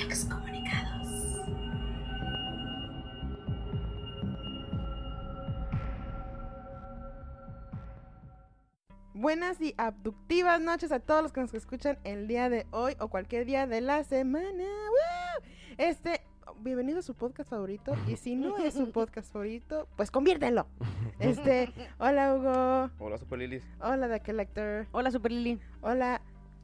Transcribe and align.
Excomunicados. 0.00 1.42
Buenas 9.14 9.60
y 9.60 9.74
abductivas 9.76 10.60
noches 10.60 10.90
a 10.90 10.98
todos 11.00 11.22
los 11.22 11.32
que 11.32 11.40
nos 11.42 11.52
escuchan 11.54 11.98
el 12.04 12.26
día 12.28 12.48
de 12.48 12.66
hoy 12.70 12.94
o 12.98 13.08
cualquier 13.08 13.44
día 13.44 13.66
de 13.66 13.80
la 13.82 14.04
semana. 14.04 14.64
¡Woo! 14.64 15.44
Este, 15.76 16.22
bienvenido 16.60 17.00
a 17.00 17.02
su 17.02 17.14
podcast 17.14 17.50
favorito. 17.50 17.94
Y 18.08 18.16
si 18.16 18.36
no 18.36 18.56
es 18.58 18.72
su 18.74 18.90
podcast 18.92 19.30
favorito, 19.32 19.88
pues 19.96 20.10
conviértelo. 20.10 20.66
Este, 21.18 21.72
hola 21.98 22.34
Hugo. 22.34 22.90
Hola, 22.98 23.16
Super 23.16 23.38
Lilis. 23.38 23.62
Hola 23.80 24.08
The 24.08 24.20
Collector. 24.20 24.88
Hola, 24.90 25.12
Super 25.12 25.30
Lili. 25.30 25.60
Hola 25.80 26.20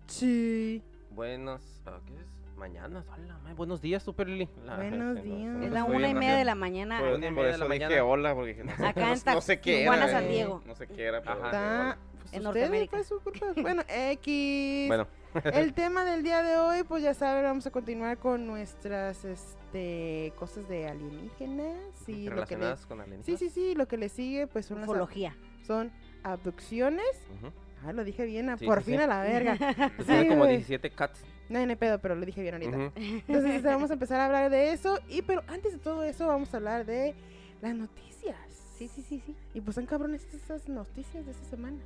Chi. 0.08 0.82
Buenos. 1.10 1.62
ah, 1.86 2.00
¿Qué 2.04 2.14
es? 2.14 2.37
Mañana. 2.58 3.04
Hola, 3.14 3.38
ma- 3.44 3.54
buenos 3.54 3.80
días, 3.80 4.02
Super 4.02 4.28
Lili. 4.28 4.48
La- 4.64 4.76
Buenos 4.76 4.92
se 4.92 4.98
nos- 4.98 5.22
días. 5.22 5.38
se 5.38 5.46
nos 5.58 5.64
Es 5.66 5.70
la 5.72 5.84
fue 5.84 5.94
una 5.96 6.08
y 6.08 6.10
bien 6.12 6.18
media 6.18 6.36
de 6.36 6.44
la 6.44 6.54
mañana. 6.56 6.98
Pues, 6.98 7.08
acá. 7.10 7.16
una 7.18 7.26
y 7.26 7.28
Por 7.30 7.36
media 7.36 7.46
de 7.48 7.50
eso 7.54 7.68
la 7.68 7.74
dije 7.74 7.84
mañana. 7.86 8.04
hola, 8.04 8.34
porque 8.34 8.48
dije, 8.50 8.64
no 8.64 8.76
sé, 8.76 8.86
Acá 8.86 9.00
no, 9.00 9.06
en 9.14 9.20
no 9.34 9.40
sé 9.40 9.60
qué 9.60 9.70
era. 9.70 9.80
Tijuana, 9.92 10.06
eh, 10.06 10.10
San 10.12 10.28
Diego. 10.28 10.62
No 10.66 10.74
sé 10.74 10.86
qué 10.88 11.04
era, 11.04 11.20
pero 11.22 11.32
Ajá. 11.34 11.38
dije, 11.44 11.46
Está, 11.56 11.98
pues 12.10 12.18
En 12.18 12.26
ustedes, 12.26 12.44
Norteamérica. 12.44 12.96
pues, 12.96 13.06
su 13.06 13.20
culpa. 13.20 13.46
Bueno, 13.62 13.82
X. 13.88 14.88
Bueno, 14.88 15.06
El 15.44 15.72
tema 15.74 16.04
del 16.04 16.22
día 16.24 16.42
de 16.42 16.56
hoy, 16.56 16.82
pues 16.82 17.02
ya 17.04 17.14
saben, 17.14 17.44
vamos 17.44 17.64
a 17.66 17.70
continuar 17.70 18.18
con 18.18 18.46
nuestras 18.46 19.24
este, 19.24 20.32
cosas 20.36 20.68
de 20.68 20.88
alienígenas 20.88 21.76
y 22.08 22.12
lo 22.12 22.16
que 22.16 22.22
le, 22.24 22.30
relacionadas 22.30 22.86
con 22.86 22.98
Sí, 22.98 23.02
alienígenas. 23.04 23.38
sí, 23.40 23.50
sí, 23.50 23.74
lo 23.76 23.86
que 23.86 23.96
le 23.98 24.08
sigue 24.08 24.46
pues 24.48 24.66
son 24.66 24.78
las 24.80 24.88
ab- 24.88 24.92
Ufología. 24.92 25.36
son 25.64 25.92
abducciones. 26.24 27.06
Ujú. 27.38 27.52
Ah, 27.86 27.92
lo 27.92 28.02
dije 28.02 28.24
bien, 28.24 28.50
a- 28.50 28.58
Sí, 28.58 28.66
por 28.66 28.80
sí, 28.80 28.86
fin 28.90 28.96
sí. 28.96 29.04
a 29.04 29.06
la 29.06 29.22
verga. 29.22 29.56
Pues 29.96 30.06
tiene 30.08 30.22
Sí, 30.22 30.28
como 30.28 30.40
güey. 30.40 30.56
17 30.56 30.90
cats. 30.90 31.24
No, 31.48 31.64
no 31.64 31.70
hay 31.70 31.76
pedo, 31.76 31.98
pero 31.98 32.14
lo 32.14 32.24
dije 32.26 32.42
bien 32.42 32.54
ahorita. 32.54 32.76
Entonces 32.96 33.54
este, 33.56 33.68
vamos 33.68 33.90
a 33.90 33.94
empezar 33.94 34.20
a 34.20 34.26
hablar 34.26 34.50
de 34.50 34.72
eso. 34.72 34.98
Y 35.08 35.22
pero 35.22 35.42
antes 35.48 35.72
de 35.72 35.78
todo 35.78 36.04
eso 36.04 36.26
vamos 36.26 36.52
a 36.52 36.56
hablar 36.58 36.84
de 36.86 37.14
las 37.62 37.74
noticias. 37.74 38.36
Sí, 38.76 38.88
sí, 38.88 39.02
sí, 39.02 39.22
sí. 39.24 39.34
Y 39.54 39.60
pues 39.60 39.74
son 39.74 39.86
cabrones 39.86 40.22
esas 40.32 40.68
noticias 40.68 41.24
de 41.26 41.32
esta 41.32 41.44
semana. 41.44 41.78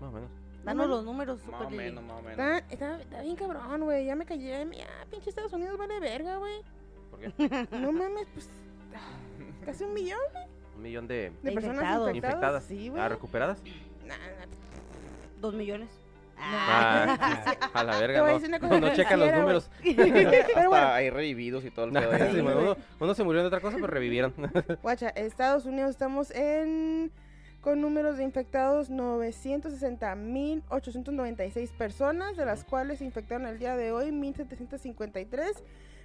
Más 0.00 0.10
o 0.10 0.12
menos. 0.12 0.30
Danos 0.64 0.88
los 0.88 1.04
números, 1.04 1.44
Más 1.46 1.62
o 1.62 1.70
menos, 1.70 2.02
más 2.04 2.18
o 2.20 2.22
menos. 2.22 2.30
Está, 2.30 2.58
está, 2.72 3.00
está 3.00 3.22
bien 3.22 3.36
cabrón, 3.36 3.82
güey. 3.82 4.06
Ya 4.06 4.14
me 4.14 4.24
callé. 4.24 4.66
Ya, 4.76 4.86
pinche 5.10 5.28
Estados 5.30 5.52
Unidos 5.52 5.76
vale 5.76 6.00
verga, 6.00 6.36
güey. 6.38 6.62
¿Por 7.10 7.20
qué? 7.20 7.66
No 7.78 7.92
mames, 7.92 8.26
pues. 8.32 8.48
Casi 9.64 9.82
un 9.84 9.92
millón 9.94 10.18
Un 10.76 10.82
millón 10.82 11.08
de 11.08 11.32
de 11.42 11.50
De 11.50 11.52
personas 11.52 11.82
infectados. 11.82 12.08
infectadas. 12.14 12.34
infectadas. 12.34 12.64
Sí, 12.64 12.88
güey. 12.90 13.02
¿Ah, 13.02 13.08
recuperadas? 13.08 13.62
Nah, 14.06 14.16
nah, 14.16 14.46
Dos 15.40 15.54
millones. 15.54 15.88
Ah, 16.38 17.56
a 17.72 17.84
la 17.84 17.98
verga, 17.98 18.20
no. 18.20 18.38
No, 18.68 18.80
no 18.80 18.92
checan 18.94 19.20
los 19.20 19.32
números. 19.32 19.70
Pero 19.82 20.30
Hasta 20.30 20.68
bueno, 20.68 20.86
hay 20.88 21.08
revividos 21.10 21.64
y 21.64 21.70
todo 21.70 21.86
el 21.86 21.92
Sí, 21.96 21.98
pedo. 22.00 22.42
bueno, 22.42 22.60
uno, 22.60 22.76
uno 23.00 23.14
se 23.14 23.24
murió 23.24 23.40
de 23.42 23.46
otra 23.48 23.60
cosa, 23.60 23.76
pero 23.76 23.86
revivieron. 23.88 24.32
guacha, 24.82 25.08
Estados 25.10 25.64
Unidos 25.66 25.90
estamos 25.90 26.30
en. 26.32 27.10
Con 27.60 27.80
números 27.80 28.18
de 28.18 28.24
infectados 28.24 28.90
960.896 28.90 31.70
personas, 31.70 32.36
de 32.36 32.44
las 32.44 32.62
cuales 32.64 32.98
se 32.98 33.04
infectaron 33.06 33.46
el 33.46 33.58
día 33.58 33.74
de 33.76 33.90
hoy 33.90 34.10
1.753. 34.10 35.62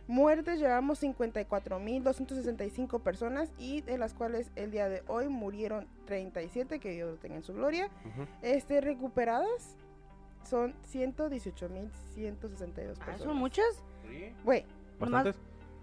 Muertes 0.08 0.58
llevamos 0.60 1.04
54.265 1.04 3.02
personas 3.02 3.52
y 3.60 3.82
de 3.82 3.98
las 3.98 4.14
cuales 4.14 4.50
el 4.56 4.72
día 4.72 4.88
de 4.90 5.04
hoy 5.08 5.28
murieron 5.28 5.86
37, 6.06 6.80
que 6.80 6.92
Dios 6.92 7.12
lo 7.12 7.18
tenga 7.18 7.36
en 7.36 7.44
su 7.44 7.54
gloria. 7.54 7.90
Ujú. 8.06 8.26
Este, 8.42 8.80
recuperadas 8.82 9.76
son 10.44 10.74
118.162 10.92 12.98
Ah, 13.00 13.06
personas. 13.06 13.22
¿Son 13.22 13.38
muchas? 13.38 13.66
Sí. 14.08 14.34
Güey, 14.44 14.66
¿Bastantes? 15.00 15.36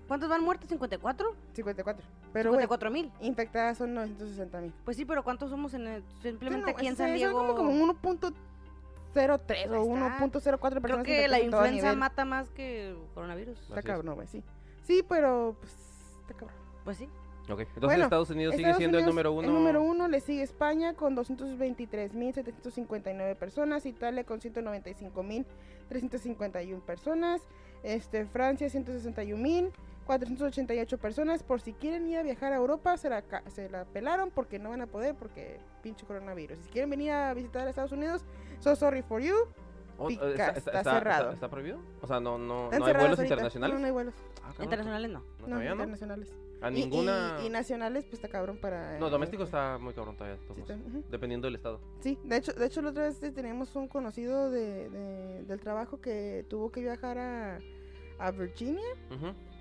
¿Cuántos 0.08 0.28
van 0.28 0.42
muertos? 0.44 0.68
¿54? 0.70 1.34
54. 1.54 2.04
Pero, 2.32 2.50
güey, 2.50 2.60
54 2.62 2.90
mil. 2.90 3.10
infectadas 3.20 3.78
son 3.78 3.94
960.000. 3.94 4.72
Pues 4.84 4.96
sí, 4.96 5.04
pero 5.04 5.22
¿cuántos 5.24 5.50
somos 5.50 5.74
en 5.74 5.86
el- 5.88 6.04
simplemente 6.22 6.66
Sí, 6.66 6.72
no, 6.72 6.76
aquí 6.78 6.86
en 6.86 6.96
San 6.96 7.14
Diego? 7.14 7.36
como, 7.38 7.54
como 7.56 7.70
1.03 7.72 8.34
o 9.30 9.34
Ahí 9.34 9.34
está. 9.34 9.78
1.04 9.78 10.60
personas. 10.60 10.82
Creo 10.82 11.02
que 11.02 11.26
la 11.28 11.40
influenza 11.40 11.94
mata 11.96 12.24
más 12.24 12.48
que 12.50 12.90
el 12.90 12.98
coronavirus. 13.14 13.58
Está 13.60 13.82
cabrón, 13.82 14.14
güey, 14.14 14.28
sí. 14.28 14.44
Sí, 14.82 15.02
pero 15.08 15.56
pues 15.58 15.72
está 16.20 16.34
cabrón. 16.34 16.56
Pues 16.84 16.98
sí. 16.98 17.08
Ok, 17.48 17.60
entonces 17.60 17.80
Bueno, 17.82 18.04
Estados 18.04 18.30
Unidos 18.30 18.54
sigue 18.56 18.64
Estados 18.70 18.78
siendo 18.78 18.98
el 18.98 19.06
número 19.06 19.32
uno. 19.32 19.46
El 19.48 19.54
número 19.54 19.82
uno 19.82 20.08
le 20.08 20.20
sigue 20.20 20.42
España 20.42 20.94
con 20.94 21.16
223.759 21.16 23.36
personas, 23.36 23.86
Italia 23.86 24.24
con 24.24 24.40
195.351 24.40 26.80
personas, 26.80 27.42
este, 27.84 28.26
Francia 28.26 28.66
161.488 28.68 30.98
personas. 30.98 31.42
Por 31.44 31.60
si 31.60 31.72
quieren 31.72 32.08
ir 32.08 32.18
a 32.18 32.22
viajar 32.22 32.52
a 32.52 32.56
Europa, 32.56 32.96
se 32.96 33.08
la, 33.10 33.22
ca- 33.22 33.42
se 33.48 33.68
la 33.70 33.84
pelaron 33.84 34.30
porque 34.30 34.58
no 34.58 34.70
van 34.70 34.80
a 34.82 34.86
poder 34.86 35.14
porque 35.14 35.58
pinche 35.82 36.04
coronavirus. 36.04 36.58
Si 36.58 36.68
quieren 36.70 36.90
venir 36.90 37.12
a 37.12 37.32
visitar 37.34 37.64
a 37.66 37.70
Estados 37.70 37.92
Unidos, 37.92 38.24
so 38.58 38.74
sorry 38.74 39.02
for 39.02 39.20
you. 39.22 39.34
Oh, 39.98 40.08
pica, 40.08 40.48
está 40.50 40.82
cerrado. 40.84 41.30
¿Está 41.32 41.48
prohibido? 41.48 41.78
O 42.02 42.06
sea, 42.06 42.20
no, 42.20 42.36
no, 42.38 42.70
no 42.70 42.84
hay 42.84 42.92
vuelos 42.92 43.18
ahorita. 43.18 43.22
internacionales. 43.22 43.74
No, 43.74 43.80
no 43.80 43.86
hay 43.86 43.92
vuelos. 43.92 44.14
Ah, 44.42 44.48
cabrón, 44.48 44.64
Internacionales 44.64 45.10
no. 45.10 45.20
No, 45.20 45.26
No, 45.48 45.56
no. 45.56 45.62
internacionales. 45.70 46.28
A 46.62 46.70
Y- 46.70 46.74
ninguna. 46.74 47.38
Y, 47.42 47.46
y 47.46 47.50
nacionales, 47.50 48.04
pues 48.04 48.14
está 48.14 48.28
cabrón 48.28 48.58
para. 48.58 48.98
No, 48.98 49.08
eh, 49.08 49.10
doméstico 49.10 49.42
está 49.44 49.78
muy 49.78 49.92
cabrón 49.94 50.16
todavía. 50.16 50.38
sí. 50.66 51.02
Dependiendo 51.10 51.46
del 51.46 51.54
estado. 51.56 51.80
Sí, 52.00 52.18
de 52.24 52.36
hecho, 52.38 52.52
de 52.52 52.66
hecho 52.66 52.80
la 52.82 52.90
otra 52.90 53.04
vez 53.04 53.18
teníamos 53.20 53.74
un 53.76 53.88
conocido 53.88 54.50
de, 54.50 54.88
de- 54.88 55.44
del 55.44 55.60
trabajo 55.60 56.00
que 56.00 56.44
tuvo 56.48 56.70
que 56.72 56.80
viajar 56.80 57.18
a, 57.18 57.58
a 58.18 58.30
Virginia 58.30 58.82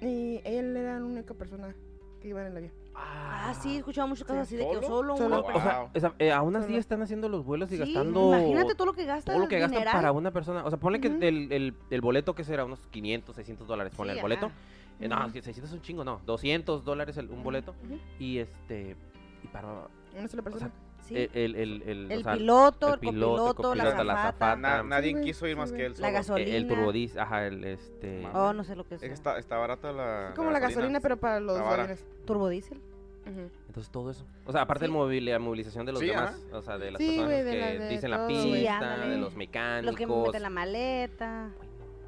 y 0.01 0.39
él 0.45 0.75
era 0.77 0.99
la 0.99 1.05
única 1.05 1.33
persona 1.33 1.75
que 2.21 2.29
iba 2.29 2.41
en 2.41 2.47
el 2.47 2.57
avión. 2.57 2.71
Ah, 2.97 3.53
sí, 3.61 3.75
he 3.75 3.77
escuchado 3.79 4.07
muchos 4.07 4.25
casos 4.25 4.43
así 4.43 4.55
de 4.55 4.65
que 4.65 4.85
¿Solo? 4.87 5.15
O 5.15 5.17
sea, 5.17 5.89
o 5.93 5.99
sea, 5.99 6.13
eh, 6.17 6.31
aún 6.31 6.55
así 6.55 6.67
Solo. 6.67 6.79
están 6.79 7.01
haciendo 7.01 7.27
los 7.27 7.43
vuelos 7.43 7.69
y 7.73 7.75
Sí, 7.75 7.79
gastando. 7.79 8.29
Imagínate 8.29 8.73
todo 8.73 8.87
lo 8.87 8.93
que 8.93 9.03
gasta. 9.03 9.33
todo 9.33 9.41
lo 9.43 9.49
que 9.49 9.59
gastan 9.59 9.83
para 9.83 10.13
una 10.13 10.31
persona. 10.31 10.63
O 10.63 10.69
sea, 10.69 10.79
ponle 10.79 11.01
que 11.01 11.07
el, 11.09 11.51
el, 11.51 11.73
el 11.89 12.01
boleto 12.01 12.33
que 12.35 12.45
será 12.45 12.63
unos 12.63 12.79
500, 12.87 13.35
600 13.35 13.67
dólares. 13.67 13.91
Ponle 13.97 14.13
Sí, 14.13 14.19
el 14.19 14.23
boleto. 14.23 14.45
ajá. 14.45 14.55
Eh, 14.99 15.07
no, 15.07 15.17
Ujú. 15.17 15.27
es 15.27 15.33
que 15.33 15.41
600 15.41 15.71
es 15.71 15.75
un 15.77 15.81
chingo, 15.81 16.03
no. 16.03 16.21
200 16.25 16.83
dólares 16.85 17.17
el- 17.17 17.29
un 17.29 17.43
boleto. 17.43 17.75
Y 18.19 18.37
este. 18.39 18.95
Y 19.43 19.47
para. 19.47 19.87
Una 20.17 20.27
sola 20.27 20.41
persona. 20.43 20.71
Sí. 21.05 21.15
El, 21.15 21.29
el, 21.35 21.55
el, 21.55 21.81
el, 21.83 22.11
el 22.11 22.19
o 22.19 22.23
sea, 22.23 22.33
piloto, 22.33 22.93
el 22.95 22.99
piloto, 22.99 23.53
copiloto, 23.53 23.75
la 23.75 23.83
copiloto, 23.83 24.03
la 24.05 24.15
zafata. 24.15 24.55
Na- 24.55 24.81
nadie 24.81 25.13
Sí, 25.15 25.21
quiso 25.21 25.45
ir 25.45 25.53
sí, 25.53 25.59
más 25.59 25.71
que 25.71 25.85
él 25.85 25.91
La 25.91 25.97
solo. 25.97 26.11
gasolina. 26.13 26.49
el, 26.49 26.55
el 26.55 26.67
turbodiesel, 26.67 27.19
ajá, 27.19 27.45
el 27.45 27.63
este. 27.63 28.25
Oh, 28.33 28.53
no 28.53 28.63
sé 28.63 28.75
lo 28.75 28.87
que 28.87 28.95
es. 28.95 29.03
Es 29.03 29.09
que 29.09 29.13
está, 29.13 29.37
está 29.37 29.57
barata 29.57 29.91
la. 29.91 30.33
como 30.35 30.49
la 30.49 30.59
gasolina, 30.59 30.99
pero 31.01 31.17
para 31.17 31.39
los 31.39 31.59
aviones. 31.59 32.03
Turbodiesel. 32.25 32.79
Ujú. 33.27 33.49
Entonces 33.67 33.91
todo 33.91 34.09
eso. 34.09 34.25
O 34.45 34.51
sea, 34.51 34.61
aparte 34.61 34.85
Sí. 34.87 34.91
de 34.91 35.21
la 35.21 35.39
movilización 35.39 35.85
de 35.85 35.91
los 35.91 35.99
Sí, 36.01 36.07
demás, 36.07 36.43
o 36.51 36.61
sea, 36.61 36.77
de 36.79 36.91
las 36.91 36.99
Sí, 36.99 37.07
personas 37.07 37.29
güey, 37.31 37.43
de 37.43 37.51
que 37.51 37.59
la- 37.59 37.67
de 37.85 37.89
dicen 37.89 38.09
la 38.11 38.17
todo, 38.17 38.27
pista, 38.27 38.47
güey. 38.47 39.03
Sí, 39.03 39.09
de 39.09 39.17
los 39.17 39.35
mecánicos. 39.35 39.85
Los 39.85 39.95
que 39.95 40.07
meten 40.07 40.41
la 40.41 40.49
maleta. 40.49 41.49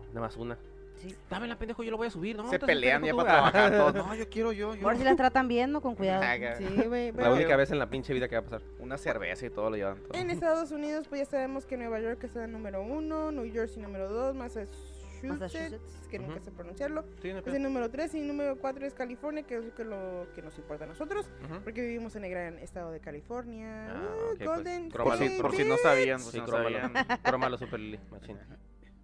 Nada 0.10 0.22
más 0.22 0.38
una. 0.38 0.58
Sí. 1.02 1.16
Dame 1.30 1.48
la 1.48 1.58
pendejo, 1.58 1.84
yo 1.84 1.92
lo 1.92 1.98
voy 1.98 2.08
a 2.08 2.10
subir, 2.12 2.36
¿no? 2.36 2.50
Se 2.50 2.60
pelean 2.60 3.04
ya 3.04 3.14
para 3.14 3.30
trabajar 3.52 3.72
todos. 3.72 3.96
No, 3.96 4.16
yo 4.16 4.28
quiero 4.30 4.52
yo. 4.52 4.76
yo. 4.76 4.84
Ahora 4.86 4.98
sí 4.98 5.04
las 5.04 5.16
tratan 5.18 5.48
bien, 5.48 5.72
¿no? 5.72 5.82
Con 5.82 5.96
cuidado. 5.96 6.24
Sí, 6.58 6.66
güey. 6.88 7.12
La 7.12 7.32
única 7.32 7.56
vez 7.56 7.72
en 7.72 7.80
la 7.80 7.90
pinche 7.90 8.14
vida 8.14 8.28
que 8.28 8.36
va 8.36 8.42
a 8.42 8.44
pasar. 8.44 8.62
Una 8.80 8.98
cerveza 8.98 9.46
y 9.46 9.50
todo 9.50 9.70
lo 9.70 9.76
llevan. 9.76 9.98
todo. 9.98 10.14
En 10.20 10.30
Estados 10.30 10.72
Unidos, 10.72 11.08
pues 11.08 11.22
ya 11.22 11.26
sabemos 11.26 11.66
que 11.66 11.78
Nueva 11.78 12.00
York 12.00 12.24
está 12.24 12.44
en 12.44 12.52
número 12.52 12.82
uno, 12.82 13.32
New 13.32 13.52
Jersey 13.52 13.82
número 13.82 14.10
dos, 14.10 14.36
Massachusetts, 14.36 15.24
Massachusetts. 15.24 16.08
que 16.10 16.20
nunca 16.20 16.36
Ujú. 16.36 16.46
sé 16.46 16.52
pronunciarlo, 16.52 17.04
Sí, 17.22 17.34
no 17.34 17.40
es 17.40 17.48
el 17.48 17.64
número 17.64 17.90
tres 17.90 18.14
y 18.16 18.22
número 18.22 18.58
cuatro 18.58 18.86
es 18.86 18.94
California, 18.94 19.44
que 19.44 19.58
es 19.58 19.66
lo 19.66 19.76
que, 19.76 19.84
lo 19.84 20.28
que 20.36 20.42
nos 20.42 20.58
importa 20.58 20.86
a 20.86 20.88
nosotros. 20.88 21.28
Ujú. 21.46 21.62
Porque 21.64 21.82
vivimos 21.82 22.16
en 22.16 22.26
el 22.26 22.32
gran 22.32 22.60
estado 22.60 22.92
de 22.92 23.00
California. 23.00 23.88
Ah, 23.92 24.04
Uh, 24.08 24.32
ok, 24.32 24.38
pues, 24.38 24.50
Golden 24.50 24.90
crómalo, 24.92 25.20
Por 25.20 25.28
si, 25.30 25.42
por 25.42 25.56
si 25.56 25.64
no 25.66 25.78
sabían, 25.78 26.20
si 26.20 26.32
Sí, 26.32 26.38
no 26.40 26.46
crómalo. 26.46 26.80
sabían. 26.80 27.06
Crómalo, 27.24 27.58
Super. 27.58 27.80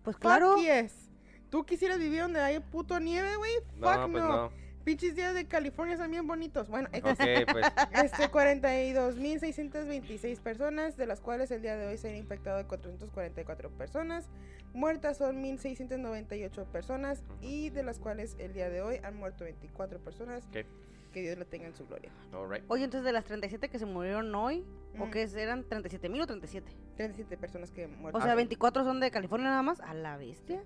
Pues 0.04 0.16
Fuck 0.16 0.22
claro. 0.22 0.56
yes. 0.58 1.10
¿Tú 1.54 1.64
quisieras 1.68 2.00
vivir 2.00 2.22
donde 2.22 2.40
hay 2.40 2.60
puto 2.60 3.00
nieve, 3.00 3.36
güey? 3.36 3.52
No, 3.78 3.94
Fuck 3.94 4.12
pues 4.12 4.24
no. 4.24 4.30
no. 4.46 4.52
Pinches 4.84 5.16
días 5.16 5.36
de 5.36 5.46
California 5.48 5.96
son 5.98 6.10
bien 6.10 6.26
bonitos. 6.26 6.68
Bueno, 6.68 6.90
X. 6.92 7.12
Ok, 7.12 7.20
pues. 7.52 7.68
Este, 8.04 8.28
42.626 8.28 10.40
personas, 10.40 10.98
de 10.98 11.06
las 11.06 11.22
cuales 11.22 11.52
el 11.52 11.62
día 11.62 11.78
de 11.78 11.86
hoy 11.86 12.00
se 12.00 12.10
han 12.10 12.16
infectado 12.16 12.68
444 12.68 13.70
personas. 13.70 14.32
Muertas 14.74 15.18
son 15.20 15.44
1.698 15.44 16.66
personas 16.66 17.22
y 17.40 17.70
de 17.70 17.84
las 17.84 18.00
cuales 18.00 18.36
el 18.40 18.54
día 18.54 18.72
de 18.72 18.82
hoy 18.82 19.00
han 19.04 19.16
muerto 19.16 19.44
24 19.44 20.00
personas. 20.00 20.44
Ok. 20.48 20.66
Que 21.14 21.22
Dios 21.22 21.38
lo 21.38 21.46
tenga 21.46 21.68
en 21.68 21.76
su 21.76 21.86
gloria. 21.86 22.10
Alright. 22.34 22.64
Oye, 22.68 22.86
entonces 22.86 23.06
de 23.06 23.12
las 23.12 23.26
37 23.26 23.70
que 23.70 23.78
se 23.78 23.86
murieron 23.86 24.34
hoy, 24.34 24.66
¿o 24.98 25.06
Mm. 25.06 25.12
qué 25.12 25.22
es? 25.22 25.36
eran 25.36 25.64
37 25.64 26.10
mil 26.10 26.22
o 26.22 26.26
37? 26.26 26.76
37 26.98 27.38
personas 27.38 27.70
que 27.70 27.84
han 27.84 27.94
O 27.94 27.98
muerto. 27.98 28.20
sea, 28.22 28.34
24 28.34 28.84
son 28.84 29.00
de 29.00 29.12
California 29.12 29.50
nada 29.52 29.62
más. 29.62 29.80
A 29.82 29.94
la 29.94 30.18
bestia. 30.18 30.64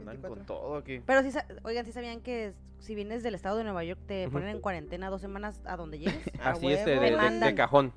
Andan 0.00 0.20
24. 0.22 0.36
con 0.36 0.46
todo 0.46 0.76
aquí. 0.76 1.00
Pero 1.06 1.22
sí, 1.22 1.30
oigan, 1.62 1.84
¿sí 1.86 1.92
sabían 1.92 2.20
que 2.20 2.52
si 2.78 2.94
vienes 2.94 3.22
del 3.22 3.34
estado 3.34 3.56
de 3.58 3.64
Nueva 3.64 3.84
York 3.84 4.00
te 4.06 4.28
poén 4.30 4.48
en 4.48 4.60
cuarentena 4.60 5.10
dos 5.10 5.20
semanas 5.20 5.60
a 5.64 5.76
donde 5.76 5.98
llegues? 5.98 6.16
A 6.42 6.50
Así 6.50 6.66
este, 6.68 6.98
huevo, 6.98 7.18
de, 7.40 7.54
cajón. 7.54 7.92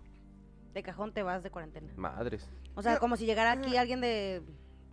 De 0.74 0.84
cajón 0.84 1.14
te 1.14 1.24
vas 1.24 1.44
de 1.44 1.50
cuarentena. 1.52 1.88
Madres. 1.96 2.50
O 2.76 2.82
sea, 2.82 2.98
como 3.00 3.16
si 3.18 3.26
llegara 3.26 3.52
aquí 3.52 3.78
alguien 3.78 4.02
de, 4.02 4.42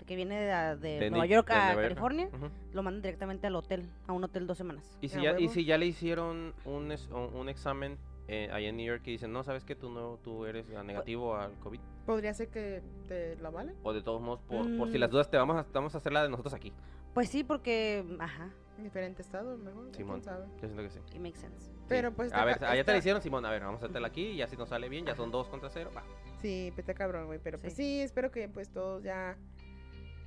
que 0.06 0.14
viene 0.16 0.38
de, 0.40 0.76
de 0.76 0.98
De 1.00 1.10
Nueva 1.10 1.26
York 1.26 1.48
de 1.48 1.54
a 1.54 1.74
California, 1.74 2.28
lo 2.72 2.82
mandan 2.82 3.02
directamente 3.02 3.46
al 3.46 3.56
hotel, 3.56 3.88
a 4.06 4.12
un 4.12 4.22
hotel 4.24 4.46
dos 4.46 4.58
semanas. 4.58 4.84
Y 5.00 5.08
si, 5.08 5.20
ya, 5.22 5.38
y 5.38 5.48
si 5.48 5.64
ya 5.64 5.78
le 5.78 5.86
hicieron 5.86 6.52
un, 6.64 6.92
es- 6.92 7.08
un, 7.08 7.34
un 7.34 7.48
examen 7.48 7.96
eh, 8.28 8.48
allá 8.52 8.68
en 8.68 8.76
New 8.76 8.86
York 8.86 9.02
y 9.06 9.12
dicen, 9.12 9.32
no, 9.32 9.42
sabes 9.42 9.64
que 9.64 9.74
tú 9.74 9.90
no 9.90 10.18
tú 10.22 10.44
eres 10.44 10.68
negativo 10.84 11.34
al 11.34 11.52
COVID. 11.60 11.80
Podría 12.06 12.32
ser 12.34 12.48
que 12.48 12.82
te 13.08 13.36
la 13.36 13.50
valen. 13.50 13.74
O 13.82 13.92
de 13.92 14.02
todos 14.02 14.20
modos, 14.20 14.40
por, 14.42 14.64
por 14.76 14.88
si 14.90 14.98
Mm. 14.98 15.00
las 15.00 15.10
dudas, 15.10 15.30
te 15.30 15.36
vamos 15.36 15.56
a, 15.56 15.66
vamos 15.72 15.94
a 15.94 15.98
hacer 15.98 16.12
la 16.12 16.22
de 16.22 16.28
nosotros 16.28 16.52
aquí. 16.54 16.72
Pues 17.14 17.28
sí, 17.28 17.42
porque, 17.44 18.04
ajá, 18.18 18.50
En 18.78 18.84
diferente 18.84 19.20
estado, 19.22 19.58
mejor. 19.58 19.94
Simón. 19.94 20.22
sabe. 20.22 20.46
Yo 20.62 20.68
siento 20.68 20.82
que 20.82 20.90
sí. 20.90 20.98
it 21.14 21.20
makes 21.20 21.38
sense. 21.38 21.66
Sí. 21.66 21.72
Pero 21.88 22.12
pues. 22.12 22.32
A 22.32 22.44
ver, 22.44 22.62
allá 22.64 22.84
te 22.84 22.92
la 22.92 22.98
hicieron, 22.98 23.20
Simón. 23.20 23.44
A 23.44 23.50
ver, 23.50 23.62
vamos 23.62 23.74
a 23.82 23.84
hacértela 23.84 24.06
aquí 24.08 24.28
y 24.28 24.36
ya 24.36 24.46
si 24.46 24.56
nos 24.56 24.68
sale 24.70 24.88
bien, 24.88 25.04
ya 25.04 25.14
son 25.14 25.30
dos 25.30 25.48
contra 25.48 25.68
cero. 25.70 25.90
Va. 25.94 26.02
Sí, 26.40 26.70
pues 26.74 26.78
está 26.88 26.94
cabrón, 26.94 27.26
güey. 27.26 27.38
Pero 27.42 27.58
pues 27.58 27.74
Sí. 27.74 27.82
sí, 27.82 28.00
espero 28.00 28.30
que 28.30 28.48
pues 28.48 28.70
todos 28.70 29.02
ya. 29.02 29.36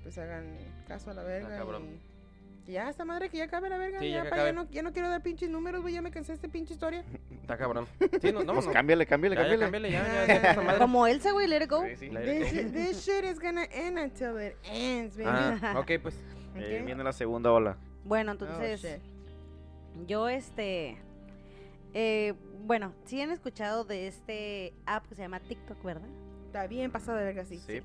Pues 0.04 0.18
hagan 0.18 0.58
caso 0.88 1.10
a 1.12 1.14
la 1.14 1.24
verga. 1.24 1.58
cabrón. 1.58 1.84
y- 1.86 2.14
ya, 2.66 2.88
esta 2.90 3.04
madre 3.04 3.30
que 3.30 3.38
ya 3.38 3.46
acabe 3.46 3.68
la 3.70 3.78
verga. 3.78 4.00
Sí, 4.00 4.10
ya 4.10 4.24
ya, 4.24 4.30
pa, 4.30 4.38
ya 4.38 4.54
no, 4.54 4.70
ya 4.70 4.84
no 4.84 4.94
quiero 4.94 5.10
dar 5.10 5.22
pinches 5.22 5.50
números, 5.50 5.82
güey. 5.82 5.94
Ya 5.96 6.02
me 6.02 6.12
cansé 6.12 6.32
de 6.32 6.36
esta 6.36 6.48
pinche 6.48 6.74
historia. 6.74 7.04
Está 7.42 7.58
cabrón. 7.58 7.88
Sí, 8.22 8.32
no, 8.32 8.44
no, 8.44 8.54
Pues 8.54 8.68
no. 8.68 8.72
cámbiale, 8.72 9.06
cámbiale, 9.06 9.36
Ya, 9.36 9.48
ya, 9.48 9.58
cámbiale. 9.60 9.92
ya, 9.92 10.00
Ya, 10.06 10.28
ya, 10.28 10.42
ya. 10.44 10.52
esa 10.52 10.62
madre. 10.62 10.80
Como 10.80 11.08
Elsa, 11.08 11.32
güey, 11.32 11.48
let 11.48 11.64
it 11.64 11.70
go. 11.70 11.84
Sí, 11.84 11.96
sí. 11.98 12.10
La- 12.10 12.22
This, 12.22 12.52
shit- 12.54 12.72
this 12.72 13.04
shit 13.06 13.24
is 13.26 13.40
gonna 13.40 13.64
end 13.66 13.98
until 13.98 14.40
it 14.40 14.56
ends, 14.66 15.18
baby. 15.18 15.30
Ah, 15.30 15.76
ok, 15.80 15.92
pues. 16.02 16.16
Eh, 16.56 16.82
viene 16.86 17.04
la 17.04 17.14
segunda 17.14 17.52
ola. 17.52 17.78
Bueno, 18.06 18.32
Oh, 18.32 18.34
entonces, 18.34 19.00
yo, 20.08 20.28
este, 20.28 20.98
eh, 21.94 22.34
bueno, 22.66 22.94
sí 23.06 23.22
han 23.22 23.32
escuchado 23.32 23.84
de 23.86 24.08
este 24.08 24.74
app 24.86 25.08
que 25.08 25.16
se 25.16 25.22
llama 25.22 25.40
TikTok, 25.40 25.82
¿verdad? 25.84 26.10
Está 26.48 26.68
bien 26.68 26.92
pasado 26.92 27.18
de 27.18 27.26
verga, 27.26 27.46
sí. 27.46 27.58
Sí. 27.58 27.82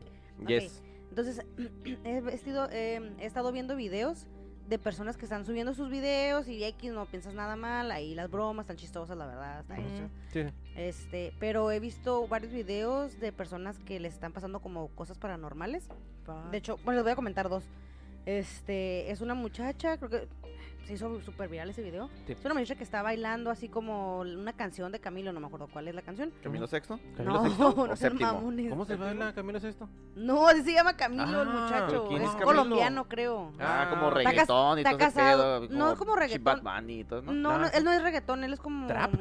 Yes. 0.46 0.82
Entonces, 1.10 1.44
he, 2.04 2.20
vestido, 2.20 2.68
eh, 2.70 3.12
he 3.18 3.26
estado 3.26 3.52
viendo 3.52 3.76
videos 3.76 4.26
de 4.68 4.78
personas 4.78 5.16
que 5.16 5.24
están 5.24 5.46
subiendo 5.46 5.72
sus 5.72 5.88
videos 5.88 6.46
y 6.46 6.62
X 6.62 6.92
no 6.92 7.06
piensas 7.06 7.32
nada 7.32 7.56
mal, 7.56 7.90
ahí 7.90 8.14
las 8.14 8.30
bromas 8.30 8.64
están 8.64 8.76
chistosas, 8.76 9.16
la 9.16 9.26
verdad, 9.26 9.60
está 9.60 9.76
chido. 9.76 10.10
Sí. 10.30 10.54
Este, 10.76 11.32
pero 11.40 11.70
he 11.70 11.80
visto 11.80 12.28
varios 12.28 12.52
videos 12.52 13.18
de 13.18 13.32
personas 13.32 13.78
que 13.78 13.98
les 13.98 14.12
están 14.12 14.32
pasando 14.32 14.60
como 14.60 14.88
cosas 14.88 15.16
paranormales. 15.16 15.88
De 16.50 16.58
hecho, 16.58 16.76
bueno, 16.84 16.98
les 16.98 17.04
voy 17.04 17.12
a 17.12 17.16
comentar 17.16 17.48
dos. 17.48 17.64
Este, 18.32 19.10
es 19.10 19.22
una 19.22 19.32
muchacha, 19.32 19.96
creo 19.96 20.10
que 20.10 20.28
se 20.86 20.92
hizo 20.92 21.18
súper 21.22 21.48
viral 21.48 21.70
ese 21.70 21.82
video. 21.82 22.10
Sí. 22.26 22.32
Es 22.32 22.44
una 22.44 22.52
muchacha 22.52 22.74
que 22.76 22.84
está 22.84 23.00
bailando 23.00 23.50
así 23.50 23.70
como 23.70 24.20
una 24.20 24.52
canción 24.52 24.92
de 24.92 25.00
Camilo, 25.00 25.32
no 25.32 25.40
me 25.40 25.46
acuerdo 25.46 25.66
cuál 25.72 25.88
es 25.88 25.94
la 25.94 26.02
canción. 26.02 26.30
¿Camino 26.42 26.66
sexto? 26.66 27.00
¿Camilo 27.16 27.42
no, 27.42 27.44
Sexto? 27.48 27.74
no 27.76 27.82
¿O 27.84 27.96
sean 27.96 27.96
séptimo? 27.96 28.32
mamones. 28.34 28.68
¿Cómo 28.68 28.84
se 28.84 28.96
baila 28.96 29.32
Camilo 29.32 29.60
Sexto? 29.60 29.88
No, 30.14 30.46
así 30.46 30.60
se 30.62 30.74
llama 30.74 30.94
Camilo 30.94 31.40
el 31.40 31.48
Ah, 31.48 31.52
muchacho. 31.62 32.04
¿quién 32.08 32.20
Es 32.20 32.28
es 32.28 32.34
Camilo? 32.34 32.46
colombiano, 32.48 33.08
creo. 33.08 33.50
Ah, 33.58 33.84
Ah, 33.86 33.90
como 33.90 34.10
cas- 34.10 34.14
reggaetón 34.18 34.78
y 34.78 34.80
está 34.82 34.90
todo 34.90 35.00
ese 35.08 35.14
casado. 35.16 35.60
pedo. 35.62 35.78
No, 35.78 35.92
es 35.92 35.98
como 35.98 36.14
reggaetón. 36.14 36.60
Bunny 36.62 37.00
y 37.00 37.04
todo, 37.04 37.22
¿no? 37.22 37.32
No, 37.32 37.50
Ah, 37.52 37.58
no, 37.60 37.66
él 37.68 37.82
no 37.84 37.92
es 37.92 38.02
reggaetón, 38.02 38.44
él 38.44 38.52
es 38.52 38.60
como... 38.60 38.86
¿Trap? 38.88 39.14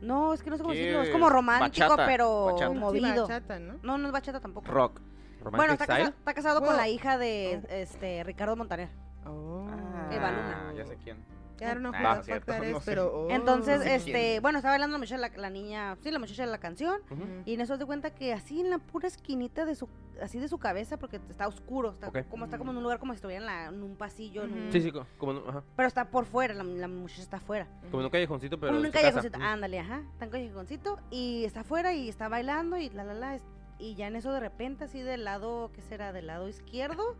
No, 0.00 0.34
es 0.34 0.42
que 0.42 0.50
no 0.50 0.56
sé 0.56 0.62
cómo 0.64 0.74
¿Qué 0.74 0.80
decirlo, 0.80 1.02
es 1.02 1.10
como 1.10 1.30
romántico, 1.30 1.86
Bachata, 1.88 2.06
pero 2.06 2.46
bachata. 2.46 2.72
Sí, 2.72 2.78
movido. 2.78 3.22
bachata, 3.28 3.58
¿no? 3.60 3.74
No, 3.84 3.96
no 3.98 4.06
es 4.06 4.12
bachata 4.12 4.40
tampoco. 4.40 4.66
Rock. 4.70 5.00
Bueno, 5.44 5.72
está, 5.72 5.84
Style. 5.84 6.04
casa- 6.06 6.16
está 6.18 6.34
casado 6.34 6.60
con 6.62 6.76
la 6.76 6.88
hija 6.88 7.18
de 7.18 7.62
este 7.70 8.22
Ricardo 8.24 8.56
Montaner. 8.56 8.88
Oh. 9.26 9.66
Eva 10.10 10.30
Luna. 10.30 10.68
Ah, 10.70 10.72
ya 10.76 10.84
sé 10.86 10.96
quién. 11.02 11.16
Ya 11.58 11.74
no 11.74 11.90
Ah, 11.92 12.20
cierto, 12.22 12.56
no 12.56 12.64
is, 12.64 12.76
sé. 12.76 12.82
pero. 12.84 13.12
oh. 13.12 13.30
Entonces, 13.30 13.78
no 13.78 13.82
sé 13.84 13.94
este, 13.96 14.12
quién. 14.12 14.42
bueno, 14.42 14.58
estaba 14.58 14.74
bailando 14.74 14.92
la 14.92 14.98
muchacha, 15.00 15.18
la, 15.18 15.28
la 15.36 15.50
niña, 15.50 15.96
sí, 16.00 16.10
la 16.12 16.20
muchacha 16.20 16.44
de 16.44 16.52
la 16.52 16.58
canción, 16.58 17.00
Ujú. 17.10 17.14
Ujú. 17.20 17.42
y 17.46 17.54
en 17.54 17.60
eso 17.60 17.76
se 17.76 17.84
cuenta 17.84 18.10
que 18.14 18.32
así 18.32 18.60
en 18.60 18.70
la 18.70 18.78
pura 18.78 19.08
esquinita 19.08 19.64
de 19.64 19.74
su, 19.74 19.88
así 20.22 20.38
de 20.38 20.46
su 20.46 20.58
cabeza, 20.58 20.98
porque 20.98 21.16
está 21.28 21.48
oscuro, 21.48 21.90
está 21.90 22.12
como 22.30 22.44
está 22.44 22.58
como 22.58 22.70
en 22.70 22.76
un 22.76 22.84
lugar 22.84 23.00
como 23.00 23.12
si 23.12 23.16
estuviera 23.16 23.40
en, 23.40 23.46
la- 23.46 23.64
en 23.76 23.82
un 23.82 23.96
pasillo, 23.96 24.44
en 24.44 24.52
un- 24.52 24.62
Ujú. 24.64 24.72
Sí, 24.72 24.82
sí, 24.82 24.92
co- 24.92 25.04
como, 25.18 25.32
ajá, 25.48 25.64
pero 25.74 25.88
está 25.88 26.04
por 26.04 26.26
fuera, 26.26 26.54
la, 26.54 26.62
la 26.62 26.86
muchacha 26.86 27.22
está 27.22 27.38
afuera. 27.38 27.66
como 27.90 28.02
en 28.02 28.04
un 28.06 28.10
callejoncito, 28.12 28.60
pero 28.60 28.68
Como 28.72 28.76
en 28.78 28.82
de 28.84 28.88
un 28.90 28.92
callejoncito, 28.92 29.38
ándale, 29.42 29.80
ajá, 29.80 30.02
está 30.12 30.26
en 30.26 30.28
un 30.28 30.32
callejoncito 30.32 30.98
y 31.10 31.44
está 31.44 31.60
afuera 31.62 31.92
y 31.92 32.08
está 32.08 32.28
bailando 32.28 32.76
y 32.76 32.88
la 32.90 33.02
la 33.02 33.14
la 33.14 33.34
es- 33.34 33.42
y 33.78 33.94
ya 33.94 34.06
en 34.06 34.16
eso 34.16 34.32
de 34.32 34.40
repente 34.40 34.84
así 34.84 35.00
del 35.02 35.24
lado, 35.24 35.70
¿qué 35.72 35.82
será? 35.82 36.12
Del 36.12 36.26
lado 36.26 36.48
izquierdo 36.48 37.16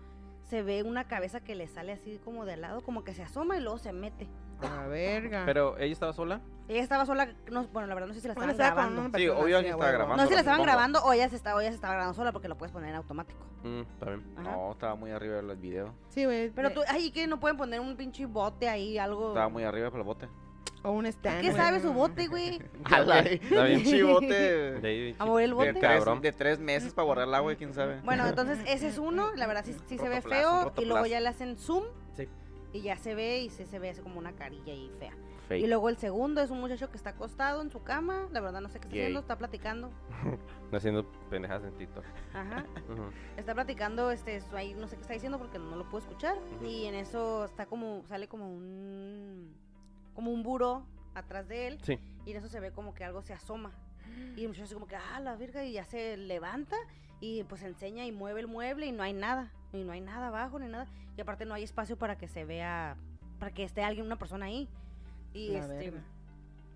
se 0.48 0.62
ve 0.62 0.82
una 0.82 1.04
cabeza 1.04 1.40
que 1.40 1.54
le 1.54 1.68
sale 1.68 1.92
así 1.92 2.18
como 2.24 2.46
de 2.46 2.56
lado, 2.56 2.80
como 2.80 3.04
que 3.04 3.12
se 3.12 3.22
asoma 3.22 3.56
y 3.58 3.60
luego 3.60 3.78
se 3.78 3.92
mete. 3.92 4.28
A 4.62 4.86
verga. 4.86 5.42
Pero 5.44 5.76
ella 5.78 5.92
estaba 5.92 6.12
sola. 6.12 6.40
Ella 6.68 6.82
estaba 6.82 7.06
sola, 7.06 7.28
no, 7.50 7.66
bueno, 7.68 7.86
la 7.86 7.94
verdad 7.94 8.08
no 8.08 8.14
sé 8.14 8.20
si 8.20 8.28
la 8.28 8.34
Bueno, 8.34 8.52
estaban 8.52 8.94
grabando. 8.94 9.18
Sí, 9.18 9.28
obvio 9.28 9.58
estaba 9.58 9.90
grabando. 9.90 10.16
No 10.16 10.22
sé 10.22 10.28
si 10.28 10.34
la 10.34 10.40
estaban 10.40 10.62
grabando 10.62 11.02
o 11.02 11.12
ella 11.12 11.28
se 11.28 11.36
estaba, 11.36 11.60
ella 11.60 11.70
se 11.70 11.76
estaba 11.76 11.94
grabando 11.94 12.14
sola 12.14 12.32
porque 12.32 12.48
lo 12.48 12.56
puedes 12.56 12.72
poner 12.72 12.90
en 12.90 12.96
automático. 12.96 13.38
Mm, 13.62 13.80
está 13.80 14.06
bien. 14.06 14.24
Ajá. 14.36 14.50
No, 14.50 14.72
estaba 14.72 14.94
muy 14.94 15.10
arriba 15.10 15.36
del 15.36 15.56
video. 15.56 15.94
Sí, 16.08 16.24
güey. 16.24 16.50
Pero 16.50 16.72
tú, 16.72 16.80
ay, 16.88 17.10
que 17.10 17.26
no 17.26 17.38
pueden 17.40 17.56
poner 17.56 17.80
un 17.80 17.96
pinche 17.96 18.26
bote 18.26 18.68
ahí, 18.68 18.98
algo. 18.98 19.28
Estaba 19.28 19.48
muy 19.48 19.64
arriba 19.64 19.90
con 19.90 20.00
el 20.00 20.06
bote. 20.06 20.28
O 20.84 20.92
un 20.92 21.06
stand. 21.06 21.40
¿Qué 21.40 21.48
güey. 21.50 21.56
sabe 21.60 21.80
su 21.80 21.92
bote, 21.92 22.28
güey? 22.28 22.60
Ala, 22.84 23.20
está 23.20 23.64
bien. 23.64 23.82
pinche 23.82 24.02
bote 24.04 24.26
De 24.26 24.80
de, 24.80 24.88
ahí, 24.88 25.16
¿A 25.18 25.26
mover 25.26 25.44
el 25.44 25.54
bote? 25.54 25.72
tres, 25.74 25.82
Cabrón. 25.82 26.20
de 26.20 26.32
tres 26.32 26.60
meses 26.60 26.94
para 26.94 27.04
guardar 27.06 27.28
el 27.28 27.34
agua, 27.34 27.54
quién 27.56 27.74
sabe. 27.74 28.00
Bueno, 28.04 28.26
entonces 28.26 28.58
ese 28.66 28.88
es 28.88 28.98
uno, 28.98 29.34
la 29.34 29.46
verdad 29.46 29.64
sí, 29.64 29.74
sí 29.86 29.98
se 29.98 30.08
ve 30.08 30.22
feo 30.22 30.72
y 30.78 30.84
luego 30.84 31.06
ya 31.06 31.20
le 31.20 31.28
hacen 31.28 31.56
zoom 31.56 31.84
Sí. 32.16 32.28
y 32.72 32.80
ya 32.82 32.96
se 32.96 33.14
ve 33.14 33.40
y 33.40 33.50
sí 33.50 33.64
se 33.66 33.78
ve 33.78 33.90
así 33.90 34.00
como 34.02 34.18
una 34.18 34.32
carilla 34.32 34.72
y 34.72 34.90
fea. 34.98 35.12
Fake. 35.48 35.62
Y 35.64 35.66
luego 35.66 35.88
el 35.88 35.96
segundo 35.96 36.42
es 36.42 36.50
un 36.50 36.60
muchacho 36.60 36.90
que 36.90 36.98
está 36.98 37.10
acostado 37.10 37.62
en 37.62 37.70
su 37.70 37.82
cama, 37.82 38.28
la 38.32 38.40
verdad 38.40 38.60
no 38.60 38.68
sé 38.68 38.78
qué 38.80 38.86
está 38.86 38.90
Gay. 38.96 39.00
haciendo, 39.04 39.20
está 39.20 39.38
platicando. 39.38 39.90
haciendo 40.72 41.10
pendejadas 41.30 41.64
en 41.64 41.72
TikTok. 41.78 42.04
Ajá. 42.34 42.66
Ujú. 42.92 43.04
Está 43.38 43.54
platicando, 43.54 44.10
este, 44.10 44.42
su- 44.42 44.54
ahí 44.54 44.74
no 44.74 44.86
sé 44.88 44.96
qué 44.96 45.02
está 45.02 45.14
diciendo 45.14 45.38
porque 45.38 45.58
no 45.58 45.74
lo 45.76 45.84
puedo 45.88 45.98
escuchar. 46.04 46.36
Y 46.62 46.84
en 46.84 46.94
eso 46.94 47.46
está 47.46 47.64
como, 47.64 48.04
sale 48.08 48.28
como 48.28 48.52
un, 48.52 49.54
como 50.18 50.32
un 50.32 50.42
buró 50.42 50.84
atrás 51.14 51.46
de 51.46 51.68
él. 51.68 51.78
Sí. 51.84 51.96
Y 52.26 52.32
en 52.32 52.38
eso 52.38 52.48
se 52.48 52.58
ve 52.58 52.72
como 52.72 52.92
que 52.92 53.04
algo 53.04 53.22
se 53.22 53.32
asoma. 53.32 53.70
Y 54.36 54.40
el 54.42 54.48
muchacho 54.48 54.64
así 54.64 54.74
como 54.74 54.88
que, 54.88 54.96
ah, 54.96 55.20
la 55.20 55.36
verga, 55.36 55.64
y 55.64 55.74
ya 55.74 55.84
se 55.84 56.16
levanta 56.16 56.74
y 57.20 57.44
pues 57.44 57.62
enseña 57.62 58.04
y 58.04 58.10
mueve 58.10 58.40
el 58.40 58.48
mueble 58.48 58.86
y 58.86 58.90
no 58.90 59.04
hay 59.04 59.12
nada. 59.12 59.52
Y 59.72 59.84
no 59.84 59.92
hay 59.92 60.00
nada 60.00 60.26
abajo 60.26 60.58
ni 60.58 60.66
nada. 60.66 60.88
Y 61.16 61.20
aparte 61.20 61.44
no 61.44 61.54
hay 61.54 61.62
espacio 61.62 61.96
para 61.96 62.18
que 62.18 62.26
se 62.26 62.44
vea, 62.44 62.96
para 63.38 63.52
que 63.52 63.62
esté 63.62 63.84
alguien, 63.84 64.06
una 64.06 64.16
persona 64.18 64.46
ahí. 64.46 64.68
Y 65.32 65.50
La 65.52 65.60
este... 65.60 65.76
verga. 65.76 66.02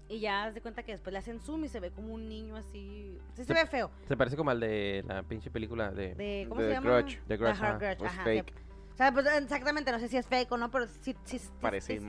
Y 0.08 0.20
ya 0.20 0.44
haz 0.44 0.54
de 0.54 0.60
cuenta 0.60 0.84
que 0.84 0.92
después 0.92 1.12
le 1.12 1.18
hacen 1.18 1.40
zoom 1.40 1.64
y 1.64 1.68
se 1.68 1.80
ve 1.80 1.90
como 1.90 2.14
un 2.14 2.28
niño 2.28 2.54
así. 2.54 3.18
Sí 3.34 3.44
se 3.44 3.44
Se- 3.46 3.54
ve 3.54 3.66
feo. 3.66 3.90
Se 4.06 4.16
parece 4.16 4.36
como 4.36 4.50
al 4.52 4.60
de 4.60 5.02
la 5.08 5.24
pinche 5.24 5.50
película 5.50 5.90
de... 5.90 6.14
De, 6.14 6.46
¿Cómo 6.48 6.60
The 6.60 6.66
se 6.68 6.72
llama? 6.74 6.90
Grudge. 7.00 7.20
The 7.26 7.36
Grudge, 7.36 7.52
Ajá, 7.54 7.68
ajá. 7.70 7.78
Grudge, 7.78 7.98
Pues 7.98 8.12
ajá, 8.12 8.22
fake. 8.24 8.54
O 8.92 8.96
sea, 8.96 9.12
pues 9.12 9.26
exactamente, 9.26 9.90
no 9.92 9.98
sé 9.98 10.08
si 10.08 10.16
es 10.16 10.26
fake 10.26 10.52
o 10.52 10.56
no, 10.56 10.70
pero 10.70 10.86
sí, 10.86 11.16
sí, 11.24 11.38
sí, 11.38 11.48
Parece 11.60 11.98
sí, 11.98 11.98
todos 11.98 12.06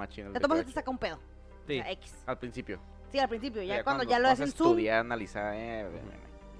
modos 0.50 0.63
Crash. 0.63 0.66
te 0.66 0.72
saca 0.74 0.92
un 0.92 0.98
pedo. 0.98 1.20
Sí. 1.68 1.80
O 1.80 1.84
sea, 1.84 1.92
X. 1.92 2.13
Al 2.25 2.38
principio. 2.40 2.80
Sí, 3.12 3.20
al 3.20 3.30
principio, 3.30 3.62
ya, 3.63 3.84
cuando, 3.84 4.04
ya 4.04 4.20
lo 4.20 4.28
hacen 4.28 4.52
zoom. 4.52 4.70
estudiar, 4.72 5.00
analizar, 5.00 5.54
eh, 5.56 5.88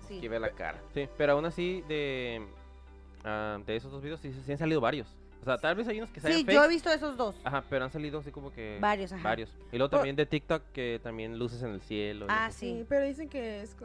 Sí. 0.08 0.18
aquí 0.18 0.28
ve 0.28 0.40
la 0.40 0.52
cara. 0.52 0.82
Sí, 0.94 1.08
pero 1.18 1.34
aún 1.34 1.46
así 1.46 1.82
de, 1.88 2.46
ah, 3.24 3.58
de 3.66 3.76
esos 3.76 3.92
dos 3.92 4.02
videos 4.02 4.20
sí, 4.22 4.34
sí 4.46 4.52
han 4.52 4.58
salido 4.58 4.80
varios. 4.82 5.08
O 5.42 5.46
sea, 5.46 5.58
tal 5.58 5.76
vez 5.76 5.88
hay 5.90 5.98
unos 5.98 6.10
que 6.10 6.22
salen 6.22 6.38
Sí, 6.38 6.44
fakes. 6.46 6.56
yo 6.56 6.64
he 6.64 6.68
visto 6.70 6.90
esos 6.90 7.18
dos. 7.18 7.36
Ajá, 7.44 7.64
pero 7.70 7.84
han 7.84 7.92
salido 7.92 8.20
así 8.20 8.32
como 8.32 8.54
que... 8.54 8.78
Varios, 8.80 9.12
ajá. 9.12 9.24
Varios. 9.24 9.50
Y 9.74 9.78
luego 9.78 9.90
también 9.90 10.16
de 10.16 10.26
TikTok 10.26 10.62
que 10.72 11.02
también 11.04 11.38
luces 11.38 11.62
en 11.64 11.72
el 11.72 11.82
cielo. 11.82 12.26
y 12.28 12.30
Ah. 12.32 12.50
Sí, 12.50 12.78
sí. 12.80 12.86
pero 12.88 13.06
dicen 13.06 13.28
que 13.28 13.62
es 13.62 13.76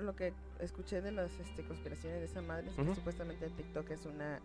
lo 0.00 0.16
que 0.16 0.32
escuché 0.58 1.00
de 1.02 1.12
las 1.12 1.30
este, 1.38 1.62
conspiraciones 1.62 2.18
de 2.18 2.24
esa 2.26 2.42
madre, 2.42 2.68
es 2.68 2.74
que 2.74 2.94
supuestamente 2.96 3.48
TikTok 3.48 3.90
es 3.90 4.06
una 4.06 4.40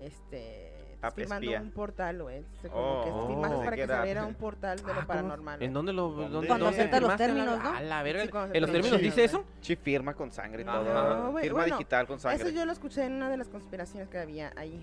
este 0.00 0.72
Filmando 1.10 1.44
espía. 1.44 1.60
un 1.60 1.70
portal, 1.70 2.22
güey. 2.22 2.44
Se- 2.60 2.68
como 2.68 3.04
que 3.04 3.10
Oh, 3.10 3.26
filmas 3.28 3.52
oh. 3.54 3.62
para 3.64 3.76
que 3.76 3.86
viera 4.04 4.24
un 4.26 4.34
portal 4.34 4.78
de 4.84 4.92
Ah, 4.92 4.96
lo 5.00 5.06
paranormal. 5.06 5.62
¿En 5.62 5.72
dónde 5.72 5.92
lo 5.92 6.08
¿Dónde? 6.08 6.28
dónde, 6.30 6.46
Cuando 6.48 6.64
dónde 6.66 6.80
acepta 6.80 7.00
los 7.00 7.10
firmaste 7.12 7.24
términos, 7.26 7.62
¿no? 7.62 7.76
A 7.76 7.80
la 7.80 8.02
verga. 8.02 8.22
Sí, 8.24 8.30
¿En 8.54 8.60
los 8.62 8.70
términos 8.72 9.00
dice 9.00 9.24
eso? 9.24 9.44
Sí, 9.60 9.76
firma 9.76 10.14
con 10.14 10.30
sangre 10.30 10.62
y 10.62 10.64
todo. 10.64 10.84
No, 10.84 11.38
firma 11.38 11.58
bueno, 11.60 11.76
digital 11.76 12.06
con 12.06 12.18
sangre. 12.20 12.42
Eso 12.42 12.54
yo 12.54 12.64
lo 12.64 12.72
escuché 12.72 13.04
en 13.04 13.14
una 13.14 13.30
de 13.30 13.36
las 13.36 13.48
conspiraciones 13.48 14.08
que 14.08 14.18
había 14.18 14.52
ahí. 14.56 14.80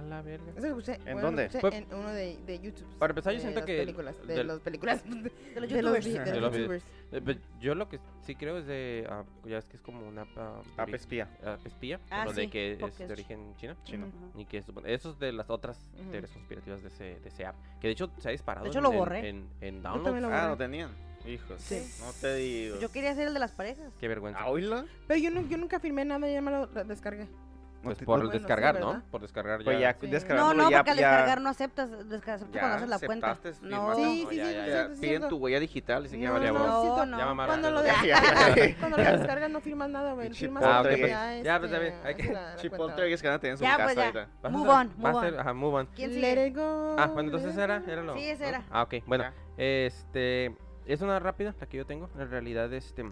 A 0.00 0.02
la 0.02 0.22
verga. 0.22 0.50
Eso 0.56 0.60
lo 0.60 0.66
escuché. 0.78 0.94
¿En 0.94 1.02
bueno, 1.04 1.20
lo 1.20 1.26
dónde? 1.26 1.44
escuché 1.44 1.60
Fue- 1.60 1.76
en 1.76 1.94
uno 1.94 2.10
de, 2.10 2.38
de 2.46 2.58
YouTube. 2.60 2.86
Para 2.98 3.10
empezar, 3.10 3.32
yo 3.32 3.36
de 3.36 3.42
siento 3.42 3.60
las 3.60 3.66
que 3.66 3.76
Películas, 3.78 4.26
de 4.26 4.34
del- 4.34 4.46
las 4.46 4.60
películas. 4.60 5.04
De 5.54 5.60
los 5.60 5.70
de 5.70 5.82
los, 5.82 6.04
youtubers. 6.04 6.06
vi- 6.06 6.12
de 6.12 6.18
De 6.24 6.32
los 6.32 6.40
los 6.42 6.56
youtubers. 6.56 6.84
Eh, 7.12 7.20
pues, 7.24 7.36
yo 7.60 7.74
lo 7.74 7.88
que 7.88 7.98
sí 8.22 8.34
creo 8.36 8.58
es 8.58 8.66
de... 8.66 9.04
ah, 9.10 9.24
ya 9.44 9.58
es 9.58 9.64
que 9.68 9.76
es 9.76 9.82
como 9.82 10.06
una... 10.08 10.22
ah, 10.36 10.62
App 10.76 10.88
ori- 10.88 10.94
espía. 10.94 11.28
app 11.44 11.66
espía. 11.66 12.00
Ah, 12.08 12.24
lo 12.24 12.32
de 12.32 12.42
sí, 12.44 12.48
que 12.50 12.72
es 12.72 12.78
de 12.78 13.04
es- 13.04 13.10
origen 13.10 13.54
chino. 13.56 13.76
Chino. 13.84 14.06
Ujú. 14.06 14.40
Y 14.40 14.44
que 14.46 14.62
supone- 14.62 14.92
eso 14.94 15.10
es 15.10 15.18
de 15.18 15.32
las 15.32 15.50
otras 15.50 15.90
Ujú. 16.00 16.10
teorías 16.10 16.30
conspirativas 16.30 16.82
de 16.82 16.88
ese, 16.88 17.04
de 17.20 17.28
ese 17.28 17.44
app. 17.46 17.56
Que 17.80 17.88
de 17.88 17.92
hecho 17.92 18.10
se 18.18 18.28
ha 18.28 18.32
disparado. 18.32 18.64
De 18.64 18.70
hecho, 18.70 18.78
en- 18.78 18.84
lo 18.84 18.92
en- 18.92 18.98
borré. 18.98 19.28
En, 19.28 19.36
en 19.60 19.82
también 19.82 19.82
downloads. 19.82 20.22
lo 20.22 20.28
Ah, 20.28 20.30
borré. 20.40 20.48
¿no 20.48 20.56
tenían? 20.56 20.90
Hijos. 21.26 21.60
Sí. 21.60 21.82
No 22.00 22.12
te 22.18 22.34
digo. 22.36 22.78
Yo 22.80 22.90
quería 22.90 23.14
ser 23.14 23.28
el 23.28 23.34
de 23.34 23.40
las 23.40 23.50
parejas. 23.52 23.92
Qué 24.00 24.08
vergüenza. 24.08 24.40
Ah, 24.40 24.48
oíla. 24.48 24.86
Pero 25.06 25.20
yo, 25.20 25.30
no, 25.30 25.42
yo 25.48 25.58
nunca 25.58 25.78
firmé 25.80 26.04
nada, 26.04 26.30
ya 26.30 26.40
me 26.40 26.50
lo 26.50 26.66
lo 26.66 26.84
descargué. 26.84 27.26
Pues 27.82 27.96
te- 27.96 28.04
por 28.04 28.18
no- 28.18 28.24
el 28.24 28.28
Bueno, 28.28 28.32
sí, 28.32 28.38
descargar, 28.40 28.78
¿no? 28.80 29.02
Por 29.10 29.20
descargar 29.22 29.64
Pues 29.64 29.78
ya 29.80 29.80
ya. 29.80 29.92
Sí. 30.00 30.06
No, 30.06 30.12
descargándolo, 30.12 30.62
no, 30.64 30.70
ya- 30.70 30.76
porque 30.78 30.90
al 30.90 30.96
ya- 30.98 31.08
descargar 31.10 31.40
no 31.40 31.48
aceptas, 31.48 32.08
descargas 32.10 32.40
ya 32.52 32.60
cuando 32.60 32.76
haces 32.76 32.88
la 32.90 32.98
cuenta. 32.98 33.30
aceptaste, 33.30 33.66
No. 33.66 33.94
Sí, 33.94 34.22
No, 34.24 34.30
sí, 34.30 34.36
ya- 34.36 34.44
sí, 34.46 34.54
ya 34.70 35.00
Piden 35.00 35.28
tu 35.28 35.36
huella 35.38 35.60
digital 35.60 36.04
y 36.04 36.08
se 36.10 36.16
No, 36.18 36.42
ya 36.42 36.52
no, 36.52 36.58
no, 36.58 37.06
no. 37.06 37.18
Ya. 37.18 37.46
Cuando 37.46 37.70
lo, 37.70 37.82
Ya, 37.86 38.04
ya, 38.04 38.54
ya. 38.54 39.16
descargas 39.16 39.50
no 39.50 39.60
firmas 39.62 39.88
nada, 39.88 40.12
güey. 40.12 40.30
Firmas 40.34 40.62
que 40.94 40.96
güey. 41.00 41.10
ya, 41.10 41.42
Ya, 41.42 41.58
pues, 41.58 41.72
este, 41.72 41.84
ya 41.84 41.90
ve, 41.90 41.94
hay 42.08 42.14
que- 42.16 42.22
haces 42.22 42.32
la- 42.34 42.50
la 42.50 42.56
Chip 42.56 42.70
cuenta. 42.70 42.86
Polter 42.86 43.04
que 43.22 43.28
van 43.28 43.36
a 43.36 43.40
tener 43.40 43.52
en 43.52 43.58
su 43.58 43.64
Ya, 43.64 43.70
casa 43.76 43.84
pues, 43.84 43.96
ya. 43.96 44.04
ahorita. 44.04 44.48
Move 44.50 44.68
on, 44.68 44.92
move 44.96 45.14
on. 45.14 45.40
Ajá, 45.40 45.52
move 45.54 45.74
on. 45.78 45.88
Go, 46.50 46.96
Ah, 46.98 47.06
bueno, 47.06 47.28
entonces 47.30 47.56
era, 47.56 47.82
era 47.86 48.02
lo. 48.02 48.14
Sí, 48.14 48.24
ese 48.28 48.42
¿no? 48.42 48.48
era. 48.50 48.62
Ah, 48.70 48.82
ok. 48.82 48.94
Bueno, 49.06 49.24
Ya. 49.24 49.32
este. 49.56 50.54
Es 50.86 51.00
una 51.02 51.18
rápida, 51.18 51.54
la 51.60 51.66
que 51.66 51.78
yo 51.78 51.86
tengo. 51.86 52.10
En 52.18 52.30
realidad, 52.30 52.70
este. 52.74 53.10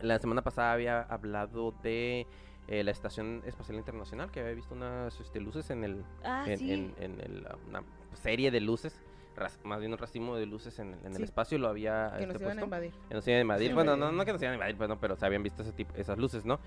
La 0.00 0.18
semana 0.18 0.42
pasada 0.42 0.72
había 0.72 1.02
hablado 1.02 1.72
de 1.82 2.26
eh, 2.68 2.82
la 2.84 2.90
Estación 2.90 3.42
Espacial 3.44 3.76
Internacional, 3.78 4.30
que 4.30 4.40
había 4.40 4.54
visto 4.54 4.74
unas 4.74 5.18
este, 5.20 5.40
luces 5.40 5.70
en 5.70 5.84
el. 5.84 6.04
Ah, 6.24 6.44
en, 6.46 6.58
sí. 6.58 6.72
en- 6.72 6.94
en 6.98 7.20
el, 7.20 7.46
una 7.68 7.82
serie 8.14 8.50
de 8.50 8.60
luces. 8.60 9.02
ras- 9.34 9.58
más 9.64 9.80
bien 9.80 9.90
un 9.92 9.98
racimo 9.98 10.36
de 10.36 10.44
luces 10.46 10.78
en, 10.78 10.88
el- 10.92 11.06
en 11.06 11.12
Sí. 11.12 11.16
el 11.18 11.24
espacio 11.24 11.56
lo 11.58 11.68
había 11.68 12.12
Que 12.18 12.24
este, 12.24 12.32
nos 12.34 12.42
iban 12.42 12.58
a 12.58 12.62
invadir. 12.64 12.92
Que 13.08 13.14
nos 13.14 13.26
iban 13.26 13.38
a 13.38 13.40
invadir. 13.40 13.68
Sí, 13.68 13.74
bueno, 13.74 13.96
no, 13.96 14.12
no 14.12 14.24
que 14.26 14.32
nos 14.32 14.42
iban 14.42 14.52
a 14.52 14.56
invadir, 14.56 14.76
pues, 14.76 14.88
no, 14.90 15.00
pero 15.00 15.16
se 15.16 15.24
habían 15.24 15.42
visto 15.42 15.62
ese 15.62 15.72
tipo, 15.72 15.94
esas 15.96 16.18
luces, 16.18 16.44
¿no? 16.44 16.60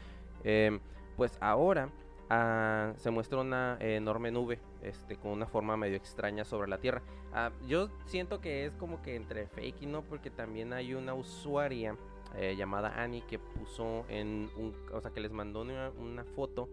Em, 0.44 0.80
pues 1.16 1.38
ahora 1.42 1.90
ah, 2.32 2.94
se 2.98 3.12
muestra 3.12 3.40
una 3.40 3.78
enorme 3.80 4.32
nube 4.32 4.60
este, 4.82 5.16
con 5.16 5.32
una 5.32 5.46
forma 5.46 5.78
medio 5.78 5.96
extraña 5.96 6.44
sobre 6.44 6.68
la 6.68 6.80
Tierra. 6.80 7.04
Ah, 7.34 7.52
yo 7.68 7.90
siento 8.08 8.42
que 8.42 8.66
es 8.66 8.74
como 8.78 9.02
que 9.04 9.16
entre 9.16 9.46
fake 9.48 9.84
y 9.84 9.86
no, 9.86 10.02
porque 10.02 10.32
también 10.32 10.74
hay 10.74 10.96
una 10.96 11.14
usuaria 11.14 11.96
eh, 12.38 12.56
llamada 12.56 13.02
Annie 13.02 13.24
que 13.28 13.40
puso 13.40 14.06
en 14.10 14.50
un, 14.58 14.74
o 14.92 15.00
sea, 15.02 15.12
que 15.12 15.20
les 15.22 15.32
mandó 15.32 15.62
una, 15.62 15.90
una 15.92 16.24
foto 16.24 16.68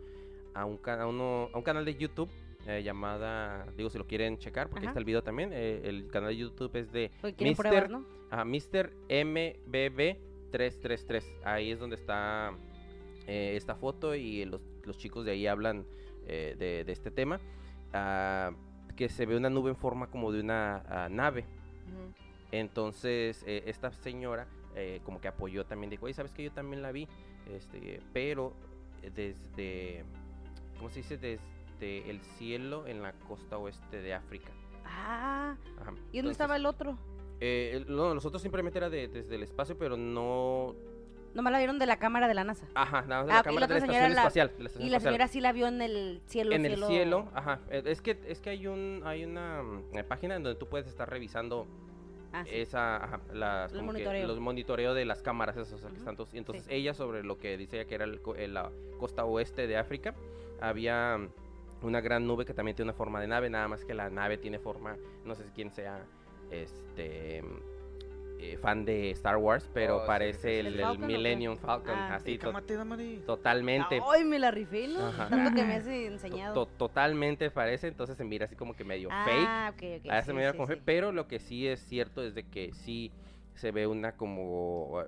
a 0.54 0.64
un, 0.64 0.78
a 0.86 1.06
uno- 1.06 1.48
a 1.52 1.56
un 1.58 1.62
canal 1.64 1.84
de 1.84 1.94
YouTube 1.94 2.30
eh, 2.66 2.82
llamada, 2.84 3.66
digo, 3.76 3.90
si 3.90 3.98
lo 3.98 4.06
quieren 4.06 4.38
checar, 4.38 4.68
porque 4.68 4.86
ahí 4.86 4.88
está 4.88 4.98
el 5.00 5.04
video 5.04 5.22
también. 5.22 5.50
eh, 5.52 5.80
el 5.84 6.08
canal 6.08 6.30
de 6.30 6.36
YouTube 6.36 6.74
es 6.76 6.92
de 6.92 7.10
Mister- 7.50 7.70
pruebas, 7.70 7.90
¿no? 7.90 8.04
Ajá, 8.30 8.44
Mr. 8.44 8.92
MBB333. 9.08 11.22
Ahí 11.44 11.70
es 11.70 11.78
donde 11.80 11.96
está 11.96 12.52
eh, 13.26 13.54
esta 13.56 13.74
foto 13.74 14.14
y 14.14 14.44
los, 14.44 14.60
los 14.84 14.96
chicos 14.98 15.24
de 15.24 15.32
ahí 15.32 15.46
hablan 15.46 15.84
de, 16.26 16.84
de 16.84 16.92
este 16.92 17.10
tema. 17.10 17.40
Ah, 17.92 18.52
que 18.96 19.08
se 19.08 19.26
ve 19.26 19.36
una 19.36 19.50
nube 19.50 19.70
en 19.70 19.76
forma 19.76 20.08
como 20.10 20.30
de 20.32 20.40
una 20.40 20.82
ah, 20.88 21.08
nave. 21.10 21.44
Entonces, 22.50 23.42
esta 23.46 23.90
señora 23.92 24.46
eh, 24.74 25.00
como 25.04 25.20
que 25.20 25.28
apoyó 25.28 25.64
también, 25.66 25.90
dijo, 25.90 26.04
oye, 26.06 26.14
¿sabes 26.14 26.32
que 26.32 26.44
Yo 26.44 26.52
también 26.52 26.82
la 26.82 26.92
vi, 26.92 27.08
este, 27.50 28.00
pero 28.12 28.52
desde, 29.14 30.04
¿cómo 30.78 30.88
se 30.90 31.00
dice? 31.00 31.16
Desde 31.16 32.10
el 32.10 32.20
cielo 32.20 32.86
en 32.86 33.02
la 33.02 33.12
costa 33.12 33.58
oeste 33.58 34.00
de 34.00 34.14
África. 34.14 34.50
Ah, 34.84 35.56
Ajá. 35.80 35.90
¿y 35.90 35.94
dónde 35.94 36.18
Entonces, 36.18 36.32
estaba 36.32 36.56
el 36.56 36.66
otro? 36.66 36.98
eh, 37.40 37.72
el- 37.74 37.94
no, 37.94 38.14
nosotros 38.14 38.40
simplemente 38.42 38.78
era 38.78 38.88
de- 38.88 39.08
desde 39.08 39.34
el 39.34 39.42
espacio, 39.42 39.76
pero 39.76 39.96
no... 39.96 40.74
Nomás 41.34 41.50
la 41.52 41.58
vieron 41.58 41.78
de 41.78 41.86
la 41.86 41.96
cámara 41.98 42.28
de 42.28 42.34
la 42.34 42.44
NASA. 42.44 42.66
Ajá, 42.74 43.02
nada 43.02 43.22
más 43.22 43.26
de 43.26 43.32
Ah, 43.32 43.36
la 43.38 43.42
cámara 43.42 43.60
la 43.66 43.66
de 43.66 43.72
la 43.72 43.76
estación 43.86 44.02
la- 44.02 44.20
espacial. 44.20 44.48
de 44.48 44.62
la 44.62 44.66
estación 44.68 44.86
Y 44.86 44.90
la 44.90 45.00
señora 45.00 45.28
sí 45.28 45.40
la 45.40 45.52
vio 45.52 45.66
en 45.66 45.80
el 45.82 46.20
cielo. 46.26 46.52
en 46.54 46.66
el 46.66 46.84
cielo, 46.84 47.30
ajá. 47.34 47.60
eh, 47.70 47.82
Es 47.86 48.02
que, 48.02 48.18
es 48.28 48.40
que 48.42 48.50
hay, 48.50 48.66
un, 48.66 49.00
hay 49.04 49.24
una 49.24 49.62
mm, 49.62 49.96
eh, 49.96 50.04
página 50.04 50.36
en 50.36 50.42
donde 50.42 50.58
tú 50.58 50.68
puedes 50.68 50.86
estar 50.86 51.08
revisando 51.08 51.66
Ah, 52.32 52.44
sí. 52.44 52.50
esa, 52.54 52.96
ajá, 53.04 53.20
las, 53.32 53.72
El 53.72 53.78
como 53.80 53.92
que 53.92 53.98
monitoreo. 53.98 54.26
los 54.26 54.40
monitoreos 54.40 54.94
de 54.94 55.04
las 55.04 55.22
cámaras, 55.22 55.56
o 55.56 55.64
sea, 55.78 55.90
que 55.90 55.98
están 55.98 56.16
todos- 56.16 56.32
y 56.34 56.38
entonces 56.38 56.64
sí. 56.64 56.74
ella 56.74 56.94
sobre 56.94 57.22
lo 57.22 57.38
que 57.38 57.56
dice 57.58 57.76
ella 57.80 57.86
que 57.88 57.94
era 57.94 58.04
el 58.04 58.20
co- 58.22 58.36
en 58.36 58.54
la 58.54 58.70
costa 58.98 59.24
oeste 59.24 59.66
de 59.66 59.76
África, 59.76 60.14
había 60.60 61.18
mm, 61.18 61.86
una 61.86 62.00
gran 62.00 62.26
nube 62.26 62.44
que 62.44 62.54
también 62.54 62.74
tiene 62.76 62.90
una 62.90 62.96
forma 62.96 63.20
de 63.20 63.26
nave, 63.26 63.50
nada 63.50 63.68
más 63.68 63.84
que 63.84 63.92
la 63.94 64.08
nave 64.08 64.38
tiene 64.38 64.58
forma, 64.58 64.96
no 65.24 65.34
sé 65.34 65.44
si 65.44 65.50
quién 65.50 65.70
sea 65.70 66.06
este 66.50 67.42
eh, 68.44 68.56
fan 68.56 68.84
de 68.84 69.10
Star 69.12 69.36
Wars, 69.36 69.70
pero 69.72 69.98
Oh, 70.02 70.06
parece 70.06 70.62
sí, 70.62 70.68
sí. 70.72 70.80
el. 70.82 70.98
Millennium 70.98 71.56
Falcon, 71.56 71.94
Ah. 71.94 72.16
así 72.16 72.38
to- 72.38 72.52
totalmente. 73.24 74.00
Ay, 74.12 74.24
me 74.24 74.38
la 74.40 74.50
rifé, 74.50 74.88
¿no? 74.88 75.06
Ajá. 75.06 75.28
Tanto 75.28 75.54
que 75.54 75.64
me 75.64 75.74
has 75.76 75.86
enseñado. 75.86 76.54
to- 76.54 76.66
totalmente 76.76 77.50
parece, 77.50 77.86
entonces 77.88 78.16
se 78.16 78.24
mira 78.24 78.46
así 78.46 78.56
como 78.56 78.74
que 78.74 78.84
medio 78.84 79.10
fake. 79.10 79.46
ah, 79.48 79.70
ok, 79.72 79.82
ok. 80.00 80.10
A 80.10 80.18
ese 80.18 80.26
sí, 80.26 80.32
me 80.32 80.40
mira 80.40 80.50
sí, 80.50 80.56
como 80.56 80.66
sí. 80.66 80.72
fake, 80.74 80.82
pero 80.84 81.12
lo 81.12 81.28
que 81.28 81.38
sí 81.38 81.68
es 81.68 81.80
cierto 81.86 82.22
es 82.24 82.34
de 82.34 82.42
que 82.44 82.72
sí 82.72 83.12
se 83.54 83.70
ve 83.70 83.86
una 83.86 84.12
como 84.16 85.02
eh, 85.02 85.06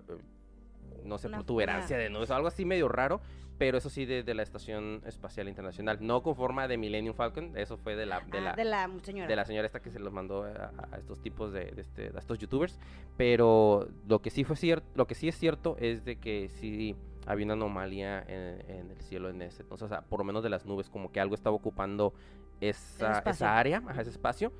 no 1.04 1.18
sé, 1.18 1.26
Una- 1.28 1.38
protuberancia 1.38 1.98
de 1.98 2.08
nubes, 2.10 2.30
algo 2.30 2.46
así 2.48 2.64
medio 2.64 2.88
raro, 2.88 3.20
pero 3.58 3.78
eso 3.78 3.88
sí 3.90 4.04
de, 4.04 4.22
de 4.22 4.34
la 4.34 4.42
Estación 4.42 5.02
Espacial 5.06 5.48
Internacional, 5.48 5.98
no 6.00 6.22
con 6.22 6.34
forma 6.34 6.66
de 6.66 6.76
Millennium 6.76 7.14
Falcon, 7.14 7.56
eso 7.56 7.76
fue 7.76 7.94
de 7.96 8.06
la 8.06 8.20
de 8.20 8.38
Ah, 8.38 8.40
la, 8.40 8.52
de 8.54 8.64
la 8.64 8.90
señora. 9.02 9.28
de 9.28 9.36
la 9.36 9.44
señora 9.44 9.66
esta 9.66 9.80
que 9.80 9.90
se 9.90 9.98
los 10.00 10.12
mandó 10.12 10.44
a, 10.44 10.72
a 10.92 10.96
estos 10.98 11.20
tipos 11.20 11.52
de, 11.52 11.66
de 11.72 11.82
este, 11.82 12.10
a 12.14 12.18
estos 12.18 12.38
youtubers, 12.38 12.78
pero 13.16 13.88
lo 14.08 14.20
que 14.20 14.30
sí 14.30 14.44
fue 14.44 14.56
cierto, 14.56 14.86
lo 14.94 15.06
que 15.06 15.14
sí 15.14 15.28
es 15.28 15.38
cierto 15.38 15.76
es 15.78 16.04
de 16.04 16.16
que 16.16 16.48
sí 16.48 16.96
había 17.26 17.44
una 17.46 17.54
anomalía 17.54 18.20
en, 18.26 18.70
en 18.70 18.90
el 18.90 19.00
cielo 19.00 19.30
en 19.30 19.40
ese 19.42 19.62
entonces, 19.62 19.86
o 19.86 19.88
sea, 19.88 20.02
por 20.02 20.18
lo 20.18 20.24
menos 20.24 20.42
de 20.42 20.50
las 20.50 20.66
nubes, 20.66 20.90
como 20.90 21.10
que 21.12 21.20
algo 21.20 21.34
estaba 21.34 21.56
ocupando 21.56 22.12
esa, 22.60 23.20
esa 23.20 23.58
área, 23.58 23.82
ese 23.98 24.10
espacio. 24.10 24.52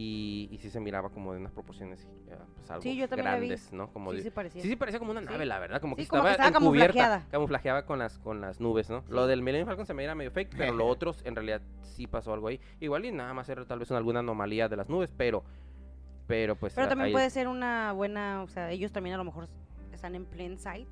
Y, 0.00 0.48
y 0.52 0.58
sí 0.58 0.70
se 0.70 0.78
miraba 0.78 1.10
como 1.10 1.32
de 1.32 1.40
unas 1.40 1.50
proporciones 1.50 2.08
eh, 2.28 2.36
pues 2.54 2.70
algo 2.70 2.82
Sí, 2.82 2.96
yo 2.96 3.08
también 3.08 3.24
la 3.24 3.32
vi. 3.34 3.48
grandes, 3.48 3.72
¿no? 3.72 3.92
Como 3.92 4.12
Sí, 4.12 4.18
de- 4.18 4.22
sí 4.22 4.30
parecía. 4.30 4.62
Sí, 4.62 4.68
sí 4.68 4.76
parecía 4.76 5.00
como 5.00 5.10
una 5.10 5.20
nave, 5.20 5.44
la 5.44 5.58
verdad, 5.58 5.80
como 5.80 5.96
que 5.96 6.06
como 6.06 6.22
que 6.22 6.30
estaba, 6.30 6.48
encubierta, 6.50 6.92
camuflajeada. 6.92 7.26
camuflajeaba 7.32 7.84
con 7.84 7.98
las 7.98 8.16
con 8.20 8.40
las 8.40 8.60
nubes, 8.60 8.88
¿no? 8.90 9.02
Lo 9.08 9.26
del 9.26 9.42
Millennium 9.42 9.66
Falcon 9.66 9.86
se 9.86 9.94
me 9.94 10.04
era 10.04 10.14
medio 10.14 10.30
fake, 10.30 10.54
pero 10.56 10.72
lo 10.72 10.86
otro 10.86 11.16
en 11.24 11.34
realidad 11.34 11.62
sí 11.82 12.06
pasó 12.06 12.32
algo 12.32 12.46
ahí. 12.46 12.60
Igual 12.78 13.06
y 13.06 13.10
nada 13.12 13.34
más 13.34 13.48
era 13.48 13.64
tal 13.64 13.80
vez 13.80 13.90
una- 13.90 13.98
alguna 13.98 14.20
anomalía 14.20 14.68
de 14.68 14.76
las 14.76 14.88
nubes, 14.88 15.12
pero 15.16 15.42
pero 16.28 16.54
pues 16.54 16.74
Pero 16.74 16.86
también 16.86 17.06
ahí- 17.06 17.12
puede 17.12 17.30
ser 17.30 17.48
una 17.48 17.92
buena, 17.92 18.42
o 18.42 18.46
sea, 18.48 18.70
ellos 18.70 18.92
también 18.92 19.14
a 19.14 19.18
lo 19.18 19.24
mejor 19.24 19.48
están 19.92 20.14
en 20.14 20.26
plain 20.26 20.58
sight, 20.58 20.88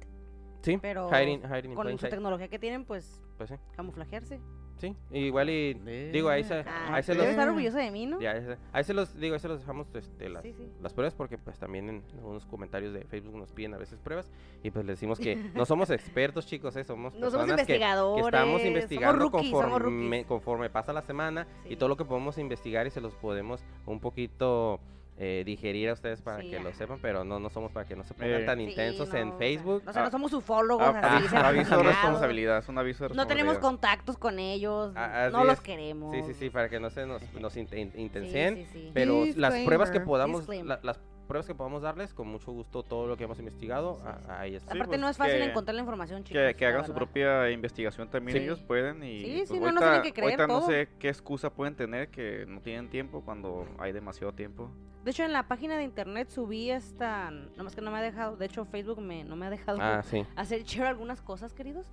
sí, 0.63 0.79
pero 0.79 1.09
hiding, 1.11 1.43
hiding 1.45 1.71
in 1.71 1.77
con 1.77 1.97
su 1.97 2.09
tecnología 2.09 2.49
que 2.49 2.59
tienen, 2.59 2.85
pues 2.85 3.23
pues 3.37 3.51
sí, 3.51 3.57
camuflajearse. 3.77 4.41
Sí, 4.79 4.95
igual 5.11 5.51
y 5.51 5.75
digo 6.13 6.29
ahí 6.29 6.45
se 6.45 6.61
Ah, 6.61 6.95
ahí 6.95 7.03
se 7.03 7.15
los 7.15 7.27
estar 7.27 7.49
orgulloso 7.49 7.79
de 7.79 7.91
mí, 7.91 8.07
¿no? 8.07 8.21
ya, 8.21 8.57
ahí 8.73 8.85
se- 8.85 8.95
los 8.95 9.19
digo, 9.19 9.35
ahí 9.35 9.41
se 9.41 9.49
los 9.49 9.61
dejamos 9.61 9.87
este, 9.95 10.29
las, 10.29 10.43
Sí, 10.43 10.53
sí. 10.57 10.69
las 10.83 10.93
pruebas 10.93 11.15
porque 11.15 11.39
pues 11.39 11.59
también 11.59 11.89
en 11.89 12.03
algunos 12.19 12.45
comentarios 12.47 12.93
de 12.93 13.05
Facebook 13.05 13.37
nos 13.37 13.53
piden 13.53 13.75
a 13.75 13.79
veces 13.79 13.99
pruebas 14.01 14.31
y 14.63 14.71
pues 14.71 14.85
les 14.85 14.97
decimos 14.97 15.19
que 15.19 15.37
no 15.55 15.65
somos 15.67 15.91
expertos 15.91 16.47
chicos, 16.47 16.77
eh, 16.77 16.85
somos 16.85 17.15
No 17.15 17.31
somos 17.31 17.47
personas 17.47 17.61
que- 17.67 17.67
que, 17.67 17.73
investigadores. 17.75 18.27
estamos 18.27 18.63
investigando 18.65 19.19
rookies, 19.31 19.51
conforme, 19.53 20.25
conforme 20.25 20.71
pasa 20.71 20.93
la 20.93 21.03
semana 21.03 21.47
y 21.69 21.77
todo 21.77 21.89
lo 21.89 21.97
que 21.97 22.05
podemos 22.05 22.39
investigar 22.39 22.87
y 22.87 22.91
se 22.91 23.01
los 23.01 23.15
podemos 23.15 23.65
un 23.87 24.01
poquito 24.01 24.81
eh, 25.19 25.43
digerir 25.47 25.89
a 25.89 25.95
ustedes 25.95 26.21
para 26.21 26.43
Sí, 26.43 26.51
que 26.51 26.61
lo 26.61 26.73
sepan, 26.75 26.99
pero 27.01 27.25
no, 27.25 27.41
no 27.41 27.49
somos 27.49 27.73
para 27.73 27.87
que 27.87 27.97
no 27.97 28.05
se 28.05 28.13
pongan 28.13 28.43
Eh, 28.43 28.45
tan 28.45 28.59
Sí, 28.59 28.65
intensos 28.65 29.09
no, 29.11 29.17
en 29.19 29.39
Facebook. 29.39 29.83
O 29.87 29.93
sea, 29.93 30.03
no 30.03 30.09
Ah, 30.09 30.11
somos 30.11 30.33
ufólogos, 30.35 30.87
Ah, 30.87 30.99
así, 31.03 31.17
aviso, 31.17 31.37
aviso 31.37 31.39
de 31.39 31.65
certificados. 31.65 31.87
responsabilidad, 31.87 32.59
es 32.59 32.69
un 32.69 32.79
aviso 32.79 33.09
de 33.09 33.15
No 33.15 33.27
tenemos 33.27 33.55
responsabilidad. 33.55 33.61
contactos 33.97 34.19
con 34.19 34.39
ellos, 34.39 34.93
Ah, 34.95 35.29
no 35.33 35.45
los 35.45 35.55
es. 35.55 35.61
queremos. 35.61 36.15
Sí, 36.15 36.23
sí, 36.27 36.35
sí, 36.35 36.51
para 36.51 36.69
que 36.69 36.79
no 36.81 36.91
se 36.91 37.07
nos, 37.07 37.23
nos 37.35 37.57
inten- 37.57 37.93
Sí, 37.93 38.01
intenseen. 38.01 38.57
sí, 38.57 38.67
sí. 38.73 38.91
Pero 38.93 39.25
las 39.37 39.55
pruebas 39.65 39.91
que 39.91 40.01
podamos, 40.01 40.47
la- 40.49 40.81
las 40.83 41.01
pruebas 41.27 41.47
que 41.47 41.55
podamos 41.55 41.83
darles, 41.83 42.15
con 42.15 42.29
mucho 42.29 42.53
gusto 42.53 42.83
todo 42.83 43.07
lo 43.07 43.17
que 43.17 43.25
hemos 43.25 43.39
investigado, 43.39 43.99
a, 44.05 44.39
a 44.41 44.47
ellas. 44.47 44.63
Sí, 44.63 44.69
Aparte 44.71 44.87
pues, 44.87 45.01
no 45.01 45.09
es 45.09 45.17
fácil 45.17 45.37
que- 45.37 45.45
encontrar 45.45 45.75
la 45.75 45.81
información, 45.83 46.25
chicos. 46.25 46.43
Que, 46.57 46.67
hagan 46.67 46.87
su 46.87 46.95
propia 46.95 47.51
investigación 47.51 48.09
también 48.09 48.39
Sí. 48.39 48.45
ellos 48.45 48.61
pueden 48.63 49.03
y 49.03 49.21
Sí, 49.21 49.35
pues, 49.39 49.49
sí, 49.51 49.61
no, 49.61 49.73
no 49.73 49.81
tienen 49.81 50.03
que 50.03 50.13
creer 50.13 50.41
ahorita 50.41 50.47
no 50.47 50.61
todo. 50.61 50.69
sé 50.69 50.89
qué 50.99 51.09
excusa 51.09 51.51
pueden 51.51 51.75
tener 51.75 52.09
que 52.09 52.47
no 52.47 52.61
tienen 52.61 52.89
tiempo 52.89 53.23
cuando 53.25 53.67
hay 53.79 53.93
demasiado 53.93 54.33
tiempo. 54.33 54.71
De 55.05 55.11
hecho, 55.13 55.23
en 55.25 55.33
la 55.33 55.45
página 55.47 55.77
de 55.77 55.85
internet 55.85 56.29
subí 56.31 56.71
esta, 56.71 57.31
nomás 57.31 57.75
que 57.77 57.81
no 57.81 57.91
me 57.93 57.99
ha 57.99 58.03
dejado, 58.03 58.37
de 58.37 58.47
hecho 58.47 58.65
Facebook 58.65 59.01
me, 59.01 59.23
no 59.25 59.37
me 59.37 59.47
ha 59.47 59.51
dejado 59.51 59.79
Ah, 59.81 60.03
sí. 60.03 60.25
hacer 60.35 60.65
share 60.65 60.87
algunas 60.89 61.21
cosas, 61.23 61.53
queridos. 61.53 61.87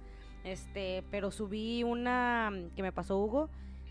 Este, 0.44 1.04
pero 1.12 1.32
subí 1.32 1.84
una 1.84 2.52
que 2.76 2.82
me 2.82 2.92
pasó 2.92 3.18
Hugo 3.18 3.50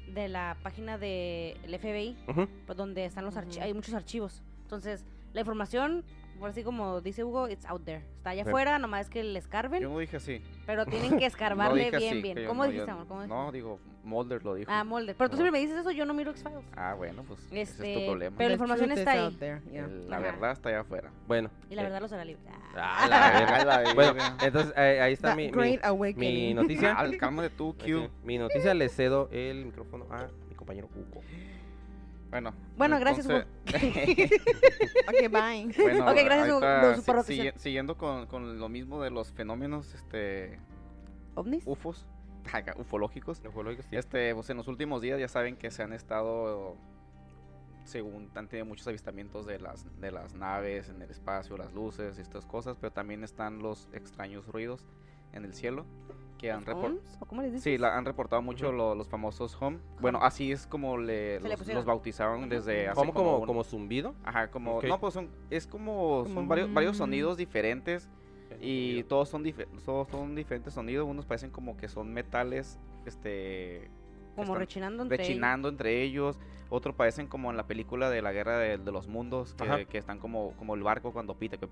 de 0.09 0.29
la 0.29 0.57
página 0.63 0.99
del 0.99 1.57
FBI, 1.79 2.17
Ujú. 2.29 2.47
pues, 2.67 2.77
donde 2.77 3.05
están 3.05 3.25
los 3.25 3.37
Ujú. 3.37 3.61
hay 3.61 3.73
muchos 3.73 3.95
archivos. 3.95 4.43
Entonces, 4.63 5.05
la 5.33 5.41
información, 5.41 6.05
por 6.39 6.51
así 6.51 6.63
como 6.65 7.01
dice 7.01 7.25
Hugo, 7.25 7.49
it's 7.49 7.65
out 7.67 7.85
there. 7.85 8.05
Está 8.17 8.31
allá 8.31 8.43
afuera, 8.43 8.79
nomás 8.79 9.03
es 9.07 9.11
que 9.11 9.23
le 9.23 9.39
escarben, 9.39 9.83
Yo 9.83 9.89
no 9.91 9.99
dije 9.99 10.17
así. 10.17 10.43
pero 10.67 10.85
tienen 10.87 11.11
que 11.19 11.21
No 11.21 11.27
escarbarle 11.27 11.85
dije 11.87 11.97
bien, 11.99 12.13
así, 12.13 12.23
bien. 12.23 12.37
que 12.37 12.45
¿Cómo 12.47 12.65
no, 12.65 12.69
dijiste, 12.71 12.87
yo- 12.89 12.93
amor? 12.93 13.07
¿Cómo 13.09 13.21
dijiste? 13.23 13.37
No, 13.37 13.53
digo, 13.53 13.79
Mulder 14.05 14.45
lo 14.45 14.55
dijo. 14.57 14.69
Ah, 14.73 14.83
molde. 14.83 15.15
Pero 15.15 15.31
tú 15.31 15.35
No. 15.35 15.43
siempre 15.43 15.53
me 15.53 15.59
dices 15.65 15.79
eso, 15.79 15.93
yo 15.93 16.05
no 16.05 16.13
miro 16.13 16.33
X-Files. 16.33 16.65
Ah, 16.77 16.95
bueno, 16.95 17.23
pues 17.23 17.39
ese 17.47 17.61
es 17.63 17.71
Este, 17.71 17.95
tu 18.01 18.07
problema. 18.07 18.37
pero- 18.37 18.49
la 18.49 18.55
información 18.55 18.91
está 18.93 19.13
ahí. 19.13 19.37
there, 19.39 19.61
yeah. 19.71 19.87
La 19.87 20.17
Ajá. 20.17 20.25
verdad 20.25 20.53
está 20.53 20.69
allá 20.71 20.81
afuera. 20.81 21.11
Bueno. 21.29 21.51
Y 21.71 21.77
la 21.77 21.83
eh, 21.83 21.85
verdad 21.85 22.01
los 22.01 22.13
hará 22.13 22.25
libre. 22.25 22.43
ah, 22.77 23.07
la 23.09 23.65
la 23.85 23.95
Bueno, 23.95 24.15
entonces 24.43 24.73
eh, 24.77 25.01
ahí 25.01 25.13
está 25.13 25.37
mi, 25.37 25.45
mi, 25.47 25.51
great 25.53 25.81
mi 25.83 25.87
awakening. 25.89 26.57
noticia. 26.57 26.95
Ah, 26.99 27.09
cálmate 27.19 27.51
tú, 27.51 27.77
Q. 27.79 28.09
mi 28.25 28.39
noticia 28.39 28.75
le 28.75 28.89
cedo 28.89 29.29
el 29.31 29.67
micrófono 29.67 30.07
a 30.11 30.27
mi 30.49 30.55
compañero 30.57 30.89
Hugo. 30.97 31.21
Bueno. 32.33 32.53
Bueno, 32.77 32.99
gracias, 32.99 33.27
ok, 33.27 33.45
bye. 35.31 35.73
Bueno, 35.77 36.11
Ok, 36.11 36.17
gracias, 36.25 36.49
ahorita, 36.51 36.97
su 36.97 37.03
si- 37.25 37.37
sigue- 37.37 37.53
siguiendo 37.59 37.97
con, 37.97 38.27
con 38.27 38.59
lo 38.59 38.69
mismo 38.69 39.03
de 39.03 39.11
los 39.11 39.31
fenómenos 39.33 39.95
este 39.95 40.59
¿Ovnis? 41.35 41.63
UFOs. 41.67 42.07
ufológicos. 42.77 43.41
Ufológicos, 43.47 43.85
sí. 43.91 43.97
Este, 43.97 44.35
pues 44.35 44.49
en 44.51 44.57
los 44.57 44.67
últimos 44.67 45.03
días 45.03 45.21
ya 45.21 45.29
saben 45.29 45.57
que 45.57 45.71
se 45.71 45.83
han 45.83 45.93
estado, 45.93 46.77
según 47.85 48.31
han 48.35 48.49
tenido 48.49 48.65
muchos 48.67 48.89
avistamientos 48.89 49.45
de 49.47 49.59
las, 49.61 49.85
de 50.01 50.11
las 50.11 50.35
naves 50.35 50.89
en 50.89 51.03
el 51.03 51.11
espacio, 51.11 51.57
las 51.59 51.73
luces 51.75 52.17
y 52.19 52.23
estas 52.23 52.47
cosas, 52.47 52.79
pero 52.81 52.93
también 52.93 53.25
están 53.25 53.59
los 53.59 53.89
extraños 53.93 54.47
ruidos 54.49 54.87
en 55.35 55.45
el 55.45 55.53
cielo 55.55 55.85
que 56.43 56.51
han 56.51 56.65
reportado. 56.67 56.95
¿Homes? 56.97 57.17
¿O 57.21 57.27
cómo 57.27 57.41
les 57.43 57.53
dices? 57.53 57.63
Sí, 57.65 57.79
la, 57.79 57.97
han 57.97 58.05
reportado 58.05 58.43
mucho 58.43 58.73
lo- 58.73 58.95
los 58.97 59.09
famosos 59.09 59.57
home. 59.61 59.79
Bueno, 60.01 60.19
así 60.23 60.51
es 60.51 60.67
como 60.67 60.99
le, 60.99 61.39
le 61.41 61.49
los, 61.51 61.67
los 61.69 61.85
bautizaron 61.85 62.49
desde 62.49 62.89
hace 62.89 62.97
¿Cómo 62.97 63.15
como, 63.15 63.39
un- 63.39 63.47
como 63.47 63.63
zumbido? 63.65 64.15
Ajá, 64.25 64.51
como... 64.51 64.83
No, 64.83 64.99
pues 65.01 65.15
son, 65.15 65.31
es 65.51 65.67
como, 65.69 66.27
son 66.35 66.49
varios, 66.49 66.73
varios 66.75 66.97
mm. 66.97 66.99
sonidos 66.99 67.37
diferentes 67.37 68.09
y 68.61 69.05
todos 69.05 69.29
son, 69.29 69.45
todos 69.85 70.09
son 70.09 70.35
diferentes 70.35 70.75
sonidos. 70.75 71.07
Unos 71.09 71.27
parecen 71.27 71.51
como 71.51 71.77
que 71.77 71.87
son 71.89 72.13
metales, 72.13 72.79
este... 73.07 73.89
Como 74.35 74.55
rechinando 74.57 75.03
entre 75.05 75.17
ellos. 75.17 75.29
rechinando 75.29 75.69
entre 75.69 76.03
ellos. 76.03 76.39
Otros 76.71 76.95
parecen 76.97 77.27
como 77.27 77.51
en 77.51 77.57
la 77.59 77.67
película 77.67 78.09
de 78.09 78.23
la 78.23 78.33
guerra 78.33 78.57
de, 78.59 78.79
de 78.79 78.91
los 78.93 79.07
mundos, 79.07 79.55
que, 79.55 79.85
que 79.87 79.99
están 79.99 80.19
como, 80.19 80.53
como 80.57 80.75
el 80.75 80.83
barco 80.83 81.13
cuando 81.13 81.35
pita. 81.35 81.59
que 81.59 81.67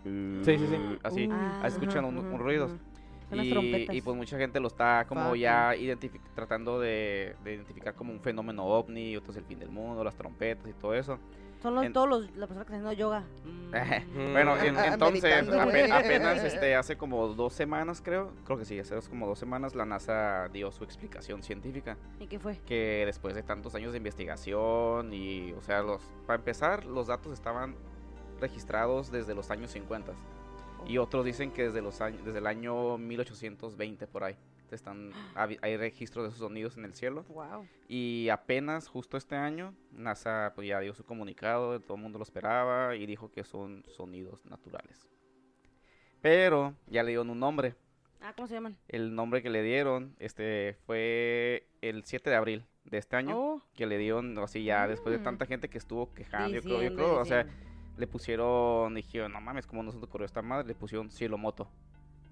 Sí, 0.44 0.58
sí, 0.58 0.66
sí. 0.68 0.76
Así. 1.02 1.26
Uh, 1.26 1.32
Ah, 1.32 1.66
escuchan 1.66 2.04
un- 2.04 2.18
un 2.18 2.38
ruidos. 2.38 2.70
Son 3.30 3.38
las 3.38 3.46
Y, 3.46 3.50
trompetas. 3.50 3.94
y 3.96 4.02
pues 4.02 4.16
mucha 4.16 4.36
gente 4.36 4.60
lo 4.60 4.68
está 4.68 5.06
como 5.08 5.28
Fuck, 5.30 5.36
ya 5.38 5.72
tratando 6.34 6.78
de, 6.80 7.34
de 7.44 7.54
identificar 7.54 7.94
como 7.94 8.12
un 8.12 8.20
fenómeno 8.20 8.66
ovni, 8.66 9.16
otros 9.16 9.36
el 9.36 9.44
fin 9.44 9.58
del 9.58 9.70
mundo, 9.70 10.04
las 10.04 10.16
trompetas 10.16 10.68
y 10.68 10.72
todo 10.74 10.92
eso. 10.94 11.18
Son 11.62 11.74
los, 11.74 11.84
en- 11.84 11.92
todos 11.92 12.08
los, 12.08 12.22
las 12.36 12.48
personas 12.48 12.66
que 12.66 12.74
están 12.74 12.86
haciendo 12.86 12.92
yoga. 12.92 13.24
Mm. 13.70 14.32
Bueno, 14.32 14.56
en- 14.58 14.76
Ah, 14.76 14.86
entonces 14.88 15.22
meditando, 15.22 15.52
ape- 15.60 15.70
güey. 15.70 15.90
apenas 15.92 16.38
este, 16.44 16.74
hace 16.74 16.96
como 16.96 17.28
dos 17.28 17.52
semanas 17.52 18.02
creo, 18.04 18.32
creo 18.44 18.58
que 18.58 18.64
sí, 18.64 18.76
hace 18.80 18.98
como 19.08 19.28
dos 19.28 19.38
semanas 19.38 19.76
la 19.76 19.84
NASA 19.84 20.48
dio 20.52 20.72
su 20.72 20.82
explicación 20.82 21.44
científica, 21.44 21.96
¿Y 22.18 22.26
qué 22.26 22.40
fue? 22.40 22.58
que 22.66 23.04
después 23.06 23.36
de 23.36 23.44
tantos 23.44 23.76
años 23.76 23.92
de 23.92 23.98
investigación 23.98 25.14
y, 25.14 25.52
o 25.52 25.62
sea, 25.62 25.82
los, 25.82 26.02
para 26.26 26.38
empezar, 26.40 26.84
los 26.84 27.06
datos 27.06 27.32
estaban 27.32 27.76
registrados 28.40 29.12
desde 29.12 29.34
los 29.36 29.50
años 29.52 29.70
50 29.70 30.12
y 30.86 30.98
otros 30.98 31.24
dicen 31.24 31.50
que 31.52 31.64
desde 31.64 31.82
los 31.82 32.00
años, 32.00 32.24
desde 32.24 32.38
el 32.38 32.46
año 32.46 32.98
1820 32.98 34.06
por 34.06 34.24
ahí. 34.24 34.36
Están, 34.70 35.10
hay 35.34 35.76
registros 35.76 36.22
de 36.22 36.28
esos 36.28 36.38
sonidos 36.38 36.76
en 36.76 36.84
el 36.84 36.94
cielo 36.94 37.24
Wow. 37.24 37.66
y 37.88 38.28
apenas 38.28 38.86
justo 38.86 39.16
este 39.16 39.34
año 39.34 39.74
NASA 39.90 40.52
pues 40.54 40.68
ya 40.68 40.78
dio 40.78 40.94
su 40.94 41.02
comunicado, 41.02 41.80
todo 41.80 41.96
el 41.96 42.02
mundo 42.04 42.18
lo 42.20 42.22
esperaba 42.22 42.94
y 42.94 43.04
dijo 43.04 43.32
que 43.32 43.42
son 43.42 43.82
sonidos 43.88 44.44
naturales. 44.46 45.08
Pero 46.20 46.74
ya 46.86 47.02
le 47.02 47.08
dieron 47.10 47.30
un 47.30 47.40
nombre. 47.40 47.74
Ah, 48.20 48.32
¿cómo 48.36 48.46
se 48.46 48.54
llaman? 48.54 48.76
El 48.86 49.14
nombre 49.14 49.42
que 49.42 49.50
le 49.50 49.62
dieron 49.64 50.14
este 50.20 50.76
fue 50.86 51.66
el 51.80 52.04
7 52.04 52.28
de 52.30 52.36
abril 52.36 52.64
de 52.84 52.98
este 52.98 53.16
año 53.16 53.36
Oh, 53.36 53.62
que 53.74 53.86
le 53.86 53.98
dieron 53.98 54.38
así 54.38 54.62
ya 54.62 54.86
después 54.86 55.12
de 55.14 55.18
Mm. 55.18 55.24
tanta 55.24 55.46
gente 55.46 55.68
que 55.68 55.78
estuvo 55.78 56.12
quejando, 56.14 56.48
yo 56.54 56.62
creo, 56.62 56.74
yo 56.76 56.80
diciendo, 56.82 57.02
creo, 57.02 57.20
o 57.20 57.24
sea, 57.24 57.44
diciendo. 57.44 57.69
Le 57.96 58.06
pusieron, 58.06 58.94
dijeron, 58.94 59.32
no 59.32 59.40
mames, 59.40 59.66
¿cómo 59.66 59.82
no 59.82 59.92
se 59.92 59.98
te 59.98 60.04
ocurrió 60.04 60.24
esta 60.26 60.42
madre? 60.42 60.66
Le 60.68 60.74
pusieron 60.74 61.10
cielo 61.10 61.36
moto. 61.38 61.68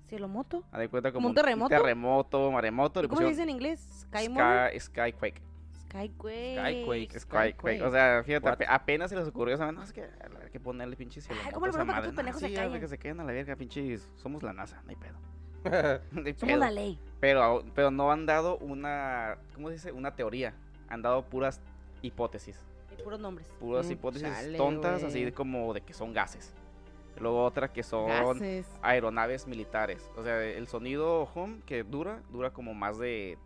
¿Cielomoto? 0.08 0.64
Haz 0.72 0.78
de 0.78 0.88
cuenta 0.88 1.10
como 1.12 1.18
¿Como 1.24 1.28
un 1.28 1.34
terremoto? 1.34 1.68
terremoto, 1.68 2.50
maremoto, 2.50 3.00
¿Y 3.00 3.02
le 3.02 3.08
¿Cómo 3.10 3.20
se 3.20 3.28
dice 3.28 3.42
en 3.42 3.50
inglés? 3.50 4.06
¿Skymoto? 4.08 4.42
Sky, 4.42 4.80
Skyquake. 4.80 5.42
Skyquake. 5.90 6.56
Skyquake. 6.56 7.20
Skyquake. 7.20 7.82
O 7.82 7.90
sea, 7.90 8.22
fíjate, 8.24 8.64
apenas 8.68 9.10
se 9.10 9.16
les 9.16 9.28
ocurrió, 9.28 9.58
¿saben? 9.58 9.74
No, 9.74 9.82
es 9.82 9.92
que 9.92 10.02
a 10.04 10.44
hay 10.44 10.50
que 10.50 10.60
ponerle 10.60 10.96
pinches 10.96 11.24
cielo 11.24 11.38
Ay, 11.40 11.46
moto 11.46 11.54
¿cómo 11.54 11.66
a 11.66 11.68
le 11.68 11.70
esa 11.70 11.78
ponemos 11.84 12.06
que 12.10 12.16
pendejos 12.16 12.40
se 12.40 12.52
callen? 12.54 12.80
que 12.80 12.88
se 12.88 12.98
queden 12.98 13.20
a 13.20 13.24
la 13.24 13.32
verga, 13.32 13.54
pinches. 13.56 14.10
Somos 14.16 14.42
la 14.42 14.54
NASA, 14.54 14.80
no 14.84 14.90
hay 14.90 14.96
pedo. 14.96 15.18
Somos 16.14 16.40
pedo. 16.40 16.56
la 16.56 16.70
ley. 16.70 16.98
Pero, 17.20 17.64
pero 17.74 17.90
no 17.90 18.10
han 18.10 18.24
dado 18.24 18.56
una, 18.58 19.36
¿cómo 19.54 19.68
se 19.68 19.74
dice? 19.74 19.92
Una 19.92 20.14
teoría. 20.14 20.54
Han 20.88 21.02
dado 21.02 21.22
puras 21.26 21.60
hipótesis. 22.00 22.58
Puros 23.04 23.20
nombres. 23.20 23.46
Puras 23.60 23.86
Mm, 23.86 23.92
hipótesis 23.92 24.28
chale, 24.28 24.56
tontas, 24.58 25.02
así 25.04 25.24
de 25.24 25.32
como 25.32 25.72
de 25.74 25.80
que 25.82 25.92
son 25.94 26.12
gases. 26.12 26.54
Luego 27.20 27.44
otra 27.44 27.72
que 27.72 27.82
son 27.82 28.06
Gases. 28.08 28.66
aeronaves 28.80 29.46
militares. 29.48 30.08
O 30.16 30.22
sea, 30.22 30.40
el 30.44 30.68
sonido 30.68 31.22
home 31.34 31.60
que 31.66 31.82
dura, 31.82 32.22
dura 32.30 32.50
como 32.52 32.74
más 32.74 32.98
de 32.98 33.36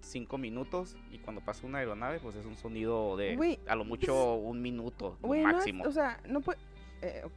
5 0.00 0.36
minutos. 0.38 0.96
Y 1.12 1.18
cuando 1.18 1.40
pasa 1.40 1.64
una 1.66 1.78
aeronave, 1.78 2.18
pues 2.18 2.34
es 2.34 2.44
un 2.44 2.56
sonido 2.56 3.16
de 3.16 3.58
a 3.68 3.74
lo 3.76 3.84
mucho 3.84 4.34
un 4.34 4.60
minuto 4.60 5.16
no 5.22 5.34
es- 5.34 5.44
máximo. 5.44 5.84
o 5.84 5.92
sea, 5.92 6.18
no 6.26 6.40
puede. 6.40 6.58
Eh, 7.02 7.22
ok. 7.24 7.32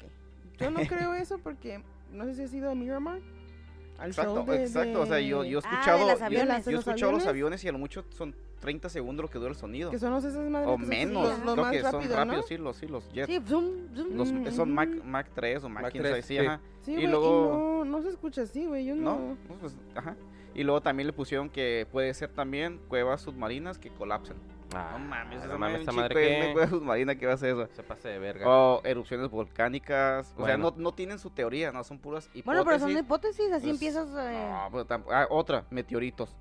Yo 0.60 0.72
no 0.72 0.80
creo 0.88 1.14
eso 1.14 1.38
porque 1.38 1.84
no 2.12 2.26
sé 2.26 2.34
si 2.36 2.44
has 2.44 2.54
ido 2.54 2.72
a 2.72 2.76
Miramar. 2.76 3.20
Al 4.00 4.10
exacto, 4.10 4.34
show 4.38 4.46
de, 4.48 4.64
exacto. 4.64 5.02
O 5.02 5.06
sea, 5.06 5.20
yo, 5.20 5.44
yo 5.44 5.60
he 5.60 5.62
Ah, 5.64 5.70
de 5.70 5.76
escuchado, 5.76 6.18
yo- 6.18 6.26
aviones. 6.26 6.58
yo, 6.58 6.64
¿De 6.66 6.72
he 6.72 6.74
los 6.74 6.88
escuchado 6.88 7.12
los 7.12 7.28
aviones 7.28 7.64
y 7.64 7.68
a 7.68 7.72
lo 7.72 7.78
mucho 7.78 8.04
son 8.10 8.36
30 8.64 8.88
segundos 8.88 9.24
lo 9.26 9.30
que 9.30 9.38
dura 9.40 9.50
el 9.52 9.58
sonido. 9.58 9.92
Que 9.92 10.00
son 10.00 10.12
los 10.12 10.24
esas 10.24 10.50
madres 10.50 10.70
O 10.70 10.78
que 10.78 10.84
son 10.84 10.90
menos, 10.90 11.24
los, 11.28 11.40
los 11.40 11.54
creo 11.54 11.56
más 11.66 11.72
que 11.74 11.82
son 11.82 12.10
rápidos, 12.10 12.28
¿no? 12.38 12.44
sí, 12.44 12.58
los, 12.58 12.78
sí, 12.78 12.88
los 12.88 13.12
jets. 13.12 13.28
Sí, 13.28 13.40
zoom, 13.46 13.94
zoom. 13.94 14.16
Los, 14.16 14.32
Mm, 14.32 14.48
son 14.52 14.72
Mac. 14.74 14.90
Mac 15.04 15.28
3 15.36 15.64
o 15.66 15.70
Mac, 15.70 15.84
Mac 15.84 15.92
15, 15.92 16.10
3, 16.10 16.26
sí, 16.26 16.38
sí. 16.40 16.46
ajá. 16.46 16.62
Sí, 16.82 16.92
Y 16.92 16.96
güey, 16.96 17.04
y 17.06 17.08
luego- 17.10 17.84
no, 17.84 17.86
no 17.86 18.02
se 18.02 18.10
escucha 18.10 18.44
así, 18.44 18.66
güey. 18.66 18.86
Yo 18.86 18.96
No, 18.96 19.20
no. 19.20 19.38
pues, 19.60 19.76
ajá. 19.96 20.16
Y 20.56 20.64
luego 20.64 20.82
también 20.82 21.08
le 21.08 21.14
pusieron 21.14 21.50
que 21.50 21.86
puede 21.92 22.14
ser 22.14 22.30
también 22.32 22.80
cuevas 22.88 23.22
submarinas 23.22 23.78
que 23.78 23.90
colapsen. 23.90 24.38
Ah, 24.76 24.92
no 24.94 25.00
mames, 25.06 25.40
no 25.40 25.46
esa 25.46 25.58
mames, 25.58 25.80
esta 25.82 25.92
madre, 25.92 26.16
que 26.48 26.54
cueva 26.54 26.68
submarina 26.70 27.16
que 27.16 27.26
va 27.28 27.34
a 27.34 27.36
hacer 27.36 27.50
eso. 27.50 27.68
se 27.74 27.84
pase 27.84 28.08
de 28.08 28.18
verga. 28.18 28.48
O 28.50 28.82
erupciones 28.84 29.30
volcánicas. 29.30 30.32
O 30.32 30.46
sea, 30.46 30.56
Bueno. 30.58 30.72
no, 30.72 30.82
no 30.84 30.92
tienen 30.94 31.20
su 31.20 31.30
teoría, 31.30 31.72
no 31.72 31.84
son 31.84 32.00
puras 32.00 32.26
hipótesis. 32.28 32.46
Bueno, 32.46 32.66
pero 32.66 32.80
son 32.80 32.98
hipótesis, 32.98 33.52
así 33.52 33.66
Pues, 33.68 33.74
empiezas. 33.76 34.08
eh, 34.18 34.48
No, 34.50 34.70
pero 34.72 34.88
tamp- 34.88 35.12
ah, 35.12 35.28
otra, 35.30 35.66
meteoritos. 35.70 36.36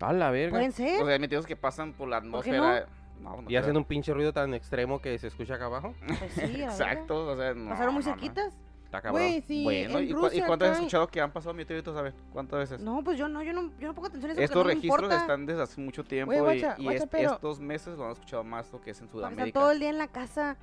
A 0.00 0.12
la 0.12 0.30
verga. 0.30 0.50
Pueden 0.56 0.72
ser. 0.72 1.02
O 1.02 1.06
sea, 1.06 1.18
meteoritos 1.18 1.46
que 1.46 1.56
pasan 1.56 1.92
por 1.92 2.08
la 2.08 2.20
¿Por 2.20 2.42
qué 2.44 2.50
atmósfera. 2.56 2.86
No, 3.20 3.36
no 3.36 3.42
Y 3.42 3.46
creo. 3.46 3.60
hacen 3.60 3.76
un 3.76 3.84
pinche 3.84 4.14
ruido 4.14 4.32
tan 4.32 4.54
extremo 4.54 5.00
que 5.00 5.18
se 5.18 5.26
escucha 5.26 5.54
acá 5.54 5.64
abajo. 5.66 5.94
Pues 6.06 6.32
sí. 6.34 6.62
Exacto, 6.62 7.26
o 7.26 7.36
sea, 7.36 7.52
no. 7.54 7.70
Pasaron 7.70 7.94
muy 7.94 8.02
no, 8.04 8.10
no. 8.10 8.14
cerquitas. 8.14 8.54
Está 8.84 9.02
cabrón. 9.02 9.20
Güey, 9.22 9.42
sí. 9.42 9.64
Bueno, 9.64 9.98
en 9.98 10.04
¿y, 10.08 10.12
cu- 10.12 10.20
Rusia 10.22 10.38
¿y 10.42 10.46
cuántas 10.46 10.70
has 10.70 10.76
escuchado 10.76 11.08
que 11.08 11.20
han 11.20 11.30
pasado 11.30 11.52
meteoritos? 11.52 11.94
A 11.96 12.00
ver, 12.02 12.14
¿cuántas 12.32 12.58
veces? 12.60 12.80
No, 12.80 13.02
pues 13.04 13.18
yo 13.18 13.28
no, 13.28 13.42
yo 13.42 13.52
no, 13.52 13.70
yo 13.78 13.88
no 13.88 13.94
pongo 13.94 14.06
atención 14.06 14.30
a 14.30 14.34
eso. 14.34 14.42
Estos 14.42 14.64
me 14.64 14.72
registros 14.74 15.12
están 15.12 15.44
desde 15.44 15.62
hace 15.62 15.80
mucho 15.80 16.04
tiempo 16.04 16.32
y- 16.32 16.38
guacha, 16.38 16.74
y, 16.78 16.84
guacha, 16.84 16.98
est- 16.98 17.08
pero- 17.10 17.32
estos 17.34 17.60
meses 17.60 17.98
lo 17.98 18.06
han 18.06 18.12
escuchado 18.12 18.44
más 18.44 18.72
lo 18.72 18.80
que 18.80 18.92
es 18.92 18.98
en 19.00 19.06
están 19.06 19.18
Sudamérica. 19.20 19.60
todo 19.60 19.72
el 19.72 19.80
día 19.80 19.90
en 19.90 19.98
la 19.98 20.06
casa. 20.08 20.56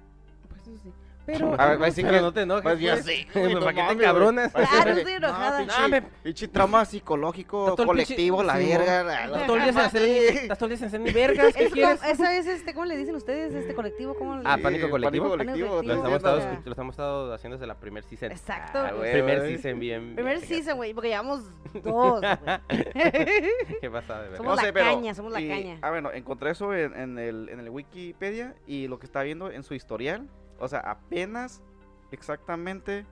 Pues 0.50 0.62
eso 0.62 0.78
sí. 0.82 0.92
Pero. 1.26 1.60
A 1.60 1.66
ver, 1.70 1.80
va 1.82 1.84
a 1.84 1.90
decir 1.90 2.06
Pero 2.06 2.18
que- 2.18 2.22
no 2.22 2.34
te 2.34 2.42
enojes. 2.42 2.64
Pues 2.64 2.80
ya 2.80 2.94
pues. 2.94 3.06
sí, 3.06 3.28
Pues, 3.34 3.54
no 3.54 3.60
¿Para 3.62 3.74
qué 3.88 3.96
te 3.96 4.04
cabronas? 4.04 4.56
A 4.56 4.60
decir 4.60 4.78
Ah, 4.80 4.86
no 4.86 4.94
que- 4.94 5.00
estoy 5.00 5.14
enojada. 5.14 5.58
pinche, 5.60 5.82
No, 5.82 5.90
me- 5.90 6.02
pinche 6.02 6.48
trauma 6.48 6.86
psicológico, 6.86 7.76
pinche- 7.76 7.86
colectivo, 7.86 8.44
la 8.44 8.58
verga. 8.58 9.24
Estás 9.26 9.46
todo 9.48 9.56
el 9.58 9.64
día 9.64 10.78
sin 10.78 10.88
hacer 10.88 11.00
ni- 11.02 11.12
vergas. 11.12 11.54
¿Qué 11.56 11.64
Es 11.66 11.70
como, 11.70 11.74
quieres? 11.82 12.04
esa 12.04 12.36
es 12.36 12.48
este, 12.48 12.74
¿cómo 12.74 12.86
le 12.86 12.98
dicen 12.98 13.16
ustedes? 13.16 13.54
Este 13.54 13.74
colectivo, 13.74 14.16
¿cómo 14.16 14.36
le 14.38 14.42
Ah, 14.46 14.58
pánico 14.62 14.90
colectivo. 14.90 15.30
Pánico 15.36 15.38
Pánico 15.38 15.68
colectivo. 15.70 15.84
Lo 15.84 15.94
estamos, 16.76 16.94
estado, 16.94 17.34
haciendo 17.34 17.58
desde 17.58 17.68
la 17.68 17.76
primer 17.80 18.04
season. 18.04 18.32
Exacto. 18.32 18.80
Ah, 18.80 18.92
primer 19.00 19.42
season 19.48 19.80
bien. 19.80 20.16
Primer 20.16 20.38
bien. 20.38 20.48
season, 20.48 20.78
güey, 20.78 20.94
porque 20.94 21.10
llevamos 21.10 21.42
dos, 21.84 22.22
güey. 22.22 22.60
¿Qué 23.82 23.90
pasa 23.92 24.22
de? 24.22 24.38
Somos 24.38 24.62
la 24.62 24.72
caña, 24.74 25.14
somos 25.14 25.32
la 25.32 25.40
caña. 25.40 25.78
Ah, 25.82 25.90
bueno, 25.90 26.12
encontré 26.14 26.52
eso 26.52 26.74
en, 26.74 26.94
en 26.96 27.20
el, 27.20 27.50
en 27.50 27.60
el 27.60 27.70
Wikipedia 27.70 28.56
y 28.68 28.88
lo 28.88 29.00
que 29.00 29.06
está 29.06 29.24
viendo 29.24 29.52
en 29.52 29.64
su 29.64 29.74
historial, 29.74 30.28
o 30.60 30.68
sea, 30.68 30.80
apenas 30.80 31.64
exactamente 32.12 33.06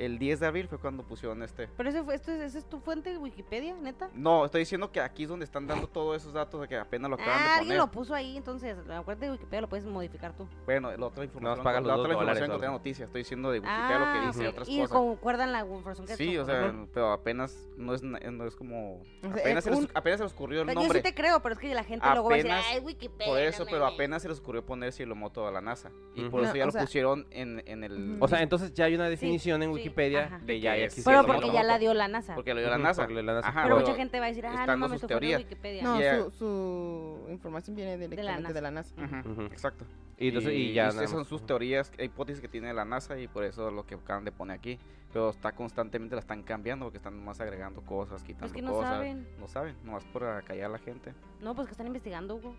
el 0.00 0.18
10 0.18 0.40
de 0.40 0.46
abril 0.46 0.66
fue 0.68 0.78
cuando 0.78 1.02
pusieron 1.02 1.42
este. 1.42 1.68
Pero 1.76 1.88
ese 1.90 2.02
fue, 2.02 2.14
esto 2.14 2.32
es, 2.32 2.40
¿esa 2.40 2.58
es 2.58 2.64
tu 2.64 2.80
fuente 2.80 3.10
de 3.10 3.18
Wikipedia, 3.18 3.74
neta? 3.74 4.08
No, 4.14 4.44
estoy 4.46 4.60
diciendo 4.60 4.90
que 4.90 5.00
aquí 5.00 5.24
es 5.24 5.28
donde 5.28 5.44
están 5.44 5.66
dando 5.66 5.86
todos 5.86 6.16
esos 6.16 6.32
datos 6.32 6.60
de 6.60 6.68
que 6.68 6.76
apenas 6.76 7.08
lo 7.10 7.16
acaban 7.16 7.34
Ah, 7.34 7.42
de 7.42 7.48
alguien 7.60 7.66
poner. 7.68 7.78
lo 7.78 7.90
puso 7.90 8.14
ahí, 8.14 8.36
entonces, 8.36 8.76
la 8.86 9.02
cuenta 9.02 9.26
de 9.26 9.32
Wikipedia 9.32 9.60
lo 9.60 9.68
puedes 9.68 9.84
modificar 9.84 10.32
tú. 10.36 10.48
Bueno, 10.64 10.90
la 10.96 11.06
otra 11.06 11.24
información, 11.24 11.62
pagan 11.62 11.86
la 11.86 11.96
los 11.96 12.00
otra 12.00 12.12
dos 12.14 12.20
dólares 12.20 12.38
información 12.42 12.60
que 12.60 12.66
solo. 12.66 12.78
noticia, 12.78 13.04
estoy 13.04 13.20
diciendo 13.20 13.50
de 13.52 13.58
Wikipedia 13.60 13.98
lo 13.98 14.12
que 14.20 14.26
dice 14.26 14.42
y 14.42 14.46
otras 14.46 14.68
y 14.68 14.76
cosas. 14.80 14.90
concuerdan 14.96 15.52
la 15.52 15.60
información 15.60 16.06
que 16.06 16.16
Sí, 16.16 16.36
o 16.38 16.44
sea, 16.46 16.74
pero 16.94 17.12
apenas 17.12 17.68
no 17.76 17.94
es, 17.94 18.02
no 18.02 18.46
es 18.46 18.56
como 18.56 19.02
apenas, 19.22 19.66
es 19.66 19.74
se 19.74 19.80
les, 19.82 19.90
apenas 19.94 20.18
se 20.18 20.24
les 20.24 20.32
ocurrió 20.32 20.60
el 20.62 20.66
Pero 20.66 20.80
yo 20.80 20.84
nombre. 20.86 20.98
sí 21.00 21.02
te 21.02 21.14
creo, 21.14 21.40
pero 21.40 21.54
es 21.54 21.58
que 21.60 21.74
la 21.74 21.84
gente 21.84 22.06
luego 22.10 22.28
va 22.30 22.34
a 22.34 22.36
decir, 22.38 22.50
Apenas- 22.50 22.66
ay, 22.72 22.80
Wikipedia. 22.80 23.26
Por 23.32 23.38
eso, 23.40 23.64
no 23.64 23.70
pero 23.70 23.80
mames". 23.84 23.94
apenas 23.94 24.22
se 24.22 24.28
les 24.28 24.38
ocurrió 24.40 24.64
poner 24.64 24.92
Cielo-Moto 24.92 25.46
a 25.46 25.50
la 25.50 25.60
NASA. 25.60 25.90
Y 26.14 26.28
por 26.30 26.42
eso 26.42 26.52
No, 26.52 26.56
ya 26.56 26.66
lo 26.66 26.72
sea- 26.72 26.80
pusieron 26.82 27.26
en, 27.30 27.62
en 27.66 27.84
el... 27.84 28.16
O 28.20 28.28
sea, 28.28 28.40
entonces 28.42 28.72
ya 28.72 28.86
hay 28.86 28.94
una 28.94 29.08
definición 29.08 29.62
en 29.62 29.70
sí, 29.74 29.74
Wikipedia 29.90 30.24
ajá. 30.26 30.38
de 30.38 30.60
ya 30.60 30.76
es 30.76 31.02
Pero 31.04 31.26
porque 31.26 31.52
ya 31.52 31.62
la 31.62 31.78
dio 31.78 31.94
la 31.94 32.08
NASA. 32.08 32.34
Porque 32.34 32.54
lo 32.54 32.60
dio 32.60 32.70
la 32.70 32.78
NASA. 32.78 33.02
porque 33.06 33.22
la 33.22 33.34
NASA. 33.34 33.48
Ajá, 33.48 33.62
pero 33.64 33.76
pero 33.76 33.86
mucha 33.86 33.96
gente 33.98 34.18
va 34.20 34.26
a 34.26 34.28
decir, 34.28 34.46
ah, 34.46 34.66
no 34.66 34.76
mames, 34.76 35.00
de 35.02 35.08
teorías. 35.08 35.40
Wikipedia. 35.42 35.82
No, 35.82 35.98
Yeah. 36.00 36.22
su, 36.24 36.30
su 36.30 37.26
información 37.30 37.76
viene 37.76 37.96
directamente 37.98 38.52
de 38.52 38.60
la 38.60 38.70
NASA. 38.70 38.94
Exacto. 39.52 39.84
Y, 40.18 40.28
entonces, 40.28 40.52
y 40.52 40.72
ya. 40.74 40.88
esas 40.88 41.10
son 41.10 41.24
sus 41.24 41.46
teorías, 41.46 41.90
hipótesis 41.98 42.42
que 42.42 42.48
tiene 42.48 42.74
la 42.74 42.84
NASA 42.84 43.18
y 43.18 43.26
por 43.26 43.42
eso 43.44 43.68
es 43.68 43.74
lo 43.74 43.86
que 43.86 43.94
acaban 43.94 44.24
de 44.24 44.32
poner 44.32 44.56
aquí. 44.58 44.78
Pero 45.12 45.30
está 45.30 45.52
constantemente 45.52 46.14
la 46.14 46.20
están 46.20 46.42
cambiando 46.42 46.84
porque 46.84 46.98
están 46.98 47.24
más 47.24 47.40
agregando 47.40 47.80
cosas, 47.82 48.22
quitando 48.22 48.46
Es 48.46 48.52
que 48.52 48.62
no 48.62 48.72
cosas. 48.72 48.90
saben. 48.90 49.26
No 49.38 49.48
saben, 49.48 49.74
nomás 49.82 50.04
por 50.04 50.22
callar 50.44 50.66
a 50.66 50.68
la 50.68 50.78
gente. 50.78 51.14
No, 51.40 51.54
pues 51.54 51.66
que 51.66 51.72
están 51.72 51.86
investigando, 51.86 52.36
Hugo. 52.36 52.54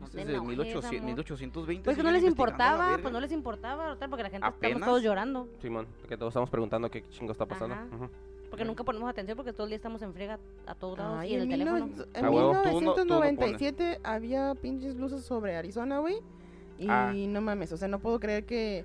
Mames, 0.00 0.10
te 0.12 0.18
desde 0.18 0.32
enojes, 0.32 0.48
1800, 0.48 0.88
amor. 0.90 1.04
1820. 1.06 1.84
Pues 1.84 1.96
que 1.96 2.02
no 2.02 2.10
les 2.10 2.24
importaba, 2.24 2.98
pues 3.00 3.12
no 3.12 3.20
les 3.20 3.32
importaba, 3.32 3.96
porque 4.08 4.22
la 4.22 4.30
gente 4.30 4.46
¿Apenas? 4.46 4.72
estamos 4.76 4.86
todos 4.88 5.02
llorando. 5.02 5.48
Simón, 5.60 5.86
que 6.08 6.16
todos 6.16 6.30
estamos 6.32 6.50
preguntando 6.50 6.90
qué 6.90 7.02
chingo 7.10 7.32
está 7.32 7.46
pasando. 7.46 7.74
Ajá. 7.74 7.86
Ujú. 7.94 8.08
Porque 8.50 8.64
nunca 8.64 8.82
ponemos 8.82 9.08
atención 9.08 9.36
porque 9.36 9.52
todo 9.52 9.64
el 9.64 9.70
día 9.70 9.76
estamos 9.76 10.02
en 10.02 10.12
frega 10.12 10.40
a 10.66 10.74
todos 10.74 10.98
lados 10.98 11.18
Ay, 11.20 11.30
y 11.30 11.34
en 11.36 11.42
el 11.42 11.48
teléfono. 11.50 11.76
1900 11.86 12.08
en 12.18 12.24
Ah, 12.24 12.30
huevo, 12.30 12.50
tú 12.50 12.80
no- 12.80 12.94
tú 12.94 13.04
no. 13.04 13.20
1997 13.20 14.00
había 14.02 14.54
pinches 14.56 14.96
luces 14.96 15.22
sobre 15.24 15.56
Arizona, 15.56 16.00
güey. 16.00 16.16
Y 16.78 16.86
Ah. 16.88 17.12
no 17.14 17.40
mames, 17.42 17.70
o 17.72 17.76
sea, 17.76 17.86
no 17.86 18.00
puedo 18.00 18.18
creer 18.18 18.44
que 18.46 18.84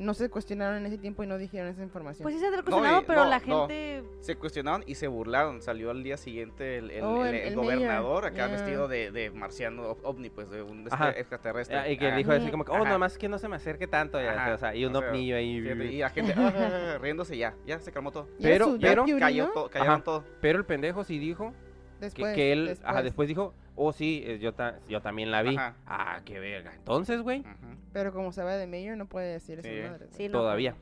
no 0.00 0.14
se 0.14 0.28
cuestionaron 0.30 0.78
en 0.78 0.86
ese 0.86 0.98
tiempo 0.98 1.22
y 1.22 1.26
no 1.26 1.38
dijeron 1.38 1.68
esa 1.68 1.82
información. 1.82 2.22
Pues 2.24 2.34
sí 2.34 2.40
se 2.40 2.46
ha 2.46 2.50
No, 2.50 2.62
cuestionado, 2.62 3.02
y- 3.02 3.04
pero 3.06 3.24
no, 3.24 3.30
la 3.30 3.38
no. 3.38 3.66
gente... 3.68 4.02
Se 4.20 4.34
cuestionaron 4.36 4.82
y 4.86 4.94
se 4.96 5.06
burlaron. 5.08 5.60
Salió 5.62 5.90
al 5.90 6.02
día 6.02 6.16
siguiente 6.16 6.78
el, 6.78 6.90
el, 6.90 7.04
Oh, 7.04 7.24
el- 7.24 7.34
el- 7.34 7.40
el 7.42 7.48
el 7.48 7.54
gobernador 7.56 8.24
acá 8.24 8.36
ya. 8.36 8.48
vestido 8.48 8.88
de, 8.88 9.10
de 9.12 9.30
marciano 9.30 9.94
ov- 9.94 10.00
ovni, 10.02 10.30
pues 10.30 10.50
de 10.50 10.62
un 10.62 10.80
este, 10.84 10.94
Ajá. 10.94 11.10
extraterrestre. 11.10 11.76
Ah, 11.76 11.88
y 11.88 11.96
que 11.98 12.08
Ah, 12.10 12.16
dijo 12.16 12.32
así 12.32 12.50
como 12.50 12.64
que, 12.64 12.72
oh, 12.72 12.76
Ajá. 12.76 12.84
nada 12.84 12.98
más 12.98 13.18
que 13.18 13.28
no 13.28 13.38
se 13.38 13.46
me 13.48 13.56
acerque 13.56 13.86
tanto. 13.86 14.20
ya, 14.20 14.52
o 14.54 14.58
sea, 14.58 14.74
y 14.74 14.84
un 14.84 14.96
ovnillo 14.96 15.36
ahí. 15.36 15.60
fíjate, 15.60 15.84
y 15.86 15.98
la 15.98 16.10
gente 16.10 16.34
ah, 16.36 16.98
riéndose 17.00 17.36
ya, 17.36 17.54
ya 17.66 17.78
se 17.78 17.92
calmó 17.92 18.10
todo. 18.10 18.26
¿Y 18.38 18.46
era 18.48 18.64
pero- 18.66 18.78
pero 18.80 19.04
Cayó 19.18 19.46
no? 19.48 19.52
todo, 19.52 19.68
cayeron 19.70 20.02
todo. 20.02 20.24
Pero 20.40 20.58
el 20.58 20.64
pendejo 20.64 21.04
sí 21.04 21.18
dijo 21.18 21.52
Después, 22.00 22.34
que 22.34 22.52
él, 22.52 22.78
ajá, 22.82 23.02
después 23.02 23.28
dijo, 23.28 23.54
oh, 23.76 23.92
sí, 23.92 24.22
eh, 24.26 24.38
yo, 24.38 24.52
ta- 24.54 24.78
yo 24.88 25.00
también 25.00 25.30
la 25.30 25.42
vi. 25.42 25.56
Ajá. 25.56 25.76
Ah, 25.86 26.20
qué 26.24 26.38
verga. 26.40 26.72
Entonces, 26.74 27.20
güey. 27.22 27.44
Pero 27.92 28.12
como 28.12 28.32
se 28.32 28.42
va 28.42 28.56
de 28.56 28.66
mayor, 28.66 28.96
no 28.96 29.06
puede 29.06 29.32
decir 29.32 29.60
Sí. 29.62 29.68
Sí, 30.16 30.28
no 30.28 30.38
todavía 30.38 30.74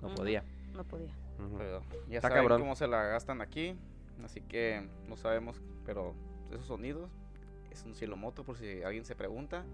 no 0.00 0.14
podía. 0.14 0.42
No 0.74 0.84
podía. 0.84 1.12
Pero 1.58 1.82
ya 2.08 2.16
Está 2.16 2.28
saben 2.28 2.42
cabrón. 2.42 2.60
cómo 2.60 2.74
se 2.76 2.86
la 2.86 3.02
gastan 3.04 3.40
aquí, 3.40 3.76
así 4.24 4.40
que 4.40 4.86
no 5.08 5.16
sabemos, 5.16 5.60
pero 5.84 6.14
esos 6.50 6.66
sonidos 6.66 7.10
es 7.70 7.84
un 7.84 7.94
cielo 7.94 8.16
moto 8.16 8.44
por 8.44 8.56
si 8.56 8.82
alguien 8.82 9.04
se 9.04 9.14
pregunta. 9.16 9.64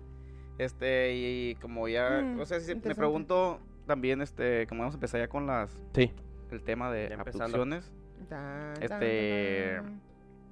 Este, 0.59 1.15
y 1.15 1.55
como 1.57 1.89
ya, 1.89 2.21
Mm, 2.23 2.41
o 2.41 2.47
sea, 2.47 2.59
si 2.61 2.75
me 2.75 2.95
pregunto 2.95 3.61
también, 3.87 4.21
este, 4.23 4.67
como 4.67 4.81
vamos 4.81 4.95
a 4.95 4.97
empezar 4.97 5.21
ya 5.21 5.29
con 5.29 5.47
las, 5.47 5.79
Sí. 5.95 6.13
el 6.51 6.63
tema 6.63 6.91
de 6.91 7.15
abducciones. 7.15 7.91
Tan, 8.29 8.83
Este. 8.83 9.81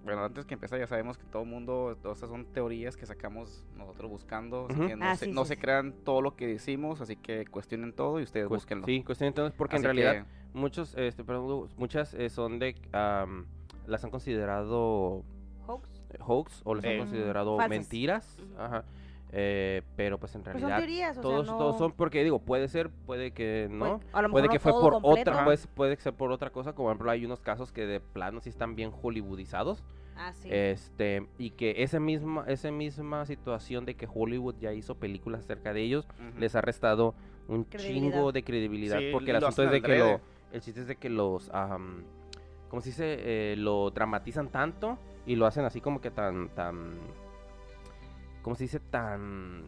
Bueno, 0.07 0.25
antes 0.25 0.47
que 0.47 0.55
empezar 0.55 0.79
ya 0.79 0.87
sabemos 0.87 1.19
que 1.19 1.25
todo 1.25 1.43
el 1.43 1.49
mundo, 1.49 1.99
todas 2.01 2.19
esas 2.19 2.31
son 2.31 2.45
teorías 2.45 2.97
que 2.97 3.07
sacamos 3.07 3.65
nosotros 3.77 4.09
buscando, 4.09 4.67
así 4.71 4.79
Ujú. 4.79 4.87
que 4.89 4.95
no, 4.95 5.05
Ah, 5.05 5.17
se, 5.17 5.25
sí, 5.25 5.33
no 5.33 5.43
sí, 5.43 5.49
se 5.49 5.55
sí. 5.57 5.61
crean 5.61 5.95
todo 6.05 6.23
lo 6.23 6.37
que 6.37 6.47
decimos, 6.47 7.01
así 7.01 7.17
que 7.17 7.45
cuestionen 7.47 7.93
todo 7.93 8.21
y 8.21 8.23
ustedes 8.23 8.47
Cues- 8.47 8.61
búsquenlo. 8.63 8.87
Sí, 8.87 9.03
cuestión 9.03 9.27
entonces, 9.27 9.53
porque 9.59 9.75
Así 9.75 9.81
en 9.85 9.85
realidad 9.97 10.25
que, 10.25 10.59
muchos, 10.59 10.95
este, 10.97 11.25
perdón, 11.25 11.69
muchas 11.77 12.15
eh, 12.15 12.31
son 12.31 12.61
de, 12.61 12.77
am, 12.93 13.47
las 13.89 14.05
han 14.05 14.11
considerado 14.13 15.25
Hoax. 15.67 15.89
eh, 16.11 16.19
hoax 16.21 16.61
o 16.65 16.77
las 16.77 16.85
Eh. 16.85 16.93
han 16.93 16.99
considerado 16.99 17.57
Falsas. 17.57 17.69
mentiras, 17.71 18.39
ajá, 18.57 18.85
eh, 19.33 19.83
pero 19.97 20.19
pues 20.19 20.35
en 20.35 20.43
Pues 20.43 20.53
son 20.53 20.61
realidad 20.61 20.79
teorías, 20.79 21.19
o 21.19 21.21
todos, 21.21 21.47
sea, 21.47 21.53
no... 21.53 21.59
todos 21.59 21.79
son 21.79 21.93
porque 21.93 22.23
digo, 22.25 22.39
puede 22.39 22.69
ser, 22.69 22.91
puede 22.91 23.33
que 23.33 23.69
no. 23.71 23.99
puede- 23.99 24.11
a 24.13 24.23
lo 24.23 24.31
Puede 24.31 24.43
mejor 24.45 24.59
que 24.61 24.65
no 24.69 24.73
fue 24.73 24.73
por 24.81 24.93
completo. 25.03 25.31
otra, 25.33 25.45
pues, 25.45 25.67
puede 25.67 25.97
ser 25.97 26.15
por 26.15 26.31
otra 26.33 26.51
cosa, 26.51 26.73
como 26.75 26.87
por 26.89 26.93
ejemplo 26.95 27.11
hay 27.11 27.25
unos 27.25 27.41
casos 27.41 27.73
que 27.73 27.87
de 27.87 28.01
plano 28.01 28.41
sí 28.41 28.49
están 28.51 28.77
bien 28.77 28.91
hollywoodizados, 28.93 29.83
Ah, 30.19 30.33
sí. 30.33 30.49
este, 30.51 31.27
y 31.39 31.51
que 31.51 31.83
esa 31.83 32.01
misma, 32.01 32.45
esa 32.49 32.71
misma 32.71 33.27
situación 33.27 33.85
de 33.85 33.95
que 33.97 34.09
Hollywood 34.13 34.55
ya 34.61 34.73
hizo 34.73 34.95
películas 34.95 35.41
acerca 35.45 35.73
de 35.75 35.83
ellos, 35.83 36.09
les 36.39 36.55
ha 36.57 36.61
restado 36.63 37.15
un 37.49 37.69
chingo 37.69 38.33
de 38.33 38.43
credibilidad, 38.43 38.99
Sí, 38.99 39.11
porque 39.13 39.31
el 39.33 39.37
asunto 39.37 39.65
es 39.65 39.71
de 39.73 39.83
que 39.83 39.99
lo, 39.99 40.21
el 40.53 40.61
chiste 40.63 40.81
es 40.81 40.87
de 40.87 40.97
que 40.97 41.11
los, 41.11 41.51
am, 41.53 42.05
¿cómo 42.71 42.81
se 42.81 42.89
dice? 42.91 43.17
Eh, 43.53 43.57
lo 43.59 43.91
dramatizan 43.91 44.49
tanto 44.49 44.99
y 45.27 45.37
lo 45.37 45.45
hacen 45.47 45.65
así 45.67 45.81
como 45.83 46.01
que 46.01 46.11
tan, 46.11 46.49
tan, 46.55 46.95
¿cómo 48.47 48.55
se 48.55 48.63
dice? 48.63 48.79
Tan, 48.79 49.65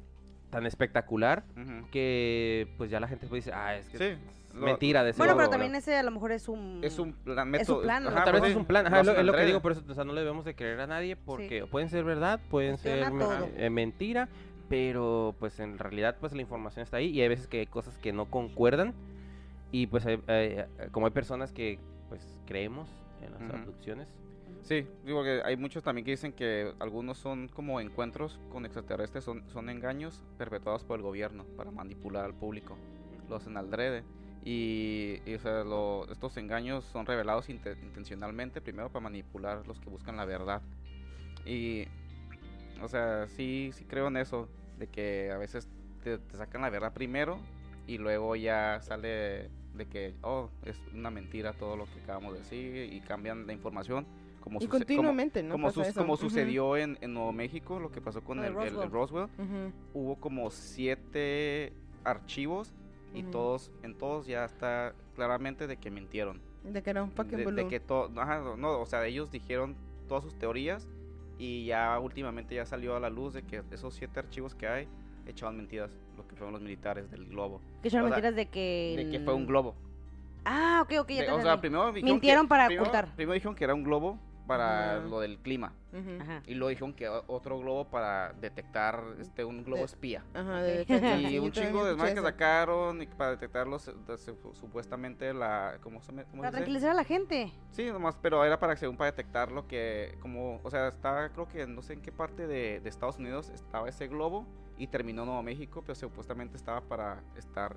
tan 0.51 0.65
espectacular 0.65 1.43
Ujú. 1.61 1.89
que 1.91 2.69
pues 2.79 2.91
ya 2.93 3.01
la 3.01 3.09
gente 3.09 3.27
pues 3.27 3.45
dice, 3.45 3.53
ah, 3.53 3.75
es 3.75 3.89
que 3.89 3.99
Sí, 3.99 4.05
es 4.05 4.19
lo- 4.55 4.61
mentira 4.67 5.03
de 5.03 5.11
ese 5.11 5.19
Bueno, 5.19 5.37
pero 5.37 5.51
también 5.51 5.73
¿verdad?". 5.73 5.89
ese 5.89 5.97
a 5.99 6.03
lo 6.05 6.13
mejor 6.13 6.31
es 6.31 6.49
un... 6.49 6.79
Es 6.85 6.97
un 7.01 7.13
plan, 7.13 7.53
Es 7.57 7.67
su 7.67 7.73
método- 7.75 7.83
plan, 7.83 8.05
¿no? 8.05 8.11
ajá, 8.11 8.23
Tal 8.23 8.33
vez 8.35 8.41
pues 8.43 8.51
es 8.51 8.55
sí, 8.55 8.61
un 8.61 8.67
plan, 8.67 8.87
ajá, 8.87 9.01
es 9.01 9.07
lo, 9.07 9.13
es 9.17 9.25
lo 9.27 9.33
que 9.33 9.45
digo, 9.47 9.61
por 9.61 9.73
eso 9.73 9.83
o 9.89 9.95
sea, 9.95 10.05
no 10.05 10.13
le 10.13 10.21
debemos 10.21 10.45
de 10.45 10.55
creer 10.55 10.79
a 10.79 10.87
nadie 10.87 11.17
porque 11.17 11.67
pueden 11.67 11.89
ser 11.89 12.05
verdad, 12.05 12.39
pueden 12.51 12.79
ser 12.79 13.09
todo. 13.11 13.49
eh, 13.57 13.69
mentira, 13.69 14.29
pero 14.69 15.35
pues 15.41 15.59
en 15.59 15.77
realidad 15.77 16.17
pues 16.21 16.33
la 16.33 16.41
información 16.43 16.85
está 16.85 16.99
ahí 16.99 17.09
y 17.09 17.21
hay 17.21 17.27
veces 17.29 17.49
que 17.49 17.59
hay 17.59 17.67
cosas 17.67 17.99
que 17.99 18.13
no 18.13 18.27
concuerdan 18.27 18.95
y 19.73 19.89
pues 19.89 20.07
hay- 20.07 20.23
hay- 20.29 20.65
como 20.93 21.07
hay 21.07 21.13
personas 21.13 21.51
que 21.51 21.81
pues 22.09 22.23
creemos 22.47 22.89
en 23.27 23.33
las 23.33 23.43
Ujú. 23.43 23.53
abducciones. 23.61 24.09
Sí, 24.69 24.87
digo 25.03 25.25
que 25.25 25.41
hay 25.47 25.57
muchos 25.57 25.83
también 25.83 26.05
que 26.05 26.11
dicen 26.11 26.35
que 26.35 26.75
algunos 26.79 27.17
son 27.17 27.49
como 27.49 27.81
encuentros 27.81 28.39
con 28.51 28.67
extraterrestres, 28.67 29.25
son, 29.25 29.43
son 29.49 29.71
engaños 29.71 30.23
perpetuados 30.37 30.85
por 30.85 30.99
el 30.99 31.03
gobierno 31.03 31.47
para 31.57 31.71
manipular 31.71 32.27
al 32.27 32.35
público. 32.35 32.77
Lo 33.31 33.37
hacen 33.37 33.57
al 33.57 33.71
drede. 33.71 34.05
Y, 34.45 35.21
y, 35.25 35.35
o 35.37 35.39
sea, 35.39 35.65
lo- 35.65 36.07
estos 36.13 36.37
engaños 36.37 36.85
son 36.85 37.07
revelados 37.07 37.49
inte- 37.49 37.79
intencionalmente, 37.83 38.61
primero 38.61 38.91
para 38.91 39.05
manipular 39.05 39.67
los 39.67 39.81
que 39.81 39.89
buscan 39.89 40.19
la 40.19 40.27
verdad. 40.27 40.61
Y, 41.47 41.87
o 42.83 42.89
sea, 42.89 43.27
sí, 43.27 43.71
sí 43.73 43.87
creo 43.87 44.09
en 44.09 44.19
eso, 44.19 44.51
de 44.79 44.87
que 44.89 45.31
a 45.33 45.39
veces 45.39 45.67
te, 46.05 46.19
te 46.19 46.37
sacan 46.37 46.61
la 46.61 46.69
verdad 46.69 46.93
primero 46.93 47.39
y 47.87 47.97
luego 47.97 48.37
ya 48.37 48.81
sale 48.83 49.49
de 49.73 49.87
que, 49.91 50.15
oh, 50.21 50.51
es 50.67 50.79
una 50.93 51.11
mentira 51.11 51.55
todo 51.55 51.75
lo 51.75 51.87
que 51.87 52.01
acabamos 52.03 52.35
de 52.35 52.41
decir 52.41 52.93
y 52.93 53.01
cambian 53.01 53.47
la 53.47 53.55
información. 53.55 54.07
Como 54.41 54.59
Y 54.59 54.63
suce- 54.63 54.69
como- 54.71 54.79
continuamente, 54.79 55.43
¿no? 55.43 55.53
como, 55.53 55.71
sus- 55.71 55.87
eso. 55.89 56.01
como 56.01 56.15
Ujú, 56.15 56.23
sucedió 56.23 56.77
en, 56.77 56.97
en 57.01 57.13
Nuevo 57.15 57.33
México, 57.33 57.79
lo 57.81 57.91
que 57.91 58.01
pasó 58.01 58.23
con 58.23 58.39
el, 58.39 58.47
el- 58.47 58.51
el 58.51 58.91
Roswell. 58.91 58.91
Roswell, 58.91 59.25
ujú. 59.39 59.73
hubo 59.95 60.17
como 60.17 60.51
siete 60.51 61.73
archivos 62.05 62.73
y 63.15 63.23
Ujú. 63.23 63.31
todos, 63.31 63.71
en 63.83 63.95
todos 63.95 64.27
ya 64.27 64.45
está 64.45 64.95
claramente 65.15 65.67
de 65.67 65.77
que 65.77 65.91
mintieron. 65.91 66.41
De 66.65 66.83
que 66.83 66.91
era 66.91 67.03
un 67.03 67.15
De, 67.15 67.53
de 67.53 67.69
que 67.69 67.81
todo, 67.81 68.11
ajá, 68.21 68.43
no, 68.57 68.81
o 68.81 68.87
sea, 68.87 69.05
ellos 69.07 69.31
dijeron 69.31 69.77
todas 70.09 70.25
sus 70.25 70.35
teorías 70.39 70.89
y 71.39 71.67
ya 71.67 71.99
últimamente 72.01 72.55
ya 72.55 72.65
salió 72.67 72.97
a 72.97 73.01
la 73.01 73.11
luz 73.11 73.33
de 73.35 73.43
que 73.43 73.63
esos 73.71 73.95
siete 73.95 74.19
archivos 74.21 74.55
que 74.55 74.67
hay 74.67 74.89
echaban 75.27 75.57
mentiras, 75.57 75.91
lo 76.17 76.27
que 76.27 76.35
fueron 76.37 76.53
los 76.53 76.63
militares 76.63 77.11
del 77.11 77.27
globo, 77.27 77.61
Que 77.83 77.91
son 77.91 78.01
o 78.01 78.03
sea, 78.05 78.11
mentiras 78.11 78.35
de 78.35 78.47
que... 78.47 78.95
de 78.97 79.11
que 79.11 79.21
fue 79.21 79.35
un 79.35 79.47
globo. 79.47 79.75
Ah, 80.45 80.81
ok, 80.83 80.93
ok, 81.01 81.09
ya 81.11 81.21
De- 81.21 81.27
te 81.27 81.33
o 81.33 81.43
sea, 81.43 81.61
primero 81.61 81.93
Mintieron 81.93 82.47
que- 82.47 82.49
para 82.49 82.67
primero- 82.67 82.85
ocultar. 82.85 83.15
Primero 83.15 83.35
dijeron 83.35 83.55
que 83.55 83.65
era 83.65 83.75
un 83.75 83.85
globo 83.85 84.19
para 84.49 84.99
lo 85.01 85.21
del 85.21 85.39
clima. 85.39 85.73
Y 86.47 86.55
luego 86.55 86.69
dijeron 86.71 86.93
que 86.95 87.09
otro 87.09 87.59
globo 87.59 87.85
para 87.89 88.33
detectar 88.33 89.03
este 89.21 89.45
un 89.45 89.63
globo 89.65 89.79
De- 89.81 89.85
espía. 89.87 90.25
Ajá, 90.35 90.63
de 90.63 90.85
Y 91.33 91.39
un 91.39 91.53
chingo 91.53 91.85
de 91.85 91.95
más 91.95 92.13
que 92.13 92.21
sacaron 92.21 93.01
y 93.03 93.07
para 93.07 93.31
detectarlos 93.33 93.87
de- 94.07 94.19
su- 94.19 94.37
supuestamente 94.55 95.33
la 95.33 95.79
¿cómo 95.83 96.01
se 96.03 96.13
cómo 96.13 96.25
Para 96.25 96.27
se 96.27 96.35
dice? 96.41 96.51
tranquilizar 96.51 96.91
a 96.91 96.95
la 96.95 97.05
gente. 97.05 97.53
Sí, 97.71 97.87
nomás, 97.93 98.17
pero 98.21 98.45
era 98.45 98.59
para 98.59 98.75
según 98.77 98.97
para 98.97 99.11
detectar 99.11 99.53
lo 99.53 99.67
que 99.69 100.17
como, 100.21 100.61
o 100.63 100.71
sea, 100.71 100.89
está 100.89 101.31
creo 101.33 101.47
que 101.49 101.67
no 101.67 101.83
sé 101.83 101.93
en 101.95 102.03
qué 102.03 102.11
parte 102.13 102.47
de, 102.47 102.81
de 102.81 102.89
Estados 102.89 103.19
Unidos 103.19 103.51
estaba 103.51 103.89
ese 103.89 104.09
globo 104.09 104.47
y 104.77 104.87
terminó 104.89 105.25
Nuevo 105.25 105.43
México, 105.43 105.83
pero 105.87 105.95
supuestamente 105.95 106.57
estaba 106.57 106.81
para 106.83 107.23
estar 107.37 107.77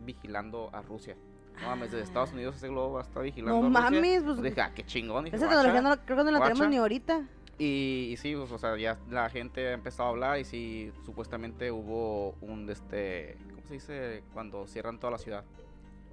vigilando 0.00 0.70
a 0.72 0.82
Rusia. 0.82 1.16
No 1.62 1.68
mames, 1.68 1.90
desde 1.90 2.04
Estados 2.04 2.32
Unidos 2.32 2.56
ese 2.56 2.68
globo 2.68 2.94
va 2.94 3.00
a 3.00 3.02
estar 3.04 3.22
vigilando 3.22 3.60
No 3.60 3.68
Rusia. 3.68 3.80
mames, 3.90 4.22
pues... 4.22 4.42
Dije, 4.42 4.60
ah, 4.60 4.72
qué 4.74 4.84
chingón. 4.84 5.24
Dije, 5.24 5.36
Esa 5.36 5.46
"Guacha". 5.46 5.58
tecnología 5.62 5.82
no, 5.82 5.88
la- 5.90 6.04
creo 6.04 6.16
que 6.18 6.24
no 6.24 6.30
la 6.30 6.38
tenemos 6.40 6.58
guacha. 6.58 6.70
ni 6.70 6.76
ahorita. 6.76 7.22
Y, 7.58 8.10
y 8.12 8.16
sí, 8.16 8.36
pues, 8.36 8.52
o 8.52 8.58
sea, 8.58 8.76
ya 8.76 8.98
la 9.10 9.28
gente 9.30 9.66
ha 9.68 9.72
empezado 9.72 10.08
a 10.08 10.12
hablar 10.12 10.38
y 10.38 10.44
sí, 10.44 10.92
supuestamente 11.04 11.72
hubo 11.72 12.36
un, 12.40 12.70
este, 12.70 13.36
¿cómo 13.54 13.66
se 13.66 13.74
dice? 13.74 14.22
Cuando 14.32 14.66
cierran 14.68 14.98
toda 15.00 15.10
la 15.10 15.18
ciudad. 15.18 15.44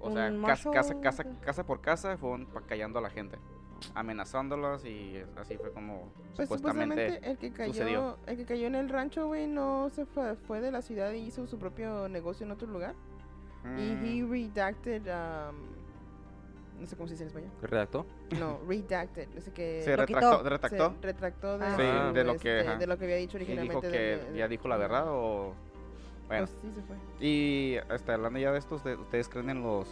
O 0.00 0.10
sea, 0.10 0.30
casa, 0.44 0.70
casa, 1.00 1.22
ok. 1.22 1.40
casa 1.44 1.64
por 1.64 1.80
casa 1.80 2.16
fueron 2.18 2.46
pa- 2.46 2.60
callando 2.62 2.98
a 2.98 3.02
la 3.02 3.08
gente, 3.10 3.38
amenazándolas 3.94 4.84
y 4.84 5.22
así 5.36 5.56
fue 5.56 5.72
como 5.72 6.12
Pues 6.34 6.48
supuestamente... 6.48 7.04
supuestamente 7.14 7.30
el 7.30 7.38
que 7.38 7.52
cayó, 7.52 7.72
sucedió. 7.72 8.18
el 8.26 8.36
que 8.36 8.44
cayó 8.44 8.66
en 8.66 8.74
el 8.74 8.88
rancho, 8.88 9.26
güey, 9.26 9.46
no 9.46 9.88
se 9.90 10.04
fue, 10.04 10.34
fue 10.34 10.60
de 10.60 10.70
la 10.70 10.82
ciudad 10.82 11.12
y 11.12 11.18
hizo 11.18 11.46
su 11.46 11.58
propio 11.58 12.08
negocio 12.08 12.44
en 12.44 12.52
otro 12.52 12.66
lugar. 12.68 12.94
Y 13.78 13.94
mm, 13.94 14.04
he 14.04 14.26
redacted, 14.30 15.02
um, 15.06 15.56
no 16.80 16.86
sé 16.86 16.96
cómo 16.96 17.06
se 17.08 17.14
dice 17.14 17.24
en 17.24 17.28
español. 17.28 17.50
¿Qué 17.60 17.66
redactó? 17.66 18.06
No, 18.38 18.60
redacted, 18.68 19.28
no 19.34 19.40
sé 19.40 19.52
qué. 19.52 19.80
se 19.84 19.90
lo 19.96 19.96
retractó, 20.04 20.30
quitó. 20.38 20.48
retractó. 20.48 20.94
Se 21.00 21.06
retractó 21.06 21.58
de, 21.58 21.64
Ah. 21.66 21.76
Sí, 21.76 22.08
su, 22.08 22.12
de 22.14 22.24
lo 22.24 22.32
que, 22.38 22.58
este, 22.58 22.68
ajá. 22.68 22.78
de 22.78 22.86
lo 22.86 22.98
que 22.98 23.04
había 23.04 23.16
dicho 23.16 23.36
y 23.38 23.40
dijo 23.44 23.52
originalmente. 23.78 23.90
que 24.30 24.36
ya 24.38 24.48
dijo 24.48 24.68
la 24.68 24.76
verdad 24.76 25.04
o... 25.08 25.54
Bueno, 26.28 26.46
Pues 26.46 26.58
sí 26.60 26.72
se 26.80 26.82
fue. 26.82 26.96
y 27.20 27.76
hasta 27.88 28.14
hablando 28.14 28.38
ya 28.40 28.50
de 28.52 28.58
estos, 28.58 28.82
de- 28.82 28.96
¿ustedes 28.96 29.28
creen 29.28 29.48
en 29.50 29.62
los, 29.62 29.86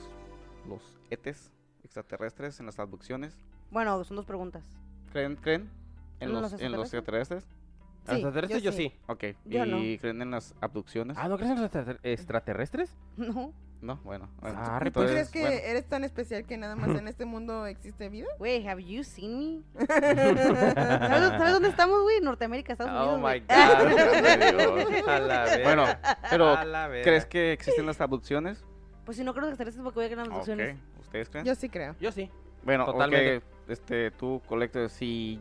los 0.68 0.82
ETs 1.10 1.52
extraterrestres, 1.84 2.58
en 2.58 2.66
las 2.66 2.78
abducciones? 2.80 3.36
Bueno, 3.70 4.02
son 4.02 4.16
dos 4.16 4.26
preguntas. 4.26 4.64
¿Creen, 5.12 5.36
creen 5.36 5.70
en 6.18 6.28
¿En 6.28 6.32
los, 6.32 6.50
los 6.52 6.60
en 6.60 6.72
los 6.72 6.80
extraterrestres? 6.82 7.44
¿A 7.44 7.46
los 7.46 8.04
Sí, 8.06 8.12
extraterrestres? 8.16 8.62
yo 8.64 8.70
Yo 8.72 8.76
sí. 8.76 8.88
sí. 8.88 9.00
Ok, 9.06 9.24
Yo 9.44 9.64
¿y 9.64 9.70
no. 9.94 10.00
creen 10.00 10.22
en 10.22 10.30
las 10.32 10.54
abducciones? 10.60 11.16
Ah, 11.18 11.28
¿no 11.28 11.36
crees 11.36 11.52
en 11.52 11.56
los 11.62 11.66
extrater- 11.70 12.00
extraterrestres? 12.02 12.96
No. 13.16 13.52
No, 13.84 13.96
bueno. 14.02 14.30
bueno, 14.40 14.58
Ah, 14.58 14.78
¿Tú 14.80 14.86
Entonces, 14.86 15.12
crees 15.12 15.30
que 15.30 15.40
bueno. 15.40 15.56
eres 15.56 15.84
tan 15.86 16.04
especial 16.04 16.46
que 16.46 16.56
nada 16.56 16.74
más 16.74 16.88
en 16.98 17.06
este 17.08 17.26
mundo 17.26 17.66
existe 17.66 18.08
vida? 18.08 18.28
Güey, 18.38 18.66
have 18.66 18.82
you 18.82 19.04
seen 19.04 19.38
me? 19.38 19.86
¿Sabes, 19.86 21.28
sabes 21.30 21.52
dónde 21.52 21.68
estamos, 21.68 22.02
güey? 22.02 22.20
Norteamérica, 22.22 22.72
Estados 22.72 22.92
Oh 22.94 23.14
Unidos. 23.14 23.18
my 23.18 23.40
güey. 23.40 23.40
god. 23.40 24.88
Dios. 24.90 25.08
A 25.08 25.18
la. 25.18 25.58
Bueno, 25.62 25.84
pero 26.30 26.56
A 26.56 26.64
la. 26.64 26.88
¿crees 27.02 27.26
que 27.26 27.52
existen 27.52 27.84
las 27.84 28.00
abducciones? 28.00 28.64
Pues 29.04 29.18
si 29.18 29.24
no 29.24 29.34
creo 29.34 29.44
que 29.44 29.50
extraterrestres 29.50 29.84
porque 29.84 30.00
voy 30.00 30.06
a 30.10 30.22
Ok, 30.22 30.28
abducciones. 30.30 30.78
¿ustedes 31.00 31.28
creen? 31.28 31.44
Yo 31.44 31.54
sí 31.54 31.68
creo. 31.68 31.94
Yo 32.00 32.10
sí. 32.10 32.30
Bueno, 32.62 32.86
Totalmente. 32.86 33.36
ok, 33.38 33.42
este, 33.68 34.10
tú, 34.12 34.40
Colector, 34.46 34.88
si 34.88 35.38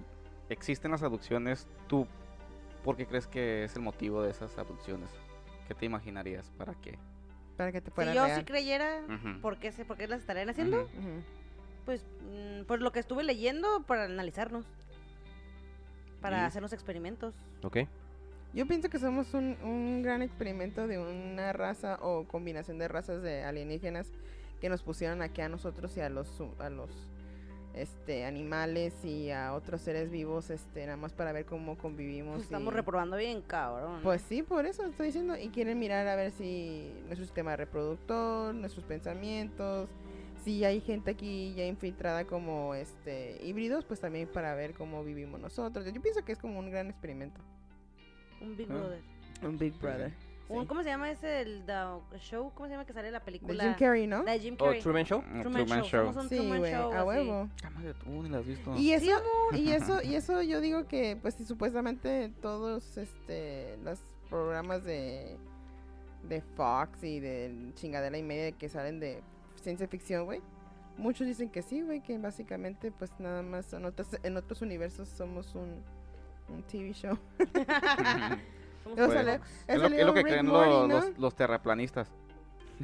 existen 0.50 0.92
las 0.92 1.02
abducciones, 1.02 1.66
¿tú 1.88 2.06
por 2.84 2.98
qué 2.98 3.06
crees 3.06 3.26
que 3.28 3.64
es 3.64 3.76
el 3.78 3.82
motivo 3.84 4.22
de 4.22 4.32
esas 4.32 4.58
abducciones? 4.58 5.10
¿Qué 5.70 5.74
te 5.74 5.86
imaginarías? 5.86 6.52
¿Para 6.58 6.74
qué? 6.74 7.00
Para 7.58 7.72
que 7.72 7.82
te 7.82 7.92
Si 7.92 7.96
fuera 7.96 8.14
yo 8.14 8.26
real. 8.26 8.40
sí 8.40 8.46
creyera, 8.46 9.02
Ujú. 9.06 9.42
¿por 9.42 9.58
qué, 9.58 9.72
se, 9.72 9.86
¿por 9.86 9.98
qué 9.98 10.08
las 10.08 10.22
estarían 10.22 10.50
haciendo? 10.50 10.84
Ujú. 10.84 10.98
Ujú. 11.00 11.24
Pues 11.86 12.04
mm, 12.22 12.64
por 12.66 12.82
lo 12.82 12.92
que 12.92 13.00
estuve 13.00 13.24
leyendo 13.24 13.84
para 13.86 14.06
analizarnos. 14.06 14.66
Para 16.22 16.38
Y- 16.42 16.46
hacer 16.46 16.62
los 16.62 16.74
experimentos. 16.74 17.36
Ok. 17.64 17.80
Yo 18.54 18.68
pienso 18.68 18.90
que 18.90 19.00
somos 19.00 19.34
un, 19.34 19.58
un 19.64 20.02
gran 20.04 20.22
experimento 20.22 20.88
de 20.88 21.00
una 21.00 21.54
raza 21.54 21.98
o 22.02 22.26
combinación 22.26 22.78
de 22.78 22.88
razas 22.88 23.22
de 23.24 23.44
alienígenas 23.44 24.12
que 24.62 24.70
nos 24.70 24.84
pusieron 24.84 25.22
aquí 25.22 25.42
a 25.42 25.50
nosotros 25.50 25.98
y 25.98 26.02
a 26.02 26.10
los 26.10 26.40
a 26.60 26.70
los 26.70 26.90
este 27.74 28.26
animales 28.26 28.94
y 29.04 29.32
a 29.32 29.54
otros 29.54 29.82
seres 29.82 30.12
vivos 30.12 30.50
este 30.52 30.86
nada 30.86 30.98
más 30.98 31.12
para 31.14 31.32
ver 31.32 31.46
cómo 31.46 31.78
convivimos 31.78 32.42
estamos 32.44 32.72
y- 32.74 32.78
reprobando 32.78 33.18
bien, 33.18 33.42
cabrón. 33.42 34.00
pues 34.04 34.22
sí 34.22 34.44
por 34.44 34.66
eso 34.66 34.86
estoy 34.86 35.08
diciendo 35.08 35.36
y 35.38 35.50
quieren 35.50 35.80
mirar 35.80 36.08
a 36.08 36.16
ver 36.16 36.32
si 36.32 36.92
nuestro 37.06 37.26
sistema 37.26 37.56
reproductor 37.56 38.54
nuestros 38.54 38.86
pensamientos 38.86 39.90
si 40.44 40.64
hay 40.66 40.82
gente 40.82 41.12
aquí 41.12 41.54
ya 41.56 41.66
infiltrada 41.66 42.26
como 42.26 42.76
este 42.76 43.40
híbridos 43.44 43.86
pues 43.86 44.00
también 44.00 44.28
para 44.28 44.54
ver 44.56 44.74
cómo 44.74 45.04
vivimos 45.04 45.40
nosotros 45.40 45.86
yo 45.92 46.02
pienso 46.02 46.24
que 46.24 46.34
es 46.34 46.38
como 46.38 46.60
un 46.60 46.70
gran 46.70 46.90
experimento 46.90 47.42
Un 48.42 48.56
Big 48.56 48.68
Ah. 48.70 48.74
Brother. 48.76 49.02
un 49.42 49.58
Big 49.58 49.74
Brother. 49.80 50.14
Un- 50.50 50.66
¿Cómo 50.66 50.84
se 50.84 50.90
llama 50.90 51.10
ese 51.10 51.42
el 51.42 51.66
the 51.66 52.20
show? 52.20 52.52
¿Cómo 52.54 52.68
se 52.68 52.74
llama 52.74 52.86
que 52.86 52.94
sale 52.94 53.10
la 53.12 53.20
de 53.20 53.26
película? 53.26 53.64
Jim 53.64 53.74
Carrey 53.80 54.08
no 54.08 54.24
La 54.24 54.34
de 54.34 54.40
Jim 54.40 54.56
¿O 54.60 54.66
Carrey. 54.66 54.80
Oh, 54.80 54.84
Truman 54.84 55.06
Show? 55.06 55.22
Truman, 55.42 55.84
Show. 55.84 56.14
Sí, 56.28 56.36
Truman 56.38 56.58
güey, 56.60 56.72
Show. 56.74 56.92
a 56.94 57.04
huevo. 57.06 57.50
Cámara, 57.62 57.94
tú 57.94 58.10
ni 58.24 58.30
la 58.30 58.38
has 58.40 58.46
visto. 58.46 58.74
Y 58.76 58.78
Sí, 58.78 58.94
eso, 58.94 59.22
y 59.54 59.70
eso, 59.72 60.02
y 60.04 60.16
eso 60.16 60.42
yo 60.42 60.60
digo 60.62 60.86
que, 60.88 61.18
pues, 61.22 61.36
si 61.36 61.46
supuestamente 61.46 62.32
todos, 62.42 62.98
este, 62.98 63.78
los 63.84 64.00
programas 64.30 64.84
de, 64.84 65.38
de 66.28 66.42
Fox 66.42 67.04
y 67.04 67.20
de 67.20 67.72
chingadera 67.76 68.18
y 68.18 68.24
media 68.24 68.52
que 68.52 68.68
salen 68.70 69.00
de 69.00 69.22
ciencia 69.62 69.88
ficción, 69.88 70.26
güey, 70.26 70.42
muchos 70.98 71.26
dicen 71.26 71.50
que 71.50 71.62
sí, 71.62 71.82
güey, 71.82 72.02
que 72.02 72.18
básicamente, 72.18 72.92
pues, 72.92 73.12
nada 73.20 73.42
más 73.42 73.72
en 73.74 73.86
otros, 73.86 74.08
en 74.22 74.38
otros 74.38 74.62
universos 74.62 75.08
somos 75.08 75.56
un, 75.56 75.82
un 76.50 76.64
TV 76.64 76.92
show. 76.94 77.18
Pues, 78.84 79.00
es, 79.00 79.26
lo, 79.26 79.32
es 79.34 79.82
salido 79.82 80.06
lo 80.08 80.14
que 80.14 80.20
Rick 80.24 80.28
creen 80.32 80.46
Morty, 80.48 80.70
los, 80.70 80.88
¿no? 80.88 80.96
los, 81.10 81.18
los 81.18 81.36
terraplanistas. 81.36 82.12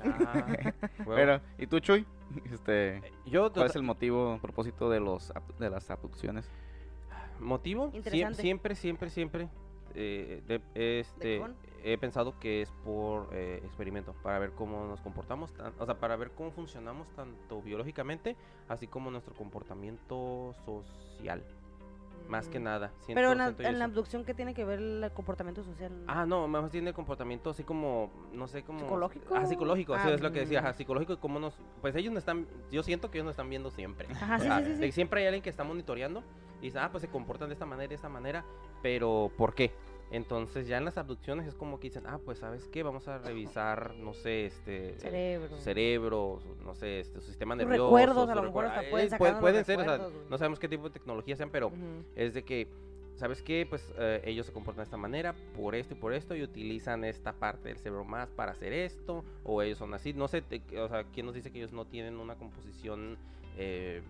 Ah. 0.04 0.46
Pero, 1.06 1.42
¿y 1.58 1.68
tú, 1.68 1.80
Chuy? 1.80 2.06
Este, 2.52 3.02
Yo, 3.26 3.42
¿Cuál 3.42 3.54
tota- 3.54 3.66
es 3.66 3.76
el 3.76 3.84
motivo, 3.84 4.38
propósito 4.42 4.90
de 4.90 5.00
los 5.00 5.34
de 5.60 5.70
las 5.70 5.90
abducciones? 5.90 6.50
motivo, 7.40 7.90
Interesante. 7.94 8.42
siempre, 8.42 8.76
siempre, 8.76 9.10
siempre, 9.10 9.50
eh, 9.96 10.44
de- 10.48 11.00
este, 11.00 11.42
he 11.84 11.98
pensado 11.98 12.38
que 12.40 12.62
es 12.62 12.70
por 12.84 13.30
eh, 13.32 13.62
experimento, 13.64 14.14
para 14.22 14.38
ver 14.40 14.52
cómo 14.52 14.86
nos 14.86 15.00
comportamos, 15.02 15.54
tan- 15.54 15.74
o 15.80 15.86
sea, 15.86 15.98
para 16.00 16.16
ver 16.18 16.32
cómo 16.32 16.52
funcionamos 16.52 17.08
tanto 17.16 17.62
biológicamente, 17.62 18.36
así 18.68 18.88
como 18.88 19.10
nuestro 19.10 19.34
comportamiento 19.36 20.54
social, 20.66 21.44
más 22.28 22.48
que 22.48 22.60
nada. 22.60 22.92
siento- 23.00 23.16
Pero 23.20 23.32
en 23.32 23.38
la, 23.40 23.56
en 23.58 23.80
la 23.80 23.86
abducción, 23.86 24.24
¿qué 24.26 24.34
tiene 24.34 24.54
que 24.54 24.64
ver 24.66 24.80
el 24.80 25.12
comportamiento 25.14 25.64
social? 25.64 25.92
Ah, 26.08 26.26
no, 26.26 26.48
más 26.48 26.72
bien 26.72 26.88
el 26.88 26.94
comportamiento 26.94 27.50
así 27.50 27.64
como, 27.64 28.12
no 28.34 28.48
sé, 28.48 28.64
como... 28.64 28.80
¿Psicológico? 28.80 29.36
Ah, 29.36 29.46
psicológico, 29.46 29.94
Ah, 29.96 30.10
es 30.12 30.22
lo 30.22 30.32
que 30.32 30.40
decía, 30.42 30.60
ajá, 30.60 30.74
psicológico 30.74 31.14
y 31.14 31.18
cómo 31.18 31.40
nos... 31.40 31.60
Pues 31.82 31.96
ellos 31.96 32.14
nos 32.14 32.22
están, 32.22 32.48
yo 32.72 32.84
siento 32.84 33.10
que 33.10 33.18
ellos 33.18 33.26
nos 33.26 33.34
están 33.34 33.50
viendo 33.50 33.72
siempre. 33.72 34.08
Ajá, 34.12 34.36
O 34.36 34.40
sí, 34.40 34.46
sea, 34.46 34.66
sí, 34.66 34.76
sí, 34.76 34.92
siempre 34.92 35.22
hay 35.22 35.28
alguien 35.28 35.44
que 35.44 35.50
está 35.50 35.64
monitoreando 35.64 36.24
y 36.62 36.66
dice, 36.66 36.80
ah, 36.80 36.90
pues 36.92 37.02
se 37.02 37.08
comportan 37.10 37.50
de 37.50 37.54
esta 37.54 37.66
manera, 37.66 37.88
de 37.90 37.96
esta 37.96 38.10
manera, 38.10 38.44
pero 38.82 39.32
¿por 39.38 39.54
qué? 39.56 39.74
Entonces 40.12 40.68
ya 40.68 40.78
en 40.78 40.86
las 40.86 40.98
abducciones 40.98 41.46
es 41.48 41.54
como 41.54 41.80
que 41.80 41.88
dicen, 41.90 42.04
ah, 42.08 42.20
pues 42.24 42.40
¿sabes 42.40 42.68
qué? 42.68 42.82
Vamos 42.84 43.08
a 43.08 43.20
revisar, 43.20 43.94
no 43.96 44.14
sé, 44.14 44.48
este... 44.48 44.90
eh, 44.90 44.96
Cerebro. 44.98 45.50
su 45.50 45.58
cerebro, 45.58 46.40
su- 46.42 46.64
no 46.66 46.74
sé, 46.74 47.00
este, 47.02 47.20
su 47.22 47.28
sistema 47.28 47.56
nervioso. 47.56 47.86
recuerdos, 47.86 48.30
a 48.30 48.36
lo 48.36 48.44
mejor 48.44 48.66
hasta 48.66 48.82
eh, 48.84 48.90
pueden 48.90 49.10
pueden 49.40 49.58
los 49.60 49.66
ser, 49.68 49.80
o 49.80 49.84
sea, 49.84 49.98
no 50.30 50.38
sabemos 50.38 50.60
qué 50.60 50.68
tipo 50.68 50.84
de 50.90 50.90
tecnología 50.92 51.36
sean, 51.36 51.52
pero 51.52 51.72
es 52.16 52.34
de 52.34 52.44
que, 52.44 52.68
¿sabes 53.18 53.44
qué? 53.44 53.68
Pues 53.70 53.94
eh, 54.00 54.22
ellos 54.26 54.48
se 54.48 54.52
comportan 54.52 54.80
de 54.82 54.86
esta 54.86 54.98
manera, 54.98 55.36
por 55.56 55.76
esto 55.76 55.94
y 55.94 55.98
por 55.98 56.14
esto, 56.14 56.36
y 56.36 56.42
utilizan 56.42 57.04
esta 57.04 57.34
parte 57.34 57.70
del 57.70 57.78
cerebro 57.78 58.04
más 58.04 58.32
para 58.32 58.54
hacer 58.54 58.74
esto, 58.74 59.24
o 59.44 59.62
ellos 59.62 59.78
son 59.78 59.94
así. 59.94 60.14
No 60.14 60.28
sé, 60.28 60.42
te- 60.42 60.64
o 60.80 60.88
sea, 60.90 61.04
¿quién 61.04 61.28
nos 61.28 61.36
dice 61.36 61.52
que 61.52 61.60
ellos 61.60 61.72
no 61.72 61.86
tienen 61.86 62.18
una 62.18 62.34
composición 62.36 63.18
eh, 63.58 64.02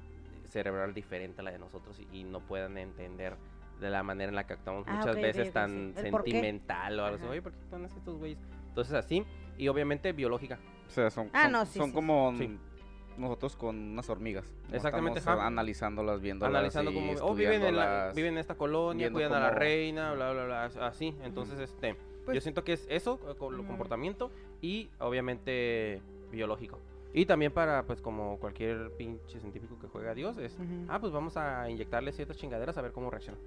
cerebral 0.47 0.93
diferente 0.93 1.41
a 1.41 1.43
la 1.43 1.51
de 1.51 1.59
nosotros 1.59 1.99
y, 1.99 2.19
y 2.19 2.23
no 2.23 2.39
puedan 2.39 2.77
entender 2.77 3.35
de 3.79 3.89
la 3.89 4.03
manera 4.03 4.29
en 4.29 4.35
la 4.35 4.45
que 4.45 4.53
actuamos 4.53 4.85
Ah, 4.87 4.91
muchas 4.93 5.11
ok, 5.11 5.17
ok, 5.17 5.23
veces 5.23 5.47
ok, 5.47 5.53
tan 5.53 5.93
qué. 5.95 6.01
sentimental 6.01 6.99
o 6.99 7.05
algo 7.05 7.17
así? 7.17 7.25
Oye, 7.27 7.41
¿por 7.41 7.51
qué 7.53 7.59
así 7.85 7.97
estos 7.97 8.17
güeyes? 8.17 8.39
Entonces 8.69 8.93
así, 8.93 9.25
y 9.57 9.67
obviamente 9.67 10.11
biológica. 10.13 10.59
O 10.87 10.91
sea, 10.91 11.09
son, 11.09 11.29
Ah, 11.33 11.43
son, 11.43 11.51
no, 11.51 11.65
sí, 11.65 11.77
son 11.77 11.89
sí, 11.89 11.95
como 11.95 12.33
sí. 12.37 12.47
mm, 12.47 13.21
nosotros 13.21 13.55
con 13.55 13.75
unas 13.75 14.09
hormigas. 14.09 14.45
¿no? 14.69 14.75
Exactamente, 14.75 15.19
Estamos 15.19 15.39
ajá. 15.39 15.47
analizándolas, 15.47 16.21
viéndolas 16.21 16.55
analizando 16.55 16.91
y 16.91 16.93
cómo 16.93 17.13
oh, 17.21 17.35
viven, 17.35 17.63
en 17.63 17.75
la, 17.75 18.11
viven 18.15 18.33
en 18.33 18.39
esta 18.39 18.55
colonia, 18.55 19.11
cuidan 19.11 19.33
a 19.33 19.39
la 19.39 19.51
reina, 19.51 20.13
bla, 20.13 20.31
bla, 20.31 20.45
bla, 20.45 20.63
así. 20.65 21.15
Entonces, 21.23 21.59
este, 21.59 21.95
Pues- 22.25 22.35
yo 22.35 22.41
siento 22.41 22.63
que 22.63 22.73
es 22.73 22.85
eso, 22.89 23.19
eh, 23.29 23.35
con 23.37 23.53
el 23.53 23.59
Ujú. 23.61 23.67
comportamiento 23.69 24.31
y 24.61 24.89
obviamente 24.99 26.01
biológico. 26.31 26.79
Y 27.11 27.25
también 27.25 27.51
para, 27.51 27.83
pues, 27.87 28.01
como 28.01 28.37
cualquier 28.39 28.91
pinche 28.95 29.39
científico 29.39 29.77
que 29.79 29.87
juega 29.87 30.11
a 30.11 30.13
Dios, 30.13 30.37
es, 30.37 30.53
Ujú. 30.53 30.85
ah, 30.87 30.99
pues 30.99 31.11
vamos 31.11 31.37
a 31.37 31.67
inyectarle 31.69 32.11
ciertas 32.11 32.37
chingaderas 32.37 32.77
a 32.77 32.81
ver 32.83 32.91
cómo 32.91 33.09
reacciona. 33.09 33.39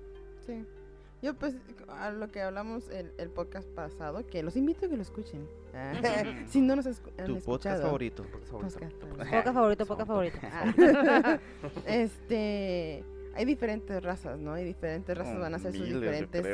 Sí. 0.47 0.65
Yo 1.23 1.35
pues 1.35 1.55
a 1.89 2.11
lo 2.11 2.31
que 2.33 2.43
hablamos 2.43 2.89
el, 2.91 3.13
el 3.17 3.31
podcast 3.31 3.69
pasado, 3.69 4.27
que 4.27 4.43
los 4.43 4.57
invito 4.57 4.87
a 4.87 4.89
que 4.89 4.97
lo 4.97 5.03
escuchen. 5.03 5.47
Si 6.49 6.61
no 6.61 6.75
nos 6.77 6.87
escu- 6.87 7.11
han 7.19 7.27
Tu 7.27 7.37
escuchado. 7.37 7.45
podcast 7.45 7.83
favorito. 7.83 8.25
Podcast, 8.51 8.79
ah. 9.21 9.25
Poca 9.31 9.53
favorito, 9.53 9.87
poca 9.87 10.05
favorito. 10.07 10.39
Este, 11.87 13.05
hay 13.35 13.45
diferentes 13.45 14.03
razas, 14.03 14.39
¿no? 14.39 14.53
Hay 14.55 14.65
diferentes 14.65 15.17
razas 15.17 15.37
Oh, 15.37 15.41
van 15.41 15.55
a 15.55 15.57
hacer 15.57 15.73
sus 15.73 15.87
diferentes 15.87 16.45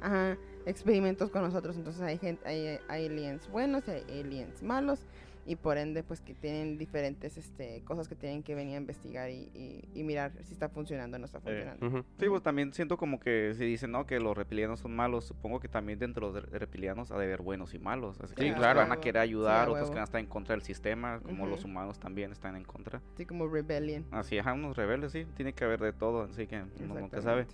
ajá, 0.00 0.36
experimentos 0.66 1.30
con 1.30 1.42
nosotros. 1.42 1.76
Entonces 1.76 2.02
hay 2.02 2.18
gente, 2.18 2.46
hay, 2.46 2.78
hay 2.88 3.06
aliens 3.06 3.48
buenos, 3.50 3.88
hay 3.88 4.02
aliens 4.20 4.62
malos 4.62 5.00
y 5.48 5.56
por 5.56 5.78
ende 5.78 6.02
pues 6.02 6.20
que 6.20 6.34
tienen 6.34 6.76
diferentes 6.76 7.38
este 7.38 7.82
cosas 7.82 8.06
que 8.06 8.14
tienen 8.14 8.42
que 8.42 8.54
venir 8.54 8.74
a 8.74 8.78
investigar 8.80 9.30
y, 9.30 9.50
y- 9.54 9.82
y 9.94 10.04
mirar 10.04 10.30
si 10.44 10.52
está 10.52 10.68
funcionando 10.68 11.16
o 11.16 11.18
no 11.18 11.24
está 11.24 11.40
funcionando. 11.40 11.86
Ujú. 11.86 12.04
Sí, 12.18 12.26
pues 12.28 12.42
también 12.42 12.74
siento 12.74 12.98
como 12.98 13.18
que 13.18 13.54
si 13.56 13.64
dicen, 13.64 13.90
¿no? 13.90 14.04
Que 14.06 14.20
los 14.20 14.36
reptilianos 14.36 14.80
son 14.80 14.94
malos, 14.94 15.24
supongo 15.24 15.58
que 15.58 15.68
también 15.68 15.98
dentro 15.98 16.30
de 16.32 16.42
los 16.42 16.50
re- 16.50 16.58
reptilianos 16.58 17.10
ha 17.12 17.18
de 17.18 17.24
haber 17.24 17.40
buenos 17.40 17.72
y 17.72 17.78
malos. 17.78 18.20
Así 18.20 18.34
que 18.34 18.42
Sí, 18.42 18.48
unos 18.48 18.58
claro. 18.60 18.80
van 18.80 18.92
a 18.92 19.00
querer 19.00 19.22
ayudar, 19.22 19.68
Sí, 19.68 19.70
a 19.70 19.72
otros 19.72 19.88
que 19.88 19.94
van 19.94 20.02
a 20.02 20.04
estar 20.04 20.20
en 20.20 20.26
contra 20.26 20.54
del 20.54 20.62
sistema, 20.62 21.20
como 21.20 21.46
los 21.46 21.64
humanos 21.64 21.98
también 21.98 22.30
están 22.30 22.54
en 22.54 22.64
contra. 22.64 23.00
Así 23.14 23.24
como 23.24 23.48
rebellion. 23.48 24.04
Así, 24.10 24.38
ajá, 24.38 24.52
unos 24.52 24.76
rebeldes, 24.76 25.12
sí, 25.12 25.24
tiene 25.34 25.54
que 25.54 25.64
haber 25.64 25.80
de 25.80 25.94
todo, 25.94 26.24
así 26.24 26.46
que 26.46 26.62
uno 26.84 26.94
nunca 27.00 27.22
sabe. 27.22 27.46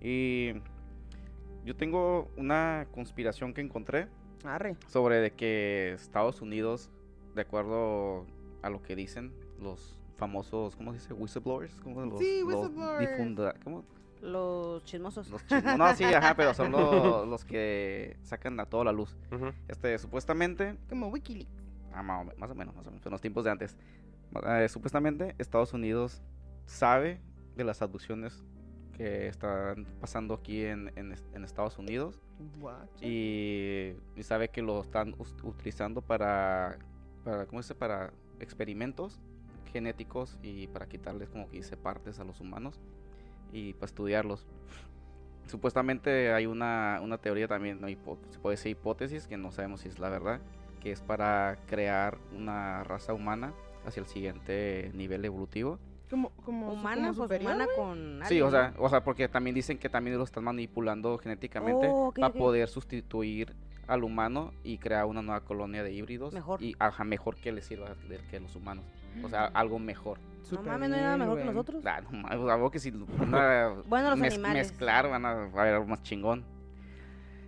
Y 0.00 0.52
yo 1.64 1.74
tengo 1.74 2.30
una 2.36 2.86
conspiración 2.92 3.54
que 3.54 3.60
encontré 3.60 4.06
Arre. 4.44 4.76
sobre 4.86 5.16
de 5.16 5.32
que 5.32 5.94
Estados 5.94 6.42
Unidos, 6.42 6.90
de 7.34 7.42
acuerdo 7.42 8.26
a 8.62 8.70
lo 8.70 8.82
que 8.82 8.96
dicen 8.96 9.32
los 9.60 9.98
famosos, 10.16 10.76
¿cómo 10.76 10.92
se 10.92 10.98
dice? 10.98 11.12
Whistleblowers, 11.14 11.74
¿cómo 11.80 12.00
los, 12.04 12.18
Sí, 12.20 12.40
los 12.42 12.54
whistleblowers. 12.68 13.00
difunda- 13.10 13.54
¿cómo? 13.64 13.84
Los 14.22 14.84
chismosos. 14.84 15.28
Los 15.28 15.44
chismos. 15.46 15.76
No, 15.76 15.94
sí, 15.94 16.04
ajá, 16.04 16.34
pero 16.34 16.54
son 16.54 16.72
los, 16.72 17.26
los 17.28 17.44
que 17.44 18.16
sacan 18.22 18.58
a 18.60 18.66
toda 18.66 18.84
la 18.84 18.92
luz. 18.92 19.16
Este, 19.68 19.98
supuestamente, 19.98 20.78
Como 20.88 21.08
Wikileaks. 21.08 21.50
ah, 21.92 22.02
más, 22.02 22.22
o 22.22 22.24
me- 22.24 22.34
más 22.36 22.50
o 22.50 22.54
menos, 22.54 22.74
más 22.74 22.86
o 22.86 22.90
menos, 22.90 23.04
en 23.04 23.12
los 23.12 23.20
tiempos 23.20 23.44
de 23.44 23.50
antes. 23.50 23.76
eh, 24.46 24.68
supuestamente, 24.68 25.34
Estados 25.38 25.72
Unidos 25.74 26.22
sabe 26.66 27.20
de 27.56 27.64
las 27.64 27.82
abducciones 27.82 28.42
que 28.96 29.26
están 29.26 29.84
pasando 30.00 30.34
aquí 30.34 30.64
en, 30.64 30.90
en 30.96 31.12
es- 31.12 31.24
en 31.34 31.44
Estados 31.44 31.78
Unidos 31.78 32.22
What? 32.60 32.86
y, 33.02 33.92
y 34.16 34.22
sabe 34.22 34.48
que 34.48 34.62
lo 34.62 34.80
están 34.80 35.14
utilizando 35.42 36.00
para, 36.00 36.78
para, 37.24 37.46
¿cómo 37.46 37.60
dice? 37.60 37.74
Para 37.74 38.12
experimentos 38.40 39.18
genéticos 39.72 40.38
y 40.42 40.66
para 40.68 40.86
quitarles, 40.86 41.28
como 41.30 41.48
que 41.48 41.56
dice, 41.56 41.76
partes 41.76 42.20
a 42.20 42.24
los 42.24 42.40
humanos 42.40 42.78
y 43.52 43.72
para 43.74 43.86
estudiarlos. 43.86 44.46
Supuestamente 45.46 46.32
hay 46.32 46.46
una, 46.46 47.00
una 47.02 47.18
teoría 47.18 47.46
también, 47.48 47.80
¿no? 47.80 47.88
Hipo- 47.88 48.18
se 48.30 48.38
puede 48.38 48.54
decir 48.56 48.72
hipótesis, 48.72 49.26
que 49.26 49.36
no 49.36 49.50
sabemos 49.52 49.80
si 49.80 49.88
es 49.88 49.98
la 49.98 50.08
verdad, 50.08 50.40
que 50.80 50.90
es 50.92 51.00
para 51.00 51.58
crear 51.66 52.18
una 52.32 52.82
raza 52.84 53.12
humana 53.12 53.52
hacia 53.84 54.00
el 54.00 54.06
siguiente 54.06 54.90
nivel 54.94 55.24
evolutivo. 55.24 55.78
Como, 56.08 56.30
como, 56.30 56.72
Humana, 56.72 57.08
como 57.08 57.14
pues 57.14 57.28
superior, 57.28 57.52
humana 57.52 57.66
con. 57.74 58.20
Sí, 58.24 58.40
alien, 58.40 58.42
o 58.44 58.50
sea, 58.50 58.74
o 58.78 58.88
sea, 58.88 59.04
porque 59.04 59.28
también 59.28 59.54
dicen 59.54 59.76
que 59.78 59.88
también 59.88 60.16
lo 60.16 60.24
están 60.24 60.44
manipulando 60.44 61.18
genéticamente 61.18 61.88
Oh, 61.88 62.08
ok, 62.08 62.18
para 62.20 62.28
ok. 62.28 62.38
poder 62.38 62.68
sustituir 62.68 63.54
al 63.88 64.04
humano 64.04 64.52
y 64.62 64.78
crear 64.78 65.04
una 65.06 65.22
nueva 65.22 65.40
colonia 65.40 65.82
de 65.82 65.92
híbridos 65.92 66.32
Mejor. 66.34 66.62
y 66.62 66.74
ajá, 66.78 67.04
mejor 67.04 67.36
que 67.36 67.52
les 67.52 67.64
sirva 67.66 67.94
de- 68.08 68.18
que 68.30 68.40
los 68.40 68.54
humanos. 68.56 68.84
o 69.22 69.28
sea, 69.28 69.46
algo 69.46 69.78
mejor. 69.78 70.18
No 70.50 70.62
mames, 70.62 70.90
no 70.90 70.96
hay 70.96 71.00
nada 71.02 71.16
bien, 71.16 71.26
mejor 71.26 71.38
que 71.38 71.44
nosotros. 71.44 71.86
Ah, 71.86 72.00
no 72.02 72.10
mames, 72.18 72.50
algo 72.50 72.70
que 72.70 72.78
si 72.78 72.90
van 72.90 73.34
a 73.34 73.68
Bueno, 73.86 74.10
los 74.10 74.18
mez- 74.18 74.32
animales. 74.34 74.68
mezclar 74.70 75.08
van 75.08 75.24
a, 75.24 75.34
va 75.34 75.40
a 75.60 75.62
haber 75.62 75.74
algo 75.74 75.86
más 75.86 76.02
chingón. 76.02 76.44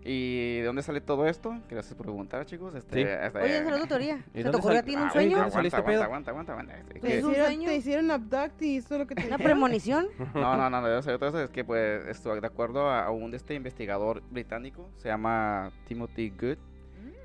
¿Y 0.08 0.58
de 0.60 0.64
dónde 0.64 0.82
sale 0.82 1.00
todo 1.00 1.26
esto? 1.26 1.58
Gracias 1.68 1.94
por 1.94 2.06
preguntar, 2.06 2.46
chicos. 2.46 2.72
Este, 2.76 3.02
Sí. 3.02 3.08
hasta- 3.10 3.40
Oye, 3.42 3.58
esa 3.58 3.74
es 3.74 3.80
tu 3.80 3.86
teoría. 3.88 4.24
¿Y 4.32 4.42
¿Se 4.42 4.50
te 4.50 4.56
ocurrió 4.56 4.78
a 4.78 4.82
sal- 4.82 4.84
ti 4.84 4.92
en 4.92 5.00
un 5.00 5.06
Ah, 5.06 5.10
sueño? 5.10 5.36
Aguanta, 5.36 5.54
¿Saliste 5.56 5.76
aguanta, 5.76 5.92
pedo? 5.98 6.04
aguanta, 6.04 6.30
aguanta, 6.30 6.52
aguanta. 6.52 6.76
Es 6.78 6.86
Te 6.86 7.00
que- 7.00 7.18
¿Es 7.18 7.24
un 7.24 7.30
hicieron, 7.32 7.46
sueño? 7.52 7.68
te 7.68 7.76
hicieron 7.76 8.10
abduct 8.12 8.62
y 8.62 8.76
eso 8.76 8.94
es 8.94 9.00
lo 9.00 9.06
que 9.08 9.14
te 9.16 9.26
¿Una 9.26 9.38
premonición? 9.38 10.06
No, 10.34 10.56
no, 10.56 10.70
no, 10.70 11.18
cosa. 11.18 11.42
Es 11.42 11.50
que, 11.50 11.64
pues, 11.64 12.06
esto, 12.06 12.40
de 12.40 12.46
acuerdo 12.46 12.88
a, 12.88 13.04
a 13.06 13.10
un 13.10 13.32
de 13.32 13.36
este 13.36 13.54
investigador 13.54 14.22
británico, 14.30 14.88
se 14.96 15.08
llama 15.08 15.72
Timothy 15.88 16.30
Good, 16.30 16.58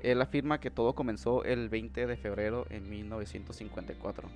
él 0.02 0.20
afirma 0.20 0.58
que 0.58 0.72
todo 0.72 0.94
comenzó 0.96 1.44
el 1.44 1.68
20 1.68 2.06
de 2.08 2.16
febrero 2.16 2.66
en 2.70 2.90
1954, 2.90 4.26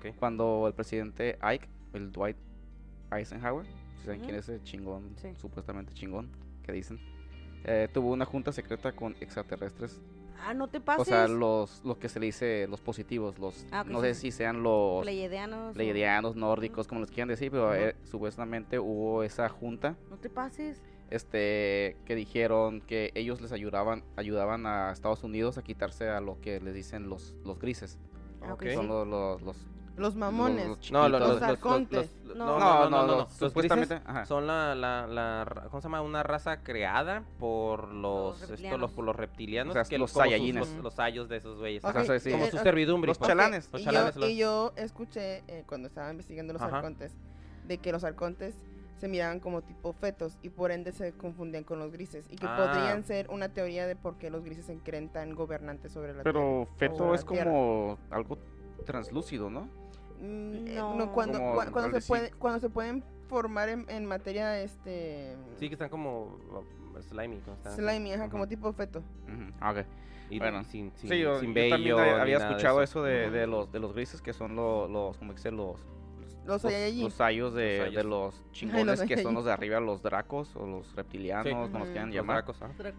Ok. 0.00 0.16
cuando 0.18 0.64
el 0.66 0.74
presidente 0.74 1.38
Ike, 1.40 1.68
el 1.92 2.10
Dwight 2.10 2.36
Eisenhower, 3.12 3.64
si 4.00 4.06
saben 4.06 4.20
quién 4.22 4.34
es 4.34 4.48
el 4.48 4.60
chingón, 4.64 5.14
Sí. 5.22 5.28
supuestamente 5.36 5.92
chingón, 5.94 6.28
que 6.64 6.72
dicen, 6.72 6.98
eh, 7.64 7.88
tuvo 7.92 8.12
una 8.12 8.24
junta 8.24 8.52
secreta 8.52 8.92
con 8.92 9.16
extraterrestres. 9.20 10.00
Ah, 10.46 10.52
no 10.52 10.68
te 10.68 10.80
pases. 10.80 11.00
O 11.02 11.04
sea, 11.06 11.26
los, 11.26 11.82
lo 11.84 11.98
que 11.98 12.08
se 12.10 12.20
le 12.20 12.26
dice, 12.26 12.66
los 12.68 12.80
positivos, 12.82 13.38
los, 13.38 13.64
Ah, 13.70 13.82
no 13.86 14.00
sí, 14.00 14.06
sé 14.08 14.14
si 14.14 14.30
sean 14.30 14.62
los 14.62 15.02
Pleiadianos. 15.02 16.36
o- 16.36 16.38
nórdicos, 16.38 16.86
como 16.86 17.00
les 17.00 17.10
quieran 17.10 17.28
decir, 17.28 17.50
pero 17.50 17.66
Ujú. 17.68 17.74
eh, 17.74 17.96
supuestamente 18.04 18.78
hubo 18.78 19.22
esa 19.22 19.48
junta 19.48 19.96
No 20.10 20.16
te 20.18 20.28
pases. 20.28 20.82
este 21.10 21.96
que 22.04 22.14
dijeron 22.14 22.80
que 22.82 23.10
ellos 23.14 23.40
les 23.40 23.52
ayudaban 23.52 24.02
ayudaban 24.16 24.66
a 24.66 24.90
Estados 24.92 25.22
Unidos 25.24 25.56
a 25.58 25.62
quitarse 25.62 26.08
a 26.08 26.20
lo 26.20 26.40
que 26.40 26.60
les 26.60 26.74
dicen 26.74 27.08
los 27.08 27.34
los 27.44 27.58
grises 27.58 27.98
Ah, 28.42 28.46
ok, 28.52 28.52
Ok. 28.54 28.62
sí. 28.68 28.74
son 28.74 28.88
los 28.88 29.06
los, 29.06 29.40
los- 29.42 29.66
Los 29.96 30.16
mamones. 30.16 30.66
los 30.66 30.90
No, 30.90 31.08
los, 31.08 31.20
chiquitos. 31.20 31.20
los, 31.20 31.28
Los 31.28 31.40
los- 31.40 31.50
arcontes. 31.50 32.10
los- 32.24 32.36
No. 32.36 32.58
no, 32.58 32.90
no, 32.90 33.06
no, 33.06 33.16
no, 33.18 33.30
supuestamente 33.30 34.00
son 34.26 34.46
la, 34.46 34.74
la, 34.74 35.06
la, 35.06 35.66
¿cómo 35.70 35.80
se 35.80 35.84
llama? 35.86 36.00
Una 36.02 36.22
raza 36.24 36.62
creada 36.64 37.22
por 37.38 37.88
los, 37.92 38.42
esto, 38.50 38.76
los, 38.76 38.90
por 38.90 39.04
los 39.04 39.14
reptilianos. 39.14 39.70
O 39.70 39.74
sea, 39.74 39.84
que 39.84 39.98
los 39.98 40.10
Saiyajines. 40.10 40.68
Los, 40.74 40.82
los 40.82 40.94
sayos 40.94 41.28
de 41.28 41.36
esos 41.36 41.58
güeyes. 41.58 41.84
Ajá. 41.84 42.04
sí, 42.04 42.18
sí. 42.18 42.30
Como 42.32 42.44
eh, 42.46 42.50
sus 42.50 42.58
ok, 42.60 42.64
servidumbres. 42.64 43.08
los 43.10 43.18
pues. 43.18 43.28
chalanes. 43.28 43.68
Los 43.72 43.82
y, 43.82 43.84
chalanes. 43.84 44.14
yo, 44.16 44.20
los- 44.20 44.30
y 44.30 44.36
yo 44.36 44.72
escuché 44.76 45.44
eh, 45.46 45.64
cuando 45.68 45.86
estaba 45.86 46.10
investigando 46.10 46.52
los 46.52 46.62
Ajá. 46.62 46.76
arcontes 46.78 47.12
de 47.68 47.78
que 47.78 47.92
los 47.92 48.02
arcontes 48.02 48.56
se 48.98 49.06
miraban 49.08 49.38
como 49.38 49.62
tipo 49.62 49.92
fetos 49.92 50.36
y 50.42 50.48
por 50.50 50.70
ende 50.72 50.90
se 50.92 51.12
confundían 51.12 51.62
con 51.64 51.78
los 51.78 51.92
grises 51.92 52.26
y 52.30 52.36
que 52.36 52.46
Ah. 52.48 52.56
podrían 52.56 53.04
ser 53.04 53.28
una 53.30 53.48
teoría 53.48 53.86
de 53.86 53.96
por 53.96 54.16
qué 54.18 54.30
los 54.30 54.44
grises 54.44 54.66
se 54.66 54.76
creen 54.78 55.08
tan 55.08 55.34
gobernantes 55.34 55.92
sobre 55.92 56.14
la 56.14 56.22
pero 56.22 56.66
tierra. 56.78 56.78
feto 56.78 56.96
sobre 56.98 57.14
es 57.16 57.24
como 57.24 57.98
algo 58.10 58.38
translúcido 58.86 59.50
no 59.50 59.62
eh, 59.62 59.83
No. 60.28 60.94
no, 60.94 61.12
cuando, 61.12 61.38
cuando, 61.72 62.00
se 62.00 62.06
puede, 62.06 62.30
cuando 62.32 62.60
se 62.60 62.70
pueden 62.70 63.04
formar 63.28 63.68
en, 63.68 63.84
en 63.88 64.06
materia 64.06 64.58
este 64.60 65.36
Sí, 65.58 65.68
que 65.68 65.74
están 65.74 65.88
como 65.88 66.38
uh, 66.50 67.02
slimy. 67.02 67.38
como 67.38 67.56
están- 67.56 67.76
slimy, 67.76 68.12
ajá, 68.12 68.28
como 68.30 68.46
tipo 68.48 68.72
feto. 68.72 69.00
Ujú, 69.00 69.52
ah, 69.60 69.72
ok. 69.72 69.78
Y 70.30 70.38
Bueno. 70.38 70.64
sin, 70.64 70.90
sin, 70.96 71.10
sí 71.10 71.18
yo, 71.20 71.38
sin 71.38 71.50
yo 71.50 71.54
vello, 71.54 71.96
también 71.96 72.20
había, 72.20 72.38
de 72.38 72.44
escuchado 72.46 72.82
eso. 72.82 73.00
eso 73.00 73.02
de, 73.04 73.30
de 73.30 73.46
los 73.46 73.70
de 73.70 73.78
los 73.78 73.92
grises 73.92 74.22
que 74.22 74.32
son 74.32 74.56
lo- 74.56 74.88
los 74.88 75.16
como 75.18 75.34
que 75.34 75.40
se 75.40 75.50
los 75.50 75.78
Los 76.46 76.62
los, 76.64 76.72
los 76.96 77.14
sayos 77.14 77.54
de, 77.54 77.84
Los 77.86 77.94
de 77.94 78.04
los 78.04 78.44
chingones 78.52 79.02
que 79.02 79.18
son 79.18 79.34
los 79.34 79.44
de 79.44 79.52
arriba, 79.52 79.80
los 79.80 80.02
dracos 80.02 80.54
o 80.56 80.66
los 80.66 80.94
reptilianos, 80.96 81.44
Sí. 81.46 81.50
como 81.50 81.78
los 81.78 81.88
quieran 81.88 82.08
Los 82.08 82.16
llamar. 82.16 82.44
dracos. 82.44 82.56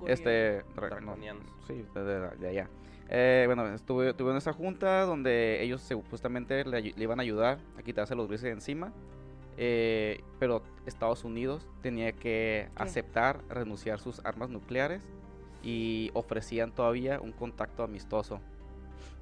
Este, 0.07 0.63
dra- 0.75 0.89
no, 1.01 1.05
Draconianos. 1.05 1.43
sí, 1.67 1.85
de, 1.93 2.03
de- 2.03 2.29
de 2.37 2.47
allá. 2.47 2.69
Eh, 3.09 3.43
bueno, 3.45 3.67
estuve, 3.73 4.09
estuve 4.09 4.31
en 4.31 4.37
esa 4.37 4.51
junta 4.53 5.01
donde 5.03 5.61
ellos 5.61 5.81
se- 5.81 5.93
supuestamente 5.93 6.65
le, 6.65 6.81
le 6.81 7.03
iban 7.03 7.19
a 7.19 7.23
ayudar 7.23 7.59
a 7.77 7.83
quitarse 7.83 8.15
los 8.15 8.27
grises 8.27 8.43
de 8.45 8.51
encima. 8.51 8.91
eh, 9.57 10.21
pero 10.39 10.63
Estados 10.85 11.23
Unidos 11.23 11.65
tenía 11.81 12.11
que 12.11 12.67
aceptar 12.75 13.39
renunciar 13.47 13.99
sus 13.99 14.19
armas 14.25 14.49
nucleares 14.49 15.01
y 15.63 16.11
ofrecían 16.13 16.71
todavía 16.73 17.21
un 17.21 17.31
contacto 17.31 17.83
amistoso, 17.83 18.41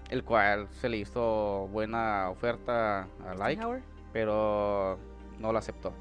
el 0.10 0.24
cual 0.24 0.68
se 0.72 0.90
le 0.90 0.98
hizo 0.98 1.68
buena 1.72 2.30
oferta 2.32 3.08
a 3.28 3.34
Like, 3.38 3.62
pero 4.12 4.98
no 5.40 5.54
la 5.54 5.60
aceptó. 5.60 5.94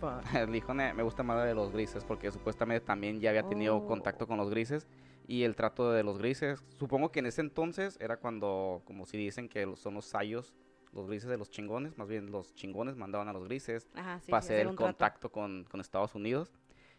Le 0.34 0.46
dijo, 0.46 0.72
"Ne, 0.74 0.92
me 0.94 1.02
gusta 1.02 1.22
más 1.22 1.36
la 1.36 1.44
de 1.44 1.54
los 1.54 1.70
grises 1.72 2.04
porque 2.04 2.30
supuestamente 2.32 2.84
también 2.84 3.20
ya 3.20 3.30
había 3.30 3.42
tenido 3.44 3.76
Oh. 3.76 3.86
contacto 3.86 4.26
con 4.26 4.36
los 4.38 4.50
grises 4.50 4.86
y 5.30 5.44
el 5.44 5.54
trato 5.54 5.92
de 5.92 6.02
los 6.02 6.18
grises. 6.18 6.60
Supongo 6.76 7.12
que 7.12 7.20
en 7.20 7.26
ese 7.26 7.40
entonces 7.40 7.96
era 8.00 8.16
cuando, 8.16 8.82
como 8.84 9.06
si 9.06 9.16
dicen 9.16 9.48
que 9.48 9.76
son 9.76 9.94
los 9.94 10.06
sayos, 10.06 10.52
los 10.92 11.06
grises 11.06 11.30
de 11.30 11.38
los 11.38 11.50
chingones, 11.50 11.96
más 11.96 12.08
bien 12.08 12.32
los 12.32 12.52
chingones 12.56 12.96
mandaban 12.96 13.28
a 13.28 13.32
los 13.32 13.44
grises 13.44 13.88
Ajá, 13.94 14.18
sí. 14.18 14.28
para 14.28 14.40
hacer 14.40 14.66
el 14.66 14.74
contacto 14.74 15.30
con, 15.30 15.68
con 15.70 15.80
Estados 15.80 16.16
Unidos. 16.16 16.52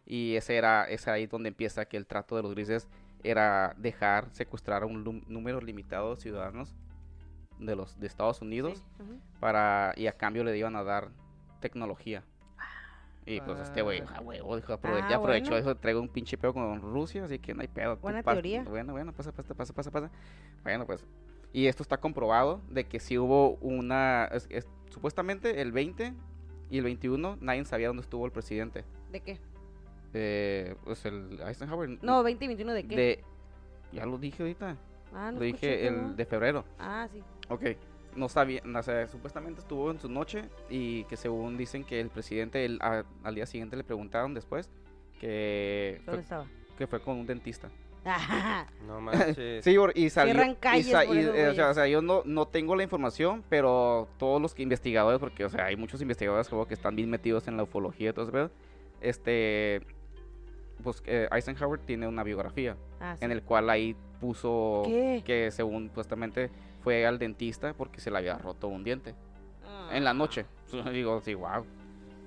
Y 0.05 0.37
ese 0.37 0.55
era 0.55 0.85
es 0.85 1.09
ahí 1.09 1.27
donde 1.27 1.49
empieza 1.49 1.83
que 1.83 1.97
el 1.97 2.07
trato 2.07 2.37
de 2.37 2.43
los 2.43 2.53
grises 2.53 2.87
era 3.21 3.75
dejar 3.77 4.29
secuestrar 4.31 4.83
a 4.83 4.85
un 4.85 5.25
número 5.27 5.59
limitado 5.59 6.15
de 6.15 6.21
ciudadanos 6.21 6.73
de 7.59 7.75
los 7.75 7.99
de 7.99 8.07
Estados 8.07 8.41
Unidos 8.41 8.81
Sí, 8.97 9.03
para 9.41 9.93
y 9.97 10.07
a 10.07 10.13
cambio 10.13 10.45
le 10.45 10.57
iban 10.57 10.77
a 10.77 10.83
dar 10.83 11.11
tecnología. 11.59 12.23
Y 13.25 13.39
pues 13.41 13.59
este 13.59 13.81
güey, 13.83 14.01
Ah. 14.01 14.15
ah, 14.17 14.21
huevo, 14.21 14.55
dijo, 14.55 14.73
aprove- 14.73 15.01
Ah, 15.03 15.07
ya 15.09 15.17
aprovechó 15.17 15.51
bueno. 15.51 15.57
eso, 15.69 15.75
traigo 15.77 16.01
un 16.01 16.09
pinche 16.09 16.37
pedo 16.37 16.53
con 16.53 16.81
Rusia, 16.81 17.23
así 17.25 17.37
que 17.39 17.53
no 17.53 17.61
hay 17.61 17.67
pedo. 17.67 17.97
Buena 17.97 18.23
teoría. 18.23 18.63
Bueno, 18.63 18.93
bueno, 18.93 19.13
pasa, 19.13 19.31
pasa, 19.31 19.53
pasa, 19.53 19.73
pasa, 19.73 19.91
pasa. 19.91 20.11
Bueno, 20.63 20.85
pues. 20.85 21.05
Y 21.53 21.67
esto 21.67 21.83
está 21.83 21.97
comprobado 21.97 22.61
de 22.69 22.85
que 22.85 22.99
si 22.99 23.17
hubo 23.17 23.55
una, 23.61 24.25
es- 24.31 24.47
es- 24.49 24.67
supuestamente 24.89 25.61
el 25.61 25.71
20 25.71 26.13
y 26.69 26.77
el 26.77 26.83
21 26.83 27.37
nadie 27.41 27.63
sabía 27.65 27.87
dónde 27.87 28.01
estuvo 28.01 28.25
el 28.25 28.31
presidente. 28.31 28.85
¿De 29.11 29.19
qué? 29.19 29.39
Eh, 30.13 30.75
pues 30.83 31.05
el 31.05 31.39
Eisenhower. 31.45 31.99
No, 32.01 32.23
20 32.23 32.45
y 32.45 32.47
21 32.47 32.73
de 32.73 32.87
qué. 32.87 32.95
de- 32.95 33.23
ya 33.91 34.05
lo 34.05 34.17
dije 34.17 34.43
ahorita, 34.43 34.77
ah, 35.13 35.31
no 35.31 35.39
lo 35.39 35.45
escuché, 35.45 35.67
dije 35.71 35.87
el 35.87 36.15
de 36.15 36.25
febrero. 36.25 36.65
Ah, 36.79 37.07
sí. 37.11 37.21
Ok, 37.49 37.61
no 38.15 38.29
sabía, 38.29 38.61
o 38.65 38.83
sea, 38.83 39.07
supuestamente 39.07 39.61
estuvo 39.61 39.89
en 39.91 39.99
su 39.99 40.09
noche 40.09 40.43
y 40.69 41.03
que 41.05 41.15
según 41.17 41.57
dicen 41.57 41.83
que 41.83 41.99
el 41.99 42.09
presidente 42.09 42.65
el- 42.65 42.79
a- 42.81 43.03
al 43.23 43.35
día 43.35 43.45
siguiente 43.45 43.75
le 43.75 43.83
preguntaron 43.83 44.33
después 44.33 44.69
que 45.19 46.01
¿Dónde 46.05 46.11
fue, 46.11 46.21
estaba? 46.23 46.45
que 46.77 46.87
fue 46.87 47.01
con 47.01 47.17
un 47.17 47.25
dentista. 47.25 47.69
No 48.87 48.99
manches. 48.99 49.63
Sí, 49.63 49.75
y 49.95 50.09
salió. 50.09 50.33
Y 50.75 50.83
sa- 50.83 51.03
eh, 51.03 51.07
o 51.07 51.13
sea, 51.13 51.29
o 51.29 51.33
güeyes. 51.53 51.75
sea, 51.75 51.87
yo 51.87 52.01
no, 52.01 52.23
no 52.25 52.47
tengo 52.47 52.75
la 52.75 52.83
información, 52.83 53.43
pero 53.47 54.07
todos 54.17 54.41
los 54.41 54.53
que 54.55 54.63
investigadores, 54.63 55.19
porque 55.19 55.45
o 55.45 55.49
sea, 55.49 55.65
hay 55.65 55.75
muchos 55.75 56.01
investigadores 56.01 56.49
como 56.49 56.65
que 56.67 56.73
están 56.73 56.95
bien 56.95 57.09
metidos 57.09 57.47
en 57.47 57.57
la 57.57 57.63
ufología 57.63 58.09
y 58.09 58.13
todo 58.13 58.25
eso, 58.25 58.31
¿verdad? 58.31 58.51
este, 59.01 59.81
pues 60.83 61.01
eh, 61.05 61.27
Eisenhower 61.31 61.79
tiene 61.79 62.07
una 62.07 62.23
biografía 62.23 62.75
ah, 62.99 63.15
sí. 63.17 63.23
en 63.25 63.31
el 63.31 63.43
cual 63.43 63.69
ahí 63.69 63.95
puso 64.19 64.83
¿Qué? 64.85 65.21
que 65.25 65.51
según 65.51 65.87
supuestamente 65.89 66.49
fue 66.83 67.05
al 67.05 67.19
dentista 67.19 67.73
porque 67.73 68.01
se 68.01 68.11
le 68.11 68.17
había 68.17 68.37
roto 68.37 68.67
un 68.67 68.83
diente 68.83 69.15
en 69.91 70.03
la 70.03 70.13
noche. 70.13 70.45
Digo, 70.91 71.21
sí, 71.21 71.33
wow. 71.33 71.65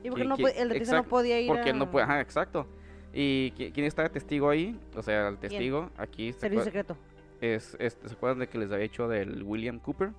¿Y 0.02 0.10
por 0.10 0.18
qué 0.18 0.24
¿Qui- 0.24 0.28
no 0.28 0.48
el 0.48 0.68
dentista 0.68 0.96
no 0.96 1.04
podía 1.04 1.40
ir 1.40 1.48
Porque 1.48 1.70
a... 1.70 1.72
no 1.72 1.90
puede, 1.90 2.04
ajá, 2.04 2.20
exacto. 2.20 2.66
¿Y 3.12 3.52
qui- 3.52 3.72
quién 3.72 3.86
está 3.86 4.02
de 4.02 4.10
testigo 4.10 4.50
ahí? 4.50 4.78
O 4.96 5.02
sea, 5.02 5.28
el 5.28 5.38
testigo 5.38 5.90
aquí 5.96 6.32
se 6.32 6.40
Servicio 6.40 6.64
secreto. 6.64 6.96
es, 7.40 7.76
es- 7.78 7.98
¿se 8.04 8.12
acuerdan 8.12 8.40
de 8.40 8.48
que 8.48 8.58
les 8.58 8.70
había 8.72 8.84
hecho 8.84 9.08
del 9.08 9.42
William 9.42 9.78
Cooper? 9.78 10.10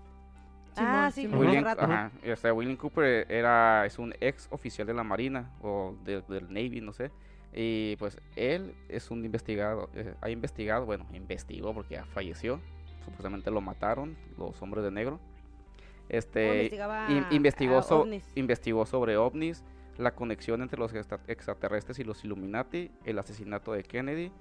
ah, 0.77 1.09
sí, 1.13 1.27
William, 1.27 1.63
rato. 1.63 1.83
ajá, 1.83 2.11
o 2.31 2.35
sea, 2.35 2.53
William 2.53 2.75
Cooper 2.77 3.25
era 3.31 3.85
es 3.85 3.97
un 3.99 4.13
ex 4.19 4.47
oficial 4.51 4.85
de 4.87 4.93
la 4.93 5.03
Marina 5.03 5.51
o 5.61 5.95
de- 6.03 6.21
del 6.27 6.47
Navy, 6.47 6.81
no 6.81 6.91
sé. 6.93 7.11
Y 7.53 7.95
pues 7.97 8.17
él 8.35 8.73
es 8.89 9.09
un 9.11 9.23
investigado, 9.23 9.89
eh, 9.95 10.13
ha 10.19 10.29
investigado, 10.29 10.85
bueno, 10.85 11.05
investigó 11.13 11.73
porque 11.73 11.95
ya 11.95 12.05
falleció. 12.05 12.59
Supuestamente 13.05 13.51
lo 13.51 13.61
mataron 13.61 14.17
los 14.37 14.61
hombres 14.61 14.83
de 14.83 14.91
negro. 14.91 15.17
¿Cómo 15.19 16.09
Este 16.09 16.55
investigaba 16.55 17.11
in- 17.11 17.25
investigó, 17.31 17.77
a 17.77 17.83
so- 17.83 18.01
ovnis? 18.01 18.29
investigó 18.35 18.85
sobre 18.85 19.17
ovnis, 19.17 19.63
la 19.97 20.13
conexión 20.13 20.61
entre 20.61 20.77
los 20.79 20.93
extra- 20.93 21.21
extraterrestres 21.27 21.99
y 21.99 22.03
los 22.03 22.23
Illuminati, 22.25 22.91
el 23.05 23.17
asesinato 23.17 23.71
de 23.73 23.83
Kennedy 23.83 24.31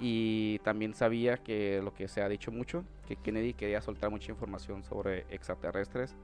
y 0.00 0.58
también 0.60 0.94
sabía 0.94 1.38
que 1.38 1.80
lo 1.82 1.92
que 1.94 2.06
se 2.08 2.22
ha 2.22 2.28
dicho 2.28 2.52
mucho, 2.52 2.84
que 3.08 3.16
Kennedy 3.16 3.54
quería 3.54 3.80
soltar 3.80 4.10
mucha 4.10 4.30
información 4.30 4.84
sobre 4.84 5.20
extraterrestres 5.30 6.14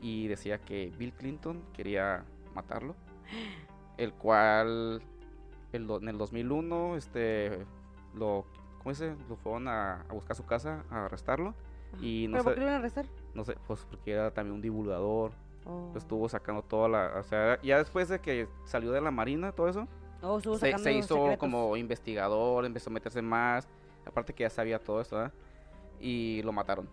y 0.00 0.28
decía 0.28 0.58
que 0.58 0.92
Bill 0.98 1.12
Clinton 1.12 1.60
quería 1.74 2.24
matarlo, 2.54 2.94
el 3.98 4.12
cual 4.14 5.02
el 5.72 5.90
en 5.90 6.08
el 6.08 6.16
2001 6.16 6.96
este 6.96 7.58
lo 8.14 8.46
¿cómo 8.78 8.90
dice? 8.90 9.14
lo 9.28 9.36
fueron 9.36 9.68
a, 9.68 10.02
a 10.08 10.12
buscar 10.12 10.32
a 10.32 10.34
su 10.34 10.44
casa 10.46 10.84
a 10.90 11.04
arrestarlo 11.06 11.54
Ajá. 11.94 12.04
y 12.04 12.26
no 12.28 12.32
¿Pero 12.32 12.44
por 12.44 12.52
sé- 12.52 12.54
qué 12.54 12.60
lo 12.60 12.66
iban 12.66 12.74
a 12.74 12.78
arrestar? 12.78 13.06
no 13.34 13.44
sé 13.44 13.56
pues 13.66 13.86
porque 13.90 14.12
era 14.12 14.30
también 14.30 14.54
un 14.54 14.62
divulgador 14.62 15.32
Oh. 15.70 15.92
estuvo 15.96 16.26
sacando 16.30 16.62
toda 16.62 16.88
la 16.88 17.12
o 17.18 17.22
sea 17.24 17.60
ya 17.62 17.76
después 17.76 18.08
de 18.08 18.20
que 18.20 18.48
salió 18.64 18.90
de 18.90 19.02
la 19.02 19.10
marina 19.10 19.52
todo 19.52 19.68
eso 19.68 19.86
Oh, 20.22 20.38
estuvo 20.38 20.56
se, 20.56 20.76
se 20.78 20.92
hizo 20.94 21.14
secretos. 21.14 21.38
como 21.38 21.76
investigador, 21.76 22.64
empezó 22.64 22.88
a 22.90 22.92
meterse 22.94 23.20
más, 23.22 23.68
aparte 24.06 24.32
que 24.32 24.42
ya 24.44 24.50
sabía 24.50 24.78
todo 24.80 25.00
esto, 25.00 25.14
¿verdad? 25.16 25.32
Y 26.00 26.42
lo 26.42 26.50
mataron. 26.52 26.88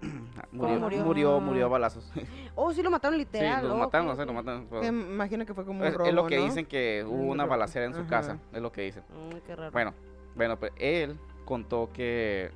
murió, 0.52 0.80
murió? 0.80 1.04
murió, 1.04 1.40
murió, 1.40 1.66
a 1.66 1.68
balazos. 1.68 2.10
Oh, 2.56 2.72
sí 2.72 2.82
lo 2.82 2.90
mataron 2.90 3.14
sí, 3.16 3.24
literal. 3.24 3.68
lo 3.68 3.74
oh, 3.74 3.78
mataron, 3.78 4.08
ok, 4.08 4.12
o 4.14 4.16
sea, 4.16 4.24
lo 4.24 4.32
mataron. 4.32 4.66
me 4.70 4.88
imagino 4.88 5.46
que 5.46 5.54
fue 5.54 5.64
como 5.64 5.84
un 5.86 5.92
robo, 5.92 6.08
es 6.08 6.14
lo 6.14 6.26
que 6.26 6.38
¿no? 6.38 6.44
dicen 6.44 6.66
que 6.66 7.04
hubo 7.06 7.14
Un 7.22 7.30
una 7.30 7.46
balacera 7.46 7.84
en 7.86 7.94
su 7.94 8.00
Ajá. 8.00 8.08
casa, 8.10 8.38
es 8.52 8.60
lo 8.60 8.72
que 8.72 8.82
dicen. 8.82 9.04
Mm, 9.10 9.36
qué 9.46 9.54
raro. 9.54 9.70
Bueno, 9.70 9.94
bueno, 10.38 10.58
pues 10.58 10.72
él 10.76 11.18
contó 11.44 11.90
que 11.92 12.50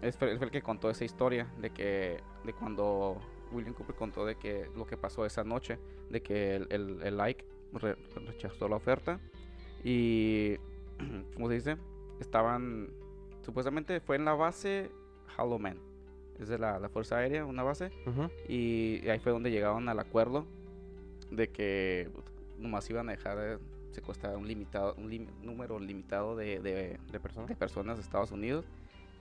él 0.00 0.12
fue 0.14 0.32
el 0.32 0.50
que 0.50 0.62
contó 0.62 0.88
esa 0.88 1.04
historia 1.04 1.46
de 1.58 1.68
que 1.70 2.20
de 2.44 2.52
cuando 2.54 3.20
William 3.52 3.74
Cooper 3.74 3.94
contó 3.96 4.24
de 4.24 4.36
que 4.36 4.70
lo 4.74 4.86
que 4.86 4.96
pasó 4.96 5.26
esa 5.26 5.44
noche, 5.44 5.78
de 6.08 6.22
que 6.22 6.56
el, 6.56 6.66
el, 6.70 7.02
el 7.02 7.16
like 7.18 7.44
re- 7.74 7.96
rechazó 8.26 8.68
la 8.68 8.76
oferta 8.76 9.20
y 9.84 10.56
¿cómo 11.34 11.48
se 11.48 11.54
dice? 11.54 11.76
Estaban 12.20 12.88
supuestamente 13.42 14.00
fue 14.00 14.16
en 14.16 14.24
la 14.24 14.34
base 14.34 14.90
Halloween. 15.36 15.78
Es 16.38 16.48
de 16.48 16.58
la, 16.58 16.78
la 16.78 16.88
Fuerza 16.88 17.18
Aérea, 17.18 17.44
una 17.44 17.62
base. 17.62 17.90
Ujú. 18.06 18.30
Y 18.48 19.06
ahí 19.08 19.18
fue 19.18 19.32
donde 19.32 19.50
llegaron 19.50 19.88
al 19.90 19.98
acuerdo 19.98 20.46
de 21.30 21.48
que 21.48 22.08
nomás 22.58 22.88
iban 22.88 23.08
a 23.08 23.12
dejar 23.12 23.58
eh, 23.90 23.94
secuestrar 23.94 24.36
un 24.36 24.46
limitado 24.46 24.94
un 24.98 25.10
lim- 25.10 25.28
número 25.42 25.78
limitado 25.78 26.36
de, 26.36 26.60
de- 26.60 26.98
De 27.10 27.20
personas. 27.20 27.48
de 27.48 27.56
personas 27.56 27.96
de 27.98 28.02
Estados 28.02 28.30
Unidos 28.32 28.64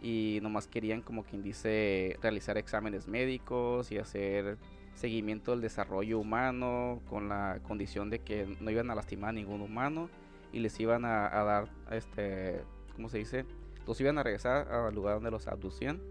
y 0.01 0.39
nomás 0.41 0.67
querían 0.67 1.01
como 1.01 1.23
quien 1.23 1.43
dice 1.43 2.17
realizar 2.21 2.57
exámenes 2.57 3.07
médicos 3.07 3.91
y 3.91 3.97
hacer 3.97 4.57
seguimiento 4.95 5.51
del 5.51 5.61
desarrollo 5.61 6.19
humano 6.19 7.01
con 7.09 7.29
la 7.29 7.59
condición 7.63 8.09
de 8.09 8.19
que 8.19 8.57
no 8.59 8.69
iban 8.71 8.89
a 8.91 8.95
lastimar 8.95 9.29
a 9.29 9.33
ningún 9.33 9.61
humano 9.61 10.09
y 10.53 10.59
les 10.59 10.79
iban 10.79 11.05
a, 11.05 11.27
a 11.27 11.43
dar 11.43 11.69
este 11.91 12.61
¿cómo 12.95 13.09
se 13.09 13.17
dice? 13.19 13.45
los 13.87 13.99
iban 14.01 14.17
a 14.17 14.23
regresar 14.23 14.71
al 14.71 14.93
lugar 14.95 15.15
donde 15.15 15.31
los 15.31 15.47
abducían 15.47 16.01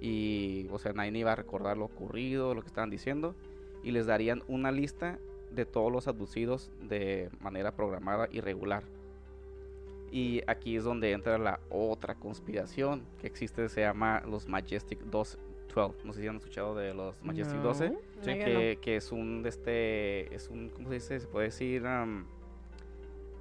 y 0.00 0.66
o 0.70 0.78
sea 0.78 0.92
nadie 0.92 1.18
iba 1.18 1.32
a 1.32 1.36
recordar 1.36 1.76
lo 1.76 1.84
ocurrido 1.86 2.54
lo 2.54 2.62
que 2.62 2.68
estaban 2.68 2.90
diciendo 2.90 3.34
y 3.82 3.90
les 3.90 4.06
darían 4.06 4.42
una 4.48 4.70
lista 4.72 5.18
de 5.50 5.66
todos 5.66 5.90
los 5.92 6.08
abducidos 6.08 6.70
de 6.82 7.30
manera 7.40 7.72
programada 7.74 8.28
y 8.30 8.40
regular 8.40 8.84
y 10.10 10.42
aquí 10.46 10.76
es 10.76 10.84
donde 10.84 11.12
entra 11.12 11.38
la 11.38 11.60
otra 11.70 12.14
conspiración 12.14 13.02
que 13.20 13.26
existe, 13.26 13.68
se 13.68 13.82
llama 13.82 14.22
los 14.26 14.48
Majestic 14.48 15.00
12. 15.04 15.38
12. 15.72 16.04
No 16.04 16.12
sé 16.12 16.22
si 16.22 16.26
han 16.26 16.36
escuchado 16.36 16.74
de 16.74 16.92
los 16.92 17.22
Majestic 17.22 17.58
No. 17.58 17.62
12. 17.62 17.90
No, 17.90 17.96
yo 17.96 18.24
Que, 18.24 18.78
que 18.82 18.96
es 18.96 19.12
un, 19.12 19.44
este, 19.46 20.34
es 20.34 20.48
un, 20.48 20.68
¿cómo 20.70 20.88
se 20.88 20.94
dice? 20.94 21.20
Se 21.20 21.28
puede 21.28 21.46
decir, 21.46 21.82
um, 21.82 22.24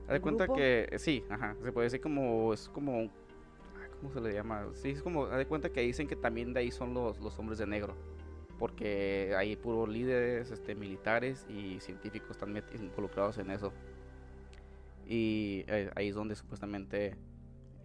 haz 0.04 0.10
de 0.10 0.16
¿Un 0.18 0.22
cuenta 0.22 0.44
grupo? 0.44 0.60
que, 0.60 0.94
sí, 1.00 1.24
ajá, 1.28 1.56
se 1.64 1.72
puede 1.72 1.86
decir 1.86 2.02
como, 2.02 2.54
es 2.54 2.70
como, 2.70 3.10
¿cómo 4.00 4.14
se 4.14 4.22
le 4.22 4.32
llama? 4.32 4.68
Sí, 4.74 4.92
es 4.92 5.02
como, 5.02 5.26
haz 5.26 5.38
de 5.38 5.48
cuenta 5.48 5.70
que 5.70 5.82
dicen 5.82 6.08
que 6.08 6.16
también 6.16 6.54
de 6.54 6.60
ahí 6.60 6.70
son 6.72 6.94
los, 6.94 7.20
los 7.20 7.38
hombres 7.40 7.58
de 7.58 7.66
negro. 7.66 7.96
Porque 8.60 9.34
hay 9.38 9.56
puros 9.56 9.88
líderes, 9.90 10.52
este, 10.52 10.76
militares 10.76 11.46
y 11.50 11.80
científicos 11.80 12.32
están 12.32 12.62
involucrados 12.76 13.38
en 13.38 13.50
eso. 13.52 13.72
Y 15.08 15.64
eh, 15.68 15.90
ahí 15.96 16.10
es 16.10 16.16
donde 16.16 16.36
supuestamente 16.36 17.16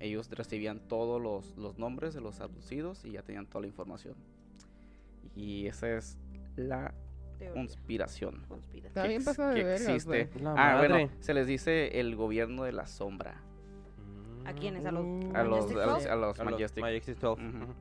ellos 0.01 0.29
recibían 0.31 0.81
todos 0.81 1.23
los, 1.23 1.57
los 1.57 1.79
nombres 1.79 2.13
de 2.13 2.21
los 2.21 2.41
abducidos 2.41 3.05
y 3.05 3.13
ya 3.13 3.23
tenían 3.23 3.47
toda 3.47 3.63
la 3.63 3.69
información. 3.69 4.15
Y 5.35 5.67
esa 5.67 5.97
es 5.97 6.19
la 6.57 6.93
Teoría. 7.39 7.55
conspiración 7.55 8.45
Conspiración. 8.49 8.87
Está 8.89 9.03
que, 9.03 9.09
bien 9.09 9.21
ex- 9.23 9.37
de 9.37 9.55
que 9.55 9.65
vergas, 9.65 9.89
existe. 9.89 10.31
Ah, 10.45 10.77
bueno, 10.79 11.11
se 11.21 11.35
les 11.35 11.47
dice 11.47 11.99
el 12.01 12.15
gobierno 12.17 12.65
de 12.65 12.73
la 12.73 12.87
sombra. 12.87 13.41
¿A 14.45 14.53
quiénes? 14.53 14.85
¿A 14.85 14.93
los. 14.93 15.07
A 15.35 15.43
los, 15.45 15.51
Majestic 15.73 15.79
a 15.79 15.87
los, 15.87 16.07
a 16.07 16.17
los 16.17 16.41
A 16.41 16.45
los 16.45 16.53
Majestic. 16.53 16.83
Majestic 16.83 17.19
12. 17.19 17.43
Ujú. 17.43 17.57
Ujú. 17.57 17.73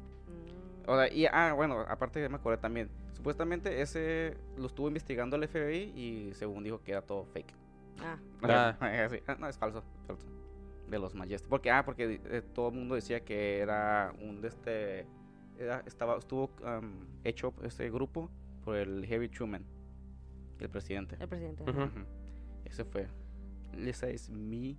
O 0.88 0.96
sea, 0.98 1.12
y, 1.12 1.26
ah, 1.28 1.54
bueno, 1.54 1.80
aparte 1.88 2.22
ya 2.22 2.30
me 2.30 2.36
acordé 2.36 2.58
también. 2.58 2.90
Supuestamente 3.14 3.82
ese 3.82 4.36
lo 4.58 4.68
estuvo 4.68 4.88
investigando 4.88 5.36
el 5.38 5.48
FBI 5.48 5.94
y 5.96 6.34
según 6.34 6.64
dijo 6.64 6.82
que 6.84 6.92
era 6.92 7.02
todo 7.02 7.26
fake. 7.26 7.54
Ah, 8.02 8.18
Ah. 8.42 8.78
Sí, 9.12 9.20
ah, 9.28 9.36
no, 9.40 9.48
es 9.48 9.58
falso, 9.58 9.84
falso. 10.08 10.26
De 10.90 11.00
los 11.00 11.16
Majestic. 11.16 11.50
Porque, 11.50 11.72
ah, 11.72 11.86
porque 11.86 12.20
eh, 12.26 12.42
todo 12.54 12.70
el 12.70 12.76
mundo 12.76 12.96
decía 12.96 13.24
que 13.24 13.60
era 13.60 14.14
un 14.22 14.42
de 14.42 14.48
este. 14.50 15.08
era- 15.58 15.82
estaba, 15.86 16.18
estuvo 16.18 16.50
am, 16.66 16.94
hecho 17.24 17.54
este 17.64 17.90
grupo 17.90 18.30
por 18.66 18.76
el 18.76 19.04
Harry 19.12 19.30
Truman, 19.30 19.64
el 20.60 20.70
presidente. 20.70 21.16
el 21.20 21.28
presidente. 21.30 21.64
Ese 22.66 22.84
fue. 22.84 23.08
Esa 23.78 24.10
es 24.10 24.30
mi. 24.30 24.78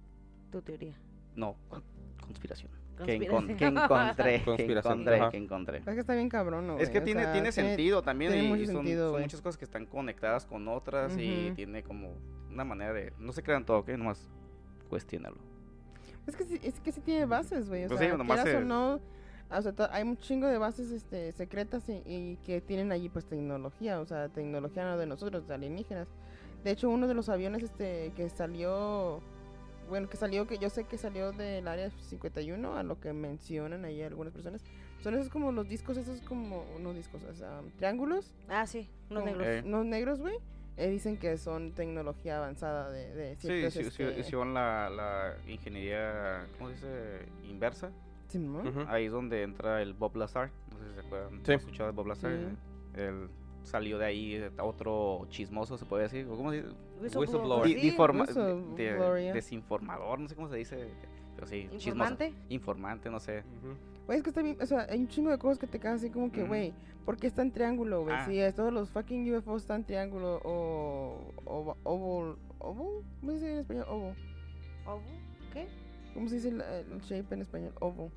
Tu 0.51 0.61
teoría. 0.61 0.95
No, 1.35 1.57
con- 1.69 1.83
conspiración. 2.23 2.71
Que, 2.97 3.19
encon- 3.21 3.57
que 3.57 3.67
encontré. 3.67 4.43
que 4.45 4.75
encontré. 4.77 5.17
ajá. 5.21 5.31
Que 5.31 5.37
encontré. 5.37 5.79
Es 5.79 5.85
que 5.85 6.01
está 6.01 6.15
bien 6.15 6.29
cabrón, 6.29 6.67
¿no, 6.67 6.79
Es 6.79 6.91
que 6.91 7.01
tiene, 7.01 7.23
sea, 7.25 7.33
tiene 7.33 7.51
sentido 7.53 8.03
también 8.03 8.31
tiene 8.33 8.47
y, 8.47 8.49
mucho 8.51 8.63
y 8.63 8.67
son, 8.67 8.77
sentido, 8.77 9.13
son 9.13 9.21
muchas 9.23 9.41
cosas 9.41 9.59
que 9.59 9.65
están 9.65 9.87
conectadas 9.87 10.47
con 10.47 10.69
otras 10.69 11.17
y 11.19 11.47
Ujú. 11.47 11.55
tiene 11.57 11.83
como 11.83 12.15
una 12.51 12.65
manera 12.65 12.93
de... 12.93 13.13
No 13.19 13.33
se 13.33 13.43
crean 13.43 13.65
todo, 13.65 13.79
¿ok? 13.79 13.89
Nomás 13.91 14.31
cuestiónalo. 14.89 15.37
Es 16.27 16.37
que 16.37 16.45
sí, 16.45 16.59
es 16.63 16.81
que 16.81 16.93
sí 16.93 17.01
tiene 17.01 17.27
bases, 17.27 17.69
güey. 17.69 17.85
O 17.85 17.89
Pues 17.89 17.99
sea, 18.01 18.11
sí, 18.13 18.17
nomás 18.17 18.43
quieras 18.43 18.55
o 18.55 18.59
se- 18.61 18.65
no, 18.65 19.01
o 19.51 19.63
sea, 19.63 19.73
hay 19.93 20.03
un 20.05 20.17
chingo 20.17 20.47
de 20.47 20.57
bases 20.59 20.91
este, 20.91 21.33
secretas 21.33 21.89
y, 21.89 22.01
y 22.07 22.39
que 22.47 22.61
tienen 22.61 22.93
allí 22.93 23.09
pues 23.09 23.27
tecnología, 23.27 24.01
o 24.01 24.07
sea, 24.07 24.29
tecnología 24.29 24.85
no 24.85 24.97
de 24.97 25.07
nosotros, 25.07 25.47
de 25.47 25.55
alienígenas. 25.55 26.09
De 26.63 26.71
hecho, 26.71 26.89
uno 26.89 27.07
de 27.07 27.15
los 27.15 27.29
aviones 27.29 27.63
este 27.63 28.13
que 28.17 28.31
salió, 28.31 29.21
bueno, 29.89 30.09
que 30.09 30.17
salió, 30.17 30.47
que 30.47 30.59
yo 30.59 30.71
sé 30.71 30.85
que 30.85 30.99
salió 30.99 31.33
del 31.33 31.67
área 31.69 31.91
51, 31.91 32.77
a 32.77 32.83
lo 32.83 32.99
que 33.01 33.13
mencionan 33.13 33.85
ahí 33.85 34.03
algunas 34.03 34.33
personas, 34.33 34.63
son 35.03 35.15
esos 35.15 35.29
como 35.29 35.53
los 35.53 35.69
discos, 35.69 35.97
esos 35.97 36.21
como, 36.23 36.65
no 36.81 36.93
discos, 36.95 37.23
o 37.25 37.35
sea, 37.35 37.61
triángulos, 37.77 38.33
Ah, 38.49 38.67
sí, 38.67 38.89
unos 39.11 39.23
como- 39.25 39.37
negros. 39.37 39.47
Eh. 39.47 39.63
unos 39.67 39.87
negros, 39.87 40.21
güey. 40.21 40.37
eh, 40.77 40.89
dicen 40.91 41.17
que 41.19 41.37
son 41.39 41.71
tecnología 41.73 42.39
avanzada 42.39 42.91
de, 42.91 43.15
de 43.15 43.37
Sí, 43.37 43.47
ciertos, 43.47 43.73
sí, 43.75 43.85
sí, 43.91 44.03
este, 44.03 44.21
hicieron 44.21 44.55
la, 44.55 44.91
la 44.91 45.37
ingeniería, 45.47 46.47
¿cómo 46.59 46.71
se 46.71 46.75
dice? 46.75 47.27
Inversa. 47.49 47.91
Simón. 48.27 48.67
Ujú. 48.67 48.81
Ahí 48.89 49.05
es 49.05 49.13
donde 49.13 49.43
entra 49.45 49.81
el 49.83 49.93
Bob 49.95 50.17
Lazar. 50.17 50.51
No 50.73 50.79
sé 50.81 50.89
si 50.89 50.95
se 50.95 51.07
acuerdan. 51.07 51.41
Sí. 51.45 51.53
¿Han 51.53 51.59
escuchado 51.61 51.91
de 51.91 51.95
Bob 51.95 52.07
Lazar? 52.09 52.33
Sí. 52.33 53.01
Él 53.01 53.29
salió 53.65 53.99
de 53.99 54.05
ahí 54.07 54.35
eh, 54.35 54.51
otro 54.63 55.27
chismoso, 55.29 55.77
se 55.77 55.85
puede 55.85 56.05
decir. 56.05 56.27
¿o 56.31 56.37
¿Cómo 56.37 56.51
se 56.51 56.63
dice? 56.63 57.19
Whistleblower. 57.19 57.67
Sí, 57.67 57.75
de- 58.77 59.33
desinformador, 59.33 60.21
no 60.21 60.29
sé 60.29 60.35
cómo 60.35 60.49
se 60.49 60.57
dice. 60.57 60.89
Pero 61.35 61.47
sí, 61.47 61.63
chismoso. 61.77 61.89
Informante. 61.89 62.35
Informante, 62.49 63.11
no 63.11 63.19
sé. 63.21 63.43
Güey, 64.07 64.19
es 64.19 64.23
que 64.23 64.31
está 64.31 64.43
bien, 64.43 64.57
o 64.61 64.67
sea, 64.67 64.87
hay 64.89 65.01
un 65.01 65.09
chingo 65.09 65.31
de 65.31 65.39
cosas 65.39 65.59
que 65.59 65.67
te 65.67 65.81
quedan 65.81 65.97
así 65.97 66.11
como 66.11 66.31
que, 66.31 66.45
güey, 66.45 66.73
¿por 67.05 67.17
qué 67.17 67.27
está 67.27 67.43
en 67.43 67.51
triángulo, 67.51 68.03
güey? 68.03 68.15
Ah. 68.15 68.27
Si 68.27 68.39
es, 68.39 68.55
todos 68.55 68.73
los 68.73 68.91
fucking 68.91 69.35
UFOs 69.35 69.63
están 69.63 69.81
en 69.81 69.87
triángulo 69.87 70.41
o 70.45 71.33
o 71.47 71.77
oval, 71.85 72.37
oval, 72.61 73.03
¿cómo 73.21 73.33
se 73.33 73.33
dice 73.33 73.53
en 73.53 73.59
español? 73.61 73.87
¿Ovo? 73.89 74.13
¿Qué? 75.53 75.67
¿Cómo 76.13 76.29
se 76.29 76.35
dice 76.37 76.49
el, 76.51 76.61
el 76.61 77.01
shape 77.01 77.35
en 77.35 77.41
español? 77.41 77.73
Oval. 77.81 78.11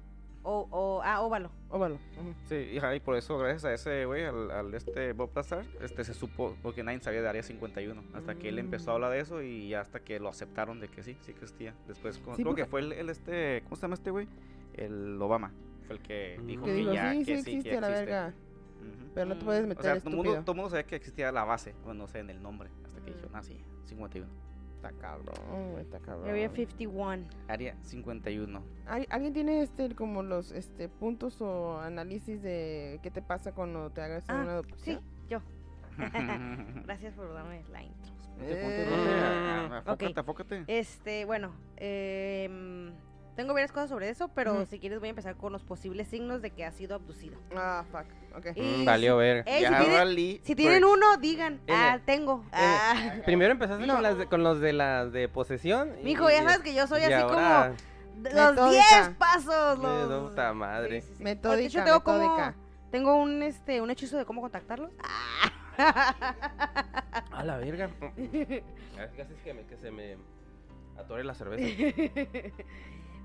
O, 0.43 0.67
o, 0.71 1.01
ah, 1.03 1.21
óvalo. 1.21 1.51
Óvalo. 1.69 1.99
Sí, 2.45 2.55
y, 2.55 2.77
y 2.79 2.99
por 3.01 3.15
eso, 3.17 3.37
gracias 3.37 3.65
a 3.65 3.73
ese 3.73 4.05
güey, 4.05 4.23
al, 4.23 4.49
al 4.51 4.73
este 4.73 5.11
Bob 5.13 5.31
Lazar, 5.35 5.65
este 5.81 6.03
se 6.05 6.13
supo, 6.13 6.55
porque 6.61 6.83
nadie 6.83 7.01
sabía 7.01 7.21
de 7.21 7.27
Área 7.27 7.43
51, 7.43 8.03
hasta 8.13 8.35
que 8.35 8.49
él 8.49 8.59
empezó 8.59 8.91
a 8.91 8.93
Mm. 8.93 8.95
hablar 8.95 9.11
de 9.11 9.19
eso 9.19 9.41
y 9.41 9.69
ya 9.69 9.81
hasta 9.81 9.99
que 9.99 10.19
lo 10.19 10.29
aceptaron 10.29 10.79
de 10.79 10.87
que 10.87 11.03
sí, 11.03 11.17
sí 11.21 11.31
existía. 11.31 11.75
Después, 11.87 12.15
Sí, 12.35 12.43
creo 12.43 12.55
que 12.55 12.65
fue 12.65 12.79
el, 12.79 12.93
el 12.93 13.09
este, 13.09 13.61
¿cómo 13.65 13.75
se 13.75 13.81
llama 13.81 13.95
este 13.95 14.11
güey? 14.11 14.27
El 14.73 15.21
Obama, 15.21 15.51
fue 15.87 15.97
el 15.97 16.01
que 16.01 16.37
Mm. 16.41 16.47
dijo 16.47 16.65
Que 16.65 16.71
que, 16.71 16.77
digo, 16.77 16.93
ya, 16.93 17.11
sí, 17.11 17.19
sí 17.19 17.25
que 17.25 17.33
existe, 17.33 17.51
sí, 17.63 17.69
que 17.69 17.81
la 17.81 17.87
existe. 17.89 18.05
verga, 18.05 18.33
pero 19.13 19.25
no 19.25 19.35
te 19.35 19.41
Mm. 19.41 19.45
puedes 19.45 19.63
O 19.63 19.67
meter 19.67 19.83
sea, 19.83 19.99
todo 19.99 20.09
el 20.11 20.15
mundo, 20.15 20.31
todo 20.43 20.51
el 20.51 20.55
mundo 20.55 20.69
sabía 20.69 20.83
que 20.85 20.95
existía 20.95 21.31
la 21.33 21.43
base, 21.43 21.73
bueno, 21.83 22.03
no 22.03 22.07
sé, 22.07 22.19
en 22.19 22.29
el 22.29 22.41
nombre, 22.41 22.69
hasta 22.85 23.01
que 23.01 23.07
dijeron, 23.11 23.31
Mm. 23.33 23.35
ah, 23.35 23.43
sí, 23.43 23.59
51. 23.85 24.46
Está 24.77 24.91
cabrón, 24.91 25.79
está 25.79 25.99
cabrón. 25.99 26.29
Area 26.29 26.49
51. 26.51 27.25
Área 27.47 27.75
51. 27.81 28.63
¿Al- 28.85 29.07
¿Alguien 29.09 29.33
tiene 29.33 29.61
este 29.63 29.93
como 29.95 30.21
los 30.21 30.51
este 30.51 30.87
puntos 30.87 31.41
o 31.41 31.79
análisis 31.79 32.43
de 32.43 32.99
qué 33.01 33.09
te 33.09 33.23
pasa 33.23 33.53
cuando 33.53 33.89
te 33.89 34.01
hagas 34.01 34.23
Ah, 34.29 34.35
una 34.35 34.43
Sí, 34.43 34.91
adopción? 34.91 35.01
yo. 35.27 35.41
Gracias 36.85 37.15
por 37.15 37.33
darme 37.33 37.63
la 37.71 37.81
intro. 37.81 38.13
Eh, 38.39 38.59
ponte, 38.61 38.85
ah, 38.87 39.71
ah, 39.77 39.79
ok. 39.93 40.03
Afócate, 40.03 40.19
afócate. 40.19 40.63
Este, 40.67 41.25
bueno, 41.25 41.55
em, 41.77 42.93
tengo 43.37 43.53
varias 43.53 43.71
cosas 43.71 43.89
sobre 43.89 44.09
eso, 44.09 44.27
pero 44.29 44.65
si 44.65 44.79
quieres 44.79 44.99
voy 44.99 45.07
a 45.07 45.11
empezar 45.11 45.35
con 45.37 45.53
los 45.53 45.63
posibles 45.63 46.07
signos 46.09 46.41
de 46.41 46.49
que 46.49 46.65
ha 46.65 46.71
sido 46.71 46.95
abducido. 46.95 47.37
Ah, 47.55 47.85
fuck. 47.89 48.05
Ok. 48.35 48.47
Mm, 48.57 48.83
valió 48.83 49.15
ver. 49.17 49.43
Ey, 49.47 49.63
si, 49.63 49.69
tienen, 49.69 50.39
si 50.43 50.55
tienen 50.55 50.83
uno, 50.83 51.15
digan, 51.17 51.61
N. 51.67 51.73
ah, 51.77 51.99
tengo. 52.05 52.43
Ah. 52.51 53.13
Primero 53.25 53.53
empezaste 53.53 53.85
No. 53.87 53.93
con, 53.93 54.03
las 54.03 54.17
de- 54.17 54.25
con 54.27 54.43
los 54.43 54.59
de 54.59 54.73
las 54.73 55.11
de 55.13 55.29
posesión. 55.29 55.93
y- 56.01 56.03
Mijo, 56.03 56.29
ya 56.29 56.43
sabes 56.43 56.59
que 56.59 56.73
yo 56.73 56.85
soy 56.87 57.03
así 57.03 57.13
ahora, 57.13 57.73
como 57.73 57.75
los 58.23 58.33
Metódica. 58.55 58.83
10 59.05 59.09
pasos. 59.17 59.77
eh, 59.77 59.81
Los... 59.83 60.09
no, 60.09 60.29
puta 60.29 60.53
madre. 60.53 61.01
Sí, 61.01 61.07
sí, 61.07 61.13
sí. 61.17 61.23
Metódica, 61.23 61.57
De 61.57 61.65
hecho, 61.65 61.83
tengo 61.83 62.03
como- 62.03 62.53
tengo 62.91 63.15
un 63.17 63.43
este 63.43 63.79
un 63.81 63.91
hechizo 63.91 64.17
de 64.17 64.25
cómo 64.25 64.41
contactarlos. 64.41 64.91
A 65.77 67.43
la 67.43 67.57
verga. 67.57 67.89
Casi 69.15 69.33
es 69.33 69.41
que, 69.43 69.53
me- 69.53 69.65
que 69.67 69.77
se 69.77 69.91
me 69.91 70.17
atore 70.97 71.23
la 71.23 71.35
cerveza. 71.35 71.63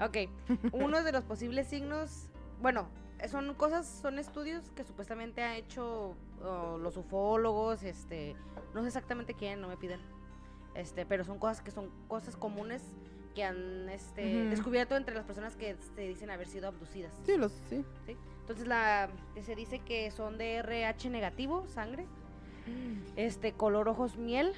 ok, 0.01 0.17
uno 0.73 1.03
de 1.03 1.13
los 1.13 1.25
posibles 1.25 1.69
signos, 1.69 2.29
bueno, 2.61 2.89
son 3.29 3.55
cosas, 3.55 3.87
son 3.87 4.19
estudios 4.19 4.71
que 4.71 4.85
supuestamente 4.85 5.43
ha 5.43 5.57
hecho 5.57 6.17
oh, 6.43 6.79
los 6.79 6.97
ufólogos, 6.97 7.83
este, 7.83 8.37
no 8.75 8.83
sé 8.83 8.89
exactamente 8.89 9.35
quién, 9.35 9.61
no 9.61 9.69
me 9.69 9.77
piden, 9.77 10.01
este, 10.75 11.07
pero 11.07 11.25
son 11.25 11.39
cosas 11.39 11.61
que 11.61 11.71
son 11.71 11.91
cosas 12.09 12.37
comunes 12.37 12.83
que 13.35 13.45
han, 13.45 13.89
este, 13.89 14.45
descubierto 14.47 14.97
entre 14.97 15.15
las 15.15 15.25
personas 15.25 15.57
que 15.57 15.77
se 15.95 16.03
dicen 16.03 16.31
haber 16.31 16.49
sido 16.49 16.69
abducidas. 16.69 17.13
Sí, 17.25 17.37
los, 17.37 17.53
sí. 17.71 17.85
Entonces 18.41 18.67
la, 18.67 19.09
se 19.41 19.55
dice 19.55 19.79
que 19.79 20.11
son 20.11 20.37
de 20.37 20.57
RH 20.57 21.09
negativo, 21.09 21.67
sangre, 21.69 22.07
este, 23.17 23.53
color 23.53 23.89
ojos 23.89 24.17
miel, 24.17 24.53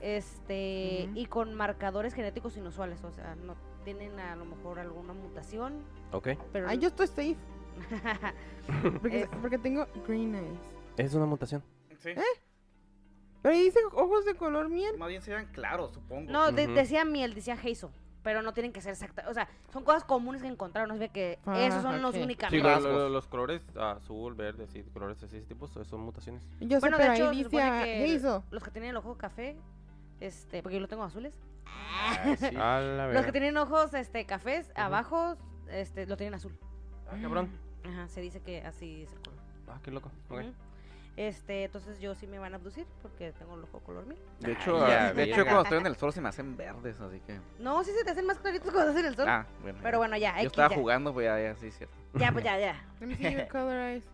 este, 0.00 1.08
y 1.14 1.26
con 1.26 1.54
marcadores 1.54 2.14
genéticos 2.14 2.56
inusuales, 2.56 3.04
o 3.04 3.12
sea, 3.12 3.34
no 3.36 3.54
tienen 3.86 4.18
a 4.18 4.34
lo 4.34 4.44
mejor 4.44 4.80
alguna 4.80 5.12
mutación, 5.12 5.74
Ok. 6.10 6.30
pero 6.52 6.68
Ay, 6.68 6.78
yo 6.78 6.88
estoy 6.88 7.06
safe. 7.06 7.36
Porque, 9.00 9.20
Es- 9.22 9.28
porque 9.40 9.58
tengo 9.58 9.86
green 10.08 10.34
eyes. 10.34 10.58
Es 10.96 11.14
una 11.14 11.24
mutación. 11.26 11.62
Sí. 11.98 12.10
Pero 13.42 13.54
ahí 13.54 13.62
dice 13.62 13.78
ojos 13.92 14.24
de 14.24 14.34
color 14.34 14.68
miel. 14.68 14.98
Más 14.98 15.08
bien 15.08 15.22
serían 15.22 15.46
claros, 15.52 15.92
supongo. 15.92 16.28
No, 16.32 16.50
de- 16.50 16.64
Ujú. 16.64 16.74
decía 16.74 17.04
miel, 17.04 17.32
decía 17.34 17.54
hazel, 17.54 17.90
pero 18.24 18.42
no 18.42 18.52
tienen 18.54 18.72
que 18.72 18.80
ser 18.80 18.92
exactas. 18.94 19.28
O 19.28 19.34
sea, 19.34 19.48
son 19.72 19.84
cosas 19.84 20.02
comunes 20.04 20.42
que 20.42 20.48
encontraron. 20.48 20.88
No 20.88 20.94
se 20.96 21.00
ve 21.00 21.08
que 21.10 21.38
Ah, 21.46 21.60
esos 21.60 21.82
son 21.82 22.02
los 22.02 22.14
ok. 22.16 22.22
únicamente. 22.24 22.56
Sí, 22.80 22.88
lo- 22.88 23.08
los 23.08 23.28
colores 23.28 23.62
azul, 23.78 24.34
verde, 24.34 24.64
así, 24.64 24.82
colores 24.92 25.22
así, 25.22 25.36
ese 25.36 25.46
tipo, 25.46 25.68
son 25.68 26.00
mutaciones. 26.00 26.42
Yo 26.60 26.80
Bueno, 26.80 26.96
sé, 26.96 27.02
de 27.04 27.08
pero 27.08 27.12
hecho, 27.14 27.28
ahí 27.30 27.44
dice 28.14 28.40
los 28.50 28.64
que 28.64 28.70
tienen 28.72 28.90
el 28.90 28.96
ojo 28.96 29.16
café, 29.16 29.56
este, 30.18 30.60
porque 30.62 30.74
yo 30.74 30.80
lo 30.80 30.88
tengo 30.88 31.04
azules. 31.04 31.34
Ay, 31.66 32.36
sí. 32.36 32.56
A 32.56 32.80
la 32.80 33.12
Los 33.12 33.24
que 33.26 33.32
tienen 33.32 33.56
ojos 33.56 33.92
este 33.94 34.24
cafés, 34.26 34.70
abajo, 34.76 35.36
este, 35.70 36.06
lo 36.06 36.16
tienen 36.16 36.34
azul. 36.34 36.56
Ah, 37.08 37.16
cabrón. 37.20 37.50
Ajá, 37.84 38.08
se 38.08 38.20
dice 38.20 38.40
que 38.40 38.62
así 38.62 39.02
es 39.02 39.12
el 39.12 39.20
color. 39.20 39.40
Ah, 39.68 39.80
qué 39.82 39.90
loco. 39.90 40.10
Este, 41.16 41.64
entonces 41.64 41.98
yo 41.98 42.14
sí 42.14 42.26
me 42.26 42.38
van 42.38 42.52
a 42.52 42.56
abducir 42.56 42.86
porque 43.00 43.32
tengo 43.32 43.54
el 43.54 43.64
ojo 43.64 43.80
color 43.80 44.04
miel. 44.04 44.20
De 44.40 44.52
hecho, 44.52 44.84
Ah, 44.84 44.88
ya, 44.88 45.12
de 45.14 45.22
hecho 45.22 45.44
cuando 45.44 45.62
estoy 45.62 45.78
en 45.78 45.86
el 45.86 45.96
sol 45.96 46.12
se 46.12 46.20
me 46.20 46.28
hacen 46.28 46.56
verdes, 46.58 47.00
así 47.00 47.20
que... 47.20 47.40
No, 47.58 47.82
sí 47.84 47.92
se 47.92 48.04
te 48.04 48.10
hacen 48.10 48.26
más 48.26 48.38
claritos 48.38 48.70
cuando 48.70 48.90
estás 48.90 49.02
en 49.02 49.08
el 49.08 49.16
sol. 49.16 49.26
Ah, 49.26 49.46
bueno. 49.62 49.78
pero 49.82 49.96
bueno, 49.96 50.16
ya, 50.18 50.32
Yo 50.32 50.40
X, 50.40 50.46
estaba 50.48 50.68
ya. 50.68 50.74
jugando, 50.76 51.14
pues 51.14 51.24
ya, 51.24 51.40
ya, 51.40 51.56
sí, 51.56 51.70
cierto. 51.70 51.96
Ya, 52.14 52.32
pues 52.32 52.44
ya, 52.44 52.58
ya. 52.58 52.84
Let 53.00 53.06
me 53.06 53.16
see 53.16 53.32
your 53.32 53.48
color 53.48 53.78
eyes. 53.80 54.04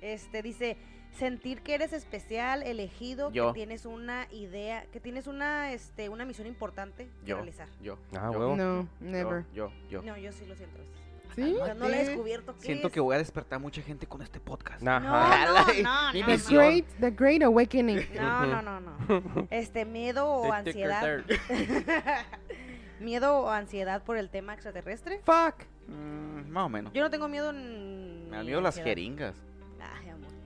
Este 0.00 0.40
dice 0.40 0.78
sentir 1.18 1.62
que 1.62 1.74
eres 1.74 1.92
especial, 1.92 2.62
elegido, 2.62 3.30
Yo. 3.32 3.48
que 3.52 3.58
tienes 3.60 3.84
una 3.86 4.26
idea, 4.30 4.84
que 4.92 5.00
tienes 5.00 5.26
una 5.26 5.72
este 5.72 6.08
una 6.08 6.24
misión 6.24 6.46
importante 6.46 7.08
que 7.22 7.26
Yo. 7.26 7.36
realizar. 7.36 7.68
Yo. 7.82 7.98
Ah, 8.16 8.30
yo, 8.32 8.38
huevo. 8.38 8.56
No, 8.56 8.82
yo, 8.82 8.88
never. 9.00 9.44
Yo, 9.52 9.70
yo. 9.90 10.02
No, 10.02 10.16
yo 10.16 10.32
sí 10.32 10.46
lo 10.46 10.54
siento. 10.54 10.78
a. 10.80 11.00
¿Sí? 11.34 11.56
No 11.78 11.88
le 11.88 12.02
he 12.02 12.04
descubierto 12.06 12.56
qué 12.56 12.62
Siento 12.66 12.88
es. 12.88 12.92
que 12.92 12.98
voy 12.98 13.14
a 13.14 13.18
despertar 13.18 13.60
mucha 13.60 13.80
gente 13.82 14.04
con 14.06 14.20
este 14.20 14.40
podcast. 14.40 14.84
Ajá. 14.86 14.98
No, 15.46 15.54
no, 15.82 15.82
no, 15.82 16.12
no, 16.12 16.26
The 16.26 16.36
great, 16.56 16.86
the 16.98 17.10
great 17.12 17.42
awakening. 17.42 18.04
No, 18.16 18.46
no, 18.46 18.62
no, 18.62 18.80
no. 18.80 19.46
Este 19.50 19.84
miedo 19.84 20.26
o 20.26 20.52
ansiedad. 20.52 21.20
miedo 23.00 23.38
o 23.40 23.48
ansiedad 23.50 24.02
por 24.02 24.16
el 24.16 24.28
tema 24.30 24.54
extraterrestre. 24.54 25.20
Fuck. 25.24 25.64
Mm, 25.88 26.48
más 26.50 26.64
o 26.64 26.68
menos. 26.68 26.92
Yo 26.92 27.02
no 27.02 27.10
tengo 27.10 27.28
miedo 27.28 27.50
n- 27.50 28.26
Me 28.28 28.36
da 28.38 28.42
miedo 28.42 28.60
las 28.60 28.76
jeringas. 28.76 29.36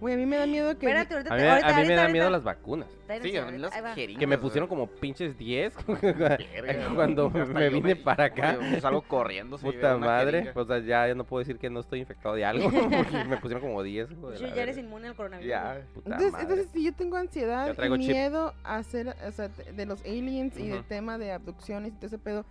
Güey, 0.04 0.14
a 0.16 0.18
mí 0.18 0.26
me 0.26 0.36
da 0.36 0.46
miedo 0.46 0.68
que... 0.78 0.84
Espérate, 0.84 1.14
ahorita 1.14 1.32
A 1.32 1.36
te- 1.38 1.42
mí, 1.42 1.48
ahorita, 1.48 1.66
a 1.68 1.80
mí 1.80 1.86
me 1.88 1.94
da 1.94 2.00
ahorita. 2.02 2.12
miedo 2.12 2.28
las 2.30 2.44
vacunas. 2.44 2.88
Sí, 3.22 3.36
a 3.38 3.46
mí 3.46 3.56
las. 3.56 3.72
Que 3.94 4.26
me 4.26 4.36
pusieron 4.36 4.68
como 4.68 4.86
pinches 4.86 5.38
10 5.38 5.74
verga, 6.02 6.90
cuando 6.94 7.30
me 7.30 7.64
yo 7.64 7.70
vine 7.70 7.96
para 7.96 8.24
acá. 8.24 8.58
Yo 8.70 8.80
salgo 8.82 9.00
corriendo. 9.00 9.56
Puta 9.56 9.96
madre. 9.96 10.52
O 10.54 10.64
sea, 10.66 10.80
ya, 10.80 11.08
ya 11.08 11.14
no 11.14 11.24
puedo 11.24 11.38
decir 11.38 11.58
que 11.58 11.70
no 11.70 11.80
estoy 11.80 12.00
infectado 12.00 12.34
de 12.34 12.44
algo. 12.44 12.70
Porque 12.70 13.24
me 13.24 13.38
pusieron 13.38 13.62
como 13.62 13.82
10. 13.82 14.10
hijo 14.10 14.30
de 14.30 14.36
Sí, 14.36 14.44
la 14.44 14.54
ya 14.54 14.62
eres 14.64 14.76
inmune 14.76 15.08
al 15.08 15.14
coronavirus. 15.16 15.48
Ya. 15.50 15.80
Puta 15.94 16.10
Entonces, 16.10 16.32
madre. 16.32 16.42
entonces, 16.42 16.68
si 16.74 16.84
yo 16.84 16.92
tengo 16.92 17.16
ansiedad 17.16 17.74
Yo 17.74 17.84
y 17.86 17.98
chip. 17.98 18.10
miedo 18.10 18.52
a 18.62 18.76
hacer, 18.76 19.08
o 19.26 19.32
sea, 19.32 19.48
de 19.48 19.86
los 19.86 20.02
aliens 20.04 20.58
y 20.58 20.68
del 20.68 20.84
tema 20.84 21.16
de 21.16 21.32
abducciones 21.32 21.92
y 21.92 21.96
todo 21.96 22.08
ese 22.08 22.18
pedo, 22.18 22.44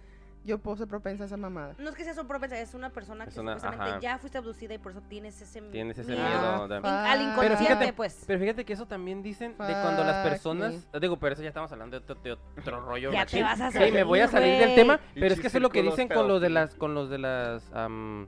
yo 0.46 0.58
puedo 0.58 0.78
ser 0.78 0.88
propensa 0.88 1.24
a 1.24 1.28
esa 1.28 1.38
mamada. 1.38 1.74
No 1.78 1.89
es 1.89 1.96
que 1.96 2.04
sea 2.04 2.14
su 2.14 2.28
propensa, 2.28 2.58
es 2.60 2.74
una 2.74 2.89
persona 2.89 3.24
que 3.26 3.32
Es 3.32 3.38
una- 3.38 3.54
supuestamente 3.56 3.89
ajá. 3.91 4.00
ya 4.02 4.18
fuiste 4.18 4.38
abducida 4.38 4.74
y 4.74 4.78
por 4.78 4.91
eso 4.91 5.02
tienes 5.08 5.41
ese 5.41 5.62
Tienes 5.62 5.98
ese 5.98 6.12
miedo. 6.12 6.28
miedo. 6.28 6.64
Al 6.86 7.20
Pero 7.20 7.22
inconsciente, 7.32 7.58
fíjate, 7.58 7.94
pues. 7.94 8.24
Pero 8.28 8.39
fíjate 8.39 8.66
que 8.66 8.74
eso 8.74 8.86
también 8.86 9.24
dicen 9.24 9.52
de 9.52 9.74
cuando 9.82 10.04
las 10.04 10.28
personas. 10.28 10.88
Digo, 11.00 11.18
pero 11.18 11.34
eso 11.34 11.41
ya 11.44 11.50
estamos 11.50 11.72
hablando 11.72 12.00
de 12.00 12.04
otro, 12.04 12.16
de 12.22 12.32
otro 12.60 12.82
rollo. 12.86 13.12
Ya 13.12 13.20
machín. 13.20 13.39
te 13.39 13.44
vas 13.44 13.62
a 13.62 13.72
Sí, 13.72 13.91
me 13.91 14.04
voy 14.04 14.20
a 14.20 14.28
salir, 14.28 14.54
salir 14.60 14.68
del 14.68 14.76
tema. 14.76 15.00
Pero 15.14 15.28
es 15.34 15.39
que 15.39 15.48
eso 15.48 15.58
es 15.58 15.62
lo 15.62 15.70
que 15.70 15.82
dicen 15.82 16.08
con 16.10 16.28
lo 16.28 16.39
de 16.39 16.50
las. 16.50 16.76
Con 16.76 16.94
los 16.94 17.10
de 17.10 17.18
las. 17.20 17.72
am, 17.74 18.28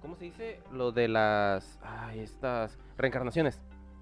¿Cómo 0.00 0.14
se 0.16 0.26
dice? 0.26 0.60
Lo 0.72 0.92
de 0.92 1.08
las. 1.08 1.78
Ay, 1.82 2.20
estas. 2.20 2.78
Reencarnaciones. 2.96 3.60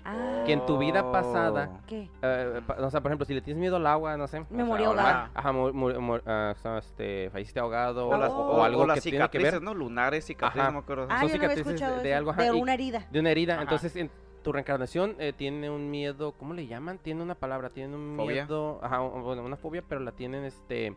Ah, 0.08 0.44
Que 0.46 0.52
en 0.52 0.64
tu 0.66 0.78
vida 0.78 1.10
pasada. 1.10 1.70
Oh. 1.74 1.80
¿qué? 1.86 2.08
eh, 2.22 2.60
pa- 2.66 2.76
o 2.78 2.90
sea, 2.90 3.00
por 3.00 3.10
ejemplo, 3.10 3.24
si 3.26 3.34
le 3.34 3.40
tienes 3.40 3.60
miedo 3.60 3.76
al 3.76 3.86
agua, 3.86 4.16
no 4.16 4.26
sé. 4.28 4.44
Me 4.50 4.62
morí 4.62 4.84
ahogada. 4.84 5.30
Ajá, 5.34 5.50
mu- 5.52 5.72
mu- 5.72 6.00
mu- 6.00 6.18
ah, 6.26 6.54
o 6.56 6.60
sea, 6.60 6.78
este, 6.78 7.28
falleciste 7.30 7.58
ahogado. 7.60 8.08
O, 8.08 8.14
O, 8.14 8.16
las, 8.16 8.30
o- 8.30 8.36
o 8.36 8.62
algo 8.62 8.82
o 8.82 8.86
las 8.86 8.96
que 8.96 9.10
tiene 9.10 9.18
que 9.28 9.38
ver. 9.38 9.46
cicatrices, 9.48 9.62
¿no? 9.62 9.74
Lunares, 9.74 10.24
cicatrices, 10.24 10.60
Ajá. 10.62 10.70
no 10.70 10.78
me 10.78 10.82
acuerdo. 10.84 11.06
Ah, 11.10 11.20
son 11.20 11.28
yo 11.28 11.34
no 11.38 11.44
había 11.44 11.48
cicatrices 11.56 11.66
escuchado 11.66 11.96
de- 11.96 12.02
de 12.02 12.08
eso. 12.10 12.18
algo, 12.18 12.30
ajá, 12.30 12.42
de 12.42 12.48
y- 12.48 12.60
una 12.60 12.74
herida. 12.74 13.06
De 13.10 13.20
una 13.20 13.30
herida. 13.30 13.54
Ajá. 13.54 13.62
Entonces, 13.62 13.96
en 13.96 14.10
tu 14.44 14.52
reencarnación 14.52 15.16
eh, 15.18 15.32
tiene 15.36 15.68
un 15.70 15.90
miedo, 15.90 16.30
¿cómo 16.38 16.54
le 16.54 16.68
llaman? 16.68 16.98
Tiene 16.98 17.20
una 17.22 17.34
palabra, 17.34 17.70
tiene 17.70 17.96
un 17.96 18.14
¿Fobia? 18.16 18.44
miedo, 18.44 18.78
ajá, 18.82 19.02
o- 19.02 19.22
bueno, 19.22 19.42
una 19.42 19.56
fobia, 19.56 19.82
pero 19.88 20.00
la 20.00 20.12
tienen 20.12 20.44
este 20.44 20.94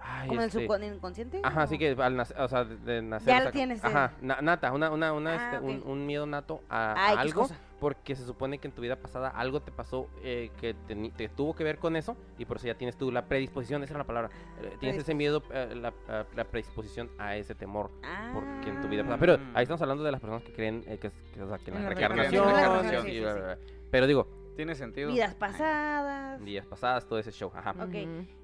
ay, 0.00 0.28
¿Como 0.28 0.40
en 0.40 0.44
el 0.44 0.48
este, 0.48 0.66
subcon- 0.68 0.94
inconsciente? 0.96 1.40
Ajá, 1.42 1.62
así 1.62 1.78
que 1.78 1.96
al 1.98 2.16
nacer, 2.16 2.40
o 2.40 2.48
sea, 2.48 2.64
de, 2.64 3.02
nacer, 3.02 3.28
Ya 3.28 3.34
o 3.34 3.38
lo 3.38 3.42
sea, 3.44 3.52
tienes, 3.52 3.78
eh. 3.82 3.86
Ajá, 3.86 4.12
na- 4.20 4.40
nata, 4.40 4.72
una 4.72 4.90
una 4.90 5.12
una 5.12 5.30
Ah, 5.34 5.54
este, 5.54 5.64
un, 5.64 5.82
un 5.86 6.06
miedo 6.06 6.26
nato 6.26 6.60
a, 6.68 6.92
Ah, 6.92 7.08
a 7.16 7.20
algo 7.20 7.42
cosa. 7.42 7.56
porque 7.80 8.14
se 8.16 8.24
supone 8.24 8.58
que 8.58 8.68
en 8.68 8.74
tu 8.74 8.82
vida 8.82 8.96
pasada 8.96 9.28
algo 9.28 9.60
te 9.60 9.72
pasó 9.72 10.08
eh, 10.22 10.50
que 10.60 10.74
te 11.16 11.28
tuvo 11.28 11.54
que 11.54 11.64
ver 11.64 11.78
con 11.78 11.96
eso 11.96 12.16
y 12.38 12.44
por 12.44 12.56
eso 12.58 12.66
ya 12.66 12.74
tienes 12.74 12.96
tú 12.96 13.10
la 13.12 13.26
predisposición, 13.26 13.82
esa 13.82 13.92
era 13.94 13.98
la 13.98 14.06
palabra. 14.06 14.30
eh, 14.62 14.76
tienes 14.80 15.00
ese 15.00 15.14
miedo 15.14 15.42
eh, 15.50 15.74
la, 15.76 15.92
a- 16.08 16.24
la 16.34 16.44
predisposición 16.44 17.10
a 17.18 17.36
ese 17.36 17.54
temor 17.54 17.90
porque 18.34 18.70
en 18.70 18.80
tu 18.80 18.88
vida 18.88 19.02
pasada. 19.02 19.18
Pero 19.18 19.38
ahí 19.54 19.62
estamos 19.62 19.82
hablando 19.82 20.02
de 20.04 20.12
las 20.12 20.20
personas 20.20 20.42
que 20.44 20.52
creen 20.52 20.84
eh, 20.86 20.98
que, 20.98 21.08
es- 21.08 21.14
que, 21.34 21.42
o 21.42 21.48
sea, 21.48 21.58
que 21.58 21.70
la 21.70 21.76
En 21.78 21.82
la 21.84 21.88
reencarnación. 21.90 23.04
sí, 23.04 23.12
sí. 23.22 23.70
Pero 23.90 24.06
digo, 24.06 24.26
Tiene 24.56 24.74
sentido. 24.74 25.12
Vidas 25.12 25.34
pasadas. 25.34 26.42
días 26.44 26.66
pasadas, 26.66 27.06
todo 27.06 27.18
ese 27.18 27.30
show. 27.30 27.52
Ajá. 27.54 27.74
Ok. 27.82 27.94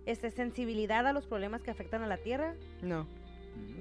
Este, 0.04 0.30
sensibilidad 0.30 1.06
a 1.06 1.12
los 1.12 1.26
problemas 1.26 1.62
que 1.62 1.70
afectan 1.70 2.02
a 2.02 2.06
la 2.06 2.18
Tierra. 2.18 2.54
No. 2.82 3.06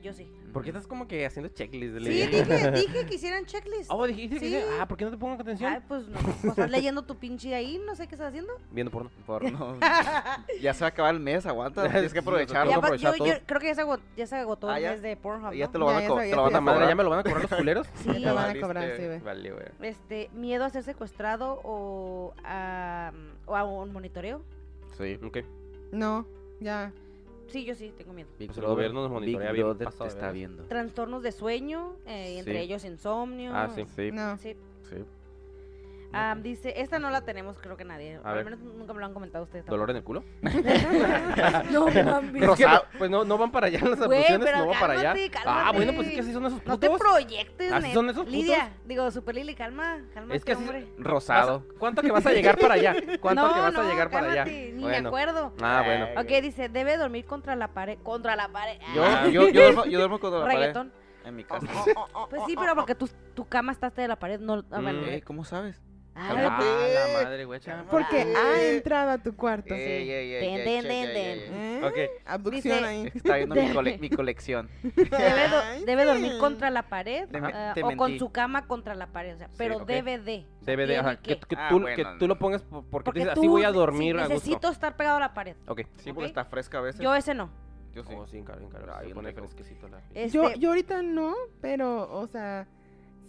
Yo 0.01 0.13
sí. 0.13 0.27
¿Por 0.51 0.63
qué 0.63 0.69
estás 0.69 0.87
como 0.87 1.07
que 1.07 1.25
haciendo 1.25 1.49
checklist? 1.53 1.97
Sí, 1.97 2.09
dije, 2.09 2.71
dije 2.71 3.05
que 3.05 3.15
hicieran 3.15 3.45
checklist. 3.45 3.89
Oh, 3.91 4.05
dijiste 4.05 4.39
que 4.39 4.61
sí. 4.61 4.67
Ah, 4.79 4.87
¿por 4.87 4.97
qué 4.97 5.05
no 5.05 5.11
te 5.11 5.17
pongo 5.17 5.41
atención? 5.41 5.73
Ay, 5.73 5.79
pues 5.87 6.07
no. 6.07 6.19
pues, 6.19 6.43
estás 6.45 6.69
leyendo 6.69 7.03
tu 7.03 7.15
pinche 7.17 7.53
ahí, 7.55 7.81
no 7.85 7.95
sé 7.95 8.07
qué 8.07 8.15
estás 8.15 8.29
haciendo. 8.29 8.53
Viendo 8.71 8.91
porno. 8.91 9.09
Porno. 9.25 9.77
ya 10.61 10.73
se 10.73 10.81
va 10.81 10.87
a 10.87 10.89
acabar 10.89 11.13
el 11.15 11.19
mes, 11.21 11.45
aguanta. 11.45 11.87
Tienes 11.91 12.13
que 12.13 12.19
aprovecharlo. 12.19 12.71
Ya, 12.71 12.77
a 12.77 12.79
yo, 12.79 12.85
aprovechar 12.85 13.13
yo 13.15 13.17
todo. 13.25 13.33
creo 13.45 13.59
que 13.61 13.67
ya 13.67 13.75
se 13.75 13.81
agotó, 13.81 14.03
ya 14.17 14.27
se 14.27 14.35
agotó 14.35 14.69
Ah, 14.69 14.77
el 14.77 14.83
ya. 14.83 14.91
mes 14.91 15.01
de 15.01 15.15
Pornhub. 15.17 15.53
Ya 15.53 15.67
te 15.69 15.77
lo 15.77 15.85
Ya, 15.87 15.93
van 15.93 15.97
a, 15.97 16.01
ya 16.01 16.07
co- 16.09 16.15
sabía, 16.15 16.29
te 16.31 16.35
lo 16.35 16.43
van 16.43 16.55
a 16.55 16.59
cobrar. 16.59 16.89
¿ya 16.89 16.95
me 16.95 17.03
lo 17.03 17.09
van 17.09 17.19
a 17.19 17.23
cobrar 17.23 17.41
los 17.43 17.51
culeros? 17.53 17.87
Sí. 17.95 18.07
Ya 18.07 18.13
te 18.29 18.31
van 18.31 18.57
a 18.57 18.61
cobrar, 18.61 18.97
sí, 18.97 19.05
güey. 19.05 19.19
Vale, 19.19 19.51
güey. 19.51 19.65
Este, 19.81 20.29
miedo 20.33 20.65
a 20.65 20.69
ser 20.69 20.83
secuestrado 20.83 21.59
o 21.63 22.33
a, 22.43 23.11
o 23.45 23.55
a 23.55 23.63
un 23.63 23.91
monitoreo. 23.93 24.41
Sí. 24.97 25.17
Ok. 25.23 25.39
No, 25.91 26.25
ya. 26.59 26.91
Sí, 27.51 27.65
yo 27.65 27.75
sí 27.75 27.91
tengo 27.97 28.13
miedo. 28.13 28.29
Big 28.39 28.49
el 28.55 28.61
gobierno 28.65 29.01
nos 29.01 29.11
monitorea 29.11 29.51
Big 29.51 29.55
bien 29.57 29.67
Brother 29.67 29.85
pasado 29.85 30.05
te 30.09 30.13
de 30.15 30.19
está 30.19 30.31
viendo. 30.31 30.63
Trastornos 30.63 31.21
de 31.21 31.31
sueño, 31.33 31.95
eh, 32.05 32.37
entre 32.39 32.53
Sí. 32.53 32.59
ellos 32.59 32.85
insomnio. 32.85 33.51
Ah, 33.53 33.69
sí. 33.75 33.83
Sí. 33.95 34.09
No. 34.11 34.37
Sí. 34.37 34.55
Sí. 34.89 34.95
Ah, 36.13 36.35
dice, 36.37 36.73
esta 36.81 36.99
no 36.99 37.09
la 37.09 37.21
tenemos 37.21 37.57
creo 37.59 37.77
que 37.77 37.85
nadie. 37.85 38.19
A 38.23 38.29
al 38.29 38.35
ver. 38.35 38.45
menos 38.45 38.59
nunca 38.59 38.93
me 38.93 38.99
lo 38.99 39.05
han 39.05 39.13
comentado 39.13 39.43
ustedes. 39.45 39.65
¿Dolor 39.65 39.89
en 39.91 39.95
el 39.97 40.03
culo? 40.03 40.23
no 41.71 41.87
mames. 41.87 42.41
Es 42.43 42.55
que, 42.57 42.67
pues 42.97 43.09
no, 43.09 43.23
no 43.23 43.37
van 43.37 43.51
para 43.51 43.67
allá 43.67 43.79
las 43.79 43.97
Güey, 43.99 44.19
abducciones, 44.23 44.45
pero 44.45 44.57
no 44.59 44.67
van 44.67 44.79
para 44.79 44.93
allá. 44.93 45.13
cálmate, 45.29 45.41
Ah, 45.45 45.71
bueno, 45.73 45.93
pues 45.95 46.07
es 46.09 46.13
que 46.15 46.19
así 46.21 46.33
son 46.33 46.45
esos 46.45 46.65
No 46.65 46.79
te 46.79 46.89
putos. 46.89 47.01
proyectes, 47.07 47.71
¿Así 47.71 47.93
son 47.93 48.09
esos 48.09 48.27
Lidia, 48.27 48.73
digo, 48.85 49.09
Super 49.11 49.35
Lili, 49.35 49.55
calma, 49.55 49.99
calma, 50.13 50.33
Es 50.35 50.43
que 50.45 50.51
así- 50.53 50.61
hombre. 50.63 50.87
Rosado. 50.97 51.65
¿Cuánto 51.79 52.01
que 52.01 52.11
vas 52.11 52.25
a 52.25 52.31
llegar 52.31 52.57
para 52.57 52.73
allá? 52.75 52.95
¿Cuánto 53.21 53.47
no, 53.47 53.53
que 53.53 53.59
vas 53.59 53.73
no, 53.73 53.81
a 53.81 53.83
llegar 53.85 54.09
para 54.09 54.27
allá? 54.31 54.43
cálmate, 54.43 54.71
Ni 54.73 54.83
me 54.85 54.97
acuerdo. 54.97 55.53
Ah, 55.61 55.81
bueno. 55.85 56.07
Ok, 56.19 56.27
dice, 56.41 56.69
debe 56.69 56.97
dormir 56.97 57.25
contra 57.25 57.55
la 57.55 57.69
pared. 57.69 57.97
Contra 58.03 58.35
la 58.35 58.47
pared. 58.49 58.79
Yo, 58.95 59.03
Ah. 59.03 59.27
yo, 59.27 59.49
yo, 59.49 59.61
duermo, 59.63 59.85
yo 59.85 59.97
duermo 59.99 60.19
con 60.19 60.31
la 60.33 60.41
pared 60.45 60.57
Reggaetón. 60.59 60.91
en 61.25 61.35
mi 61.35 61.43
casa. 61.43 61.65
Pues 62.29 62.41
sí, 62.47 62.55
pero 62.57 62.75
porque 62.75 62.95
tu, 62.95 63.09
tu 63.35 63.47
cama 63.47 63.71
está 63.71 63.87
hasta 63.87 64.01
de 64.01 64.07
la 64.07 64.15
pared. 64.17 64.39
No, 64.39 64.63
ah, 64.71 64.79
bueno. 64.81 65.01
Mm. 65.01 65.05
Ey, 65.09 65.21
¿Cómo 65.21 65.43
sabes? 65.45 65.81
Ah, 66.13 66.29
Ah, 66.33 66.87
la 66.93 67.23
madre, 67.23 67.45
güey. 67.45 67.59
Porque 67.89 68.21
Eh. 68.21 68.33
ha 68.35 68.61
entrado 68.63 69.11
a 69.11 69.17
tu 69.17 69.33
cuarto. 69.35 69.73
Abducción 72.25 72.83
ahí. 72.83 73.11
Está 73.13 73.37
viendo 73.37 73.55
mi, 73.55 73.71
cole- 73.73 73.97
mi 73.97 74.09
colección. 74.09 74.69
Debe, 74.83 75.47
do- 75.49 75.85
debe 75.85 76.05
dormir 76.05 76.33
sí. 76.33 76.37
contra 76.39 76.69
la 76.69 76.83
pared 76.83 77.27
te 77.29 77.83
o 77.83 77.95
con 77.95 78.11
mentí. 78.11 78.19
su 78.19 78.31
cama 78.31 78.67
contra 78.67 78.95
la 78.95 79.07
pared. 79.07 79.35
O 79.35 79.37
sea, 79.37 79.49
pero 79.57 79.77
ok. 79.77 79.85
debe 79.87 80.19
de. 80.19 80.45
Debe 80.61 80.87
de, 80.87 80.97
ajá, 80.97 81.15
que, 81.17 81.39
que 81.39 81.55
Ah, 81.57 81.67
tú, 81.69 81.79
bueno, 81.79 81.95
que 81.95 82.05
tú 82.19 82.27
lo 82.27 82.37
pongas 82.37 82.61
por- 82.63 82.83
porque, 82.85 83.05
Porque 83.05 83.11
tú 83.11 83.23
dices, 83.23 83.33
tú 83.35 83.39
así 83.41 83.47
voy 83.47 83.63
a 83.63 83.69
sí, 83.69 83.73
dormir 83.75 84.15
a 84.17 84.21
gusto. 84.21 84.33
necesito 84.33 84.69
estar 84.69 84.95
pegado 84.97 85.17
a 85.17 85.19
la 85.21 85.33
pared. 85.33 85.55
Ok. 85.67 85.81
Sí, 85.97 86.13
porque 86.13 86.27
está 86.27 86.45
fresca 86.45 86.77
a 86.79 86.81
veces. 86.81 87.01
Yo 87.01 87.13
ese 87.15 87.33
no. 87.33 87.49
Yo 87.93 88.03
sí. 88.03 88.13
Oh, 88.15 88.25
sí, 88.25 88.41
claro, 88.41 88.67
claro. 88.69 88.93
Ay, 88.97 89.09
Se 89.09 89.13
pone 89.15 89.33
fresquecito 89.33 89.87
la... 89.89 89.99
Este, 90.13 90.29
Yo, 90.29 90.53
yo 90.53 90.69
ahorita 90.69 91.01
no, 91.01 91.33
pero, 91.59 92.09
o 92.19 92.25
sea, 92.27 92.65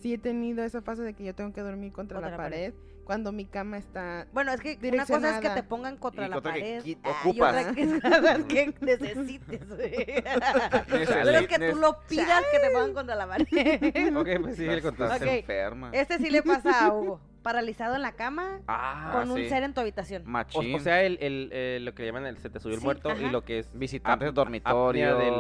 sí 0.02 0.14
he 0.14 0.18
tenido 0.18 0.62
esa 0.64 0.82
fase 0.82 1.02
de 1.02 1.14
que 1.14 1.24
yo 1.24 1.34
tengo 1.34 1.52
que 1.52 1.60
dormir 1.60 1.92
contra, 1.92 2.16
Contra 2.16 2.30
la, 2.32 2.36
la 2.36 2.42
pared. 2.42 2.72
pared, 2.72 2.74
cuando 3.04 3.32
mi 3.32 3.44
cama 3.46 3.78
está... 3.78 4.26
Bueno, 4.32 4.52
es 4.52 4.60
que 4.60 4.78
una 4.82 5.04
cosa 5.06 5.34
es 5.36 5.40
que 5.40 5.48
te 5.50 5.62
pongan 5.62 5.96
contra 5.96 6.26
Y 6.26 6.28
la 6.28 6.38
otra 6.38 6.52
que 6.54 6.60
pared. 6.60 6.82
qui- 6.84 6.98
ah, 7.02 7.10
ocupas. 7.24 7.32
Y 7.32 7.40
otra 7.40 7.74
que, 7.74 7.82
es 8.38 8.44
que 8.46 8.74
necesites, 8.80 9.60
Pero 10.88 11.30
es 11.30 11.46
que 11.48 11.70
tú 11.70 11.76
lo 11.78 11.98
pidas 12.08 12.42
que 12.52 12.58
te 12.58 12.70
pongan 12.72 12.94
contra 12.94 13.14
la 13.14 13.26
pared. 13.26 14.16
Ok, 14.16 14.28
pues 14.42 14.56
sí, 14.56 14.64
el 14.64 14.78
Estás 14.78 14.92
contexto. 14.96 15.24
Ok. 15.24 15.30
enferma. 15.32 15.90
Este 15.92 16.18
sí 16.18 16.30
le 16.30 16.42
pasa 16.42 16.86
a 16.86 16.92
Hugo. 16.92 17.20
Paralizado 17.42 17.96
en 17.96 18.02
la 18.02 18.12
cama 18.12 18.60
Ah, 18.68 19.10
con 19.12 19.30
un 19.30 19.36
sí. 19.38 19.48
ser 19.48 19.62
en 19.64 19.74
tu 19.74 19.80
habitación. 19.80 20.22
o, 20.24 20.28
Machín. 20.28 20.74
o 20.74 20.78
sea, 20.78 21.02
el, 21.02 21.18
el, 21.20 21.50
eh, 21.52 21.78
lo 21.82 21.94
que 21.94 22.06
llaman 22.06 22.24
el 22.26 22.38
se 22.38 22.50
te 22.50 22.60
subió 22.60 22.74
el 22.74 22.80
Sí, 22.80 22.84
muerto 22.84 23.08
y 23.08 23.12
ajá. 23.12 23.30
lo 23.32 23.44
que 23.44 23.58
es 23.60 23.70
Visitantes 23.72 24.28
ap- 24.28 24.34
dormitorio. 24.34 25.10
apnea 25.10 25.14
del- 25.14 25.32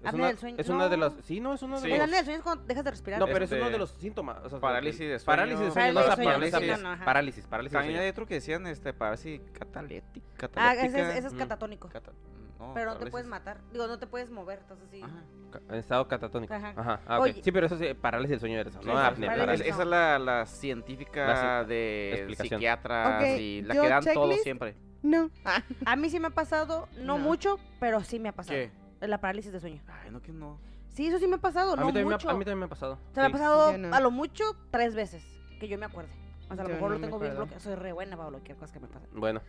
es 0.00 0.06
Apnea 0.06 0.12
una, 0.14 0.26
del 0.28 0.38
sueño. 0.38 0.56
es 0.58 0.68
una 0.68 0.88
de 0.88 0.96
No. 0.96 1.04
los 1.06 1.14
sí, 1.24 1.40
no, 1.40 1.54
es 1.54 1.62
uno 1.62 1.76
de 1.80 1.82
Sí. 1.82 1.86
El 1.92 1.98
los 1.98 2.04
apnea 2.04 2.16
del 2.18 2.24
sueño 2.26 2.38
es 2.38 2.44
cuando 2.44 2.64
dejas 2.64 2.84
de 2.84 2.90
respirar. 2.92 3.18
No, 3.20 3.26
pero 3.26 3.38
es 3.44 3.50
Este, 3.52 3.60
uno 3.60 3.70
de 3.70 3.78
los 3.78 3.90
síntomas. 3.90 4.38
o 4.44 4.48
sea, 4.48 4.60
parálisis 4.60 5.00
de 5.00 5.18
sueño. 5.18 5.26
Parálisis 5.26 5.64
de 5.66 5.70
sueño, 5.72 5.92
no 5.92 6.00
es 6.00 6.06
Parálisis 6.06 6.52
no 6.60 6.74
es 6.74 6.98
no. 6.98 7.04
Parálisis, 7.04 7.46
parálisis 7.46 7.72
También 7.78 8.00
hay 8.00 8.08
otro 8.08 8.26
que 8.26 8.34
decían, 8.34 8.66
este, 8.66 8.92
parálisis 8.92 9.40
catalética. 9.52 10.50
ah, 10.56 10.74
ese, 10.74 11.00
es- 11.00 11.16
ese 11.16 11.26
es 11.28 11.34
Mm. 11.34 11.38
catatónico. 11.38 11.88
Cata- 11.88 12.12
no, 12.58 12.74
Pero 12.74 12.92
no 12.94 12.96
te 12.98 13.10
puedes 13.10 13.26
matar. 13.26 13.60
Digo, 13.72 13.86
no 13.86 13.98
te 13.98 14.06
puedes 14.06 14.30
mover, 14.30 14.58
entonces 14.60 14.88
sí. 14.90 15.02
Ajá. 15.02 15.22
En 15.68 15.74
estado 15.76 16.06
catatónico. 16.08 16.52
Ajá. 16.52 16.74
Ajá. 16.76 17.00
Ah. 17.06 17.20
Oye. 17.20 17.40
Sí, 17.42 17.52
pero 17.52 17.66
eso 17.66 17.76
sí, 17.78 17.94
parálisis 17.94 18.32
del 18.32 18.40
sueño 18.40 18.58
eres, 18.58 18.72
Sí, 18.74 18.78
no 18.84 18.92
sí, 18.92 18.98
apnea, 18.98 19.30
parálisis. 19.30 19.38
parálisis. 19.40 19.66
Esa 19.66 19.82
es 19.82 19.88
la, 19.88 20.18
la 20.18 20.46
científica 20.46 21.26
La 21.26 21.64
de 21.64 22.34
psiquiatras 22.38 23.38
y 23.38 23.62
la 23.62 23.74
yo 23.74 23.82
que 23.82 23.88
dan 23.88 24.04
todos 24.04 24.14
checklist. 24.16 24.42
siempre. 24.44 24.76
No. 25.02 25.30
Ah, 25.44 25.62
A 25.86 25.96
mí 25.96 26.10
sí 26.10 26.18
me 26.20 26.26
ha 26.26 26.30
pasado, 26.30 26.88
no, 26.98 27.16
No. 27.16 27.18
mucho, 27.18 27.58
pero 27.80 28.02
sí 28.02 28.18
me 28.18 28.28
ha 28.28 28.32
pasado. 28.32 28.58
¿Qué? 28.58 29.06
La 29.06 29.20
parálisis 29.20 29.52
de 29.52 29.60
sueño. 29.60 29.80
Ay, 29.86 30.10
no 30.10 30.20
que 30.20 30.32
no. 30.32 30.58
Sí, 30.90 31.06
eso 31.06 31.18
sí 31.18 31.28
me 31.28 31.36
ha 31.36 31.40
pasado, 31.40 31.74
A 31.74 31.76
mí, 31.76 31.80
no 31.82 31.86
también 31.86 32.08
me 32.08 32.14
ha, 32.14 32.16
a 32.16 32.34
mí 32.34 32.44
también 32.44 32.58
me 32.58 32.64
ha 32.64 32.68
pasado. 32.68 32.98
Se 33.14 33.20
me 33.20 33.26
ha 33.28 33.30
pasado 33.30 33.78
no. 33.78 33.94
a 33.94 34.00
lo 34.00 34.10
mucho 34.10 34.44
tres 34.72 34.96
veces, 34.96 35.24
que 35.60 35.68
yo 35.68 35.78
me 35.78 35.86
acuerde. 35.86 36.10
O 36.50 36.54
sea, 36.56 36.64
a 36.64 36.68
lo 36.68 36.70
Yo 36.70 36.74
mejor 36.74 36.88
no 36.90 36.94
lo 36.94 36.98
me 36.98 37.06
tengo 37.06 37.18
bien 37.20 37.36
bloqueado. 37.36 37.60
Soy 37.60 37.74
re 37.76 37.92
buena 37.92 38.16
para 38.16 38.30
bloquear 38.30 38.58
cosas 38.58 38.72
que 38.72 38.80
me 38.80 38.88
pasan. 38.88 39.08
Bueno, 39.12 39.40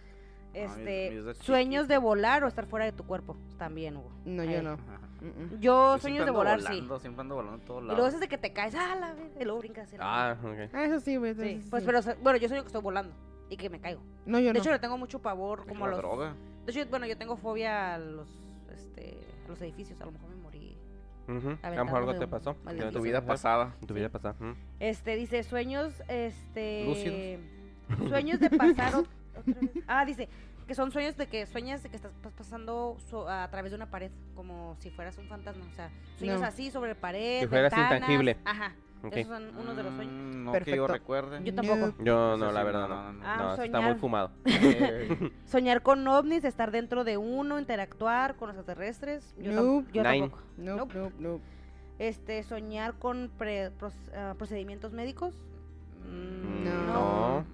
Este, 0.54 1.10
mío 1.12 1.20
es 1.20 1.26
de 1.26 1.44
sueños 1.44 1.88
de 1.88 1.98
volar 1.98 2.44
o 2.44 2.48
estar 2.48 2.66
fuera 2.66 2.86
de 2.86 2.92
tu 2.92 3.04
cuerpo. 3.06 3.38
También, 3.58 3.98
Hugo. 3.98 4.12
no, 4.26 4.44
yo 4.44 4.62
no. 4.64 4.72
Ajá. 4.74 5.00
Yo 5.60 5.96
Yo 5.96 5.98
sueños 6.00 6.20
de 6.20 6.30
ando 6.30 6.34
volar, 6.34 6.62
volando, 6.62 7.00
Siempre 7.00 7.22
ando 7.22 7.36
volando 7.36 7.58
en 7.60 7.66
todos 7.66 7.82
sí. 7.82 7.86
Y 7.86 7.92
luego 7.92 8.08
es 8.08 8.20
de 8.20 8.28
que 8.30 8.38
te 8.38 8.54
caes, 8.54 8.74
ah, 8.76 8.96
la 8.96 9.14
verga", 9.14 9.42
y 9.42 9.44
luego 9.44 9.60
brincas. 9.60 9.94
ah, 10.00 10.38
ok. 10.42 10.74
Ah, 10.74 10.86
eso 10.86 11.00
sí, 11.02 11.18
güey. 11.18 11.34
Sí, 11.36 11.62
pues, 11.70 11.84
sí. 11.84 11.86
pero, 11.92 12.00
bueno, 12.24 12.40
yo 12.40 12.48
sueño 12.48 12.64
que 12.64 12.68
estoy 12.68 12.82
volando 12.82 13.14
y 13.50 13.58
que 13.58 13.70
me 13.70 13.80
caigo. 13.82 14.02
No, 14.26 14.40
yo 14.40 14.48
De 14.48 14.54
no. 14.54 14.60
hecho, 14.60 14.72
le 14.72 14.80
tengo 14.80 14.98
mucho 14.98 15.20
pavor 15.22 15.66
como 15.68 15.86
a 15.86 15.90
los... 15.90 15.98
droga. 15.98 16.36
De 16.66 16.72
hecho, 16.72 16.90
bueno, 16.90 17.06
yo 17.06 17.18
tengo 17.18 17.36
fobia 17.36 17.96
a 17.96 17.98
los, 17.98 18.30
este, 18.74 19.18
a 19.46 19.50
los 19.50 19.62
edificios. 19.62 20.00
A 20.02 20.06
lo 20.06 20.12
mejor 20.14 20.30
me 20.30 20.36
morí. 20.38 20.78
Ujú. 21.28 21.58
A 21.62 21.70
lo 21.70 21.84
mejor 21.86 22.00
algo 22.00 22.16
te 22.16 22.24
un- 22.26 22.30
pasó. 22.32 22.56
En 22.68 22.92
tu 22.94 23.02
vida 23.02 23.26
pasada. 23.26 23.76
En 23.82 23.88
tu 23.88 23.94
vida 23.94 24.10
pasada. 24.10 24.36
Este, 24.80 25.16
dice, 25.18 25.44
sueños, 25.44 26.02
este... 26.08 26.86
Lúcidos. 26.86 28.08
Sueños 28.10 28.40
de 28.40 28.50
pasar... 28.52 29.04
ot- 29.40 29.50
otra 29.50 29.62
vez. 29.74 29.84
Ah, 29.88 30.06
dice, 30.06 30.30
que 30.68 30.76
son 30.76 30.92
sueños 30.92 31.18
de 31.18 31.28
que 31.28 31.46
sueñas 31.48 31.82
de 31.84 31.90
que 31.90 31.96
estás 31.96 32.12
pas- 32.24 32.32
pasando 32.32 32.98
so- 33.10 33.28
a 33.28 33.48
través 33.50 33.72
de 33.72 33.76
una 33.76 33.90
pared, 33.90 34.12
como 34.36 34.76
si 34.80 34.90
fueras 34.92 35.18
un 35.18 35.28
fantasma. 35.28 35.66
O 35.66 35.76
sea, 35.76 35.90
sueños 36.18 36.42
No. 36.42 36.48
así 36.48 36.70
sobre 36.72 36.94
pared, 36.96 37.42
Que 37.42 37.48
fueras 37.48 37.72
ventanas. 37.72 37.94
intangible. 38.02 38.38
Ajá, 38.46 38.74
esos 39.12 39.28
son 39.28 39.58
unos 39.58 39.76
de 39.78 39.84
los 39.84 39.96
sueños. 39.96 40.14
Mm, 40.14 40.44
No 40.44 40.52
que 40.52 40.60
yo 40.60 40.66
Perfecto. 40.66 40.88
recuerde. 40.88 41.44
Yo 41.44 41.56
tampoco. 41.56 41.80
No. 41.98 42.04
Yo 42.04 42.34
Eso 42.36 42.46
no, 42.46 42.52
la 42.52 42.64
verdad 42.64 42.88
no, 42.88 42.96
no. 42.96 43.04
no, 43.14 43.14
no. 43.14 43.26
Ah, 43.26 43.56
No, 43.58 43.64
está 43.64 43.82
muy 43.82 43.96
fumado. 43.96 44.32
Eh, 44.46 45.32
Soñar 45.46 45.82
con 45.82 46.08
ovnis, 46.08 46.44
estar 46.44 46.70
dentro 46.72 47.04
de 47.04 47.18
uno, 47.18 47.58
interactuar 47.60 48.36
con 48.36 48.50
los 48.50 48.58
extraterrestres. 48.58 49.34
Yo, 49.40 49.52
Nope. 49.54 49.88
yo 49.94 50.04
tampoco. 50.04 50.40
No, 50.58 50.76
Nope. 50.78 50.94
no, 50.96 51.12
no. 51.18 51.40
Este, 51.98 52.44
soñar 52.44 52.94
con 52.94 53.30
pre- 53.38 53.72
pros- 53.72 54.12
ah, 54.16 54.36
procedimientos 54.38 54.94
médicos. 54.94 55.34
Mm, 56.06 56.64
No. 56.88 57.46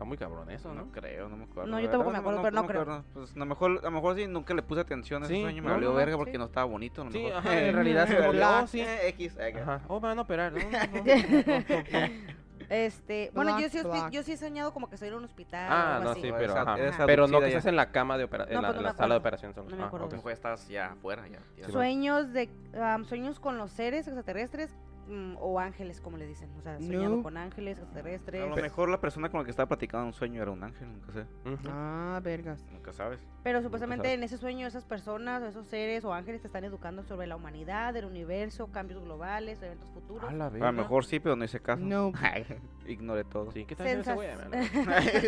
Está 0.00 0.08
muy 0.08 0.16
cabrón 0.16 0.50
eso, 0.50 0.72
¿no? 0.72 0.86
No 0.86 0.92
creo, 0.92 1.28
no 1.28 1.36
me 1.36 1.44
acuerdo. 1.44 1.70
No, 1.70 1.78
yo 1.78 1.90
tampoco 1.90 2.10
me 2.10 2.16
acuerdo, 2.16 2.40
pero 2.40 2.56
no 2.62 2.66
creo. 2.66 3.04
Pues 3.12 3.36
a 3.36 3.38
lo 3.38 3.44
mejor, 3.44 3.80
a 3.80 3.82
lo 3.82 3.90
mejor 3.90 4.16
sí, 4.16 4.26
nunca 4.26 4.54
le 4.54 4.62
puse 4.62 4.80
atención 4.80 5.22
a 5.22 5.26
ese 5.26 5.34
Sí, 5.34 5.42
sueño, 5.42 5.60
me 5.62 5.68
no, 5.68 5.74
valió 5.74 5.92
verga 5.92 6.14
sí. 6.14 6.16
porque 6.18 6.38
no 6.38 6.46
estaba 6.46 6.64
bonito. 6.64 7.02
a 7.02 7.04
lo 7.04 7.10
Sí, 7.10 7.18
mejor. 7.18 7.36
ajá, 7.36 7.60
en 7.60 7.74
realidad 7.74 8.08
se 8.08 8.18
valió, 8.26 8.66
sí. 8.66 8.80
eh, 8.80 9.08
X, 9.08 9.36
eh, 9.38 9.60
Ajá. 9.60 9.82
Oh, 9.88 10.00
me 10.00 10.08
van 10.08 10.18
a 10.18 10.22
operar. 10.22 10.54
Este, 12.70 13.32
bueno, 13.34 13.58
yo 13.58 13.68
sí, 13.68 13.78
yo 14.12 14.22
sí 14.22 14.32
he 14.32 14.36
soñado 14.36 14.72
como 14.72 14.88
que 14.88 14.94
estoy 14.94 15.08
en 15.08 15.14
un 15.16 15.24
hospital. 15.24 15.66
Ah, 15.68 16.00
no, 16.04 16.10
así. 16.10 16.20
sí, 16.22 16.30
pero, 16.38 16.56
ajá. 16.56 16.76
pero 17.04 17.26
no 17.26 17.40
que 17.40 17.48
estés 17.48 17.66
en 17.66 17.74
la 17.74 17.90
cama 17.90 18.16
de 18.16 18.24
opera 18.24 18.44
en 18.48 18.54
No, 18.54 18.62
la, 18.62 18.72
no 18.72 18.94
sala 18.94 19.14
de 19.16 19.18
operación. 19.18 19.52
No 19.56 19.64
me 19.76 19.82
Ah, 19.82 19.86
acuerdo. 19.86 20.06
A 20.06 20.08
lo 20.08 20.12
ok. 20.12 20.12
mejor 20.14 20.30
estás 20.32 20.68
ya 20.68 20.92
afuera. 20.92 21.24
Ya, 21.26 21.68
Sueños 21.68 22.32
de 22.32 22.48
am, 22.80 23.04
sueños 23.06 23.40
con 23.40 23.58
los 23.58 23.72
seres 23.72 24.06
extraterrestres 24.06 24.70
mm, 25.10 25.36
o 25.40 25.58
ángeles, 25.60 26.00
como 26.00 26.16
le 26.16 26.26
dicen. 26.26 26.50
O 26.56 26.62
sea, 26.62 26.78
soñado 26.80 27.16
No. 27.16 27.22
con 27.22 27.36
ángeles 27.36 27.78
extraterrestres. 27.78 28.42
A 28.42 28.46
lo 28.46 28.56
mejor 28.56 28.88
la 28.88 29.00
persona 29.00 29.28
con 29.28 29.40
la 29.40 29.44
que 29.44 29.50
estaba 29.50 29.66
platicando 29.68 30.06
un 30.06 30.12
sueño 30.12 30.40
era 30.40 30.50
un 30.50 30.62
ángel, 30.62 30.92
nunca 30.92 31.12
sé. 31.12 31.26
Ah, 31.68 32.20
vergas. 32.22 32.64
Nunca 32.72 32.92
sabes. 32.92 33.18
Pero 33.42 33.62
supuestamente 33.62 34.12
en 34.12 34.22
ese 34.22 34.36
sueño 34.36 34.66
esas 34.66 34.84
personas, 34.84 35.42
esos 35.42 35.66
seres 35.66 36.04
o 36.04 36.12
ángeles 36.12 36.42
te 36.42 36.46
están 36.48 36.62
educando 36.64 37.02
sobre 37.04 37.26
la 37.26 37.36
humanidad, 37.36 37.96
el 37.96 38.04
universo, 38.04 38.66
cambios 38.66 39.02
globales, 39.02 39.62
eventos 39.62 39.88
futuros. 39.90 40.28
A 40.28 40.32
la 40.34 40.46
A 40.46 40.48
verga. 40.50 40.72
lo 40.72 40.82
mejor 40.82 41.06
sí, 41.06 41.20
pero 41.20 41.36
no 41.36 41.44
hice 41.46 41.58
caso. 41.58 41.82
No. 41.82 42.12
Ignoré 42.86 43.24
todo. 43.24 43.50
Sí, 43.52 43.64
¿qué 43.64 43.74
güey? 43.76 43.88
Sensas- 43.88 44.18
¿Qué 44.18 45.20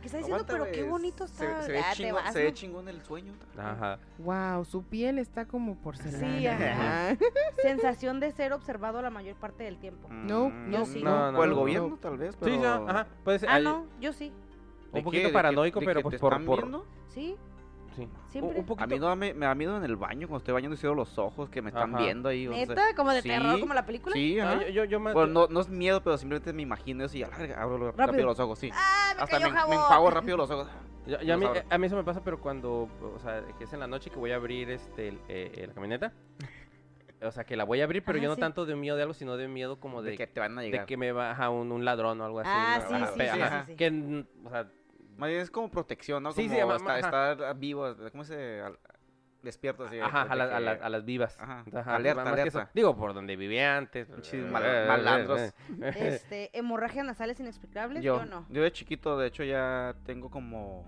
¿Qué 0.00 0.06
está 0.06 0.18
diciendo? 0.18 0.44
Pero 0.46 0.66
qué 0.70 0.84
bonito 0.84 1.24
está. 1.24 1.60
Se, 1.62 1.66
se 1.66 1.72
ve 1.72 1.78
Ah, 1.80 1.92
chingón, 1.94 2.14
vas, 2.22 2.32
se 2.32 2.38
ve 2.42 2.48
¿no? 2.50 2.54
chingón 2.54 2.88
el 2.88 3.02
sueño. 3.02 3.32
Ajá. 3.58 3.98
Wow, 4.18 4.64
su 4.64 4.82
piel 4.84 5.18
está 5.18 5.46
como 5.46 5.74
porcelana. 5.76 6.38
Sí, 6.38 6.46
ajá. 6.46 7.16
Sensación 7.62 8.20
de 8.20 8.30
ser 8.32 8.52
observado 8.52 9.02
la 9.02 9.10
mayor 9.10 9.36
parte 9.36 9.64
del 9.64 9.78
tiempo. 9.78 10.08
No, 10.10 10.50
Mm, 10.50 10.70
yo 10.72 10.84
sí. 10.86 11.02
No, 11.02 11.32
no, 11.32 11.38
o 11.40 11.44
el 11.44 11.50
no, 11.50 11.56
gobierno, 11.56 11.88
no. 11.88 11.96
tal 11.96 12.16
vez, 12.18 12.36
pero... 12.38 12.54
Sí, 12.54 12.60
ya, 12.62 12.76
ajá. 12.76 13.06
Puede 13.24 13.38
ser. 13.40 13.48
Ah, 13.48 13.54
hay- 13.54 13.64
no, 13.64 13.86
yo 14.00 14.12
sí. 14.12 14.32
¿De 14.92 14.98
Un 15.00 15.04
poquito 15.04 15.22
¿De 15.24 15.28
que- 15.28 15.32
paranoico, 15.34 15.80
de 15.80 15.86
pero 15.86 16.02
pues 16.02 16.20
por- 16.20 16.32
están 16.32 16.46
por- 16.46 16.58
viendo? 16.60 16.86
Sí, 17.08 17.36
Sí. 17.96 18.08
siempre. 18.28 18.52
Un, 18.54 18.60
un 18.60 18.66
poquito. 18.66 18.84
A 18.84 18.86
mí 18.86 18.98
no 18.98 19.16
me, 19.16 19.32
me 19.34 19.46
da 19.46 19.54
miedo 19.54 19.76
en 19.76 19.84
el 19.84 19.96
baño, 19.96 20.28
cuando 20.28 20.38
estoy 20.38 20.54
bañando 20.54 20.74
y 20.74 20.78
cierro 20.78 20.94
los 20.94 21.18
ojos, 21.18 21.48
que 21.48 21.62
me 21.62 21.70
están 21.70 21.94
Ajá. 21.94 22.04
viendo 22.04 22.28
ahí. 22.28 22.46
o 22.46 22.52
sea, 22.52 22.66
¿Neta? 22.66 22.82
¿Como 22.94 23.12
de 23.12 23.22
sí, 23.22 23.28
terror, 23.28 23.58
como 23.58 23.74
la 23.74 23.86
película? 23.86 24.12
Sí, 24.14 24.38
Ah, 24.38 24.52
ajá. 24.52 24.62
yo, 24.64 24.68
yo, 24.68 24.84
yo 24.84 25.00
me- 25.00 25.12
Bueno, 25.12 25.32
no, 25.32 25.46
no 25.48 25.60
es 25.60 25.68
miedo, 25.68 26.02
pero 26.02 26.18
simplemente 26.18 26.52
me 26.52 26.62
imagino 26.62 27.04
eso 27.04 27.16
y 27.16 27.22
a 27.22 27.28
la 27.28 27.38
verga, 27.38 27.62
abro 27.62 27.78
rápido. 27.78 28.06
Rápido. 28.06 28.26
los 28.26 28.38
ojos, 28.40 28.58
sí. 28.58 28.70
¡Ah, 28.72 29.12
me 29.16 29.22
Hasta 29.22 29.36
cayó 29.38 29.46
me, 29.46 29.52
me 29.54 29.58
jabón! 29.60 29.74
enjuago 29.74 30.10
rápido 30.10 30.36
los 30.36 30.50
ojos. 30.50 30.68
Ya- 31.06 31.22
ya 31.22 31.34
a, 31.34 31.36
mí, 31.36 31.46
abro. 31.46 31.62
a 31.70 31.78
mí 31.78 31.86
eso 31.86 31.96
me 31.96 32.04
pasa, 32.04 32.22
pero 32.24 32.40
cuando, 32.40 32.88
o 33.00 33.18
sea, 33.22 33.42
que 33.56 33.64
es 33.64 33.72
en 33.72 33.80
la 33.80 33.86
noche 33.86 34.10
que 34.10 34.18
voy 34.18 34.32
a 34.32 34.36
abrir 34.36 34.70
este, 34.70 35.08
el- 35.08 35.20
eh, 35.28 35.52
eh, 35.54 35.64
la 35.68 35.72
camioneta. 35.72 36.12
O 37.22 37.30
sea, 37.30 37.44
que 37.44 37.56
la 37.56 37.64
voy 37.64 37.80
a 37.80 37.84
abrir, 37.84 38.04
pero 38.04 38.18
Ajá, 38.18 38.24
yo 38.24 38.28
no 38.28 38.34
sí. 38.34 38.40
tanto 38.42 38.66
de 38.66 38.76
miedo 38.76 38.94
de 38.94 39.02
algo, 39.02 39.14
sino 39.14 39.38
de 39.38 39.48
miedo 39.48 39.80
como 39.80 40.02
de, 40.02 40.10
De 40.12 40.16
que 40.18 40.26
te 40.26 40.38
van 40.38 40.58
a 40.58 40.60
de 40.60 40.68
llegar. 40.70 40.84
que 40.86 40.98
me 40.98 41.12
baja 41.12 41.48
un, 41.48 41.72
un 41.72 41.82
ladrón 41.84 42.20
o 42.20 42.24
algo 42.26 42.40
así. 42.40 42.50
Ah, 42.52 42.78
¿no? 42.82 42.88
sí, 42.88 43.04
sí, 43.14 43.20
sí, 43.26 43.40
sí, 43.40 43.56
sí. 43.68 43.76
Que, 43.76 44.24
o 44.44 44.50
sea, 44.50 44.68
Más 45.16 45.28
bien 45.30 45.40
es 45.40 45.50
como 45.50 45.70
protección, 45.70 46.22
¿no? 46.22 46.32
Sí, 46.32 46.44
Como 46.44 46.54
sí, 46.54 46.60
ama- 46.60 46.76
estar, 46.76 46.98
ajá. 47.04 47.32
estar 47.32 47.58
vivo, 47.58 47.94
¿cómo 48.12 48.24
se...? 48.24 48.62
Despierto 49.42 49.84
así. 49.84 50.00
ajá, 50.00 50.22
a, 50.22 50.34
la- 50.34 50.48
que- 50.48 50.54
a 50.54 50.60
la- 50.60 50.72
a 50.72 50.88
las 50.88 51.04
vivas. 51.04 51.36
Ajá, 51.38 51.64
Ajá, 51.72 51.94
alerta, 51.96 52.24
más 52.24 52.32
alerta. 52.32 52.70
Digo, 52.74 52.96
por 52.96 53.14
donde 53.14 53.36
vivía 53.36 53.76
antes. 53.76 54.08
Eh, 54.32 54.36
mal- 54.50 54.64
eh, 54.64 54.84
eh, 54.84 54.88
malandros. 54.88 55.40
Este, 55.94 56.50
hemorragias 56.58 57.06
nasales 57.06 57.38
inexplicables, 57.38 58.02
Yo, 58.02 58.18
yo, 58.18 58.24
no. 58.24 58.46
yo 58.48 58.62
de 58.62 58.72
chiquito, 58.72 59.16
de 59.16 59.28
hecho, 59.28 59.44
ya 59.44 59.94
tengo 60.04 60.30
como 60.30 60.84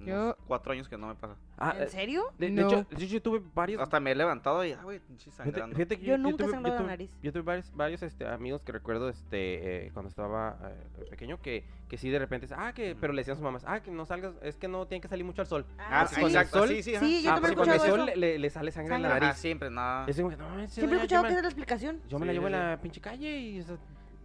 Yo- 0.00 0.36
cuatro 0.46 0.72
años 0.72 0.88
que 0.88 0.96
no 0.96 1.08
me 1.08 1.14
pasa. 1.14 1.36
Ah, 1.58 1.74
¿En 1.76 1.82
eh, 1.82 1.88
serio? 1.88 2.24
de, 2.38 2.46
hecho, 2.48 2.86
yo, 2.90 3.06
yo 3.06 3.22
tuve 3.22 3.42
varios. 3.54 3.82
Hasta 3.82 3.98
me 3.98 4.12
he 4.12 4.14
levantado 4.14 4.64
y, 4.64 4.72
ah, 4.72 4.80
güey, 4.82 5.00
sangrando. 5.30 5.76
Yo 5.96 6.16
nunca 6.16 6.44
tuve, 6.44 6.52
sangrado 6.52 6.76
la 6.76 6.82
tuve- 6.82 6.86
nariz. 6.88 7.16
Yo 7.22 7.32
tuve 7.32 7.42
varios, 7.42 7.72
varios 7.74 8.02
este, 8.02 8.26
amigos 8.26 8.62
que 8.62 8.72
recuerdo 8.72 9.08
este, 9.08 9.86
eh, 9.86 9.90
cuando 9.92 10.08
estaba 10.08 10.58
eh, 10.64 11.06
pequeño 11.10 11.40
que, 11.42 11.64
que 11.88 11.98
sí 11.98 12.10
de 12.10 12.18
repente, 12.18 12.46
ah, 12.56 12.72
que, 12.72 12.94
pero 12.94 13.12
le 13.12 13.20
decían 13.20 13.32
a 13.32 13.36
sus 13.36 13.44
mamás, 13.44 13.64
ah, 13.66 13.80
que 13.80 13.90
no 13.90 14.04
salgas, 14.06 14.34
es 14.42 14.56
que 14.56 14.68
no 14.68 14.86
tiene 14.86 15.00
que 15.02 15.08
salir 15.08 15.24
mucho 15.24 15.42
al 15.42 15.48
sol. 15.48 15.66
Ah, 15.78 16.06
sí, 16.06 16.14
sí, 16.14 16.20
con 16.20 16.30
el 16.30 16.36
exacto, 16.36 16.58
sol- 16.60 16.68
sí, 16.68 16.82
sí, 16.82 16.94
ajá. 16.94 17.04
Sí, 17.06 17.22
yo 17.22 17.30
ah, 17.30 17.34
también 17.34 17.52
he 17.52 17.56
porque 17.56 17.56
con 17.56 17.68
el 17.68 17.74
escuchado 17.76 18.06
sol 18.06 18.20
le, 18.20 18.38
le 18.38 18.50
sale 18.50 18.70
sangre 18.70 18.94
en 18.94 19.02
la. 19.02 19.08
Ajá, 19.08 19.20
nariz. 19.20 19.38
siempre, 19.38 19.70
nada. 19.70 20.06
No, 20.06 20.68
Siempre 20.68 20.96
he 20.96 21.00
escuchado 21.00 21.22
que 21.24 21.28
esa 21.30 21.38
es 21.38 21.42
la 21.42 21.48
explicación. 21.48 22.00
Yo 22.08 22.18
me 22.18 22.26
la 22.26 22.32
llevo 22.32 22.46
en 22.46 22.52
la 22.52 22.78
pinche 22.80 23.00
calle 23.00 23.38
y 23.38 23.64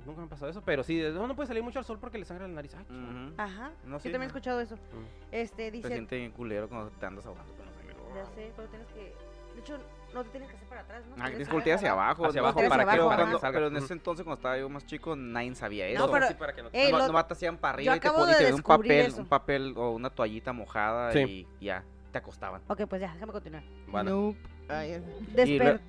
nunca 0.06 0.22
me 0.22 0.28
ha 0.28 0.30
pasado 0.30 0.49
eso, 0.51 0.62
pero 0.64 0.84
sí, 0.84 1.01
no, 1.14 1.28
no 1.28 1.36
puede 1.36 1.47
salir 1.47 1.64
mucho 1.64 1.80
al 1.80 1.86
sol 1.86 1.97
porque 1.99 2.18
le 2.18 2.26
sangra 2.26 2.47
la 2.47 2.54
nariz. 2.54 2.76
Ay. 2.76 2.86
Ujú. 2.89 3.34
Ajá. 3.38 3.72
No, 3.86 3.99
sí, 3.99 4.04
sí, 4.04 4.12
también 4.12 4.24
he 4.24 4.28
escuchado 4.28 4.60
eso. 4.62 4.76
Mm. 4.76 5.06
Este, 5.32 5.72
dice, 5.72 5.88
siente 5.88 6.18
bien 6.18 6.32
culero 6.32 6.68
cuando 6.70 6.89
te 6.91 7.06
andas 7.06 7.26
ahogando 7.26 7.54
con 7.56 7.66
la 7.66 7.72
sangre. 7.74 7.95
ya 8.16 8.26
sé, 8.28 8.51
pero 8.56 8.68
tienes 8.70 8.88
que, 8.89 9.16
de 9.54 9.60
hecho, 9.60 9.78
no 10.14 10.24
te 10.24 10.30
tienes 10.30 10.49
que 10.49 10.56
hacer 10.56 10.68
para 10.68 10.82
atrás, 10.82 11.04
¿no? 11.08 11.12
Ah, 11.14 11.16
Tienes 11.16 11.30
tienes 11.32 11.47
que 11.47 11.54
voltear 11.56 11.78
hacia 11.78 11.91
abajo. 11.91 12.26
Hacia 12.28 12.41
¿no? 12.41 12.47
abajo 12.49 12.70
para 12.70 12.86
cuando- 12.86 13.39
salga. 13.39 13.58
Pero 13.58 13.68
en 13.68 13.78
ese 13.78 13.93
entonces, 13.93 14.24
cuando 14.24 14.38
estaba 14.38 14.58
yo 14.60 14.70
más 14.70 14.86
chico, 14.86 15.16
nadie 15.16 15.56
sabía 15.56 15.88
eso. 15.88 16.06
No, 16.06 16.12
pero- 16.12 16.28
Sí, 16.28 16.34
para 16.36 16.54
que 16.54 16.62
no 16.62 16.70
te- 16.70 16.78
Ey, 16.84 16.91
Nomás- 16.91 17.01
lo- 17.01 17.08
nomás 17.08 17.28
te 17.28 17.34
hacían 17.34 17.58
para 17.58 17.82
yo 17.82 17.91
arriba 17.91 17.95
y 17.95 17.99
te, 17.99 18.08
y 18.08 18.12
de 18.12 18.38
te 18.38 18.51
un 18.51 18.58
descubrir 18.58 18.91
papel, 18.91 19.06
eso. 19.08 19.22
un 19.22 19.28
papel 19.28 19.74
o 19.76 19.89
una 19.91 20.10
toallita 20.12 20.54
mojada 20.54 21.12
Sí. 21.14 21.47
y 21.60 21.66
ya, 21.66 21.84
te 22.12 22.18
acostaban. 22.20 22.62
Ok, 22.68 22.82
pues 22.88 23.01
ya, 23.01 23.12
déjame 23.14 23.32
continuar. 23.32 23.64
Bueno, 23.88 24.10
Nope. 24.12 24.38
Ay, 24.70 24.91
Y 24.91 25.36
Desper- 25.36 25.80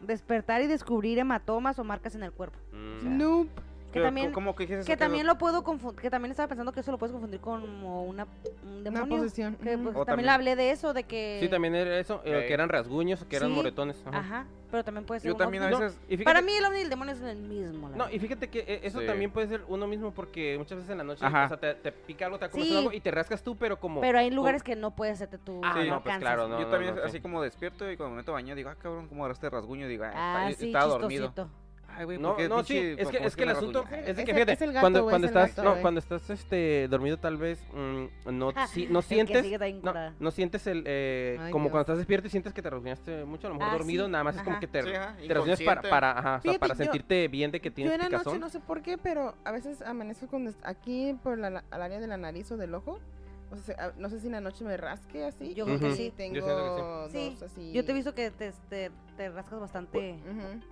Despertar 0.00 0.62
y 0.62 0.68
descubrir 0.68 1.18
hematomas 1.18 1.76
o 1.80 1.84
marcas 1.84 2.14
en 2.14 2.22
el 2.22 2.30
cuerpo. 2.30 2.56
Mm, 3.02 3.18
Nope. 3.18 3.50
Que 3.92 4.02
también, 4.02 4.32
¿Cómo 4.32 4.54
que 4.54 4.96
también 4.98 5.26
lo 5.26 5.38
puedo 5.38 5.64
confundir, 5.64 6.02
que 6.02 6.10
también 6.10 6.30
estaba 6.30 6.46
pensando 6.46 6.72
que 6.72 6.80
eso 6.80 6.92
lo 6.92 6.98
puedes 6.98 7.10
confundir 7.10 7.40
con 7.40 7.62
como 7.62 8.04
una, 8.04 8.24
un 8.62 8.70
Una 8.72 8.82
demonio. 8.82 9.16
posesión. 9.16 9.54
Que 9.56 9.78
pues, 9.78 9.96
O 9.96 10.04
también, 10.04 10.04
también- 10.04 10.26
le 10.26 10.30
hablé 10.32 10.56
de 10.56 10.70
eso, 10.72 10.92
de 10.92 11.04
que... 11.04 11.38
Sí, 11.40 11.48
también 11.48 11.74
era 11.74 11.98
eso, 11.98 12.20
eh, 12.26 12.44
que 12.46 12.52
eran 12.52 12.68
rasguños, 12.68 13.24
que 13.24 13.36
eran 13.36 13.48
Sí. 13.48 13.54
moretones. 13.56 13.96
ajá. 14.06 14.18
Ajá, 14.18 14.46
pero 14.70 14.84
también 14.84 15.06
puede 15.06 15.20
ser 15.20 15.28
Yo 15.30 15.34
un 15.36 15.38
también 15.38 15.62
a 15.62 15.66
ovni. 15.68 15.76
No, 15.76 15.80
veces... 15.80 15.98
y 16.06 16.18
fíjate- 16.18 16.24
Para 16.24 16.42
mí 16.42 16.52
el 16.52 16.64
ovni 16.66 16.78
y 16.80 16.82
el 16.82 16.90
demonio 16.90 17.14
es 17.14 17.22
el 17.22 17.38
mismo. 17.38 17.88
la 17.88 17.96
No, 17.96 18.04
verdad. 18.04 18.10
y 18.14 18.18
fíjate 18.18 18.48
que 18.48 18.58
eh, 18.58 18.80
eso 18.82 19.00
Sí. 19.00 19.06
también 19.06 19.30
puede 19.30 19.48
ser 19.48 19.62
uno 19.68 19.86
mismo 19.86 20.10
porque 20.12 20.56
muchas 20.58 20.76
veces 20.76 20.90
en 20.90 20.98
la 20.98 21.04
noche 21.04 21.24
o 21.24 21.30
sea, 21.30 21.56
te, 21.56 21.74
te 21.76 21.90
pica 21.90 22.26
algo, 22.26 22.38
te 22.38 22.44
ha 22.44 22.48
Sí. 22.48 22.58
comido 22.58 22.78
algo 22.80 22.92
y 22.92 23.00
te 23.00 23.10
rascas 23.10 23.42
tú, 23.42 23.56
pero 23.56 23.80
como... 23.80 24.02
Pero 24.02 24.18
hay 24.18 24.30
lugares 24.30 24.62
que 24.62 24.76
no 24.76 24.90
puedes 24.94 25.14
hacerte 25.14 25.38
tú. 25.38 25.62
Ah, 25.64 25.74
Sí. 25.80 25.88
no, 25.88 26.02
pues 26.02 26.18
claro, 26.18 26.46
no. 26.46 26.60
yo 26.60 26.66
también 26.66 26.94
no, 26.94 27.02
así 27.04 27.12
sí. 27.12 27.20
como 27.22 27.40
despierto 27.42 27.90
y 27.90 27.96
cuando 27.96 28.10
me 28.10 28.16
meto 28.18 28.32
a 28.32 28.34
bañar 28.34 28.54
digo, 28.54 28.68
ah, 28.68 28.76
cabrón, 28.78 29.08
¿cómo 29.08 29.24
agarraste 29.24 29.48
rasguño? 29.48 29.88
Digo, 29.88 30.04
ah, 30.04 30.12
Ah, 30.46 30.50
estaba 30.50 30.84
dormido. 30.84 31.32
Ay, 31.90 32.04
güey, 32.04 32.18
No, 32.18 32.28
¿por 32.28 32.36
qué 32.36 32.48
no, 32.48 32.62
sí, 32.62 32.78
es 32.96 33.08
que, 33.08 33.16
es 33.24 33.34
que 33.34 33.42
el 33.42 33.48
asunto 33.48 33.84
es 33.90 34.16
de 34.16 34.24
que 34.24 34.32
fíjate, 34.32 34.52
es 34.52 34.62
el 34.62 34.72
gato, 34.72 34.82
cuando, 34.82 35.02
cuando 35.04 35.26
es 35.26 35.32
el 35.32 35.38
estás, 35.38 35.50
gato, 35.50 35.64
no, 35.64 35.70
güey. 35.70 35.82
cuando 35.82 35.98
estás 36.00 36.30
este 36.30 36.86
dormido 36.88 37.16
tal 37.16 37.36
vez 37.36 37.60
mm, 37.72 38.04
no, 38.38 38.52
si- 38.72 38.86
no 38.86 39.02
sientes, 39.02 39.44
no, 39.82 39.92
no 40.20 40.30
sientes 40.30 40.66
el, 40.68 40.84
eh, 40.86 41.38
Ay, 41.40 41.50
como 41.50 41.64
Dios. 41.64 41.70
cuando 41.72 41.80
estás 41.82 41.96
despierto 41.98 42.28
y 42.28 42.30
sientes 42.30 42.52
que 42.52 42.62
te 42.62 42.70
rasguñaste 42.70 43.24
mucho, 43.24 43.46
a 43.48 43.50
lo 43.50 43.56
mejor 43.56 43.72
Ah, 43.74 43.76
dormido, 43.78 44.06
sí, 44.06 44.12
nada 44.12 44.22
más 44.24 44.36
es 44.36 44.42
como 44.42 44.52
ajá. 44.52 44.60
que 44.60 44.66
te, 44.68 44.82
Sí, 44.82 44.88
ajá, 44.94 45.16
te 45.56 45.64
para, 45.64 45.82
para, 45.82 46.10
ajá, 46.12 46.20
o 46.20 46.22
sea, 46.22 46.40
Fíjate, 46.42 46.58
para 46.60 46.74
yo- 46.74 46.84
sentirte 46.84 47.28
bien 47.28 47.50
de 47.50 47.60
que 47.60 47.70
Yo 47.70 47.74
tienes 47.74 47.94
en 47.94 48.00
la 48.12 48.18
noche 48.18 48.38
no 48.38 48.48
sé 48.48 48.60
por 48.60 48.82
qué, 48.82 48.96
pero 48.98 49.34
a 49.44 49.50
veces 49.50 49.82
amanezco 49.82 50.28
con 50.28 50.54
aquí 50.62 51.16
por 51.24 51.36
la, 51.38 51.50
la- 51.50 51.64
al 51.70 51.82
área 51.82 51.98
de 51.98 52.06
la 52.06 52.16
nariz 52.16 52.50
o 52.52 52.56
del 52.56 52.74
ojo. 52.74 53.00
O 53.50 53.56
sea, 53.56 53.64
se- 53.76 53.80
a- 53.82 53.92
no 53.96 54.08
sé 54.10 54.20
si 54.20 54.26
en 54.26 54.32
la 54.32 54.40
noche 54.40 54.64
me 54.64 54.76
rasque 54.76 55.24
así. 55.24 55.54
Yo 55.54 55.64
creo 55.64 55.78
que 55.80 55.92
sí. 55.94 56.12
Tengo 56.16 56.34
Yo 56.36 56.44
que 56.44 57.12
sí. 57.12 57.30
dos 57.34 57.42
así. 57.44 57.72
Yo 57.72 57.84
te 57.84 57.92
he 57.92 57.94
visto 57.94 58.14
que 58.14 58.30
te, 58.30 58.52
te, 58.68 58.90
te 59.16 59.30
rascas 59.30 59.58
bastante. 59.60 60.18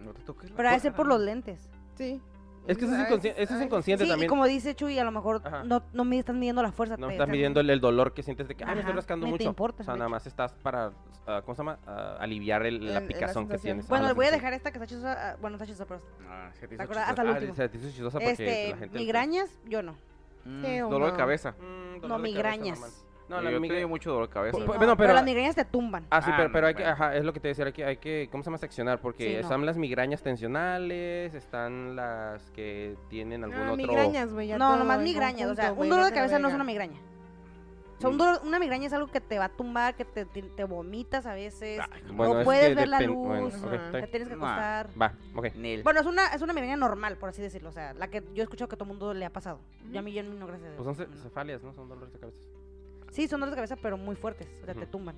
No 0.01 0.13
te 0.13 0.23
toques 0.23 0.51
la 0.51 0.57
Pero 0.57 0.69
ha 0.69 0.73
de 0.73 0.81
ser 0.81 0.93
por 0.95 1.07
los 1.07 1.21
lentes. 1.21 1.69
Sí. 1.97 2.21
Es 2.67 2.77
que 2.79 2.85
eso 2.85 2.95
es, 2.97 3.01
Ay, 3.01 3.07
inconsci- 3.13 3.35
eso 3.37 3.55
es 3.57 3.63
inconsciente 3.63 4.03
Sí, 4.05 4.09
y 4.09 4.11
también. 4.11 4.29
como 4.29 4.45
dice 4.45 4.75
Chuy, 4.75 4.99
a 4.99 5.05
lo 5.05 5.13
mejor 5.13 5.41
Ajá. 5.45 5.63
no, 5.63 5.85
no 5.93 6.05
me 6.05 6.19
estás 6.19 6.35
midiendo 6.35 6.65
la 6.65 6.73
fuerza. 6.73 6.97
No 6.97 7.07
te 7.07 7.13
estás 7.13 7.29
midiendo 7.29 7.61
el, 7.61 7.71
el 7.71 7.81
dolor 7.81 8.13
que 8.13 8.25
sientes 8.25 8.49
de 8.49 8.57
que, 8.57 8.65
ah, 8.65 8.67
me 8.67 8.73
estoy 8.81 8.87
Ajá, 8.91 8.97
rascando 8.97 9.25
ni 9.27 9.33
te 9.33 9.39
mucho. 9.39 9.49
importa, 9.51 9.83
o 9.83 9.85
sea, 9.85 9.95
nada 9.95 10.07
hecho. 10.07 10.11
más 10.11 10.27
estás 10.27 10.53
para, 10.55 10.91
ah, 11.29 11.43
¿cómo 11.45 11.55
se 11.55 11.59
llama? 11.61 11.79
Ah, 11.87 12.17
aliviar 12.19 12.67
el- 12.67 12.75
El- 12.83 12.87
la 12.93 13.01
la 13.01 13.07
picazón 13.07 13.47
que 13.49 13.59
tienes. 13.59 13.87
Bueno, 13.87 14.07
Ah, 14.07 14.09
les 14.09 14.17
la 14.17 14.17
voy 14.17 14.27
a 14.27 14.31
dejar 14.33 14.53
esta 14.53 14.73
que 14.73 14.79
está 14.79 14.87
chistosa. 14.89 15.31
ah, 15.31 15.37
Bueno, 15.41 15.55
está 15.59 15.67
chistosa, 15.67 15.87
pero. 15.89 16.01
Ah, 16.29 16.51
se 16.55 16.67
te 16.67 16.67
¿Te 16.67 16.75
hizo 16.75 16.83
chistoso. 16.93 17.01
Hasta 17.09 17.23
el 17.23 17.29
Ah, 17.29 17.33
último. 17.35 17.55
se 17.55 17.69
te 17.69 17.79
hizo 17.79 17.89
chistosa 17.89 18.19
porque 18.19 18.31
Este, 18.33 18.71
la 18.71 18.77
gente... 18.79 18.99
migrañas, 18.99 19.61
yo 19.69 19.83
no. 19.85 19.95
Mm, 20.47 20.85
o 20.87 20.89
dolor 20.91 21.09
no. 21.09 21.13
de 21.13 21.19
cabeza. 21.19 21.51
Mm, 21.53 21.55
dolor 21.55 21.69
No, 21.93 21.99
de 22.01 22.09
cabeza 22.09 22.21
migrañas. 22.23 22.79
normal. 22.81 22.91
No, 23.29 23.37
No, 23.37 23.43
la 23.43 23.51
yo 23.51 23.61
migra- 23.61 23.75
tengo 23.79 23.89
mucho 23.89 24.11
dolor 24.13 24.29
de 24.29 24.33
cabeza. 24.35 24.57
Sí, 24.57 24.63
pues, 24.65 24.77
no, 24.79 24.81
pero, 24.81 24.97
pero- 24.97 25.13
las 25.15 25.25
migrañas 25.25 25.57
te 25.57 25.65
tumban. 25.65 26.07
Ah, 26.11 26.23
sí, 26.23 26.31
Ah, 26.31 26.35
pero, 26.37 26.49
no, 26.49 26.53
pero 26.53 26.67
hay 26.69 26.75
que, 26.75 26.85
ajá, 26.85 27.17
es 27.17 27.25
lo 27.25 27.33
que 27.33 27.41
te 27.41 27.49
decía, 27.49 27.65
hay 27.65 27.73
que, 27.73 27.85
hay 27.85 27.97
que, 27.97 28.29
¿cómo 28.31 28.45
se 28.45 28.51
llama? 28.51 28.59
Seccionar, 28.59 29.01
porque 29.01 29.25
Sí, 29.29 29.35
no. 29.35 29.41
están 29.41 29.67
las 29.67 29.77
migrañas 29.77 30.23
tensionales, 30.23 31.35
están 31.35 31.97
las 31.97 32.51
que 32.53 32.97
tienen 33.09 33.43
algún 33.43 33.59
Ah, 33.59 33.73
otro... 33.73 33.77
migrañas, 33.77 34.33
güey. 34.33 34.49
No, 34.57 34.77
nomás 34.77 35.01
migrañas. 35.01 35.51
O 35.51 35.55
sea, 35.57 35.73
un 35.73 35.89
dolor 35.89 36.05
de 36.05 36.13
cabeza 36.13 36.39
no 36.39 36.47
es 36.49 36.55
una 36.55 36.63
migraña. 36.65 37.01
O 37.97 38.01
sea, 38.01 38.11
un 38.11 38.17
Mm. 38.17 38.19
dolor- 38.19 38.41
una 38.45 38.59
migraña 38.59 38.87
es 38.87 38.93
algo 38.93 39.07
que 39.09 39.21
te 39.21 39.39
va 39.39 39.47
a 39.47 39.49
tumbar, 39.49 39.95
que 39.97 40.05
te, 40.05 40.25
te, 40.27 40.43
te 40.43 40.65
vomitas 40.65 41.25
a 41.25 41.33
veces. 41.35 41.81
Bueno, 42.13 42.35
no 42.35 42.41
es 42.41 42.45
puedes 42.45 42.69
que 42.69 42.75
ver 42.75 42.89
la 42.89 43.01
luz. 43.01 43.17
bueno, 43.27 43.47
Ajá. 43.49 43.67
ok, 43.67 43.73
está 43.73 43.91
Te 43.93 43.97
bien. 43.99 44.11
tienes 44.11 44.29
que 44.29 44.35
acostar. 44.35 44.89
Va, 45.01 45.15
ok. 45.35 45.55
Nel. 45.55 45.83
Bueno, 45.83 46.01
es 46.01 46.07
una, 46.07 46.27
es 46.29 46.43
una 46.43 46.53
migraña 46.53 46.77
normal, 46.77 47.17
por 47.17 47.31
así 47.31 47.41
decirlo. 47.41 47.71
O 47.71 47.73
sea, 47.73 47.95
la 47.95 48.09
que 48.09 48.23
yo 48.35 48.43
he 48.43 48.45
escuchado 48.45 48.69
que 48.69 48.77
todo 48.77 48.85
el 48.85 48.91
mundo 48.91 49.15
le 49.15 49.25
ha 49.25 49.31
pasado. 49.33 49.61
Yo 49.91 49.99
a 49.99 50.03
mí, 50.03 50.13
yo 50.13 50.23
no, 50.23 50.47
gracias 50.47 50.73
a 50.73 50.77
Pues 50.77 50.85
son 50.85 50.97
Dios, 50.97 51.09
ce- 51.09 51.17
no. 51.17 51.23
cefalias, 51.23 51.63
¿no? 51.63 51.73
Son 51.73 51.89
dolores 51.89 52.13
de 52.13 52.19
cabeza. 52.19 52.39
Sí, 53.13 53.29
son 53.29 53.41
dolores 53.41 53.53
de 53.53 53.57
cabeza, 53.57 53.77
pero 53.83 53.97
muy 53.97 54.15
fuertes. 54.17 54.47
O 54.63 54.65
sea, 54.67 54.75
te 54.75 54.81
Ujú. 54.83 54.91
tumban. 54.91 55.17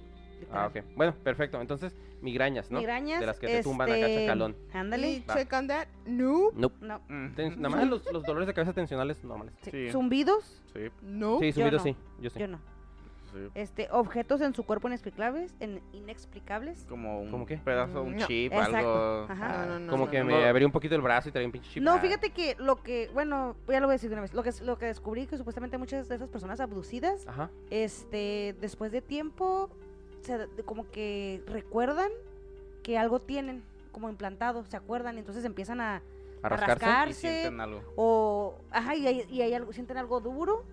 Ah, 0.53 0.67
ok. 0.67 0.85
Bueno, 0.97 1.15
perfecto. 1.23 1.61
Entonces, 1.61 1.95
migrañas, 2.23 2.71
¿no? 2.71 2.79
Migrañas. 2.79 3.21
De 3.21 3.27
las 3.27 3.39
que 3.39 3.47
te 3.47 3.63
tumban 3.63 3.89
acá, 3.91 3.99
este, 3.99 4.21
chacalón. 4.27 4.57
Ándale. 4.73 5.11
Y 5.11 5.25
check 5.27 5.53
on 5.53 5.67
that. 5.69 5.89
No. 6.07 6.51
Nope. 6.55 6.77
No. 6.81 7.01
Mm, 7.09 7.35
Ten- 7.35 7.61
nada 7.61 7.77
más 7.77 7.87
los, 7.89 8.11
los 8.13 8.25
dolores 8.25 8.47
de 8.47 8.55
cabeza 8.55 8.73
tensionales 8.73 9.23
normales. 9.25 9.55
Sí. 9.63 9.71
Sí. 9.71 9.91
Zumbidos, 9.91 10.63
Sí, 10.73 10.81
No. 11.03 11.39
Sí, 11.41 11.53
subido 11.53 11.73
no. 11.73 11.83
sí. 11.83 11.97
Yo 12.21 12.31
sí. 12.31 12.39
yo 12.39 12.49
no. 12.49 12.59
sí. 12.59 13.39
Este, 13.55 13.89
objetos 13.91 14.41
en 14.41 14.55
su 14.55 14.65
cuerpo 14.65 14.89
inexplicables, 14.89 15.55
en- 15.61 15.81
inexplicables. 15.93 16.87
Como 16.89 17.21
un 17.21 17.31
¿Cómo 17.31 17.47
qué? 17.47 17.59
pedazo, 17.59 18.03
un 18.03 18.17
No. 18.17 18.27
chip, 18.27 18.53
Exacto. 18.53 18.77
algo. 18.77 19.27
Ajá. 19.33 19.67
No, 19.67 19.67
no, 19.75 19.79
no, 19.81 19.91
Como 19.91 20.05
no, 20.07 20.11
que 20.11 20.19
no. 20.21 20.25
me 20.27 20.47
abrí 20.49 20.65
un 20.65 20.73
poquito 20.73 20.95
el 20.95 21.03
brazo 21.03 21.29
y 21.29 21.33
traía 21.33 21.47
un 21.47 21.53
pinche 21.53 21.71
chip. 21.71 21.83
No, 21.83 21.93
Ah, 21.95 21.99
fíjate 22.01 22.31
que 22.31 22.57
lo 22.59 22.77
que, 22.83 23.11
bueno, 23.13 23.55
ya 23.69 23.81
lo 23.81 23.87
voy 23.87 23.93
a 23.93 23.97
decir 23.97 24.09
de 24.09 24.15
una 24.15 24.23
vez. 24.23 24.33
Lo 24.33 24.43
que, 24.43 24.51
lo 24.63 24.79
que 24.79 24.87
descubrí 24.87 25.27
que 25.27 25.37
supuestamente 25.37 25.77
muchas 25.79 26.09
de 26.09 26.15
esas 26.17 26.29
personas 26.31 26.59
abducidas, 26.61 27.27
Ajá. 27.29 27.51
este, 27.71 28.57
después 28.61 28.93
de 28.93 29.03
tiempo, 29.03 29.71
se, 30.23 30.49
como 30.65 30.91
que 30.91 31.43
recuerdan 31.47 32.11
que 32.83 32.99
algo 32.99 33.21
tienen 33.21 33.63
como 33.93 34.09
implantado, 34.09 34.65
se 34.65 34.77
acuerdan 34.77 35.17
y 35.17 35.19
entonces 35.21 35.45
empiezan 35.45 35.81
a, 35.81 36.03
A 36.43 36.49
rascarse. 36.49 36.71
Y 36.71 36.75
rascarse 36.75 37.15
sienten 37.15 37.61
algo. 37.61 37.83
o, 37.97 38.55
ajá, 38.71 38.95
y 38.97 39.07
hay, 39.07 39.27
y 39.31 39.43
hay 39.43 39.55
algo, 39.55 39.73
sienten 39.73 39.97
algo 39.97 40.21
duro 40.21 40.65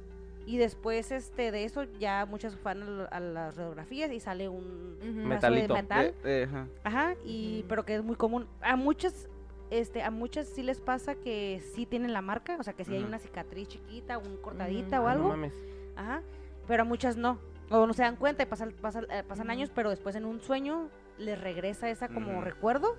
y 0.45 0.57
después, 0.57 1.11
este, 1.11 1.51
de 1.51 1.63
eso 1.63 1.83
ya 1.99 2.25
muchas 2.27 2.61
van 2.61 3.07
a, 3.09 3.19
las 3.19 3.55
radiografías 3.55 4.11
y 4.11 4.19
sale 4.19 4.47
un 4.47 4.97
pedazo 4.99 5.15
de 5.15 5.25
Metalito. 5.25 5.73
metal. 5.73 6.05
Eh, 6.05 6.13
eh, 6.23 6.47
ajá. 6.47 6.67
Ajá, 6.83 7.15
y 7.25 7.65
pero 7.67 7.83
que 7.83 7.95
es 7.95 8.03
muy 8.03 8.15
común. 8.15 8.47
A 8.61 8.75
muchas, 8.75 9.27
este, 9.71 10.03
a 10.03 10.11
muchas 10.11 10.47
sí 10.47 10.61
les 10.61 10.79
pasa 10.79 11.15
que 11.15 11.63
sí 11.73 11.87
tienen 11.87 12.13
la 12.13 12.21
marca, 12.21 12.57
o 12.59 12.63
sea 12.63 12.73
que 12.73 12.85
sí 12.85 12.93
hay 12.93 13.03
una 13.03 13.17
cicatriz 13.17 13.69
chiquita, 13.69 14.19
un 14.19 14.37
cortadita 14.37 14.99
o 15.01 15.05
no 15.05 15.09
algo. 15.09 15.29
mames. 15.29 15.53
Ajá. 15.95 16.21
Pero 16.67 16.83
a 16.83 16.85
muchas 16.85 17.17
no. 17.17 17.39
O 17.69 17.87
no 17.87 17.93
se 17.93 18.03
dan 18.03 18.15
cuenta 18.15 18.43
y 18.43 18.45
pasan, 18.45 18.73
pasan, 18.81 19.07
eh, 19.09 19.23
pasan 19.27 19.47
Ujú. 19.47 19.51
años, 19.53 19.71
pero 19.73 19.89
después 19.89 20.15
en 20.15 20.25
un 20.25 20.41
sueño 20.41 20.89
les 21.17 21.39
regresa 21.39 21.89
esa 21.89 22.07
como 22.09 22.41
recuerdo. 22.41 22.95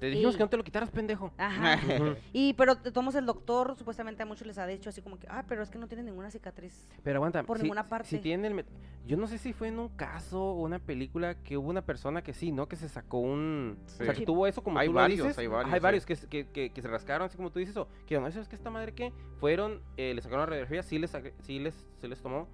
Te 0.00 0.06
dijimos 0.06 0.34
Y- 0.34 0.36
que 0.38 0.44
no 0.44 0.50
te 0.50 0.56
lo 0.56 0.64
quitaras, 0.64 0.90
pendejo. 0.90 1.32
Ajá. 1.38 1.78
Y 2.32 2.52
pero 2.54 2.74
modos, 2.96 3.14
el 3.14 3.26
doctor 3.26 3.74
supuestamente 3.76 4.22
a 4.22 4.26
muchos 4.26 4.46
les 4.46 4.58
ha 4.58 4.66
dicho 4.66 4.90
así 4.90 5.00
como 5.02 5.18
que, 5.18 5.26
ah, 5.30 5.44
pero 5.48 5.62
es 5.62 5.70
que 5.70 5.78
no 5.78 5.86
tiene 5.88 6.02
ninguna 6.02 6.30
cicatriz. 6.30 6.86
Pero 7.02 7.16
aguanta. 7.18 7.42
Por 7.44 7.56
si- 7.58 7.62
ninguna 7.64 7.88
parte. 7.88 8.08
Si 8.08 8.18
tiene 8.18 8.48
el 8.48 8.54
met- 8.54 8.66
Yo 9.06 9.16
no 9.16 9.28
sé 9.28 9.38
si 9.38 9.52
fue 9.52 9.68
en 9.68 9.78
un 9.78 9.88
caso 9.88 10.42
o 10.42 10.62
una 10.62 10.80
película 10.80 11.36
que 11.36 11.56
hubo 11.56 11.70
una 11.70 11.82
persona 11.82 12.22
que 12.22 12.32
sí, 12.34 12.50
¿no? 12.50 12.66
Que 12.68 12.74
se 12.74 12.88
sacó 12.88 13.18
un... 13.18 13.78
O 13.86 13.88
sea, 14.04 14.12
que 14.12 14.26
tuvo 14.26 14.48
eso 14.48 14.62
como 14.64 14.78
Hay 14.80 14.88
tú 14.88 14.94
varios, 14.94 15.18
lo 15.20 15.24
dices. 15.26 15.38
hay 15.38 15.46
varios, 15.46 15.72
Hay 15.72 15.78
sí. 15.80 15.82
varios 15.82 16.06
que, 16.06 16.16
se- 16.16 16.26
que, 16.28 16.46
que, 16.48 16.70
que 16.70 16.82
se 16.82 16.88
rascaron, 16.88 17.26
así 17.26 17.36
como 17.36 17.50
tú 17.50 17.60
dices, 17.60 17.76
o 17.76 17.86
que 18.06 18.18
no 18.18 18.28
sabes 18.32 18.48
que 18.48 18.56
esta 18.56 18.68
madre 18.68 18.92
que 18.94 19.12
fueron, 19.38 19.80
eh, 19.96 20.12
le 20.12 20.20
sacaron 20.22 20.40
la 20.40 20.46
radiografía, 20.46 20.82
sí 20.82 20.98
les, 20.98 21.16
sí 21.42 21.60
les, 21.60 21.74
sí 22.00 22.08
les 22.08 22.20
tomó, 22.20 22.48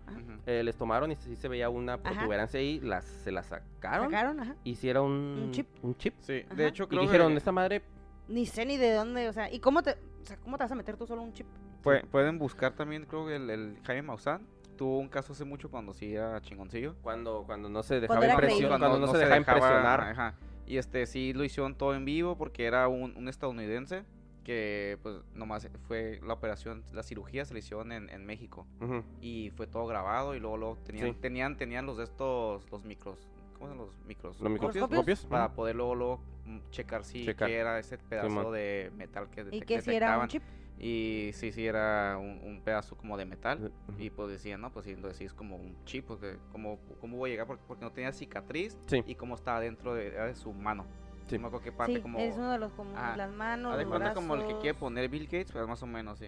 eh, 0.47 0.63
les 0.63 0.77
tomaron 0.77 1.11
y 1.11 1.17
sí 1.17 1.37
se 1.37 1.49
veía 1.49 1.71
una 1.71 1.97
protuberancia 2.03 2.61
ahí, 2.61 2.81
las, 2.81 3.05
se 3.07 3.33
la 3.33 3.43
sacaron, 3.43 4.11
¿Sacaron? 4.11 4.41
Ajá. 4.41 4.55
hicieron 4.65 5.11
un, 5.11 5.43
Un 5.45 5.51
chip. 5.53 5.67
Un 5.83 5.97
chip. 5.97 6.15
Sí, 6.21 6.43
Ajá. 6.47 6.55
de 6.55 6.67
hecho 6.67 6.85
Y 6.85 6.87
creo 6.89 7.03
dijeron, 7.03 7.32
que 7.35 7.39
esta 7.39 7.53
madre... 7.53 7.83
Ni 8.29 8.47
sé 8.47 8.65
ni 8.65 8.77
de 8.77 8.93
dónde, 8.95 9.29
o 9.29 9.33
sea, 9.33 9.53
¿y 9.53 9.59
cómo 9.59 9.83
te, 9.83 9.91
o 9.93 10.25
sea, 10.25 10.37
cómo 10.39 10.57
te 10.57 10.65
vas 10.65 10.73
a 10.73 10.75
meter 10.77 10.97
tú 10.97 11.07
solo 11.07 11.23
un 11.23 11.33
chip? 11.33 11.47
pue- 11.83 12.05
pueden 12.07 12.39
buscar 12.39 12.73
también, 12.75 13.05
creo 13.05 13.27
que 13.27 13.37
el, 13.37 13.51
el 13.51 13.79
Jaime 13.85 14.03
Maussan 14.03 14.47
tuvo 14.77 14.99
un 14.99 15.09
caso 15.09 15.33
hace 15.33 15.45
mucho 15.45 15.71
cuando 15.71 15.93
sí 15.93 16.15
era 16.15 16.41
chingoncillo. 16.41 16.95
Cuando, 17.03 17.43
cuando 17.45 17.69
no 17.69 17.83
se 17.83 17.97
Cuando 18.07 18.23
dejaba 18.23 18.25
era 18.27 18.37
creíble. 18.37 18.69
cuando, 18.69 18.99
no, 18.99 19.07
se, 19.09 19.19
dejaba 19.19 19.37
impresionar. 19.37 20.01
Ajá. 20.01 20.35
Y 20.67 20.77
este 20.79 21.05
sí 21.07 21.33
lo 21.33 21.43
hicieron 21.45 21.75
todo 21.75 21.95
en 21.95 22.05
vivo 22.05 22.37
porque 22.39 22.65
era 22.65 22.87
un, 22.89 23.15
un 23.17 23.29
estadounidense 23.29 24.05
que 24.45 24.99
pues 25.03 25.17
nomás 25.35 25.69
fue 25.87 26.21
la 26.25 26.33
operación, 26.35 26.83
la 26.93 27.03
cirugía 27.03 27.45
se 27.45 27.53
le 27.55 27.61
hicieron 27.61 27.93
en, 27.93 28.09
en 28.11 28.25
México 28.27 28.67
Ujú. 28.81 29.05
y 29.21 29.51
fue 29.57 29.67
todo 29.69 29.87
grabado 29.87 30.35
y 30.35 30.41
luego, 30.41 30.57
luego 30.57 30.77
tenían, 30.85 31.09
Sí. 31.13 31.19
tenían 31.21 31.57
tenían 31.57 31.87
los 31.87 31.97
de 31.97 32.05
estos 32.05 32.69
los 32.73 32.85
micros 32.85 33.19
¿cómo 33.63 33.73
llaman 33.73 33.87
los 33.87 33.99
micros? 34.05 34.41
Los 34.41 34.51
microscopios. 34.53 35.25
para 35.27 35.53
poder 35.55 35.77
luego, 35.77 35.95
luego, 35.95 36.21
mm, 36.47 36.59
checar 36.71 37.05
si 37.05 37.25
Checar. 37.25 37.49
qué 37.49 37.57
era 37.57 37.79
ese 37.79 37.97
pedazo 37.99 38.51
de 38.53 38.91
metal 38.97 39.31
que 39.31 39.43
¿Y 39.43 39.45
detec- 39.45 39.65
que 39.67 39.81
si 39.81 39.95
era 39.95 40.19
un 40.19 40.27
detectaban. 40.27 40.29
chip? 40.29 40.43
y 40.79 41.31
sí 41.35 41.53
sí 41.53 41.65
era 41.67 42.17
un, 42.19 42.41
un 42.43 42.61
pedazo 42.63 42.97
como 42.97 43.17
de 43.17 43.25
metal 43.25 43.71
Ujú. 43.89 44.03
y 44.03 44.11
pues 44.11 44.31
decían, 44.31 44.61
no, 44.63 44.73
pues 44.73 44.87
sí, 44.87 44.93
entonces 44.93 45.17
sí 45.19 45.25
es 45.25 45.33
como 45.35 45.55
un 45.57 45.77
chip, 45.85 46.07
porque 46.07 46.39
¿cómo, 46.51 46.81
cómo 47.01 47.19
voy 47.19 47.31
a 47.31 47.33
llegar? 47.35 47.47
Porque, 47.47 47.63
porque 47.69 47.85
no 47.85 47.93
tenía 47.93 48.11
cicatriz 48.11 48.77
Sí. 48.87 49.05
y 49.07 49.15
cómo 49.15 49.35
estaba 49.37 49.61
dentro 49.61 49.95
de, 49.95 50.11
de 50.11 50.35
su 50.35 50.53
mano. 50.53 50.87
Sí. 51.29 51.37
No 51.37 51.43
me 51.43 51.47
acuerdo 51.49 51.65
qué 51.65 51.73
parte, 51.73 51.95
Sí, 51.95 52.01
como... 52.01 52.19
es 52.19 52.37
uno 52.37 52.53
de 52.53 52.59
los 52.59 52.73
como 52.73 52.93
Ah, 52.97 53.15
las 53.17 53.31
manos, 53.31 53.77
los 53.77 53.87
cuenta 53.87 54.13
como 54.15 54.35
el 54.35 54.41
que 54.43 54.47
quiere 54.55 54.73
brazos, 54.73 54.81
poner 54.81 55.09
Bill 55.09 55.25
Gates, 55.25 55.51
pues 55.53 55.67
más 55.67 55.83
o 55.83 55.87
menos, 55.87 56.19
sí. 56.19 56.27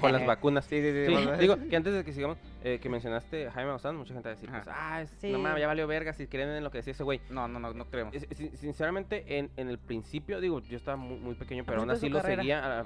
con 0.00 0.12
las 0.12 0.26
vacunas. 0.26 0.64
Sí, 0.64 0.80
sí, 0.80 1.06
sí. 1.06 1.12
Digo 1.40 1.56
que 1.68 1.76
antes 1.76 1.92
de 1.94 2.04
que 2.04 2.12
sigamos, 2.12 2.38
eh, 2.62 2.78
que 2.80 2.88
mencionaste 2.88 3.48
a 3.48 3.52
Jaime 3.52 3.70
Maussan, 3.70 3.96
mucha 3.96 4.14
gente 4.14 4.28
va 4.28 4.32
a 4.32 4.34
decir, 4.34 4.50
pues, 4.50 4.64
ah, 4.68 5.02
es, 5.02 5.10
Sí. 5.18 5.30
no 5.32 5.38
mames, 5.38 5.60
ya 5.60 5.66
valió 5.66 5.86
verga 5.86 6.12
si 6.12 6.26
creen 6.26 6.48
en 6.50 6.64
lo 6.64 6.70
que 6.70 6.78
decía 6.78 6.92
ese 6.92 7.04
güey. 7.04 7.20
No, 7.30 7.48
no, 7.48 7.58
no, 7.58 7.72
no 7.72 7.84
creemos. 7.86 8.14
Es- 8.14 8.26
sin- 8.36 8.56
Sinceramente, 8.56 9.38
en, 9.38 9.50
en 9.56 9.68
el 9.68 9.78
principio, 9.78 10.40
digo, 10.40 10.60
yo 10.60 10.76
estaba 10.76 10.96
muy, 10.96 11.18
muy 11.18 11.34
pequeño, 11.34 11.64
pero 11.64 11.80
aún 11.80 11.90
así 11.90 12.08
lo 12.08 12.18
carrera. 12.20 12.42
seguía 12.42 12.84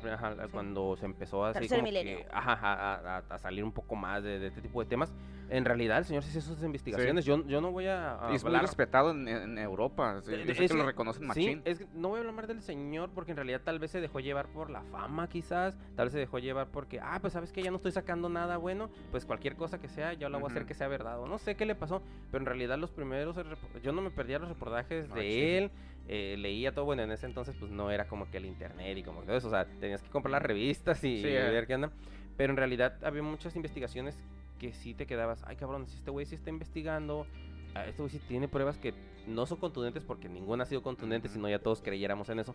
cuando 0.52 0.96
se 0.96 1.06
empezó 1.06 1.44
a, 1.44 1.50
así 1.50 1.60
Tercer 1.60 1.78
como 1.78 1.88
milenio. 1.90 2.18
que, 2.18 2.26
ajá, 2.32 2.52
a, 2.52 2.94
a- 2.94 3.16
a- 3.18 3.22
a 3.34 3.38
salir 3.38 3.64
un 3.64 3.72
poco 3.72 3.94
más 3.96 4.22
de, 4.22 4.38
de 4.38 4.46
este 4.48 4.60
tipo 4.60 4.80
de 4.82 4.88
temas. 4.88 5.12
En 5.48 5.64
realidad, 5.64 5.98
el 5.98 6.04
señor 6.04 6.22
sí 6.22 6.30
hizo 6.38 6.54
sus 6.54 6.62
investigaciones. 6.62 7.24
Yo, 7.24 7.44
yo 7.46 7.60
no 7.60 7.72
voy 7.72 7.86
a, 7.86 8.24
a 8.28 8.32
Y 8.32 8.36
es 8.36 8.44
muy 8.44 8.50
hablar- 8.50 8.62
respetado 8.62 9.10
en, 9.10 9.26
en 9.26 9.58
Europa. 9.58 10.20
sí, 10.22 10.30
yo 10.30 10.54
sé 10.54 10.64
es 10.64 10.70
que 10.70 10.78
lo 10.78 10.84
que- 11.18 11.32
Sí, 11.34 11.60
es 11.64 11.78
que 11.80 11.86
no 11.94 12.08
voy 12.08 12.18
a 12.18 12.20
hablar 12.20 12.34
más 12.34 12.48
del 12.48 12.62
señor 12.62 13.10
porque 13.14 13.30
en 13.32 13.36
realidad 13.36 13.60
tal 13.64 13.78
vez 13.78 13.90
se 13.90 14.00
dejó 14.00 14.20
llevar 14.20 14.48
por 14.48 14.70
la 14.70 14.82
fama 14.84 15.28
quizás, 15.28 15.76
tal 15.96 16.06
vez 16.06 16.12
se 16.12 16.18
dejó 16.18 16.38
llevar 16.38 16.68
porque, 16.68 17.00
ah, 17.00 17.18
pues 17.20 17.32
sabes 17.32 17.52
que 17.52 17.62
ya 17.62 17.70
no 17.70 17.76
estoy 17.76 17.92
sacando 17.92 18.28
nada 18.28 18.56
bueno, 18.56 18.90
pues 19.10 19.24
cualquier 19.24 19.56
cosa 19.56 19.78
que 19.80 19.88
sea, 19.88 20.12
yo 20.14 20.28
la 20.28 20.38
voy 20.38 20.48
a 20.48 20.50
hacer 20.50 20.66
que 20.66 20.74
sea 20.74 20.88
verdad 20.88 21.20
o 21.20 21.26
no 21.26 21.38
sé 21.38 21.54
qué 21.56 21.66
le 21.66 21.74
pasó, 21.74 22.02
pero 22.30 22.42
en 22.42 22.46
realidad 22.46 22.78
los 22.78 22.90
primeros, 22.90 23.36
yo 23.82 23.92
no 23.92 24.02
me 24.02 24.10
perdía 24.10 24.38
los 24.38 24.48
reportajes 24.48 25.08
No, 25.08 25.14
de 25.16 25.22
sí. 25.22 25.40
él, 25.40 25.70
eh, 26.08 26.36
leía 26.38 26.72
todo, 26.74 26.84
bueno, 26.86 27.02
en 27.02 27.12
ese 27.12 27.26
entonces 27.26 27.54
pues 27.58 27.70
no 27.70 27.90
era 27.90 28.06
como 28.08 28.28
que 28.30 28.38
el 28.38 28.46
internet 28.46 28.98
y 28.98 29.02
como 29.02 29.22
todo 29.22 29.36
eso, 29.36 29.46
o 29.48 29.50
sea, 29.50 29.64
tenías 29.80 30.02
que 30.02 30.10
comprar 30.10 30.32
las 30.32 30.42
revistas 30.42 31.02
y, 31.04 31.18
Sí, 31.22 31.28
y 31.28 31.36
eh. 31.36 31.50
ver 31.50 31.66
qué 31.66 31.74
onda. 31.76 31.90
Pero 32.36 32.52
en 32.52 32.56
realidad 32.56 32.96
había 33.04 33.22
muchas 33.22 33.54
investigaciones 33.54 34.16
que 34.58 34.72
sí 34.72 34.94
te 34.94 35.06
quedabas, 35.06 35.42
ay 35.46 35.56
cabrón, 35.56 35.86
si 35.86 35.96
este 35.96 36.10
güey 36.10 36.26
sí 36.26 36.34
está 36.34 36.50
investigando, 36.50 37.26
este 37.86 38.02
güey 38.02 38.10
sí 38.10 38.18
tiene 38.28 38.48
pruebas 38.48 38.76
que 38.78 38.92
no 39.30 39.46
son 39.46 39.58
contundentes 39.58 40.04
porque 40.04 40.28
ninguna 40.28 40.64
ha 40.64 40.66
sido 40.66 40.82
contundente, 40.82 41.28
Ujú. 41.28 41.34
si 41.36 41.40
no 41.40 41.48
ya 41.48 41.58
todos 41.58 41.80
creyéramos 41.82 42.28
en 42.28 42.40
eso. 42.40 42.54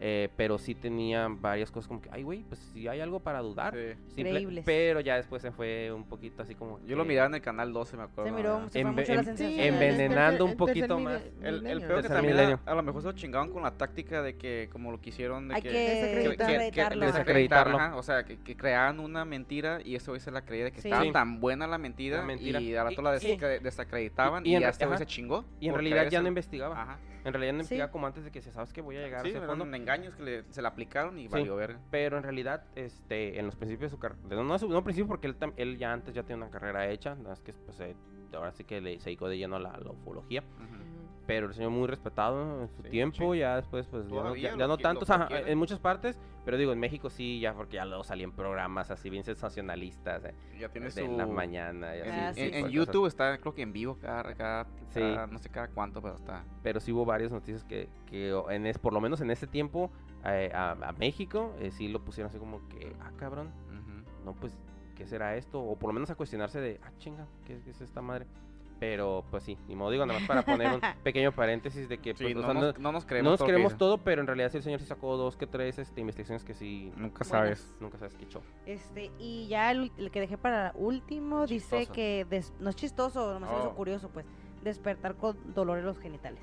eh, 0.00 0.28
pero 0.36 0.58
sí 0.58 0.74
tenía 0.74 1.28
varias 1.28 1.70
cosas 1.70 1.86
como 1.86 2.02
que, 2.02 2.08
ay 2.12 2.24
güey, 2.24 2.42
pues 2.42 2.58
si 2.72 2.88
hay 2.88 2.98
algo 3.00 3.20
para 3.20 3.38
dudar. 3.40 3.74
Sí. 4.08 4.22
simple- 4.24 4.62
pero 4.64 4.98
ya 4.98 5.14
después 5.14 5.40
se 5.40 5.52
fue 5.52 5.92
un 5.92 6.02
poquito 6.02 6.42
así 6.42 6.56
como... 6.56 6.80
Yo 6.84 6.96
lo 6.96 7.04
miraba 7.04 7.28
en 7.28 7.36
el 7.36 7.40
canal 7.40 7.72
12, 7.72 7.96
me 7.96 8.02
acuerdo. 8.02 8.28
Se 8.28 8.36
miró, 8.36 8.60
se 8.70 8.82
fue 8.82 8.90
Enve- 8.90 8.94
mucho 8.96 9.14
la 9.14 9.20
en- 9.46 9.74
envenenando 9.74 10.44
un 10.46 10.56
poquito 10.56 10.98
el 10.98 11.04
más. 11.04 11.22
El, 11.42 11.80
peor 11.82 12.02
que 12.02 12.08
también 12.08 12.36
a, 12.38 12.60
a 12.66 12.74
lo 12.74 12.82
mejor 12.82 13.02
se 13.02 13.06
lo 13.06 13.12
chingaban 13.12 13.50
con 13.50 13.62
la 13.62 13.70
táctica 13.70 14.20
de 14.20 14.36
que 14.36 14.68
como 14.72 14.90
lo 14.90 15.00
quisieron 15.00 15.46
de 15.48 15.54
Hay 15.54 15.62
que, 15.62 15.68
que 15.68 15.78
Desacreditar. 15.78 16.48
desacreditarlo. 16.48 17.06
desacreditarlo. 17.06 17.76
ajá, 17.78 17.96
o 17.96 18.02
sea, 18.02 18.24
que, 18.24 18.36
que 18.40 18.56
creaban 18.56 18.98
una 18.98 19.24
mentira 19.24 19.78
y 19.84 19.94
ese 19.94 20.10
güey 20.10 20.20
se 20.20 20.32
la 20.32 20.42
creía 20.44 20.64
de 20.64 20.72
que 20.72 20.80
Sí. 20.80 20.88
estaba 20.88 21.04
Sí. 21.04 21.12
tan 21.12 21.38
buena 21.40 21.68
la 21.68 21.78
mentira, 21.78 22.18
La 22.18 22.24
mentira. 22.24 22.60
y 22.60 22.74
a 22.74 22.82
la 22.82 22.90
toda 22.90 23.12
la 23.12 23.20
sí. 23.20 23.28
desacre- 23.28 23.60
desacreditaban 23.60 24.44
Y- 24.44 24.58
re- 24.58 24.68
este 24.68 24.84
ajá. 24.86 24.98
se 24.98 25.06
chingó. 25.06 25.44
Y 25.60 25.66
en 25.66 25.72
por 25.72 25.80
realidad 25.82 26.02
ya 26.14 26.22
no 26.22 26.28
investigaba. 26.28 26.80
Ajá. 26.82 26.98
En 27.24 27.32
realidad 27.32 27.52
no 27.52 27.58
Sí. 27.58 27.64
investigaba 27.64 27.90
como 27.92 28.06
antes 28.06 28.24
de 28.24 28.30
que 28.30 28.40
se 28.42 28.50
sabes 28.52 28.72
que 28.72 28.80
voy 28.82 28.96
a 28.96 29.00
llegar 29.00 29.22
Sí, 29.22 29.28
a 29.28 29.30
ese 29.38 29.46
fondo. 29.46 29.64
eran 29.64 29.74
engaños 29.74 30.14
que 30.14 30.22
le- 30.22 30.44
se 30.52 30.60
le 30.62 30.68
aplicaron 30.68 31.18
y 31.18 31.22
Sí. 31.22 31.28
valió 31.28 31.56
verga. 31.56 31.80
Pero 31.90 32.16
en 32.18 32.22
realidad, 32.22 32.64
este, 32.74 33.38
en 33.38 33.46
los 33.46 33.56
principios 33.56 33.90
de 33.90 33.96
su 33.96 33.98
carrera, 34.00 34.20
no, 34.28 34.44
no, 34.44 34.58
su- 34.58 34.68
no 34.68 34.82
principios 34.84 35.08
porque 35.08 35.26
él, 35.26 35.38
tam- 35.38 35.54
él 35.56 35.78
ya 35.78 35.92
antes 35.92 36.14
ya 36.14 36.22
tiene 36.22 36.42
una 36.42 36.50
carrera 36.50 36.88
hecha, 36.88 37.14
nada 37.14 37.30
más 37.30 37.40
que 37.40 37.52
pues, 37.52 37.80
eh, 37.80 37.94
ahora 38.34 38.52
sí 38.52 38.64
que 38.64 38.80
le, 38.80 38.98
se 39.00 39.06
dedicó 39.06 39.28
de 39.28 39.38
lleno 39.38 39.56
a 39.56 39.60
la, 39.60 39.76
la 39.78 39.90
ufología. 39.92 40.42
Pero 41.26 41.46
el 41.46 41.54
señor 41.54 41.70
muy 41.70 41.86
respetado 41.86 42.62
en 42.62 42.68
su 42.68 42.82
Sí, 42.82 42.90
tiempo, 42.90 43.32
sí. 43.32 43.38
ya 43.40 43.56
después 43.56 43.86
pues 43.86 44.06
ya 44.10 44.22
no, 44.22 44.36
ya- 44.36 44.56
no 44.56 44.76
tanto, 44.76 45.04
o 45.04 45.06
sea, 45.06 45.26
en 45.30 45.56
muchas 45.56 45.78
partes, 45.78 46.18
pero 46.44 46.58
digo, 46.58 46.72
en 46.72 46.78
México 46.78 47.08
sí, 47.08 47.40
ya 47.40 47.54
porque 47.54 47.76
ya 47.76 47.86
luego 47.86 48.04
salían 48.04 48.32
programas 48.32 48.90
así 48.90 49.08
bien 49.08 49.24
sensacionalistas, 49.24 50.22
eh, 50.26 50.34
Ya 50.60 50.68
tiene 50.68 50.88
de 50.90 51.06
su... 51.06 51.16
la 51.16 51.26
mañana 51.26 51.96
y 51.96 52.00
En, 52.00 52.08
así, 52.08 52.20
Ah, 52.20 52.34
sí, 52.34 52.40
en- 52.42 52.54
en 52.66 52.68
YouTube 52.70 53.06
está, 53.06 53.38
creo 53.38 53.54
que 53.54 53.62
en 53.62 53.72
vivo, 53.72 53.96
cada, 53.98 54.34
cada, 54.34 54.66
no 55.28 55.38
sé 55.38 55.48
cada 55.48 55.68
cuánto, 55.68 56.02
pero 56.02 56.16
está. 56.16 56.44
pero 56.62 56.78
sí 56.78 56.92
hubo 56.92 57.06
varias 57.06 57.32
noticias 57.32 57.64
que, 57.64 57.88
que 58.06 58.30
en 58.50 58.66
es, 58.66 58.78
por 58.78 58.92
lo 58.92 59.00
menos 59.00 59.20
en 59.22 59.30
ese 59.30 59.46
tiempo 59.46 59.90
eh, 60.26 60.50
a, 60.54 60.72
a 60.72 60.92
México 60.92 61.54
eh, 61.58 61.70
sí 61.70 61.88
lo 61.88 62.04
pusieron 62.04 62.28
así 62.28 62.38
como 62.38 62.68
que, 62.68 62.94
ah, 63.00 63.12
cabrón, 63.16 63.50
no, 64.26 64.34
pues, 64.34 64.58
¿qué 64.94 65.06
será 65.06 65.36
esto? 65.36 65.60
O 65.62 65.76
por 65.78 65.88
lo 65.88 65.94
menos 65.94 66.10
a 66.10 66.14
cuestionarse 66.16 66.60
de, 66.60 66.80
ah, 66.84 66.90
chinga, 66.98 67.26
¿qué, 67.46 67.60
qué 67.64 67.70
es 67.70 67.80
esta 67.80 68.00
madre? 68.02 68.26
Pero, 68.80 69.24
pues 69.30 69.44
sí, 69.44 69.56
ni 69.68 69.76
modo 69.76 69.90
digo, 69.92 70.04
nada 70.04 70.18
más 70.18 70.28
para 70.28 70.42
poner 70.42 70.72
un 70.74 70.80
pequeño 71.04 71.32
paréntesis 71.32 71.88
de 71.88 71.98
que, 71.98 72.14
Sí, 72.14 72.24
pues, 72.24 72.36
o 72.36 72.40
no, 72.40 72.44
sea, 72.44 72.54
nos, 72.54 72.78
no, 72.78 72.92
creemos 73.06 73.30
nos 73.32 73.38
todo 73.38 73.46
creemos 73.46 74.02
pero 74.04 74.20
en 74.20 74.26
realidad 74.26 74.50
sí 74.50 74.56
el 74.58 74.62
señor 74.62 74.80
sí 74.80 74.86
sacó 74.86 75.16
dos 75.16 75.36
que 75.36 75.46
tres 75.46 75.78
este, 75.78 76.00
investigaciones 76.00 76.44
que 76.44 76.54
sí, 76.54 76.92
Nunca 76.96 77.24
Buenas. 77.28 77.28
sabes. 77.60 77.74
nunca 77.80 77.98
sabes 77.98 78.14
qué 78.14 78.24
echó. 78.24 78.42
Este, 78.66 79.10
y 79.18 79.46
ya 79.48 79.70
el, 79.70 79.92
el 79.96 80.10
que 80.10 80.20
dejé 80.20 80.36
para 80.36 80.72
último 80.74 81.46
dice 81.46 81.86
que 81.86 82.26
des- 82.28 82.52
no 82.60 82.70
es 82.70 82.76
chistoso, 82.76 83.34
nomás 83.38 83.50
Oh. 83.64 83.74
curioso, 83.74 84.08
pues, 84.10 84.26
despertar 84.62 85.14
con 85.16 85.54
dolor 85.54 85.78
en 85.78 85.84
los 85.86 85.98
genitales. 85.98 86.40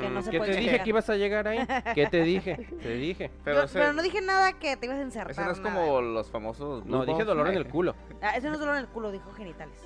Que 0.00 0.08
no 0.08 0.20
Mm, 0.20 0.22
se 0.22 0.30
¿Qué 0.30 0.38
puede 0.38 0.52
te 0.54 0.60
dije 0.60 0.82
que 0.82 0.88
ibas 0.88 1.10
a 1.10 1.16
llegar 1.16 1.46
ahí? 1.46 1.58
¿Qué 1.94 2.06
te 2.06 2.22
dije? 2.22 2.56
Te 2.82 2.94
dije. 2.94 3.30
Pero, 3.44 3.58
Yo- 3.58 3.64
ese, 3.64 3.78
pero 3.78 3.92
no 3.92 4.02
dije 4.02 4.22
nada 4.22 4.54
que 4.54 4.78
te 4.78 4.86
ibas 4.86 4.98
a 4.98 5.02
insertar. 5.02 5.30
ese 5.30 5.44
no 5.44 5.50
es 5.50 5.60
nada. 5.60 5.74
como 5.86 6.00
los 6.00 6.30
famosos. 6.30 6.86
No, 6.86 7.04
dije 7.04 7.22
dolor 7.24 7.48
en 7.48 7.56
el 7.56 7.68
culo. 7.68 7.94
Ah, 8.22 8.34
ese 8.34 8.48
no 8.48 8.54
es 8.54 8.60
dolor 8.60 8.76
en 8.76 8.80
el 8.80 8.88
culo, 8.88 9.12
dijo 9.12 9.30
genitales. 9.32 9.78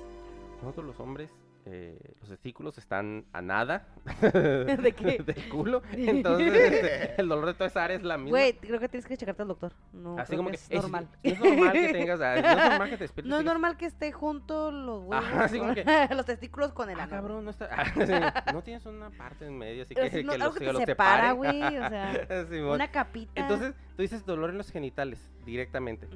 Nosotros 0.61 0.85
los 0.85 0.99
hombres, 1.01 1.29
eh, 1.65 1.99
los 2.19 2.29
testículos 2.29 2.77
están 2.77 3.25
a 3.33 3.41
nada 3.41 3.87
¿De 4.21 4.93
qué? 4.95 5.17
del 5.25 5.49
culo. 5.49 5.81
Entonces, 5.91 6.53
este, 6.53 7.21
el 7.21 7.27
dolor 7.27 7.45
de 7.47 7.53
toda 7.53 7.67
esa 7.67 7.83
área 7.83 7.97
es 7.97 8.03
la 8.03 8.17
misma. 8.17 8.29
Güey, 8.31 8.53
creo 8.53 8.79
que 8.79 8.87
tienes 8.89 9.05
que 9.05 9.17
checarte 9.17 9.41
al 9.43 9.49
doctor. 9.49 9.73
No, 9.93 10.17
Así 10.17 10.27
creo 10.27 10.37
como 10.39 10.49
que 10.49 10.57
que 10.57 10.63
es 10.63 10.69
es- 10.71 10.81
normal. 10.81 11.07
No 11.23 11.29
es 11.31 11.39
normal 11.39 11.71
que 11.73 11.93
tengas. 11.93 12.21
ah, 12.21 12.35
No 12.41 12.47
es 12.49 12.69
normal 12.69 12.89
que 12.89 12.97
te 12.97 13.03
despiertes. 13.03 13.29
No 13.29 13.37
es 13.39 13.45
normal 13.45 13.77
que 13.77 13.85
esté 13.85 14.11
junto 14.11 14.71
los 14.71 15.03
huevos. 15.03 15.25
Así 15.35 15.59
como 15.59 15.73
los 16.15 16.25
testículos 16.25 16.71
con 16.73 16.89
el 16.89 16.99
Ah, 16.99 17.03
ano. 17.03 17.09
cabrón, 17.11 17.45
no 17.45 17.51
está. 17.51 17.69
ah, 17.71 17.85
sí, 17.93 18.53
no 18.53 18.61
tienes 18.63 18.85
una 18.85 19.09
parte 19.11 19.45
en 19.45 19.57
medio, 19.57 19.83
así 19.83 19.93
que, 19.95 20.01
Así, 20.01 20.23
no, 20.23 20.29
que 20.31 20.35
algo 20.35 20.45
los, 20.47 20.53
que 20.57 20.65
te 20.65 20.73
los 20.73 20.83
separa, 20.83 21.29
separe. 21.31 21.33
güey, 21.33 21.77
o 21.77 21.89
sea, 21.89 22.45
Simón. 22.49 22.71
Una 22.75 22.89
capita. 22.91 23.31
Entonces, 23.35 23.73
tú 23.95 24.01
dices 24.01 24.25
dolor 24.25 24.49
en 24.49 24.57
los 24.57 24.71
genitales 24.71 25.29
directamente. 25.45 26.07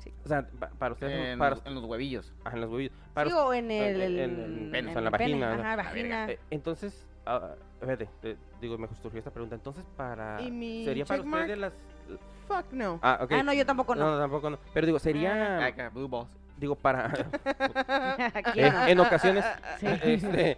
Sí. 0.00 0.12
O 0.24 0.28
sea, 0.28 0.46
pa- 0.58 0.70
para 0.78 0.94
ustedes. 0.94 1.32
En, 1.32 1.38
para, 1.38 1.50
los, 1.56 1.66
en 1.66 1.74
los 1.74 1.84
huevillos. 1.84 2.32
ah, 2.44 2.50
en 2.54 2.60
los 2.62 2.70
huevillos. 2.70 2.92
Para 3.14 3.28
Sí, 3.30 3.36
o 3.36 3.52
en 3.54 3.70
el, 3.70 4.00
en- 4.18 4.74
en- 4.74 4.86
la 5.04 5.10
pene, 5.10 5.10
vagina, 5.10 5.52
Ajá, 5.54 5.76
vagina. 5.76 6.30
Eh, 6.30 6.38
entonces, 6.50 7.06
ah, 7.26 7.54
fíjate, 7.80 8.08
eh, 8.22 8.36
digo, 8.60 8.78
me 8.78 8.88
surgió 9.02 9.18
esta 9.18 9.30
pregunta. 9.30 9.54
Entonces, 9.54 9.84
para. 9.96 10.40
¿Y 10.42 10.50
mi 10.50 10.84
¿Sería 10.84 11.04
para 11.04 11.18
checkmark? 11.20 11.42
ustedes 11.42 11.58
las. 11.58 11.72
Fuck 12.48 12.72
no. 12.72 12.98
Ah, 13.02 13.18
ok. 13.22 13.32
Ah, 13.32 13.42
no, 13.42 13.52
yo 13.52 13.64
tampoco 13.66 13.94
no. 13.94 14.10
no. 14.12 14.18
tampoco 14.18 14.50
no. 14.50 14.58
Pero 14.74 14.86
digo, 14.86 14.98
sería. 14.98 15.72
Blue 15.92 16.08
balls. 16.08 16.30
Digo, 16.58 16.74
para. 16.74 17.12
En, 18.88 19.00
ocasiones. 19.00 19.44
Sí. 19.78 19.86
este, 20.02 20.56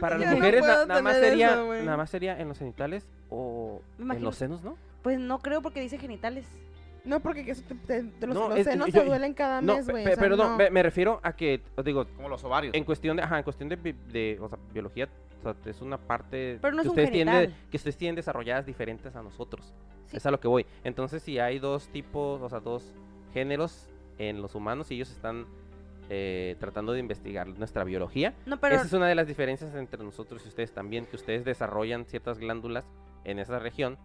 para 0.00 0.18
las 0.18 0.28
no 0.30 0.36
mujeres, 0.36 0.62
na- 0.62 0.86
nada, 0.86 1.02
más 1.02 1.16
sería, 1.16 1.50
eso, 1.52 1.74
nada 1.84 1.96
más 1.96 2.10
sería 2.10 2.38
en 2.40 2.48
los 2.48 2.58
genitales 2.58 3.06
o 3.28 3.82
en 3.98 4.22
los 4.22 4.36
senos, 4.36 4.62
¿no? 4.62 4.76
Pues 5.02 5.18
no 5.18 5.38
creo 5.38 5.62
porque 5.62 5.80
dice 5.80 5.98
genitales. 5.98 6.46
No, 7.10 7.20
porque 7.20 7.44
que 7.44 7.50
eso 7.50 7.62
te, 7.66 7.74
te- 7.74 8.02
te- 8.04 8.26
los, 8.28 8.36
No, 8.36 8.48
los 8.48 8.58
es- 8.58 8.64
senos 8.66 8.86
yo- 8.88 9.00
te 9.00 9.04
duelen 9.06 9.34
cada 9.34 9.60
No, 9.60 9.74
mes, 9.74 9.88
güey. 9.88 10.04
pe- 10.04 10.12
o 10.12 10.14
sea, 10.14 10.22
pero 10.22 10.36
no, 10.36 10.56
me, 10.56 10.70
me 10.70 10.82
refiero 10.82 11.18
a 11.24 11.32
que, 11.34 11.60
os 11.76 11.84
digo, 11.84 12.06
Como 12.16 12.28
los 12.28 12.42
ovarios. 12.44 12.72
en 12.74 12.84
cuestión 12.84 13.16
de, 13.16 13.24
ajá, 13.24 13.38
en 13.38 13.42
cuestión 13.44 13.68
de, 13.68 14.38
o 14.40 14.48
sea, 14.48 14.58
biología, 14.72 15.08
o 15.40 15.42
sea, 15.42 15.54
es 15.70 15.80
una 15.82 15.98
parte 15.98 16.58
Pero 16.62 16.74
no 16.76 16.82
que 16.82 16.86
es 16.86 16.86
un 16.86 16.90
ustedes 16.92 17.10
tienen, 17.10 17.54
que 17.70 17.76
ustedes 17.76 17.96
tienen 17.96 18.14
desarrolladas 18.14 18.64
diferentes 18.64 19.16
a 19.16 19.22
nosotros. 19.22 19.74
Sí. 20.06 20.16
Es 20.18 20.24
a 20.26 20.30
lo 20.30 20.38
que 20.40 20.46
voy. 20.48 20.64
Entonces, 20.84 21.22
si 21.22 21.38
hay 21.40 21.58
dos 21.58 21.88
tipos, 21.88 22.40
o 22.40 22.48
sea, 22.48 22.60
dos 22.60 22.94
géneros 23.34 23.88
en 24.18 24.40
los 24.40 24.54
humanos 24.54 24.90
y 24.90 24.94
ellos 24.94 25.10
están 25.10 25.46
eh, 26.10 26.56
tratando 26.60 26.92
de 26.92 26.98
investigar 27.00 27.46
nuestra 27.48 27.84
biología, 27.84 28.34
No, 28.46 28.58
pero 28.58 28.74
esa 28.76 28.84
es 28.84 28.92
una 28.92 29.06
de 29.08 29.14
las 29.14 29.26
diferencias 29.28 29.74
entre 29.74 30.02
nosotros 30.02 30.42
y 30.44 30.48
ustedes 30.48 30.72
también, 30.72 31.06
que 31.06 31.16
ustedes 31.16 31.44
desarrollan 31.44 32.04
ciertas 32.04 32.38
glándulas 32.38 32.84
en 33.24 33.38
esa 33.38 33.58
región 33.60 33.96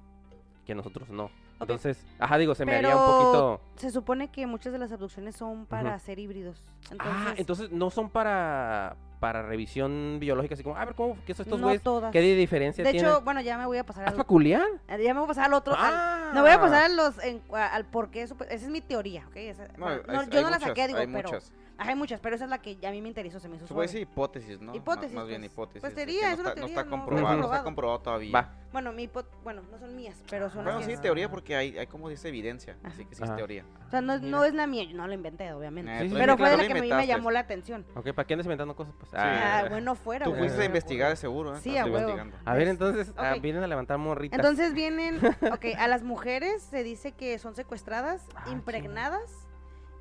que 0.66 0.74
nosotros 0.76 1.10
no. 1.10 1.30
Entonces, 1.60 2.06
ajá, 2.20 2.38
digo, 2.38 2.54
se 2.56 2.66
me 2.66 2.76
haría 2.76 2.96
un 2.98 3.06
poquito... 3.06 3.62
se 3.76 3.90
supone 3.92 4.30
que 4.30 4.46
muchas 4.46 4.74
de 4.74 4.80
las 4.80 4.92
abducciones 4.92 5.36
son 5.36 5.66
para 5.66 5.90
Ujú. 5.90 5.96
hacer 5.96 6.20
híbridos. 6.20 6.64
Entonces, 6.92 7.14
ah, 7.16 7.34
entonces 7.38 7.72
no 7.72 7.90
son 7.90 8.10
para 8.10 8.96
para 9.20 9.42
revisión 9.44 10.18
biológica, 10.20 10.54
así 10.56 10.64
como, 10.64 10.76
a 10.78 10.86
ver, 10.86 10.96
¿cómo 10.96 11.18
que 11.26 11.34
son 11.34 11.46
estos 11.46 11.60
no 11.60 11.68
güeyes? 11.68 11.82
todas. 11.84 12.12
¿Qué 12.12 12.22
de 12.22 12.36
diferencia 12.36 12.84
De 12.84 12.92
tienen? 12.92 13.10
hecho, 13.10 13.22
bueno, 13.22 13.42
ya 13.42 13.58
me 13.58 13.66
voy 13.66 13.78
a 13.78 13.86
pasar 13.86 14.06
¿Ah, 14.06 14.10
al, 14.12 14.16
peculiar? 14.16 14.64
ya 14.90 15.14
me 15.14 15.20
voy 15.20 15.24
a 15.24 15.28
pasar 15.28 15.46
al 15.46 15.54
otro. 15.54 15.74
al- 15.74 15.94
Ah. 15.94 16.32
no 16.34 16.42
voy 16.42 16.52
a 16.52 16.60
pasar 16.60 16.84
a 16.84 16.90
los, 16.90 17.24
en- 17.24 17.42
al 17.54 17.86
por 17.86 18.10
qué. 18.12 18.22
Esa 18.24 18.36
es 18.50 18.68
mi 18.68 18.82
teoría, 18.82 19.26
¿ok? 19.28 19.36
Esa- 19.38 19.68
No, 19.78 19.86
bueno, 19.86 20.02
hay- 20.08 20.16
no, 20.16 20.20
hay 20.22 20.28
yo 20.30 20.42
no 20.42 20.50
la 20.50 20.58
muchas, 20.58 20.70
saqué, 20.70 20.88
digo, 20.88 21.00
hay 21.00 21.08
pero. 21.08 21.30
muchas. 21.30 21.52
Ajá, 21.78 21.90
hay 21.90 21.96
muchas, 21.98 22.22
pero 22.22 22.36
esa 22.38 22.46
es 22.46 22.50
la 22.50 22.60
que 22.60 22.78
a 22.88 22.92
mí 22.92 23.02
me 23.02 23.10
interesó, 23.10 23.38
se 23.38 23.50
me 23.50 23.58
hizo 23.58 23.68
Se 23.68 23.74
puede 23.74 23.88
decir 23.88 24.02
hipótesis, 24.02 24.62
¿no? 24.62 24.74
Hipótesis, 24.74 25.14
Más, 25.14 25.24
más 25.24 25.28
bien 25.28 25.42
pues. 25.42 25.52
hipótesis. 25.52 25.82
Pues 25.82 25.94
de 25.94 26.06
que 26.06 26.12
teoría, 26.14 26.28
no 26.30 26.34
es 26.34 26.40
una 26.40 26.50
está, 26.50 26.62
no 26.62 26.68
teoría, 26.68 26.76
está 26.82 26.84
no- 26.86 26.90
comprobado, 27.04 27.38
no 27.38 27.44
está 27.46 27.64
comprobado. 27.64 28.00
todavía. 28.00 28.32
Va. 28.32 28.54
Bueno, 28.72 28.94
mi 28.94 29.08
hipo- 29.10 29.26
bueno, 29.44 29.62
no 29.70 29.78
son 29.78 29.94
mías, 29.94 30.16
pero 30.30 30.50
son 30.50 30.64
Bueno, 30.64 30.80
las 30.80 30.88
sí, 30.88 30.94
que... 30.94 30.98
teoría 31.00 31.30
porque 31.30 31.54
hay, 31.58 31.78
hay 31.78 31.88
como 31.88 32.08
dice 32.08 32.30
evidencia, 32.30 32.78
así 32.84 33.04
que 33.04 33.14
sí 33.16 33.24
Ajá. 33.24 33.34
es 33.34 33.38
teoría. 33.38 33.66
O 33.88 33.90
sea, 33.92 34.02
no, 34.02 34.18
no 34.20 34.44
es 34.44 34.54
la 34.54 34.66
mía, 34.68 34.84
yo 34.84 34.98
no 34.98 35.08
la 35.08 35.14
inventé, 35.14 35.54
obviamente. 35.54 35.92
Eh, 35.92 35.98
Sí, 36.00 36.04
sí, 36.06 36.10
tú 36.10 36.16
sí. 36.16 36.22
pero 36.22 36.38
fue 36.38 36.50
de 36.50 36.58
la 36.58 36.66
que 36.68 36.72
a 36.74 36.82
mí 36.82 36.90
me 36.92 37.08
llamó 37.08 37.30
la 37.32 37.40
atención. 37.42 37.86
Ok, 37.96 38.14
¿para 38.14 38.26
qué 38.26 38.34
andas 38.34 38.46
inventando 38.46 38.76
cosas? 38.76 38.94
Pues, 39.00 39.14
Ah, 39.14 39.60
ah, 39.64 39.70
bueno, 39.70 39.96
fuera, 39.96 40.26
Tú 40.26 40.32
güey. 40.32 40.42
fuiste 40.44 40.62
a 40.62 40.66
investigar 40.66 41.10
de 41.12 41.16
seguro, 41.16 41.56
¿eh? 41.56 41.60
Sí, 41.62 41.78
a 41.78 41.86
huevo. 41.86 41.98
investigando. 42.00 42.38
A 42.46 42.54
ver, 42.56 42.68
entonces, 42.68 43.14
ah, 43.16 43.36
vienen 43.42 43.64
a 43.64 43.68
levantar 43.68 43.98
morritas. 44.00 44.38
Entonces 44.40 44.74
vienen, 44.74 45.20
ok, 45.54 45.66
a 45.78 45.88
las 45.88 46.04
mujeres 46.04 46.64
se 46.64 46.84
dice 46.84 47.12
que 47.12 47.38
son 47.40 47.56
secuestradas, 47.56 48.26
Ah, 48.36 48.50
impregnadas 48.52 49.48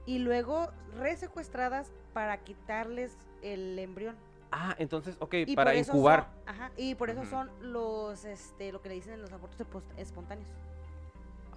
y 0.06 0.18
luego 0.18 0.70
resecuestradas 0.98 1.92
para 2.12 2.38
quitarles 2.38 3.16
el 3.42 3.78
embrión. 3.78 4.16
Ah, 4.50 4.74
entonces, 4.78 5.16
ok, 5.18 5.34
Y 5.46 5.56
para 5.56 5.74
incubar. 5.74 6.28
son- 6.46 6.54
ajá, 6.54 6.70
y 6.76 6.94
por 6.94 7.10
eso 7.10 7.24
son 7.26 7.50
los, 7.60 8.24
este, 8.24 8.72
lo 8.72 8.80
que 8.80 8.88
le 8.88 8.94
dicen 8.94 9.20
los 9.20 9.32
abortos 9.32 9.60
espo- 9.60 9.82
espontáneos. 9.96 10.48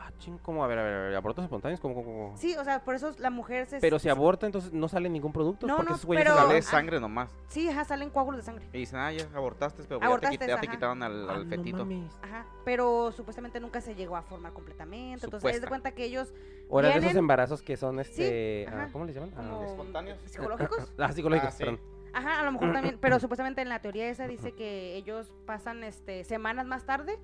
Ah, 0.08 0.14
ching, 0.20 0.38
¿cómo? 0.38 0.64
A 0.64 0.68
ver, 0.68 0.80
a 0.80 0.84
ver, 0.84 0.94
a 0.94 1.00
ver, 1.08 1.16
abortos 1.16 1.44
espontáneos, 1.44 1.80
¿cómo, 1.82 1.94
cómo, 1.96 2.06
cómo? 2.06 2.38
Sí, 2.38 2.56
o 2.56 2.64
sea, 2.64 2.80
por 2.84 2.96
eso 2.96 3.12
la 3.20 3.30
mujer 3.30 3.68
se... 3.68 3.80
Pero 3.80 4.00
si 4.00 4.08
aborta, 4.08 4.46
entonces 4.46 4.72
no 4.72 4.88
sale 4.88 5.10
ningún 5.10 5.34
producto. 5.34 5.68
No, 5.68 5.76
porque 5.76 5.90
no, 5.90 5.96
esos 5.96 6.06
güeyes 6.06 6.24
pero- 6.26 6.36
Sale 6.38 6.48
salen- 6.48 6.64
ah, 6.66 6.72
sangre 6.72 7.00
nomás. 7.00 7.30
Sí, 7.50 7.68
ajá, 7.70 7.84
salen 7.84 8.10
coágulos 8.10 8.38
de 8.40 8.44
sangre. 8.44 8.66
Y 8.72 8.78
dicen, 8.80 9.00
ah, 9.00 9.12
ya 9.12 9.28
abortaste, 9.36 9.84
pero 9.84 9.96
ya 9.96 10.00
te, 10.00 10.06
Abortaste, 10.06 10.48
ya 10.48 10.60
te 10.62 10.68
quitaron 10.68 11.04
al, 11.04 11.30
Ah, 11.30 11.34
al 11.34 11.44
no 11.44 11.50
fetito. 11.50 11.78
mames. 11.86 12.14
Ajá, 12.22 12.46
pero 12.64 13.12
supuestamente 13.12 13.60
nunca 13.60 13.82
se 13.82 13.96
llegó 13.96 14.16
a 14.16 14.22
formar 14.22 14.54
completamente. 14.54 15.26
Entonces, 15.26 15.38
es 15.38 15.44
de 15.44 15.66
Supuesta. 15.66 15.68
cuenta 15.68 15.92
que 15.92 16.06
ellos, 16.06 16.34
Ahora, 16.72 16.88
de 16.90 16.94
esos 16.94 17.04
Vienen- 17.04 17.18
embarazos 17.18 17.62
que 17.62 17.76
son, 17.76 18.00
este... 18.00 18.66
ah, 18.70 18.84
ajá, 18.84 18.90
¿Cómo 18.94 19.06
les 19.06 19.16
llaman? 19.16 19.34
Ah, 19.36 19.62
¿Espontáneos? 19.66 20.20
psicológicos. 20.26 20.94
Ah, 21.00 21.12
psicológicos, 21.12 21.50
Ah, 21.50 21.52
sí. 21.52 21.64
perdón. 21.64 21.80
Ajá, 22.14 22.40
a 22.40 22.44
lo 22.44 22.52
mejor 22.54 22.72
también, 22.74 22.98
pero 23.00 23.20
supuestamente 23.20 23.62
en 23.62 23.70
la 23.70 23.80
teoría 23.82 24.10
esa 24.10 24.28
dice 24.28 24.54
que 24.54 24.96
ellos 24.96 25.30
pasan 25.46 25.84
este 25.84 26.24
semanas 26.24 26.66
más 26.66 26.86
tarde, 26.86 27.20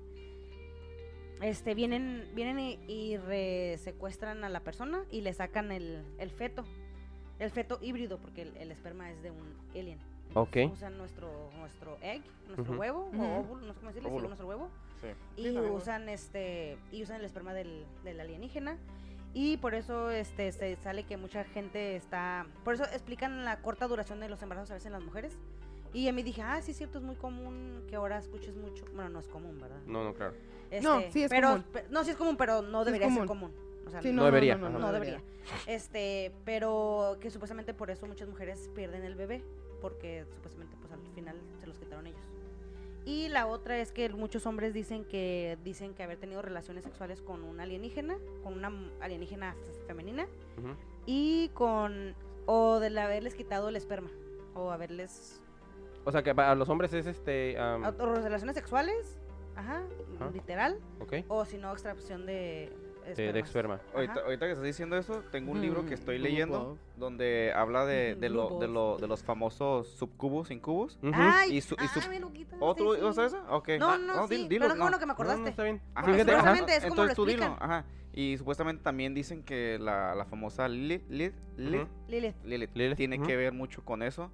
este 1.40 1.74
vienen 1.74 2.28
vienen 2.34 2.58
y, 2.58 2.78
y 2.88 3.16
re- 3.16 3.76
secuestran 3.78 4.44
a 4.44 4.48
la 4.48 4.60
persona 4.60 5.04
y 5.10 5.20
le 5.20 5.32
sacan 5.32 5.72
el, 5.72 6.04
el 6.18 6.30
feto, 6.30 6.64
el 7.38 7.50
feto 7.50 7.78
híbrido 7.82 8.18
porque 8.18 8.42
el, 8.42 8.56
el 8.56 8.70
esperma 8.70 9.10
es 9.10 9.22
de 9.22 9.30
un 9.30 9.54
alien. 9.74 9.98
Ok. 10.34 10.56
Usan 10.72 10.98
nuestro, 10.98 11.50
nuestro 11.58 11.96
egg, 12.00 12.22
nuestro 12.48 12.76
huevo, 12.76 13.10
o 13.16 13.38
óvulo, 13.38 13.66
no 13.66 13.72
sé 13.72 13.78
cómo 13.80 13.92
decirle, 13.92 14.10
sí, 14.10 14.26
nuestro 14.26 14.48
huevo. 14.48 14.68
Sí. 15.00 15.08
Y 15.36 15.44
Sí, 15.50 15.58
usan 15.58 16.08
este, 16.08 16.76
y 16.90 17.02
usan 17.02 17.20
el 17.20 17.24
esperma 17.24 17.54
del, 17.54 17.84
del 18.02 18.18
alienígena. 18.20 18.76
Y 19.32 19.56
por 19.58 19.74
eso 19.74 20.10
este 20.10 20.50
se 20.52 20.76
sale 20.76 21.04
que 21.04 21.16
mucha 21.16 21.44
gente 21.44 21.96
está. 21.96 22.46
Por 22.64 22.74
eso 22.74 22.84
explican 22.84 23.44
la 23.44 23.60
corta 23.60 23.86
duración 23.86 24.18
de 24.20 24.28
los 24.28 24.42
embarazos 24.42 24.70
a 24.70 24.74
veces 24.74 24.86
en 24.86 24.92
las 24.92 25.02
mujeres. 25.02 25.36
Y 25.94 26.08
a 26.08 26.12
mí 26.12 26.22
dije, 26.22 26.42
ah, 26.42 26.60
sí, 26.60 26.72
es 26.72 26.76
cierto, 26.76 26.98
es 26.98 27.04
muy 27.04 27.14
común 27.16 27.82
que 27.88 27.96
ahora 27.96 28.18
escuches 28.18 28.54
mucho. 28.56 28.84
Bueno, 28.94 29.08
no 29.10 29.20
es 29.20 29.28
común, 29.28 29.58
¿verdad? 29.60 29.80
No, 29.86 30.04
no, 30.04 30.12
claro. 30.12 30.34
No, 30.82 30.98
Este, 30.98 31.12
sí 31.12 31.22
es 31.22 31.30
pero, 31.30 31.48
común. 31.50 31.64
pe- 31.72 31.84
no, 31.88 32.04
sí 32.04 32.10
es 32.10 32.16
común, 32.16 32.36
pero 32.36 32.60
no 32.62 32.84
debería 32.84 33.08
ser 33.10 33.26
común. 33.26 33.52
O 33.86 33.90
sea, 33.90 34.02
Sí, 34.02 34.12
no 34.12 34.24
debería, 34.24 34.56
No, 34.56 34.68
no 34.70 34.92
debería. 34.92 35.22
Este, 35.66 36.32
pero 36.44 37.16
que 37.20 37.30
supuestamente 37.30 37.72
por 37.74 37.90
eso 37.90 38.06
muchas 38.06 38.28
mujeres 38.28 38.68
pierden 38.74 39.04
el 39.04 39.14
bebé, 39.14 39.42
porque 39.80 40.24
supuestamente 40.34 40.76
pues 40.80 40.92
al 40.92 41.00
final 41.14 41.36
se 41.60 41.66
los 41.66 41.78
quitaron 41.78 42.06
ellos. 42.06 42.20
Y 43.04 43.28
la 43.28 43.46
otra 43.46 43.78
es 43.78 43.92
que 43.92 44.08
muchos 44.08 44.46
hombres 44.46 44.72
dicen 44.72 45.04
que 45.04 45.58
dicen 45.62 45.92
que 45.94 46.02
haber 46.02 46.16
tenido 46.16 46.40
relaciones 46.40 46.84
sexuales 46.84 47.20
con 47.20 47.44
un 47.44 47.60
alienígena, 47.60 48.16
con 48.42 48.54
una 48.54 48.72
alienígena 49.00 49.54
femenina 49.86 50.26
y 51.06 51.50
con 51.50 52.14
o 52.46 52.80
de 52.80 52.98
haberles 52.98 53.34
quitado 53.34 53.68
el 53.68 53.76
esperma 53.76 54.10
o 54.54 54.70
haberles 54.70 55.42
O 56.04 56.12
sea, 56.12 56.22
que 56.22 56.34
para 56.34 56.54
los 56.54 56.68
hombres 56.68 56.92
es 56.92 57.06
este... 57.06 57.56
o 57.60 58.14
relaciones 58.14 58.54
sexuales, 58.54 59.18
ajá, 59.56 59.82
Ajá. 60.16 60.30
literal, 60.32 60.78
ok. 61.00 61.14
o 61.28 61.44
si 61.44 61.56
no 61.58 61.72
extracción 61.72 62.26
de 62.26 62.70
De, 63.16 63.32
de 63.32 63.40
esperma. 63.40 63.80
Ahorita, 63.94 64.12
Ajá. 64.14 64.22
ahorita 64.24 64.46
que 64.46 64.52
estás 64.52 64.64
diciendo 64.64 64.96
eso, 64.96 65.22
tengo 65.30 65.52
un 65.52 65.60
libro 65.60 65.82
que 65.84 65.90
Mm, 65.90 65.94
estoy 65.94 66.18
leyendo 66.18 66.66
Balls. 66.68 66.80
donde 66.96 67.52
habla 67.54 67.84
de, 67.84 68.14
de, 68.14 68.28
lo, 68.30 68.58
de, 68.58 68.66
lo, 68.68 68.96
de 68.98 69.06
los 69.06 69.22
famosos 69.22 69.88
subcubos, 69.88 70.50
incubos. 70.50 70.98
Ujú. 71.02 71.12
Ay, 71.14 71.56
Y 71.56 71.60
su- 71.60 71.74
y 71.82 71.86
su- 71.88 72.00
ay, 72.00 72.08
mi 72.08 72.18
loquita, 72.18 72.56
¿Otro? 72.60 72.94
sí, 72.94 73.00
¿No 73.02 73.08
sí. 73.12 73.16
sabes 73.16 73.32
eso? 73.34 73.44
Ok. 73.50 73.68
No, 73.78 73.90
Ah, 73.90 73.98
no, 73.98 74.26
sí, 74.28 74.36
dilo, 74.36 74.48
dilo, 74.48 74.60
pero 74.64 74.74
no. 74.76 74.84
bueno 74.84 74.98
que 74.98 75.04
me 75.04 75.08
No, 75.08 75.12
acordaste. 75.12 75.42
no, 75.42 75.48
está 75.48 75.62
bien. 75.64 75.82
Ajá, 75.94 76.06
Fíjate, 76.12 76.22
ajá. 76.32 76.38
supuestamente 76.40 76.72
es 76.76 76.82
como 76.84 76.94
lo 76.96 77.02
Entonces 77.02 77.16
tú 77.16 77.26
dilo, 77.26 77.56
ajá. 77.60 77.84
Y 78.16 78.38
supuestamente 78.38 78.82
también 78.82 79.12
dicen 79.14 79.42
que 79.42 79.78
la, 79.78 80.14
la 80.14 80.24
famosa 80.24 80.66
Lilith, 80.68 81.02
Lilith, 81.10 81.34
Lilith, 81.56 81.82
Ujú. 81.82 81.90
Lilith. 82.08 82.36
Lilith 82.44 82.70
Lilith, 82.74 82.96
tiene 82.96 83.16
ujú. 83.18 83.26
que 83.26 83.36
ver 83.36 83.52
mucho 83.52 83.84
con 83.84 84.02
eso. 84.02 84.30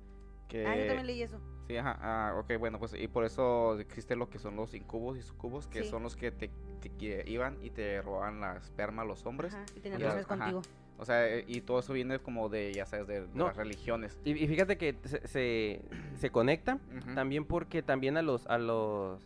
Que, 0.49 0.67
Ah, 0.67 0.77
yo 0.77 0.87
también 0.87 1.07
leí 1.07 1.23
eso. 1.23 1.41
Sí, 1.71 1.77
ajá, 1.77 1.99
ah, 2.01 2.35
ok, 2.37 2.59
bueno, 2.59 2.79
pues 2.81 2.95
y 2.95 3.07
por 3.07 3.25
eso 3.25 3.79
existe 3.79 4.17
lo 4.17 4.29
que 4.29 4.39
son 4.41 4.57
los 4.57 4.75
incubos 4.75 5.17
y 5.17 5.23
sucubos, 5.23 5.69
que 5.69 5.85
Sí. 5.85 5.89
son 5.91 6.03
los 6.03 6.17
que 6.17 6.33
te, 6.33 6.51
te 6.81 6.89
que 6.91 7.23
iban 7.29 7.57
y 7.63 7.71
te 7.71 8.03
roban 8.03 8.41
la 8.41 8.57
esperma 8.57 9.03
a 9.03 9.05
los 9.05 9.25
hombres. 9.25 9.55
Ajá, 9.55 9.65
y 9.77 9.81
tenían 9.81 10.01
relaciones 10.01 10.27
ajá. 10.27 10.37
contigo. 10.37 10.63
O 10.99 11.05
sea, 11.05 11.27
eh, 11.29 11.45
y 11.47 11.61
todo 11.61 11.79
eso 11.79 11.93
viene 11.93 12.19
como 12.19 12.49
de, 12.49 12.73
ya 12.75 12.87
sabes, 12.87 13.07
de, 13.07 13.21
de 13.23 13.29
No. 13.35 13.47
las 13.47 13.57
religiones. 13.57 14.19
Y, 14.25 14.33
y 14.33 14.49
fíjate 14.49 14.77
que 14.77 14.97
se, 15.05 15.27
se, 15.29 15.83
se 16.17 16.31
conecta 16.31 16.79
también 17.15 17.45
porque 17.45 17.83
también 17.83 18.17
a 18.17 18.23
los 18.23 18.47
a 18.49 18.59
los 18.59 19.23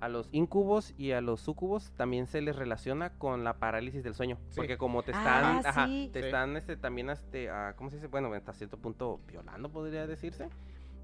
a 0.00 0.08
los 0.08 0.30
incubos 0.32 0.94
y 0.96 1.12
a 1.12 1.20
los 1.20 1.42
sucubos 1.42 1.92
también 1.92 2.26
se 2.26 2.40
les 2.40 2.56
relaciona 2.56 3.10
con 3.18 3.44
la 3.44 3.58
parálisis 3.58 4.02
del 4.02 4.14
sueño, 4.14 4.38
Sí. 4.48 4.56
porque 4.56 4.78
como 4.78 5.02
te 5.02 5.12
Ah, 5.14 5.60
están, 5.60 5.66
ajá, 5.66 5.86
sí. 5.88 6.08
te 6.10 6.20
Sí. 6.20 6.26
están 6.26 6.56
este 6.56 6.76
también 6.78 7.10
este 7.10 7.50
ah, 7.50 7.74
¿cómo 7.76 7.90
se 7.90 7.96
dice? 7.96 8.06
Bueno, 8.08 8.32
hasta 8.32 8.54
cierto 8.54 8.78
punto 8.78 9.20
violando 9.28 9.68
podría 9.70 10.06
decirse. 10.06 10.48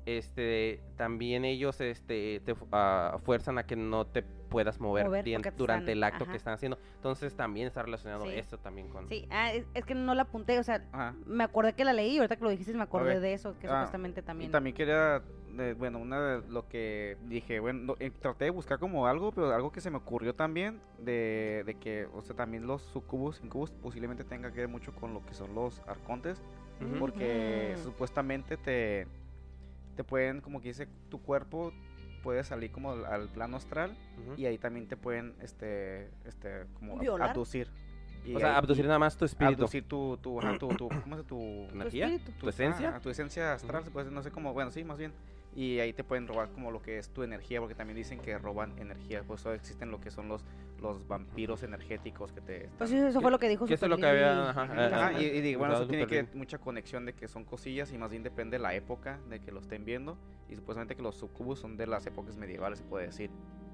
Este, 0.07 0.81
también 0.97 1.45
ellos 1.45 1.81
este 1.81 2.41
te 2.45 2.55
ah, 2.71 3.19
fuerzan 3.25 3.59
a 3.59 3.65
que 3.65 3.75
no 3.75 4.07
te 4.07 4.23
puedas 4.23 4.79
mover, 4.81 5.25
bien 5.25 5.43
durante 5.57 5.91
están- 5.91 5.99
el 5.99 6.05
acto 6.05 6.23
ajá. 6.23 6.31
que 6.31 6.37
están 6.37 6.55
haciendo. 6.55 6.79
Entonces 6.95 7.35
también 7.35 7.67
está 7.67 7.83
relacionado 7.83 8.23
Sí. 8.25 8.31
esto 8.37 8.57
también 8.57 8.89
con 8.89 9.09
Sí, 9.09 9.27
ah, 9.31 9.53
es, 9.53 9.67
es 9.75 9.85
que 9.85 9.97
no 9.97 10.15
la 10.15 10.23
apunté, 10.23 10.61
o 10.61 10.63
sea, 10.63 10.85
Ajá. 10.93 11.17
me 11.27 11.43
acordé 11.43 11.73
que 11.73 11.85
la 11.85 11.93
leí 11.93 12.15
y 12.15 12.19
ahorita 12.19 12.37
que 12.37 12.45
lo 12.45 12.51
dijiste 12.51 12.73
me 12.75 12.85
acordé 12.85 13.19
de 13.19 13.33
eso, 13.33 13.59
que 13.59 13.67
Ah, 13.67 13.81
supuestamente 13.81 14.23
también. 14.23 14.49
Y 14.49 14.53
también 14.53 14.77
quería, 14.77 15.23
eh, 15.59 15.75
bueno, 15.77 15.99
una 15.99 16.21
de 16.21 16.49
lo 16.49 16.69
que 16.69 17.17
dije, 17.23 17.59
bueno, 17.59 17.81
no, 17.83 17.95
eh, 17.99 18.13
traté 18.13 18.45
de 18.45 18.51
buscar 18.51 18.79
como 18.79 19.09
algo, 19.09 19.33
pero 19.33 19.53
algo 19.53 19.73
que 19.73 19.81
se 19.81 19.91
me 19.91 19.97
ocurrió 19.97 20.37
también, 20.37 20.81
de, 21.01 21.65
de 21.67 21.75
que, 21.81 22.07
o 22.15 22.23
sea, 22.23 22.37
también 22.37 22.65
los 22.69 22.83
sucubus, 22.83 23.43
incubus, 23.43 23.73
posiblemente 23.73 24.23
tenga 24.23 24.53
que 24.53 24.61
ver 24.61 24.69
mucho 24.69 24.95
con 24.95 25.13
lo 25.15 25.27
que 25.27 25.35
son 25.35 25.53
los 25.57 25.83
arcontes, 25.89 26.41
porque 27.01 27.73
Ujú. 27.75 27.83
supuestamente 27.83 28.57
te, 28.57 29.09
te 29.97 30.05
pueden, 30.05 30.41
como 30.41 30.61
que 30.61 30.69
dice, 30.69 30.87
tu 31.11 31.21
cuerpo 31.21 31.73
puede 32.23 32.45
salir 32.45 32.71
como 32.71 32.93
al, 32.93 33.05
al 33.07 33.29
plano 33.29 33.57
astral 33.57 33.97
y 34.37 34.47
ahí 34.47 34.59
también 34.59 34.87
te 34.89 34.97
pueden, 34.97 35.35
este, 35.43 36.11
este, 36.25 36.67
como 36.75 37.01
abducir. 37.23 37.69
Y 38.25 38.35
o 38.35 38.41
sea, 38.41 38.51
ahí- 38.51 38.57
abducir 38.57 38.85
nada 38.87 38.99
más 38.99 39.17
tu 39.17 39.25
espíritu, 39.25 39.63
abducir 39.63 39.87
tu, 39.87 40.17
tu, 40.17 40.41
ajá, 40.41 40.59
tu, 40.59 40.69
tu, 40.69 40.89
¿cómo 41.05 41.17
se 41.17 41.23
tu, 41.23 41.39
tu 41.69 41.75
energía, 41.75 42.07
espíritu. 42.09 42.33
tu 42.41 42.49
esencia. 42.49 42.95
Ah, 42.97 43.01
tu 43.01 43.11
esencia 43.11 43.53
astral, 43.55 43.85
decir, 43.85 44.11
no 44.13 44.23
sé 44.23 44.31
cómo, 44.33 44.53
bueno, 44.53 44.71
sí, 44.73 44.83
más 44.85 44.99
bien. 44.99 45.13
Y 45.57 45.81
ahí 45.81 45.95
te 45.95 46.05
pueden 46.05 46.29
robar 46.29 46.51
como 46.51 46.71
lo 46.71 46.83
que 46.83 46.99
es 46.99 47.09
tu 47.09 47.23
energía, 47.23 47.61
porque 47.61 47.75
también 47.75 47.97
dicen 47.97 48.21
que 48.21 48.37
roban 48.37 48.79
energía. 48.79 49.23
Por 49.23 49.39
eso 49.39 49.55
existen 49.55 49.91
lo 49.91 49.99
que 50.03 50.11
son 50.11 50.29
los, 50.29 50.45
los 50.83 51.09
vampiros 51.09 51.63
energéticos 51.63 52.31
que 52.31 52.43
te... 52.43 52.59
Pues 52.59 52.73
están- 52.73 52.89
sí, 52.89 52.97
eso 52.99 53.23
fue 53.23 53.31
lo 53.31 53.39
que 53.39 53.49
dijo 53.49 53.65
que 53.65 53.73
eso 53.73 53.87
es 53.87 53.91
lo 53.91 53.97
que 53.97 54.05
había, 54.07 54.51
ajá, 54.51 54.63
Ajá, 54.65 55.13
y, 55.19 55.25
y 55.25 55.41
digo, 55.41 55.61
bueno, 55.61 55.75
eso 55.75 55.87
tiene 55.89 56.07
que 56.07 56.25
mucha 56.35 56.59
conexión 56.59 57.07
de 57.07 57.15
que 57.15 57.27
son 57.27 57.45
cosillas 57.45 57.91
y 57.91 57.97
más 57.97 58.11
bien 58.11 58.23
depende 58.23 58.59
de 58.59 58.63
la 58.63 58.75
época 58.75 59.19
de 59.31 59.41
que 59.41 59.51
lo 59.51 59.61
estén 59.61 59.87
viendo. 59.87 60.19
Y 60.51 60.57
supuestamente 60.57 60.95
que 60.95 61.03
los 61.03 61.15
sucubus 61.17 61.59
son 61.59 61.79
de 61.79 61.87
las 61.87 62.07
épocas 62.07 62.37
medievales, 62.37 62.79
se 62.81 62.85
puede 62.85 63.07
decir. 63.07 63.31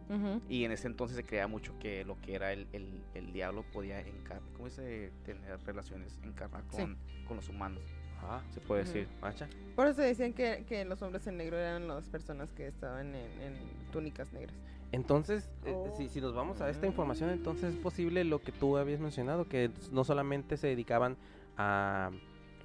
Ujú. 0.09 0.41
Y 0.49 0.65
en 0.65 0.71
ese 0.71 0.87
entonces 0.87 1.17
se 1.17 1.25
creía 1.25 1.49
mucho 1.49 1.77
que 1.81 2.05
lo 2.05 2.21
que 2.21 2.35
era 2.37 2.53
el, 2.53 2.69
el, 2.73 3.03
el 3.15 3.33
diablo 3.33 3.65
podía 3.73 3.99
encarnar, 4.01 4.53
¿cómo 4.53 4.67
dice? 4.67 5.11
Tener 5.25 5.59
relaciones, 5.65 6.19
encarnar 6.23 6.63
Sí. 6.71 6.77
con, 6.77 6.97
con 7.27 7.37
los 7.39 7.49
humanos, 7.49 7.83
Se 8.55 8.61
puede 8.61 8.85
decir. 8.85 9.09
macha. 9.21 9.49
Por 9.77 9.87
eso 9.87 10.01
decían 10.03 10.33
que, 10.33 10.65
que 10.69 10.85
los 10.85 11.01
hombres 11.03 11.27
en 11.27 11.37
negro 11.39 11.59
eran 11.59 11.89
las 11.89 12.09
personas 12.09 12.53
que 12.53 12.67
estaban 12.67 13.15
en, 13.15 13.43
en 13.43 13.55
túnicas 13.93 14.33
negras. 14.33 14.55
Entonces, 14.93 15.49
eh, 15.65 15.73
Oh. 15.75 15.95
si, 15.97 16.09
si 16.09 16.21
nos 16.21 16.35
vamos 16.35 16.61
a 16.61 16.69
esta 16.69 16.87
información, 16.87 17.31
entonces 17.31 17.75
es 17.75 17.81
posible 17.81 18.25
lo 18.25 18.41
que 18.43 18.53
tú 18.53 18.77
habías 18.77 19.01
mencionado, 19.01 19.49
que 19.49 19.71
no 19.91 20.05
solamente 20.05 20.57
se 20.59 20.67
dedicaban 20.67 21.17
a, 21.57 22.11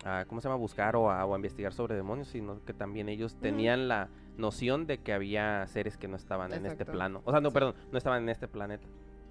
a, 0.03 0.25
¿cómo 0.27 0.41
se 0.41 0.47
llama?, 0.49 0.57
buscar 0.59 0.95
o 0.97 1.09
a, 1.09 1.23
o 1.25 1.33
a 1.33 1.37
investigar 1.37 1.71
sobre 1.73 1.95
demonios, 1.95 2.27
sino 2.27 2.63
que 2.65 2.73
también 2.73 3.07
ellos 3.07 3.35
tenían 3.39 3.87
la 3.87 4.09
noción 4.37 4.85
de 4.87 4.97
que 4.99 5.13
había 5.13 5.65
seres 5.67 5.97
que 5.97 6.07
no 6.09 6.17
estaban 6.17 6.51
en 6.53 6.65
este 6.65 6.85
plano. 6.85 7.21
O 7.25 7.31
sea, 7.31 7.39
no, 7.41 7.49
Sí. 7.49 7.53
perdón, 7.53 7.75
no 7.91 7.97
estaban 7.97 8.23
en 8.23 8.29
este 8.29 8.47
planeta. 8.49 8.85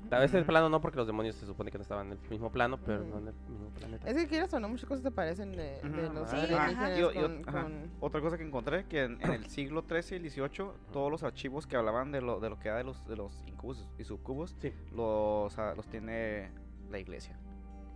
Tal 0.09 0.21
vez 0.21 0.33
el 0.35 0.45
plano 0.45 0.69
no, 0.69 0.81
porque 0.81 0.97
los 0.99 1.07
demonios 1.07 1.35
se 1.37 1.47
supone 1.47 1.71
que 1.71 1.79
no 1.79 1.83
estaban 1.83 2.07
en 2.07 2.13
el 2.23 2.31
mismo 2.31 2.51
plano, 2.53 2.79
pero 2.79 3.05
no 3.05 3.19
en 3.19 3.29
el 3.29 3.35
mismo 3.49 3.71
planeta. 3.71 4.09
Es 4.09 4.17
que 4.17 4.27
quieras 4.29 4.53
o 4.55 4.61
no, 4.61 4.69
muchas 4.69 4.89
cosas 4.89 5.03
te 5.03 5.11
parecen 5.11 5.53
de, 5.57 5.81
de 5.83 6.11
los 6.15 6.31
Sí, 6.31 6.37
ajá. 6.55 6.97
Yo- 6.97 7.13
yo- 7.13 7.23
con- 7.23 7.43
ajá. 7.49 7.63
con- 7.65 7.91
Otra 8.01 8.21
cosa 8.21 8.39
que 8.39 8.45
encontré, 8.45 8.87
que 8.87 9.05
en, 9.05 9.21
en 9.23 9.33
el 9.33 9.47
siglo 9.47 9.85
XIII 9.89 10.19
y 10.19 10.27
el 10.27 10.31
XVIII, 10.31 10.69
todos 10.93 11.11
los 11.11 11.23
archivos 11.23 11.67
que 11.67 11.77
hablaban 11.77 12.13
de 12.13 12.21
lo, 12.21 12.39
de 12.41 12.51
lo 12.51 12.59
que 12.59 12.69
era 12.69 12.79
de 12.79 12.85
los, 12.85 13.05
de 13.07 13.17
los 13.17 13.43
incubos 13.47 13.89
y 13.99 14.05
subcubos, 14.05 14.55
Sí. 14.61 14.73
los, 14.93 15.59
ah, 15.59 15.75
los 15.77 15.87
tiene 15.89 16.51
la 16.91 16.99
iglesia. 16.99 17.37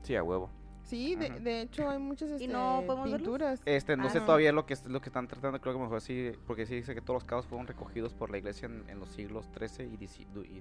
Sí, 0.03 0.17
a 0.17 0.23
huevo. 0.23 0.51
Sí, 0.91 1.15
de, 1.15 1.31
de 1.39 1.61
hecho 1.63 1.89
hay 1.89 1.99
muchas 2.01 2.31
este, 2.33 2.49
no 2.49 2.83
podemos 2.85 3.05
verlos? 3.13 3.21
pinturas. 3.21 3.63
Este, 3.65 3.97
no 3.97 4.11
sé 4.11 4.19
Ah. 4.19 4.27
todavía 4.27 4.51
lo 4.51 4.67
que, 4.67 4.75
es- 4.75 4.85
lo 4.87 5.01
que 5.01 5.09
están 5.09 5.29
tratando, 5.29 5.61
creo 5.61 5.75
que 5.75 5.81
mejor 5.81 6.01
sí, 6.01 6.33
porque 6.49 6.67
sí 6.67 6.75
dice 6.75 6.95
que 6.95 7.01
todos 7.01 7.15
los 7.23 7.25
casos 7.25 7.47
fueron 7.47 7.69
recogidos 7.69 8.13
por 8.13 8.29
la 8.31 8.39
iglesia 8.39 8.67
en, 8.67 8.85
en 8.89 8.99
los 8.99 9.09
siglos 9.11 9.49
XIII 9.57 9.87
y 9.87 10.07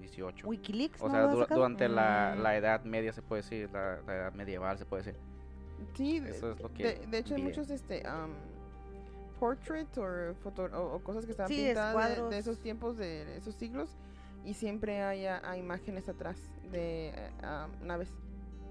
XVIII. 0.08 0.44
Wikileaks, 0.46 1.02
O 1.02 1.08
¿no 1.08 1.14
sea, 1.16 1.28
dura- 1.28 1.48
durante 1.50 1.90
la, 1.90 2.36
Mm. 2.38 2.42
la 2.44 2.56
edad 2.58 2.84
media 2.84 3.12
se 3.12 3.24
puede 3.24 3.42
decir, 3.42 3.70
la, 3.74 4.02
la 4.06 4.16
edad 4.16 4.34
medieval 4.34 4.78
se 4.78 4.86
puede 4.86 5.04
decir. 5.04 5.20
Sí, 5.96 6.20
de, 6.20 6.30
Eso 6.30 6.52
es 6.52 6.60
lo 6.62 6.72
que 6.74 6.84
de, 6.84 7.08
de 7.08 7.18
hecho 7.18 7.34
hay 7.36 7.42
muchos 7.42 7.70
este 7.72 8.04
um, 8.08 8.32
portraits 9.40 9.98
or 9.98 10.36
foto- 10.44 10.66
o, 10.74 10.96
o 10.96 11.00
cosas 11.04 11.26
que 11.26 11.32
están 11.32 11.48
Sí, 11.48 11.66
pintadas 11.66 12.30
de- 12.30 12.38
esos 12.38 12.60
tiempos, 12.60 12.98
de 12.98 13.38
esos 13.38 13.56
siglos, 13.56 13.90
y 14.46 14.54
siempre 14.54 15.02
hay, 15.02 15.26
ah, 15.26 15.42
hay 15.44 15.60
imágenes 15.62 16.08
atrás 16.08 16.38
de 16.72 17.14
ah, 17.42 17.68
naves. 17.82 18.12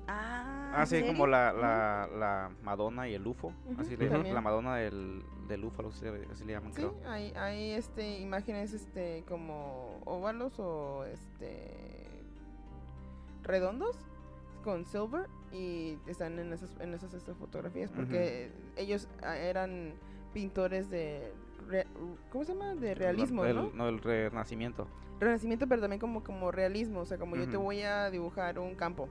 Ah, 0.08 0.72
Ah, 0.74 0.80
¿en 0.82 0.86
sí, 0.86 0.96
serio? 0.96 1.12
como 1.12 1.26
la, 1.26 1.52
la, 1.52 2.08
la 2.14 2.50
Madonna 2.62 3.08
y 3.08 3.14
el 3.14 3.26
UFO, 3.26 3.48
Ujú, 3.66 3.80
así 3.80 3.96
le 3.96 4.08
la 4.32 4.40
Madonna 4.40 4.76
del, 4.76 5.22
del 5.46 5.64
UFO, 5.64 5.88
así, 5.88 6.06
así 6.30 6.44
le 6.44 6.52
llaman, 6.52 6.72
Sí, 6.72 6.82
creo. 6.82 6.94
hay, 7.06 7.32
hay 7.36 7.70
este 7.72 8.18
imágenes 8.18 8.72
este 8.74 9.24
como 9.28 10.00
óvalos 10.04 10.58
o 10.58 11.04
este 11.06 12.06
redondos 13.42 13.96
con 14.64 14.84
silver 14.84 15.26
y 15.52 15.96
están 16.06 16.38
en 16.38 16.52
esas 16.52 16.70
en 16.80 16.92
esas 16.92 17.14
este, 17.14 17.32
fotografías 17.34 17.90
porque 17.90 18.50
ellos 18.76 19.08
ah, 19.22 19.36
eran 19.38 19.94
pintores 20.34 20.90
de 20.90 21.32
re- 21.68 21.86
¿cómo 22.30 22.44
se 22.44 22.52
llama? 22.52 22.74
de 22.74 22.94
realismo, 22.94 23.44
el, 23.44 23.56
¿no? 23.56 23.70
No, 23.74 23.88
el 23.88 24.00
renacimiento. 24.00 24.86
Renacimiento, 25.20 25.66
pero 25.66 25.80
también 25.80 25.98
como 26.00 26.22
como 26.22 26.50
realismo, 26.52 27.00
o 27.00 27.06
sea, 27.06 27.18
como 27.18 27.36
yo 27.36 27.48
te 27.48 27.56
voy 27.56 27.82
a 27.82 28.10
dibujar 28.10 28.58
un 28.58 28.74
campo. 28.74 29.08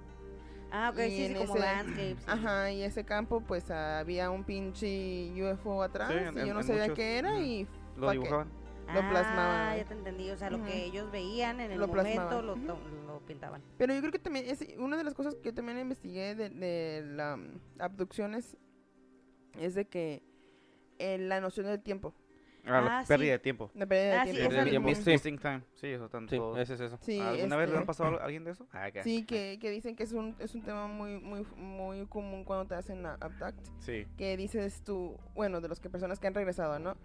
Ah, 0.71 0.89
ok, 0.93 0.99
y 0.99 1.09
sí, 1.09 1.15
sí, 1.17 1.25
en 1.25 1.33
como 1.35 1.55
ese- 1.55 1.59
landscapes. 1.65 2.17
sí. 2.19 2.25
Ajá, 2.27 2.71
y 2.71 2.83
ese 2.83 3.03
campo 3.05 3.41
pues 3.41 3.71
había 3.71 4.29
un 4.29 4.43
pinche 4.43 5.31
UFO 5.41 5.81
atrás 5.81 6.11
en- 6.11 6.33
y 6.33 6.41
yo 6.41 6.47
en- 6.47 6.53
no 6.53 6.63
sabía 6.63 6.83
muchos, 6.83 6.95
qué 6.95 7.17
era 7.17 7.39
y 7.39 7.67
Lo 7.95 8.11
dibujaban. 8.11 8.49
lo 8.87 9.09
plasmaban 9.09 9.69
Ah, 9.69 9.77
ya 9.77 9.85
te 9.85 9.93
entendí. 9.93 10.29
O 10.29 10.37
sea, 10.37 10.49
lo 10.49 10.63
que 10.65 10.85
ellos 10.85 11.09
veían 11.11 11.59
en 11.61 11.71
el 11.71 11.79
Lo 11.79 11.87
momento 11.87 12.11
plasmaban. 12.41 12.67
lo, 13.07 13.19
pintaban. 13.27 13.61
Pero 13.77 13.93
yo 13.93 13.99
creo 13.99 14.11
que 14.11 14.19
también 14.19 14.45
es 14.47 14.65
una 14.77 14.95
de 14.97 15.03
las 15.03 15.13
cosas 15.13 15.35
que 15.35 15.41
yo 15.49 15.53
también 15.53 15.77
investigué 15.79 16.35
de, 16.35 16.49
de 16.49 17.03
las 17.05 17.37
abducciones 17.79 18.55
es 19.59 19.73
de 19.75 19.85
que 19.87 20.21
eh, 20.99 21.17
la 21.17 21.39
noción 21.41 21.65
del 21.65 21.81
tiempo. 21.81 22.13
Ah, 22.69 22.81
la 22.81 22.99
Ah, 22.99 23.03
sí. 23.03 23.07
pérdida 23.09 23.31
de 23.33 23.39
tiempo. 23.39 23.71
La 23.73 23.85
pérdida 23.85 24.11
de 24.11 24.17
Ah, 24.17 24.25
sí, 24.25 24.31
tiempo. 24.31 24.51
esa- 24.53 24.61
El 24.63 24.95
Sí. 24.95 25.09
Missing 25.11 25.37
time. 25.39 25.61
Sí, 25.75 25.87
eso 25.87 26.09
tanto. 26.09 26.53
Sí, 26.55 26.61
ese 26.61 26.73
es 26.75 26.81
eso. 26.81 26.97
Sí, 27.01 27.19
¿Alguna 27.19 27.55
vez 27.57 27.67
le 27.67 27.73
este, 27.73 27.77
han 27.79 27.85
pasado 27.85 28.19
a 28.19 28.23
alguien 28.23 28.43
de 28.43 28.51
eso? 28.51 28.67
Ah, 28.71 28.85
acá. 28.85 29.03
Sí, 29.03 29.23
que, 29.25 29.57
que 29.59 29.69
dicen 29.71 29.95
que 29.95 30.03
es 30.03 30.13
un, 30.13 30.35
es 30.39 30.53
un 30.55 30.61
tema 30.63 30.87
muy, 30.87 31.19
muy, 31.19 31.45
muy 31.55 32.05
común 32.07 32.43
cuando 32.43 32.65
te 32.65 32.75
hacen 32.75 33.05
a- 33.05 33.17
abduct. 33.19 33.59
Sí. 33.79 34.05
Que 34.17 34.35
dices 34.37 34.81
tú, 34.83 35.17
bueno, 35.35 35.61
de 35.61 35.67
los 35.67 35.79
que 35.79 35.89
personas 35.89 36.19
que 36.19 36.27
han 36.27 36.33
regresado, 36.33 36.79
¿no? 36.79 36.95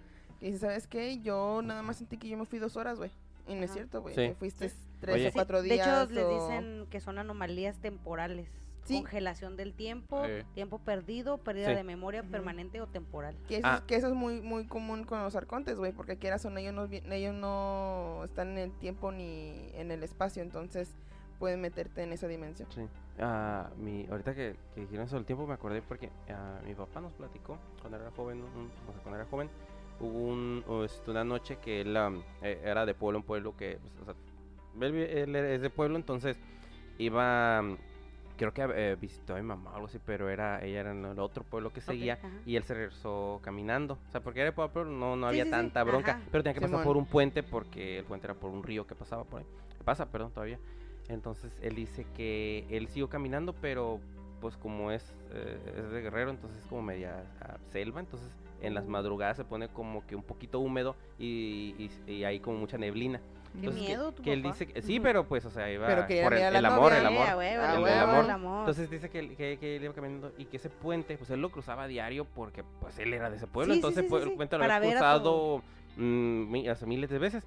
Que 0.40 0.46
dices, 0.46 0.60
¿sabes 0.62 0.86
qué? 0.86 1.20
Yo 1.20 1.60
nada 1.62 1.82
más 1.82 1.96
sentí 1.98 2.16
que 2.18 2.28
yo 2.28 2.36
me 2.36 2.44
fui 2.46 2.58
dos 2.58 2.76
horas, 2.76 2.98
güey. 2.98 3.10
Y 3.48 3.54
no 3.56 3.64
es 3.64 3.72
cierto, 3.72 4.00
güey. 4.02 4.14
Sí. 4.14 4.34
fuiste 4.38 4.70
tres 5.00 5.14
Oye. 5.16 5.28
o 5.28 5.32
cuatro 5.32 5.62
de 5.62 5.68
días. 5.74 5.86
hecho, 6.06 6.12
les 6.14 6.24
o- 6.24 6.46
dicen 6.48 6.86
que 6.90 7.00
son 7.00 7.18
anomalías 7.18 7.76
temporales. 7.78 8.48
Sí. 8.84 8.96
Congelación 8.96 9.56
del 9.56 9.74
tiempo, 9.74 10.24
Eh. 10.24 10.44
tiempo 10.54 10.78
perdido, 10.78 11.38
pérdida 11.38 11.68
Sí. 11.68 11.74
de 11.74 11.84
memoria 11.84 12.22
Ujú. 12.22 12.30
permanente 12.30 12.80
o 12.80 12.86
temporal. 12.88 13.36
Que 13.46 13.58
eso, 13.58 13.66
Ah. 13.66 13.76
es, 13.76 13.80
que 13.82 13.94
eso 13.96 14.08
es 14.08 14.14
muy 14.14 14.40
muy 14.40 14.66
común 14.66 15.04
con 15.04 15.22
los 15.22 15.36
arcontes, 15.36 15.76
güey, 15.76 15.92
porque 15.92 16.16
quieras 16.18 16.44
o 16.46 16.50
no, 16.50 16.58
ellos 16.58 16.74
no, 16.74 16.84
ellos 17.12 17.34
no 17.34 18.22
están 18.24 18.50
en 18.52 18.58
el 18.58 18.72
tiempo 18.78 19.12
ni 19.12 19.70
en 19.74 19.90
el 19.92 20.02
espacio, 20.02 20.42
entonces 20.42 20.94
pueden 21.38 21.60
meterte 21.60 22.02
en 22.02 22.12
esa 22.12 22.26
dimensión. 22.28 22.68
Sí. 22.72 22.82
Ah, 23.20 23.70
mi, 23.76 24.06
ahorita 24.10 24.34
que, 24.34 24.56
que 24.74 24.80
dijeron 24.82 25.06
eso 25.06 25.16
del 25.16 25.26
tiempo 25.26 25.46
me 25.46 25.54
acordé 25.54 25.82
porque 25.82 26.10
ah, 26.30 26.60
mi 26.64 26.74
papá 26.74 27.00
nos 27.00 27.12
platicó 27.12 27.58
cuando 27.80 27.98
era 27.98 28.10
joven, 28.12 28.38
un- 28.42 28.70
o 28.88 28.92
sea, 28.92 29.02
cuando 29.02 29.20
era 29.20 29.28
joven, 29.28 29.48
hubo 30.00 30.18
un, 30.18 30.64
o, 30.66 30.82
este, 30.84 31.10
una 31.10 31.22
noche 31.22 31.58
que 31.58 31.82
él 31.82 31.96
eh, 32.42 32.60
era 32.64 32.84
de 32.86 32.94
pueblo 32.94 33.18
en 33.18 33.24
pueblo, 33.24 33.56
que 33.56 33.78
pues, 33.80 33.94
o 34.00 34.04
sea, 34.06 34.14
él, 34.88 34.94
él 34.96 35.36
es 35.36 35.60
de 35.60 35.70
pueblo, 35.70 35.96
entonces 35.96 36.36
iba, 36.98 37.58
am, 37.58 37.76
creo 38.50 38.68
que 38.70 38.92
eh, 38.92 38.96
visitó 39.00 39.34
a 39.34 39.36
mi 39.36 39.42
mamá 39.42 39.70
o 39.70 39.74
algo 39.74 39.86
así, 39.86 39.98
pero 40.04 40.28
era 40.28 40.62
ella 40.64 40.80
era 40.80 40.92
en 40.92 41.04
el 41.04 41.18
otro 41.18 41.44
pueblo 41.44 41.72
que 41.72 41.80
seguía 41.80 42.18
y 42.46 42.56
él 42.56 42.64
se 42.64 42.74
regresó 42.74 43.40
caminando, 43.42 43.98
o 44.08 44.10
sea, 44.10 44.20
porque 44.20 44.40
era 44.40 44.50
de 44.50 44.52
pueblo, 44.52 44.72
pero 44.72 44.86
no, 44.86 45.16
no 45.16 45.26
Sí, 45.26 45.28
había 45.30 45.44
sí, 45.44 45.48
sí, 45.48 45.50
tanta 45.50 45.84
bronca, 45.84 46.12
ajá. 46.12 46.20
pero 46.30 46.42
tenía 46.42 46.54
que 46.54 46.60
pasar 46.60 46.84
por 46.84 46.96
un 46.96 47.06
puente 47.06 47.42
porque 47.42 47.98
el 47.98 48.04
puente 48.04 48.26
era 48.26 48.34
por 48.34 48.50
un 48.50 48.62
río 48.62 48.86
que 48.86 48.94
pasaba 48.94 49.24
por 49.24 49.40
ahí, 49.40 49.46
pasa, 49.84 50.06
perdón, 50.06 50.32
todavía. 50.32 50.58
Entonces 51.08 51.58
él 51.62 51.74
dice 51.74 52.06
que 52.16 52.64
él 52.70 52.88
siguió 52.88 53.08
caminando, 53.08 53.52
pero 53.54 54.00
pues 54.40 54.56
como 54.56 54.90
es, 54.90 55.14
eh, 55.32 55.58
es 55.78 55.90
de 55.90 56.00
guerrero, 56.00 56.30
entonces 56.30 56.58
es 56.62 56.66
como 56.66 56.82
media 56.82 57.24
ah, 57.40 57.58
selva, 57.70 58.00
entonces 58.00 58.28
en 58.60 58.74
las 58.74 58.86
madrugadas 58.86 59.36
se 59.36 59.44
pone 59.44 59.68
como 59.68 60.06
que 60.06 60.14
un 60.16 60.22
poquito 60.22 60.60
húmedo 60.60 60.96
y, 61.18 61.74
y, 62.06 62.10
y 62.12 62.24
hay 62.24 62.40
como 62.40 62.58
mucha 62.58 62.78
neblina. 62.78 63.20
Qué 63.52 63.58
Entonces, 63.58 63.82
que- 63.82 63.88
miedo, 63.88 64.12
tu 64.12 64.22
que, 64.22 64.32
él 64.32 64.42
papá. 64.42 64.54
dice 64.54 64.72
que 64.72 64.82
sí, 64.82 64.98
pero 64.98 65.24
pues, 65.24 65.44
o 65.44 65.50
sea, 65.50 65.70
iba 65.70 65.86
Pero 65.86 66.06
quería 66.06 66.22
por 66.24 66.34
el, 66.34 66.56
el 66.56 66.64
amor, 66.64 66.92
el 66.94 67.04
amor. 67.06 67.26
Ah, 67.26 67.32
el- 67.32 67.36
huevo. 67.38 67.64
el 67.86 67.92
amor. 67.98 68.24
el 68.24 68.30
amor. 68.30 68.58
Entonces 68.60 68.90
dice 68.90 69.10
que, 69.10 69.18
él- 69.18 69.36
que, 69.36 69.58
que 69.58 69.76
él 69.76 69.84
iba 69.84 69.92
caminando 69.94 70.32
y 70.38 70.46
que 70.46 70.56
ese 70.56 70.70
puente, 70.70 71.18
pues 71.18 71.28
él 71.30 71.40
lo 71.40 71.50
cruzaba 71.50 71.82
a 71.82 71.86
diario 71.86 72.24
porque 72.24 72.64
pues 72.80 72.98
él 72.98 73.12
era 73.12 73.28
de 73.28 73.36
ese 73.36 73.46
pueblo. 73.46 73.74
Sí, 73.74 73.78
entonces 73.78 74.04
sí, 74.04 74.08
pues, 74.08 74.22
sí, 74.22 74.28
el 74.28 74.32
sí, 74.32 74.36
puente 74.36 74.56
lo 74.56 74.64
había 74.64 74.80
cruzado 74.90 75.62
mm, 75.96 76.50
miles 76.86 77.10
de 77.10 77.18
veces. 77.18 77.44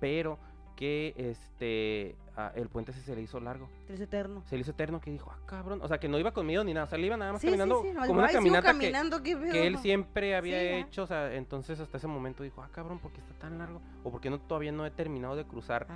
Pero 0.00 0.38
que 0.74 1.14
este 1.16 2.16
ah, 2.36 2.52
el 2.54 2.68
puente 2.68 2.92
se 2.92 3.14
le 3.14 3.22
hizo 3.22 3.40
largo. 3.40 3.68
Eterno. 3.88 4.42
Se 4.46 4.56
le 4.56 4.62
hizo 4.62 4.70
eterno 4.72 5.00
que 5.00 5.10
dijo, 5.10 5.30
ah, 5.30 5.38
cabrón. 5.46 5.80
O 5.82 5.88
sea, 5.88 5.98
que 5.98 6.08
no 6.08 6.18
iba 6.18 6.32
con 6.32 6.46
miedo 6.46 6.64
ni 6.64 6.74
nada. 6.74 6.86
O 6.86 6.88
sea, 6.88 6.98
él 6.98 7.04
iba 7.04 7.16
nada 7.16 7.32
más 7.32 7.40
Sí, 7.40 7.48
sí, 7.48 7.52
caminando 7.52 7.82
sí, 7.82 7.92
no, 7.92 8.00
como 8.06 8.12
una 8.14 8.22
"Ay, 8.24 8.28
sigo 8.30 8.40
caminata 8.40 8.72
que, 8.72 8.78
caminando, 8.78 9.22
que 9.22 9.36
pedo". 9.36 9.52
él 9.54 9.78
siempre 9.78 10.34
había 10.36 10.78
hecho. 10.78 11.04
O 11.04 11.06
sea, 11.06 11.34
entonces 11.34 11.78
hasta 11.80 11.96
ese 11.98 12.06
momento 12.06 12.42
dijo, 12.42 12.62
ah, 12.62 12.68
cabrón, 12.72 12.98
¿por 12.98 13.12
qué 13.12 13.20
está 13.20 13.34
tan 13.34 13.58
largo? 13.58 13.80
O 14.04 14.10
porque 14.10 14.30
no 14.30 14.40
todavía 14.40 14.72
no 14.72 14.84
he 14.86 14.90
terminado 14.90 15.36
de 15.36 15.44
cruzar 15.44 15.86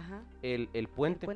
el, 0.42 0.62
el 0.72 0.86
el 0.86 0.88
puente. 0.88 1.26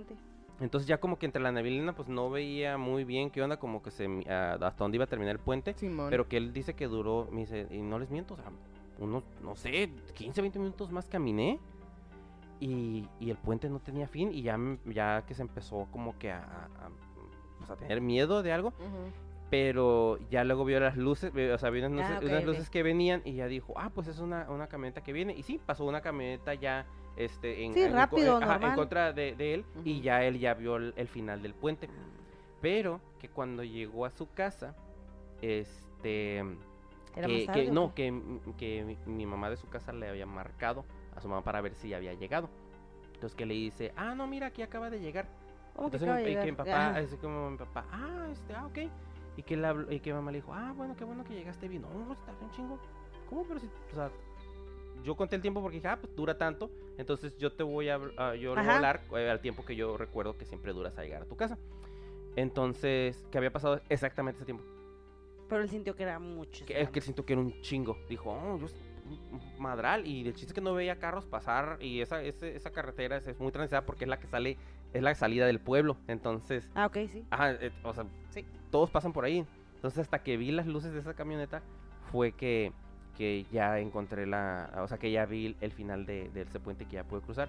Entonces 0.61 0.87
ya 0.87 0.99
como 1.01 1.19
que 1.19 1.25
entre 1.27 1.41
la 1.43 1.53
neblina 1.53 1.95
pues 1.95 2.09
no 2.09 2.29
veía 2.29 2.77
muy 2.77 3.05
bien 3.05 3.31
qué 3.31 3.43
onda, 3.43 3.57
como 3.59 3.83
que 3.83 3.91
se 3.91 4.07
ah, 4.29 4.59
hasta 4.61 4.85
dónde 4.85 4.97
iba 4.97 5.05
a 5.05 5.09
terminar 5.09 5.33
el 5.37 5.41
puente. 5.41 5.73
Simón. 5.75 6.09
Pero 6.11 6.29
que 6.29 6.37
él 6.37 6.53
dice 6.53 6.75
que 6.75 6.87
duró, 6.87 7.29
me 7.33 7.41
dice, 7.41 7.67
y 7.71 7.81
no 7.81 7.99
les 7.99 8.11
miento, 8.11 8.35
o 8.35 8.37
sea, 8.37 8.45
unos, 8.99 9.25
no 9.43 9.57
sé, 9.57 9.91
15, 10.15 10.41
20 10.43 10.59
minutos 10.59 10.93
más 10.93 11.09
caminé. 11.09 11.59
Y, 12.61 13.09
y 13.19 13.31
el 13.31 13.39
puente 13.39 13.69
no 13.71 13.81
tenía 13.81 14.07
fin 14.07 14.31
y 14.35 14.43
ya, 14.43 14.59
ya 14.85 15.25
que 15.27 15.35
se 15.35 15.41
empezó 15.43 15.89
como 15.91 16.19
que 16.19 16.31
a, 16.31 16.69
pues, 17.59 17.71
a 17.71 17.77
tener 17.77 18.01
miedo 18.03 18.43
de 18.43 18.53
algo, 18.53 18.75
pero 19.49 20.19
ya 20.31 20.45
luego 20.45 20.65
vio 20.65 20.79
las 20.79 20.97
luces, 20.97 21.33
o 21.35 21.59
sea, 21.59 21.71
vio 21.71 21.87
unas 21.87 21.93
luces, 22.09 22.17
Ah, 22.23 22.27
unas 22.27 22.45
luces 22.45 22.71
que 22.71 22.83
venían 22.83 23.23
y 23.25 23.33
ya 23.35 23.47
dijo, 23.47 23.73
ah, 23.77 23.91
pues 23.95 24.07
es 24.09 24.19
una, 24.21 24.49
una 24.51 24.69
camioneta 24.69 25.03
que 25.03 25.13
viene. 25.13 25.35
Y 25.35 25.43
sí, 25.43 25.59
pasó 25.65 25.85
una 25.87 26.03
camioneta 26.03 26.55
ya 26.55 26.87
este, 27.17 27.65
en, 27.65 27.73
Sí, 27.75 27.81
en 27.83 27.91
co- 27.93 27.97
rápido, 27.97 28.37
ajá, 28.37 28.45
en 28.57 28.61
normal. 28.61 28.75
contra 28.77 29.13
de, 29.13 29.35
de 29.35 29.55
él 29.55 29.65
y 29.85 30.03
ya 30.03 30.23
él 30.25 30.39
ya 30.39 30.55
vio 30.55 30.77
el, 30.77 30.93
el 30.97 31.09
final 31.09 31.43
del 31.43 31.55
puente. 31.55 31.89
Pero 32.61 33.01
que 33.19 33.29
cuando 33.31 33.65
llegó 33.65 34.05
a 34.05 34.11
su 34.11 34.31
casa, 34.31 34.77
este... 35.41 36.39
¿Era 37.17 37.27
que, 37.27 37.33
más 37.39 37.47
tarde 37.47 37.71
no, 37.73 37.93
que, 37.95 38.23
que 38.57 38.85
mi, 38.85 38.97
mi 39.13 39.27
mamá 39.27 39.51
de 39.51 39.57
su 39.57 39.67
casa 39.69 39.93
le 39.93 40.09
había 40.09 40.27
marcado 40.27 40.85
a 41.15 41.21
su 41.21 41.29
mamá 41.29 41.43
para 41.43 41.61
ver 41.61 41.75
si 41.75 41.93
había 41.95 42.15
llegado. 42.15 42.49
Entonces 43.15 43.37
que 43.37 43.47
le 43.47 43.55
dice, 43.55 43.93
ah, 43.97 44.15
no, 44.15 44.27
mira, 44.27 44.47
aquí 44.47 44.63
acaba 44.63 44.91
de 44.91 45.01
llegar. 45.01 45.29
¿Cómo 45.75 45.91
que 45.91 45.97
Entonces 45.97 46.09
acaba 46.09 46.19
de 46.25 46.33
y 46.33 46.37
que 46.37 46.51
mi 46.51 46.57
papá, 46.57 46.91
Ajá. 46.91 46.99
así 46.99 47.17
como 47.17 47.51
mi 47.51 47.59
papá, 47.59 47.87
ah, 47.93 48.29
este, 48.33 48.55
ah, 48.55 48.67
ok. 48.67 48.79
Y 49.37 49.43
que, 49.43 49.57
la, 49.57 49.77
y 49.89 50.01
que 50.01 50.13
mamá 50.13 50.33
le 50.33 50.39
dijo, 50.39 50.53
ah, 50.53 50.73
bueno, 50.77 50.97
qué 50.97 51.05
bueno 51.05 51.25
que 51.25 51.35
llegaste 51.35 51.69
bien. 51.69 51.83
No, 51.83 52.13
está 52.13 52.33
bien 52.33 52.51
chingo. 52.51 52.79
¿Cómo? 53.29 53.45
Pero 53.45 53.61
si, 53.61 53.67
o 53.67 53.95
sea, 53.95 54.11
yo 55.05 55.17
conté 55.17 55.37
el 55.37 55.43
tiempo 55.43 55.63
porque 55.63 55.77
dije, 55.77 55.89
ah, 55.89 55.99
pues 56.01 56.15
dura 56.15 56.37
tanto. 56.37 56.71
Entonces 56.99 57.37
yo 57.39 57.53
te 57.53 57.63
voy 57.63 57.89
a, 57.89 58.01
ah, 58.17 58.35
yo 58.35 58.55
voy 58.55 58.65
a 58.65 58.77
hablar 58.77 59.01
eh, 59.17 59.31
al 59.31 59.41
tiempo 59.41 59.65
que 59.65 59.77
yo 59.77 59.97
recuerdo 59.97 60.37
que 60.37 60.45
siempre 60.45 60.73
duras 60.73 60.99
a 60.99 61.03
llegar 61.03 61.23
a 61.23 61.27
tu 61.27 61.37
casa. 61.37 61.59
Entonces, 62.37 63.27
que 63.31 63.39
había 63.39 63.53
pasado 63.53 63.81
exactamente 63.89 64.39
ese 64.39 64.45
tiempo. 64.45 64.65
Pero 65.49 65.63
él 65.63 65.69
sintió 65.69 65.97
que 65.97 66.05
era 66.05 66.19
mucho. 66.19 66.65
Que, 66.65 66.81
es 66.81 66.91
que 66.91 67.01
siento 67.01 67.25
que 67.25 67.33
era 67.33 67.43
un 67.43 67.61
chingo. 67.61 67.97
Dijo, 68.09 68.31
oh, 68.31 68.59
yo, 68.59 68.67
madral. 69.59 70.07
Y 70.07 70.27
el 70.27 70.35
chiste 70.35 70.49
es 70.49 70.53
que 70.55 70.61
no 70.61 70.75
veía 70.75 70.99
carros 70.99 71.27
pasar. 71.27 71.79
Y 71.81 72.01
esa, 72.01 72.23
esa 72.23 72.71
carretera 72.71 73.17
es, 73.17 73.27
es 73.27 73.39
muy 73.41 73.53
transitada 73.53 73.85
porque 73.87 74.05
es 74.05 74.09
la 74.09 74.19
que 74.19 74.27
sale, 74.27 74.57
es 74.93 75.03
la 75.03 75.15
salida 75.15 75.47
del 75.47 75.61
pueblo. 75.61 75.97
Entonces, 76.09 76.69
Ah, 76.75 76.87
ok, 76.87 76.97
sí. 77.09 77.25
Ajá, 77.31 77.53
eh, 77.53 77.73
o 77.83 77.93
sea, 77.95 78.05
sí, 78.31 78.45
todos 78.71 78.91
pasan 78.91 79.13
por 79.13 79.25
ahí. 79.25 79.45
Entonces 79.77 80.01
hasta 80.01 80.23
que 80.23 80.37
vi 80.37 80.51
las 80.51 80.67
luces 80.67 80.93
de 80.93 81.01
esa 81.01 81.15
camioneta 81.15 81.63
fue 82.13 82.33
que, 82.33 82.73
que 83.17 83.47
ya 83.51 83.79
encontré 83.79 84.27
la, 84.27 84.71
o 84.83 84.89
sea, 84.89 84.99
que 84.99 85.11
ya 85.11 85.25
vi 85.27 85.57
el 85.61 85.73
final 85.73 86.05
de, 86.07 86.29
de 86.31 86.43
ese 86.43 86.61
puente 86.61 86.85
que 86.85 86.97
ya 86.97 87.05
pude 87.05 87.21
cruzar. 87.23 87.49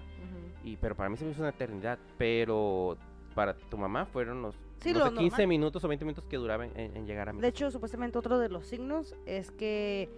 Y 0.64 0.76
pero 0.76 0.94
para 0.94 1.10
mí 1.10 1.16
se 1.16 1.24
me 1.24 1.32
hizo 1.32 1.40
una 1.40 1.50
eternidad, 1.50 1.98
pero 2.16 2.96
para 3.34 3.54
tu 3.56 3.76
mamá 3.78 4.06
fueron 4.06 4.42
los 4.42 4.54
Sí, 4.80 4.92
no 4.92 4.98
lo 5.00 5.04
sé, 5.06 5.10
15 5.16 5.22
normal. 5.30 5.46
minutos 5.48 5.84
o 5.84 5.88
20 5.88 6.04
minutos 6.04 6.24
que 6.24 6.36
duraban 6.36 6.70
en, 6.74 6.96
en 6.96 7.06
llegar 7.06 7.28
a 7.28 7.32
mi 7.32 7.40
De 7.40 7.48
hecho, 7.48 7.70
supuestamente 7.70 8.18
otro 8.18 8.38
de 8.38 8.48
los 8.48 8.66
signos 8.66 9.14
es 9.26 9.50
que 9.52 10.08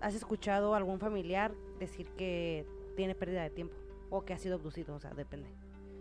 has 0.00 0.14
escuchado 0.14 0.74
a 0.74 0.76
algún 0.76 0.98
familiar 0.98 1.52
decir 1.78 2.08
que 2.16 2.64
tiene 2.96 3.14
pérdida 3.14 3.42
de 3.42 3.50
tiempo 3.50 3.74
o 4.10 4.24
que 4.24 4.32
ha 4.32 4.38
sido 4.38 4.54
abducido, 4.56 4.94
o 4.94 5.00
sea, 5.00 5.10
depende. 5.12 5.48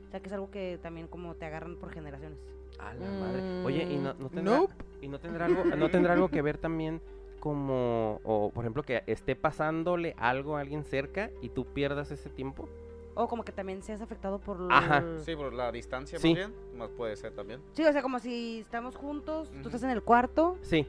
O 0.08 0.12
sea, 0.12 0.20
que 0.22 0.28
es 0.28 0.34
algo 0.34 0.50
que 0.50 0.80
también 0.82 1.08
como 1.08 1.36
te 1.36 1.46
agarran 1.46 1.76
por 1.78 1.92
generaciones. 1.92 2.40
A 2.80 2.94
la 2.94 3.10
madre. 3.12 3.42
Oye, 3.66 3.84
y 3.90 3.98
no, 3.98 4.14
no 4.14 4.30
tendrá, 4.30 4.58
nope. 4.58 4.74
y 5.02 5.08
no 5.08 5.20
tendrá 5.20 5.46
algo, 5.46 5.64
no 5.66 5.90
tendrá 5.90 6.14
algo 6.14 6.30
que 6.30 6.42
ver 6.42 6.58
también 6.58 7.02
como, 7.40 8.20
o 8.24 8.52
por 8.54 8.64
ejemplo 8.64 8.84
que 8.84 9.04
esté 9.08 9.36
pasándole 9.36 10.16
algo 10.18 10.58
a 10.58 10.62
alguien 10.62 10.84
cerca 10.84 11.30
y 11.42 11.50
tú 11.50 11.66
pierdas 11.66 12.12
ese 12.12 12.30
tiempo. 12.30 12.70
O 13.16 13.28
como 13.28 13.44
que 13.44 13.52
también 13.52 13.82
seas 13.82 14.00
afectado 14.02 14.40
por... 14.40 14.58
Ajá. 14.72 15.04
Sí, 15.26 15.36
por 15.36 15.52
la 15.54 15.72
distancia 15.72 16.20
Sí. 16.20 16.30
más 16.30 16.38
bien. 16.38 16.54
Más 16.78 16.92
puede 16.92 17.16
ser 17.16 17.34
también. 17.34 17.62
Sí, 17.74 17.84
o 17.84 17.92
sea, 17.92 18.04
como 18.04 18.20
si 18.20 18.60
estamos 18.60 18.96
juntos, 18.96 19.50
tú 19.50 19.58
Ujú. 19.60 19.68
estás 19.70 19.84
en 19.84 19.90
el 19.90 20.04
cuarto, 20.04 20.58
Sí, 20.62 20.88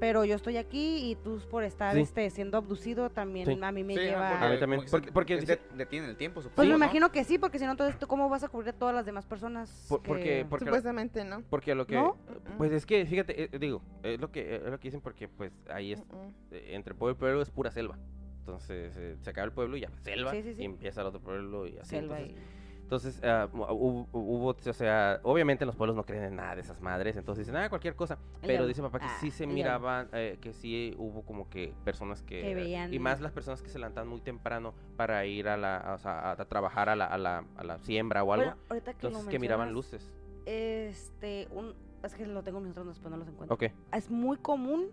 pero 0.00 0.24
yo 0.24 0.34
estoy 0.34 0.56
aquí 0.56 1.10
y 1.10 1.14
tú 1.16 1.38
por 1.50 1.62
estar 1.62 1.94
Sí. 1.94 2.00
este, 2.00 2.30
siendo 2.30 2.56
abducido 2.56 3.10
también 3.10 3.46
Sí. 3.46 3.58
a 3.62 3.70
mí 3.70 3.84
me 3.84 3.94
Sí, 3.94 4.00
lleva... 4.00 4.40
A 4.44 4.48
mí 4.50 4.58
también, 4.58 4.82
porque- 4.90 5.12
porque 5.12 5.36
dice- 5.38 5.60
detiene 5.76 6.08
el 6.08 6.16
tiempo, 6.16 6.40
supongo. 6.40 6.56
Pues 6.56 6.66
me 6.66 6.72
¿no? 6.72 6.76
imagino 6.78 7.12
que 7.12 7.22
sí, 7.22 7.38
porque 7.38 7.58
si 7.58 7.66
no, 7.66 7.72
entonces, 7.72 7.98
¿tú 7.98 8.06
¿cómo 8.08 8.28
vas 8.30 8.42
a 8.42 8.48
cubrir 8.48 8.70
a 8.70 8.72
todas 8.72 8.94
las 8.94 9.04
demás 9.04 9.26
personas? 9.26 9.86
Por- 9.88 10.02
porque, 10.02 10.24
que- 10.24 10.44
porque, 10.48 10.64
Supuestamente, 10.64 11.22
¿no? 11.24 11.42
porque 11.50 11.74
lo 11.74 11.86
que, 11.86 11.94
¿No? 11.96 12.16
pues 12.56 12.72
es 12.72 12.86
que, 12.86 13.04
fíjate, 13.04 13.44
eh, 13.44 13.58
digo, 13.58 13.82
es 14.02 14.18
lo 14.18 14.32
que, 14.32 14.56
es 14.56 14.62
lo 14.62 14.80
que 14.80 14.88
dicen 14.88 15.02
porque, 15.02 15.28
pues, 15.28 15.52
ahí 15.68 15.92
es, 15.92 16.00
Ujú. 16.00 16.32
eh, 16.50 16.70
entre 16.70 16.94
pueblo 16.94 17.14
y 17.16 17.18
pueblo 17.20 17.42
es 17.42 17.50
pura 17.50 17.70
selva. 17.70 17.98
Entonces, 18.38 18.94
eh, 18.96 19.16
se 19.20 19.30
acaba 19.30 19.44
el 19.44 19.52
pueblo 19.52 19.76
y 19.76 19.80
ya, 19.82 19.90
selva, 20.02 20.30
Sí, 20.30 20.42
sí, 20.42 20.54
sí. 20.54 20.62
y 20.62 20.64
empieza 20.64 21.02
el 21.02 21.08
otro 21.08 21.20
pueblo 21.20 21.66
y 21.66 21.76
así. 21.78 21.90
Selva 21.90 22.18
entonces, 22.20 22.42
y- 22.56 22.59
entonces 22.90 23.22
hu- 23.22 23.66
hubo, 23.70 24.08
hubo, 24.12 24.48
o 24.48 24.72
sea, 24.72 25.20
obviamente 25.22 25.64
los 25.64 25.76
pueblos 25.76 25.94
no 25.94 26.04
creen 26.04 26.24
en 26.24 26.34
nada 26.36 26.56
de 26.56 26.62
esas 26.62 26.80
madres, 26.80 27.14
entonces 27.16 27.46
dicen, 27.46 27.56
ah, 27.62 27.68
cualquier 27.68 27.94
cosa. 27.94 28.18
Pero 28.42 28.66
dice 28.66 28.82
papá 28.82 28.98
que 28.98 29.04
Ah, 29.06 29.16
sí 29.20 29.30
se 29.30 29.46
miraban, 29.46 30.08
eh, 30.12 30.38
que 30.40 30.52
sí 30.52 30.96
hubo 30.98 31.22
como 31.22 31.48
que 31.48 31.72
personas 31.84 32.20
que... 32.22 32.40
Que 32.40 32.52
veían- 32.56 32.92
Y 32.92 32.98
más 32.98 33.20
las 33.20 33.30
personas 33.30 33.62
que 33.62 33.70
se 33.70 33.78
levantan 33.78 34.08
muy 34.08 34.20
temprano 34.20 34.74
para 34.96 35.24
ir 35.24 35.46
a 35.46 35.56
la, 35.56 35.92
o 35.94 35.98
sea, 35.98 36.32
a, 36.32 36.36
trabajar 36.46 36.88
a 36.88 36.96
la, 36.96 37.04
a, 37.06 37.16
la, 37.16 37.44
a 37.54 37.62
la 37.62 37.78
siembra 37.78 38.24
o 38.24 38.32
algo. 38.32 38.46
Bueno, 38.46 38.60
ahorita 38.68 38.94
que 38.94 39.06
entonces 39.06 39.28
que 39.30 39.38
miraban 39.38 39.72
luces. 39.72 40.10
Este, 40.46 41.46
un, 41.52 41.74
es 42.02 42.12
que 42.16 42.26
lo 42.26 42.42
tengo 42.42 42.58
en 42.58 42.64
mis 42.64 42.72
otros, 42.72 42.88
después 42.88 43.08
no 43.12 43.18
los 43.18 43.28
encuentro. 43.28 43.54
Ok. 43.54 43.66
Es 43.92 44.10
muy 44.10 44.36
común 44.36 44.86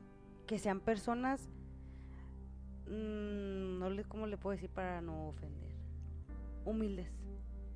que 0.46 0.60
sean 0.60 0.82
personas, 0.82 1.50
mm, 2.86 3.80
no 3.80 3.90
le, 3.90 4.04
¿cómo 4.04 4.28
le 4.28 4.38
puedo 4.38 4.52
decir 4.52 4.70
para 4.70 5.02
no 5.02 5.30
ofender? 5.30 5.68
Humildes. 6.64 7.17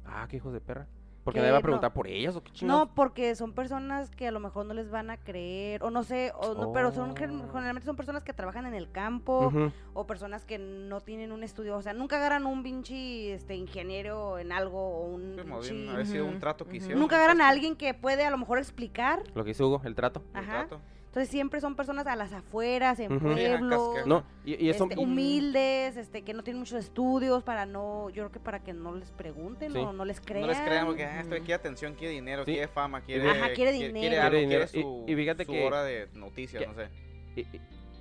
Ah, 0.05 0.25
qué 0.29 0.37
hijos 0.37 0.53
de 0.53 0.61
perra. 0.61 0.87
Porque 1.23 1.37
que 1.37 1.41
nadie 1.41 1.51
va 1.51 1.57
a 1.57 1.59
no- 1.59 1.63
preguntar 1.65 1.93
por 1.93 2.07
ellas 2.07 2.35
o 2.35 2.43
qué 2.43 2.51
chingados. 2.51 2.87
No, 2.87 2.95
porque 2.95 3.35
son 3.35 3.53
personas 3.53 4.09
que 4.09 4.27
a 4.27 4.31
lo 4.31 4.39
mejor 4.39 4.65
no 4.65 4.73
les 4.73 4.89
van 4.89 5.11
a 5.11 5.17
creer, 5.17 5.83
o 5.83 5.91
no 5.91 6.01
sé, 6.01 6.31
o 6.35 6.55
no, 6.55 6.71
pero 6.73 6.91
son 6.91 7.11
Oh. 7.11 7.15
generalmente 7.15 7.85
son 7.85 7.95
personas 7.95 8.23
que 8.23 8.33
trabajan 8.33 8.65
en 8.65 8.73
el 8.73 8.89
campo, 8.91 9.53
o 9.93 10.07
personas 10.07 10.45
que 10.45 10.57
no 10.57 10.99
tienen 11.01 11.31
un 11.31 11.43
estudio, 11.43 11.77
o 11.77 11.81
sea, 11.83 11.93
nunca 11.93 12.15
agarran 12.15 12.47
un 12.47 12.63
pinche 12.63 13.35
este, 13.35 13.53
ingeniero 13.55 14.39
en 14.39 14.51
algo, 14.51 14.79
o 14.79 15.05
un 15.13 15.35
más 15.47 15.69
bien, 15.69 15.89
haber 15.89 16.07
sido 16.07 16.25
un 16.25 16.39
trato 16.39 16.65
que 16.67 16.77
hicieron. 16.77 16.99
Nunca 16.99 17.17
agarran 17.17 17.39
a 17.41 17.43
que- 17.45 17.51
alguien 17.51 17.75
que 17.75 17.93
puede 17.93 18.25
a 18.25 18.31
lo 18.31 18.39
mejor 18.39 18.57
explicar, 18.57 19.21
Lo 19.35 19.43
que 19.43 19.51
hizo 19.51 19.67
Hugo, 19.67 19.79
el 19.85 19.93
trato. 19.93 20.23
ajá. 20.33 20.65
trato. 20.67 20.81
Entonces 21.11 21.29
siempre 21.29 21.59
son 21.59 21.75
personas 21.75 22.07
a 22.07 22.15
las 22.15 22.31
afueras, 22.31 22.97
en. 23.01 23.09
Sí, 23.09 23.15
ajá, 23.17 23.33
pueblos, 23.35 24.07
No, 24.07 24.23
y, 24.45 24.65
y 24.65 24.69
eso. 24.69 24.85
este, 24.89 24.97
humildes, 24.97 25.97
este, 25.97 26.21
que 26.21 26.33
no 26.33 26.41
tienen 26.41 26.61
muchos 26.61 26.79
estudios 26.85 27.43
para 27.43 27.65
no, 27.65 28.09
yo 28.11 28.23
creo 28.23 28.31
que 28.31 28.39
para 28.39 28.63
que 28.63 28.71
no 28.71 28.95
les 28.95 29.11
pregunten 29.11 29.73
Sí. 29.73 29.77
o 29.77 29.91
no 29.91 30.05
les 30.05 30.21
crean. 30.21 30.43
No 30.43 30.47
les 30.47 30.61
crean 30.61 30.85
porque 30.85 31.03
ah, 31.03 31.19
este 31.19 31.35
Ujú. 31.35 31.43
quiere 31.45 31.53
atención, 31.55 31.95
quiere 31.95 32.13
dinero, 32.13 32.45
Sí. 32.45 32.53
quiere 32.53 32.69
fama, 32.69 33.01
quiere, 33.01 33.29
Ajá, 33.29 33.51
quiere 33.53 33.71
Quiere, 33.77 33.87
dinero. 33.93 34.21
algo, 34.21 34.47
Quiere 34.47 34.67
su, 34.67 35.03
Y- 35.05 35.11
y 35.11 35.15
fíjate 35.17 35.43
su 35.45 35.51
que- 35.51 35.65
hora 35.65 35.83
de 35.83 36.07
noticias, 36.13 36.61
que- 36.63 36.67
no 36.69 36.75
sé. 36.75 36.87
Y, 37.35 37.41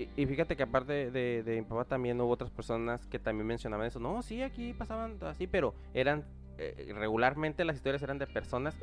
y- 0.04 0.08
y 0.16 0.26
fíjate 0.26 0.56
que 0.56 0.62
aparte 0.62 1.10
de, 1.10 1.42
de 1.42 1.56
mi 1.56 1.62
papá 1.62 1.84
también 1.84 2.20
hubo 2.20 2.30
otras 2.30 2.50
personas 2.52 3.04
que 3.06 3.18
también 3.18 3.46
mencionaban 3.48 3.86
eso. 3.88 3.98
No, 3.98 4.22
sí, 4.22 4.40
aquí 4.40 4.72
pasaban 4.72 5.18
así, 5.22 5.48
pero 5.48 5.74
eran 5.94 6.24
eh, 6.58 6.92
regularmente 6.94 7.64
las 7.64 7.74
historias 7.76 8.02
eran 8.02 8.18
de 8.18 8.26
personas 8.26 8.76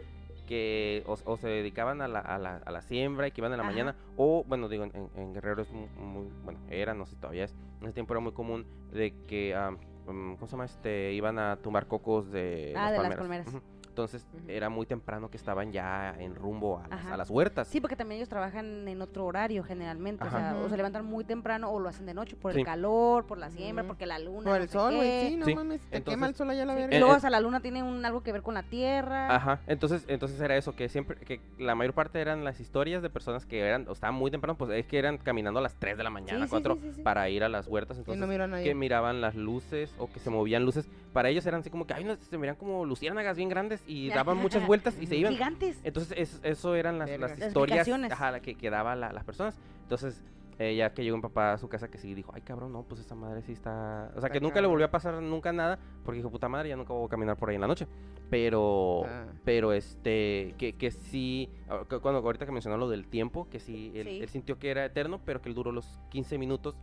que 0.48 1.03
o, 1.06 1.15
o 1.26 1.38
se 1.38 1.48
dedicaban 1.48 2.02
a 2.02 2.07
la, 2.07 2.19
a, 2.19 2.40
la, 2.40 2.56
a 2.57 2.72
la 2.72 2.82
siembra 2.82 3.28
y 3.28 3.32
que 3.32 3.41
iban 3.41 3.52
en 3.52 3.57
la 3.57 3.64
Ajá. 3.64 3.72
mañana 3.72 3.95
o 4.15 4.44
bueno 4.48 4.68
digo 4.69 4.86
en, 4.86 4.91
en 5.15 5.34
Guerrero 5.34 5.61
es 5.61 5.72
muy, 5.72 5.88
muy- 5.90 6.32
bueno 6.44 6.60
era 6.69 6.94
no 6.95 7.06
sé 7.06 7.15
todavía 7.18 7.44
es 7.44 7.53
en 7.82 7.84
ese 7.88 7.94
tiempo 7.94 8.14
era 8.14 8.22
muy 8.22 8.32
común 8.32 8.65
de 8.91 9.14
que 9.28 9.53
mm, 10.07 10.34
¿cómo 10.36 10.48
se 10.48 10.52
llama? 10.52 10.65
este 10.65 11.11
iban 11.14 11.38
a 11.38 11.57
tumbar 11.57 11.88
cocos 11.88 12.32
de 12.32 12.74
Ah, 12.76 12.91
de 12.91 12.98
las 12.98 13.15
palmeras. 13.15 13.48
Entonces 13.98 14.28
era 14.48 14.69
muy 14.69 14.86
temprano 14.86 15.32
que 15.32 15.38
estaban 15.38 15.72
ya 15.72 16.14
en 16.19 16.36
rumbo 16.36 16.78
a 16.78 16.88
las, 16.88 17.06
a 17.07 17.18
las 17.18 17.30
huertas 17.32 17.68
Sí, 17.68 17.82
porque 17.82 17.95
también 17.95 18.18
ellos 18.19 18.30
trabajan 18.30 18.88
en 18.88 19.02
otro 19.02 19.26
horario 19.26 19.64
generalmente, 19.64 20.24
o 20.24 20.30
sea, 20.30 20.56
o 20.64 20.69
se 20.69 20.78
levantan 20.78 21.03
muy 21.06 21.24
temprano 21.24 21.72
o 21.72 21.80
lo 21.80 21.90
hacen 21.90 22.06
de 22.06 22.14
noche 22.14 22.36
por 22.36 22.53
Sí. 22.53 22.60
el 22.60 22.65
calor, 22.65 23.26
por 23.26 23.40
la 23.40 23.49
siembra, 23.49 23.86
porque 23.86 24.06
la 24.06 24.19
luna, 24.19 24.44
Por 24.44 24.57
no 24.57 24.64
el 24.64 24.69
sol, 24.69 24.95
güey, 24.98 25.30
sí, 25.30 25.36
no 25.36 25.45
Sí. 25.45 25.56
mames, 25.56 25.82
te 25.82 25.98
Entonces- 25.98 26.14
quema 26.15 26.28
el 26.28 26.36
sol 26.36 26.49
allá 26.52 26.61
a 26.64 26.65
la 26.68 26.76
verga. 26.76 26.95
Y 26.95 26.99
luego 26.99 27.14
Eh, 27.14 27.18
hasta 27.18 27.30
la 27.32 27.40
luna 27.40 27.60
tiene 27.60 27.82
un, 27.82 28.06
algo 28.06 28.22
que 28.22 28.32
ver 28.32 28.44
con 28.44 28.53
la 28.53 28.61
tierra. 28.64 29.34
Ajá, 29.36 29.61
entonces, 29.65 30.06
entonces 30.07 30.40
era 30.40 30.56
eso, 30.56 30.76
que 30.76 30.90
siempre, 30.90 31.18
que 31.18 31.41
la 31.57 31.74
mayor 31.74 31.94
parte 31.95 32.22
eran 32.22 32.44
las 32.44 32.60
historias 32.60 33.02
de 33.02 33.10
personas 33.10 33.48
que 33.48 33.60
eran, 33.61 33.88
o 33.88 33.94
estaban 33.94 34.15
muy 34.15 34.30
temprano, 34.30 34.56
pues 34.57 34.69
es 34.72 34.86
que 34.86 34.99
eran 34.99 35.18
caminando 35.18 35.60
a 35.60 35.64
las 35.64 35.74
3 35.76 35.98
de 35.98 36.03
la 36.03 36.11
mañana, 36.11 36.45
sí, 36.45 36.49
4, 36.52 36.76
sí, 36.76 36.82
sí, 36.84 36.94
sí. 36.98 37.02
para 37.02 37.28
ir 37.30 37.44
a 37.44 37.49
las 37.49 37.68
huertas, 37.68 37.98
y 37.98 38.02
entonces, 38.02 38.22
no 38.22 38.28
miran 38.28 38.53
ahí. 38.53 38.64
que 38.64 38.76
miraban 38.76 39.22
las 39.22 39.34
luces 39.34 39.94
o 39.98 40.07
que 40.11 40.19
se 40.19 40.30
movían 40.30 40.64
luces, 40.65 40.88
para 41.18 41.30
ellos 41.30 41.44
eran 41.48 41.61
así 41.61 41.72
como 41.72 41.88
que, 41.88 41.95
ay, 41.95 42.03
no, 42.03 42.15
se 42.15 42.38
miran 42.38 42.56
como 42.57 42.85
luciérnagas 42.85 43.35
bien 43.38 43.49
grandes 43.49 43.84
y 43.88 44.10
daban 44.10 44.38
muchas 44.61 44.68
vueltas 44.68 44.95
y 45.02 45.07
se 45.07 45.15
iban. 45.15 45.34
Gigantes. 45.34 45.80
Entonces, 45.84 46.14
es- 46.15 46.39
eso 46.44 46.76
eran 46.76 46.99
las, 46.99 47.10
las 47.19 47.39
historias 47.39 47.89
ajá, 48.11 48.39
que, 48.39 48.53
que 48.53 48.69
daban 48.69 48.99
la- 48.99 49.11
las 49.11 49.23
personas. 49.23 49.57
Entonces, 49.81 50.23
eh, 50.60 50.76
ya 50.76 50.94
que 50.94 51.03
llegó 51.03 51.18
mi 51.18 51.23
papá 51.23 51.53
a 51.53 51.57
su 51.57 51.69
casa, 51.69 51.88
que 51.88 51.98
sí 51.98 52.14
dijo, 52.14 52.31
ay, 52.35 52.44
cabrón, 52.44 52.72
no, 52.72 52.84
pues 52.84 53.02
esa 53.02 53.15
madre 53.15 53.41
sí 53.41 53.52
está... 53.52 54.11
O 54.15 54.22
sea, 54.22 54.30
que 54.30 54.39
nunca 54.39 54.61
le 54.61 54.68
volvió 54.68 54.85
a 54.85 54.91
pasar 54.91 55.15
nunca 55.23 55.52
nada, 55.52 55.80
porque 56.06 56.18
dijo, 56.18 56.30
puta 56.30 56.49
madre, 56.49 56.69
ya 56.69 56.76
nunca 56.76 56.94
voy 56.94 57.07
a 57.07 57.10
caminar 57.10 57.35
por 57.35 57.49
ahí 57.49 57.56
en 57.56 57.61
la 57.61 57.68
noche. 57.68 57.88
Pero... 58.30 59.03
Ah. 59.07 59.26
Pero 59.44 59.73
este, 59.73 60.53
que, 60.60 60.73
que 60.77 60.91
sí, 60.91 61.49
ah, 61.69 61.81
cu- 61.89 61.99
cuando 61.99 62.19
ahorita 62.22 62.45
que 62.45 62.52
mencionó 62.52 62.77
lo 62.77 62.89
del 62.89 63.07
tiempo, 63.07 63.48
que 63.49 63.60
sí 63.60 63.91
él, 63.95 64.07
Sí. 64.07 64.19
él 64.22 64.30
sintió 64.30 64.60
que 64.60 64.69
era 64.69 64.85
eterno, 64.85 65.19
pero 65.26 65.41
que 65.41 65.49
él 65.49 65.56
duró 65.56 65.72
los 65.72 65.99
15 66.10 66.38
minutos 66.38 66.76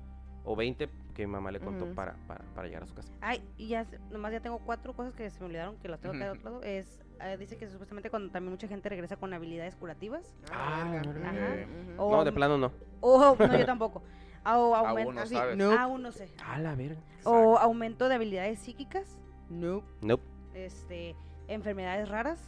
o 0.44 0.54
20 0.56 0.88
que 1.14 1.26
mi 1.26 1.32
mamá 1.32 1.50
le 1.52 1.60
contó 1.60 1.86
para, 1.94 2.14
para, 2.26 2.44
para 2.54 2.66
llegar 2.66 2.82
a 2.82 2.86
su 2.86 2.94
casa. 2.94 3.12
Ay, 3.20 3.42
y 3.56 3.68
ya, 3.68 3.86
nomás 4.10 4.32
ya 4.32 4.40
tengo 4.40 4.58
cuatro 4.58 4.92
cosas 4.94 5.14
que 5.14 5.30
se 5.30 5.40
me 5.40 5.46
olvidaron, 5.46 5.76
que 5.78 5.88
las 5.88 6.00
tengo 6.00 6.14
acá 6.14 6.24
de 6.24 6.30
otro 6.32 6.44
lado. 6.50 6.62
Es, 6.62 7.00
eh, 7.20 7.36
dice 7.38 7.56
que 7.56 7.68
supuestamente 7.68 8.10
cuando 8.10 8.30
también 8.32 8.50
mucha 8.52 8.66
gente 8.68 8.88
regresa 8.88 9.16
con 9.16 9.32
habilidades 9.32 9.76
curativas. 9.76 10.34
Ah, 10.52 10.88
verga. 10.90 11.30
Ajá. 11.30 11.66
O, 11.98 12.16
no, 12.16 12.24
de 12.24 12.32
plano 12.32 12.58
no. 12.58 12.72
O, 13.00 13.36
no, 13.38 13.56
yo 13.58 13.66
tampoco. 13.66 14.02
O 14.44 14.74
Aún 14.74 14.88
aumento, 14.88 15.12
no 15.12 15.20
así, 15.20 15.36
no. 15.56 15.72
aún 15.72 16.02
no 16.02 16.12
sé. 16.12 16.28
A 16.44 16.58
la 16.58 16.74
verga. 16.74 17.00
O 17.24 17.56
aumento 17.58 18.08
de 18.08 18.16
habilidades 18.16 18.58
psíquicas, 18.58 19.18
Nope. 19.48 19.86
Nope. 20.02 20.22
este, 20.52 21.14
enfermedades 21.48 22.08
raras. 22.08 22.42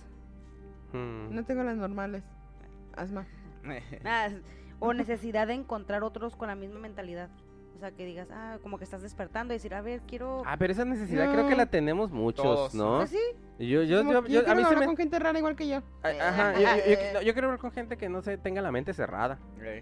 Mm. 0.92 1.34
No 1.34 1.44
tengo 1.44 1.62
las 1.62 1.76
normales. 1.76 2.24
Asma. 2.96 3.26
Ah, 4.04 4.28
o 4.78 4.92
necesidad 4.92 5.46
de 5.46 5.54
encontrar 5.54 6.02
otros 6.02 6.36
con 6.36 6.48
la 6.48 6.54
misma 6.54 6.78
mentalidad. 6.80 7.30
O 7.76 7.78
sea, 7.78 7.90
que 7.90 8.06
digas, 8.06 8.28
ah, 8.32 8.56
como 8.62 8.78
que 8.78 8.84
estás 8.84 9.02
despertando 9.02 9.52
y 9.52 9.56
decir, 9.56 9.74
a 9.74 9.82
ver, 9.82 10.00
quiero... 10.08 10.42
Ah, 10.46 10.56
pero 10.58 10.72
esa 10.72 10.86
necesidad 10.86 11.30
creo 11.30 11.46
que 11.46 11.54
la 11.54 11.66
tenemos 11.66 12.10
muchos, 12.10 12.42
Todos. 12.42 12.74
¿no? 12.74 12.96
Pues 12.96 13.10
sí, 13.10 13.18
Yo, 13.58 13.82
yo, 13.82 13.98
Como 13.98 14.12
yo, 14.12 14.22
que 14.24 14.32
yo- 14.32 14.40
a 14.40 14.44
quiero 14.44 14.56
mí 14.56 14.62
se 14.62 14.68
hablar 14.68 14.80
me... 14.80 14.86
con 14.86 14.96
gente 14.96 15.18
rara 15.18 15.38
igual 15.38 15.56
que 15.56 15.68
yo. 15.68 15.82
a- 16.02 16.08
Ajá, 16.08 16.54
yo, 16.54 16.60
yo- 16.60 17.12
yo- 17.14 17.20
yo 17.22 17.32
quiero 17.34 17.50
ver 17.50 17.58
con 17.58 17.70
gente 17.72 17.98
que 17.98 18.08
no 18.08 18.22
se 18.22 18.38
tenga 18.38 18.62
la 18.62 18.72
mente 18.72 18.94
cerrada. 18.94 19.38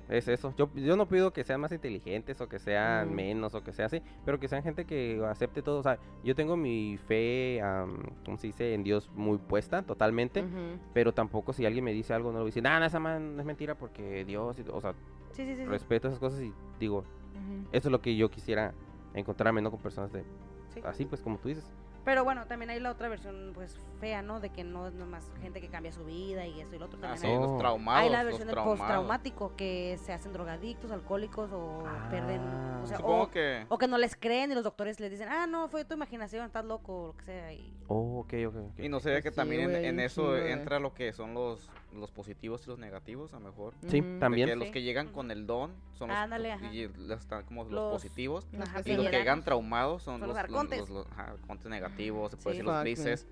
Es 0.09 0.27
eso. 0.27 0.53
Yo, 0.57 0.71
yo 0.75 0.97
no 0.97 1.07
pido 1.07 1.33
que 1.33 1.45
sean 1.45 1.61
más 1.61 1.71
inteligentes 1.71 2.41
o 2.41 2.49
que 2.49 2.59
sean 2.59 3.11
Mm. 3.12 3.15
menos 3.15 3.55
o 3.55 3.62
que 3.62 3.73
sea 3.73 3.87
así, 3.87 4.03
pero 4.25 4.41
que 4.41 4.49
sean 4.49 4.62
gente 4.65 4.85
que 4.87 5.25
acepte 5.29 5.62
todo. 5.62 5.79
O 5.79 5.83
sea, 5.85 5.99
yo 6.25 6.35
tengo 6.35 6.57
mi 6.57 6.97
fe, 7.07 7.61
am, 7.62 8.03
¿cómo 8.25 8.39
se 8.39 8.49
dice? 8.49 8.75
En 8.75 8.83
Dios 8.83 9.09
muy 9.15 9.39
puesta, 9.39 9.83
totalmente. 9.83 10.45
Pero 10.93 11.12
tampoco 11.15 11.53
si 11.53 11.65
alguien 11.65 11.85
me 11.85 11.93
dice 11.93 12.12
algo, 12.12 12.31
no 12.33 12.39
le 12.39 12.43
voy 12.43 12.49
a 12.49 12.51
decir, 12.51 12.62
nada, 12.65 12.87
esa 12.87 12.99
man 12.99 13.39
es 13.39 13.45
mentira 13.47 13.77
porque 13.77 14.25
Dios, 14.25 14.59
y- 14.59 14.65
o 14.69 14.81
sea, 14.81 14.93
sí, 15.33 15.45
sí, 15.45 15.55
sí. 15.55 15.57
sí. 15.57 15.65
respeto 15.65 16.09
esas 16.09 16.21
cosas 16.21 16.41
y 16.41 16.53
digo, 16.81 17.05
Ujú. 17.35 17.69
eso 17.73 17.89
es 17.89 17.93
lo 17.93 18.01
que 18.01 18.16
yo 18.16 18.31
quisiera 18.31 18.73
encontrarme, 19.15 19.61
¿no? 19.62 19.70
Con 19.70 19.81
personas 19.81 20.12
de 20.12 20.24
Sí. 20.73 20.81
así, 20.85 21.05
pues 21.05 21.20
como 21.20 21.39
tú 21.39 21.48
dices. 21.48 21.65
Pero 22.05 22.23
bueno, 22.23 22.44
también 22.47 22.69
hay 22.69 22.81
la 22.81 22.90
otra 22.90 23.09
versión, 23.09 23.52
pues, 23.55 23.78
fea, 23.98 24.20
¿no? 24.20 24.39
De 24.39 24.51
que 24.51 24.62
no 24.62 24.89
es 24.89 24.93
nomás 24.93 25.31
gente 25.40 25.62
que 25.62 25.69
cambia 25.69 25.90
su 25.90 26.05
vida 26.05 26.44
y 26.47 26.61
eso 26.61 26.74
y 26.74 26.78
lo 26.78 26.85
otro. 26.85 26.98
Ah, 27.02 27.16
sí, 27.16 27.27
hay, 27.27 27.35
los 27.39 27.56
traumados. 27.56 28.02
hay 28.02 28.11
la 28.11 28.24
versión 28.24 28.47
del 28.47 28.56
postraumático, 28.56 29.56
que 29.56 29.97
se 30.02 30.12
hacen 30.12 30.35
drogadictos, 30.35 30.90
alcohólicos 30.90 31.51
o 31.52 31.82
pierden... 32.11 32.43
O 32.82 32.86
sea, 32.86 32.98
Supongo 32.98 33.23
o, 33.23 33.31
que. 33.31 33.65
o 33.70 33.78
que 33.78 33.89
no 33.89 33.97
les 33.97 34.16
creen 34.16 34.52
y 34.52 34.55
los 34.55 34.65
doctores 34.65 35.01
les 35.01 35.11
dicen, 35.12 35.28
ah, 35.31 35.47
no, 35.47 35.69
fue 35.69 35.86
tu 35.86 35.94
imaginación, 35.94 36.44
estás 36.44 36.66
loco, 36.66 37.05
o 37.05 37.06
lo 37.06 37.16
que 37.16 37.24
sea. 37.24 37.52
Y... 37.55 37.73
Oh, 37.89 38.19
ok, 38.20 38.35
ok, 38.48 38.56
ok. 38.73 38.78
Y 38.81 38.89
no 38.90 39.01
sé 39.01 39.15
que 39.16 39.23
Pues 39.23 39.35
sí, 39.35 39.36
también 39.36 39.70
en- 39.70 39.77
hay 39.77 39.86
en, 39.86 39.94
un 39.94 40.01
eso 40.01 40.36
entra 40.36 40.78
lo 40.81 40.93
que 40.93 41.11
son 41.15 41.32
los, 41.32 41.70
los 41.95 42.11
positivos 42.11 42.65
y 42.66 42.71
los 42.71 42.79
negativos, 42.79 43.33
a 43.35 43.39
lo 43.39 43.47
mejor. 43.47 43.75
Sí, 43.89 44.03
también. 44.21 44.49
que 44.49 44.57
los 44.57 44.69
que 44.71 44.83
llegan 44.83 45.09
con 45.12 45.31
el 45.31 45.47
don 45.47 45.73
son 45.93 46.09
los, 46.09 46.16
Ándale, 46.16 46.57
y 46.73 46.89
los- 46.89 47.27
como 47.47 47.65
los, 47.65 47.73
Los- 47.73 47.93
positivos. 47.93 48.47
Ajá, 48.61 48.83
Y 48.85 48.95
los 48.97 49.07
que 49.07 49.12
llegan- 49.19 49.43
traumados 49.45 50.03
son, 50.03 50.21
Son 50.21 50.29
los 50.29 50.37
los, 50.37 50.37
arcontes. 50.39 50.89
los- 50.91 51.07
arcontes 51.16 51.66
negativos, 51.71 52.31
se 52.33 52.37
puede 52.37 52.57
Sí. 52.57 52.62
decir 52.62 52.65
los 52.73 52.81
grises. 52.83 53.27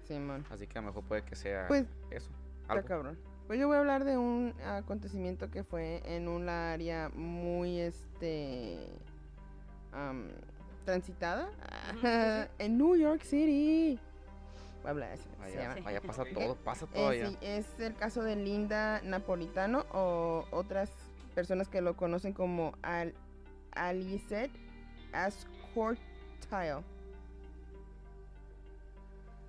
Así 0.50 0.66
que 0.66 0.78
a 0.78 0.80
lo 0.82 0.88
mejor 0.88 1.04
puede 1.04 1.22
que 1.22 1.34
sea 1.36 1.66
Pues 1.68 1.84
eso. 2.10 2.30
Está 2.62 2.74
Algo. 2.74 2.86
cabrón. 2.86 3.18
Pues 3.46 3.58
yo 3.58 3.66
voy 3.66 3.76
a 3.76 3.80
hablar 3.80 4.04
de 4.04 4.16
un 4.16 4.54
acontecimiento 4.64 5.50
que 5.50 5.64
fue 5.64 6.00
en 6.06 6.28
un 6.28 6.48
área 6.48 7.10
muy, 7.10 7.80
este, 7.80 8.78
transitada 10.84 11.48
en 12.58 12.78
New 12.78 12.96
York 12.96 13.22
City. 13.22 13.98
Voy 14.82 14.88
a 14.88 14.90
hablar 14.90 15.12
así. 15.12 15.28
se 15.38 15.58
Allá, 15.60 15.74
llama. 15.76 15.88
allá 15.88 16.00
pasa 16.00 16.24
todo, 16.34 16.56
pasa 16.56 16.84
Eh, 16.86 16.88
todo 16.94 17.08
allá. 17.08 17.28
sí, 17.28 17.38
es 17.40 17.66
el 17.80 17.94
caso 17.94 18.22
de 18.22 18.36
Linda 18.36 19.00
Napolitano 19.02 19.86
o 19.92 20.44
otras 20.50 20.90
personas 21.34 21.68
que 21.68 21.80
lo 21.80 21.96
conocen 21.96 22.32
como 22.32 22.74
Al 22.82 23.14
Alicet 23.72 24.50
Ascortile. 25.12 26.82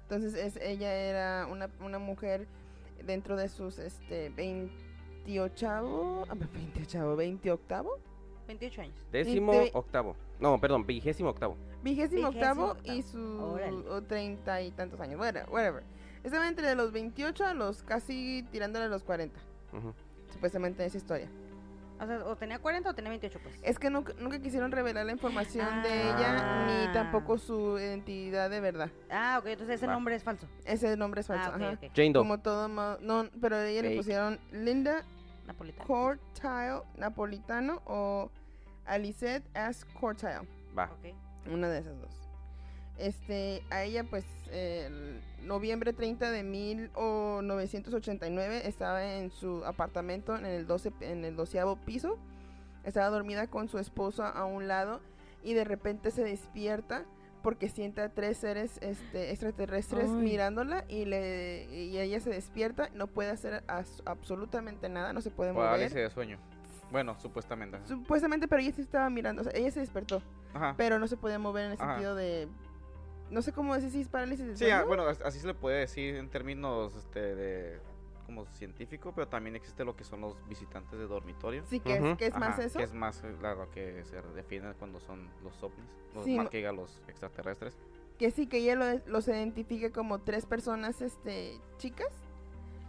Entonces 0.03 0.35
es, 0.35 0.57
ella 0.57 0.93
era 0.93 1.47
una, 1.47 1.69
una 1.80 1.97
mujer 1.99 2.47
dentro 3.05 3.35
de 3.35 3.49
sus 3.49 3.80
este 3.80 4.30
28 4.30 6.26
ah, 6.30 6.35
28 6.35 7.15
28 7.15 7.85
28 8.47 8.81
años. 8.81 8.95
Décimo 9.11 9.53
octavo. 9.73 10.15
No, 10.39 10.60
perdón, 10.60 10.85
vigésimo 10.85 11.30
octavo. 11.30 11.57
Vigésimo 11.84 12.30
octavo 12.30 12.77
y 12.84 13.01
sus 13.03 14.07
30 14.07 14.61
y 14.61 14.72
tantos 14.72 14.99
años 15.01 15.19
whatever, 15.19 15.49
whatever. 15.49 15.84
estaba 16.23 16.47
entre 16.47 16.73
los 16.76 16.91
28 16.91 17.45
a 17.45 17.53
los 17.53 17.84
casi 17.84 18.45
tirándole 18.51 18.85
a 18.85 18.89
los 18.89 19.03
40 19.03 19.39
Ujú. 19.73 19.93
supuestamente 20.31 20.85
esa 20.85 20.97
historia 20.97 21.27
O 21.99 22.05
sea, 22.07 22.26
o 22.26 22.35
tenía 22.35 22.60
40 22.60 22.89
o 22.89 22.93
tenía 22.95 23.10
28, 23.11 23.39
pues. 23.41 23.55
Es 23.61 23.80
que 23.80 23.89
nunca, 23.89 24.14
nunca 24.19 24.39
quisieron 24.41 24.72
revelar 24.72 25.05
la 25.05 25.11
información 25.14 25.84
de 25.84 25.89
Ah. 25.89 26.65
ella 26.68 26.88
ni 26.88 26.91
tampoco 26.93 27.38
su 27.38 27.77
identidad 27.77 28.49
de 28.49 28.60
verdad. 28.60 28.89
Ah, 29.10 29.38
ok, 29.39 29.45
entonces 29.47 29.76
ese 29.76 29.88
Va. 29.88 29.93
nombre 29.93 30.15
es 30.15 30.23
falso. 30.23 30.47
Ese 30.65 30.97
nombre 30.97 31.22
es 31.22 31.27
falso. 31.27 31.51
ah, 31.53 31.55
ok, 31.55 31.61
ajá. 31.61 31.77
Jane 31.95 32.11
Doe. 32.11 32.23
Como 32.23 32.39
todo 32.39 32.68
no, 32.68 33.30
pero 33.39 33.55
a 33.57 33.65
ella 33.68 33.84
le 33.84 33.95
pusieron 33.95 34.39
Linda 34.51 35.03
Napolitano. 35.47 35.85
Cortile 35.88 36.81
Napolitano 36.97 37.81
o 37.85 38.30
Alicet 38.85 39.43
as 39.55 39.85
Cortile, 39.85 40.41
Va. 40.77 40.85
Ok. 40.85 41.15
Una 41.51 41.69
de 41.69 41.79
esas 41.79 41.99
dos. 41.99 42.09
Este, 42.97 43.63
a 43.71 43.83
ella 43.83 44.03
pues 44.03 44.23
el 44.51 45.19
noviembre 45.41 45.93
30 45.93 46.29
de 46.31 46.43
1989 46.43 48.67
estaba 48.67 49.15
en 49.15 49.31
su 49.31 49.65
apartamento 49.65 50.35
en 50.37 50.45
el 50.45 50.67
12 50.67 50.91
en 51.01 51.25
el 51.25 51.35
doceavo 51.35 51.75
piso. 51.77 52.17
Estaba 52.83 53.09
dormida 53.09 53.47
con 53.47 53.67
su 53.67 53.79
esposo 53.79 54.23
a 54.23 54.45
un 54.45 54.67
lado 54.67 55.01
y 55.43 55.53
de 55.53 55.63
repente 55.63 56.11
se 56.11 56.23
despierta 56.23 57.05
porque 57.41 57.67
siente 57.67 58.01
a 58.01 58.09
tres 58.09 58.37
seres 58.37 58.77
este, 58.81 59.31
extraterrestres 59.31 60.05
Ay. 60.09 60.15
mirándola 60.15 60.85
y, 60.87 61.03
le, 61.05 61.65
y 61.73 61.97
ella 61.97 62.19
se 62.21 62.29
despierta, 62.29 62.89
no 62.93 63.07
puede 63.07 63.31
hacer 63.31 63.63
as- 63.67 64.01
absolutamente 64.05 64.87
nada, 64.87 65.11
no 65.11 65.19
se 65.19 65.29
puede 65.29 65.53
Parálisis 65.53 65.91
mover. 65.93 66.07
de 66.07 66.13
sueño. 66.13 66.37
Bueno, 66.93 67.19
supuestamente. 67.19 67.75
ajá. 67.77 67.87
Supuestamente, 67.87 68.47
pero 68.47 68.61
ella 68.61 68.71
sí 68.71 68.81
estaba 68.83 69.09
mirando, 69.09 69.41
o 69.41 69.43
sea, 69.43 69.51
ella 69.55 69.71
se 69.71 69.79
despertó, 69.81 70.21
Ajá. 70.53 70.75
pero 70.77 70.99
no 70.99 71.07
se 71.07 71.17
podía 71.17 71.39
mover 71.39 71.65
en 71.65 71.71
el 71.71 71.77
Ajá. 71.81 71.93
sentido 71.95 72.15
de... 72.15 72.47
No 73.31 73.41
sé 73.41 73.51
cómo 73.51 73.73
decir 73.73 73.89
si 73.89 74.01
es 74.01 74.07
parálisis 74.07 74.45
de 74.45 74.55
Sí, 74.57 74.69
ah, 74.69 74.83
bueno, 74.83 75.03
as- 75.07 75.19
así 75.21 75.39
se 75.39 75.47
le 75.47 75.55
puede 75.55 75.79
decir 75.79 76.15
en 76.15 76.29
términos 76.29 76.95
este, 76.95 77.19
de 77.35 77.79
como 78.27 78.45
científico, 78.53 79.11
pero 79.13 79.27
también 79.27 79.55
existe 79.55 79.83
lo 79.83 79.95
que 79.95 80.03
son 80.03 80.21
los 80.21 80.35
visitantes 80.47 80.97
de 80.99 81.07
dormitorio. 81.07 81.63
Sí, 81.67 81.79
que, 81.79 81.95
Ujú. 81.95 82.05
es, 82.09 82.17
que 82.17 82.25
es 82.27 82.35
más 82.37 82.49
Ajá, 82.53 82.63
eso. 82.63 82.77
Que 82.77 82.85
es 82.85 82.93
más 82.93 83.23
eh, 83.23 83.35
claro 83.39 83.69
que 83.71 84.03
se 84.05 84.21
define 84.35 84.73
cuando 84.75 84.99
son 84.99 85.27
los 85.43 85.61
ovnis, 85.63 85.89
los 86.13 86.23
Sí, 86.25 86.37
más 86.37 86.47
que 86.49 86.57
diga 86.57 86.71
los 86.71 87.01
extraterrestres. 87.07 87.75
que 88.19 88.29
sí 88.29 88.45
que 88.45 88.57
ella 88.59 88.75
lo- 88.75 89.01
los 89.07 89.27
identifica 89.27 89.91
como 89.91 90.19
tres 90.19 90.45
personas 90.45 91.01
este 91.01 91.59
chicas 91.79 92.13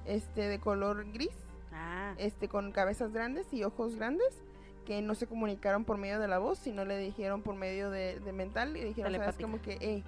este 0.05 0.43
de 0.49 0.61
color 0.61 1.11
gris 1.13 1.35
Ah, 1.75 2.15
este 2.19 2.49
con 2.49 2.71
cabezas 2.73 3.13
grandes 3.13 3.53
y 3.53 3.65
ojos 3.65 3.97
grandes 3.97 4.43
que 4.87 5.03
no 5.03 5.15
se 5.15 5.27
comunicaron 5.27 5.85
por 5.85 5.97
medio 5.99 6.21
de 6.21 6.29
la 6.29 6.39
voz 6.39 6.59
sino 6.59 6.85
le 6.85 6.97
dijeron 6.99 7.43
por 7.43 7.55
medio 7.57 7.91
de, 7.91 8.21
de 8.21 8.33
mental 8.33 8.77
y 8.77 8.85
dijeron 8.85 9.13
sabes 9.13 9.37
Telepática. 9.37 9.43
como 9.45 9.61
que 9.63 9.79
hey 9.81 10.05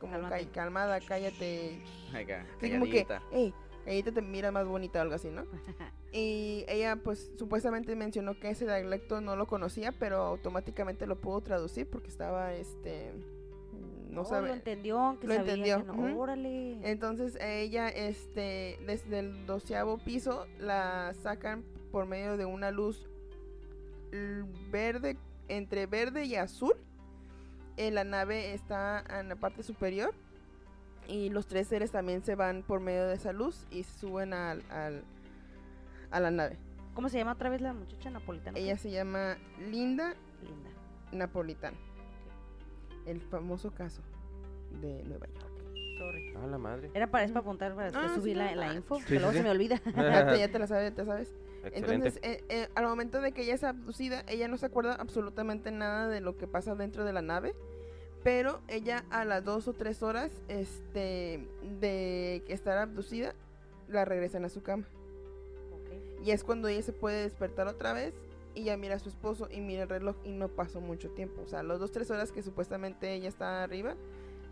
como 0.00 0.12
Cálmate. 0.12 0.46
calmada 0.48 1.00
cállate 1.00 1.80
así 2.60 2.70
como 2.72 2.86
que 2.86 3.06
hey 3.32 3.54
ella 3.84 4.12
te 4.12 4.22
mira 4.22 4.52
más 4.52 4.66
bonita 4.66 5.00
o 5.00 5.02
algo 5.02 5.14
así 5.16 5.28
no 5.28 5.44
y 6.12 6.64
ella 6.68 6.96
pues 6.96 7.32
supuestamente 7.36 7.94
mencionó 7.96 8.38
que 8.38 8.50
ese 8.50 8.64
dialecto 8.64 9.20
no 9.20 9.34
lo 9.36 9.46
conocía 9.46 9.92
pero 9.92 10.18
automáticamente 10.22 11.06
lo 11.06 11.20
pudo 11.20 11.40
traducir 11.40 11.88
porque 11.90 12.08
estaba 12.08 12.54
este 12.54 13.12
no 14.12 14.20
oh, 14.22 14.24
sabe 14.24 14.48
lo 14.48 14.54
entendió, 14.54 15.16
que 15.20 15.26
lo 15.26 15.34
sabía 15.34 15.52
entendió, 15.54 15.78
que 15.78 15.84
no- 15.84 15.92
ujú. 16.10 16.20
Órale. 16.20 16.90
Entonces 16.90 17.36
a 17.36 17.48
ella, 17.50 17.88
este, 17.88 18.78
desde 18.86 19.18
el 19.20 19.46
doceavo 19.46 19.98
piso, 19.98 20.46
la 20.58 21.12
sacan 21.22 21.64
por 21.90 22.06
medio 22.06 22.36
de 22.36 22.44
una 22.44 22.70
luz 22.70 23.08
verde, 24.70 25.16
entre 25.48 25.86
verde 25.86 26.24
y 26.24 26.36
azul. 26.36 26.74
Eh, 27.76 27.90
la 27.90 28.04
nave 28.04 28.52
está 28.52 29.02
en 29.18 29.28
la 29.30 29.36
parte 29.36 29.62
superior 29.62 30.12
y 31.08 31.30
los 31.30 31.46
tres 31.46 31.68
seres 31.68 31.90
también 31.90 32.22
se 32.22 32.34
van 32.34 32.62
por 32.62 32.80
medio 32.80 33.06
de 33.06 33.14
esa 33.14 33.32
luz 33.32 33.66
y 33.70 33.82
suben 33.84 34.34
al, 34.34 34.62
al- 34.70 35.04
a 36.10 36.20
la 36.20 36.30
nave. 36.30 36.58
¿Cómo 36.94 37.08
se 37.08 37.16
llama 37.16 37.32
otra 37.32 37.48
vez 37.48 37.62
la 37.62 37.72
muchacha 37.72 38.10
napolitana? 38.10 38.58
Ella 38.58 38.76
se 38.76 38.90
llama 38.90 39.38
Linda 39.70 40.14
Linda. 40.42 40.70
Napolitano. 41.12 41.76
El 43.06 43.20
famoso 43.20 43.70
caso 43.72 44.02
de 44.80 45.02
Nueva 45.04 45.26
York. 45.26 45.52
Sorry. 45.98 46.34
A 46.34 46.46
la 46.46 46.58
madre. 46.58 46.90
Era 46.94 47.10
para, 47.10 47.24
es 47.24 47.30
para 47.30 47.40
apuntar, 47.40 47.74
para 47.74 47.86
después 47.86 48.10
Ah, 48.10 48.14
subir 48.14 48.36
no, 48.36 48.44
la, 48.44 48.54
la 48.56 48.70
ah, 48.70 48.74
info, 48.74 48.98
sí, 48.98 49.04
que 49.04 49.14
luego 49.14 49.32
sí, 49.32 49.38
se 49.38 49.44
me 49.44 49.50
olvida. 49.50 49.80
Ya 49.96 50.26
te, 50.26 50.38
ya 50.38 50.50
te 50.50 50.58
la 50.58 50.66
sabes, 50.66 50.94
te 50.94 51.04
sabes. 51.04 51.32
Excelente. 51.64 51.78
Entonces, 51.94 52.20
eh, 52.22 52.44
eh, 52.48 52.68
al 52.74 52.86
momento 52.86 53.20
de 53.20 53.32
que 53.32 53.42
ella 53.42 53.54
es 53.54 53.62
abducida, 53.62 54.24
ella 54.26 54.48
no 54.48 54.56
se 54.56 54.66
acuerda 54.66 54.94
absolutamente 54.94 55.70
nada 55.70 56.08
de 56.08 56.20
lo 56.20 56.36
que 56.36 56.46
pasa 56.46 56.74
dentro 56.74 57.04
de 57.04 57.12
la 57.12 57.22
nave. 57.22 57.54
Pero 58.24 58.60
ella 58.68 59.04
a 59.10 59.24
las 59.24 59.44
dos 59.44 59.66
o 59.68 59.72
tres 59.72 60.02
horas 60.02 60.30
este, 60.48 61.46
de 61.80 62.42
estar 62.48 62.78
abducida, 62.78 63.34
la 63.88 64.04
regresan 64.04 64.44
a 64.44 64.48
su 64.48 64.62
cama. 64.62 64.84
Y 66.24 66.30
es 66.30 66.44
cuando 66.44 66.68
ella 66.68 66.82
se 66.82 66.92
puede 66.92 67.22
despertar 67.22 67.66
otra 67.66 67.92
vez 67.92 68.14
y 68.54 68.64
ya 68.64 68.76
mira 68.76 68.96
a 68.96 68.98
su 68.98 69.08
esposo 69.08 69.48
y 69.50 69.60
mira 69.60 69.82
el 69.84 69.88
reloj 69.88 70.16
y 70.24 70.30
no 70.32 70.48
pasó 70.48 70.80
mucho 70.80 71.10
tiempo. 71.10 71.42
O 71.42 71.46
sea, 71.48 71.62
las 71.62 71.78
dos 71.80 71.90
tres 71.92 72.10
horas 72.10 72.32
que 72.32 72.42
supuestamente 72.42 73.12
ella 73.14 73.28
está 73.28 73.62
arriba, 73.62 73.96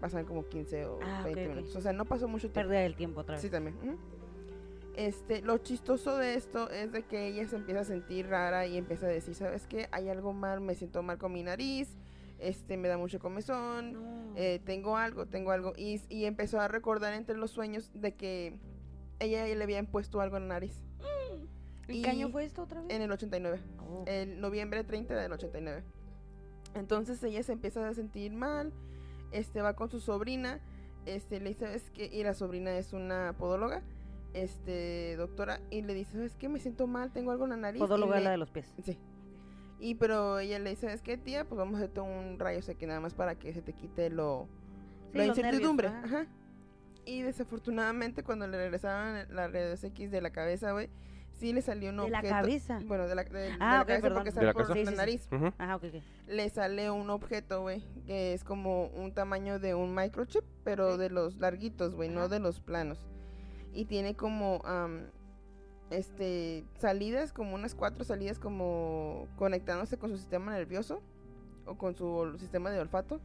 pasan 0.00 0.24
como 0.24 0.48
15 0.48 0.86
o 0.86 0.98
Ah, 1.02 1.18
ok, 1.20 1.24
20 1.26 1.42
ok. 1.44 1.48
minutos. 1.54 1.76
O 1.76 1.80
sea, 1.80 1.92
no 1.92 2.04
pasó 2.04 2.26
mucho 2.28 2.48
tiempo. 2.50 2.68
Pérdida 2.68 2.80
del 2.80 2.94
tiempo 2.96 3.20
otra 3.20 3.34
vez. 3.34 3.42
Sí, 3.42 3.50
también. 3.50 3.76
Este, 4.96 5.40
lo 5.40 5.58
chistoso 5.58 6.16
de 6.16 6.34
esto 6.34 6.68
es 6.70 6.92
de 6.92 7.02
que 7.04 7.28
ella 7.28 7.46
se 7.48 7.56
empieza 7.56 7.80
a 7.80 7.84
sentir 7.84 8.26
rara 8.28 8.66
y 8.66 8.76
empieza 8.76 9.06
a 9.06 9.08
decir, 9.08 9.34
¿sabes 9.34 9.66
qué? 9.66 9.88
Hay 9.92 10.08
algo 10.08 10.32
mal, 10.32 10.60
me 10.60 10.74
siento 10.74 11.02
mal 11.02 11.16
con 11.16 11.32
mi 11.32 11.42
nariz, 11.42 11.96
este, 12.38 12.76
me 12.76 12.88
da 12.88 12.98
mucho 12.98 13.18
comezón, 13.20 13.92
No. 13.92 14.32
eh, 14.36 14.60
tengo 14.64 14.96
algo, 14.96 15.26
tengo 15.26 15.52
algo. 15.52 15.72
Y, 15.76 16.00
y 16.08 16.24
empezó 16.24 16.60
a 16.60 16.68
recordar 16.68 17.14
entre 17.14 17.36
los 17.36 17.50
sueños 17.50 17.90
de 17.94 18.14
que 18.14 18.58
ella 19.20 19.46
le 19.46 19.62
habían 19.62 19.86
puesto 19.86 20.20
algo 20.20 20.36
en 20.36 20.48
la 20.48 20.54
nariz 20.54 20.82
¿En 21.96 22.02
qué 22.02 22.10
año 22.10 22.28
fue 22.30 22.44
esto 22.44 22.62
otra 22.62 22.80
vez? 22.82 22.90
en 22.94 23.02
el 23.02 23.10
89 23.12 23.60
Oh. 23.88 24.04
el 24.06 24.40
noviembre 24.40 24.84
30 24.84 25.14
del 25.16 25.32
89. 25.32 25.82
Entonces 26.74 27.22
ella 27.24 27.42
se 27.42 27.52
empieza 27.52 27.86
a 27.88 27.94
sentir 27.94 28.32
mal, 28.32 28.72
este 29.32 29.60
va 29.62 29.74
con 29.74 29.88
su 29.90 30.00
sobrina, 30.00 30.60
este 31.06 31.40
le 31.40 31.48
dice, 31.50 31.66
¿sabes 31.66 31.90
qué? 31.92 32.06
Y 32.06 32.22
la 32.22 32.34
sobrina 32.34 32.76
es 32.76 32.92
una 32.92 33.34
podóloga, 33.36 33.82
este 34.34 35.16
doctora, 35.16 35.60
y 35.70 35.82
le 35.82 35.94
dice, 35.94 36.12
¿sabes 36.12 36.36
qué? 36.36 36.48
Me 36.48 36.60
siento 36.60 36.86
mal, 36.86 37.12
tengo 37.12 37.32
algo 37.32 37.44
en 37.44 37.50
la 37.50 37.56
nariz. 37.56 37.80
Podóloga 37.80 38.18
le- 38.18 38.24
la 38.24 38.30
de 38.30 38.36
los 38.36 38.50
pies. 38.50 38.72
Sí. 38.84 38.96
Y 39.80 39.94
pero 39.96 40.38
ella 40.38 40.58
le 40.58 40.70
dice, 40.70 40.82
¿sabes 40.86 41.02
qué, 41.02 41.16
tía? 41.16 41.44
Pues 41.48 41.58
vamos 41.58 41.74
a 41.74 41.78
hacerte 41.78 42.00
un 42.00 42.38
rayo 42.38 42.58
X 42.60 42.76
nada 42.86 43.00
más 43.00 43.14
para 43.14 43.34
que 43.34 43.52
se 43.54 43.62
te 43.62 43.72
quite 43.72 44.10
lo, 44.10 44.46
Sí, 45.12 45.18
la 45.18 45.26
los 45.26 45.36
nervios, 45.36 45.54
incertidumbre. 45.54 45.88
ajá. 45.88 46.26
Y 47.06 47.22
desafortunadamente 47.22 48.22
cuando 48.22 48.46
le 48.46 48.58
regresaban 48.58 49.26
la 49.34 49.48
rayos 49.48 49.82
X 49.82 50.10
de 50.10 50.20
la 50.20 50.30
cabeza, 50.30 50.72
güey, 50.72 50.90
sí 51.40 51.52
le 51.52 51.62
salió 51.62 51.90
un 51.90 51.96
De 51.96 52.08
la 52.10 52.18
objeto. 52.18 52.34
cabeza. 52.34 52.80
Bueno, 52.86 53.08
de 53.08 53.14
la, 53.16 53.24
de- 53.24 53.38
de 53.40 53.52
Ah, 53.58 53.76
la 53.76 53.80
ok, 53.82 53.86
cabeza 53.88 54.02
perdón. 54.02 54.14
porque 54.18 54.30
¿De 54.30 54.34
sale 54.34 54.46
la 54.46 54.52
por 54.52 54.66
cabeza? 54.68 54.74
la 54.78 54.80
Sí, 54.80 54.86
sí, 54.86 54.90
sí. 54.92 54.96
nariz. 54.96 55.28
Ujú. 55.44 55.54
Ajá, 55.58 55.76
ok, 55.76 55.84
ok. 55.84 56.02
Le 56.28 56.48
sale 56.50 56.90
un 56.90 57.10
objeto, 57.10 57.62
güey, 57.62 57.82
que 58.06 58.34
es 58.34 58.44
como 58.44 58.86
un 58.88 59.12
tamaño 59.12 59.58
de 59.58 59.74
un 59.74 59.94
microchip, 59.94 60.44
pero 60.62 60.96
de 60.98 61.10
los 61.10 61.38
larguitos, 61.38 61.94
güey, 61.96 62.08
no 62.08 62.28
de 62.28 62.38
los 62.38 62.60
planos. 62.60 63.04
Y 63.72 63.86
tiene 63.86 64.14
como, 64.14 64.60
am, 64.64 65.06
este, 65.90 66.64
salidas, 66.78 67.32
como 67.32 67.54
unas 67.54 67.74
cuatro 67.74 68.04
salidas 68.04 68.38
como 68.38 69.26
conectándose 69.36 69.96
con 69.98 70.10
su 70.10 70.18
sistema 70.18 70.52
nervioso 70.52 71.02
o 71.66 71.76
con 71.76 71.94
su 71.96 72.36
sistema 72.38 72.70
de 72.70 72.78
olfato. 72.80 73.20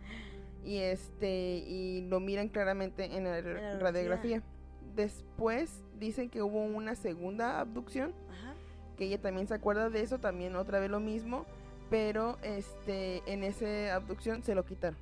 Y 0.63 0.77
este, 0.77 1.57
y 1.67 2.07
lo 2.09 2.19
miran 2.19 2.49
claramente 2.49 3.05
en 3.15 3.25
la 3.25 3.39
ra- 3.41 3.77
radiografía. 3.77 3.79
radiografía. 3.79 4.43
Después 4.95 5.83
dicen 5.99 6.29
que 6.29 6.41
hubo 6.41 6.63
una 6.63 6.95
segunda 6.95 7.59
abducción 7.59 8.13
Ajá. 8.31 8.53
que 8.97 9.05
ella 9.05 9.21
también 9.21 9.47
se 9.47 9.53
acuerda 9.53 9.89
de 9.89 10.01
eso, 10.01 10.19
también 10.19 10.55
otra 10.55 10.79
vez 10.79 10.89
lo 10.89 10.99
mismo, 10.99 11.45
pero 11.89 12.37
este 12.43 13.21
en 13.31 13.43
esa 13.43 13.95
abducción 13.95 14.43
se 14.43 14.55
lo 14.55 14.65
quitaron. 14.65 14.97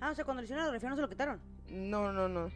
Ah, 0.00 0.10
o 0.10 0.14
sea, 0.14 0.24
cuando 0.24 0.40
le 0.42 0.44
hicieron 0.44 0.64
la 0.64 0.66
radiografía 0.70 0.90
no 0.90 0.96
se 0.96 1.02
lo 1.02 1.08
quitaron. 1.08 1.40
No, 1.70 2.12
no, 2.12 2.28
no. 2.28 2.50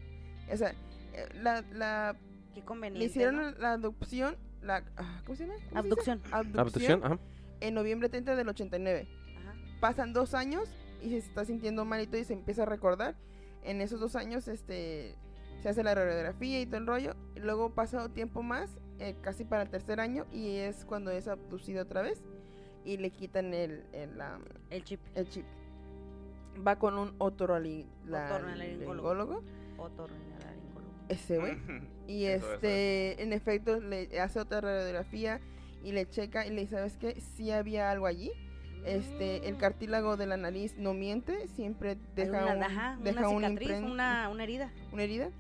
O 0.51 0.57
sea, 0.57 0.71
eh, 1.13 1.29
la, 1.41 1.63
la 1.73 2.17
Qué 2.55 2.63
conveniente. 2.63 2.99
le 2.99 3.05
hicieron 3.07 3.37
¿no? 3.37 3.51
la 3.53 3.73
adopción, 3.73 4.37
la 4.61 4.85
ah, 4.97 5.23
¿cómo 5.25 5.37
se 5.37 5.47
llama? 5.47 5.59
¿Cómo 5.59 5.65
se 5.65 5.75
dice? 5.75 5.79
Abducción. 5.79 6.23
Abducción, 6.33 6.61
Abducción, 6.61 7.05
ajá. 7.05 7.19
en 7.61 7.75
noviembre 7.75 8.09
30 8.09 8.37
del 8.37 8.49
89. 8.49 9.09
Ajá. 9.41 9.55
Pasan 9.81 10.13
dos 10.13 10.35
años 10.35 10.69
y 11.03 11.11
se 11.11 11.19
está 11.19 11.45
sintiendo 11.45 11.85
malito 11.85 12.17
y 12.17 12.25
se 12.25 12.33
empieza 12.33 12.63
a 12.63 12.67
recordar. 12.67 13.17
En 13.65 13.81
esos 13.81 14.01
dos 14.01 14.17
años, 14.17 14.49
este, 14.49 15.17
se 15.63 15.69
hace 15.69 15.83
la 15.83 15.95
radiografía 15.95 16.61
y 16.61 16.67
todo 16.67 16.79
el 16.79 16.87
rollo. 16.87 17.15
Y 17.37 17.41
luego 17.41 17.71
pasa 17.71 18.05
un 18.07 18.13
tiempo 18.13 18.43
más, 18.43 18.77
eh, 18.99 19.15
casi 19.23 19.45
para 19.45 19.63
el 19.63 19.71
tercer 19.71 20.01
año, 20.01 20.27
y 20.33 20.57
es 20.57 20.85
cuando 20.85 21.11
es 21.11 21.29
abducido 21.29 21.83
otra 21.83 22.03
vez 22.03 22.23
y 22.85 22.97
le 22.97 23.11
quitan 23.11 23.55
el, 23.55 23.85
el, 23.93 24.19
la- 24.19 24.39
El 24.71 24.85
chip. 24.85 25.01
el 25.15 25.29
chip. 25.29 25.45
Va 26.67 26.77
con 26.79 26.99
un 26.99 27.15
Otorrinolaringólogo. 27.19 28.57
laringólogo, 28.57 29.43
Otorrinolaringólogo. 29.79 30.91
ese 31.09 31.39
güey. 31.39 31.57
Y 32.07 32.25
Eso, 32.25 32.45
eso, 32.47 32.55
este, 32.55 33.23
en 33.23 33.33
efecto, 33.33 33.81
le 33.81 34.21
hace 34.21 34.41
otra 34.41 34.61
radiografía 34.61 35.41
y 35.85 35.93
le 35.93 36.09
checa 36.09 36.47
y 36.47 36.51
le 36.51 36.63
dice, 36.63 36.77
¿sabes 36.77 36.97
qué? 36.99 37.21
Sí 37.21 37.51
había 37.51 37.91
algo 37.91 38.07
allí. 38.07 38.33
Este, 38.85 39.49
el 39.49 39.55
Mm. 39.55 39.59
cartílago 39.59 40.17
de 40.17 40.27
la 40.27 40.37
nariz 40.37 40.77
no 40.77 40.93
miente, 40.93 41.47
siempre 41.49 41.97
deja, 42.17 42.43
una, 42.45 42.57
un- 42.57 42.63
ajá, 42.65 42.99
deja 43.01 43.21
una 43.21 43.29
un 43.31 43.43
cicatriz, 43.59 43.69
impren- 43.71 43.91
una, 43.93 44.29
una 44.29 44.43
herida. 44.43 44.73
una 44.93 45.03
herida. 45.05 45.31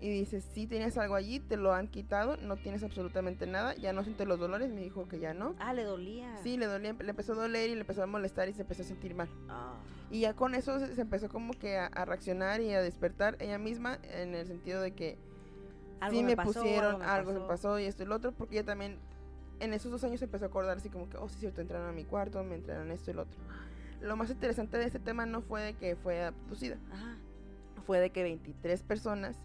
Y 0.00 0.10
dice, 0.10 0.40
si 0.42 0.66
tienes 0.66 0.98
algo 0.98 1.14
allí, 1.14 1.40
te 1.40 1.56
lo 1.56 1.72
han 1.72 1.88
quitado, 1.88 2.36
no 2.36 2.56
tienes 2.56 2.82
absolutamente 2.82 3.46
nada, 3.46 3.74
ya 3.76 3.92
no 3.94 4.04
siente 4.04 4.26
los 4.26 4.38
dolores, 4.38 4.70
me 4.70 4.82
dijo 4.82 5.08
que 5.08 5.18
ya 5.18 5.32
no. 5.32 5.54
Ah, 5.58 5.72
le 5.72 5.84
dolía. 5.84 6.36
Sí, 6.42 6.58
le 6.58 6.66
dolía, 6.66 6.92
le 6.92 7.10
empezó 7.10 7.32
a 7.32 7.36
doler 7.36 7.70
y 7.70 7.74
le 7.74 7.80
empezó 7.80 8.02
a 8.02 8.06
molestar 8.06 8.48
y 8.48 8.52
se 8.52 8.62
empezó 8.62 8.82
a 8.82 8.84
sentir 8.86 9.14
mal. 9.14 9.28
Ah. 9.48 9.74
Y 10.10 10.20
ya 10.20 10.34
con 10.34 10.54
eso 10.54 10.78
se, 10.78 10.94
se 10.94 11.00
empezó 11.00 11.28
como 11.30 11.54
que 11.54 11.78
a, 11.78 11.86
a 11.86 12.04
reaccionar 12.04 12.60
y 12.60 12.72
a 12.74 12.82
despertar 12.82 13.36
ella 13.40 13.56
misma 13.56 13.98
en 14.12 14.34
el 14.34 14.46
sentido 14.46 14.82
de 14.82 14.90
que 14.92 15.16
Algo 16.00 16.16
sí 16.18 16.22
me 16.22 16.30
me, 16.30 16.36
pasó, 16.36 16.60
pusieron, 16.60 17.00
algo 17.02 17.04
algo, 17.04 17.32
me 17.32 17.40
me 17.40 17.46
pasó. 17.46 17.68
pasó 17.68 17.78
y 17.78 17.84
esto 17.84 18.02
y 18.02 18.06
lo 18.06 18.16
otro, 18.16 18.32
porque 18.32 18.56
ella 18.58 18.66
también 18.66 18.98
en 19.60 19.72
esos 19.72 19.90
dos 19.90 20.04
años 20.04 20.20
empezó 20.20 20.44
a 20.44 20.48
acordar 20.48 20.76
así 20.76 20.90
como 20.90 21.08
que, 21.08 21.16
oh, 21.16 21.28
sí, 21.30 21.36
cierto, 21.38 21.62
entraron 21.62 21.88
a 21.88 21.92
mi 21.92 22.04
cuarto, 22.04 22.42
me 22.44 22.56
entraron 22.56 22.90
esto 22.90 23.10
y 23.10 23.14
lo 23.14 23.22
otro. 23.22 23.38
Lo 24.02 24.16
más 24.16 24.28
interesante 24.28 24.76
de 24.76 24.84
este 24.84 24.98
tema 24.98 25.24
no 25.24 25.40
fue 25.40 25.62
de 25.62 25.72
que 25.74 25.96
fue 25.96 26.22
abducida, 26.24 26.76
Ajá. 26.92 27.16
fue 27.86 28.00
de 28.00 28.10
que 28.10 28.22
23 28.22 28.82
personas 28.82 29.38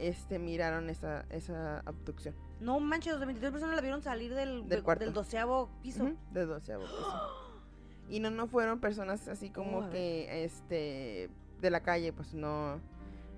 este, 0.00 0.38
miraron 0.38 0.88
esa, 0.90 1.24
esa 1.30 1.80
abducción 1.80 2.34
No 2.60 2.80
manches, 2.80 3.12
los 3.12 3.20
de 3.20 3.26
23 3.26 3.52
personas 3.52 3.76
la 3.76 3.82
vieron 3.82 4.02
salir 4.02 4.34
del, 4.34 4.60
Del 4.62 4.68
de- 4.68 4.82
cuarto. 4.82 5.04
del 5.04 5.12
doceavo 5.14 5.70
piso. 5.82 6.04
Ujú, 6.04 6.16
de 6.32 6.46
12 6.46 6.76
piso. 6.78 7.30
Y 8.08 8.18
no, 8.20 8.30
no 8.30 8.46
fueron 8.48 8.80
personas 8.80 9.28
así 9.28 9.48
Oh, 9.50 9.52
como 9.52 9.80
ver. 9.82 9.90
que, 9.90 10.44
este, 10.44 11.30
de 11.60 11.70
la 11.70 11.80
calle, 11.80 12.12
pues 12.12 12.34
no. 12.34 12.80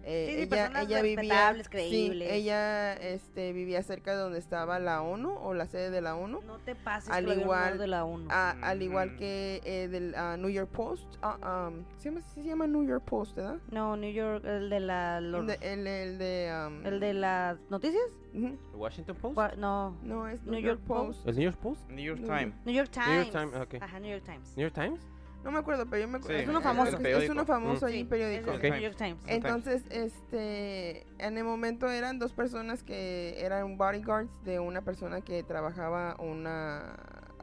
Eh, 0.05 0.27
Sí, 0.29 0.37
sí, 0.37 0.49
ella, 0.55 0.67
ella 0.83 1.03
vivía, 1.03 1.53
respetables, 1.53 1.67
sí, 1.67 1.71
creíbles. 1.71 2.33
ella 2.33 2.93
este, 2.95 3.53
vivía 3.53 3.83
cerca 3.83 4.13
de 4.13 4.19
donde 4.19 4.39
estaba 4.39 4.79
la 4.79 5.03
ONU 5.03 5.33
o 5.43 5.55
la 5.55 5.67
sede 5.67 5.91
de 5.91 6.01
la 6.01 6.15
ONU, 6.17 6.41
No 6.43 6.59
te 6.59 6.75
pases 6.75 7.11
Al 7.11 7.29
igual- 7.39 7.79
de 7.79 7.87
la 7.87 8.05
1. 8.05 8.27
a- 8.31 8.51
al 8.63 8.83
igual 8.83 9.17
que 9.17 9.61
eh, 9.65 9.89
del 9.89 10.15
ah, 10.17 10.37
New 10.37 10.51
York 10.51 10.71
Post, 10.71 11.07
ah, 11.23 11.69
um, 11.69 11.85
¿se, 11.99 12.09
llama, 12.11 12.23
se 12.23 12.43
llama 12.43 12.67
New 12.67 12.85
York 12.87 13.05
Post, 13.05 13.37
¿verdad? 13.37 13.59
No, 13.71 13.97
New 13.97 14.13
York, 14.13 14.45
el 14.45 14.69
de 14.71 14.81
la 14.81 15.19
El 15.19 15.33
los- 15.33 15.47
de, 15.47 15.59
el, 15.61 15.87
el 15.87 16.19
de, 16.19 16.67
um, 16.67 16.87
el 16.87 17.01
de 17.01 17.15
las 17.15 17.59
noticias? 17.71 18.03
ujú, 18.35 18.47
¿El 18.47 18.59
Washington 18.77 19.17
Post? 19.17 19.37
Gua- 19.37 19.57
No, 19.57 19.97
no 20.03 20.27
es 20.29 20.43
New 20.45 20.53
New, 20.55 20.61
York 20.63 20.81
York 20.81 20.87
Post. 20.87 21.27
¿El 21.29 21.35
New 21.37 21.45
York 21.45 21.57
Post? 21.59 21.89
New 21.91 22.05
York 22.05 22.21
Times. 22.25 22.55
New 22.65 22.75
York 22.75 22.91
Times. 22.91 23.09
New 23.09 23.17
York 23.25 23.31
Times, 23.31 23.55
ok. 23.55 23.75
Ajá, 23.83 24.01
New 24.01 24.11
York 24.11 24.25
Times. 24.25 24.57
¿New 24.57 24.69
York 24.69 24.75
Times? 24.75 25.01
No 25.45 25.51
me 25.51 25.59
acuerdo, 25.59 25.87
pero 25.87 26.03
yo 26.03 26.09
me 26.09 26.19
acuerdo. 26.19 26.37
Sí, 26.39 26.43
Es 26.45 26.49
uno 26.49 26.59
es- 26.59 26.65
famoso. 26.65 26.99
Es, 26.99 27.29
uno 27.31 27.45
famoso 27.45 27.87
es 27.89 28.05
periódico. 28.07 28.51
el 28.53 28.57
Ok. 28.59 28.63
New 28.63 28.81
York 28.81 28.97
Times. 28.97 29.23
Entonces, 29.27 29.83
este, 29.91 31.07
en 31.19 31.37
el 31.39 31.45
momento 31.45 31.91
eran 31.91 32.19
dos 32.19 32.33
personas 32.33 32.83
que 32.83 33.35
eran 33.39 33.77
bodyguards 33.77 34.31
de 34.45 34.61
una 34.61 34.83
persona 34.83 35.21
que 35.21 35.43
trabajaba 35.43 36.17
una 36.21 36.95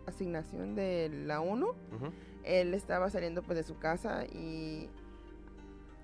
asignación 0.07 0.75
de 0.75 1.09
la 1.25 1.41
ONU. 1.41 1.73
Él 2.43 2.73
estaba 2.73 3.09
saliendo 3.09 3.43
pues 3.43 3.57
de 3.57 3.63
su 3.63 3.77
casa 3.77 4.23
y 4.25 4.89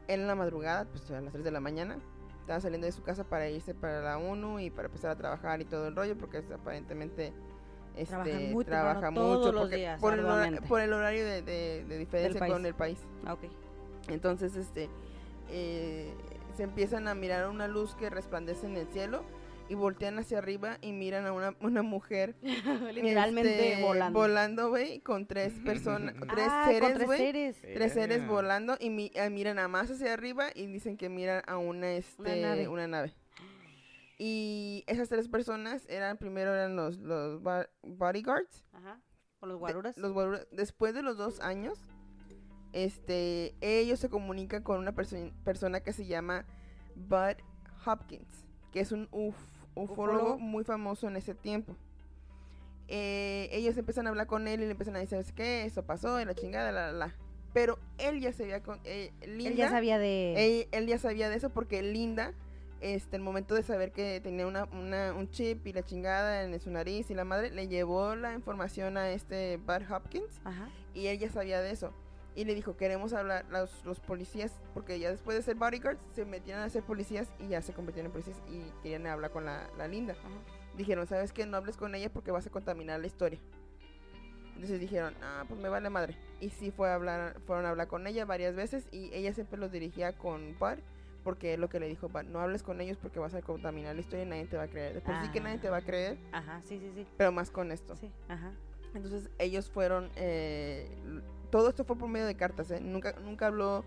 él 0.07 0.19
en 0.21 0.27
la 0.27 0.35
madrugada, 0.35 0.85
pues 0.85 1.09
a 1.11 1.21
las 1.21 1.31
3 1.31 1.43
de 1.45 1.51
la 1.51 1.59
mañana, 1.61 1.97
estaba 2.41 2.59
saliendo 2.59 2.85
de 2.85 2.91
su 2.91 3.01
casa 3.01 3.23
para 3.23 3.49
irse 3.49 3.73
para 3.73 4.01
la 4.01 4.17
ONU 4.19 4.59
y 4.59 4.69
para 4.69 4.87
empezar 4.87 5.09
a 5.11 5.15
trabajar 5.15 5.61
y 5.61 5.65
todo 5.65 5.87
el 5.87 5.95
rollo 5.95 6.15
porque 6.17 6.37
es, 6.39 6.51
aparentemente 6.51 7.33
este, 7.95 8.05
Trabajan 8.05 8.51
muy 8.51 8.65
trabaja 8.65 9.01
temprano, 9.01 9.27
mucho 9.27 9.39
todos 9.39 9.53
los 9.53 9.61
porque- 9.63 9.75
días, 9.77 9.99
por, 9.99 10.13
el 10.13 10.59
por 10.67 10.81
horario 10.81 11.25
de, 11.25 11.41
de- 11.41 11.85
de 11.85 11.97
diferencia 11.97 12.47
con 12.47 12.65
el 12.65 12.73
país. 12.75 12.99
Ah. 13.25 13.35
Entonces, 14.09 14.55
este, 14.55 14.89
eh, 15.49 16.13
se 16.55 16.63
empiezan 16.63 17.07
a 17.07 17.15
mirar 17.15 17.49
una 17.49 17.67
luz 17.67 17.95
que 17.95 18.09
resplandece 18.09 18.65
en 18.67 18.77
el 18.77 18.87
cielo 18.87 19.23
y 19.67 19.73
voltean 19.73 20.19
hacia 20.19 20.37
arriba 20.37 20.77
y 20.81 20.91
miran 20.91 21.25
a 21.25 21.31
una, 21.33 21.55
una 21.59 21.81
mujer 21.81 22.35
Literalmente 22.93 23.71
este, 23.73 23.83
volando. 23.83 24.19
volando, 24.19 24.69
güey, 24.69 24.99
con 24.99 25.25
tres 25.25 25.53
personas, 25.65 26.13
tres 26.29 26.47
ah, 26.49 26.69
con 26.79 26.93
tres 26.93 27.09
seres. 27.17 27.57
tres 27.61 27.93
seres 27.93 28.27
volando 28.27 28.77
y 28.79 28.89
mi- 28.89 29.11
eh, 29.15 29.29
miran 29.29 29.57
a 29.59 29.67
más 29.67 29.89
hacia 29.89 30.13
arriba 30.13 30.47
y 30.53 30.67
dicen 30.67 30.97
que 30.97 31.09
miran 31.09 31.41
a 31.47 31.57
una, 31.57 31.91
este, 31.93 32.41
nave. 32.41 32.67
una 32.67 32.87
nave. 32.87 33.13
Y 34.17 34.83
esas 34.87 35.09
tres 35.09 35.27
personas 35.27 35.85
eran, 35.89 36.17
primero 36.17 36.53
eran 36.53 36.75
los, 36.75 36.97
los 36.99 37.41
bodyguards, 37.83 38.63
Ajá. 38.71 38.99
Con 39.39 39.49
los 39.49 39.57
de- 39.57 39.59
guaruras. 39.59 39.97
los 39.97 40.13
guaruras. 40.13 40.47
Después 40.51 40.93
de 40.93 41.01
los 41.01 41.17
dos 41.17 41.39
años, 41.41 41.77
este, 42.73 43.55
ellos 43.61 43.99
se 43.99 44.09
comunican 44.09 44.63
con 44.63 44.79
una 44.79 44.93
perso- 44.93 45.33
persona 45.43 45.81
que 45.81 45.93
se 45.93 46.05
llama 46.05 46.45
Bud 46.95 47.35
Hopkins, 47.85 48.45
que 48.71 48.79
es 48.79 48.91
un 48.91 49.09
uf- 49.11 49.33
ufólogo 49.75 49.83
Ufólogo. 49.93 50.37
muy 50.39 50.63
famoso 50.63 51.07
en 51.07 51.17
ese 51.17 51.35
tiempo. 51.35 51.75
Eh, 52.87 53.49
ellos 53.51 53.75
empiezan 53.77 54.05
a 54.07 54.11
hablar 54.11 54.27
con 54.27 54.47
él 54.47 54.61
y 54.61 54.65
le 54.65 54.71
empiezan 54.71 54.95
a 54.95 54.99
decir, 54.99 55.09
¿sabes 55.17 55.31
qué? 55.33 55.65
Eso 55.65 55.83
pasó, 55.83 56.21
y 56.21 56.25
la 56.25 56.35
chingada, 56.35 56.71
la, 56.71 56.91
la, 56.91 57.07
la. 57.07 57.15
Pero 57.53 57.79
él 57.97 58.19
ya 58.19 58.31
sabía 58.33 58.61
con... 58.61 58.79
eh, 58.83 59.11
Linda, 59.25 59.49
Él 59.49 59.55
ya 59.55 59.69
sabía 59.69 59.97
de... 59.97 60.61
él, 60.61 60.67
él 60.71 60.87
ya 60.87 60.99
sabía 60.99 61.29
de 61.29 61.37
eso 61.37 61.49
porque 61.49 61.81
Linda, 61.81 62.33
este, 62.81 63.15
el 63.15 63.21
momento 63.21 63.55
de 63.55 63.63
saber 63.63 63.91
que 63.91 64.19
tenía 64.21 64.45
una, 64.47 64.65
una- 64.65 65.13
un 65.13 65.29
chip 65.29 65.65
y 65.67 65.73
la 65.73 65.83
chingada 65.83 66.43
en 66.43 66.59
su 66.59 66.69
nariz 66.69 67.09
y 67.09 67.13
la 67.15 67.23
madre, 67.23 67.49
le 67.51 67.67
llevó 67.67 68.15
la 68.15 68.33
información 68.33 68.97
a 68.97 69.09
este 69.11 69.57
Bud 69.57 69.89
Hopkins 69.91 70.39
Ajá. 70.43 70.69
y 70.93 71.07
él 71.07 71.17
ya 71.19 71.29
sabía 71.29 71.61
de 71.61 71.71
eso. 71.71 71.93
Y 72.35 72.43
le 72.43 72.53
dijo, 72.53 72.75
queremos 72.75 73.13
hablar, 73.13 73.45
los, 73.49 73.85
los 73.85 74.01
policías, 74.01 74.51
porque 74.73 74.99
ya 74.99 75.09
después 75.09 75.37
de 75.37 75.41
ser 75.43 75.55
bodyguards, 75.55 76.01
se 76.13 76.25
metieron 76.25 76.63
a 76.63 76.69
ser 76.69 76.83
policías 76.83 77.29
y 77.39 77.47
ya 77.47 77.61
se 77.61 77.71
convirtieron 77.73 78.07
en 78.07 78.11
policías 78.11 78.41
y 78.49 78.61
querían 78.83 79.07
hablar 79.07 79.31
con 79.31 79.45
la, 79.45 79.69
la 79.77 79.87
Linda. 79.87 80.13
Ajá. 80.19 80.27
Dijeron, 80.75 81.07
¿sabes 81.07 81.31
qué? 81.31 81.45
No 81.45 81.55
hables 81.55 81.77
con 81.77 81.95
ella 81.95 82.11
porque 82.11 82.31
vas 82.31 82.45
a 82.45 82.49
contaminar 82.49 82.99
la 82.99 83.07
historia. 83.07 83.39
Entonces 84.55 84.79
dijeron, 84.79 85.13
ah, 85.21 85.45
pues 85.47 85.59
me 85.59 85.69
vale 85.69 85.89
madre. 85.89 86.17
Y 86.41 86.49
sí 86.49 86.71
fue 86.71 86.89
a 86.89 86.95
hablar, 86.95 87.39
fueron 87.45 87.65
a 87.65 87.69
hablar 87.69 87.87
con 87.87 88.05
ella 88.07 88.25
varias 88.25 88.55
veces 88.55 88.85
y 88.91 89.13
ella 89.13 89.33
siempre 89.33 89.57
los 89.57 89.71
dirigía 89.71 90.17
con 90.17 90.57
Bud 90.59 90.79
porque 91.25 91.55
es 91.55 91.59
lo 91.59 91.67
que 91.67 91.81
le 91.81 91.87
dijo 91.89 92.09
no 92.29 92.39
hables 92.39 92.63
con 92.63 92.79
ellos 92.79 92.97
porque 93.01 93.19
vas 93.19 93.33
a 93.33 93.41
contaminar 93.41 93.95
la 93.95 94.01
historia 94.01 94.23
y 94.23 94.29
nadie 94.29 94.45
te 94.45 94.55
va 94.55 94.63
a 94.63 94.67
creer. 94.67 94.93
Después 94.93 95.17
sí 95.23 95.29
que 95.31 95.41
nadie 95.41 95.57
te 95.57 95.69
va 95.69 95.77
a 95.77 95.81
creer, 95.81 96.17
Ajá, 96.31 96.61
sí, 96.63 96.79
sí, 96.79 96.89
sí. 96.95 97.05
pero 97.17 97.33
más 97.33 97.51
con 97.51 97.71
esto. 97.73 97.97
Sí, 97.97 98.09
ajá. 98.29 98.53
Entonces 98.93 99.29
ellos 99.39 99.69
fueron, 99.69 100.09
eh, 100.15 100.87
todo 101.49 101.67
esto 101.67 101.83
fue 101.83 101.97
por 101.97 102.07
medio 102.07 102.25
de 102.27 102.35
cartas, 102.37 102.71
¿eh? 102.71 102.79
Nunca, 102.79 103.13
nunca 103.23 103.47
habló, 103.47 103.83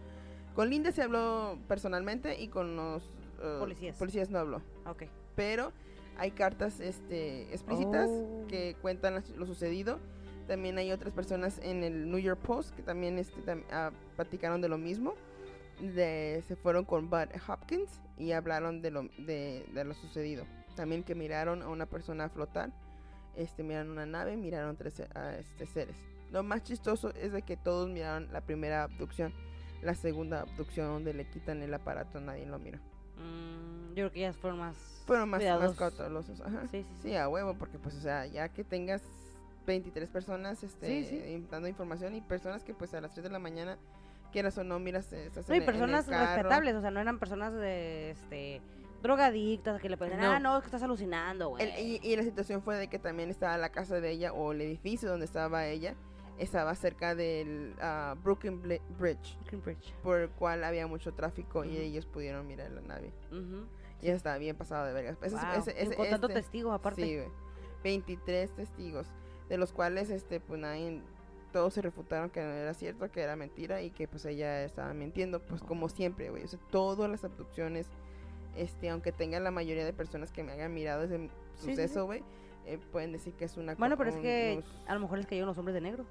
con 0.55 0.69
Linda 0.69 0.93
se 0.93 1.01
habló 1.03 1.57
personalmente 1.69 2.39
y 2.39 2.49
con 2.49 2.77
los 2.77 3.05
eh, 3.41 3.57
Policías. 3.61 3.97
policías 3.97 4.29
no 4.29 4.39
habló. 4.41 4.61
Ok. 4.85 5.05
Pero 5.37 5.73
hay 6.19 6.33
cartas 6.33 6.81
este, 6.81 7.43
explícitas 7.55 8.11
Oh. 8.11 8.45
que 8.49 8.77
cuentan 8.83 9.23
lo 9.37 9.47
sucedido. 9.47 9.99
También 10.49 10.77
hay 10.79 10.91
otras 10.93 11.13
personas 11.13 11.61
en 11.63 11.85
el 11.85 12.11
New 12.11 12.19
York 12.19 12.41
Post 12.41 12.75
que 12.75 12.83
también 12.83 13.19
este, 13.19 13.41
tam- 13.43 13.63
ah, 13.71 13.93
platicaron 14.17 14.61
de 14.61 14.69
lo 14.69 14.79
mismo. 14.79 15.15
De, 15.81 16.43
se 16.49 16.57
fueron 16.57 16.85
con 16.85 17.09
Bud 17.09 17.29
Hopkins 17.49 18.01
y 18.17 18.33
hablaron 18.33 18.83
de 18.83 18.91
lo, 18.91 19.03
de, 19.19 19.65
de 19.73 19.85
lo 19.85 19.95
sucedido. 19.95 20.45
También 20.75 21.05
que 21.05 21.15
miraron 21.15 21.63
a 21.63 21.69
una 21.69 21.87
persona 21.87 22.29
flotar, 22.29 22.71
este, 23.37 23.63
miraron 23.63 23.91
una 23.91 24.07
nave, 24.07 24.37
miraron 24.37 24.77
tres 24.77 25.01
a, 25.15 25.37
este, 25.37 25.67
seres. 25.67 25.97
Lo 26.33 26.43
más 26.43 26.63
chistoso 26.63 27.11
es 27.15 27.33
de 27.33 27.43
que 27.43 27.57
todos 27.57 27.89
miraron 27.89 28.33
la 28.33 28.41
primera 28.41 28.85
abducción. 28.85 29.33
La 29.83 29.95
segunda 29.95 30.41
abducción 30.41 30.89
donde 30.89 31.15
le 31.15 31.25
quitan 31.29 31.63
el 31.63 31.73
aparato 31.73 32.21
nadie 32.21 32.47
lo 32.47 32.59
miró. 32.59 32.79
Mm, 33.17 33.91
yo 33.91 33.95
creo 33.95 34.13
que 34.13 34.19
ellas 34.21 34.37
fueron 34.37 34.59
más... 34.59 34.77
Fueron 35.07 35.31
más, 35.31 35.43
más 35.43 35.75
cautelosos. 35.77 36.41
Ajá. 36.41 36.63
Sí, 36.71 36.83
sí, 36.83 36.89
sí. 36.97 37.09
Sí, 37.11 37.17
a 37.17 37.29
huevo, 37.29 37.55
porque 37.55 37.79
pues, 37.79 37.95
o 37.95 38.01
sea, 38.01 38.27
ya 38.27 38.49
que 38.49 38.65
tengas 38.65 39.03
23 39.67 40.09
personas 40.09 40.63
este, 40.63 41.05
Sí, 41.05 41.05
sí. 41.09 41.47
dando 41.51 41.69
información 41.69 42.15
y 42.15 42.21
personas 42.21 42.65
que 42.65 42.75
pues 42.75 42.93
a 42.95 43.01
las 43.01 43.13
3 43.13 43.25
de 43.25 43.31
la 43.31 43.39
mañana, 43.39 43.79
quieras 44.31 44.57
o 44.59 44.65
no, 44.65 44.79
miras, 44.79 45.13
eh, 45.13 45.27
estás 45.27 45.49
No, 45.49 45.55
en 45.55 45.61
y 45.63 45.65
el- 45.65 45.69
en 45.69 45.75
el 45.75 45.81
personas 45.81 46.07
carro. 46.07 46.27
respetables, 46.35 46.75
o 46.77 46.81
sea, 46.81 46.91
no 46.91 47.01
eran 47.01 47.19
personas 47.19 47.53
de, 47.55 48.11
este, 48.11 48.61
drogadictas 49.03 49.81
que 49.81 49.89
le 49.89 49.97
pueden 49.97 50.19
No. 50.21 50.31
ah, 50.33 50.39
no, 50.41 50.57
es 50.57 50.63
que 50.63 50.67
estás 50.67 50.83
alucinando, 50.83 51.51
güey. 51.51 51.69
Y, 51.81 52.01
y 52.03 52.17
la 52.17 52.23
situación 52.23 52.63
fue 52.63 52.77
de 52.77 52.89
que 52.89 52.99
también 52.99 53.31
estaba 53.31 53.57
la 53.57 53.71
casa 53.71 54.01
de 54.01 54.11
ella 54.11 54.33
o 54.33 54.53
el 54.53 54.61
edificio 54.61 55.09
donde 55.09 55.25
estaba 55.25 55.67
ella, 55.67 55.95
estaba 56.39 56.75
cerca 56.75 57.15
del 57.15 57.75
ah, 57.81 58.17
Brooklyn 58.23 58.61
Bridge, 58.63 59.39
Green 59.47 59.63
Bridge. 59.63 59.93
por 60.03 60.19
el 60.21 60.31
cual 60.31 60.65
había 60.65 60.87
mucho 60.87 61.13
tráfico 61.15 61.65
y 61.65 61.69
Ujú. 61.71 61.79
ellos 61.79 62.07
pudieron 62.07 62.47
mirar 62.47 62.71
la 62.71 62.81
nave. 62.81 63.13
Ujú. 63.31 63.67
Y 64.03 64.07
eso 64.09 64.17
estaba 64.17 64.39
bien 64.39 64.57
pasado 64.57 64.87
de 64.87 64.93
vergas. 64.93 65.19
Wow. 65.19 65.29
ese- 65.59 65.75
Y 65.77 65.83
ese- 65.83 65.97
con 65.97 66.09
tanto 66.09 66.29
este- 66.29 66.41
testigo 66.41 66.73
aparte. 66.73 67.03
Sí, 67.03 67.17
güey. 67.17 67.29
23 67.83 68.51
testigos, 68.55 69.07
de 69.49 69.59
los 69.59 69.73
cuales, 69.73 70.11
este, 70.11 70.41
pues 70.41 70.61
nadie, 70.61 71.01
todos 71.59 71.75
se 71.75 71.83
refutaron 71.83 72.31
que 72.31 72.41
no 72.41 72.51
era 72.51 72.73
cierto, 72.73 73.11
que 73.11 73.21
era 73.21 73.35
mentira 73.35 73.83
y 73.83 73.91
que 73.91 74.07
pues 74.07 74.25
ella 74.27 74.63
estaba 74.63 74.95
mintiendo, 74.95 75.41
pues 75.41 75.61
como 75.61 75.89
siempre, 75.89 76.31
güey. 76.31 76.45
O 76.45 76.49
sea, 76.49 76.59
todas 76.71 77.11
las 77.11 77.25
abducciones, 77.25 77.89
este, 78.57 78.91
aunque 78.91 79.11
tenga 79.11 79.41
la 79.41 79.51
mayoría 79.51 79.85
de 79.85 79.93
personas 79.93 80.31
que 80.31 80.45
me 80.45 80.53
hayan 80.53 80.73
mirado 80.73 81.03
ese 81.03 81.19
sí, 81.19 81.31
sí. 81.57 81.71
suceso, 81.71 82.07
güey, 82.07 82.23
eh, 82.67 82.79
pueden 82.93 83.11
decir 83.11 83.33
que 83.35 83.45
es 83.47 83.57
una 83.57 83.75
Bueno, 83.75 83.97
pero 83.97 84.11
es 84.11 84.17
que 84.17 84.55
unos- 84.59 84.85
a 84.89 84.95
lo 84.95 85.01
mejor 85.01 85.19
les 85.19 85.27
cayeron 85.27 85.49
los 85.49 85.59
hombres 85.59 85.75
de 85.75 85.81
negro. 85.81 86.05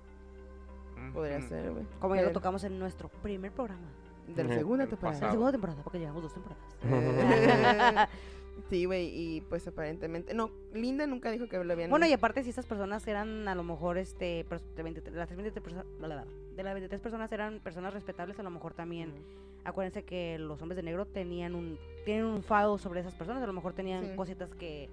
podría 1.13 1.41
ser, 1.41 1.71
güey. 1.71 1.85
Como 2.01 2.15
ya 2.15 2.23
lo 2.23 2.31
tocamos 2.31 2.63
en 2.65 2.77
nuestro 2.77 3.07
primer 3.07 3.51
programa. 3.53 3.87
De 4.27 4.43
la 4.43 4.53
segunda 4.55 4.83
La 4.83 4.89
temporada. 4.89 5.13
pasado. 5.15 5.31
segunda 5.31 5.51
temporada, 5.53 5.81
porque 5.83 5.99
llevamos 5.99 6.23
dos 6.23 6.33
temporadas. 6.33 8.09
Sí, 8.69 8.83
güey, 8.85 9.07
y 9.07 9.41
pues 9.41 9.65
aparentemente, 9.67 10.33
no, 10.33 10.51
Linda 10.73 11.07
nunca 11.07 11.31
dijo 11.31 11.47
que 11.47 11.63
lo 11.63 11.71
habían 11.73 11.89
Bueno, 11.89 12.05
y 12.05 12.11
aparte, 12.13 12.43
si 12.43 12.49
estas 12.49 12.65
personas 12.65 13.07
eran 13.07 13.47
a 13.47 13.55
lo 13.55 13.63
mejor, 13.63 13.97
este, 13.97 14.45
pers- 14.45 14.61
de, 14.75 14.83
23 14.83 15.15
las 15.15 15.29
23 15.29 15.63
perso- 15.63 15.85
bla, 15.99 16.07
bla, 16.07 16.15
bla, 16.23 16.25
de 16.55 16.63
las 16.63 16.73
23 16.73 16.99
personas 16.99 17.31
eran 17.31 17.59
personas 17.61 17.93
respetables, 17.93 18.37
a 18.39 18.43
lo 18.43 18.49
mejor 18.49 18.73
también, 18.73 19.13
acuérdense 19.63 20.03
que 20.03 20.37
los 20.37 20.61
hombres 20.61 20.75
de 20.75 20.83
negro 20.83 21.05
tenían 21.05 21.55
un, 21.55 21.77
tienen 22.03 22.25
un 22.25 22.43
fado 22.43 22.77
sobre 22.77 22.99
esas 22.99 23.15
personas, 23.15 23.41
a 23.41 23.47
lo 23.47 23.53
mejor 23.53 23.71
tenían 23.73 24.03
Sí. 24.05 24.15
cositas 24.17 24.53
que 24.55 24.89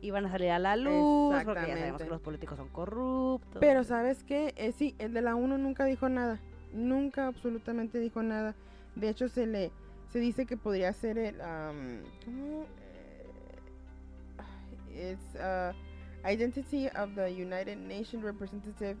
iban 0.00 0.24
a 0.24 0.30
salir 0.30 0.50
a 0.50 0.58
la 0.58 0.76
luz, 0.76 1.42
porque 1.44 1.66
ya 1.68 1.76
sabemos 1.76 2.02
que 2.02 2.08
los 2.08 2.20
políticos 2.22 2.56
son 2.56 2.68
corruptos. 2.68 3.58
Pero 3.60 3.84
sabes 3.84 4.22
qué, 4.24 4.54
Eh, 4.56 4.72
sí, 4.72 4.94
el 4.98 5.12
de 5.12 5.20
la 5.20 5.34
1 5.34 5.58
nunca 5.58 5.84
dijo 5.84 6.08
nada, 6.08 6.40
nunca 6.72 7.26
absolutamente 7.26 7.98
dijo 7.98 8.22
nada. 8.22 8.54
De 8.94 9.08
hecho 9.10 9.28
se 9.28 9.46
le 9.46 9.70
se 10.12 10.18
dice 10.20 10.46
que 10.46 10.56
podría 10.56 10.90
ser 10.94 11.18
el 11.18 11.34
um, 11.34 11.98
¿cómo? 12.24 12.64
It's 14.98 15.36
uh, 15.36 15.72
identity 16.24 16.88
of 16.90 17.14
the 17.14 17.30
United 17.30 17.78
Nations 17.78 18.24
representative 18.24 18.96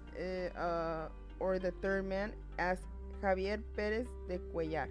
uh, 0.56 1.08
or 1.40 1.58
the 1.58 1.72
third 1.82 2.06
man 2.06 2.32
as 2.58 2.78
Javier 3.22 3.60
Pérez 3.76 4.06
de 4.28 4.38
Cuellar, 4.38 4.88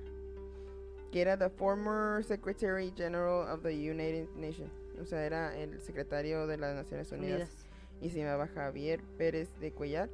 que 1.11 1.21
era 1.21 1.37
the 1.37 1.49
former 1.49 2.21
Secretary 2.27 2.91
General 2.95 3.47
of 3.47 3.63
the 3.63 3.73
United 3.73 4.27
Nations. 4.35 4.71
O 4.99 5.05
sea, 5.05 5.19
era 5.19 5.53
el 5.57 5.79
secretario 5.79 6.45
de 6.47 6.57
las 6.57 6.75
Naciones 6.75 7.11
Unidas 7.11 7.41
Unidas. 7.41 7.67
y 8.01 8.09
se 8.09 8.19
llamaba 8.19 8.47
Javier 8.47 9.01
Pérez 9.17 9.47
de 9.59 9.71
Cuellar. 9.71 10.09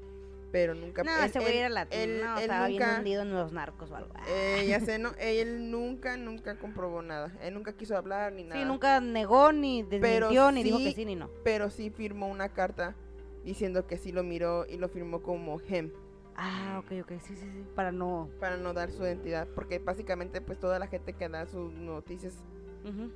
Pero 0.54 0.76
nunca... 0.76 1.04
No, 1.04 1.12
él- 1.12 1.32
güey 1.34 1.48
él- 1.48 1.58
era 1.58 1.70
latino. 1.70 2.02
él- 2.04 2.22
no, 2.24 2.36
él 2.38 2.42
estaba 2.44 2.68
bien 2.68 2.80
nunca- 2.84 2.98
hundido 3.00 3.22
en 3.24 3.34
los 3.34 3.52
narcos 3.52 3.90
o 3.92 3.96
algo. 3.96 4.14
Ah. 4.16 4.24
Eh, 4.30 4.66
ya 4.68 4.80
sé, 4.80 5.00
no, 5.00 5.12
él 5.18 5.72
nunca, 5.72 6.16
nunca 6.16 6.56
comprobó 6.60 7.02
nada. 7.02 7.34
Él 7.42 7.56
nunca 7.56 7.74
quiso 7.74 7.98
hablar 7.98 8.32
ni 8.34 8.44
nada. 8.44 8.62
Sí, 8.62 8.66
nunca 8.68 9.02
negó, 9.02 9.52
ni 9.52 9.82
desmintió, 9.82 10.52
ni 10.52 10.62
dijo 10.64 10.78
que 10.78 10.92
sí- 10.94 11.06
ni 11.06 11.16
no. 11.16 11.30
Pero 11.44 11.70
sí 11.72 11.90
firmó 11.90 12.28
una 12.28 12.50
carta 12.50 12.96
diciendo 13.44 13.88
que 13.88 13.98
sí 13.98 14.12
lo 14.12 14.22
miró 14.24 14.66
y 14.70 14.78
lo 14.78 14.88
firmó 14.90 15.22
como 15.24 15.60
him 15.68 15.92
Ah, 16.36 16.82
ok, 16.84 17.02
ok, 17.04 17.12
sí, 17.20 17.36
sí, 17.36 17.48
sí. 17.52 17.64
Para 17.76 17.92
no. 17.92 18.30
para 18.40 18.56
no 18.58 18.74
dar 18.74 18.92
su 18.92 19.04
identidad, 19.04 19.48
porque 19.56 19.80
básicamente 19.80 20.40
pues 20.40 20.60
toda 20.60 20.78
la 20.80 20.86
gente 20.88 21.14
que 21.14 21.28
da 21.30 21.46
sus 21.48 21.74
noticias 21.74 22.44
Ujú. 22.86 23.12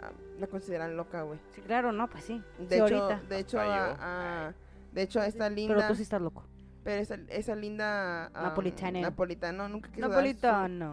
ah, 0.00 0.10
la 0.38 0.46
consideran 0.46 0.96
loca, 0.96 1.22
güey. 1.22 1.38
Sí, 1.54 1.60
claro, 1.62 1.92
no, 1.92 2.08
pues 2.08 2.24
sí. 2.24 2.42
De 2.58 2.66
sí, 2.66 2.74
hecho, 2.74 2.82
ahorita. 2.82 3.22
de 3.28 3.38
hecho, 3.38 3.60
a- 3.60 3.96
a- 4.48 4.54
de 4.92 5.02
hecho 5.02 5.20
a 5.20 5.26
esta 5.26 5.48
linda, 5.48 5.74
Pero 5.74 5.88
tú 5.88 5.94
sí 5.94 6.02
estás 6.02 6.20
loco. 6.20 6.44
Pero 6.84 7.00
esa, 7.00 7.16
esa 7.28 7.54
linda 7.54 8.30
Napolitana. 8.34 9.00
napolitano 9.00 9.68
nunca 9.68 9.88
quiso 9.90 10.08
dar 10.08 10.14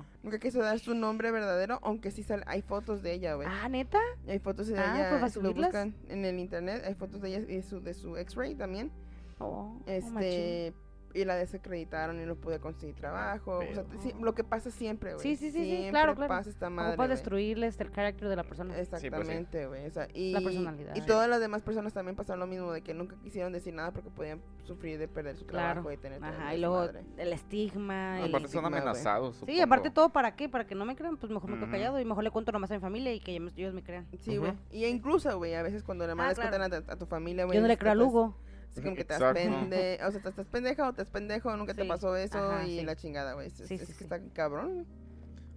su, 0.04 0.24
nunca 0.24 0.40
quiso 0.40 0.60
dar 0.60 0.80
su 0.80 0.94
nombre 0.94 1.32
verdadero, 1.32 1.80
aunque 1.84 2.12
sí 2.12 2.24
sal- 2.24 2.44
hay 2.48 2.62
fotos 2.62 3.02
de 3.02 3.14
ella, 3.14 3.34
güey. 3.36 3.48
Ah, 3.50 3.68
neta. 3.70 4.00
Hay 4.28 4.40
fotos 4.40 4.68
de 4.68 4.78
Ah, 4.80 4.94
ella, 4.96 5.10
pues, 5.10 5.20
¿para 5.22 5.30
si 5.32 5.40
lo 5.42 5.50
subirlas? 5.50 5.70
buscan 5.72 5.96
en 6.10 6.26
el 6.26 6.40
internet, 6.40 6.84
hay 6.86 6.94
fotos 6.96 7.22
de 7.22 7.30
ella 7.36 7.52
y 7.52 7.62
su, 7.62 7.82
de 7.82 7.94
su 7.94 8.18
X-ray 8.18 8.56
también. 8.56 8.92
Oh, 9.40 9.46
oh. 9.46 9.82
Este, 9.86 10.74
y 11.14 11.26
la 11.26 11.36
desacreditaron 11.36 12.22
y 12.22 12.26
no 12.26 12.36
pude 12.36 12.60
conseguir 12.60 12.96
trabajo. 12.96 13.60
O 13.60 13.74
sea, 13.74 13.84
sí, 14.00 14.14
lo 14.22 14.36
que 14.36 14.44
pasa 14.44 14.70
siempre, 14.72 15.14
güey. 15.16 15.22
Sí, 15.24 15.36
sí, 15.36 15.52
sí, 15.52 15.60
sí, 15.64 15.66
Siempre 15.70 15.90
claro, 15.90 16.16
claro. 16.16 16.30
pasa 16.30 16.50
esta 16.50 16.70
madre. 16.70 16.92
Ocupas 16.92 17.10
destruirles 17.10 17.80
el 17.80 17.92
carácter 17.92 18.30
de 18.30 18.36
la 18.36 18.44
persona. 18.44 18.78
Exactamente, 18.78 19.66
güey. 19.68 19.88
o 19.88 19.92
sea, 19.92 20.08
y, 20.14 20.34
La 20.34 20.42
personalidad. 20.42 20.96
Y 20.96 21.02
Sí. 21.02 21.06
todas 21.08 21.28
las 21.30 21.40
demás 21.40 21.62
personas 21.64 21.94
también 21.94 22.16
pasaron 22.16 22.40
lo 22.40 22.48
mismo, 22.48 22.72
de 22.72 22.82
que 22.82 22.94
nunca 22.94 23.16
quisieron 23.24 23.54
decir 23.54 23.74
nada 23.74 23.92
porque 23.92 24.10
podían 24.10 24.42
sufrir 24.64 25.00
de 25.00 25.08
perder 25.08 25.36
su 25.36 25.46
trabajo 25.46 25.82
Claro. 25.82 25.92
y 25.94 25.98
tener 25.98 26.24
Ajá, 26.24 26.52
el 26.54 26.58
y 26.60 26.62
luego 26.62 26.84
el 27.18 27.34
estigma. 27.34 28.20
y- 28.20 28.30
Aparte 28.30 28.48
son 28.50 28.66
estigma, 28.66 28.68
amenazados. 28.68 29.44
Sí, 29.46 29.60
aparte 29.62 29.90
todo 29.90 30.10
para 30.10 30.36
qué, 30.36 30.48
para 30.50 30.66
que 30.68 30.76
no 30.76 30.86
me 30.86 30.96
crean, 30.96 31.18
pues 31.18 31.32
mejor 31.32 31.50
me 31.50 31.58
quedo 31.58 31.72
callado 31.72 32.00
y 32.00 32.06
mejor 32.06 32.24
le 32.24 32.32
cuento 32.32 32.52
nomás 32.52 32.70
a 32.72 32.76
mi 32.76 32.80
familia 32.80 33.14
y 33.14 33.20
que 33.20 33.32
ellos, 33.36 33.74
me 33.74 33.84
crean. 33.84 34.08
Sí, 34.20 34.38
güey. 34.38 34.54
Y 34.72 34.86
incluso, 34.86 35.36
güey, 35.38 35.56
a 35.56 35.64
veces 35.64 35.84
cuando 35.84 36.06
le 36.06 36.14
mandas 36.16 36.36
claro. 36.36 36.58
cuentan 36.58 36.84
a, 36.90 36.94
a 36.94 36.96
tu 36.98 37.06
familia, 37.06 37.46
güey. 37.46 37.56
Yo 37.56 37.62
no 37.62 37.68
le 37.68 37.74
dices, 37.74 37.80
creo 37.80 37.92
a 37.92 37.96
"Estás- 37.96 38.06
Lugo. 38.06 38.36
Así 38.72 38.82
como 38.82 38.96
que 38.96 39.04
te 39.04 39.18
das 39.18 39.34
pende... 39.34 40.00
O 40.06 40.12
sea, 40.12 40.22
te 40.22 40.30
estás 40.30 40.48
pendeja 40.48 40.88
o 40.90 40.94
te 40.94 41.02
estás 41.02 41.12
pendejo, 41.14 41.56
nunca 41.58 41.74
te 41.74 41.82
Sí. 41.84 41.88
pasó 41.88 42.16
eso 42.16 42.38
Ajá, 42.38 42.66
y 42.68 42.80
sí. 42.80 42.86
la 42.86 42.96
chingada, 42.96 43.34
güey. 43.34 43.48
Es, 43.48 43.54
Sí, 43.54 43.64
es 43.64 43.68
sí, 43.70 43.78
que 43.80 43.86
sí. 43.86 44.04
está 44.04 44.20
cabrón, 44.34 44.74
güey. 44.76 44.86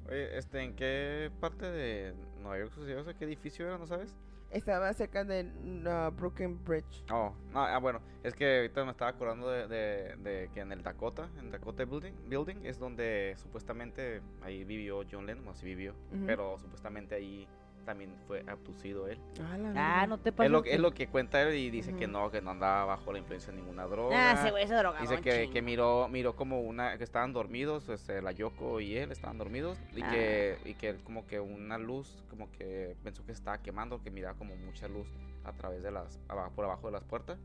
Oye, 0.08 0.36
este, 0.38 0.60
¿en 0.62 0.74
qué 0.74 1.30
parte 1.40 1.66
de 1.70 2.14
Nueva 2.40 2.58
York 2.58 2.72
sucedió 2.74 3.00
eso? 3.00 3.12
¿Qué 3.16 3.24
edificio 3.24 3.66
era, 3.66 3.78
no 3.78 3.86
sabes? 3.86 4.14
Estaba 4.50 4.92
cerca 4.92 5.24
del 5.24 5.46
uh, 5.86 6.10
Brooklyn 6.10 6.62
Bridge. 6.62 7.04
Oh, 7.10 7.32
no, 7.52 7.64
ah, 7.64 7.78
bueno, 7.78 8.00
es 8.22 8.34
que 8.34 8.56
ahorita 8.58 8.84
me 8.84 8.90
estaba 8.90 9.10
acordando 9.12 9.48
de, 9.48 9.66
de- 9.66 10.16
de 10.16 10.50
que 10.52 10.60
en 10.60 10.72
el 10.72 10.82
Dakota, 10.82 11.28
en 11.38 11.50
Dakota 11.50 11.84
Building, 11.86 12.12
Building 12.28 12.56
es 12.66 12.78
donde 12.78 13.34
supuestamente 13.38 14.20
ahí 14.42 14.64
vivió 14.64 15.04
John 15.10 15.24
Lennon, 15.24 15.48
o 15.48 15.50
así 15.52 15.64
vivió, 15.64 15.92
Ujú. 16.12 16.26
pero 16.26 16.58
supuestamente 16.58 17.14
ahí 17.14 17.48
también 17.82 18.14
fue 18.26 18.42
abducido 18.46 19.06
él. 19.08 19.18
Ah, 19.40 19.56
Ah, 20.02 20.06
no 20.06 20.18
te 20.18 20.32
pases. 20.32 20.46
Es 20.46 20.52
lo, 20.52 20.62
que- 20.62 20.74
es 20.74 20.80
lo 20.80 20.92
que 20.92 21.08
cuenta 21.08 21.42
él 21.42 21.54
y 21.54 21.70
dice 21.70 21.94
que 21.94 22.04
Ujú. 22.04 22.12
no, 22.12 22.30
que 22.30 22.40
no 22.40 22.50
andaba 22.52 22.84
bajo 22.86 23.12
la 23.12 23.18
influencia 23.18 23.52
de 23.52 23.58
ninguna 23.60 23.84
droga. 23.86 24.32
Ah, 24.32 24.48
ese 24.60 24.74
drogaba 24.74 25.00
Dice 25.00 25.20
que, 25.20 25.50
que 25.50 25.62
miró, 25.62 26.08
miró 26.08 26.34
como 26.36 26.60
una, 26.60 26.96
que 26.98 27.04
estaban 27.04 27.32
dormidos, 27.32 27.88
este, 27.88 28.22
la 28.22 28.32
Yoko 28.32 28.80
y 28.80 28.96
él 28.96 29.12
estaban 29.12 29.38
dormidos 29.38 29.78
y 29.94 30.02
Ah. 30.02 30.10
que, 30.10 30.58
y 30.64 30.74
que 30.74 30.96
como 31.04 31.26
que 31.26 31.40
una 31.40 31.78
luz, 31.78 32.22
como 32.30 32.50
que 32.52 32.96
pensó 33.02 33.24
que 33.24 33.32
estaba 33.32 33.58
quemando, 33.58 34.02
que 34.02 34.10
miraba 34.10 34.36
como 34.38 34.56
mucha 34.56 34.88
luz 34.88 35.08
a 35.44 35.52
través 35.52 35.82
de 35.82 35.90
las, 35.90 36.20
abajo, 36.28 36.52
por 36.54 36.64
abajo 36.64 36.86
de 36.86 36.92
las 36.92 37.04
puertas 37.04 37.38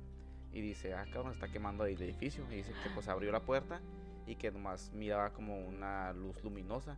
y 0.53 0.61
dice, 0.61 0.93
ah 0.93 1.05
cabrón, 1.11 1.33
está 1.33 1.47
quemando 1.49 1.83
ahí 1.83 1.93
el 1.95 2.01
edificio 2.01 2.43
y 2.51 2.55
dice 2.55 2.71
que 2.83 2.89
pues 2.93 3.07
abrió 3.07 3.31
la 3.31 3.41
puerta 3.41 3.81
y 4.25 4.35
que 4.35 4.51
nomás 4.51 4.91
miraba 4.93 5.31
como 5.31 5.57
una 5.59 6.11
luz 6.13 6.43
luminosa 6.43 6.97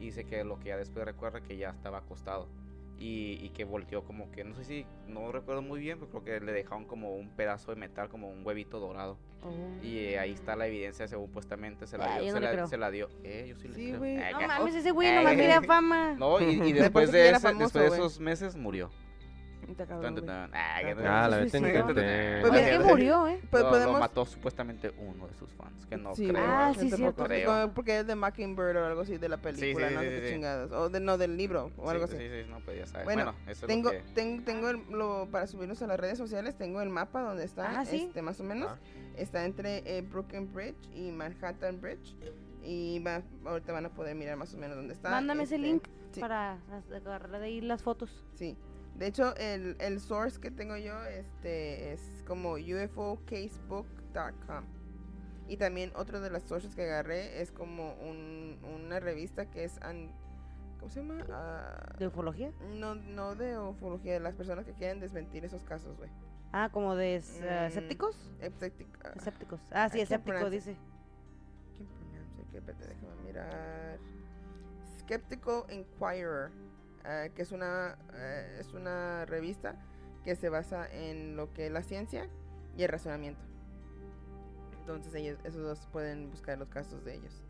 y 0.00 0.06
dice 0.06 0.24
que 0.24 0.42
lo 0.44 0.58
que 0.58 0.68
ya 0.70 0.76
después 0.76 1.04
recuerda 1.04 1.40
que 1.40 1.56
ya 1.56 1.70
estaba 1.70 1.98
acostado 1.98 2.48
y, 3.04 3.38
y 3.44 3.50
que 3.50 3.64
volteó 3.64 4.02
como 4.02 4.30
que, 4.30 4.44
no 4.44 4.54
sé 4.54 4.64
si, 4.64 4.86
no 5.08 5.30
recuerdo 5.30 5.60
muy 5.60 5.78
bien, 5.80 5.98
pero 5.98 6.10
creo 6.10 6.24
que 6.24 6.44
le 6.44 6.52
dejaron 6.52 6.84
como 6.86 7.14
un 7.14 7.28
pedazo 7.28 7.70
de 7.70 7.76
metal, 7.76 8.08
como 8.08 8.30
un 8.30 8.44
huevito 8.46 8.80
dorado. 8.80 9.18
Oh. 9.42 9.84
Y 9.84 9.98
eh, 9.98 10.18
ahí 10.18 10.32
está 10.32 10.56
la 10.56 10.66
evidencia, 10.66 11.06
según 11.06 11.26
supuestamente 11.26 11.86
se 11.86 11.98
la 11.98 12.14
Ah, 12.14 12.18
dio. 12.20 12.32
se, 12.32 12.40
no 12.40 12.46
la, 12.46 12.52
creo. 12.52 12.66
se 12.66 12.76
la 12.78 12.90
dio. 12.90 13.10
Eh, 13.22 13.44
yo 13.48 13.56
sí 13.56 13.68
le 13.68 13.74
creo. 13.74 14.04
Eh, 14.04 14.30
No 14.32 14.46
mames, 14.46 14.74
ese 14.74 14.90
güey 14.90 15.08
Eh. 15.08 15.16
nomás 15.16 15.36
mira 15.36 15.60
fama. 15.62 16.12
No, 16.18 16.40
y, 16.40 16.44
y 16.62 16.72
Después 16.72 17.12
de 17.12 17.28
ese- 17.30 17.40
famoso, 17.40 17.78
después 17.78 17.90
de 17.90 17.96
esos 17.98 18.20
meses 18.20 18.56
murió. 18.56 18.90
Ah, 19.68 20.80
que- 20.80 21.06
Ah, 21.06 21.28
la 21.28 21.36
Sí, 21.38 21.42
vez 21.42 21.50
sí, 21.52 21.56
en 21.58 21.64
sí. 21.64 21.72
que 21.72 21.82
Pues 21.82 21.94
te- 21.94 22.40
Pues 22.40 22.42
¿Por 22.42 22.52
mira, 22.52 22.70
qué 22.70 22.78
murió, 22.78 23.26
eh? 23.28 23.40
Pues 23.50 23.62
lo, 23.62 23.68
lo 23.70 23.74
podemos... 23.76 24.00
mató 24.00 24.26
supuestamente 24.26 24.92
uno 24.98 25.26
de 25.26 25.34
sus 25.34 25.50
fans, 25.52 25.86
que 25.86 25.96
no 25.96 26.14
Sí, 26.14 26.28
creo. 26.28 26.44
Ah, 26.46 26.72
sí, 26.78 26.90
cierto. 26.90 27.24
Creo. 27.24 27.72
Porque 27.74 28.00
es 28.00 28.06
de 28.06 28.14
Mockingbird 28.14 28.76
o 28.76 28.84
algo 28.86 29.00
así 29.02 29.18
de 29.18 29.28
la 29.28 29.36
película, 29.38 29.88
sí, 29.88 29.94
no 29.94 30.00
sí, 30.00 30.06
sé 30.06 30.14
sí, 30.14 30.20
qué 30.20 30.26
sí. 30.28 30.34
chingados. 30.34 30.72
O 30.72 30.88
de, 30.90 31.00
no, 31.00 31.18
del 31.18 31.36
libro 31.36 31.70
o 31.76 31.90
algo 31.90 32.06
sí, 32.06 32.16
así. 32.16 32.24
sí, 32.28 32.42
sí, 32.44 32.50
no, 32.50 32.60
pues 32.60 32.78
ya 32.78 32.86
sabes. 32.86 33.04
Bueno, 33.04 33.24
Bueno, 33.24 33.38
eso 33.46 33.66
Tengo, 33.66 33.90
es 33.90 34.00
lo 34.00 34.06
que... 34.08 34.12
ten- 34.14 34.44
tengo 34.44 34.68
el, 34.70 34.80
lo, 34.90 35.28
para 35.30 35.46
subirlos 35.46 35.80
a 35.82 35.86
las 35.86 35.98
redes 35.98 36.18
sociales, 36.18 36.56
tengo 36.56 36.80
el 36.82 36.90
mapa 36.90 37.22
donde 37.22 37.44
está, 37.44 37.80
Ah, 37.80 37.84
¿sí? 37.84 38.04
este, 38.08 38.22
más 38.22 38.38
o 38.40 38.44
menos. 38.44 38.70
Ah. 38.72 38.78
Está 39.16 39.44
entre 39.44 39.78
eh, 39.86 40.02
Brooklyn 40.02 40.52
Bridge 40.52 40.76
y 40.94 41.10
Manhattan 41.12 41.80
Bridge. 41.80 42.14
Y 42.66 42.98
va, 43.00 43.20
ahorita 43.44 43.72
van 43.72 43.86
a 43.86 43.88
poder 43.90 44.14
mirar 44.14 44.36
más 44.38 44.54
o 44.54 44.56
menos 44.56 44.76
dónde 44.76 44.94
está. 44.94 45.10
Mándame 45.10 45.42
ese 45.42 45.56
este, 45.56 45.66
link 45.68 45.84
sí. 46.12 46.20
para 46.20 46.58
agarrar 46.90 47.38
de 47.38 47.44
ahí 47.46 47.60
las 47.60 47.82
fotos. 47.82 48.24
Sí. 48.34 48.56
De 48.96 49.06
hecho, 49.08 49.34
el, 49.36 49.76
el 49.80 50.00
source 50.00 50.40
que 50.40 50.50
tengo 50.50 50.76
yo 50.76 51.02
este, 51.06 51.92
es 51.92 52.22
como 52.26 52.52
ufocasebook.com. 52.54 54.64
Y 55.48 55.56
también 55.56 55.92
otro 55.96 56.20
de 56.20 56.30
las 56.30 56.44
sources 56.44 56.74
que 56.74 56.82
agarré 56.84 57.40
es 57.42 57.50
como 57.52 57.94
un- 57.94 58.58
una 58.64 59.00
revista 59.00 59.50
que 59.50 59.64
es... 59.64 59.80
an- 59.82 60.12
¿Cómo 60.78 60.90
se 60.90 61.00
llama? 61.00 61.24
Ah, 61.30 61.94
¿De 61.98 62.06
ufología? 62.06 62.52
no, 62.74 62.94
no 62.94 63.34
de 63.34 63.58
ufología, 63.58 64.12
de 64.14 64.20
las 64.20 64.34
personas 64.34 64.64
que 64.66 64.72
quieren 64.74 65.00
desmentir 65.00 65.44
esos 65.44 65.64
casos, 65.64 65.96
güey. 65.96 66.10
Ah, 66.52 66.68
como 66.72 66.94
de 66.94 67.16
s- 67.16 67.40
Mm. 67.42 67.64
escépticos. 67.66 68.16
Escéptic- 68.40 69.16
Escépticos. 69.16 69.60
Ah, 69.72 69.88
sí, 69.88 70.00
escéptico, 70.00 70.48
dice. 70.50 70.76
¿Quién 71.76 71.88
pronuncia? 71.88 72.44
¿Qué? 72.52 72.60
Déjame 72.60 73.22
mirar. 73.24 73.98
Skeptical 75.00 75.64
Inquirer, 75.70 76.50
ah, 77.04 77.26
que 77.34 77.42
es 77.42 77.52
una, 77.52 77.96
eh, 78.14 78.58
es 78.60 78.72
una 78.72 79.24
revista 79.26 79.76
que 80.24 80.36
se 80.36 80.48
basa 80.48 80.88
en 80.90 81.36
lo 81.36 81.52
que 81.52 81.66
es 81.66 81.72
la 81.72 81.82
ciencia 81.82 82.28
y 82.76 82.82
el 82.82 82.88
razonamiento. 82.88 83.42
Entonces 84.80 85.14
ellos, 85.14 85.38
esos 85.44 85.62
dos 85.62 85.88
pueden 85.92 86.30
buscar 86.30 86.58
los 86.58 86.68
casos 86.68 87.04
de 87.04 87.14
ellos. 87.14 87.42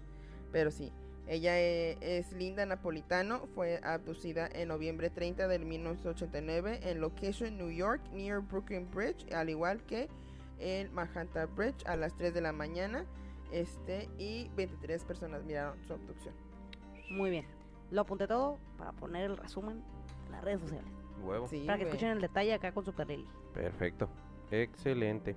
Pero 0.52 0.70
sí, 0.70 0.93
ella 1.26 1.59
eh, 1.59 1.97
es 2.01 2.32
Linda 2.32 2.66
Napolitano, 2.66 3.47
fue 3.55 3.81
abducida 3.82 4.48
en 4.52 4.68
noviembre 4.68 5.10
30 5.10 5.48
del 5.48 5.64
1989 5.64 6.81
en 6.82 7.01
location 7.01 7.56
New 7.56 7.70
York, 7.70 8.01
near 8.12 8.40
Brooklyn 8.40 8.89
Bridge, 8.90 9.32
al 9.32 9.48
igual 9.48 9.82
que 9.85 10.09
el 10.60 10.90
Manhattan 10.90 11.48
Bridge 11.56 11.85
a 11.86 11.97
las 11.97 12.14
3 12.16 12.35
de 12.35 12.40
la 12.40 12.52
mañana. 12.52 13.06
Este, 13.52 14.09
y 14.18 14.48
23 14.56 15.05
personas 15.05 15.44
miraron 15.44 15.78
su 15.86 15.93
abducción. 15.93 16.35
Muy 17.10 17.31
bien. 17.31 17.47
Lo 17.95 18.01
apunté 18.01 18.27
todo 18.27 18.59
para 18.77 18.91
poner 18.93 19.31
el 19.31 19.37
resumen 19.37 19.81
en 20.27 20.33
las 20.33 20.43
redes 20.43 20.61
sociales. 20.62 20.91
Huevo. 21.23 21.47
Sí, 21.47 21.61
para 21.65 21.79
que 21.79 21.85
güey, 21.85 21.95
escuchen 21.95 22.11
el 22.11 22.21
detalle 22.21 22.53
acá 22.53 22.73
con 22.73 22.85
su 22.85 22.93
carril. 22.93 23.25
Perfecto. 23.55 24.09
Excelente. 24.51 25.37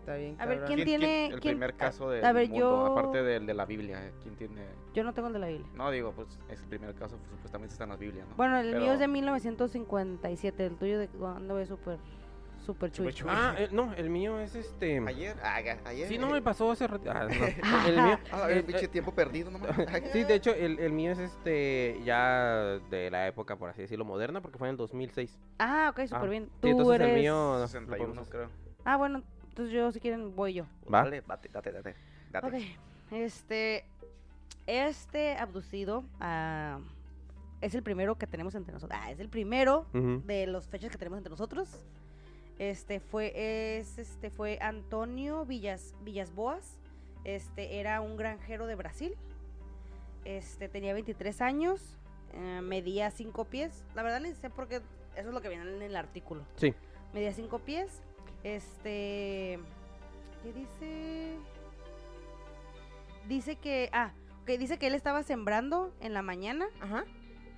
Está 0.00 0.14
bien, 0.16 0.36
A 0.40 0.46
ver, 0.46 0.60
cabrón. 0.60 0.74
¿quién 0.74 0.86
tiene- 0.86 1.26
El 1.26 1.40
quién- 1.40 1.54
primer 1.56 1.74
caso 1.74 2.08
del 2.08 2.24
a 2.24 2.32
ver, 2.32 2.48
mundo, 2.48 2.58
yo- 2.58 2.86
aparte 2.86 3.22
del 3.22 3.44
de 3.44 3.52
la 3.52 3.66
Biblia. 3.66 4.06
eh, 4.06 4.12
¿Quién 4.22 4.34
tiene...? 4.36 4.62
Yo 4.94 5.04
no 5.04 5.12
tengo 5.12 5.28
el 5.28 5.34
de 5.34 5.38
la 5.38 5.48
Biblia. 5.48 5.66
No, 5.74 5.90
digo, 5.90 6.12
pues 6.12 6.38
es 6.48 6.62
el 6.62 6.68
primer 6.68 6.94
caso, 6.94 7.16
pues, 7.18 7.30
supuestamente 7.32 7.72
está 7.74 7.84
en 7.84 7.90
la 7.90 7.96
Biblia, 7.96 8.24
¿no? 8.26 8.34
Bueno, 8.36 8.56
el 8.58 8.74
mío 8.76 8.94
es 8.94 8.98
de 8.98 9.06
1957. 9.06 10.64
El 10.66 10.76
tuyo 10.76 10.98
de 10.98 11.08
cuando 11.08 11.58
es 11.58 11.68
súper, 11.68 11.98
súper 12.64 12.90
chuy. 12.92 13.12
Súper. 13.12 13.32
Ah, 13.34 13.54
eh, 13.58 13.68
no, 13.72 13.92
el 13.94 14.10
mío 14.10 14.38
es 14.40 14.54
este. 14.54 14.98
Ayer, 15.06 15.36
ah, 15.42 15.60
ayer. 15.84 16.08
Sí, 16.08 16.18
no 16.18 16.28
me 16.28 16.38
eh, 16.38 16.42
pasó 16.42 16.70
hace 16.70 16.86
rato. 16.86 17.10
Ah, 17.10 17.24
no. 17.26 17.30
El 17.88 18.02
mío. 18.02 18.18
Ah, 18.32 18.50
el- 18.50 18.64
pinche 18.64 18.88
tiempo 18.88 19.12
perdido, 19.14 19.50
nomás. 19.50 19.70
Sí, 20.12 20.24
de 20.24 20.34
hecho, 20.34 20.54
el, 20.54 20.78
el 20.78 20.92
mío 20.92 21.12
es 21.12 21.18
este 21.18 22.00
ya 22.04 22.78
de 22.90 23.10
la 23.10 23.26
época, 23.26 23.56
por 23.56 23.70
así 23.70 23.82
decirlo, 23.82 24.04
moderna, 24.04 24.40
porque 24.40 24.58
fue 24.58 24.68
en 24.68 24.72
el 24.72 24.76
2006. 24.76 25.38
Ah, 25.58 25.88
ok, 25.90 26.00
súper 26.06 26.16
Ah, 26.18 26.26
bien. 26.26 26.44
sí, 26.46 26.50
Tú 26.60 26.68
entonces 26.68 26.94
eres... 26.96 27.08
el 27.08 27.20
mío... 27.20 27.58
lo 27.58 27.66
61, 27.68 28.06
podemos- 28.06 28.28
creo. 28.30 28.48
Ah, 28.84 28.96
bueno, 28.96 29.22
entonces 29.48 29.72
yo 29.74 29.90
si 29.92 30.00
quieren 30.00 30.34
voy 30.36 30.54
yo. 30.54 30.64
Va. 30.92 31.02
Dale, 31.04 31.22
date, 31.26 31.48
date, 31.52 31.72
date. 31.72 31.94
date. 32.32 32.46
Ok, 32.46 32.54
este, 33.12 33.84
este 34.66 35.36
abducido 35.36 36.04
ah, 36.20 36.78
es 37.60 37.74
el 37.74 37.82
primero 37.82 38.16
que 38.16 38.26
tenemos 38.26 38.54
entre 38.54 38.72
nosotros. 38.72 38.98
Ah, 39.02 39.10
es 39.10 39.20
el 39.20 39.28
primero 39.28 39.86
de 39.92 40.46
los 40.46 40.66
fechas 40.68 40.90
que 40.90 40.98
tenemos 40.98 41.18
entre 41.18 41.30
nosotros. 41.30 41.82
Este 42.60 43.00
fue, 43.00 43.32
es, 43.78 43.96
este 43.96 44.28
fue 44.28 44.58
Antonio 44.60 45.46
Villas, 45.46 45.94
Villas 46.02 46.34
Boas. 46.34 46.78
Este 47.24 47.80
era 47.80 48.02
un 48.02 48.18
granjero 48.18 48.66
de 48.66 48.74
Brasil. 48.74 49.16
Este 50.26 50.68
tenía 50.68 50.92
23 50.92 51.40
años. 51.40 51.96
eh, 52.34 52.60
medía 52.62 53.10
5 53.10 53.46
pies. 53.46 53.82
La 53.94 54.02
verdad 54.02 54.20
ni 54.20 54.34
sé 54.34 54.50
por 54.50 54.68
qué. 54.68 54.76
Eso 55.16 55.28
es 55.28 55.34
lo 55.34 55.40
que 55.40 55.48
viene 55.48 55.74
en 55.74 55.80
el 55.80 55.96
artículo. 55.96 56.44
Sí. 56.56 56.74
Medía 57.14 57.32
5 57.32 57.60
pies. 57.60 58.02
Este 58.44 59.58
¿Qué 60.42 60.52
dice? 60.52 61.36
Dice 63.26 63.56
que. 63.56 63.88
Ah, 63.94 64.12
que 64.44 64.58
dice 64.58 64.78
que 64.78 64.88
él 64.88 64.94
estaba 64.94 65.22
sembrando 65.22 65.94
en 66.00 66.12
la 66.12 66.20
mañana. 66.20 66.66
Ajá. 66.82 67.04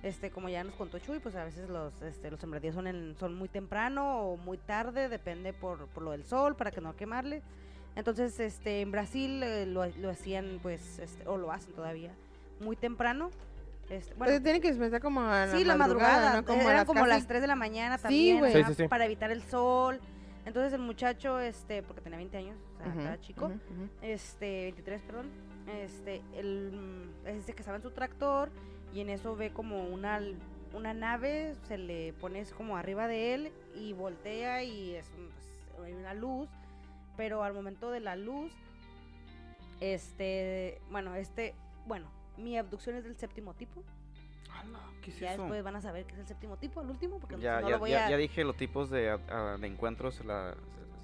Este, 0.03 0.29
como 0.31 0.49
ya 0.49 0.63
nos 0.65 0.75
contó 0.75 0.99
Chuy, 0.99 1.19
pues 1.19 1.35
a 1.35 1.45
veces 1.45 1.69
los, 1.69 2.01
este, 2.01 2.29
los 2.29 2.39
sembradíos 2.39 2.75
son, 2.75 2.87
en- 2.87 3.15
son 3.17 3.33
muy 3.35 3.47
temprano 3.47 4.19
o 4.27 4.37
muy 4.37 4.57
tarde, 4.57 5.07
depende 5.07 5.53
por, 5.53 5.87
por 5.87 6.03
lo 6.03 6.11
del 6.11 6.25
sol, 6.25 6.55
para 6.55 6.71
que 6.71 6.81
no 6.81 6.95
quemarle. 6.95 7.41
Entonces, 7.95 8.37
este, 8.39 8.81
en 8.81 8.91
Brasil 8.91 9.41
eh, 9.43 9.65
lo, 9.65 9.85
lo 9.85 10.09
hacían, 10.09 10.59
pues, 10.61 10.99
este, 10.99 11.25
o 11.27 11.37
lo 11.37 11.51
hacen 11.53 11.73
todavía, 11.73 12.11
muy 12.59 12.75
temprano. 12.75 13.29
Este, 13.89 14.13
bueno, 14.15 14.31
Pues 14.31 14.43
tiene 14.43 14.59
que 14.59 14.69
despertar 14.69 14.99
como 15.01 15.21
a 15.21 15.45
la 15.45 15.51
sí, 15.51 15.63
la 15.63 15.75
madrugada, 15.77 16.15
madrugada, 16.15 16.41
¿no? 16.41 16.45
Como 16.47 16.59
a 16.59 16.63
eran 16.63 16.75
las 16.77 16.85
como 16.85 16.99
casi- 17.01 17.09
las 17.09 17.27
3 17.27 17.41
de 17.41 17.47
la 17.47 17.55
mañana 17.55 17.97
también. 17.97 18.43
Sí, 18.45 18.63
sí, 18.67 18.73
sí. 18.75 18.87
para 18.89 19.05
evitar 19.05 19.31
el 19.31 19.43
sol. 19.43 20.01
Entonces 20.45 20.73
el 20.73 20.81
muchacho, 20.81 21.39
este, 21.39 21.81
porque 21.83 22.01
tenía 22.01 22.17
20 22.17 22.35
años, 22.37 22.57
o 22.73 22.77
sea, 22.77 22.87
Ujú, 22.89 22.99
estaba 22.99 23.19
chico, 23.21 23.45
ujú, 23.45 23.53
ujú. 23.53 23.89
este, 24.01 24.63
23, 24.63 25.01
perdón, 25.03 25.29
este, 25.67 26.21
el, 26.35 27.09
es 27.25 27.45
de 27.47 27.53
que 27.53 27.61
estaba 27.61 27.77
en 27.77 27.83
su 27.83 27.91
tractor 27.91 28.49
y 28.93 29.01
en 29.01 29.09
eso 29.09 29.35
ve 29.35 29.51
como 29.51 29.85
una, 29.87 30.21
una 30.73 30.93
nave, 30.93 31.55
se 31.67 31.77
le 31.77 32.13
pone 32.13 32.43
como 32.57 32.77
arriba 32.77 33.07
de 33.07 33.33
él 33.33 33.51
y 33.75 33.93
voltea 33.93 34.63
y 34.63 34.95
es 34.95 35.07
un- 35.17 35.29
pues, 35.75 35.87
hay 35.87 35.93
una 35.93 36.13
luz, 36.13 36.47
pero 37.17 37.43
al 37.43 37.53
momento 37.53 37.91
de 37.91 37.99
la 37.99 38.15
luz, 38.15 38.51
este, 39.81 40.79
bueno, 40.91 41.15
este, 41.15 41.53
bueno, 41.85 42.07
mi 42.37 42.57
abducción 42.57 42.95
es 42.95 43.03
del 43.03 43.17
séptimo 43.17 43.53
tipo, 43.53 43.83
¿Qué 45.03 45.11
es 45.11 45.19
ya 45.19 45.33
eso? 45.33 45.41
después 45.43 45.63
van 45.63 45.75
a 45.75 45.81
saber 45.81 46.05
qué 46.05 46.13
es 46.13 46.19
el 46.19 46.27
séptimo 46.27 46.55
tipo, 46.55 46.81
el 46.81 46.89
último, 46.89 47.19
porque 47.19 47.37
Ya, 47.37 47.59
no 47.59 47.67
ya, 47.67 47.73
lo 47.75 47.79
voy 47.79 47.89
ya, 47.91 48.05
a... 48.07 48.09
ya 48.11 48.17
dije 48.17 48.43
los 48.45 48.55
tipos 48.55 48.89
de, 48.89 49.09
a- 49.09 49.57
de 49.59 49.67
encuentros 49.67 50.23
la 50.23 50.55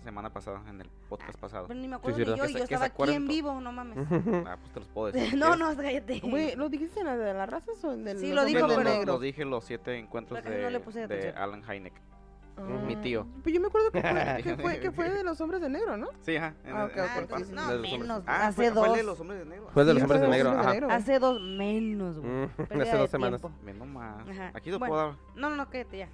semana 0.09 0.31
pasada, 0.33 0.61
en 0.67 0.81
el 0.81 0.89
podcast 1.07 1.37
pasado. 1.39 1.67
Bueno, 1.67 1.81
ni 1.81 1.87
me 1.87 1.95
acuerdo 1.97 2.15
cierto. 2.17 2.33
ni 2.33 2.39
yo, 2.39 2.45
y 2.49 2.53
yo 2.53 2.63
estaba 2.63 2.85
aquí 2.85 3.11
en 3.13 3.27
vivo, 3.27 3.61
no 3.61 3.71
mames. 3.71 3.97
Ah, 4.47 4.57
pues 4.59 4.73
te 4.73 4.79
los 4.79 4.89
puedo 4.89 5.11
decir. 5.11 5.37
no, 5.37 5.55
no, 5.55 5.75
cállate. 5.75 6.19
Güey, 6.21 6.55
¿lo 6.55 6.67
dijiste 6.69 6.99
en 7.01 7.05
la 7.05 7.15
de 7.17 7.33
las 7.33 7.49
razas 7.49 7.83
o 7.83 7.93
en 7.93 8.03
del 8.03 8.17
Sí, 8.19 8.27
los 8.33 8.35
lo 8.37 8.45
dijo, 8.45 8.61
de 8.61 8.67
Los- 8.67 8.77
pero- 8.77 8.89
los- 8.89 8.97
negro? 8.97 9.13
los 9.13 9.21
dije 9.21 9.45
los 9.45 9.63
siete 9.65 9.97
encuentros 9.97 10.39
Pero 10.39 10.49
casi 10.49 10.59
no 10.61 10.65
de, 10.65 10.71
le 10.71 10.79
puse 10.79 10.99
de 10.99 11.05
atención. 11.05 11.37
Alan 11.37 11.63
Hynek. 11.63 11.93
Ah, 12.57 12.61
mi 12.85 12.95
tío. 12.97 13.25
Pues 13.43 13.53
yo 13.55 13.61
me 13.61 13.67
acuerdo 13.67 13.91
que 13.91 14.01
fue, 14.01 14.11
que 14.43 14.57
fue, 14.57 14.79
que 14.79 14.91
fue 14.91 15.09
de 15.11 15.23
los 15.23 15.39
hombres 15.39 15.61
de 15.61 15.69
negro, 15.69 15.95
¿no? 15.95 16.07
Sí, 16.21 16.35
ajá. 16.35 16.55
Ah, 16.65 16.67
el- 16.67 16.73
ok, 16.73 16.75
en 16.75 16.83
ok, 16.83 16.95
el 16.97 16.99
Ah, 17.09 17.17
entonces, 17.19 17.49
no, 17.51 17.71
de 17.71 17.77
menos, 17.79 18.23
Ah, 18.25 18.47
hace 18.47 18.55
fue, 18.55 18.71
fue 18.71 18.81
el 18.81 18.87
dos. 18.89 18.97
de 18.97 19.03
los 19.03 19.19
hombres 19.19 19.39
de 19.39 19.45
negro. 19.45 19.69
Fue 19.73 19.85
de 19.85 19.91
Sí, 19.91 19.93
los 19.93 20.03
hombres 20.03 20.21
de 20.21 20.27
fue 20.27 20.35
negro, 20.37 20.51
ajá. 20.59 20.95
Hace 20.95 21.19
dos 21.19 21.39
menos, 21.41 22.19
güey. 22.19 22.31
Mm, 22.31 22.43
Hace 22.81 22.91
de 22.91 22.97
dos 22.97 23.09
semanas. 23.11 23.41
tiempo. 23.41 23.59
Menos 23.63 23.87
más. 23.87 24.27
Ajá. 24.27 24.51
Aquí 24.55 24.71
lo 24.71 24.79
Bueno. 24.79 24.93
puedo 24.93 25.07
dar. 25.07 25.15
No, 25.35 25.49
no, 25.51 25.55
no, 25.55 25.69
cállate 25.69 25.97
ya. 25.99 26.09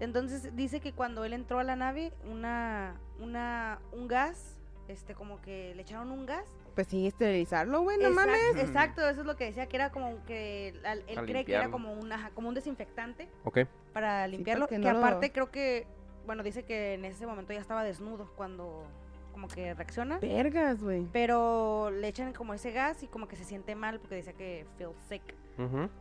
Entonces 0.00 0.54
dice 0.56 0.80
que 0.80 0.92
cuando 0.92 1.24
él 1.24 1.32
entró 1.32 1.58
a 1.58 1.64
la 1.64 1.76
nave, 1.76 2.12
una, 2.30 3.00
una, 3.20 3.78
un 3.92 4.08
gas, 4.08 4.58
este, 4.88 5.14
como 5.14 5.40
que 5.40 5.74
le 5.74 5.82
echaron 5.82 6.10
un 6.10 6.26
gas. 6.26 6.44
Pues 6.74 6.88
sí, 6.88 7.06
esterilizarlo, 7.06 7.82
güey, 7.82 7.96
no 7.98 8.08
Exact- 8.08 8.14
mames. 8.14 8.56
Exacto, 8.56 9.08
eso 9.08 9.20
es 9.20 9.26
lo 9.26 9.36
que 9.36 9.44
decía, 9.44 9.66
que 9.66 9.76
era 9.76 9.90
como 9.90 10.22
que 10.26 10.68
él 10.84 11.04
cree 11.26 11.44
que 11.44 11.54
era 11.54 11.70
como 11.70 11.92
un, 11.92 12.10
ajá, 12.12 12.30
como 12.34 12.48
un 12.48 12.54
desinfectante 12.54 13.28
Ok. 13.44 13.60
para 13.92 14.26
limpiarlo. 14.26 14.66
que 14.66 14.74
que 14.74 14.78
no 14.80 14.92
lo- 14.92 14.98
aparte 14.98 15.30
creo 15.30 15.50
que, 15.52 15.86
bueno, 16.26 16.42
dice 16.42 16.64
que 16.64 16.94
en 16.94 17.04
ese 17.04 17.26
momento 17.26 17.52
ya 17.52 17.60
estaba 17.60 17.84
desnudo 17.84 18.30
cuando 18.36 18.84
como 19.32 19.46
que 19.48 19.72
reacciona. 19.74 20.18
Vergas, 20.18 20.82
güey. 20.82 21.06
Pero 21.12 21.90
le 21.90 22.08
echan 22.08 22.32
como 22.32 22.54
ese 22.54 22.70
gas 22.72 23.02
y 23.02 23.06
como 23.08 23.26
que 23.28 23.36
se 23.36 23.44
siente 23.44 23.74
mal 23.76 23.98
porque 24.00 24.16
dice 24.16 24.32
que 24.34 24.66
feels 24.76 24.96
sick. 25.08 25.22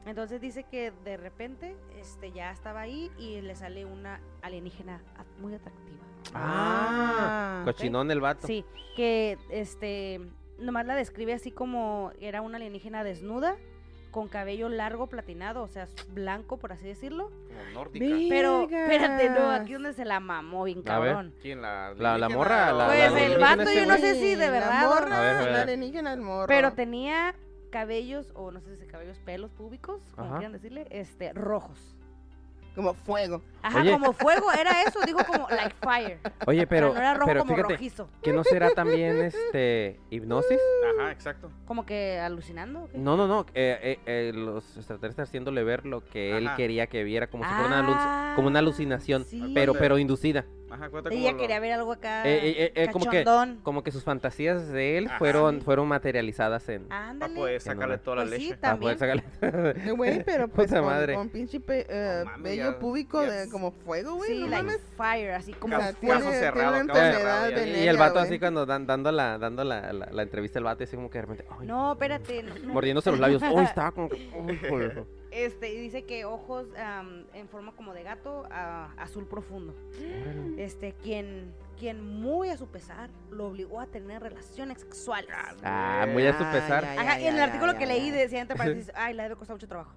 Entonces 0.05 0.41
dice 0.41 0.63
que 0.63 0.91
de 1.03 1.17
repente 1.17 1.75
este 1.99 2.31
ya 2.31 2.51
estaba 2.51 2.81
ahí 2.81 3.11
y 3.19 3.41
le 3.41 3.55
sale 3.55 3.85
una 3.85 4.19
alienígena 4.41 5.01
muy 5.39 5.53
atractiva. 5.53 6.03
Ah, 6.33 7.59
Ah, 7.59 7.61
cochinón 7.65 8.09
el 8.11 8.19
vato. 8.21 8.47
Sí, 8.47 8.65
que 8.95 9.37
este 9.49 10.21
nomás 10.59 10.85
la 10.85 10.95
describe 10.95 11.33
así 11.33 11.51
como 11.51 12.11
era 12.19 12.41
una 12.41 12.57
alienígena 12.57 13.03
desnuda 13.03 13.55
con 14.11 14.27
cabello 14.27 14.69
largo 14.69 15.07
platinado, 15.07 15.63
o 15.63 15.67
sea, 15.67 15.87
blanco 16.09 16.57
por 16.57 16.71
así 16.71 16.85
decirlo. 16.85 17.31
Como 17.47 17.63
nórdica. 17.73 18.05
Pero 18.29 18.61
espérate, 18.69 19.29
no, 19.31 19.49
aquí 19.49 19.73
donde 19.73 19.93
se 19.93 20.05
la 20.05 20.19
mamó 20.19 20.63
bien 20.65 20.83
A 20.87 20.99
ver. 20.99 21.09
cabrón. 21.13 21.33
¿Quién? 21.41 21.61
La, 21.63 21.93
La- 21.97 22.17
la 22.19 22.29
morra, 22.29 22.71
la- 22.73 22.85
Pues 22.87 23.11
la 23.11 23.19
el 23.23 23.37
vato 23.39 23.71
yo 23.73 23.85
no 23.87 23.97
sé 23.97 24.13
si 24.15 24.35
de 24.35 24.45
La 24.45 24.51
verdad 24.51 24.85
o- 24.91 24.93
morra, 24.95 25.09
la 25.51 25.61
alienígena, 25.63 26.13
el 26.13 26.21
morro. 26.21 26.47
Pero 26.47 26.73
tenía 26.73 27.33
cabellos, 27.73 28.31
o 28.35 28.51
no 28.51 28.61
sé 28.61 28.77
si 28.77 28.85
cabellos, 28.85 29.17
pelos 29.17 29.51
públicos, 29.51 29.99
como 30.15 30.27
Ajá. 30.27 30.37
quieran 30.37 30.53
decirle, 30.53 30.85
este, 30.91 31.33
rojos. 31.33 31.95
Como 32.75 32.93
fuego. 32.93 33.41
Ajá, 33.63 33.79
Oye. 33.81 33.91
como 33.93 34.13
fuego, 34.13 34.51
era 34.51 34.81
eso, 34.83 34.99
dijo 35.05 35.19
como 35.25 35.47
like 35.49 35.75
fire. 35.81 36.19
Oye, 36.45 36.67
pero, 36.67 36.93
no 36.93 36.99
era 36.99 37.13
rojo 37.13 37.25
pero 37.27 37.39
como 37.41 37.55
fíjate, 37.55 37.73
rojizo. 37.73 38.09
que 38.21 38.33
no 38.33 38.43
será 38.43 38.71
también 38.71 39.21
este 39.21 39.99
hipnosis. 40.09 40.59
Ajá, 40.99 41.11
exacto. 41.11 41.49
Como 41.65 41.85
que 41.85 42.19
alucinando. 42.19 42.89
No, 42.93 43.15
no, 43.17 43.27
no. 43.27 43.45
eh, 43.55 43.79
eh, 43.81 43.99
eh, 44.05 44.31
los 44.33 44.77
extraterrestres 44.77 45.29
haciéndole 45.29 45.63
ver 45.63 45.85
lo 45.85 46.01
que 46.03 46.37
él 46.37 46.47
Ajá. 46.47 46.57
quería 46.57 46.87
que 46.87 47.03
viera, 47.03 47.27
como 47.27 47.43
si 47.45 47.49
fuera 47.49 47.65
una, 47.67 47.83
Ah, 47.87 48.33
como 48.35 48.47
una 48.49 48.59
alucinación, 48.59 49.23
sí. 49.25 49.51
pero, 49.55 49.73
pero 49.73 49.97
inducida. 49.97 50.45
Ajá, 50.69 50.89
cuenta 50.89 51.11
Ella 51.13 51.29
como 51.29 51.41
quería 51.41 51.57
lo- 51.57 51.61
ver 51.61 51.71
algo 51.73 51.91
acá. 51.91 52.27
Eh, 52.27 52.49
eh, 52.49 52.71
eh, 52.73 52.89
como 52.91 53.05
que- 53.05 53.23
cachondón. 53.23 53.59
Como 53.61 53.83
que 53.83 53.91
sus 53.91 54.03
fantasías 54.03 54.69
de 54.69 54.97
él 54.97 55.05
Ajá. 55.07 55.19
fueron, 55.19 55.57
Sí. 55.59 55.61
fueron 55.61 55.87
materializadas 55.87 56.67
en. 56.67 56.85
Para 56.85 57.09
Ándale. 57.09 57.35
poder 57.35 57.53
En 57.55 57.61
sacarle 57.61 57.97
toda 57.99 58.15
la 58.17 58.23
Pues 58.23 58.35
sí, 58.39 58.45
leche. 58.47 58.57
para 58.57 58.77
poder 58.77 58.97
también. 58.97 59.23
sacarle- 59.39 59.91
Güey, 59.95 60.23
pero 60.23 60.47
pues 60.47 60.67
Puta 60.69 60.79
con, 60.79 60.89
madre. 60.89 61.13
con 61.13 61.29
pinche 61.29 61.59
pe- 61.59 61.85
eh, 61.87 62.21
No 62.25 62.31
mames, 62.31 62.43
vello 62.43 62.71
ya- 62.71 62.79
púbico 62.79 63.21
ya 63.23 63.31
de 63.31 63.49
como 63.53 63.71
fuego, 63.71 64.15
güey. 64.15 64.29
Sí, 64.33 64.39
no 64.41 64.47
like 64.47 64.63
mames. 64.63 64.81
fire, 64.97 65.31
así 65.31 65.53
como 65.53 65.77
O 65.77 65.79
sea, 65.79 65.93
tiene, 65.93 66.19
cerrado, 66.21 66.73
tiene 66.73 66.87
caso 66.93 67.67
Y 67.77 67.87
el 67.87 67.97
vato 67.97 68.13
güey. 68.15 68.25
así 68.25 68.39
cuando 68.39 68.65
dan- 68.65 68.85
dando 68.85 69.11
la, 69.11 69.37
dando 69.37 69.63
la, 69.63 69.93
la, 69.93 70.07
la 70.11 70.21
entrevista 70.23 70.59
el 70.59 70.65
vato 70.65 70.83
así 70.83 70.95
como 70.97 71.09
que 71.09 71.19
de 71.19 71.21
repente, 71.21 71.45
ay, 71.57 71.65
No, 71.67 71.93
espérate. 71.93 72.43
no, 72.43 72.55
no. 72.55 72.73
mordiéndose 72.73 73.11
los 73.11 73.19
labios. 73.19 73.41
Uy, 73.49 73.63
estaba 73.63 73.91
como 73.91 74.09
que, 74.09 74.15
uy, 74.37 74.59
joder. 74.69 75.05
Este, 75.31 75.73
y 75.73 75.79
dice 75.79 76.03
que 76.03 76.25
ojos 76.25 76.67
en 77.33 77.47
forma 77.47 77.71
como 77.75 77.93
de 77.93 78.03
gato, 78.03 78.45
a- 78.51 78.91
azul 78.97 79.25
profundo. 79.27 79.73
Este, 80.57 80.93
quien, 80.93 81.53
quien 81.79 82.03
muy 82.03 82.49
a 82.49 82.57
su 82.57 82.67
pesar 82.67 83.09
lo 83.31 83.47
obligó 83.47 83.79
a 83.79 83.87
tener 83.87 84.21
relaciones 84.21 84.79
sexuales. 84.81 85.29
Ah, 85.63 86.05
muy 86.11 86.25
a 86.27 86.37
su 86.37 86.43
Ay, 86.43 86.51
pesar. 86.53 86.85
ay, 86.85 86.97
Ajá, 86.99 87.13
ay, 87.13 87.23
y 87.23 87.27
en 87.27 87.33
el 87.35 87.39
ay, 87.41 87.45
artículo 87.47 87.71
ay, 87.71 87.77
que 87.79 87.83
ay, 87.85 87.89
leí 87.99 88.11
decía 88.11 88.41
entre 88.41 88.55
paréntesis, 88.57 88.91
ay, 88.95 89.13
la 89.15 89.23
debe 89.23 89.35
costar 89.35 89.55
mucho 89.55 89.67
trabajo. 89.67 89.93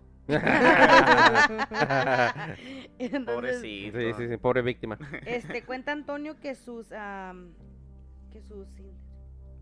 Entonces, 2.98 3.24
Pobrecito. 3.34 3.98
Sí, 3.98 4.12
sí, 4.16 4.28
sí, 4.28 4.36
pobre 4.36 4.62
víctima. 4.62 4.98
este, 5.26 5.62
cuenta 5.62 5.92
Antonio 5.92 6.38
que 6.40 6.54
sus, 6.54 6.90
am, 6.92 7.52
que 8.32 8.40
sus, 8.42 8.66
in- 8.78 8.96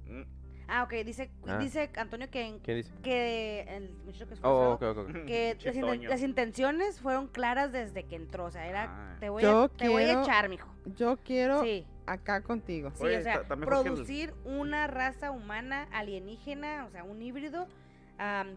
Mm, 0.06 0.22
ah, 0.68 0.82
ok, 0.82 0.92
dice, 1.04 1.30
Ah. 1.46 1.56
dice 1.56 1.90
Antonio 1.96 2.28
que, 2.30 2.42
en- 2.42 2.58
¿Quién 2.58 2.76
dice? 2.78 2.92
que 3.02 3.62
el 3.68 3.90
muchacho 4.04 4.26
que 4.28 4.34
Oh, 4.42 4.76
casado, 4.78 4.90
ok, 4.92 4.98
ok, 4.98 4.98
ok. 5.16 5.24
que 5.26 5.56
las, 5.64 5.74
Chetoño. 5.74 6.08
las 6.10 6.20
intenciones 6.22 7.00
fueron 7.00 7.26
claras 7.28 7.72
desde 7.72 8.04
que 8.04 8.16
entró, 8.16 8.44
o 8.44 8.50
sea, 8.50 8.66
era, 8.68 8.84
Ah. 8.90 9.16
te 9.18 9.30
voy, 9.30 9.42
Yo 9.42 9.62
a, 9.64 9.68
te 9.68 9.88
voy 9.88 10.02
a 10.02 10.06
quiero- 10.06 10.22
echar, 10.22 10.48
mijo. 10.50 10.68
Yo 10.96 11.16
quiero 11.24 11.62
Sí, 11.62 11.86
acá 12.04 12.42
contigo. 12.42 12.90
sí, 12.96 13.04
Oye, 13.04 13.16
o 13.18 13.22
sea, 13.22 13.32
está- 13.32 13.42
está 13.44 13.56
mejor 13.56 13.74
que 13.82 13.88
el- 13.88 13.94
producir 13.94 14.34
una 14.44 14.86
raza 14.88 15.30
humana 15.30 15.88
alienígena, 15.90 16.84
o 16.86 16.90
sea, 16.90 17.02
un 17.04 17.22
híbrido, 17.22 17.66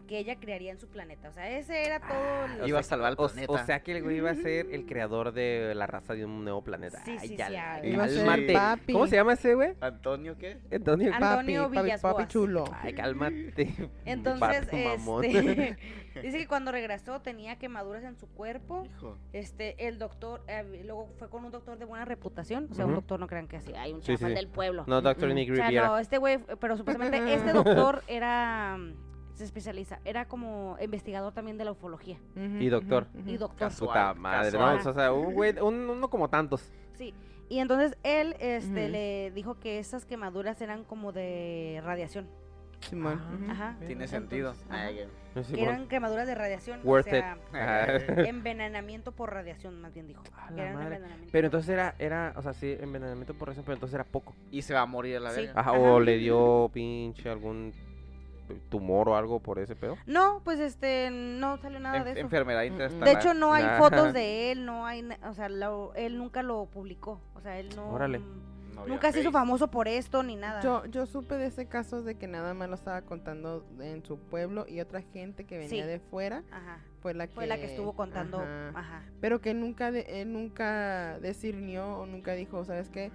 que 0.06 0.18
ella 0.18 0.36
crearía 0.36 0.70
en 0.72 0.78
su 0.78 0.88
planeta. 0.88 1.28
O 1.28 1.32
sea, 1.32 1.48
ese 1.50 1.82
era 1.84 2.00
todo. 2.00 2.44
el- 2.46 2.60
O 2.62 2.66
Iba 2.66 2.78
a 2.78 2.82
sea, 2.82 2.90
salvar 2.90 3.12
el 3.12 3.18
o- 3.18 3.26
planeta. 3.28 3.52
O, 3.52 3.58
sea 3.58 3.80
que 3.82 3.96
el 3.96 4.02
güey 4.02 4.18
iba 4.18 4.30
a 4.30 4.34
ser 4.34 4.66
el 4.72 4.86
creador 4.86 5.32
de 5.32 5.72
la 5.74 5.86
raza 5.86 6.14
de 6.14 6.24
un 6.24 6.44
nuevo 6.44 6.62
planeta. 6.62 7.02
Sí, 7.04 7.16
Ay, 7.20 7.28
sí, 7.28 7.36
ya 7.36 7.80
sí. 7.82 7.88
Iba 7.88 8.04
a 8.04 8.08
ser 8.08 8.52
papi. 8.52 8.92
¿Cómo 8.92 9.06
se 9.06 9.16
llama 9.16 9.32
ese 9.34 9.54
güey? 9.54 9.74
¿Antonio 9.80 10.36
qué? 10.38 10.58
Antonio. 10.72 11.10
Ah, 11.14 11.18
Papi, 11.18 11.38
Antonio 11.38 11.62
papi, 11.64 11.74
papi 11.74 11.84
Villas-Boas. 11.86 12.28
chulo. 12.28 12.64
Ay, 12.72 12.92
cálmate. 12.94 13.74
Entonces, 14.04 14.40
Papi 14.40 14.56
este, 14.56 15.76
dice 16.22 16.38
que 16.38 16.46
cuando 16.48 16.72
regresó 16.72 17.20
tenía 17.20 17.56
quemaduras 17.56 18.04
en 18.04 18.16
su 18.16 18.28
cuerpo. 18.28 18.84
Hijo. 18.86 19.18
Este, 19.32 19.88
el 19.88 19.98
doctor, 19.98 20.42
eh, 20.48 20.82
luego 20.84 21.08
fue 21.18 21.28
con 21.28 21.44
un 21.44 21.50
doctor 21.50 21.78
de 21.78 21.84
buena 21.84 22.04
reputación. 22.04 22.68
O 22.70 22.74
sea, 22.74 22.86
un 22.86 22.94
doctor 22.94 23.18
no 23.20 23.26
crean 23.26 23.48
que 23.48 23.56
así, 23.56 23.72
hay 23.74 23.92
un 23.92 24.02
Sí, 24.02 24.16
del 24.16 24.48
pueblo. 24.48 24.84
No, 24.86 25.00
Doctor 25.00 25.28
Mm. 25.30 25.34
Nick 25.34 25.50
O 25.52 25.54
sea, 25.56 25.66
Riviera. 25.66 25.86
no, 25.88 25.98
este 25.98 26.18
güey, 26.18 26.38
pero 26.60 26.76
supuestamente 26.76 27.34
este 27.34 27.52
doctor 27.52 28.02
era, 28.08 28.76
mm, 28.78 29.07
se 29.38 29.44
especializa, 29.44 30.00
era 30.04 30.26
como 30.26 30.76
investigador 30.80 31.32
también 31.32 31.56
de 31.58 31.64
la 31.64 31.72
ufología. 31.72 32.18
Y 32.36 32.68
doctor. 32.68 33.06
Y 33.26 33.36
doctor. 33.36 33.68
Casual, 33.70 33.88
Puta 33.88 34.14
madre, 34.14 34.50
casual. 34.52 34.80
¿no? 34.84 34.90
O 34.90 34.94
sea, 34.94 35.12
un 35.12 35.32
güey, 35.34 35.58
un- 35.60 35.88
uno 35.88 36.10
como 36.10 36.28
tantos. 36.28 36.70
Sí. 36.96 37.14
Y 37.48 37.60
entonces 37.60 37.96
él 38.02 38.36
este, 38.40 38.88
le 38.90 39.30
dijo 39.34 39.58
que 39.58 39.78
esas 39.78 40.04
quemaduras 40.04 40.60
eran 40.60 40.84
como 40.84 41.12
de 41.12 41.80
radiación. 41.84 42.26
Ah. 42.92 43.18
Ajá. 43.50 43.76
Tiene 43.80 44.04
Entonces, 44.04 44.10
sentido. 44.10 44.54
Que 45.54 45.62
eran 45.62 45.88
quemaduras 45.88 46.26
de 46.26 46.34
radiación. 46.34 46.80
Worth 46.84 47.06
o 47.06 47.10
sea, 47.10 47.36
envenenamiento 48.28 49.12
por 49.12 49.32
radiación, 49.32 49.80
más 49.80 49.92
bien 49.94 50.06
dijo. 50.06 50.22
Que 50.54 50.60
eran 50.60 50.98
Pero 51.32 51.46
entonces 51.46 51.70
era, 51.70 51.94
era, 51.98 52.34
o 52.36 52.42
sea, 52.42 52.52
sí, 52.52 52.76
envenenamiento 52.80 53.34
por 53.34 53.48
razón, 53.48 53.64
pero 53.64 53.74
entonces 53.74 53.94
era 53.94 54.04
poco. 54.04 54.34
Y 54.50 54.62
se 54.62 54.74
va 54.74 54.82
a 54.82 54.86
morir 54.86 55.16
a 55.16 55.20
la 55.20 55.30
Sí. 55.30 55.40
verga. 55.42 55.60
Ajá, 55.60 55.70
Ajá. 55.70 55.80
o 55.80 56.00
le 56.00 56.18
dio 56.18 56.70
pinche 56.72 57.28
algún 57.30 57.72
tumor 58.68 59.08
o 59.08 59.16
algo 59.16 59.40
por 59.40 59.58
ese 59.58 59.76
pedo. 59.76 59.96
No, 60.06 60.40
pues 60.44 60.58
este, 60.60 61.10
no 61.10 61.56
salió 61.58 61.80
nada 61.80 61.98
En- 61.98 62.04
de 62.04 62.10
eso. 62.12 62.20
enfermedad 62.20 62.60
Mm, 62.62 62.68
mm. 62.68 62.72
interestelar. 62.72 63.08
De 63.08 63.14
hecho, 63.14 63.34
no 63.34 63.52
hay 63.54 63.64
Nah. 63.64 63.78
fotos 63.78 64.12
de 64.12 64.52
él, 64.52 64.64
no 64.66 64.86
hay, 64.86 65.08
o 65.28 65.34
sea, 65.34 65.48
lo- 65.48 65.94
él 65.94 66.18
nunca 66.18 66.42
lo 66.42 66.66
publicó. 66.66 67.20
O 67.34 67.40
sea, 67.40 67.58
él 67.58 67.68
no. 67.76 67.90
Órale. 67.90 68.18
No 68.74 68.82
había 68.82 68.94
Nunca 68.94 69.10
se 69.10 69.20
hizo 69.20 69.32
famoso 69.32 69.68
por 69.72 69.88
esto 69.88 70.22
ni 70.22 70.36
nada. 70.36 70.60
Yo, 70.60 70.86
yo 70.86 71.04
supe 71.06 71.34
de 71.34 71.46
ese 71.46 71.66
caso 71.66 72.02
de 72.02 72.14
que 72.14 72.28
nada 72.28 72.54
más 72.54 72.68
lo 72.68 72.76
estaba 72.76 73.02
contando 73.02 73.66
en 73.80 74.04
su 74.04 74.18
pueblo 74.18 74.66
y 74.68 74.80
otra 74.80 75.02
gente 75.02 75.44
que 75.44 75.58
venía 75.58 75.82
Sí. 75.84 75.88
de 75.88 75.98
fuera 75.98 76.44
Ajá. 76.52 76.78
fue 77.02 77.12
la 77.12 77.26
que, 77.26 77.34
Fue 77.34 77.46
la 77.48 77.56
que 77.56 77.64
estuvo 77.64 77.94
contando. 77.94 78.38
Ajá. 78.38 78.68
Ajá. 78.76 79.02
Pero 79.20 79.40
que 79.40 79.52
nunca, 79.52 79.90
de- 79.90 80.22
él 80.22 80.32
nunca 80.32 81.18
discernió 81.18 81.98
o 81.98 82.06
nunca 82.06 82.34
dijo, 82.34 82.64
¿sabes 82.64 82.88
qué? 82.88 83.10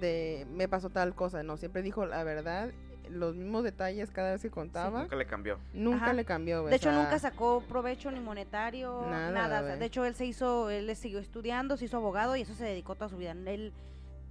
De, 0.00 0.46
me 0.52 0.68
pasó 0.68 0.90
tal 0.90 1.14
cosa. 1.14 1.42
No, 1.42 1.56
siempre 1.56 1.82
dijo 1.82 2.06
la 2.06 2.22
verdad, 2.24 2.70
los 3.10 3.34
mismos 3.34 3.64
detalles 3.64 4.10
cada 4.10 4.32
vez 4.32 4.42
que 4.42 4.50
contaba. 4.50 5.02
Nunca 5.02 5.16
le 5.16 5.26
cambió. 5.26 5.58
Nunca 5.72 6.04
Ajá. 6.06 6.12
le 6.12 6.24
cambió, 6.24 6.64
De 6.64 6.72
o 6.72 6.74
hecho, 6.74 6.90
sea, 6.90 6.98
nunca 7.02 7.18
sacó 7.18 7.62
provecho 7.68 8.10
ni 8.10 8.20
monetario, 8.20 9.02
Nada, 9.08 9.30
nada. 9.30 9.46
o 9.46 9.48
sea, 9.60 9.68
güey. 9.68 9.78
de 9.78 9.84
hecho, 9.86 10.04
él 10.04 10.14
se 10.14 10.26
hizo, 10.26 10.70
él 10.70 10.86
le 10.86 10.94
siguió 10.94 11.18
estudiando, 11.18 11.76
se 11.76 11.84
hizo 11.86 11.96
abogado 11.96 12.36
y 12.36 12.42
eso 12.42 12.54
se 12.54 12.64
dedicó 12.64 12.94
toda 12.94 13.08
su 13.08 13.16
vida. 13.16 13.32
Él, 13.32 13.72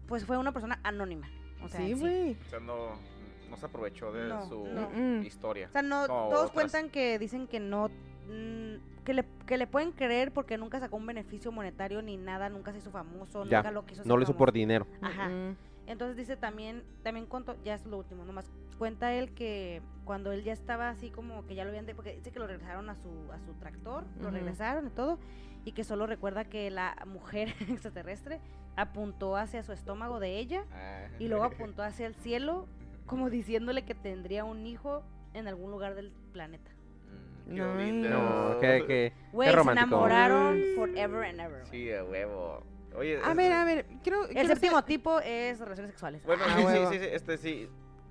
pues, 0.08 0.26
fue 0.26 0.38
una 0.38 0.52
persona 0.52 0.80
anónima. 0.84 1.30
O 1.64 1.68
sea, 1.70 1.80
Sí, 1.82 1.94
güey. 1.94 2.34
O 2.46 2.50
sea, 2.50 2.60
no, 2.60 2.76
no 3.50 3.58
se 3.58 3.66
aprovechó 3.66 4.12
de 4.12 4.28
No, 4.28 4.48
su 4.48 4.66
no. 4.68 5.22
Historia. 5.24 5.68
O 5.70 5.72
sea, 5.72 5.82
no, 5.82 6.06
todos 6.08 6.34
otras. 6.34 6.52
cuentan 6.52 6.90
que 6.90 7.18
dicen 7.20 7.48
que 7.48 7.60
no, 7.60 7.90
mm, 8.28 9.04
que 9.04 9.14
le, 9.14 9.26
que 9.46 9.58
le 9.58 9.68
pueden 9.68 9.92
creer 9.92 10.32
porque 10.32 10.58
nunca 10.58 10.80
sacó 10.80 10.98
un 10.98 11.06
beneficio 11.06 11.52
monetario 11.52 12.02
ni 12.02 12.18
nada, 12.18 12.50
nunca 12.50 12.72
se 12.72 12.80
hizo 12.80 12.90
famoso, 12.92 13.46
Ya, 13.46 13.60
nunca 13.60 13.72
lo 13.72 13.86
quiso 13.86 14.02
hacer 14.02 14.08
No 14.10 14.18
lo 14.18 14.24
hizo 14.24 14.34
famoso. 14.34 14.38
por 14.40 14.52
dinero. 14.52 14.88
Ajá. 15.02 15.30
Entonces 15.88 16.18
dice 16.18 16.36
también, 16.36 16.84
también 17.04 17.26
contó, 17.26 17.56
ya 17.64 17.76
es 17.76 17.86
lo 17.86 17.98
último, 18.00 18.26
nomás 18.26 18.50
cuenta 18.78 19.14
él 19.14 19.32
que 19.34 19.82
cuando 20.04 20.32
él 20.32 20.44
ya 20.44 20.52
estaba 20.54 20.90
así 20.90 21.10
como 21.10 21.46
que 21.48 21.56
ya 21.56 21.64
lo 21.64 21.70
habían, 21.70 21.86
de, 21.86 21.96
porque 21.96 22.16
dice 22.16 22.32
que 22.32 22.40
lo 22.40 22.48
regresaron 22.48 22.90
a 22.90 22.96
su, 22.96 23.10
a 23.32 23.40
su 23.40 23.54
tractor, 23.54 24.04
lo 24.20 24.32
regresaron 24.32 24.88
y 24.88 24.90
todo, 24.90 25.20
y 25.64 25.72
que 25.74 25.84
solo 25.84 26.08
recuerda 26.08 26.46
que 26.46 26.70
la 26.72 26.96
mujer 27.06 27.50
extraterrestre 27.70 28.40
apuntó 28.76 29.38
hacia 29.38 29.64
su 29.64 29.72
estómago 29.72 30.20
de 30.20 30.38
ella 30.40 30.66
Ah. 30.74 31.08
y 31.20 31.28
luego 31.28 31.46
apuntó 31.46 31.84
hacia 31.84 32.08
el 32.08 32.16
cielo 32.16 32.68
como 33.06 33.30
diciéndole 33.30 33.86
que 33.86 33.94
tendría 33.96 34.44
un 34.44 34.66
hijo 34.66 35.04
en 35.34 35.48
algún 35.48 35.70
lugar 35.72 35.94
del 35.96 36.12
planeta. 36.34 36.72
Mm, 37.48 37.56
qué 37.56 38.10
No. 38.10 38.54
No, 38.54 38.60
que, 38.60 38.84
que 38.88 39.14
Güey, 39.32 39.54
se 39.54 39.72
enamoraron 39.72 40.58
Mm. 40.60 40.76
forever 40.76 41.24
and 41.26 41.40
ever. 41.40 41.66
Sí, 41.68 41.92
a 41.94 42.04
huevo. 42.04 42.64
Oye, 42.98 43.20
A 43.24 43.32
es- 43.32 43.36
ver, 43.38 43.52
a 43.52 43.66
ver, 43.66 43.86
quiero... 44.04 44.24
El 44.26 44.30
quiero 44.34 44.48
séptimo 44.50 44.78
hacer- 44.78 44.86
tipo 44.88 45.20
es 45.20 45.60
relaciones 45.60 45.92
sexuales. 45.92 46.24
Bueno, 46.26 46.44
Ah, 46.48 46.56
sí, 46.58 46.98
sí, 46.98 47.00
sí, 47.00 47.06
este 47.12 47.38
sí. 47.38 47.70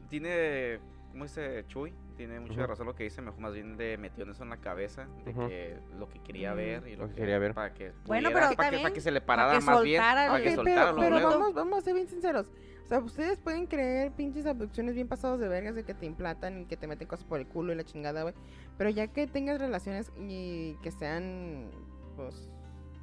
Tiene, 0.08 0.78
¿cómo 1.10 1.24
dice 1.24 1.64
Chuy? 1.68 1.92
Tiene 2.16 2.38
mucha 2.38 2.54
Ujú. 2.60 2.66
razón 2.66 2.86
lo 2.86 2.94
que 2.94 3.04
dice, 3.04 3.20
mejor 3.22 3.40
más 3.40 3.52
bien 3.54 3.76
le 3.76 3.98
metió 3.98 4.22
en 4.24 4.30
eso 4.30 4.44
en 4.44 4.50
la 4.50 4.58
cabeza, 4.58 5.08
de 5.24 5.30
Ujú. 5.32 5.48
que 5.48 5.76
lo 5.98 6.08
que 6.08 6.20
quería 6.22 6.52
Mm, 6.52 6.56
ver 6.56 6.86
y 6.88 6.96
lo 6.96 7.08
que 7.08 7.14
quería 7.14 7.38
ver. 7.38 7.54
Para 7.54 7.74
que 7.74 7.92
Bueno, 8.06 8.28
pudiera- 8.30 8.48
pero 8.48 8.56
para 8.56 8.70
que, 8.70 8.76
para 8.76 8.88
que 8.90 8.92
bien, 8.94 9.02
se 9.02 9.10
le 9.10 9.20
para 9.20 9.42
parara 9.44 9.60
más 9.60 9.82
bien, 9.82 10.00
para 10.00 10.40
que 10.42 10.54
soltara 10.54 10.80
pero, 10.80 10.92
lo 10.94 11.00
pero 11.00 11.10
luego. 11.16 11.28
vamos, 11.30 11.54
vamos 11.54 11.78
a 11.78 11.80
ser 11.82 11.94
bien 11.94 12.06
sinceros. 12.08 12.46
O 12.84 12.86
sea, 12.86 12.98
ustedes 12.98 13.38
pueden 13.38 13.66
creer 13.66 14.12
pinches 14.12 14.44
abducciones 14.46 14.94
bien 14.94 15.08
pasados 15.08 15.40
de 15.40 15.48
vergas 15.48 15.74
de 15.74 15.84
que 15.84 15.94
te 15.94 16.04
implantan 16.06 16.60
y 16.60 16.66
que 16.66 16.76
te 16.76 16.86
meten 16.86 17.08
cosas 17.08 17.24
por 17.24 17.40
el 17.40 17.46
culo 17.46 17.72
y 17.72 17.76
la 17.76 17.82
chingada, 17.84 18.22
güey. 18.22 18.34
Pero 18.76 18.90
ya 18.90 19.06
que 19.08 19.26
tengas 19.26 19.58
relaciones 19.58 20.12
y 20.18 20.76
que 20.82 20.92
sean, 20.92 21.70
pues, 22.14 22.50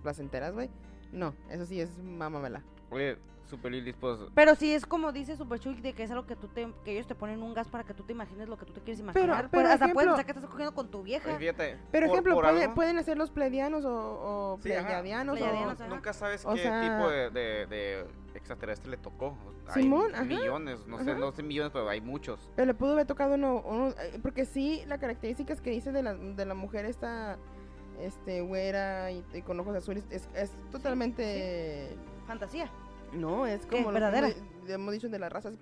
placenteras, 0.04 0.54
güey. 0.54 0.70
No, 1.12 1.34
eso 1.50 1.66
sí 1.66 1.82
es 1.82 1.98
mamamela. 2.00 2.62
Oye, 2.90 3.18
Super 3.50 3.72
Lilis, 3.72 3.96
pues 4.00 4.18
Pero 4.34 4.56
sí 4.56 4.74
es 4.74 4.86
como 4.86 5.12
dice 5.12 5.36
Super 5.36 5.60
Chuy 5.60 5.76
de 5.82 5.92
que 5.94 6.04
es 6.04 6.12
algo 6.12 6.26
que 6.26 6.36
tú 6.38 6.48
te, 6.48 6.72
que 6.86 6.94
ellos 6.94 7.06
te 7.08 7.16
ponen 7.16 7.42
un 7.44 7.54
gas 7.54 7.68
para 7.68 7.84
que 7.84 7.94
tú 7.94 8.04
te 8.04 8.14
imagines 8.14 8.48
lo 8.48 8.58
que 8.58 8.66
tú 8.66 8.72
te 8.74 8.80
quieres 8.82 9.00
imaginar. 9.02 9.50
pero, 9.50 9.50
Pues, 9.50 9.66
hasta 9.66 9.86
ejemplo- 9.86 9.94
puedes 9.94 10.08
pensar 10.10 10.26
que 10.26 10.32
estás 10.32 10.50
cogiendo 10.50 10.74
con 10.74 10.90
tu 10.90 11.04
vieja. 11.04 11.38
fíjate. 11.38 11.78
Pero 11.92 12.08
por- 12.08 12.16
ejemplo, 12.16 12.36
por 12.36 12.44
puede- 12.46 12.64
algo- 12.64 12.76
pueden 12.76 12.98
hacer 12.98 13.18
los 13.18 13.30
pleiadianos 13.32 13.84
o, 13.84 13.92
o 13.94 14.60
Sí, 14.62 14.72
o... 14.72 15.88
Nunca 15.90 16.14
sabes 16.14 16.46
O 16.46 16.54
qué 16.54 16.62
sea- 16.64 16.82
tipo 16.82 17.10
de, 17.10 17.30
de- 17.30 17.66
de 17.66 18.06
extraterrestre 18.36 18.90
le 18.92 18.98
tocó. 18.98 19.38
Hay 19.68 19.84
Simón, 19.84 20.14
ajá, 20.14 20.24
millones, 20.24 20.86
no 20.88 21.00
sé, 21.04 21.12
ajá. 21.12 21.20
no 21.20 21.32
sé 21.34 21.44
millones, 21.44 21.72
pero 21.74 21.90
hay 21.90 22.00
muchos. 22.02 22.50
Pero 22.56 22.66
le 22.68 22.74
pudo 22.74 22.94
haber 22.94 23.06
tocado 23.06 23.36
uno, 23.36 23.62
uno- 23.66 23.90
eh, 24.02 24.20
porque 24.22 24.46
sí, 24.46 24.84
las 24.88 25.00
características 25.00 25.60
que 25.62 25.72
dice 25.72 25.92
de 25.92 26.04
la, 26.04 26.14
de 26.14 26.46
la 26.46 26.54
mujer 26.54 26.86
esta, 26.86 27.38
este, 28.02 28.42
güera 28.42 29.12
y, 29.12 29.24
y 29.34 29.42
con 29.42 29.60
ojos 29.60 29.76
azules, 29.76 30.04
es, 30.10 30.28
es 30.36 30.52
totalmente, 30.72 31.96
Fantasía. 32.28 32.72
no, 33.14 33.46
es 33.46 33.66
como 33.66 33.92
¿Verdadera? 33.92 34.30
hemos, 34.30 34.70
hemos 34.70 34.94
dicho 34.94 35.10
de 35.10 35.20
las 35.20 35.32
razas 35.32 35.56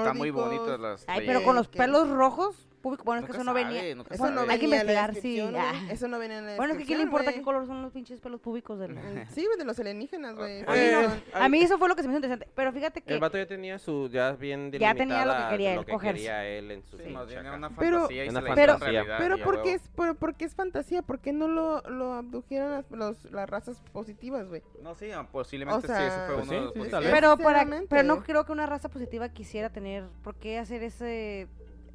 Están 0.00 0.18
muy 0.18 0.30
bonitas 0.30 0.78
las. 0.78 1.04
Ay, 1.08 1.24
pero 1.26 1.42
con 1.42 1.54
los 1.56 1.68
que- 1.68 1.78
pelos 1.78 2.08
rojos, 2.10 2.67
público, 2.78 3.04
bueno, 3.04 3.20
es 3.20 3.26
que 3.26 3.32
eso 3.32 3.44
no 3.44 3.52
venía. 3.54 3.80
sabe, 3.80 3.94
nunca 3.94 4.14
Eso 4.14 4.24
sabe. 4.24 4.34
no 4.34 4.40
Hay 4.42 4.58
que 4.58 4.66
venía 4.66 4.80
en 4.80 4.86
la 4.86 4.92
investigar, 4.92 5.14
sí, 5.22 5.36
descripción, 5.36 5.90
Eso 5.90 6.08
no 6.08 6.18
venía 6.18 6.38
en 6.38 6.46
la 6.46 6.56
Bueno, 6.56 6.72
es 6.74 6.78
que 6.78 6.84
¿quién 6.86 6.98
le 6.98 7.04
descripción, 7.04 7.08
importa 7.08 7.24
güey. 7.24 7.34
qué 7.36 7.42
color 7.42 7.66
son 7.66 7.82
los 7.82 7.92
pinches 7.92 8.20
pelos 8.20 8.40
públicos 8.40 8.78
del... 8.78 8.96
Sí, 9.30 9.44
güey, 9.44 9.58
de 9.58 9.64
los 9.64 9.78
alienígenas, 9.78 10.34
güey. 10.36 10.64
Eh, 10.68 11.08
A 11.34 11.48
mí 11.48 11.60
eso 11.60 11.78
fue 11.78 11.88
lo 11.88 11.96
que 11.96 12.02
se 12.02 12.08
me 12.08 12.12
hizo 12.14 12.18
interesante. 12.18 12.48
Pero 12.54 12.72
fíjate 12.72 13.02
que... 13.02 13.12
El 13.14 13.20
vato 13.20 13.36
ya 13.38 13.46
tenía 13.46 13.78
su, 13.78 14.08
ya 14.08 14.32
bien 14.32 14.70
Ya 14.72 14.94
tenía 14.94 15.24
lo 15.26 15.32
que 15.36 15.48
quería 15.50 15.74
él, 15.74 15.84
cogerse. 15.86 16.14
quería 16.16 16.44
él 16.46 16.70
en 16.70 16.82
su 16.84 16.96
Sí, 16.98 17.08
más 17.10 17.26
bien 17.26 17.38
chaca. 17.40 17.48
era 17.48 17.56
una 17.56 17.70
Pero- 17.76 17.96
fantasía 18.00 18.24
y 18.24 18.28
Una 18.28 18.40
se 18.40 18.44
la 18.44 18.48
fantasía. 18.54 18.74
hizo 18.76 18.84
realidad 18.84 19.16
Pero 19.18 19.36
y 19.36 19.40
a 19.40 19.44
¿por 19.44 19.54
huevo. 19.54 19.64
qué 19.66 19.74
es, 19.74 19.88
por, 19.88 20.16
por 20.16 20.34
qué 20.36 20.44
es 20.44 20.54
fantasía? 20.54 21.02
¿Por 21.02 21.20
qué 21.20 21.32
no 21.32 21.48
lo, 21.48 21.80
lo 21.82 22.14
abdujeron 22.14 22.70
las, 22.72 22.90
los- 22.90 23.24
las 23.32 23.48
razas 23.48 23.82
positivas, 23.92 24.46
güey? 24.48 24.62
No, 24.82 24.94
sí, 24.94 25.10
ah, 25.10 25.26
posiblemente 25.30 25.86
O 25.86 25.96
sí, 25.96 26.02
ese 26.02 26.16
fue 26.26 26.34
pues 26.36 26.48
uno 26.48 26.52
de 26.52 26.60
los 26.60 26.72
sí, 26.72 26.78
positivos. 26.78 26.90
tal 26.90 27.04
vez. 27.04 27.12
Pero, 27.12 27.36
para, 27.38 27.66
pero 27.88 28.02
no 28.02 28.22
creo 28.22 28.44
que 28.44 28.52
una 28.52 28.66
raza 28.66 28.88
positiva 28.88 29.28
quisiera 29.28 29.70
tener... 29.70 30.04
¿Por 30.22 30.34
qué 30.36 30.58
hacer 30.58 30.82
ese 30.82 31.48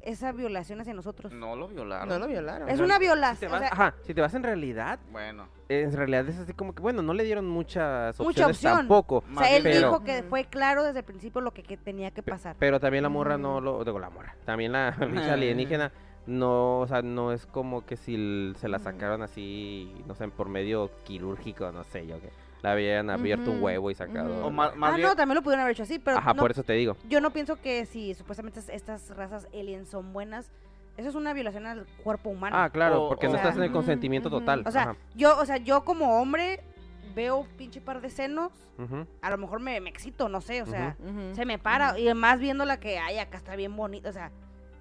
esa 0.04 0.32
violación 0.32 0.80
hacia 0.80 0.94
nosotros? 0.94 1.32
No 1.32 1.56
lo 1.56 1.68
violaron. 1.68 2.08
No 2.08 2.18
lo 2.18 2.26
violaron. 2.26 2.68
Es 2.68 2.74
Ajá. 2.74 2.84
una 2.84 2.94
Si 2.94 3.00
te 3.00 3.04
violación. 3.06 3.50
vas, 3.50 3.60
o 3.60 3.64
sea, 3.64 3.72
ajá, 3.72 3.94
si 4.02 4.14
te 4.14 4.20
vas 4.20 4.34
en 4.34 4.42
realidad, 4.42 4.98
Bueno, 5.10 5.48
en 5.68 5.92
realidad 5.92 6.28
es 6.28 6.38
así 6.38 6.52
como 6.52 6.74
que, 6.74 6.82
bueno, 6.82 7.02
no 7.02 7.14
le 7.14 7.24
dieron 7.24 7.46
muchas 7.48 8.18
Mucha 8.20 8.28
opciones 8.46 8.56
opción. 8.56 8.76
tampoco. 8.78 9.24
o 9.34 9.38
sea, 9.38 9.56
él 9.56 9.62
pero- 9.62 9.76
dijo 9.88 10.04
que 10.04 10.22
fue 10.22 10.44
claro 10.44 10.82
desde 10.84 11.00
el 11.00 11.04
principio 11.04 11.40
lo 11.40 11.52
que, 11.52 11.62
que 11.62 11.76
tenía 11.76 12.10
que 12.10 12.22
pasar. 12.22 12.56
Pero 12.58 12.78
también 12.78 13.02
la 13.02 13.08
morra 13.08 13.36
Mm. 13.38 13.42
no 13.42 13.60
lo, 13.60 13.84
digo 13.84 13.98
la 13.98 14.10
morra, 14.10 14.36
también 14.44 14.72
la 14.72 14.90
bicha 15.30 15.32
alienígena 15.34 15.90
no, 16.26 16.80
o 16.80 16.86
sea, 16.86 17.02
no 17.02 17.32
es 17.32 17.44
como 17.44 17.84
que 17.84 17.96
si 17.96 18.52
se 18.56 18.68
la 18.68 18.78
Mm. 18.78 18.82
sacaron 18.82 19.22
así, 19.22 19.92
no 20.06 20.14
sé, 20.14 20.26
por 20.28 20.48
medio 20.48 20.90
quirúrgico, 21.04 21.70
no 21.70 21.84
sé 21.84 22.06
yo, 22.06 22.18
que 22.20 22.30
la 22.64 22.72
habían 22.72 23.10
abierto 23.10 23.50
un 23.50 23.62
huevo 23.62 23.90
y 23.90 23.94
sacado. 23.94 24.38
ujú. 24.38 24.46
o 24.46 24.50
más, 24.50 24.74
más 24.74 24.94
ah, 24.94 24.96
bien, 24.96 25.08
no, 25.08 25.14
también 25.14 25.36
lo 25.36 25.42
pudieron 25.42 25.60
haber 25.64 25.74
hecho 25.74 25.82
así, 25.82 25.98
pero 25.98 26.16
Ajá, 26.16 26.32
no- 26.32 26.40
por 26.40 26.50
eso 26.50 26.62
te 26.62 26.72
digo. 26.72 26.96
yo 27.10 27.20
no 27.20 27.30
pienso 27.30 27.56
que 27.56 27.84
si 27.84 28.14
supuestamente 28.14 28.58
es- 28.60 28.70
estas 28.70 29.10
razas 29.14 29.46
aliens 29.52 29.90
son 29.90 30.14
buenas, 30.14 30.50
eso 30.96 31.10
es 31.10 31.14
una 31.14 31.34
violación 31.34 31.66
al 31.66 31.84
cuerpo 32.02 32.30
humano. 32.30 32.56
Ah, 32.58 32.70
claro, 32.70 33.02
O- 33.04 33.08
porque 33.10 33.26
o 33.26 33.28
no 33.28 33.34
sea, 33.36 33.42
estás 33.42 33.58
en 33.58 33.64
el 33.64 33.70
consentimiento 33.72 34.30
total. 34.30 34.62
o 34.66 34.70
sea, 34.70 34.82
ajá, 34.82 34.96
yo, 35.14 35.38
o 35.38 35.44
sea, 35.44 35.58
yo 35.58 35.84
como 35.84 36.18
hombre 36.22 36.60
veo 37.14 37.36
un 37.40 37.48
pinche 37.48 37.82
par 37.82 38.00
de 38.00 38.08
senos, 38.08 38.50
a 39.20 39.30
lo 39.30 39.36
mejor 39.36 39.60
me, 39.60 39.78
me 39.82 39.90
excito, 39.90 40.30
no 40.30 40.40
sé, 40.40 40.62
o 40.62 40.66
sea, 40.66 40.96
se 41.34 41.44
me 41.44 41.58
para 41.58 41.98
y 41.98 42.06
además 42.06 42.40
viéndola 42.40 42.80
que 42.80 42.98
ay, 42.98 43.18
acá 43.18 43.36
está 43.36 43.56
bien 43.56 43.76
bonita, 43.76 44.08
o 44.08 44.12
sea, 44.12 44.30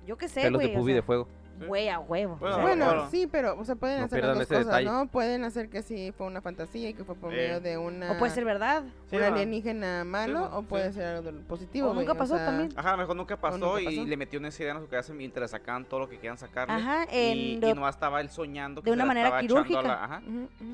yo 0.07 0.17
qué 0.17 0.29
sé, 0.29 0.41
Pelos 0.43 0.59
de 0.61 0.67
güey, 0.67 0.77
o 0.77 0.79
pubi 0.79 0.91
sea, 0.93 0.95
de 0.95 1.01
fuego. 1.01 1.27
Güey 1.67 1.89
a 1.89 1.99
huevo. 1.99 2.37
Bueno, 2.37 2.55
sea, 2.55 2.63
Bueno, 2.63 2.85
Claro. 2.85 3.07
sí, 3.11 3.27
pero, 3.31 3.57
o 3.59 3.65
sea, 3.65 3.75
pueden 3.75 3.99
No 3.99 4.05
hacer 4.05 4.23
las 4.25 4.37
dos 4.37 4.47
cosas, 4.47 4.65
detalle. 4.65 4.85
¿no? 4.85 5.07
Pueden 5.07 5.43
hacer 5.43 5.69
que 5.69 5.81
sí 5.81 6.13
fue 6.17 6.27
una 6.27 6.41
fantasía 6.41 6.89
y 6.89 6.93
que 6.93 7.03
fue 7.03 7.15
por 7.15 7.33
Eh. 7.33 7.37
medio 7.37 7.61
de 7.61 7.77
una... 7.77 8.11
o 8.11 8.17
puede 8.17 8.31
ser 8.33 8.45
verdad. 8.45 8.83
sí, 9.09 9.17
un 9.17 9.23
alienígena 9.23 10.03
malo 10.03 10.49
o 10.53 10.61
sí. 10.61 10.65
puede 10.69 10.91
ser 10.93 11.05
algo 11.17 11.31
positivo, 11.47 11.89
O 11.89 11.93
nunca 11.93 12.13
pasó 12.15 12.35
sea, 12.37 12.45
también. 12.45 12.69
Ajá, 12.75 12.97
mejor 12.97 13.15
nunca 13.15 13.37
pasó 13.37 13.57
nunca 13.57 13.81
y 13.81 14.05
le 14.05 14.17
metió 14.17 14.39
una 14.39 14.49
idea 14.49 14.71
en 14.73 14.79
su 14.81 14.87
cabeza 14.87 15.13
mientras 15.13 15.51
sacaban 15.51 15.85
todo 15.85 16.01
lo 16.01 16.09
que 16.09 16.15
querían 16.17 16.37
sacarle. 16.37 16.73
Ajá, 16.75 17.05
y, 17.11 17.15
en 17.17 17.37
y 17.37 17.55
lo- 17.59 17.75
nomás 17.75 17.95
estaba 17.95 18.21
él 18.21 18.29
soñando 18.29 18.81
que 18.81 18.89
de 18.89 18.95
una 18.95 19.05
manera 19.05 19.39
quirúrgica. 19.39 19.81
la- 19.81 20.03
ajá, 20.03 20.21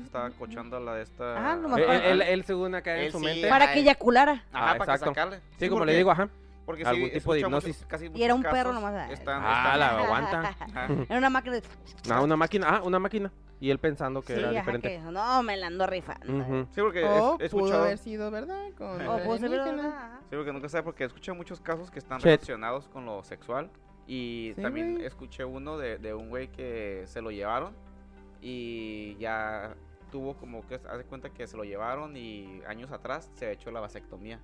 estaba 0.04 0.30
cochando 0.30 0.76
a 0.76 0.80
la 0.80 0.94
de 0.94 1.02
esta... 1.02 1.36
Ajá, 1.38 1.52
Él, 1.54 1.84
para- 1.84 2.06
él- 2.10 2.22
él 2.22 2.44
según 2.44 2.74
acá 2.74 2.96
en 2.98 3.12
su 3.12 3.20
mente. 3.20 3.48
para 3.48 3.72
que 3.72 3.80
eyaculara. 3.80 4.44
Ajá, 4.52 4.70
Ah, 4.72 4.78
para 4.78 4.92
que 4.94 4.98
sacarle. 5.04 5.40
Sí, 5.58 5.68
como 5.68 5.84
le 5.84 5.94
digo, 5.94 6.10
ajá. 6.10 6.28
Porque 6.66 6.84
algún 6.84 7.06
sí, 7.08 7.14
tipo 7.14 7.34
de 7.34 7.44
muchos- 7.48 7.64
hipnosis. 7.64 7.86
casi 7.86 8.10
Y 8.14 8.22
era 8.22 8.34
un 8.34 8.42
perro 8.42 8.72
nomás, 8.72 8.94
ah. 8.94 9.12
Están, 9.12 9.42
Ah, 9.44 9.62
están- 9.74 9.80
la 9.80 9.98
aguanta. 9.98 10.40
ajá. 10.60 10.88
Era 11.08 11.18
una 11.18 11.30
máquina 11.30 11.56
de... 11.56 11.62
Ah, 12.10 12.20
una 12.20 12.36
máquina, 12.36 12.68
ah, 12.68 12.82
una 12.84 12.98
máquina. 12.98 13.32
Y 13.62 13.70
él 13.70 13.78
pensando 13.78 14.22
que 14.22 14.32
Sí, 14.34 14.38
era 14.38 14.48
ajá, 14.50 14.58
diferente. 14.60 14.88
que 14.88 14.98
no, 15.00 15.42
me 15.42 15.56
la 15.56 15.66
ando 15.66 15.86
rifando. 15.86 16.66
Sí, 16.72 16.80
porque 16.80 17.04
O 17.04 17.36
he, 17.40 17.44
he 17.46 17.50
pudo 17.50 17.82
haber 17.82 17.98
sido 17.98 18.30
verdad 18.30 18.68
con 18.78 19.06
O 19.06 19.36
ser. 19.38 19.50
Sí, 19.50 20.36
porque 20.36 20.52
nunca 20.52 20.68
sabe, 20.68 20.82
porque 20.84 21.04
escuché 21.04 21.32
muchos 21.32 21.60
casos 21.60 21.90
que 21.90 21.98
están 21.98 22.20
relacionados 22.20 22.88
con 22.88 23.04
lo 23.04 23.22
sexual. 23.24 23.70
Y 24.06 24.52
Sí, 24.56 24.62
también 24.62 24.94
güey. 24.94 25.06
escuché 25.06 25.44
uno 25.44 25.76
de, 25.76 25.98
de 25.98 26.14
un 26.14 26.30
güey 26.30 26.48
que 26.48 27.02
se 27.06 27.20
lo 27.20 27.30
llevaron 27.30 27.74
y 28.40 29.16
ya 29.18 29.74
tuvo 30.10 30.34
como 30.34 30.66
que, 30.66 30.76
hace 30.76 31.04
cuenta 31.04 31.30
que 31.30 31.46
se 31.46 31.56
lo 31.56 31.64
llevaron 31.64 32.16
y 32.16 32.62
años 32.66 32.90
atrás 32.90 33.30
se 33.34 33.46
ha 33.46 33.50
hecho 33.50 33.70
la 33.70 33.80
vasectomía. 33.80 34.40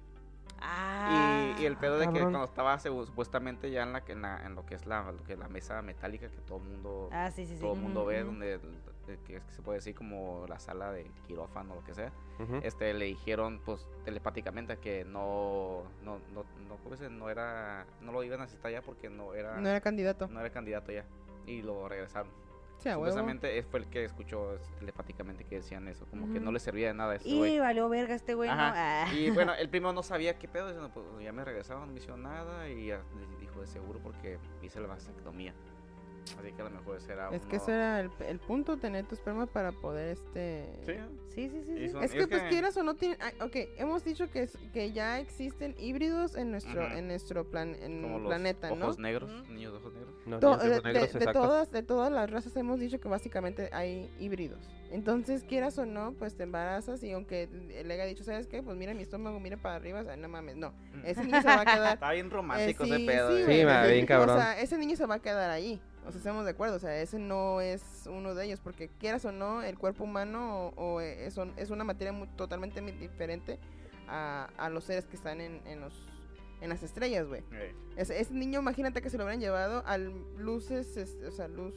Ah, 0.60 1.04
y, 1.08 1.54
y 1.62 1.66
el 1.66 1.76
pedo 1.76 1.98
de 1.98 2.06
que 2.06 2.12
cabrón. 2.14 2.32
cuando 2.32 2.44
estaba 2.48 2.78
supuestamente 2.78 3.70
ya 3.70 3.82
en, 3.82 3.92
la, 3.92 4.02
en, 4.06 4.22
la- 4.22 4.44
en 4.46 4.54
lo 4.54 4.64
que 4.66 4.74
es 4.74 4.86
la, 4.86 5.12
lo 5.12 5.22
que 5.22 5.34
es 5.34 5.38
la 5.38 5.48
mesa 5.48 5.80
metálica 5.82 6.28
que 6.28 6.38
todo 6.38 6.58
el 6.58 6.64
mundo, 6.64 7.08
Ah, 7.12 7.30
sí, 7.30 7.46
sí, 7.46 7.54
sí. 7.56 7.60
todo 7.60 7.74
mundo 7.76 8.04
ve, 8.04 8.24
donde 8.24 8.58
de 9.06 9.18
que, 9.24 9.36
es 9.36 9.44
que 9.44 9.52
se 9.52 9.62
puede 9.62 9.78
decir 9.78 9.94
como 9.94 10.46
la 10.48 10.58
sala 10.58 10.90
de 10.90 11.04
quirófano 11.28 11.74
o 11.74 11.76
lo 11.76 11.84
que 11.84 11.94
sea 11.94 12.12
este 12.64 12.92
le 12.92 13.04
dijeron 13.04 13.60
pues 13.64 13.86
telepáticamente 14.04 14.78
que 14.78 15.04
no 15.04 15.84
no 16.02 16.18
no 16.34 16.44
no, 16.68 16.76
¿cómo 16.82 16.96
se 16.96 17.04
dice? 17.04 17.14
no 17.16 17.30
era 17.30 17.86
no 18.00 18.10
lo 18.12 18.22
iban 18.24 18.40
a 18.40 18.42
necesitar 18.44 18.72
ya 18.72 18.82
porque 18.82 19.08
no 19.08 19.32
era 19.34 19.60
No 19.60 19.68
era 19.68 19.80
candidato. 19.80 20.26
no 20.28 20.40
era 20.40 20.50
candidato 20.50 20.90
ya 20.90 21.04
y 21.46 21.62
lo 21.62 21.88
regresaron 21.88 22.30
Sí, 22.78 22.88
huevo. 22.90 23.00
Supuestamente 23.06 23.62
fue 23.64 23.80
el 23.80 23.86
que 23.86 24.04
escuchó 24.04 24.54
es, 24.54 24.60
telepáticamente 24.78 25.44
que 25.44 25.56
decían 25.56 25.88
eso, 25.88 26.06
como 26.06 26.32
que 26.32 26.38
no 26.40 26.52
le 26.52 26.60
servía 26.60 26.88
de 26.88 26.94
nada 26.94 27.12
a 27.12 27.16
este 27.16 27.28
Y 27.28 27.38
güey. 27.38 27.58
valió 27.58 27.88
verga 27.88 28.14
este 28.14 28.34
güey, 28.34 28.48
¿no? 28.50 28.56
Ah. 28.58 29.06
Y 29.14 29.30
bueno, 29.30 29.54
el 29.58 29.68
primo 29.68 29.92
no 29.92 30.02
sabía 30.02 30.38
qué 30.38 30.46
pedo, 30.48 30.66
diciendo, 30.68 30.90
pues 30.92 31.06
ya 31.24 31.32
me 31.32 31.44
regresaron, 31.44 31.86
no 31.86 31.92
me 31.92 31.98
hicieron 31.98 32.22
nada 32.22 32.68
y 32.68 32.86
ya 32.88 33.00
dijo 33.40 33.60
de 33.60 33.66
seguro 33.66 33.98
porque 34.02 34.38
hice 34.62 34.80
la 34.80 34.88
vasectomía. 34.88 35.54
Así 36.40 36.52
que 36.52 36.60
a 36.60 36.64
lo 36.64 36.70
mejor 36.70 36.96
ese 36.96 37.12
era 37.12 37.30
Es 37.30 37.46
que 37.46 37.54
ese 37.56 37.72
era 37.72 38.00
el, 38.00 38.10
el 38.26 38.40
punto, 38.40 38.76
tener 38.78 39.06
tu 39.06 39.14
esperma 39.14 39.46
para 39.46 39.70
poder, 39.70 40.08
este... 40.10 40.66
Sí, 40.84 40.94
Sí, 41.28 41.48
sí, 41.48 41.62
sí. 41.64 41.72
Y 41.72 41.86
sí. 41.86 41.88
son- 41.90 42.02
Es 42.02 42.12
y 42.14 42.18
que, 42.18 42.26
pues 42.26 42.42
quieras 42.44 42.76
o 42.76 42.82
no 42.82 42.94
tienen... 42.94 43.16
ah, 43.22 43.44
ok, 43.44 43.54
hemos 43.78 44.02
dicho 44.04 44.28
que, 44.28 44.42
es- 44.42 44.58
que 44.72 44.90
ya 44.90 45.20
existen 45.20 45.76
híbridos 45.78 46.34
en 46.36 46.50
nuestro, 46.50 46.84
en 46.84 47.06
nuestro 47.06 47.44
plan, 47.44 47.76
en 47.76 48.02
como 48.02 48.18
los 48.18 48.26
planeta, 48.28 48.70
¿no? 48.74 48.86
ojos 48.86 48.98
negros, 48.98 49.30
Ujú. 49.30 49.52
niños 49.52 49.72
de 49.72 49.78
ojos 49.78 49.94
negros. 49.94 50.14
No, 50.26 50.40
To- 50.40 50.56
de 50.56 50.68
de, 50.68 50.82
negros, 50.82 51.12
de- 51.12 51.26
todas, 51.32 51.70
de 51.70 51.82
todas 51.82 52.10
las 52.12 52.28
razas 52.30 52.56
hemos 52.56 52.80
dicho 52.80 52.98
que 53.00 53.08
básicamente 53.08 53.70
hay 53.72 54.10
híbridos. 54.18 54.58
Entonces, 54.90 55.42
quieras 55.44 55.78
o 55.78 55.86
no, 55.86 56.12
pues 56.18 56.36
te 56.36 56.42
embarazas 56.44 57.02
y 57.02 57.12
aunque 57.12 57.48
le 57.84 57.94
haya 57.94 58.04
dicho, 58.04 58.24
¿sabes 58.24 58.46
qué? 58.46 58.62
Pues 58.62 58.76
mira 58.76 58.92
mi 58.94 59.02
estómago, 59.02 59.38
mira 59.40 59.56
para 59.56 59.76
arriba, 59.76 60.00
o 60.00 60.04
sea, 60.04 60.16
no 60.16 60.28
mames, 60.28 60.56
no. 60.56 60.72
Ese 61.04 61.24
niño 61.24 61.40
se 61.42 61.48
va 61.48 61.60
a 61.60 61.64
quedar... 61.64 61.94
Está 61.94 62.12
bien 62.12 62.30
romántico 62.30 62.84
Eh, 62.84 62.88
ese 62.88 63.06
pedo. 63.06 63.28
sí, 63.36 63.42
eh. 63.42 63.46
Sí, 63.84 63.92
bien 63.92 64.06
cabrón. 64.06 64.36
O 64.36 64.40
sea, 64.40 64.60
ese 64.60 64.78
niño 64.78 64.96
se 64.96 65.06
va 65.06 65.16
a 65.16 65.18
quedar 65.20 65.50
ahí. 65.50 65.80
O 66.06 66.10
sea, 66.12 66.18
estamos 66.18 66.44
de 66.44 66.52
acuerdo. 66.52 66.76
O 66.76 66.78
sea, 66.78 67.00
ese 67.00 67.18
no 67.18 67.60
es 67.60 67.82
uno 68.06 68.34
de 68.36 68.44
ellos. 68.46 68.60
Porque 68.60 68.88
quieras 68.88 69.24
o 69.24 69.32
no, 69.32 69.62
el 69.62 69.76
cuerpo 69.76 70.04
humano 70.04 70.68
o, 70.76 70.94
o, 70.94 71.00
eh, 71.00 71.26
es, 71.26 71.36
es 71.56 71.70
una 71.70 71.82
materia 71.84 72.12
muy- 72.12 72.28
totalmente 72.36 72.80
diferente 72.80 73.58
a, 74.08 74.48
a 74.56 74.70
los 74.70 74.84
seres 74.84 75.04
que 75.06 75.16
están 75.16 75.40
en, 75.40 75.60
en 75.66 75.80
los 75.80 75.92
en 76.60 76.68
las 76.70 76.82
estrellas, 76.82 77.26
güey. 77.28 77.42
Ese, 77.96 78.20
ese 78.20 78.32
niño, 78.34 78.60
imagínate 78.60 79.02
que 79.02 79.10
se 79.10 79.18
lo 79.18 79.24
hubieran 79.24 79.40
llevado 79.40 79.82
al 79.86 80.12
luces, 80.38 80.96
es- 80.96 81.16
o 81.26 81.30
sea, 81.30 81.48
luz, 81.48 81.74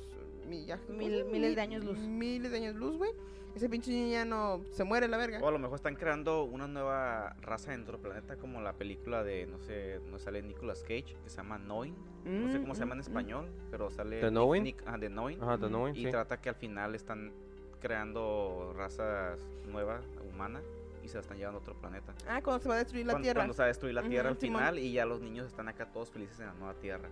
millaje, 0.47 0.91
miles 0.91 1.55
de 1.55 1.61
años 1.61 1.83
luz. 1.83 1.97
Miles 1.99 2.51
de 2.51 2.57
años 2.57 2.75
luz, 2.75 2.97
güey. 2.97 3.11
Ese 3.55 3.67
pinche 3.67 3.91
niño 3.91 4.11
ya 4.11 4.25
no 4.25 4.61
se 4.71 4.83
muere 4.83 5.07
la 5.07 5.17
verga. 5.17 5.39
O 5.41 5.47
a 5.47 5.51
lo 5.51 5.57
mejor 5.59 5.75
están 5.77 5.95
creando 5.95 6.43
una 6.43 6.67
nueva 6.67 7.35
raza 7.41 7.73
en 7.73 7.81
otro 7.81 7.97
planeta 7.99 8.37
como 8.37 8.61
la 8.61 8.73
película 8.73 9.23
de, 9.23 9.47
no 9.47 9.59
sé, 9.59 9.99
no 10.11 10.19
sale 10.19 10.41
Nicolas 10.43 10.81
Cage, 10.83 11.15
que 11.23 11.29
se 11.29 11.37
llama 11.37 11.57
Knowing. 11.57 11.95
No 12.25 12.51
sé 12.51 12.59
cómo 12.61 12.75
se 12.75 12.81
llama 12.81 12.93
en 12.93 12.99
Mm, 12.99 13.01
mm, 13.01 13.07
español, 13.07 13.49
pero 13.71 13.89
sale... 13.89 14.19
¿The 14.21 14.29
Knowing? 14.29 14.63
Nick- 14.63 14.83
ah, 14.85 14.97
The 14.99 15.07
Knowing. 15.09 15.41
Ajá, 15.41 15.57
The 15.57 15.67
Knowing, 15.67 15.95
Y 15.95 16.03
sí. 16.05 16.11
trata 16.11 16.39
que 16.39 16.49
al 16.49 16.55
final 16.55 16.93
están 16.93 17.31
creando 17.79 18.73
razas 18.77 19.39
nuevas, 19.65 20.05
humanas, 20.31 20.63
y 21.03 21.07
se 21.07 21.15
la 21.15 21.21
están 21.21 21.37
llevando 21.37 21.59
a 21.59 21.61
otro 21.61 21.75
planeta. 21.75 22.13
Ah, 22.27 22.41
cuando 22.43 22.61
se 22.63 22.69
va 22.69 22.75
a 22.75 22.79
destruir 22.79 23.05
la 23.05 23.13
cuando, 23.13 23.25
Tierra. 23.25 23.39
cuando 23.41 23.53
se 23.53 23.59
va 23.59 23.65
a 23.65 23.67
destruir 23.67 23.93
la 23.95 24.03
Tierra 24.03 24.29
al 24.29 24.37
Simón. 24.39 24.59
final 24.61 24.79
y 24.79 24.91
ya 24.93 25.05
los 25.05 25.21
niños 25.21 25.47
están 25.47 25.67
acá 25.67 25.85
todos 25.91 26.09
felices 26.11 26.39
en 26.39 26.47
la 26.47 26.53
nueva 26.53 26.73
Tierra. 26.75 27.09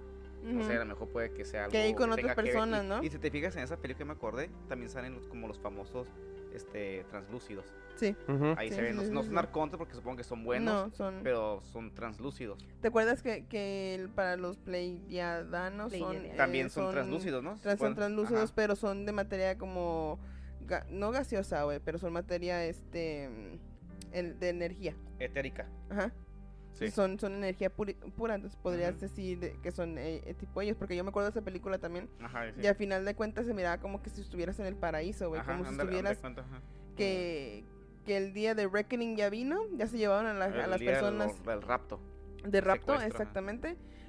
O 0.59 0.63
sea, 0.63 0.75
a 0.77 0.79
lo 0.79 0.85
mejor 0.85 1.09
puede 1.09 1.33
que 1.33 1.43
sea 1.43 1.61
algo 1.65 1.71
Que 1.71 1.79
ahí 1.79 1.93
con 1.93 2.09
otras 2.11 2.35
que 2.35 2.41
personas, 2.41 2.83
Y- 2.83 2.87
¿no? 2.87 3.03
Y 3.03 3.09
si 3.09 3.17
te 3.19 3.29
fijas 3.31 3.55
en 3.57 3.63
esa 3.63 3.75
película 3.77 3.97
que 3.97 4.05
me 4.05 4.13
acordé, 4.13 4.49
también 4.69 4.89
salen 4.89 5.13
los- 5.15 5.27
como 5.27 5.47
los 5.47 5.59
famosos 5.59 6.07
este 6.53 7.03
translúcidos. 7.09 7.65
Sí. 7.95 8.15
Ahí 8.55 8.69
Sí, 8.69 8.75
se 8.75 8.81
ven, 8.81 8.91
sí, 8.93 8.97
no, 8.97 9.03
sí, 9.03 9.11
no 9.11 9.21
sí. 9.23 9.27
son 9.29 9.37
arcontes 9.37 9.77
porque 9.77 9.93
supongo 9.95 10.17
que 10.17 10.23
son 10.23 10.43
buenos, 10.43 10.89
No, 10.89 10.95
son... 10.95 11.19
pero 11.23 11.61
son 11.63 11.93
translúcidos. 11.93 12.63
¿Te 12.81 12.87
acuerdas 12.87 13.21
que, 13.21 13.45
que 13.47 13.95
el- 13.95 14.09
para 14.09 14.37
los 14.37 14.57
pleiadianos 14.57 15.91
son... 15.91 15.99
Pleiadianos. 15.99 16.33
eh, 16.33 16.37
También 16.37 16.69
son, 16.69 16.91
translúcidos, 16.91 17.43
¿no? 17.43 17.57
son 17.57 17.95
translúcidos, 17.95 18.43
ajá. 18.43 18.53
pero 18.55 18.75
son 18.75 19.05
de 19.05 19.11
materia 19.11 19.57
como... 19.57 20.19
ga- 20.65 20.85
no 20.89 21.11
gaseosa, 21.11 21.63
güey, 21.63 21.79
pero 21.83 21.97
son 21.97 22.13
materia, 22.13 22.63
este... 22.65 23.29
el- 24.11 24.39
de 24.39 24.49
energía. 24.49 24.95
Etérica. 25.19 25.67
Ajá. 25.89 26.11
Sí. 26.73 26.91
Son, 26.91 27.19
son 27.19 27.33
energía 27.33 27.75
puri- 27.75 27.95
pura, 28.15 28.35
entonces 28.35 28.59
podrías 28.61 28.91
Ujú. 28.91 29.01
decir 29.01 29.39
de- 29.39 29.59
que 29.63 29.71
son 29.71 29.97
eh, 29.97 30.21
eh, 30.25 30.33
tipo 30.35 30.61
ellos, 30.61 30.77
porque 30.77 30.95
yo 30.95 31.03
me 31.03 31.09
acuerdo 31.09 31.31
de 31.31 31.39
esa 31.39 31.43
película 31.43 31.79
también, 31.79 32.07
Ajá, 32.21 32.51
sí. 32.53 32.61
y 32.61 32.67
al 32.67 32.75
final 32.75 33.03
de 33.03 33.15
cuentas 33.15 33.47
se 33.47 33.53
miraba 33.55 33.79
como 33.79 34.03
que 34.03 34.11
si 34.11 34.21
estuvieras 34.21 34.59
en 34.59 34.67
el 34.67 34.75
paraíso, 34.75 35.29
güey, 35.29 35.41
como 35.41 35.63
si 35.63 35.69
ándale, 35.69 35.89
estuvieras, 35.97 36.19
que, 36.95 37.63
que 38.05 38.17
el 38.17 38.33
día 38.33 38.53
de 38.53 38.67
Reckoning 38.67 39.15
ya 39.15 39.29
vino, 39.31 39.59
ya 39.75 39.87
se 39.87 39.97
llevaron 39.97 40.27
a, 40.27 40.33
la- 40.35 40.45
a 40.45 40.67
las 40.67 40.79
del- 40.79 40.89
personas 40.89 41.43
del 41.43 41.61
rapto. 41.63 41.99
de 42.45 42.61
rapto, 42.61 42.93
secuestro, 42.93 43.23
ajá. 43.23 43.33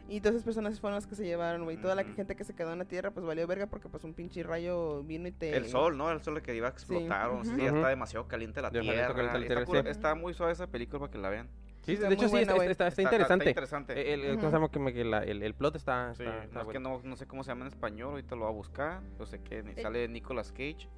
Y 0.09 0.21
todas 0.21 0.37
esas 0.37 0.45
personas 0.45 0.81
fueron 0.81 0.95
las 0.97 1.07
que 1.07 1.15
se 1.15 1.25
llevaron, 1.25 1.65
güey, 1.65 1.77
toda 1.77 1.95
la 1.95 2.03
Ujú. 2.03 2.15
gente 2.15 2.35
que 2.35 2.43
se 2.45 2.55
quedó 2.55 2.73
en 2.73 2.79
la 2.79 2.85
tierra, 2.87 3.11
pues 3.11 3.25
valió 3.27 3.47
verga 3.47 3.67
porque 3.67 3.89
pues 3.89 4.03
un 4.05 4.15
pinche 4.15 4.43
rayo 4.43 5.03
vino 5.03 5.29
y 5.29 5.33
te... 5.33 5.57
El 5.57 5.67
sol, 5.67 5.97
¿no? 5.99 6.11
El 6.11 6.23
sol 6.23 6.41
que 6.43 6.55
iba 6.55 6.67
a 6.69 6.71
explotar, 6.71 7.31
Ujú. 7.31 7.45
ya 7.57 7.67
Ujú. 7.67 7.77
está 7.77 7.89
demasiado 7.89 8.27
caliente 8.27 8.63
la 8.63 8.71
Demasiado 8.71 8.97
tierra. 8.97 9.15
caliente 9.15 9.39
la 9.39 9.45
está, 9.45 9.55
tierra, 9.55 9.65
cura- 9.67 9.83
sí. 9.83 9.89
está 9.89 10.15
muy 10.15 10.35
suave 10.35 10.53
esa 10.53 10.67
película 10.67 11.01
para 11.01 11.13
que 11.13 11.19
la 11.19 11.29
vean. 11.31 11.49
Sí, 11.83 11.95
Está 11.95 12.09
de 12.09 12.15
hecho 12.15 12.23
muy 12.25 12.29
sí, 12.41 12.45
buena, 12.47 12.53
está, 12.53 12.65
está, 12.71 12.87
está 12.89 13.03
Está- 13.03 13.03
interesante. 13.03 13.49
interesante. 13.49 14.13
El, 14.15 14.21
el- 14.25 14.31
Ujú. 14.33 14.39
¿cómo 14.41 14.51
se 14.51 14.57
llama? 14.57 14.71
Que 14.71 14.79
me- 14.79 14.93
que 14.93 15.05
la- 15.05 15.23
el, 15.25 15.43
el 15.43 15.55
plot 15.55 15.77
está, 15.77 16.15
Sí, 16.15 16.23
está, 16.23 16.45
está 16.45 16.55
no, 16.63 16.67
es 16.67 16.73
que 16.73 16.81
no, 16.81 17.01
no 17.03 17.17
sé 17.17 17.27
cómo 17.27 17.45
se 17.45 17.51
llama 17.51 17.63
en 17.63 17.69
español, 17.69 18.11
ahorita 18.11 18.35
lo 18.35 18.43
voy 18.43 18.51
a 18.51 18.55
buscar. 18.55 19.01
Yo 19.19 19.25
sé 19.27 19.41
que 19.43 19.63
ni- 19.63 19.73
Eh, 19.73 19.83
sale 19.83 20.07
Nicolas 20.09 20.53
Cage. 20.53 20.89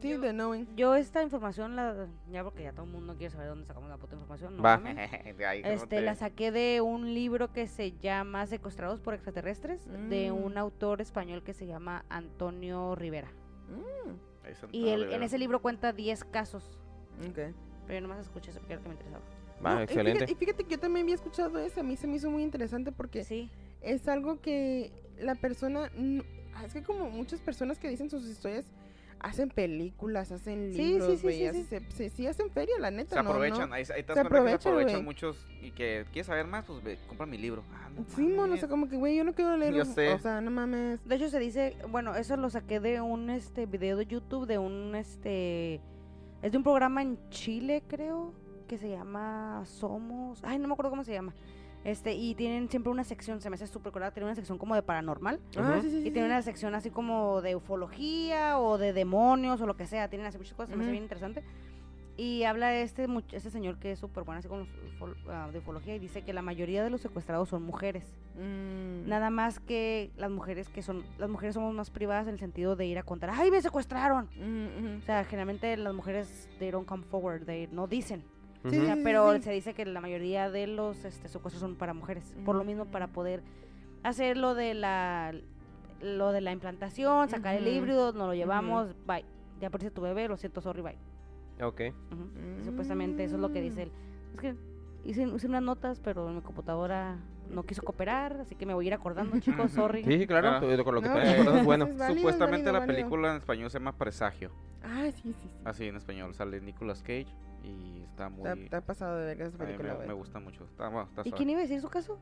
Sí, 0.00 0.10
Yo- 0.10 0.20
de 0.20 0.32
Knowing. 0.32 0.66
Yo 0.76 0.94
esta 0.94 1.22
información, 1.22 1.74
la, 1.76 2.06
ya 2.30 2.44
porque 2.44 2.62
ya 2.62 2.72
todo 2.72 2.84
el 2.86 2.92
mundo 2.92 3.16
quiere 3.16 3.30
saber 3.30 3.46
de 3.46 3.50
dónde 3.50 3.66
sacamos 3.66 3.88
la 3.88 3.96
puta 3.96 4.14
información. 4.14 4.56
no 4.56 4.62
Va. 4.62 4.80
Este, 5.64 5.86
te- 5.86 6.00
la 6.02 6.14
saqué 6.14 6.50
de 6.52 6.80
un 6.80 7.14
libro 7.14 7.52
que 7.52 7.66
se 7.66 7.92
llama 7.92 8.46
Secuestrados 8.46 9.00
por 9.00 9.14
extraterrestres, 9.14 9.86
de 10.08 10.30
Mm. 10.30 10.44
un 10.44 10.58
autor 10.58 11.00
español 11.00 11.42
que 11.42 11.52
se 11.54 11.66
llama 11.66 12.04
Antonio 12.08 12.94
Rivera. 12.94 13.28
Mm, 13.68 14.12
Y 14.72 14.88
él, 14.88 15.02
en 15.02 15.08
Rivera. 15.08 15.24
ese 15.26 15.38
libro 15.38 15.60
cuenta 15.60 15.92
10 15.92 16.24
casos, 16.24 16.78
ok. 17.28 17.34
pero 17.86 17.94
yo 17.94 18.00
nomás 18.00 18.20
escuché 18.20 18.50
eso 18.50 18.60
porque 18.60 18.74
era 18.74 18.80
lo 18.82 18.84
que 18.84 18.88
me 18.90 18.94
interesaba. 18.94 19.24
Va, 19.64 19.74
No, 19.74 19.80
y 19.80 19.84
excelente. 19.84 20.20
fíjate- 20.26 20.32
Y 20.32 20.34
fíjate, 20.36 20.64
que 20.64 20.70
yo 20.70 20.78
también 20.78 21.04
había 21.04 21.14
escuchado 21.16 21.58
eso, 21.58 21.80
a 21.80 21.82
mí 21.82 21.96
se 21.96 22.06
me 22.06 22.16
hizo 22.16 22.30
muy 22.30 22.42
interesante 22.42 22.92
porque 22.92 23.24
Sí, 23.24 23.50
es 23.82 24.06
algo 24.08 24.40
que 24.40 24.92
la 25.18 25.34
persona, 25.34 25.90
n- 25.96 26.22
es 26.64 26.72
que 26.72 26.82
como 26.82 27.10
muchas 27.10 27.40
personas 27.40 27.78
que 27.78 27.88
dicen 27.88 28.08
sus 28.08 28.24
historias, 28.26 28.66
hacen 29.20 29.48
películas, 29.50 30.32
hacen 30.32 30.72
Sí, 30.72 30.76
sí, 30.76 30.88
libros, 30.92 31.20
sí, 31.20 31.50
sí, 31.68 31.80
sí. 31.94 32.10
sí 32.10 32.26
hacen 32.26 32.50
feria, 32.50 32.74
la 32.78 32.90
neta, 32.90 33.16
Se 33.16 33.22
¿no? 33.22 33.30
aprovechan, 33.30 33.68
¿no? 33.68 33.74
ahí, 33.74 33.82
ahí 33.82 33.86
te 33.86 33.94
das 33.94 34.06
Se 34.06 34.06
que 34.06 34.14
se 34.14 34.20
aprovechan, 34.20 34.72
aprovechan 34.72 35.04
muchos 35.04 35.46
y 35.62 35.70
que 35.72 36.04
quieres 36.12 36.26
saber 36.26 36.46
más, 36.46 36.64
pues 36.64 36.82
ve, 36.82 36.98
compra 37.06 37.26
mi 37.26 37.38
libro. 37.38 37.62
Ah, 37.72 37.88
no 37.94 38.04
Sí, 38.14 38.22
mono, 38.28 38.54
o 38.54 38.56
sea, 38.56 38.68
como 38.68 38.88
que, 38.88 38.96
güey, 38.96 39.16
yo 39.16 39.24
no 39.24 39.34
quiero 39.34 39.56
leer, 39.56 39.74
Yo 39.74 39.84
sé. 39.84 40.12
o 40.12 40.18
sea, 40.18 40.40
no 40.40 40.50
mames. 40.50 41.04
de 41.06 41.14
hecho 41.16 41.28
se 41.28 41.38
dice, 41.38 41.76
bueno, 41.88 42.14
eso 42.14 42.36
lo 42.36 42.50
saqué 42.50 42.80
de 42.80 43.00
un 43.00 43.30
este 43.30 43.66
video 43.66 43.96
de 43.96 44.06
YouTube 44.06 44.46
de 44.46 44.58
un 44.58 44.94
este 44.94 45.80
es 46.42 46.52
de 46.52 46.56
un 46.56 46.62
programa 46.62 47.02
en 47.02 47.18
Chile, 47.30 47.82
creo, 47.88 48.32
que 48.68 48.78
se 48.78 48.88
llama 48.90 49.62
Somos, 49.64 50.40
ay, 50.44 50.58
no 50.58 50.68
me 50.68 50.74
acuerdo 50.74 50.90
cómo 50.90 51.02
se 51.04 51.12
llama. 51.12 51.34
Este, 51.84 52.14
y 52.14 52.34
tienen 52.34 52.68
siempre 52.68 52.90
una 52.90 53.04
sección, 53.04 53.40
se 53.40 53.48
me 53.50 53.54
hace 53.54 53.66
súper 53.66 53.92
curada, 53.92 54.10
tienen 54.10 54.26
una 54.28 54.34
sección 54.34 54.58
como 54.58 54.74
de 54.74 54.82
paranormal. 54.82 55.40
Ah, 55.56 55.76
Ujú. 55.78 55.82
sí, 55.82 55.90
sí. 55.90 55.98
Y 56.08 56.10
tiene 56.10 56.28
sí. 56.28 56.32
una 56.32 56.42
sección 56.42 56.74
así 56.74 56.90
como 56.90 57.40
de 57.40 57.56
ufología 57.56 58.58
o 58.58 58.78
de 58.78 58.92
demonios 58.92 59.60
o 59.60 59.66
lo 59.66 59.76
que 59.76 59.86
sea. 59.86 60.08
Tienen 60.08 60.26
así 60.26 60.38
muchas 60.38 60.54
cosas, 60.54 60.70
se 60.70 60.76
me 60.76 60.82
hace 60.82 60.90
bien 60.90 61.04
interesante. 61.04 61.42
Y 62.16 62.42
habla 62.42 62.74
este, 62.74 63.06
este 63.32 63.48
señor 63.48 63.78
que 63.78 63.92
es 63.92 64.00
súper 64.00 64.24
bueno 64.24 64.40
así 64.40 64.48
con 64.48 64.66
los 64.98 65.16
ah, 65.28 65.48
de 65.52 65.60
ufología 65.60 65.94
y 65.94 66.00
dice 66.00 66.22
que 66.22 66.32
la 66.32 66.42
mayoría 66.42 66.82
de 66.82 66.90
los 66.90 67.00
secuestrados 67.00 67.48
son 67.48 67.62
mujeres. 67.62 68.12
Mm, 68.34 69.08
Nada 69.08 69.30
más 69.30 69.60
que 69.60 70.10
las 70.16 70.28
mujeres 70.28 70.68
que 70.68 70.82
son, 70.82 71.04
las 71.18 71.30
mujeres 71.30 71.54
somos 71.54 71.72
más 71.74 71.90
privadas 71.90 72.26
en 72.26 72.32
el 72.34 72.40
sentido 72.40 72.74
de 72.74 72.86
ir 72.86 72.98
a 72.98 73.04
contar, 73.04 73.30
¡ay, 73.32 73.52
me 73.52 73.62
secuestraron! 73.62 74.28
mm, 74.34 74.66
ujú. 74.66 74.98
O 74.98 75.02
sea, 75.02 75.22
generalmente 75.24 75.76
las 75.76 75.94
mujeres, 75.94 76.48
they 76.58 76.72
don't 76.72 76.88
come 76.88 77.04
forward, 77.04 77.44
they 77.44 77.68
no 77.70 77.86
dicen. 77.86 78.24
O 78.64 78.70
sea, 78.70 78.96
pero 79.04 79.34
sí. 79.36 79.42
se 79.42 79.52
dice 79.52 79.72
que 79.74 79.84
la 79.86 80.00
mayoría 80.00 80.50
de 80.50 80.66
los 80.66 81.04
este, 81.04 81.28
secuestros 81.28 81.60
son 81.60 81.76
para 81.76 81.94
mujeres. 81.94 82.34
Por 82.44 82.56
lo 82.56 82.64
mismo, 82.64 82.84
Mm. 82.84 82.88
para 82.90 83.06
poder 83.08 83.42
hacer 84.02 84.36
lo 84.36 84.54
de 84.54 84.74
la 84.74 85.32
lo 86.00 86.30
de 86.30 86.40
la 86.40 86.52
implantación, 86.52 87.28
sacar 87.28 87.56
el 87.56 87.66
híbrido, 87.66 88.12
nos 88.12 88.28
lo 88.28 88.34
llevamos, 88.34 88.94
bye. 89.06 89.24
Ya 89.60 89.66
aparece 89.68 89.90
tu 89.90 90.00
bebé, 90.00 90.28
lo 90.28 90.36
siento, 90.36 90.60
sorry, 90.60 90.80
bye. 90.80 90.96
Ok. 91.60 91.80
Ujú. 92.12 92.64
Supuestamente 92.64 93.24
eso 93.24 93.34
es 93.34 93.40
lo 93.40 93.50
que 93.52 93.60
dice 93.60 93.82
él. 93.84 93.92
Es 94.34 94.40
que 94.40 94.54
hice, 95.04 95.22
hice 95.24 95.46
unas 95.48 95.62
notas, 95.62 95.98
pero 95.98 96.28
mi 96.28 96.40
computadora 96.40 97.16
no 97.50 97.64
quiso 97.64 97.82
cooperar, 97.82 98.42
así 98.42 98.54
que 98.54 98.64
me 98.64 98.74
voy 98.74 98.84
a 98.84 98.88
ir 98.88 98.94
acordando, 98.94 99.36
chicos, 99.40 99.72
sorry. 99.72 100.04
Sí, 100.04 100.24
claro. 100.28 100.48
Ah. 100.50 100.60
tú- 100.60 100.84
Con 100.84 100.94
lo 100.94 101.02
que 101.02 101.08
No, 101.08 101.14
te 101.14 101.20
pues, 101.20 101.32
acuerdas 101.40 101.64
bueno. 101.64 101.86
válido, 101.86 102.14
Supuestamente 102.14 102.66
válido, 102.66 102.72
la 102.74 102.78
válido. 102.78 102.96
película 102.96 103.30
en 103.32 103.36
español 103.38 103.70
se 103.70 103.78
llama 103.80 103.92
Presagio. 103.98 104.50
Ah, 104.84 105.06
sí, 105.10 105.32
sí, 105.32 105.34
sí. 105.42 105.50
Así 105.64 105.84
en 105.86 105.96
español 105.96 106.32
sale 106.34 106.60
Nicolas 106.60 107.02
Cage 107.02 107.26
y 107.62 108.02
está 108.10 108.28
muy. 108.28 108.48
Está, 108.48 108.62
está 108.62 108.80
pasado 108.80 109.18
de 109.18 109.26
verga 109.26 109.46
esa 109.46 109.58
película, 109.58 109.94
me, 110.00 110.06
me 110.06 110.12
gusta 110.14 110.40
mucho. 110.40 110.64
Está, 110.64 110.88
bueno, 110.88 111.08
está 111.08 111.22
¿Y 111.22 111.30
suave. 111.30 111.36
quién 111.36 111.50
iba 111.50 111.58
a 111.60 111.62
decir 111.62 111.80
su 111.80 111.88
caso? 111.88 112.18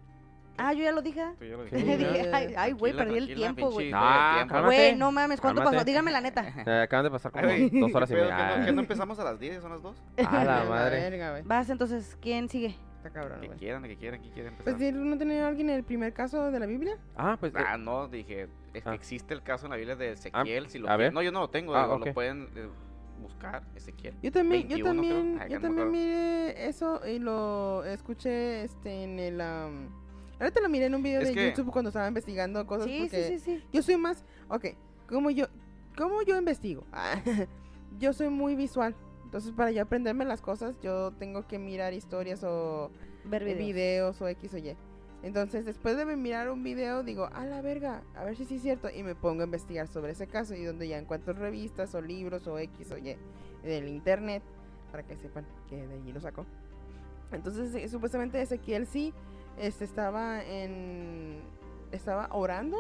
Ah, 0.58 0.72
yo 0.72 0.82
ya 0.84 0.92
lo 0.92 1.02
dije. 1.02 1.22
Tú 1.38 1.44
ya 1.44 1.56
lo 1.56 1.64
ay, 2.58 2.72
güey, 2.72 2.96
perdí 2.96 3.18
el 3.18 3.34
tiempo, 3.34 3.70
güey. 3.70 3.90
cálmate. 3.90 4.62
Güey, 4.64 4.96
no 4.96 5.12
mames, 5.12 5.38
¿cuánto 5.40 5.58
Cálmate. 5.60 5.76
pasó? 5.76 5.84
Dígame 5.84 6.10
la 6.10 6.20
neta. 6.22 6.44
Eh, 6.66 6.82
acaban 6.82 7.04
de 7.04 7.10
pasar 7.10 7.30
como 7.32 7.46
Ay, 7.46 7.68
dos 7.68 7.94
horas 7.94 8.10
y 8.10 8.14
¿Pero 8.14 8.24
media. 8.30 8.36
¿qué 8.36 8.58
no, 8.60 8.64
qué 8.66 8.72
no 8.72 8.78
Ah, 8.80 8.82
empezamos 8.84 9.18
a 9.18 9.24
las 9.24 9.38
10? 9.38 9.60
¿Son 9.60 9.70
las 9.70 9.82
2? 9.82 10.02
A 10.26 10.44
la 10.44 10.64
madre. 10.64 11.42
Vas, 11.44 11.68
entonces, 11.68 12.16
¿quién 12.22 12.48
sigue? 12.48 12.74
Está 12.96 13.10
cabrón, 13.10 13.40
Que 13.42 13.48
quieran, 13.50 13.82
que 13.82 13.96
quieran, 13.96 14.22
que 14.22 14.30
quieran 14.30 14.52
empezar. 14.54 14.74
Pues, 14.76 14.88
¿sí, 14.88 14.92
¿no 14.96 15.18
tenía 15.18 15.46
alguien 15.46 15.68
en 15.68 15.76
el 15.76 15.84
primer 15.84 16.12
caso 16.14 16.50
de 16.50 16.58
la 16.58 16.66
Biblia? 16.66 16.96
Ah, 17.16 17.36
pues. 17.38 17.54
eh, 17.54 17.58
Ah, 17.64 17.76
no, 17.76 18.08
dije, 18.08 18.48
es 18.72 18.82
que 18.82 18.88
Ah. 18.90 18.94
existe 18.94 19.34
el 19.34 19.42
caso 19.42 19.66
en 19.66 19.70
la 19.72 19.76
Biblia 19.76 19.94
de 19.94 20.12
Ezequiel, 20.12 20.68
si 20.70 20.78
lo 20.78 20.88
a 20.88 20.96
ver. 20.96 21.12
No, 21.12 21.20
yo 21.22 21.30
no 21.32 21.40
lo 21.40 21.50
tengo, 21.50 21.76
Ah, 21.76 21.82
digo, 21.84 21.98
lo 21.98 22.14
pueden 22.14 22.48
eh, 22.56 22.66
buscar, 23.20 23.62
Ezequiel. 23.74 24.14
Yo 24.22 24.30
también, 24.32 24.68
21 24.68 24.78
yo 24.78 24.84
también, 24.84 25.38
Ay, 25.40 25.50
yo 25.50 25.56
no 25.56 25.62
también 25.62 25.90
miré 25.90 26.68
eso 26.68 27.00
y 27.06 27.18
lo 27.18 27.84
escuché 27.84 28.62
este 28.64 29.04
en 29.04 29.18
el 29.18 29.40
am, 29.40 29.88
ahorita 30.40 30.60
lo 30.60 30.68
miré 30.68 30.86
en 30.86 30.94
un 30.94 31.02
video 31.02 31.20
Es 31.20 31.28
de 31.28 31.34
que- 31.34 31.48
YouTube 31.50 31.72
cuando 31.72 31.88
estaba 31.90 32.08
investigando 32.08 32.66
cosas 32.66 32.86
Sí, 32.86 32.92
sí, 32.94 33.00
porque 33.02 33.28
sí, 33.28 33.38
sí. 33.38 33.64
yo 33.72 33.82
soy 33.82 33.96
más, 33.96 34.24
ok, 34.48 34.66
como 35.08 35.30
yo 35.30 35.46
¿cómo 35.96 36.22
yo 36.22 36.36
investigo? 36.36 36.84
Ah, 36.92 37.20
yo 37.98 38.12
soy 38.12 38.28
muy 38.28 38.54
visual. 38.56 38.94
Entonces, 39.24 39.52
para 39.52 39.70
yo 39.72 39.82
aprenderme 39.82 40.24
las 40.24 40.40
cosas, 40.40 40.76
yo 40.82 41.10
tengo 41.12 41.46
que 41.48 41.58
mirar 41.58 41.92
historias 41.94 42.44
o 42.44 42.90
Ver 43.24 43.42
videos. 43.44 43.58
videos 43.58 44.22
o 44.22 44.28
X 44.28 44.54
o 44.54 44.58
Y. 44.58 44.76
Entonces, 45.26 45.64
después 45.64 45.96
de 45.96 46.06
mirar 46.06 46.48
un 46.50 46.62
video, 46.62 47.02
digo, 47.02 47.28
a 47.32 47.44
la 47.44 47.60
verga, 47.60 48.04
a 48.14 48.22
ver 48.22 48.36
si 48.36 48.44
sí 48.44 48.54
es 48.54 48.62
cierto. 48.62 48.88
Y 48.88 49.02
me 49.02 49.16
pongo 49.16 49.42
a 49.42 49.46
investigar 49.46 49.88
sobre 49.88 50.12
ese 50.12 50.28
caso 50.28 50.54
y 50.54 50.62
donde 50.62 50.86
ya 50.86 50.98
encuentro 50.98 51.34
revistas 51.34 51.96
o 51.96 52.00
libros 52.00 52.46
o 52.46 52.60
X 52.60 52.92
o 52.92 52.96
Y 52.96 53.16
del 53.64 53.88
internet 53.88 54.44
para 54.92 55.02
que 55.02 55.16
sepan 55.16 55.44
que 55.68 55.84
de 55.84 55.94
allí 55.94 56.12
lo 56.12 56.20
sacó. 56.20 56.46
Entonces, 57.32 57.74
eh, 57.74 57.88
supuestamente 57.88 58.40
Ezequiel 58.40 58.86
sí 58.86 59.12
este, 59.58 59.84
estaba 59.84 60.44
en. 60.44 61.40
Estaba 61.90 62.28
orando, 62.30 62.78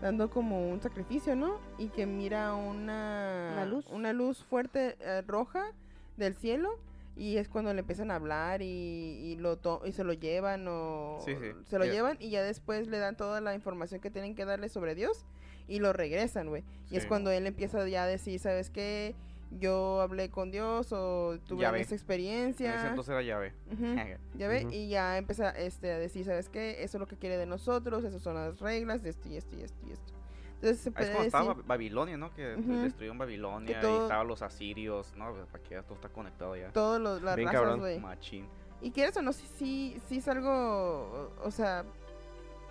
dando 0.00 0.30
como 0.30 0.70
un 0.70 0.80
sacrificio, 0.80 1.34
¿no? 1.34 1.58
Y 1.76 1.88
que 1.88 2.06
mira 2.06 2.54
una. 2.54 3.50
Una 3.54 3.64
luz. 3.64 3.86
Una 3.90 4.12
luz 4.12 4.44
fuerte 4.44 4.96
eh, 5.00 5.22
roja 5.26 5.72
del 6.16 6.36
cielo. 6.36 6.78
Y 7.16 7.36
es 7.36 7.48
cuando 7.48 7.72
le 7.74 7.80
empiezan 7.80 8.10
a 8.10 8.14
hablar 8.14 8.62
y, 8.62 8.66
y 8.66 9.36
lo 9.36 9.58
to- 9.58 9.82
y 9.84 9.92
se 9.92 10.04
lo 10.04 10.12
llevan 10.12 10.66
o 10.68 11.18
Sí, 11.24 11.32
sí. 11.34 11.50
se 11.68 11.78
lo 11.78 11.84
llevan 11.84 12.16
y 12.20 12.30
ya 12.30 12.42
después 12.42 12.86
le 12.88 12.98
dan 12.98 13.16
toda 13.16 13.40
la 13.40 13.54
información 13.54 14.00
que 14.00 14.10
tienen 14.10 14.34
que 14.34 14.44
darle 14.44 14.68
sobre 14.68 14.94
Dios 14.94 15.26
y 15.68 15.80
lo 15.80 15.92
regresan, 15.92 16.48
güey. 16.48 16.64
Y 16.90 16.96
es 16.96 17.06
cuando 17.06 17.30
él 17.30 17.46
empieza 17.46 17.86
ya 17.88 18.04
a 18.04 18.06
decir, 18.06 18.38
¿sabes 18.40 18.70
qué? 18.70 19.14
Yo 19.58 20.00
hablé 20.00 20.30
con 20.30 20.52
Dios 20.52 20.92
o 20.92 21.36
tuve 21.46 21.62
Ya 21.62 21.72
ve. 21.72 21.80
esa 21.80 21.88
En 21.90 21.94
ese 21.94 21.94
experiencia. 21.96 22.88
entonces 22.88 23.10
era 23.10 23.22
llave. 23.22 23.52
Ujú, 23.72 23.84
Ya 24.38 24.46
ve, 24.48 24.64
Ujú. 24.66 24.74
y 24.74 24.88
ya 24.88 25.18
empieza 25.18 25.50
este, 25.50 25.90
a 25.92 25.98
decir, 25.98 26.24
¿sabes 26.24 26.48
qué? 26.48 26.82
Eso 26.84 26.96
es 26.96 27.00
lo 27.00 27.06
que 27.08 27.16
quiere 27.16 27.36
de 27.36 27.46
nosotros, 27.46 28.04
esas 28.04 28.22
son 28.22 28.34
las 28.36 28.60
reglas 28.60 29.02
de 29.02 29.10
esto 29.10 29.28
y 29.28 29.36
esto 29.36 29.56
y 29.56 29.62
esto 29.62 29.84
y 29.88 29.92
esto. 29.92 30.12
Entonces 30.60 30.80
se 30.80 30.88
Es 30.90 30.94
puede 30.94 31.06
cuando 31.06 31.24
decir, 31.24 31.26
estaba 31.26 31.54
Ba- 31.54 31.62
Babilonia, 31.66 32.16
¿no? 32.18 32.34
Que 32.34 32.54
Ujú. 32.54 32.72
destruyeron 32.82 33.16
Babilonia 33.16 33.80
todo- 33.80 34.00
y 34.00 34.02
estaban 34.02 34.28
los 34.28 34.42
asirios, 34.42 35.14
¿no? 35.16 35.32
Pues, 35.32 35.46
Para 35.46 35.62
que 35.64 35.70
ya 35.70 35.82
todo 35.82 35.94
está 35.94 36.08
conectado 36.10 36.54
ya. 36.54 36.70
todas 36.72 37.00
los- 37.00 37.22
las 37.22 37.34
Bien 37.36 37.48
razas, 37.48 37.78
güey. 37.78 37.98
Machín. 37.98 38.46
Y 38.82 38.90
quieres 38.90 39.16
o 39.16 39.22
no, 39.22 39.32
sí, 39.32 39.46
sí, 39.56 40.00
sí 40.06 40.18
es 40.18 40.28
algo, 40.28 41.32
o, 41.42 41.50
sea, 41.50 41.84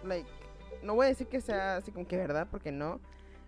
like, 0.03 0.30
no 0.84 0.94
voy 0.95 1.06
a 1.07 1.10
decir 1.10 1.28
que 1.28 1.41
sea 1.41 1.78
así 1.78 1.91
como 1.91 2.07
que 2.07 2.18
verdad, 2.18 2.48
porque 2.52 2.72
no. 2.72 2.99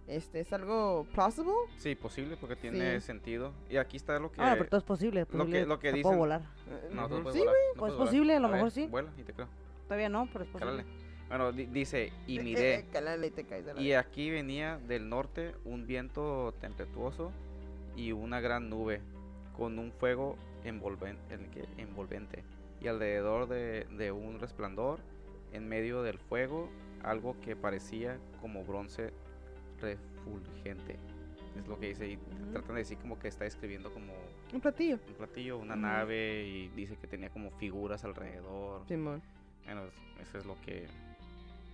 Este, 0.08 0.40
es 0.42 0.52
algo 0.52 1.06
plausible. 1.14 1.54
Sí, 1.78 1.96
posible 1.96 2.36
porque 2.36 2.56
tiene 2.56 3.00
Sí. 3.00 3.06
sentido. 3.06 3.54
Y 3.70 3.78
aquí 3.78 3.96
está 3.98 4.18
lo 4.20 4.32
que... 4.32 4.42
Ah, 4.42 4.56
pero 4.58 4.68
todo 4.70 4.80
es 4.80 4.84
posible. 4.84 5.22
lo 5.22 5.28
que- 5.28 5.38
posible, 5.38 5.66
lo 5.68 5.80
que 5.80 5.88
dicen- 5.94 6.02
Puedo 6.04 6.18
volar. 6.18 6.42
No, 6.92 7.08
tú 7.08 7.14
Ujú. 7.14 7.24
puedes 7.24 7.34
Sí, 7.40 7.40
volar, 7.46 7.56
no 7.76 7.80
Pues 7.80 7.94
volar. 7.94 8.08
posible, 8.08 8.36
a 8.36 8.40
lo 8.40 8.48
ver, 8.48 8.56
mejor 8.56 8.72
sí. 8.72 8.88
Vuela 8.88 9.12
y 9.18 9.24
te 9.24 9.34
creo. 9.34 9.48
Todavía 9.88 10.10
no, 10.10 10.28
pero 10.34 10.44
es 10.44 10.50
posible. 10.50 10.84
Cálale. 10.84 11.01
Bueno, 11.32 11.54
di- 11.54 11.68
dice, 11.68 12.12
y 12.28 12.40
Eh, 12.40 12.44
miré... 12.44 12.76
eh, 12.76 12.86
cálale 12.92 13.32
y 13.78 13.94
aquí 13.94 14.30
venía 14.30 14.78
del 14.80 15.08
norte 15.08 15.56
un 15.64 15.88
viento 15.88 16.54
tempestuoso 16.60 17.32
y 17.96 18.12
una 18.12 18.42
gran 18.42 18.70
nube 18.70 19.00
con 19.56 19.80
un 19.80 19.94
fuego 19.94 20.36
envolvente. 20.66 22.44
Y 22.82 22.88
alrededor 22.90 23.48
de, 23.48 23.86
de 23.98 24.12
un 24.12 24.40
resplandor, 24.42 25.00
en 25.54 25.70
medio 25.70 26.04
del 26.04 26.18
fuego, 26.18 26.70
algo 27.02 27.40
que 27.40 27.56
parecía 27.56 28.20
como 28.42 28.66
bronce 28.66 29.14
refulgente. 29.80 30.98
Es 31.58 31.66
lo 31.66 31.80
que 31.80 31.88
dice 31.88 32.10
y 32.10 32.16
Ujú. 32.16 32.52
tratan 32.52 32.76
de 32.76 32.80
decir 32.82 32.98
como 32.98 33.18
que 33.18 33.30
está 33.30 33.46
escribiendo 33.46 33.94
como 33.94 34.12
Un 34.52 34.60
platillo. 34.60 35.00
un 35.08 35.14
platillo, 35.14 35.58
una 35.60 35.76
Ujú. 35.76 35.82
nave 35.82 36.44
y 36.46 36.68
dice 36.76 36.98
que 36.98 37.08
tenía 37.08 37.30
como 37.30 37.52
figuras 37.52 38.04
alrededor. 38.04 38.86
Simón. 38.90 39.22
Bueno, 39.64 39.86
es- 39.86 40.28
eso 40.28 40.38
es 40.40 40.46
lo 40.46 40.60
que 40.62 40.88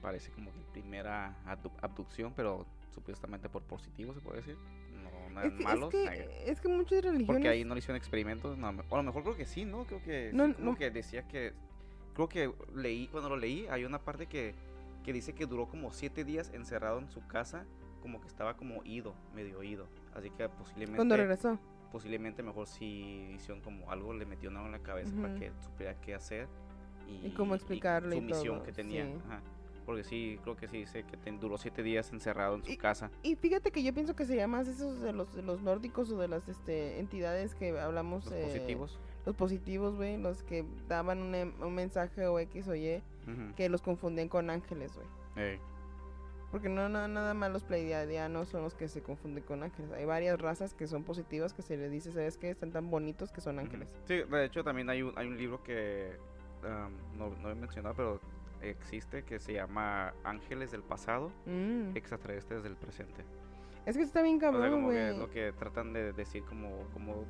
parece 0.02 0.32
como 0.32 0.52
que 0.54 0.60
primera 0.72 1.36
abdu- 1.46 1.72
abducción, 1.82 2.34
pero 2.36 2.66
supuestamente 2.94 3.50
por 3.50 3.64
positivo 3.64 4.14
se 4.14 4.22
puede 4.22 4.38
decir. 4.38 4.58
No, 5.04 5.30
nada 5.34 5.48
Es 5.48 5.54
que, 5.54 5.64
malos. 5.64 5.94
es, 5.94 6.10
que, 6.10 6.52
es 6.52 6.62
que 6.62 6.68
muchas 6.68 7.04
religiones. 7.04 7.28
porque 7.28 7.50
ahí 7.50 7.64
no 7.64 7.74
le 7.76 7.80
hicieron 7.80 7.98
experimentos. 7.98 8.58
No, 8.58 8.70
o 8.90 8.96
a 8.96 8.98
lo 8.98 9.04
mejor 9.04 9.24
creo 9.24 9.36
que 9.38 9.46
sí, 9.46 9.66
¿no? 9.66 9.86
Creo 9.86 10.02
que 10.04 10.32
No, 10.34 10.48
sí, 10.48 10.54
como 10.54 10.72
no. 10.72 10.78
que 10.78 10.90
decía 10.92 11.28
que. 11.28 11.54
Creo 12.14 12.28
que 12.30 12.52
leí, 12.74 13.08
cuando 13.10 13.30
lo 13.30 13.38
leí, 13.38 13.68
hay 13.68 13.86
una 13.86 14.00
parte 14.00 14.26
que, 14.26 14.56
que 15.04 15.14
dice 15.14 15.34
que 15.34 15.46
duró 15.46 15.68
como 15.68 15.92
siete 15.92 16.24
días 16.24 16.52
encerrado 16.54 16.98
en 16.98 17.10
su 17.10 17.26
casa, 17.28 17.66
como 18.02 18.20
que 18.22 18.28
estaba 18.28 18.58
como 18.58 18.84
ido, 18.86 19.14
medio 19.36 19.62
ido. 19.62 19.88
Así 20.16 20.32
que 20.32 20.50
posiblemente. 20.50 20.96
Cuando 20.98 21.16
regresó. 21.16 21.60
posiblemente 21.92 22.42
mejor 22.42 22.66
si 22.68 23.34
hicieron 23.36 23.62
como 23.62 23.92
algo, 23.92 24.14
le 24.14 24.26
metió 24.26 24.50
algo 24.50 24.66
en 24.66 24.72
la 24.72 24.80
cabeza 24.80 25.16
para 25.16 25.30
Ujú. 25.30 25.40
que 25.40 25.52
supiera 25.62 25.94
qué 26.02 26.16
hacer 26.16 26.48
y, 27.08 27.28
Y 27.28 27.32
cómo 27.32 27.54
explicarlo 27.54 28.14
y 28.16 28.18
su 28.18 28.22
misión 28.24 28.56
todo, 28.56 28.64
que 28.66 28.72
tenía. 28.74 29.06
sí. 29.06 29.14
ajá. 29.28 29.42
Porque 29.88 30.04
sí, 30.04 30.38
creo 30.44 30.56
que 30.58 30.68
sí 30.68 30.80
dice 30.80 31.04
que 31.04 31.16
ten- 31.16 31.40
duró 31.40 31.58
siete 31.58 31.82
días 31.82 32.12
encerrado 32.12 32.56
en 32.56 32.64
su 32.64 32.72
Y- 32.72 32.78
casa. 32.78 33.10
Y 33.24 33.36
fíjate 33.38 33.72
que 33.72 33.82
yo 33.82 33.94
pienso 33.94 34.16
que 34.18 34.26
sería 34.26 34.46
más 34.46 34.68
esos 34.68 35.00
de 35.00 35.14
los, 35.14 35.34
de 35.34 35.42
los 35.42 35.62
nórdicos 35.62 36.12
o 36.12 36.20
de 36.20 36.28
las 36.28 36.48
este, 36.50 37.00
entidades 37.00 37.56
que 37.56 37.80
hablamos. 37.80 38.26
Los 38.26 38.34
eh, 38.34 38.44
positivos. 38.44 39.00
Los 39.26 39.36
positivos, 39.36 39.96
güey. 39.96 40.18
Los 40.18 40.44
que 40.44 40.66
daban 40.90 41.20
un, 41.20 41.34
em- 41.34 41.54
un 41.62 41.74
mensaje 41.74 42.28
o 42.28 42.38
X 42.38 42.68
o 42.68 42.76
Y 42.76 43.02
que 43.56 43.68
los 43.70 43.82
confundían 43.82 44.28
con 44.30 44.50
ángeles, 44.50 44.94
güey. 44.94 45.08
Ey, 45.52 45.60
Porque 46.52 46.68
no, 46.70 46.88
no, 46.90 47.08
nada 47.08 47.34
más 47.34 47.52
los 47.52 47.64
pleiadianos 47.64 48.50
son 48.50 48.64
los 48.64 48.74
que 48.74 48.88
se 48.90 49.02
confunden 49.02 49.44
con 49.44 49.64
ángeles. 49.64 49.92
Hay 49.94 50.04
varias 50.06 50.38
razas 50.40 50.74
que 50.74 50.88
son 50.88 51.04
positivas 51.06 51.54
que 51.54 51.62
se 51.62 51.78
les 51.78 51.92
dice, 51.92 52.12
¿sabes 52.12 52.38
qué? 52.38 52.50
Están 52.50 52.72
tan 52.72 52.90
bonitos 52.90 53.32
que 53.32 53.40
son 53.42 53.60
ángeles. 53.60 53.94
Sí, 54.06 54.16
de 54.24 54.46
hecho 54.46 54.64
también 54.66 54.90
hay 54.90 55.02
un, 55.02 55.14
hay 55.18 55.28
un 55.28 55.38
libro 55.38 55.62
que 55.64 56.12
am, 56.64 56.94
no, 57.18 57.30
no 57.42 57.50
he 57.52 57.56
mencionado, 57.56 57.96
pero 57.96 58.22
existe 58.62 59.24
que 59.24 59.40
se 59.40 59.54
llama 59.54 60.14
Ángeles 60.24 60.72
del 60.72 60.84
pasado, 60.84 61.32
Mm. 61.46 61.96
extraterrestres 61.96 62.64
del 62.64 62.76
presente. 62.76 63.24
Es 63.86 63.96
que 63.98 64.04
está 64.04 64.22
bien 64.22 64.38
O 64.38 64.40
sea, 64.40 64.52
cabrón, 64.52 64.72
como 64.72 64.90
que 64.90 65.10
es 65.12 65.18
lo 65.18 65.30
que 65.30 65.54
tratan 65.54 65.94
de 65.94 66.12
decir 66.14 66.44
como, 66.44 66.84
como 66.94 67.24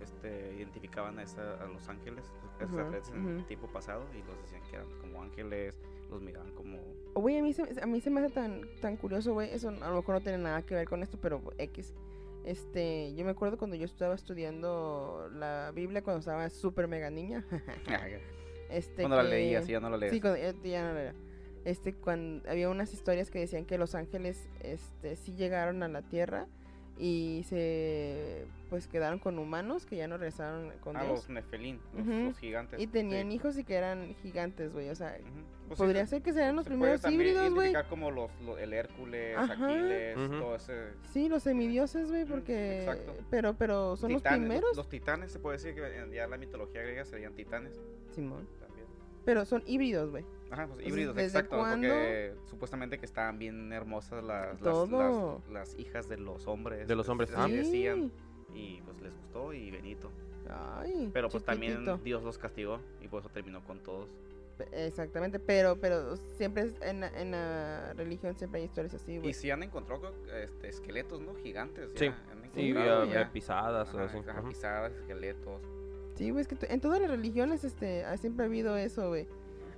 este, 0.00 0.54
identificaban 0.54 1.18
a, 1.18 1.22
esa- 1.22 1.54
a 1.54 1.66
los 1.66 1.88
ángeles, 1.88 2.24
los 2.42 2.52
Ujú, 2.54 2.64
extraterrestres 2.64 3.16
en 3.18 3.38
el 3.38 3.46
tiempo 3.46 3.66
pasado 3.68 4.04
y 4.14 4.22
los 4.22 4.40
decían 4.42 4.62
que 4.70 4.76
eran 4.76 4.88
como 5.00 5.22
ángeles, 5.22 5.80
los 6.10 6.20
miraban 6.20 6.52
como... 6.52 6.78
Güey, 7.14 7.38
a 7.38 7.42
mí, 7.42 7.52
se, 7.54 7.62
a 7.82 7.86
mí 7.86 8.00
se 8.00 8.10
me 8.10 8.20
hace 8.20 8.30
tan, 8.34 8.62
tan 8.80 8.96
curioso, 8.96 9.32
güey. 9.32 9.50
Eso 9.52 9.70
a 9.70 9.88
lo 9.88 9.96
mejor 9.96 10.16
no 10.16 10.20
tiene 10.20 10.38
nada 10.38 10.62
que 10.62 10.74
ver 10.74 10.86
con 10.86 11.02
esto, 11.02 11.18
pero 11.20 11.42
X. 11.58 11.94
Este, 12.44 13.14
yo 13.14 13.24
me 13.24 13.30
acuerdo 13.32 13.56
cuando 13.58 13.74
yo 13.74 13.86
estaba 13.86 14.14
estudiando 14.14 15.28
la 15.32 15.72
Biblia 15.74 16.02
cuando 16.02 16.20
estaba 16.20 16.48
súper 16.50 16.86
mega 16.86 17.10
niña. 17.10 17.44
este, 18.70 19.02
Cuando 19.02 19.16
la 19.16 19.22
leías, 19.22 19.66
ya 19.66 19.80
no 19.80 19.90
la. 19.90 20.08
Sí, 20.10 20.20
cuando, 20.20 20.38
ya, 20.38 20.82
no 20.82 20.94
la 20.94 21.00
era. 21.02 21.14
Este, 21.64 21.94
cuando 21.94 22.48
había 22.48 22.68
unas 22.68 22.92
historias 22.92 23.30
que 23.30 23.40
decían 23.40 23.64
que 23.64 23.78
los 23.78 23.94
ángeles, 23.94 24.48
este, 24.60 25.16
sí 25.16 25.34
llegaron 25.34 25.82
a 25.82 25.88
la 25.88 26.02
tierra 26.02 26.46
y 26.98 27.44
se, 27.48 28.46
pues, 28.70 28.86
quedaron 28.88 29.18
con 29.18 29.38
humanos 29.38 29.84
que 29.86 29.96
ya 29.96 30.08
no 30.08 30.16
regresaron 30.16 30.72
con 30.80 30.96
Ah, 30.96 31.02
Dios. 31.04 31.12
los 31.20 31.28
Nefelín, 31.28 31.78
los, 31.94 32.02
Ujú. 32.06 32.12
los 32.28 32.38
gigantes. 32.38 32.80
Y 32.80 32.86
tenían 32.86 33.28
sí. 33.30 33.34
hijos 33.36 33.58
y 33.58 33.64
que 33.64 33.74
eran 33.74 34.14
gigantes, 34.22 34.72
güey. 34.72 34.88
O 34.88 34.94
sea, 34.94 35.16
Ujú. 35.20 35.30
Pues 35.68 35.78
sí, 35.78 35.84
podría 35.84 36.04
se- 36.04 36.10
ser 36.10 36.22
que 36.22 36.32
sean 36.32 36.54
los 36.56 36.64
se 36.64 36.70
primeros 36.70 37.04
híbridos, 37.10 37.52
güey. 37.52 37.74
como 37.90 38.10
los, 38.10 38.30
lo- 38.44 38.56
el 38.56 38.72
Hércules, 38.72 39.36
Ajá. 39.36 39.52
Aquiles, 39.52 40.16
Ujú. 40.16 40.38
todo 40.38 40.54
ese... 40.56 40.74
Sí, 41.12 41.28
los 41.28 41.42
semidioses, 41.42 42.08
güey, 42.08 42.24
porque... 42.24 42.80
exacto. 42.84 43.14
Pero, 43.30 43.54
pero 43.54 43.96
son 43.96 44.08
titanes, 44.14 44.38
los 44.38 44.48
primeros. 44.48 44.76
Los 44.76 44.88
titanes, 44.88 45.32
se 45.32 45.38
puede 45.40 45.56
decir 45.58 45.74
que 45.74 45.84
en 45.98 46.12
ya 46.12 46.24
en 46.24 46.30
la 46.30 46.38
mitología 46.38 46.82
griega 46.82 47.04
serían 47.04 47.34
titanes 47.34 47.78
Simón. 48.14 48.46
también. 48.60 48.86
Pero 49.24 49.44
son 49.44 49.62
híbridos, 49.66 50.10
güey. 50.12 50.24
Ajá, 50.50 50.66
pues 50.68 50.86
híbridos, 50.86 51.14
¿desde 51.16 51.26
exacto, 51.38 51.56
cuándo? 51.58 51.88
porque 51.88 52.34
supuestamente 52.48 52.98
que 52.98 53.06
estaban 53.06 53.38
bien 53.38 53.72
hermosas 53.72 54.22
las, 54.22 54.60
las, 54.60 54.62
Todo. 54.62 55.42
las, 55.46 55.50
las 55.50 55.78
hijas 55.78 56.08
de 56.08 56.18
los 56.18 56.46
hombres. 56.46 56.86
De 56.86 56.94
los 56.94 57.08
hombres, 57.08 57.32
así 57.32 57.50
Sí. 57.50 57.56
decían, 57.58 58.12
y 58.54 58.80
pues 58.82 59.00
les 59.00 59.12
gustó 59.16 59.52
y 59.52 59.70
Benito. 59.70 60.10
Ay, 60.48 61.10
Pero 61.12 61.28
pues 61.28 61.44
también. 61.44 61.84
Dios 62.04 62.22
los 62.22 62.38
castigó 62.38 62.78
y 63.00 63.08
por 63.08 63.20
eso 63.20 63.28
terminó 63.30 63.64
con 63.64 63.80
todos. 63.80 64.08
Exactamente, 64.72 65.38
pero, 65.38 65.76
pero 65.80 66.16
siempre 66.16 66.62
es- 66.62 66.80
en, 66.80 67.00
la- 67.00 67.20
en 67.20 67.32
la 67.32 67.92
religión 67.94 68.34
siempre 68.36 68.60
hay 68.60 68.66
historias 68.66 68.94
así, 68.94 69.14
Y 69.14 69.18
güey. 69.18 69.34
sí 69.34 69.50
han 69.50 69.62
encontrado 69.62 70.14
este, 70.42 70.68
esqueletos, 70.68 71.20
¿no? 71.20 71.34
Gigantes. 71.34 71.90
Sí. 71.94 72.06
ya, 72.06 72.14
han 72.32 72.50
Sí, 72.54 72.72
ya. 73.12 73.30
pisadas 73.32 73.92
o 73.92 73.98
Ajá, 73.98 74.06
así. 74.06 74.18
ajá, 74.30 74.40
Ujú. 74.40 74.48
pisadas, 74.48 74.92
esqueletos. 74.94 75.60
Sí, 76.14 76.30
güey, 76.30 76.40
es 76.40 76.48
que 76.48 76.56
en 76.72 76.80
todas 76.80 77.00
las 77.02 77.10
religiones 77.10 77.64
este, 77.64 78.04
ha 78.06 78.16
siempre 78.16 78.44
ha 78.44 78.48
habido 78.48 78.76
eso, 78.78 79.08
güey. 79.08 79.26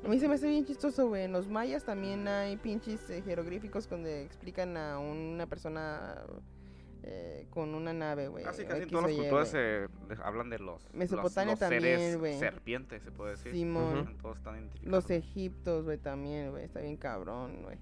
A 0.05 0.09
mí 0.09 0.19
se 0.21 0.29
me 0.29 0.35
hace 0.35 0.49
bien 0.49 0.65
chistoso, 0.65 1.09
güey. 1.09 1.25
En 1.25 1.33
los 1.33 1.49
mayas 1.49 1.85
también 1.85 2.27
hay 2.29 2.57
pinches 2.57 3.11
eh, 3.11 3.23
jeroglíficos 3.23 3.89
donde 3.89 4.23
explican 4.23 4.77
a 4.77 4.99
una 4.99 5.47
persona 5.47 6.23
eh, 7.03 7.47
con 7.51 7.75
una 7.75 7.93
nave, 7.93 8.29
güey. 8.29 8.45
Casi, 8.45 8.65
casi 8.65 8.87
todas 8.87 9.07
las 9.11 9.19
culturas 9.19 9.53
les 10.09 10.19
hablan 10.21 10.51
de 10.51 10.59
los, 10.61 10.83
los- 10.85 10.95
Mesopotamia 10.95 11.53
los, 11.53 11.59
también, 11.61 11.83
seres 11.83 12.19
güey. 12.19 12.39
serpientes, 12.39 13.03
se 13.03 13.11
puede 13.11 13.33
decir. 13.33 13.53
Simón. 13.53 13.99
Ujú. 14.01 14.13
Todos 14.23 14.39
están 14.39 14.55
identificados. 14.57 14.91
Los 14.93 15.11
egiptos, 15.11 15.85
güey, 15.85 15.99
también, 15.99 16.51
güey. 16.51 16.65
Está 16.65 16.81
bien 16.81 16.97
cabrón, 16.97 17.63
güey. 17.63 17.77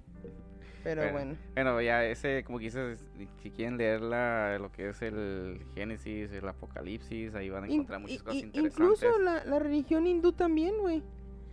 Pero 0.84 1.02
Bueno, 1.02 1.12
bueno. 1.18 1.36
Bueno, 1.54 1.80
ya 1.82 2.04
ese, 2.04 2.44
como 2.44 2.58
que 2.58 2.66
dices, 2.66 3.04
si 3.42 3.50
quieren 3.50 3.76
leer 3.76 4.00
la, 4.00 4.56
lo 4.60 4.70
que 4.70 4.90
es 4.90 5.02
el 5.02 5.60
Génesis, 5.74 6.30
el 6.30 6.48
Apocalipsis, 6.48 7.34
ahí 7.34 7.50
van 7.50 7.64
a 7.64 7.66
In- 7.66 7.72
encontrar 7.74 8.00
muchas 8.00 8.16
i- 8.16 8.20
cosas 8.20 8.42
interesantes. 8.42 9.02
incluso 9.02 9.18
la, 9.18 9.44
la 9.44 9.58
religión 9.58 10.06
hindú 10.06 10.32
también, 10.32 10.78
güey. 10.78 11.02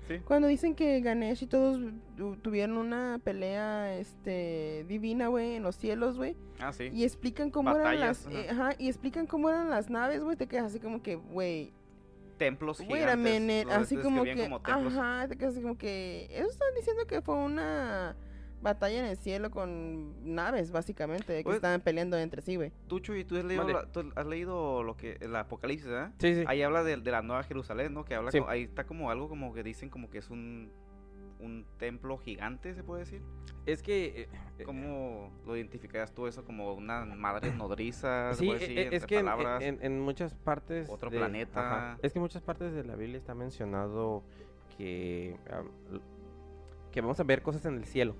Sí. 0.07 0.19
Cuando 0.25 0.47
dicen 0.47 0.75
que 0.75 0.99
Ganesh 1.01 1.43
y 1.43 1.47
todos 1.47 1.79
tu- 2.17 2.35
tuvieron 2.37 2.77
una 2.77 3.19
pelea 3.23 3.97
este 3.97 4.85
divina, 4.87 5.27
güey, 5.29 5.55
en 5.55 5.63
los 5.63 5.75
cielos, 5.77 6.17
güey. 6.17 6.35
Ah, 6.59 6.73
sí. 6.73 6.89
Y 6.93 7.03
explican 7.05 7.49
cómo 7.51 7.73
eran 7.75 7.99
las 7.99 8.27
eh, 8.27 8.47
ajá, 8.49 8.71
y 8.77 8.87
explican 8.89 9.25
cómo 9.27 9.49
eran 9.49 9.69
las 9.69 9.89
naves, 9.89 10.23
güey, 10.23 10.35
te 10.35 10.47
quedas 10.47 10.65
así 10.65 10.79
como 10.79 11.01
que, 11.01 11.15
güey, 11.15 11.71
Templos 12.37 12.79
gigantes. 12.79 13.17
minute, 13.41 13.71
así 13.73 13.95
como 13.95 14.23
que 14.23 14.35
como 14.43 14.59
ajá, 14.63 15.27
te 15.29 15.37
quedas 15.37 15.53
así 15.53 15.61
como 15.61 15.77
que 15.77 16.27
ellos 16.31 16.49
están 16.49 16.67
diciendo 16.75 17.05
que 17.07 17.21
fue 17.21 17.35
una 17.35 18.15
batalla 18.63 18.99
en 18.99 19.05
el 19.05 19.17
cielo 19.17 19.51
con 19.51 20.33
naves 20.35 20.71
básicamente, 20.71 21.37
que 21.37 21.43
Pues- 21.43 21.57
estaban 21.57 21.81
peleando 21.81 22.17
entre 22.17 22.41
sí, 22.41 22.55
güey. 22.55 22.71
Tú, 22.87 22.99
Chuy, 22.99 23.23
tú 23.25 23.37
has 23.37 23.43
leído, 23.45 23.67
la- 23.67 23.85
tú 23.91 24.11
has 24.15 24.25
leído 24.25 24.81
lo 24.81 24.97
que 24.97 25.17
el 25.21 25.35
Apocalipsis, 25.35 25.87
¿verdad? 25.89 26.11
Sí, 26.19 26.33
sí. 26.35 26.43
Ahí 26.47 26.61
habla 26.63 26.83
de, 26.83 26.97
de 26.97 27.11
la 27.11 27.21
Nueva 27.21 27.43
Jerusalén, 27.43 27.93
¿no? 27.93 28.05
Que 28.05 28.15
habla 28.15 28.31
Sí. 28.31 28.39
como- 28.39 28.49
ahí 28.49 28.63
está 28.63 28.85
como 28.85 29.11
algo 29.11 29.29
como 29.29 29.53
que 29.53 29.61
dicen 29.61 29.89
como 29.89 30.09
que 30.09 30.17
es 30.17 30.29
un 30.29 30.71
un 31.39 31.65
templo 31.77 32.17
gigante, 32.17 32.73
se 32.73 32.83
puede 32.85 33.01
decir. 33.01 33.21
Es 33.65 33.83
que... 33.83 34.05
eh, 34.21 34.29
eh, 34.59 34.63
¿Cómo 34.63 35.29
lo 35.45 35.57
identificarías 35.57 36.13
tú 36.13 36.25
eso 36.25 36.45
como 36.45 36.73
una 36.73 37.03
madre 37.03 37.51
nodriza? 37.53 38.31
se 38.31 38.39
Sí, 38.39 38.45
puede 38.45 38.57
e- 38.59 38.61
decir, 38.61 38.77
e- 38.77 38.81
es 38.87 38.93
entre 38.93 39.07
que 39.07 39.17
en, 39.19 39.25
palabras? 39.25 39.61
en- 39.61 39.79
en 39.81 39.99
muchas 39.99 40.33
partes... 40.35 40.89
Otro 40.89 41.09
de- 41.09 41.17
planeta. 41.17 41.59
ajá, 41.91 41.99
es 42.01 42.13
que 42.13 42.19
en 42.19 42.23
muchas 42.23 42.41
partes 42.43 42.71
de 42.73 42.85
la 42.85 42.95
Biblia 42.95 43.17
está 43.17 43.35
mencionado 43.35 44.23
que... 44.77 45.35
que 46.93 47.01
vamos 47.01 47.19
a 47.19 47.23
ver 47.23 47.41
cosas 47.41 47.65
en 47.65 47.75
el 47.75 47.85
cielo. 47.85 48.15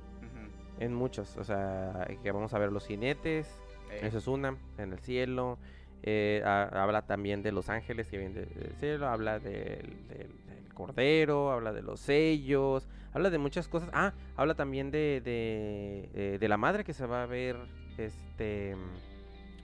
En 0.79 0.93
muchos. 0.93 1.37
O 1.37 1.43
sea, 1.43 2.07
que 2.21 2.31
vamos 2.31 2.53
a 2.53 2.59
ver 2.59 2.71
los 2.71 2.85
jinetes. 2.87 3.47
Eh, 3.91 4.01
Eso 4.03 4.17
es 4.17 4.27
una, 4.27 4.57
en 4.77 4.93
el 4.93 4.99
cielo. 4.99 5.57
eh, 6.05 6.41
ha- 6.45 6.83
habla 6.83 7.03
también 7.03 7.43
de 7.43 7.53
los 7.53 7.69
ángeles 7.69 8.07
que 8.09 8.17
vienen 8.17 8.33
de- 8.33 8.45
del 8.45 8.75
cielo. 8.75 9.07
Habla 9.07 9.39
del, 9.39 10.05
del- 10.09 10.45
del 10.47 10.73
cordero. 10.73 11.51
Habla 11.51 11.71
de 11.71 11.81
los 11.81 11.99
sellos. 12.01 12.87
Habla 13.13 13.29
de 13.29 13.37
muchas 13.37 13.67
cosas. 13.69 13.89
Ah, 13.93 14.11
habla 14.35 14.55
también 14.55 14.91
de, 14.91 15.21
de, 15.23 16.09
eh, 16.13 16.37
de 16.39 16.47
la 16.49 16.57
madre 16.57 16.83
que 16.83 16.93
se 16.93 17.05
va 17.05 17.23
a 17.23 17.25
ver 17.25 17.55
este 17.97 18.75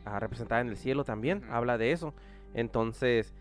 ah, 0.05 0.19
representada 0.19 0.61
en 0.61 0.69
el 0.69 0.77
cielo 0.77 1.03
también. 1.03 1.43
Habla 1.49 1.77
de 1.77 1.91
eso. 1.91 2.13
Entonces, 2.53 3.33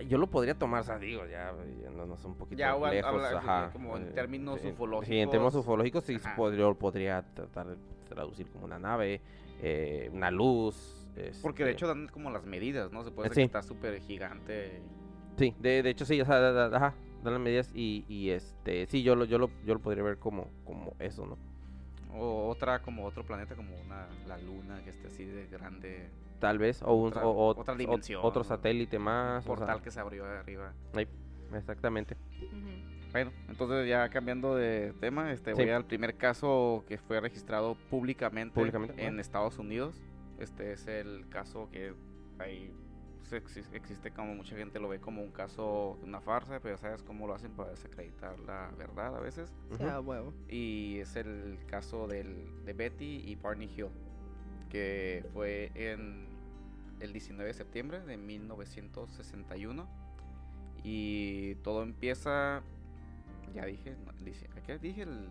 yo 0.00 0.18
lo 0.18 0.26
podría 0.28 0.54
tomar, 0.58 0.80
o 0.80 0.84
sea, 0.84 0.98
digo, 0.98 1.26
ya 1.26 1.54
yéndonos 1.82 2.24
un 2.24 2.34
poquito 2.36 2.58
Ya, 2.58 2.72
lejos. 2.90 3.04
habla 3.12 3.38
ajá, 3.38 3.70
como 3.72 3.96
en 3.96 4.04
eh, 4.08 4.10
términos 4.12 4.60
Sí, 4.60 4.68
en 4.68 4.74
términos 4.74 5.54
ufológicos. 5.54 5.56
ufológicos 5.56 6.04
sí, 6.04 6.18
sí 6.18 6.26
Ajá. 6.26 6.36
pod- 6.36 6.54
yo 6.56 6.74
podría 6.74 7.22
tratar 7.34 7.68
de 7.68 7.76
traducir 8.08 8.48
como 8.50 8.64
una 8.64 8.78
nave, 8.78 9.20
eh, 9.60 10.10
una 10.12 10.30
luz. 10.30 10.98
Porque 11.42 11.64
de 11.64 11.70
este, 11.70 11.78
hecho 11.78 11.86
dan 11.88 12.08
como 12.08 12.30
las 12.30 12.44
medidas, 12.46 12.90
¿no? 12.92 13.04
Se 13.04 13.10
puede 13.10 13.28
decir 13.28 13.42
sí. 13.44 13.50
que 13.50 13.58
está 13.58 13.62
súper 13.62 14.00
gigante. 14.00 14.80
Sí, 15.36 15.54
de, 15.58 15.82
de 15.82 15.90
hecho 15.90 16.04
sí, 16.04 16.20
o 16.20 16.24
sea, 16.24 16.38
da- 16.40 16.68
da- 16.68 16.76
ajá, 16.76 16.94
dan 17.22 17.34
las 17.34 17.42
medidas 17.42 17.70
y, 17.74 18.04
y 18.08 18.30
este, 18.30 18.86
sí, 18.86 19.02
yo 19.02 19.14
lo, 19.14 19.24
yo 19.24 19.38
lo, 19.38 19.50
yo 19.64 19.74
lo 19.74 19.80
podría 19.80 20.02
ver 20.04 20.18
como, 20.18 20.48
como 20.64 20.94
eso, 20.98 21.26
¿no? 21.26 21.36
O 22.14 22.48
otra, 22.48 22.82
como 22.82 23.06
otro 23.06 23.24
planeta, 23.24 23.54
como 23.56 23.74
una, 23.80 24.06
la 24.26 24.36
luna 24.38 24.82
que 24.84 24.90
esté 24.90 25.06
así 25.06 25.24
de 25.24 25.46
grande. 25.46 26.10
Tal 26.42 26.58
vez, 26.58 26.82
o, 26.82 26.92
un, 26.94 27.08
Otra- 27.08 27.24
o- 27.24 27.30
o- 27.30 27.46
otra 27.56 27.72
ot- 27.74 27.76
dimensión, 27.78 28.20
otro 28.24 28.42
satélite 28.42 28.98
más. 28.98 29.44
o 29.44 29.46
sea, 29.46 29.56
portal 29.56 29.80
que 29.80 29.90
se 29.92 30.00
abrió 30.00 30.24
de 30.24 30.36
arriba. 30.38 30.72
exactamente. 31.54 32.16
Bueno, 33.12 33.30
entonces 33.48 33.88
ya 33.88 34.08
cambiando 34.08 34.56
de 34.56 34.92
tema, 35.00 35.32
este, 35.32 35.54
Sí. 35.54 35.62
voy 35.62 35.70
al 35.70 35.84
primer 35.84 36.16
caso 36.16 36.82
que 36.88 36.98
fue 36.98 37.20
registrado 37.20 37.76
públicamente, 37.90 38.54
Públicamente, 38.54 39.04
en. 39.06 39.20
Estados 39.20 39.58
Unidos. 39.58 40.02
Este 40.40 40.72
es 40.72 40.86
el 40.88 41.28
caso 41.28 41.68
que 41.70 41.94
ahí 42.40 42.72
existe 43.72 44.10
como 44.10 44.34
mucha 44.34 44.56
gente 44.56 44.78
lo 44.80 44.88
ve 44.88 44.98
como 44.98 45.22
un 45.22 45.30
caso, 45.30 45.96
una 46.02 46.20
farsa, 46.20 46.58
pero 46.60 46.76
sabes 46.76 47.02
cómo 47.02 47.26
lo 47.28 47.34
hacen 47.34 47.52
para 47.52 47.70
desacreditar 47.70 48.38
la 48.40 48.70
verdad 48.76 49.14
a 49.16 49.20
veces. 49.20 49.54
Ah, 49.80 50.00
huevo. 50.00 50.34
Y 50.48 50.98
es 50.98 51.14
el 51.16 51.58
caso 51.66 52.06
del, 52.08 52.64
de 52.64 52.72
Betty 52.72 53.22
y 53.26 53.36
Barney 53.36 53.70
Hill, 53.74 53.86
que 54.70 55.24
fue 55.32 55.70
en 55.74 56.31
el 57.02 57.12
19 57.12 57.48
de 57.48 57.54
septiembre 57.54 58.00
de 58.00 58.16
1961. 58.16 59.88
Y 60.84 61.54
todo 61.56 61.82
empieza, 61.82 62.62
ya 63.54 63.64
dije, 63.66 63.96
¿qué 64.66 64.78
dije? 64.78 65.02
El 65.02 65.28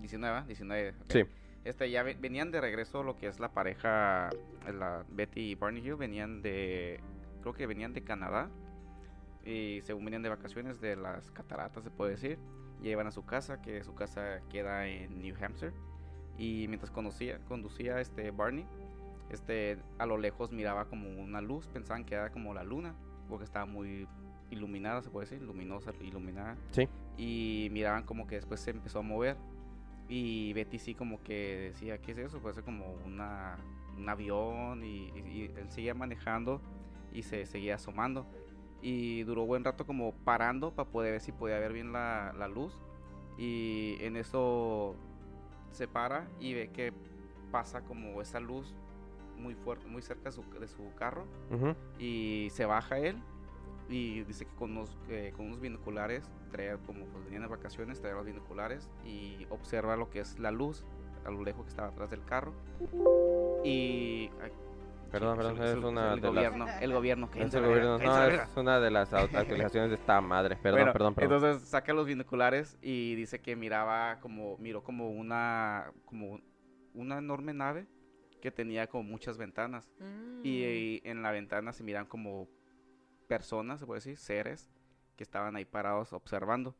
19, 0.00 0.32
¿verdad? 0.34 0.46
19. 0.46 0.90
ok. 0.90 0.96
Sí. 1.12 1.22
Este, 1.64 1.90
ya 1.90 2.02
ve- 2.02 2.16
venían 2.18 2.50
de 2.50 2.60
regreso 2.60 3.02
lo 3.02 3.16
que 3.18 3.26
es 3.26 3.38
la 3.40 3.52
pareja, 3.52 4.30
la 4.72 5.04
Betty 5.10 5.50
y 5.50 5.54
Barney 5.56 5.84
Hill, 5.86 5.96
venían 5.96 6.40
de, 6.40 7.00
creo 7.42 7.52
que 7.52 7.66
venían 7.66 7.92
de 7.92 8.02
Canadá. 8.02 8.48
Y 9.44 9.80
según 9.82 10.04
venían 10.04 10.22
de 10.22 10.28
vacaciones 10.28 10.80
de 10.80 10.96
las 10.96 11.30
cataratas, 11.30 11.82
se 11.84 11.90
puede 11.90 12.12
decir 12.12 12.38
llevan 12.82 13.06
a 13.06 13.10
su 13.10 13.26
casa, 13.26 13.60
que 13.60 13.84
su 13.84 13.94
casa 13.94 14.40
queda 14.48 14.86
en 14.86 15.20
New 15.20 15.34
Hampshire. 15.42 15.72
Y 16.38 16.66
mientras 16.68 16.90
conducía, 16.90 17.38
conducía 17.46 18.00
este 18.00 18.30
Barney, 18.30 18.66
este, 19.30 19.78
a 19.98 20.06
lo 20.06 20.16
lejos 20.18 20.52
miraba 20.52 20.86
como 20.86 21.08
una 21.20 21.40
luz, 21.40 21.68
pensaban 21.68 22.04
que 22.04 22.14
era 22.14 22.30
como 22.30 22.52
la 22.54 22.62
luna, 22.64 22.94
porque 23.28 23.44
estaba 23.44 23.66
muy 23.66 24.06
iluminada, 24.50 25.00
se 25.02 25.10
puede 25.10 25.26
decir, 25.28 25.42
luminosa, 25.46 25.92
iluminada. 26.00 26.56
Sí. 26.72 26.88
Y 27.16 27.68
miraban 27.70 28.02
como 28.04 28.26
que 28.26 28.34
después 28.36 28.60
se 28.60 28.70
empezó 28.70 28.98
a 29.00 29.02
mover. 29.02 29.36
Y 30.08 30.52
Betty 30.54 30.78
sí 30.78 30.94
como 30.94 31.22
que 31.22 31.70
decía, 31.72 31.98
¿qué 31.98 32.12
es 32.12 32.18
eso? 32.18 32.40
Puede 32.40 32.54
ser 32.56 32.64
como 32.64 32.92
una, 33.06 33.56
un 33.96 34.08
avión. 34.08 34.82
Y, 34.82 35.10
y- 35.14 35.28
y 35.28 35.52
él 35.56 35.70
seguía 35.70 35.94
manejando 35.94 36.60
y 37.12 37.22
se 37.22 37.46
seguía 37.46 37.76
asomando. 37.76 38.26
Y 38.82 39.22
duró 39.24 39.46
buen 39.46 39.62
rato 39.62 39.86
como 39.86 40.12
parando 40.24 40.72
para 40.74 40.88
poder 40.90 41.12
ver 41.12 41.20
si 41.20 41.30
podía 41.32 41.58
ver 41.60 41.72
bien 41.72 41.92
la, 41.92 42.32
la 42.36 42.48
luz. 42.48 42.72
Y 43.38 43.96
en 44.00 44.16
eso 44.16 44.96
se 45.70 45.86
para 45.86 46.26
y 46.40 46.54
ve 46.54 46.70
que 46.72 46.92
pasa 47.52 47.82
como 47.82 48.20
esa 48.20 48.40
luz 48.40 48.74
muy 49.40 49.54
fuerte, 49.54 49.86
muy 49.88 50.02
cerca 50.02 50.24
de 50.24 50.32
su, 50.32 50.42
de 50.58 50.68
su 50.68 50.94
carro. 50.94 51.26
Ujú. 51.50 51.74
Y 51.98 52.48
se 52.52 52.64
baja 52.66 52.98
él 52.98 53.16
y 53.88 54.22
dice 54.22 54.44
que 54.46 54.54
con 54.54 54.70
unos, 54.72 54.96
que 55.08 55.32
con 55.32 55.46
unos 55.46 55.60
binoculares, 55.60 56.30
traía 56.52 56.76
como 56.78 57.06
pues 57.06 57.24
venían 57.24 57.42
de 57.42 57.48
vacaciones, 57.48 58.00
traía 58.00 58.16
los 58.16 58.26
binoculares 58.26 58.88
y 59.04 59.46
observa 59.50 59.96
lo 59.96 60.10
que 60.10 60.20
es 60.20 60.38
la 60.38 60.50
luz 60.52 60.84
a 61.24 61.30
lo 61.30 61.42
lejos 61.42 61.64
que 61.64 61.70
estaba 61.70 61.88
atrás 61.88 62.10
del 62.10 62.24
carro. 62.24 62.52
Y... 63.64 64.30
ay, 64.42 64.52
Perdón, 65.10 65.36
perdón, 65.38 65.60
es 65.64 65.74
una 65.84 66.14
el 66.14 66.20
de 66.20 66.26
las- 66.28 66.34
gobierno, 66.36 66.66
el 66.80 66.92
gobierno, 66.92 67.26
Es 67.26 67.32
cállense 67.32 67.58
el 67.58 67.64
gobierno, 67.66 67.98
no, 67.98 68.24
es 68.28 68.56
una 68.56 68.78
de 68.78 68.90
las 68.92 69.12
actualizaciones 69.12 69.90
de 69.90 69.96
esta 69.96 70.20
madre. 70.20 70.54
Perdón, 70.54 70.78
Bueno, 70.78 70.92
perdón, 70.92 71.14
perdón. 71.16 71.34
Entonces 71.34 71.68
saca 71.68 71.92
los 71.92 72.06
binoculares 72.06 72.78
y 72.80 73.16
dice 73.16 73.40
que 73.40 73.56
miraba 73.56 74.20
como, 74.20 74.56
miró 74.58 74.84
como 74.84 75.10
una, 75.10 75.90
como 76.04 76.38
una 76.94 77.18
enorme 77.18 77.52
nave 77.52 77.88
que 78.40 78.50
tenía 78.50 78.86
como 78.88 79.04
muchas 79.04 79.38
ventanas. 79.38 79.88
Mm. 79.98 80.40
Y, 80.44 80.64
y 80.64 81.00
en 81.04 81.22
la 81.22 81.30
ventana 81.30 81.72
se 81.72 81.82
miran 81.84 82.06
como 82.06 82.48
personas, 83.28 83.80
se 83.80 83.86
puede 83.86 83.98
decir, 83.98 84.16
seres 84.16 84.70
que 85.16 85.22
estaban 85.22 85.54
ahí 85.56 85.64
parados 85.64 86.12
observando. 86.12 86.74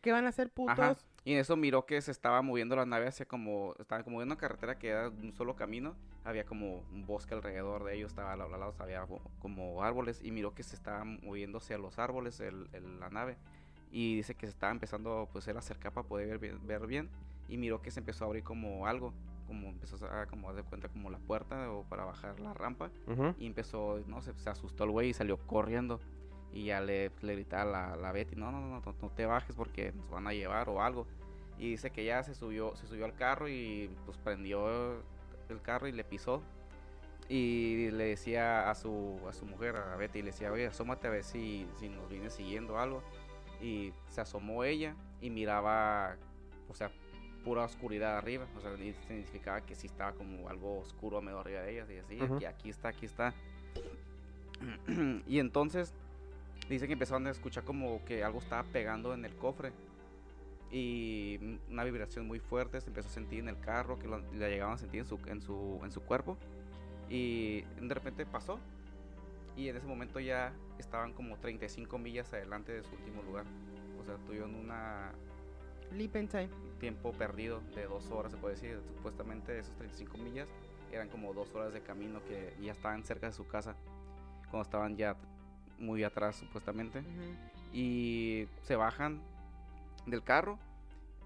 ¿Qué 0.00 0.12
van 0.12 0.24
a 0.24 0.30
hacer 0.30 0.50
putos? 0.50 0.78
Ajá. 0.78 0.96
Y 1.24 1.34
en 1.34 1.38
eso 1.38 1.56
miró 1.56 1.84
que 1.84 2.00
se 2.00 2.10
estaba 2.10 2.40
moviendo 2.42 2.74
la 2.74 2.86
nave 2.86 3.06
hacia 3.06 3.26
como, 3.26 3.74
estaba 3.78 4.02
como 4.02 4.22
en 4.22 4.28
una 4.28 4.36
carretera 4.38 4.78
que 4.78 4.88
era 4.88 5.08
un 5.08 5.34
solo 5.34 5.54
camino, 5.56 5.94
había 6.24 6.44
como 6.44 6.78
un 6.90 7.06
bosque 7.06 7.34
alrededor 7.34 7.84
de 7.84 7.96
ellos, 7.96 8.10
estaba 8.12 8.32
a 8.32 8.36
los 8.36 8.50
lados, 8.50 8.80
había 8.80 9.02
co- 9.06 9.20
como 9.40 9.82
árboles, 9.84 10.20
y 10.24 10.30
miró 10.30 10.54
que 10.54 10.62
se 10.62 10.74
estaba 10.74 11.04
moviendo 11.04 11.58
hacia 11.58 11.76
los 11.78 11.98
árboles 11.98 12.40
el, 12.40 12.66
el- 12.72 12.98
la 12.98 13.10
nave. 13.10 13.36
Y 13.90 14.16
dice 14.16 14.34
que 14.34 14.46
se 14.46 14.52
estaba 14.52 14.72
empezando 14.72 15.28
pues 15.32 15.46
él 15.48 15.56
acercar 15.58 15.92
para 15.92 16.08
poder 16.08 16.38
ver 16.38 16.58
ver 16.58 16.86
bien, 16.86 17.10
y 17.48 17.58
miró 17.58 17.82
que 17.82 17.90
se 17.90 18.00
empezó 18.00 18.24
a 18.24 18.28
abrir 18.28 18.42
como 18.42 18.86
algo, 18.86 19.12
como 19.52 19.68
empezó 19.68 19.96
a 20.06 20.26
como 20.26 20.52
de 20.54 20.62
cuenta 20.62 20.88
como 20.88 21.10
la 21.10 21.18
puerta 21.18 21.70
o 21.70 21.84
para 21.84 22.04
bajar 22.04 22.40
la 22.40 22.54
rampa. 22.54 22.90
Ujú. 23.06 23.34
Y 23.38 23.46
empezó, 23.46 24.00
no 24.06 24.22
sé, 24.22 24.32
se 24.38 24.48
asustó 24.48 24.84
el 24.84 24.90
güey 24.90 25.10
y 25.10 25.12
salió 25.12 25.36
corriendo. 25.46 26.00
Y 26.52 26.66
ya 26.66 26.80
le, 26.80 27.10
le 27.20 27.34
gritaba 27.34 27.64
la, 27.64 27.96
la 27.96 28.12
Betty, 28.12 28.36
no, 28.36 28.50
no, 28.50 28.60
no, 28.60 28.80
no, 28.80 28.94
no 29.00 29.10
te 29.10 29.26
bajes 29.26 29.54
porque 29.54 29.92
nos 29.92 30.10
van 30.10 30.26
a 30.26 30.32
llevar 30.32 30.68
o 30.68 30.82
algo. 30.82 31.06
Y 31.58 31.70
dice 31.70 31.90
que 31.90 32.04
ya 32.04 32.22
se 32.22 32.34
subió, 32.34 32.74
se 32.76 32.86
subió 32.86 33.04
al 33.04 33.14
carro 33.14 33.48
y 33.48 33.94
pues 34.06 34.16
prendió 34.18 35.02
el 35.48 35.60
carro 35.62 35.86
y 35.86 35.92
le 35.92 36.04
pisó. 36.04 36.42
Y 37.28 37.90
le 37.90 38.04
decía 38.04 38.70
a 38.70 38.74
su, 38.74 39.18
a 39.28 39.32
su 39.32 39.46
mujer, 39.46 39.76
a 39.76 39.96
Betty, 39.96 40.20
le 40.20 40.32
decía, 40.32 40.50
oye, 40.50 40.66
asómate 40.66 41.06
a 41.06 41.10
ver 41.10 41.24
si, 41.24 41.66
si 41.78 41.88
nos 41.88 42.08
viene 42.08 42.30
siguiendo 42.30 42.78
algo. 42.78 43.02
Y 43.60 43.92
se 44.08 44.20
asomó 44.20 44.64
ella 44.64 44.96
y 45.20 45.30
miraba, 45.30 46.16
o 46.68 46.74
sea, 46.74 46.90
pura 47.44 47.64
oscuridad 47.64 48.16
arriba. 48.16 48.46
O 48.56 48.60
sea, 48.60 48.76
significaba 48.76 49.60
que 49.60 49.74
sí 49.74 49.86
estaba 49.86 50.12
como 50.12 50.48
algo 50.48 50.80
oscuro 50.80 51.20
medio 51.20 51.40
arriba 51.40 51.62
de 51.62 51.72
ella. 51.72 51.92
Y 51.92 51.98
así, 51.98 52.22
Ujú. 52.22 52.34
aquí, 52.36 52.44
aquí 52.44 52.70
está, 52.70 52.88
aquí 52.88 53.06
está. 53.06 53.34
y 55.26 55.38
entonces 55.38 55.92
dice 56.68 56.86
que 56.86 56.92
empezaron 56.92 57.26
a 57.26 57.30
escuchar 57.30 57.64
como 57.64 58.04
que 58.04 58.24
algo 58.24 58.38
estaba 58.38 58.62
pegando 58.64 59.14
en 59.14 59.24
el 59.24 59.34
cofre. 59.36 59.72
Y 60.70 61.58
una 61.70 61.84
vibración 61.84 62.26
muy 62.26 62.38
fuerte 62.38 62.80
se 62.80 62.88
empezó 62.88 63.08
a 63.08 63.12
sentir 63.12 63.40
en 63.40 63.48
el 63.48 63.60
carro, 63.60 63.98
que 63.98 64.08
lo, 64.08 64.18
la 64.32 64.48
llegaban 64.48 64.74
a 64.74 64.78
sentir 64.78 65.00
en 65.00 65.06
su, 65.06 65.18
en 65.26 65.40
su, 65.42 65.80
en 65.84 65.90
su 65.90 66.00
cuerpo. 66.00 66.38
Y 67.10 67.62
de 67.80 67.94
repente 67.94 68.24
pasó. 68.24 68.58
Y 69.54 69.68
en 69.68 69.76
ese 69.76 69.86
momento 69.86 70.18
ya 70.18 70.54
estaban 70.78 71.12
como 71.12 71.36
35 71.36 71.98
millas 71.98 72.32
adelante 72.32 72.72
de 72.72 72.82
su 72.82 72.94
último 72.94 73.22
lugar. 73.22 73.44
O 74.00 74.04
sea, 74.04 74.16
tuvieron 74.26 74.54
una 74.54 75.12
Leap 75.94 76.16
in 76.16 76.28
time. 76.28 76.48
tiempo 76.80 77.12
perdido 77.12 77.60
de 77.74 77.84
dos 77.84 78.10
horas, 78.10 78.32
se 78.32 78.38
puede 78.38 78.54
decir. 78.54 78.80
Supuestamente 78.96 79.58
esos 79.58 79.74
35 79.76 80.18
millas 80.18 80.48
eran 80.90 81.08
como 81.08 81.32
dos 81.32 81.54
horas 81.54 81.72
de 81.72 81.80
camino 81.80 82.20
que 82.26 82.54
ya 82.60 82.72
estaban 82.72 83.04
cerca 83.04 83.26
de 83.26 83.32
su 83.32 83.46
casa, 83.46 83.76
cuando 84.50 84.62
estaban 84.62 84.96
ya 84.96 85.16
muy 85.78 86.02
atrás 86.04 86.36
supuestamente. 86.36 87.02
Y 87.72 88.46
se 88.62 88.76
bajan 88.76 89.20
del 90.06 90.22
carro 90.22 90.58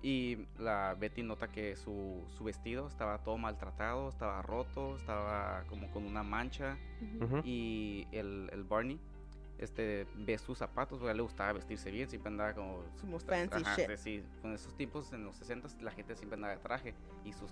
y 0.02 0.46
la 0.58 0.94
Betty 0.94 1.22
nota 1.22 1.48
que 1.48 1.74
su, 1.76 2.22
su 2.36 2.44
vestido 2.44 2.86
estaba 2.86 3.18
todo 3.18 3.38
maltratado, 3.38 4.08
estaba 4.08 4.42
roto, 4.42 4.96
estaba 4.96 5.64
como 5.68 5.90
con 5.90 6.04
una 6.04 6.22
mancha. 6.22 6.76
Y 7.44 8.06
el, 8.12 8.50
el 8.52 8.64
Barney 8.64 9.00
este, 9.58 10.06
ve 10.16 10.36
sus 10.38 10.58
zapatos, 10.58 10.98
porque 10.98 11.08
a 11.08 11.10
él 11.12 11.16
le 11.18 11.22
gustaba 11.22 11.52
vestirse 11.52 11.90
bien, 11.90 12.08
siempre 12.08 12.28
andaba 12.30 12.52
como... 12.54 12.82
Fancy 13.50 13.64
shit. 13.76 13.96
sí, 13.96 14.24
con 14.42 14.52
esos 14.54 14.74
tiempos 14.74 15.12
en 15.12 15.24
los 15.24 15.36
60 15.36 15.68
la 15.80 15.90
gente 15.90 16.14
siempre 16.16 16.34
andaba 16.36 16.54
de 16.54 16.60
traje 16.60 16.94
y 17.24 17.32
sus, 17.32 17.50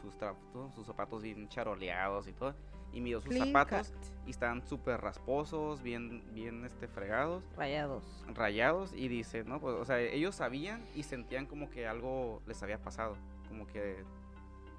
sus, 0.00 0.18
tra- 0.18 0.34
todos 0.52 0.74
sus 0.74 0.86
zapatos 0.86 1.22
bien 1.22 1.48
charoleados 1.48 2.26
y 2.28 2.32
todo. 2.32 2.54
Y 2.94 3.00
miró 3.00 3.20
sus 3.22 3.30
Clean 3.30 3.46
zapatos 3.48 3.88
cut. 3.88 4.26
y 4.28 4.30
estaban 4.30 4.62
súper 4.66 5.00
rasposos, 5.00 5.82
bien, 5.82 6.22
bien 6.34 6.64
este, 6.66 6.88
fregados 6.88 7.42
Rayados. 7.56 8.04
rayados 8.34 8.92
y 8.92 9.08
dice, 9.08 9.44
¿no? 9.44 9.60
Pues, 9.60 9.74
o 9.76 9.84
sea, 9.86 9.98
ellos 9.98 10.34
sabían 10.34 10.84
y 10.94 11.02
sentían 11.04 11.46
como 11.46 11.70
que 11.70 11.86
algo 11.86 12.42
les 12.46 12.62
había 12.62 12.76
pasado, 12.78 13.16
como 13.48 13.66
que 13.66 14.04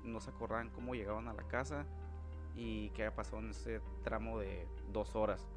no 0.04 0.20
se 0.22 0.30
acordaban 0.30 0.70
cómo 0.70 0.94
llegaban 0.94 1.28
a 1.28 1.34
la 1.34 1.42
casa 1.48 1.86
y 2.56 2.90
qué 2.92 3.04
había 3.06 3.16
pasado 3.16 3.40
en 3.40 3.50
ese 3.50 3.82
tramo 4.04 4.38
de 4.38 4.68
dos 4.92 5.16
horas. 5.16 5.48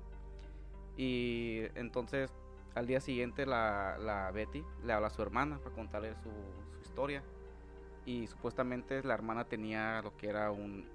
Y 0.97 1.63
entonces 1.75 2.33
al 2.75 2.87
día 2.87 3.01
siguiente 3.01 3.47
la, 3.47 3.97
la 3.99 4.31
Betty 4.31 4.65
le 4.85 4.93
habla 4.93 5.09
a 5.09 5.11
su 5.11 5.23
hermana 5.23 5.59
para 5.59 5.75
contarle 5.75 6.15
su, 6.15 6.31
su 6.77 6.83
historia 6.83 7.23
y 8.05 8.27
supuestamente 8.29 9.03
la 9.03 9.15
hermana 9.15 9.45
tenía 9.45 10.01
lo 10.03 10.17
que 10.17 10.29
era 10.29 10.51
un, 10.51 10.87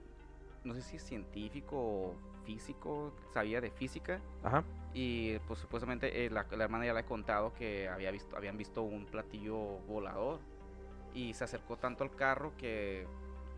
no 0.63 0.73
sé 0.73 0.81
si 0.81 0.97
científico 0.97 1.75
o 1.77 2.15
físico, 2.45 3.13
sabía 3.33 3.61
de 3.61 3.69
física 3.69 4.19
Ajá. 4.43 4.63
y 4.93 5.37
pues 5.39 5.59
supuestamente 5.59 6.25
eh, 6.25 6.29
la, 6.29 6.45
la 6.51 6.63
hermana 6.63 6.85
ya 6.85 6.93
le 6.93 7.01
ha 7.01 7.05
contado 7.05 7.53
que 7.53 7.87
había 7.89 8.11
visto, 8.11 8.35
habían 8.35 8.57
visto 8.57 8.81
un 8.81 9.05
platillo 9.05 9.57
volador. 9.87 10.39
Y 11.13 11.33
se 11.33 11.43
acercó 11.43 11.75
tanto 11.75 12.05
al 12.05 12.15
carro 12.15 12.53
que 12.57 13.05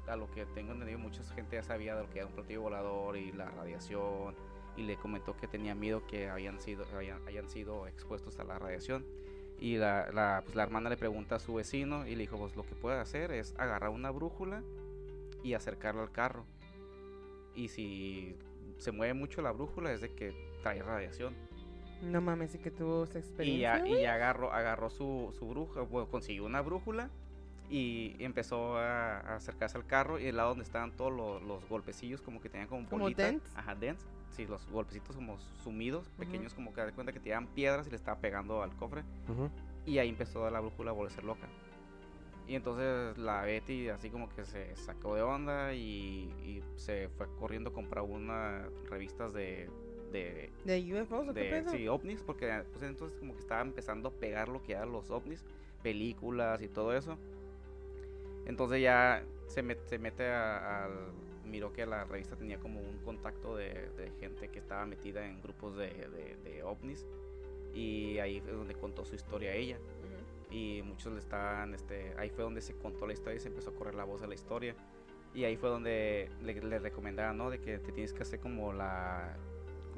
a 0.07 0.15
lo 0.15 0.29
que 0.31 0.45
tengo 0.47 0.71
entendido 0.71 0.97
mucha 0.97 1.23
gente 1.35 1.55
ya 1.55 1.63
sabía 1.63 1.95
de 1.95 2.01
lo 2.01 2.09
que 2.09 2.17
era 2.17 2.27
un 2.27 2.33
platillo 2.33 2.61
volador 2.61 3.15
y 3.15 3.31
la 3.31 3.45
radiación. 3.51 4.33
Y 4.75 4.83
le 4.83 4.95
comentó 4.97 5.35
que 5.37 5.47
tenía 5.47 5.75
miedo 5.75 6.05
que 6.07 6.29
habían 6.29 6.59
sido, 6.59 6.85
hayan, 6.97 7.19
hayan 7.27 7.49
sido 7.49 7.85
expuestos 7.87 8.39
a 8.39 8.43
la 8.43 8.57
radiación. 8.57 9.05
Y 9.59 9.77
la, 9.77 10.11
la, 10.11 10.41
pues, 10.43 10.55
la 10.55 10.63
hermana 10.63 10.89
le 10.89 10.97
pregunta 10.97 11.35
a 11.35 11.39
su 11.39 11.53
vecino 11.53 12.05
y 12.07 12.11
le 12.15 12.21
dijo, 12.21 12.37
pues 12.37 12.55
lo 12.55 12.63
que 12.65 12.75
puede 12.75 12.99
hacer 12.99 13.31
es 13.31 13.53
agarrar 13.57 13.91
una 13.91 14.09
brújula 14.11 14.63
y 15.43 15.53
acercarla 15.53 16.01
al 16.01 16.11
carro. 16.11 16.45
Y 17.55 17.67
si 17.69 18.35
se 18.77 18.91
mueve 18.91 19.13
mucho 19.13 19.41
la 19.41 19.51
brújula 19.51 19.93
es 19.93 20.01
de 20.01 20.09
que 20.13 20.33
trae 20.63 20.81
radiación. 20.81 21.35
No 22.01 22.19
mames, 22.19 22.51
sí 22.51 22.57
que 22.57 22.71
tuvo 22.71 23.03
esa 23.05 23.19
Y 23.19 23.21
experiencia. 23.21 23.77
ya, 23.79 23.87
y 23.87 24.01
ya 24.01 24.13
agarró, 24.15 24.51
agarró 24.51 24.89
su, 24.89 25.33
su 25.37 25.47
brújula, 25.47 25.83
bueno, 25.83 26.09
consiguió 26.09 26.45
una 26.45 26.61
brújula 26.61 27.09
y 27.69 28.15
empezó 28.19 28.75
a, 28.77 29.19
a 29.19 29.35
acercarse 29.35 29.77
al 29.77 29.85
carro 29.85 30.19
y 30.19 30.25
el 30.25 30.35
lado 30.35 30.49
donde 30.49 30.65
estaban 30.65 30.91
todos 30.97 31.13
los, 31.13 31.41
los 31.43 31.67
golpecillos 31.69 32.21
como 32.21 32.41
que 32.41 32.49
tenían 32.49 32.67
como 32.67 32.89
Como 32.89 33.03
bolita. 33.03 33.23
dents. 33.27 33.55
Ajá, 33.55 33.75
dents. 33.75 34.05
Sí, 34.35 34.45
los 34.47 34.67
golpecitos 34.69 35.15
como 35.15 35.37
sumidos, 35.63 36.09
pequeños 36.17 36.53
como 36.53 36.73
que 36.73 36.81
da 36.81 36.91
cuenta 36.91 37.13
que 37.13 37.19
tiraban 37.19 37.47
piedras 37.47 37.85
y 37.87 37.91
le 37.91 37.95
estaba 37.95 38.19
pegando 38.19 38.63
al 38.63 38.75
cofre. 38.75 39.03
Ujú. 39.29 39.49
Y 39.85 39.99
ahí 39.99 40.09
empezó 40.09 40.49
la 40.49 40.59
brújula 40.59 40.91
a 40.91 40.93
volverse 40.93 41.21
loca. 41.21 41.47
Y 42.47 42.55
entonces 42.55 43.17
la 43.17 43.41
Betty 43.43 43.89
así 43.89 44.09
como 44.09 44.27
que 44.29 44.43
se 44.45 44.75
sacó 44.75 45.15
de 45.15 45.21
onda 45.21 45.73
y, 45.73 46.29
y 46.43 46.61
se 46.75 47.09
fue 47.09 47.27
corriendo 47.39 47.69
a 47.69 47.73
comprar 47.73 48.03
unas 48.03 48.65
revistas 48.89 49.33
de, 49.33 49.69
de 50.11 50.51
¿De 50.65 51.01
UFOs 51.01 51.33
de 51.33 51.63
sí, 51.69 51.87
ovnis, 51.87 52.21
porque 52.21 52.63
pues, 52.71 52.83
entonces 52.83 53.17
como 53.19 53.33
que 53.33 53.39
estaba 53.39 53.61
empezando 53.61 54.09
a 54.09 54.11
pegar 54.11 54.49
lo 54.49 54.61
que 54.63 54.73
eran 54.73 54.91
los 54.91 55.09
ovnis, 55.09 55.45
películas 55.83 56.61
y 56.61 56.67
todo 56.67 56.93
eso. 56.93 57.17
Entonces 58.45 58.81
ya 58.81 59.23
se, 59.47 59.63
met- 59.63 59.83
se 59.85 59.97
mete 59.99 60.27
a- 60.29 60.85
al... 60.85 60.91
Miró 61.53 61.71
que 61.71 61.85
la 61.85 62.03
revista 62.03 62.35
tenía 62.35 62.57
como 62.59 62.79
un 62.81 62.97
contacto 63.05 63.55
de, 63.55 63.69
de 63.95 64.09
gente 64.19 64.49
que 64.49 64.57
estaba 64.57 64.87
metida 64.87 65.23
en 65.23 65.39
grupos 65.39 65.77
de, 65.77 65.85
de- 65.87 66.35
de 66.43 66.63
ovnis. 66.63 67.05
Y 67.75 68.17
ahí 68.17 68.37
es 68.37 68.45
donde 68.47 68.73
contó 68.73 69.05
su 69.05 69.13
historia 69.13 69.51
a 69.51 69.53
ella. 69.53 69.77
Ujú. 69.77 70.55
Y 70.55 70.81
muchos 70.81 71.13
le 71.13 71.19
estaban, 71.19 71.75
este, 71.75 72.15
ahí 72.17 72.31
fue 72.31 72.43
donde 72.43 72.59
se 72.61 72.73
contó 72.73 73.05
la 73.05 73.13
historia 73.13 73.37
y 73.37 73.39
se 73.39 73.49
empezó 73.49 73.69
a 73.69 73.75
correr 73.75 73.93
la 73.93 74.03
voz 74.03 74.21
de 74.21 74.27
la 74.27 74.33
historia. 74.33 74.75
Y 75.35 75.43
ahí 75.43 75.55
fue 75.55 75.69
donde 75.69 76.27
le, 76.41 76.55
le 76.59 76.79
recomendaban, 76.79 77.37
¿no? 77.37 77.51
De 77.51 77.59
que 77.59 77.77
te 77.77 77.91
tienes 77.91 78.13
que 78.13 78.23
hacer 78.23 78.39
como 78.39 78.73
la, 78.73 79.37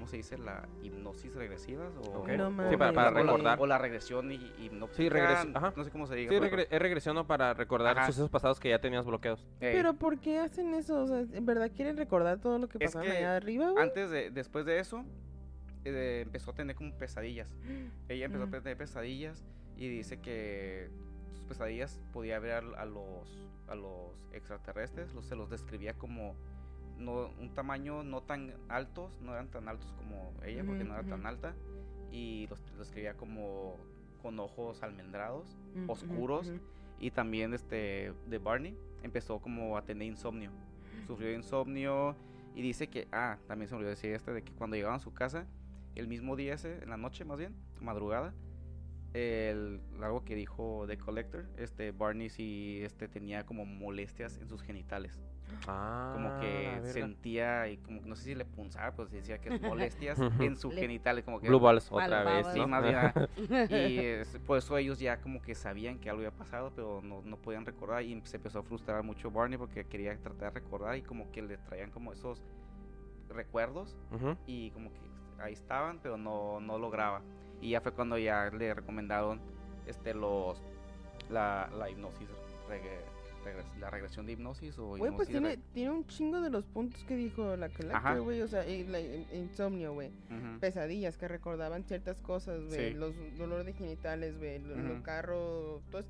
¿cómo 0.05 0.11
se 0.11 0.17
dice? 0.17 0.37
La 0.37 0.67
hipnosis 0.83 1.33
regresiva. 1.35 1.89
O. 2.09 2.27
No. 2.27 2.69
Sí, 2.69 2.77
para, 2.77 2.93
para 2.93 3.09
o 3.09 3.13
la- 3.13 3.21
recordar. 3.21 3.59
O 3.59 3.65
la 3.67 3.77
regresión 3.77 4.31
y, 4.31 4.35
hipnótica. 4.59 4.97
Sí, 4.97 5.09
regres- 5.09 5.51
ajá. 5.55 5.73
No 5.75 5.83
sé 5.83 5.91
cómo 5.91 6.05
se 6.07 6.15
diga. 6.15 6.31
Sí, 6.31 6.37
regre- 6.39 6.67
es 6.69 6.79
regresión 6.79 7.15
¿no? 7.15 7.25
para 7.27 7.53
recordar 7.53 7.97
Ajá. 7.97 8.07
sucesos 8.07 8.29
pasados 8.29 8.59
que 8.59 8.69
ya 8.69 8.79
tenías 8.79 9.05
bloqueados. 9.05 9.45
Ey, 9.59 9.73
Pero 9.75 9.93
¿por 9.95 10.19
qué 10.19 10.39
hacen 10.39 10.73
eso? 10.73 11.03
O 11.03 11.07
sea, 11.07 11.19
¿en 11.19 11.45
verdad 11.45 11.71
quieren 11.75 11.97
recordar 11.97 12.39
todo 12.39 12.59
lo 12.59 12.67
que 12.67 12.77
Es 12.83 12.93
que 12.95 12.99
allá 12.99 13.35
arriba, 13.37 13.69
güey? 13.71 13.83
antes 13.83 14.09
de, 14.11 14.29
después 14.31 14.65
de 14.65 14.79
eso, 14.79 15.03
eh, 15.83 16.21
empezó 16.25 16.51
a 16.51 16.53
tener 16.55 16.75
como 16.75 16.93
pesadillas. 16.97 17.47
Ella 18.09 18.25
empezó 18.25 18.45
Mm. 18.45 18.53
a 18.55 18.61
tener 18.61 18.77
pesadillas 18.77 19.43
y 19.77 19.87
dice 19.89 20.19
que 20.19 20.89
sus 21.33 21.45
pesadillas 21.45 21.99
podía 22.13 22.39
ver 22.39 22.53
a, 22.53 22.81
a 22.81 22.85
los 22.85 23.41
a 23.67 23.73
los 23.73 24.11
extraterrestres, 24.31 25.11
los, 25.15 25.25
se 25.25 25.35
los 25.35 25.49
describía 25.49 25.95
como 25.95 26.35
no, 26.97 27.29
un 27.39 27.53
tamaño 27.53 28.03
no 28.03 28.21
tan 28.21 28.53
altos, 28.69 29.11
no 29.21 29.33
eran 29.33 29.49
tan 29.49 29.67
altos 29.67 29.93
como 29.97 30.33
ella 30.43 30.63
porque 30.65 30.83
no 30.83 30.93
era 30.93 31.03
tan 31.03 31.25
alta 31.25 31.53
y 32.11 32.47
los 32.47 32.59
los 32.71 32.79
describía 32.79 33.15
como 33.15 33.77
con 34.21 34.39
ojos 34.39 34.81
almendrados 34.81 35.57
oscuros 35.87 36.51
y 36.99 37.11
también 37.11 37.53
este 37.53 38.13
de 38.27 38.37
Barney 38.37 38.77
empezó 39.03 39.39
como 39.39 39.77
a 39.77 39.83
tener 39.83 40.07
insomnio. 40.07 40.51
Sufrió 41.05 41.33
insomnio 41.33 42.15
y 42.55 42.61
dice 42.61 42.87
que 42.87 43.07
ah, 43.11 43.37
también 43.47 43.67
se 43.67 43.75
me 43.75 43.79
olvidó 43.79 43.91
decir 43.91 44.11
este 44.13 44.31
de 44.31 44.43
que 44.43 44.53
cuando 44.53 44.75
llegaban 44.75 44.97
a 44.97 44.99
su 44.99 45.13
casa 45.13 45.45
el 45.95 46.07
mismo 46.07 46.35
día 46.35 46.53
ese, 46.53 46.81
en 46.83 46.89
la 46.89 46.97
noche 46.97 47.23
más 47.23 47.37
bien, 47.37 47.55
madrugada, 47.79 48.33
el 49.13 49.79
algo 50.01 50.25
que 50.25 50.35
dijo 50.35 50.85
The 50.87 50.97
Collector, 50.97 51.45
este 51.57 51.91
Barney 51.91 52.29
sí 52.29 52.81
este 52.83 53.07
tenía 53.07 53.45
como 53.45 53.65
molestias 53.65 54.37
en 54.37 54.49
sus 54.49 54.61
genitales, 54.61 55.21
Ah, 55.67 56.11
como 56.13 56.39
que 56.39 56.79
sentía 56.93 57.67
y 57.67 57.77
como 57.77 58.01
no 58.05 58.15
sé 58.15 58.23
si 58.23 58.35
le 58.35 58.45
punzaba, 58.45 58.95
pero 58.95 59.09
se 59.09 59.15
decía 59.17 59.39
que 59.39 59.57
molestias 59.59 60.19
Ujú. 60.19 60.43
en 60.43 60.55
sus 60.57 60.73
Le- 60.75 60.81
genitales 60.81 61.23
como 61.25 61.39
que 61.39 61.47
Blue 61.47 61.59
balls 61.59 61.91
otra 61.91 62.23
vez. 62.23 62.47
Sí, 62.53 62.59
¿no? 62.59 62.67
más 62.67 62.83
bien, 62.83 62.97
y 63.71 63.97
es- 63.99 64.37
por 64.45 64.57
eso 64.59 64.77
ellos 64.77 64.99
ya 64.99 65.19
como 65.21 65.41
que 65.41 65.55
sabían 65.55 65.97
que 65.99 66.09
algo 66.09 66.19
había 66.19 66.31
pasado, 66.37 66.71
pero 66.75 67.01
no, 67.03 67.21
no 67.23 67.37
podían 67.37 67.65
recordar 67.65 68.03
y 68.03 68.21
se 68.25 68.37
empezó 68.37 68.59
a 68.59 68.63
frustrar 68.63 69.01
mucho 69.03 69.31
Barney 69.31 69.57
porque 69.57 69.85
quería 69.85 70.15
tratar 70.17 70.53
de 70.53 70.59
recordar 70.59 70.95
y 70.97 71.01
como 71.01 71.31
que 71.31 71.41
le 71.41 71.57
traían 71.57 71.89
como 71.91 72.13
esos 72.13 72.41
recuerdos 73.29 73.95
y 74.45 74.69
como 74.71 74.91
que 74.93 74.99
ahí 75.41 75.53
estaban, 75.53 75.99
pero 75.99 76.17
no, 76.17 76.59
no 76.59 76.77
lograba. 76.77 77.21
Y 77.59 77.71
ya 77.71 77.81
fue 77.81 77.91
cuando 77.91 78.17
ya 78.17 78.49
le 78.51 78.73
recomendaron 78.73 79.41
este 79.87 80.13
los 80.13 80.61
la, 81.29 81.69
la 81.75 81.89
hipnosis, 81.89 82.29
la 83.79 83.89
regresión 83.89 84.25
de 84.25 84.33
hipnosis 84.33 84.77
o 84.79 84.97
Güey, 84.97 85.11
pues 85.15 85.27
tiene, 85.27 85.89
un 85.89 86.05
chingo 86.07 86.41
de 86.41 86.49
los 86.49 86.65
puntos 86.65 87.03
que 87.03 87.15
dijo 87.15 87.55
la. 87.55 87.69
Collector, 87.69 88.21
güey. 88.21 88.41
O 88.41 88.47
sea, 88.47 88.67
y 88.67 88.83
la 88.85 88.99
insomnio, 88.99 89.93
güey. 89.93 90.11
Pesadillas 90.59 91.17
que 91.17 91.27
recordaban 91.27 91.83
ciertas 91.83 92.21
cosas, 92.21 92.63
güey. 92.65 92.91
Sí. 92.91 92.93
Los 92.97 93.13
dolores 93.37 93.65
de 93.65 93.73
genitales, 93.73 94.37
güey. 94.37 94.59
Los 94.59 95.01
carros. 95.01 95.81
Todo 95.91 96.01
es- 96.01 96.07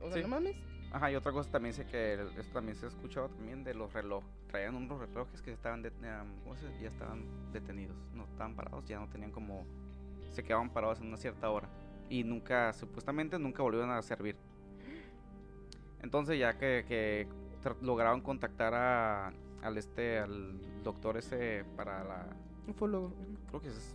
O 0.00 0.06
sea, 0.08 0.14
Sí. 0.16 0.22
no 0.22 0.28
mames. 0.28 0.56
Ajá, 0.90 1.10
y 1.10 1.16
otra 1.16 1.32
cosa 1.32 1.50
también 1.50 1.72
sé 1.72 1.86
que 1.86 2.14
esto 2.38 2.52
también 2.52 2.76
se 2.76 2.84
ha 2.84 2.88
escuchado 2.88 3.28
también 3.30 3.64
de 3.64 3.72
los 3.72 3.92
relojes. 3.94 4.28
Traían 4.48 4.74
unos 4.74 5.00
relojes 5.00 5.40
que 5.40 5.52
estaban 5.52 5.80
de- 5.80 5.88
em, 5.88 6.40
¿cómo 6.42 6.54
se 6.56 6.66
dice? 6.68 6.82
ya 6.82 6.88
estaban 6.88 7.24
detenidos, 7.52 7.96
no 8.14 8.24
estaban 8.24 8.54
parados, 8.54 8.84
ya 8.86 8.98
no 8.98 9.08
tenían 9.08 9.30
como 9.30 9.64
se 10.32 10.42
quedaban 10.42 10.70
parados 10.70 11.00
en 11.00 11.06
una 11.06 11.16
cierta 11.16 11.48
hora 11.50 11.68
y 12.10 12.24
nunca 12.24 12.72
supuestamente 12.74 13.38
nunca 13.38 13.62
volvieron 13.62 13.90
a 13.90 14.02
servir. 14.02 14.36
Entonces 16.02 16.38
ya 16.38 16.58
que, 16.58 17.26
lograron 17.80 18.20
contactar 18.20 18.74
a 18.74 19.32
al 19.62 19.78
este 19.78 20.18
al 20.18 20.58
doctor 20.82 21.16
ese 21.16 21.64
para 21.76 22.02
la 22.02 22.26
Ufólogo. 22.66 23.12
creo 23.48 23.60
que 23.60 23.68
es 23.68 23.94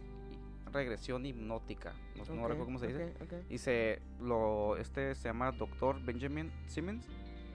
regresión 0.71 1.25
hipnótica, 1.25 1.93
no, 2.17 2.23
recuerdo 2.47 2.65
cómo 2.65 2.79
se 2.79 2.87
dice. 2.87 3.13
Y 3.49 3.57
se 3.57 4.01
lo 4.21 4.77
este 4.77 5.15
se 5.15 5.27
llama 5.29 5.51
doctor 5.51 6.01
Benjamin 6.03 6.51
Simmons. 6.67 7.05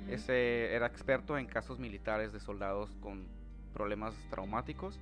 Ese 0.08 0.74
era 0.74 0.86
experto 0.86 1.38
en 1.38 1.46
casos 1.46 1.78
militares 1.78 2.32
de 2.32 2.40
soldados 2.40 2.90
con 3.00 3.26
problemas 3.72 4.14
traumáticos 4.30 4.98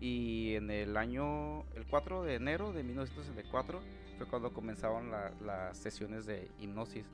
Y 0.00 0.54
en 0.54 0.70
el 0.70 0.96
año, 0.96 1.60
el 1.74 1.86
4 1.88 2.22
de 2.24 2.34
enero 2.36 2.72
de 2.72 2.82
1964, 2.84 3.80
fue 4.18 4.26
cuando 4.26 4.52
comenzaron 4.52 5.10
la- 5.10 5.32
las 5.44 5.76
sesiones 5.78 6.26
de 6.26 6.48
hipnosis, 6.60 7.06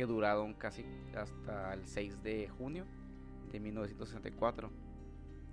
que 0.00 0.06
duraron 0.06 0.54
casi 0.54 0.82
hasta 1.14 1.74
el 1.74 1.84
6 1.84 2.22
de 2.22 2.48
junio 2.48 2.86
de 3.52 3.60
1964. 3.60 4.70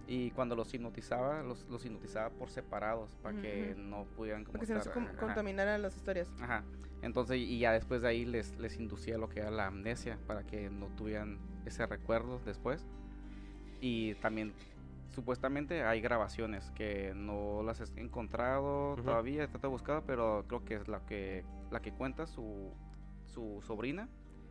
Y 0.07 0.31
cuando 0.31 0.55
los 0.55 0.73
hipnotizaba, 0.73 1.43
los, 1.43 1.67
los 1.67 1.83
hipnotizaba 1.85 2.29
por 2.29 2.49
separados, 2.49 3.13
para 3.21 3.37
que 3.41 3.73
Ujú. 3.73 3.81
no 3.81 4.05
pudieran 4.15 4.45
como 4.45 4.53
Porque 4.53 4.67
se 4.67 4.77
estar- 4.77 5.17
contaminaran 5.17 5.81
las 5.81 5.97
historias. 5.97 6.31
Ajá. 6.39 6.63
Entonces, 7.01 7.39
y 7.39 7.59
ya 7.59 7.73
después 7.73 8.01
de 8.01 8.07
ahí 8.07 8.23
les, 8.23 8.57
les 8.57 8.79
inducía 8.79 9.17
lo 9.17 9.27
que 9.27 9.41
era 9.41 9.51
la 9.51 9.67
amnesia 9.67 10.17
para 10.27 10.43
que 10.43 10.69
no 10.69 10.87
tuvieran 10.95 11.39
ese 11.65 11.85
recuerdo 11.85 12.39
después. 12.45 12.87
Y 13.81 14.15
también, 14.15 14.53
supuestamente, 15.09 15.83
hay 15.83 15.99
grabaciones 15.99 16.71
que 16.71 17.11
no 17.13 17.63
las 17.63 17.81
he 17.81 17.99
encontrado 17.99 18.93
Ujú. 18.93 19.03
todavía, 19.03 19.43
he 19.43 19.47
tratado 19.49 19.67
de 19.67 19.73
buscar, 19.73 20.03
pero 20.07 20.45
creo 20.47 20.63
que 20.63 20.75
es 20.75 20.87
la 20.87 21.01
que, 21.05 21.43
la 21.69 21.81
que 21.81 21.91
cuenta 21.91 22.27
su, 22.27 22.71
su 23.25 23.61
sobrina. 23.67 24.07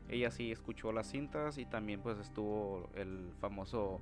Ella 0.08 0.30
sí 0.30 0.52
escuchó 0.52 0.92
las 0.92 1.08
cintas 1.08 1.58
y 1.58 1.66
también 1.66 2.00
pues 2.00 2.18
estuvo 2.18 2.88
el 2.94 3.32
famoso 3.40 4.00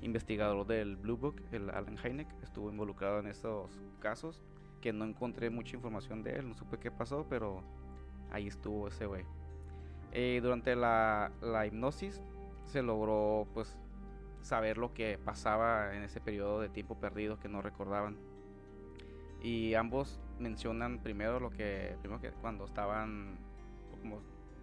investigador 0.00 0.66
del 0.66 0.96
Blue 0.96 1.16
Book, 1.16 1.42
el 1.52 1.70
Alan 1.70 1.96
Hynek, 1.96 2.28
estuvo 2.42 2.70
involucrado 2.70 3.20
en 3.20 3.28
estos 3.28 3.70
casos 4.00 4.42
que 4.80 4.92
no 4.92 5.04
encontré 5.04 5.48
mucha 5.48 5.76
información 5.76 6.22
de 6.22 6.36
él, 6.36 6.48
no 6.48 6.54
supe 6.54 6.78
qué 6.78 6.90
pasó, 6.90 7.26
pero 7.28 7.62
ahí 8.30 8.48
estuvo 8.48 8.88
ese 8.88 9.06
güey. 9.06 9.24
Eh, 10.12 10.40
durante 10.42 10.76
la, 10.76 11.32
la 11.40 11.66
hipnosis 11.66 12.20
se 12.64 12.82
logró 12.82 13.46
pues 13.54 13.78
saber 14.42 14.76
lo 14.76 14.92
que 14.92 15.18
pasaba 15.24 15.94
en 15.94 16.02
ese 16.02 16.20
periodo 16.20 16.60
de 16.60 16.68
tiempo 16.68 16.98
perdido 16.98 17.38
que 17.38 17.48
no 17.48 17.62
recordaban. 17.62 18.16
Y 19.40 19.74
ambos 19.74 20.20
mencionan 20.38 20.98
primero 20.98 21.40
lo 21.40 21.50
que, 21.50 21.96
primero 22.00 22.20
que 22.20 22.30
cuando 22.30 22.64
estaban, 22.64 23.38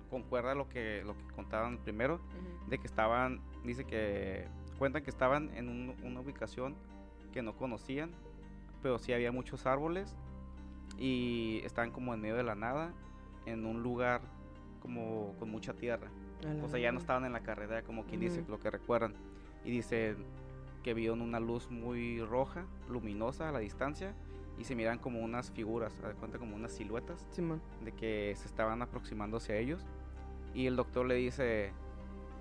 concuerda 0.09 0.55
lo 0.55 0.67
que, 0.69 1.03
lo 1.05 1.15
que 1.17 1.23
contaban 1.35 1.77
primero, 1.77 2.15
Ujú. 2.15 2.69
de 2.69 2.77
que 2.79 2.87
estaban, 2.87 3.41
dice 3.63 3.85
que 3.85 4.47
cuentan 4.77 5.03
que 5.03 5.09
estaban 5.09 5.49
en 5.55 5.69
un- 5.69 5.95
una 6.03 6.21
ubicación 6.21 6.75
que 7.33 7.41
no 7.41 7.55
conocían, 7.55 8.11
pero 8.81 8.97
sí 8.97 9.13
había 9.13 9.31
muchos 9.31 9.65
árboles 9.65 10.15
y 10.97 11.61
estaban 11.63 11.91
como 11.91 12.13
en 12.13 12.21
medio 12.21 12.35
de 12.35 12.43
la 12.43 12.55
nada, 12.55 12.93
en 13.45 13.65
un 13.65 13.83
lugar 13.83 14.21
como 14.81 15.35
con 15.39 15.49
mucha 15.49 15.73
tierra. 15.73 16.09
A 16.45 16.65
O 16.65 16.69
sea, 16.69 16.79
ya 16.79 16.91
no 16.91 16.99
estaban 16.99 17.25
en 17.25 17.33
la 17.33 17.41
carretera 17.41 17.83
como 17.83 18.05
quien 18.05 18.21
dice, 18.21 18.41
Ujú. 18.41 18.51
lo 18.51 18.59
que 18.59 18.69
recuerdan. 18.69 19.13
Y 19.65 19.71
dice 19.71 20.15
que 20.83 20.93
vieron 20.93 21.21
una 21.21 21.39
luz 21.39 21.69
muy 21.69 22.21
roja, 22.21 22.65
luminosa 22.89 23.49
a 23.49 23.51
la 23.51 23.59
distancia, 23.59 24.15
y 24.57 24.63
se 24.63 24.75
miran 24.75 24.97
como 24.99 25.19
unas 25.19 25.51
figuras, 25.51 25.93
de 26.01 26.13
cuenta 26.15 26.37
como 26.37 26.55
unas 26.55 26.71
siluetas 26.71 27.25
Simón. 27.31 27.61
de 27.83 27.91
que 27.93 28.33
se 28.37 28.45
estaban 28.47 28.81
aproximando 28.81 29.37
hacia 29.37 29.55
ellos 29.57 29.85
y 30.53 30.67
el 30.67 30.75
doctor 30.75 31.05
le 31.05 31.15
dice 31.15 31.71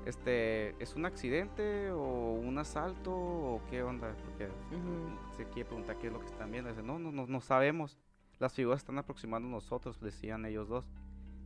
este 0.07 0.71
es 0.83 0.95
un 0.95 1.05
accidente 1.05 1.91
o 1.91 2.33
un 2.33 2.57
asalto 2.59 3.13
o 3.15 3.61
qué 3.69 3.83
onda 3.83 4.15
porque 4.25 4.49
se 5.37 5.45
quiere 5.47 5.67
preguntar 5.67 5.99
qué 5.99 6.07
es 6.07 6.13
lo 6.13 6.21
que 6.21 6.27
están 6.27 6.51
viendo. 6.51 6.71
Dice 6.71 6.83
no 6.83 6.99
no 6.99 7.13
no, 7.13 7.27
no 7.27 7.41
sabemos. 7.41 7.99
Las 8.39 8.55
figuras 8.55 8.79
están 8.79 8.99
aproximando 8.99 9.49
a 9.49 9.51
nosotros 9.51 10.01
decían 10.01 10.47
ellos 10.47 10.69
dos. 10.69 10.87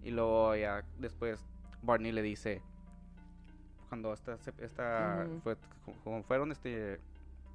Y 0.03 0.11
luego 0.11 0.55
ya 0.57 0.85
después 0.99 1.45
Barney 1.83 2.13
le 2.13 2.23
dice 2.23 2.63
cuando 3.89 4.13
esta, 4.13 4.39
esta 4.59 5.27
Ujú. 5.29 5.41
fue, 5.41 5.57
como 6.05 6.23
fueron 6.23 6.51
este 6.53 7.01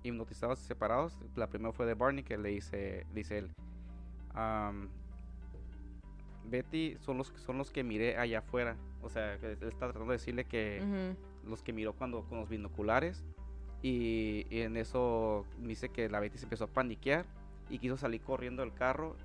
hipnotizados 0.04 0.62
y 0.62 0.66
separados 0.66 1.18
la 1.36 1.48
primera 1.48 1.72
fue 1.74 1.86
de 1.86 1.96
Barney 1.96 2.24
que 2.24 2.38
le 2.38 2.50
dice 2.50 3.08
dice 3.14 3.40
él 3.40 3.52
Betty 6.46 6.96
son 7.00 7.18
los 7.18 7.30
son 7.38 7.58
los 7.58 7.72
que 7.72 7.84
miré 7.84 8.18
allá 8.18 8.40
afuera 8.40 8.78
o 9.02 9.10
sea 9.10 9.34
él 9.36 9.57
está 9.61 9.88
tratando 9.88 10.06
de 10.07 10.14
decirle 10.18 10.45
que 10.45 10.82
Ujú. 10.82 11.49
los 11.52 11.61
que 11.64 11.74
miró 11.74 11.94
cuando 11.94 12.24
con 12.24 12.40
los 12.40 12.49
binoculares 12.49 13.24
y, 13.82 14.45
y 14.49 14.61
en 14.61 14.76
eso 14.78 15.45
dice 15.60 15.90
que 15.90 16.10
la 16.10 16.19
Betty 16.19 16.38
se 16.38 16.45
empezó 16.45 16.64
a 16.65 16.68
paniquear 16.68 17.26
y 17.69 17.80
quiso 17.80 17.98
salir 17.98 18.22
corriendo 18.22 18.64
del 18.64 18.74
carro 18.74 19.15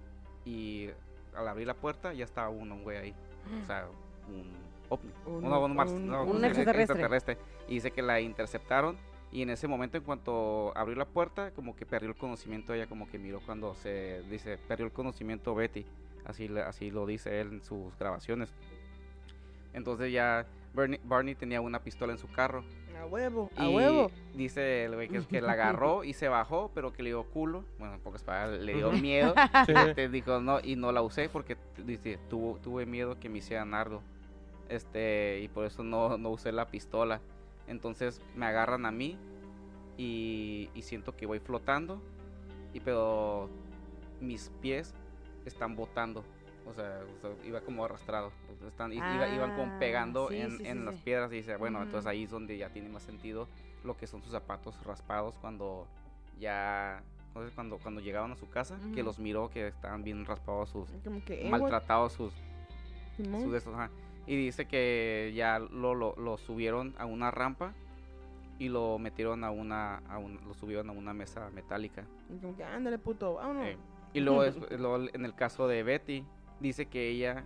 y 0.44 0.88
al 1.34 1.48
abrir 1.48 1.66
la 1.66 1.74
puerta 1.74 2.12
ya 2.12 2.24
estaba 2.24 2.48
uno, 2.50 2.74
un 2.74 2.82
güey 2.82 2.98
ahí, 2.98 3.14
o 3.62 3.64
sea, 3.66 3.86
un 4.28 4.52
ovni, 4.90 5.10
Un- 5.26 5.42
no, 5.42 5.64
un, 5.64 5.70
un- 5.78 6.06
no, 6.08 6.22
un 6.24 6.36
un 6.36 6.44
extraterrestre. 6.44 7.38
y 7.68 7.74
dice 7.74 7.90
que 7.92 8.02
la 8.02 8.20
interceptaron 8.20 8.96
y 9.30 9.40
en 9.40 9.48
ese 9.48 9.66
momento 9.66 9.96
en 9.96 10.04
cuanto 10.04 10.76
abrió 10.76 10.94
la 10.96 11.06
puerta 11.06 11.52
como 11.52 11.74
que 11.74 11.86
perdió 11.86 12.10
el 12.10 12.16
conocimiento. 12.16 12.74
Ella 12.74 12.86
como 12.86 13.08
que 13.08 13.18
miró 13.18 13.40
cuando 13.40 13.74
se 13.74 14.22
dice 14.28 14.58
perdió 14.68 14.84
el 14.84 14.92
conocimiento 14.92 15.54
Betty. 15.54 15.86
Así 16.26 16.48
así 16.58 16.90
lo 16.90 17.06
dice 17.06 17.40
él 17.40 17.48
en 17.54 17.62
sus 17.62 17.96
grabaciones 17.98 18.52
entonces 19.72 20.12
ya 20.12 20.46
Barney, 20.74 21.00
Barney 21.04 21.34
tenía 21.34 21.60
una 21.60 21.80
pistola 21.82 22.12
en 22.12 22.18
su 22.18 22.28
carro 22.28 22.64
A 22.98 23.04
huevo, 23.06 23.50
a 23.56 23.64
y 23.66 23.74
huevo. 23.74 24.10
Dice 24.34 24.84
el 24.84 24.94
güey 24.94 25.08
que, 25.08 25.18
es 25.18 25.26
que 25.26 25.40
la 25.42 25.52
agarró 25.52 26.02
y 26.04 26.12
se 26.14 26.28
bajó, 26.28 26.70
pero 26.74 26.92
que 26.92 27.02
le 27.02 27.10
dio 27.10 27.24
culo. 27.24 27.64
Bueno, 27.78 27.94
en 27.94 28.00
pocas 28.00 28.22
palabras, 28.22 28.60
le 28.60 28.74
dio 28.74 28.90
miedo. 28.92 29.34
Sí. 29.66 29.74
Te 29.94 30.08
dijo 30.08 30.40
no, 30.40 30.60
y 30.62 30.76
no 30.76 30.92
la 30.92 31.02
usé 31.02 31.28
porque 31.28 31.56
t- 31.56 31.82
dice, 31.84 32.18
tuvo, 32.30 32.56
tuve 32.58 32.86
miedo 32.86 33.18
que 33.20 33.28
me 33.28 33.38
hiciera 33.38 33.64
nardo. 33.64 34.02
Este, 34.68 35.40
y 35.42 35.48
por 35.48 35.66
eso 35.66 35.82
no, 35.82 36.16
no 36.16 36.30
usé 36.30 36.52
la 36.52 36.66
pistola. 36.68 37.20
Entonces 37.66 38.22
me 38.34 38.46
agarran 38.46 38.86
a 38.86 38.90
mí 38.90 39.18
y, 39.98 40.70
y 40.74 40.82
siento 40.82 41.14
que 41.16 41.26
voy 41.26 41.38
flotando. 41.40 42.00
Y 42.72 42.80
pero 42.80 43.50
mis 44.20 44.50
pies 44.62 44.94
están 45.44 45.76
botando. 45.76 46.24
O 46.64 46.72
sea, 46.74 47.00
o 47.16 47.20
sea, 47.20 47.30
iba 47.44 47.60
como 47.60 47.84
arrastrado. 47.84 48.32
sea, 48.58 48.68
Están, 48.68 48.92
i- 48.92 48.96
iba- 49.14 49.28
iban 49.28 49.50
como 49.52 49.72
Ah, 49.72 49.76
pegando 49.78 50.28
sí, 50.28 50.36
en, 50.36 50.58
sí, 50.58 50.66
en 50.66 50.78
sí, 50.78 50.84
las 50.84 50.94
piedras. 50.96 51.32
Y 51.32 51.36
dice, 51.36 51.56
bueno, 51.56 51.78
Ujú. 51.78 51.86
entonces 51.86 52.06
ahí 52.08 52.24
es 52.24 52.30
donde 52.30 52.56
ya 52.56 52.68
tiene 52.70 52.88
más 52.88 53.02
sentido 53.02 53.48
lo 53.84 53.96
que 53.96 54.06
son 54.06 54.22
sus 54.22 54.30
zapatos 54.32 54.80
raspados 54.84 55.36
cuando 55.40 55.86
ya. 56.38 57.02
Entonces, 57.28 57.54
cuando, 57.54 57.78
cuando 57.78 58.00
llegaron 58.00 58.30
a 58.30 58.36
su 58.36 58.48
casa, 58.50 58.76
que 58.92 59.00
Ujú. 59.00 59.06
los 59.06 59.18
miró 59.18 59.48
que 59.48 59.68
estaban 59.68 60.04
bien 60.04 60.24
raspados 60.26 60.68
sus, 60.70 60.88
Como 61.02 61.24
que, 61.24 61.46
eh, 61.46 61.50
maltratados 61.50 62.12
sus, 62.12 62.32
sus 63.16 63.54
estos, 63.54 63.74
ajá. 63.74 63.90
Y 64.26 64.36
dice 64.36 64.66
que 64.66 65.32
ya 65.34 65.58
lo, 65.58 65.94
lo, 65.94 66.14
lo 66.16 66.36
subieron 66.36 66.94
a 66.98 67.06
una 67.06 67.30
rampa 67.30 67.72
y 68.58 68.68
lo 68.68 68.98
metieron 68.98 69.42
a 69.44 69.50
una, 69.50 69.96
a 70.06 70.18
un- 70.18 70.40
lo 70.46 70.54
subieron 70.54 70.88
a 70.90 70.92
una 70.92 71.12
mesa 71.14 71.50
metálica. 71.50 72.04
Y 72.28 72.38
Como 72.38 72.54
que, 72.54 72.62
ándale, 72.64 72.98
puto, 72.98 73.34
vámonos. 73.34 73.66
Eh, 73.66 73.76
y 74.12 74.20
luego, 74.20 74.44
despu- 74.44 74.68
luego 74.78 75.08
en 75.12 75.24
el 75.24 75.34
caso 75.34 75.66
de 75.66 75.82
Betty, 75.82 76.24
dice 76.62 76.86
que 76.86 77.08
ella, 77.10 77.44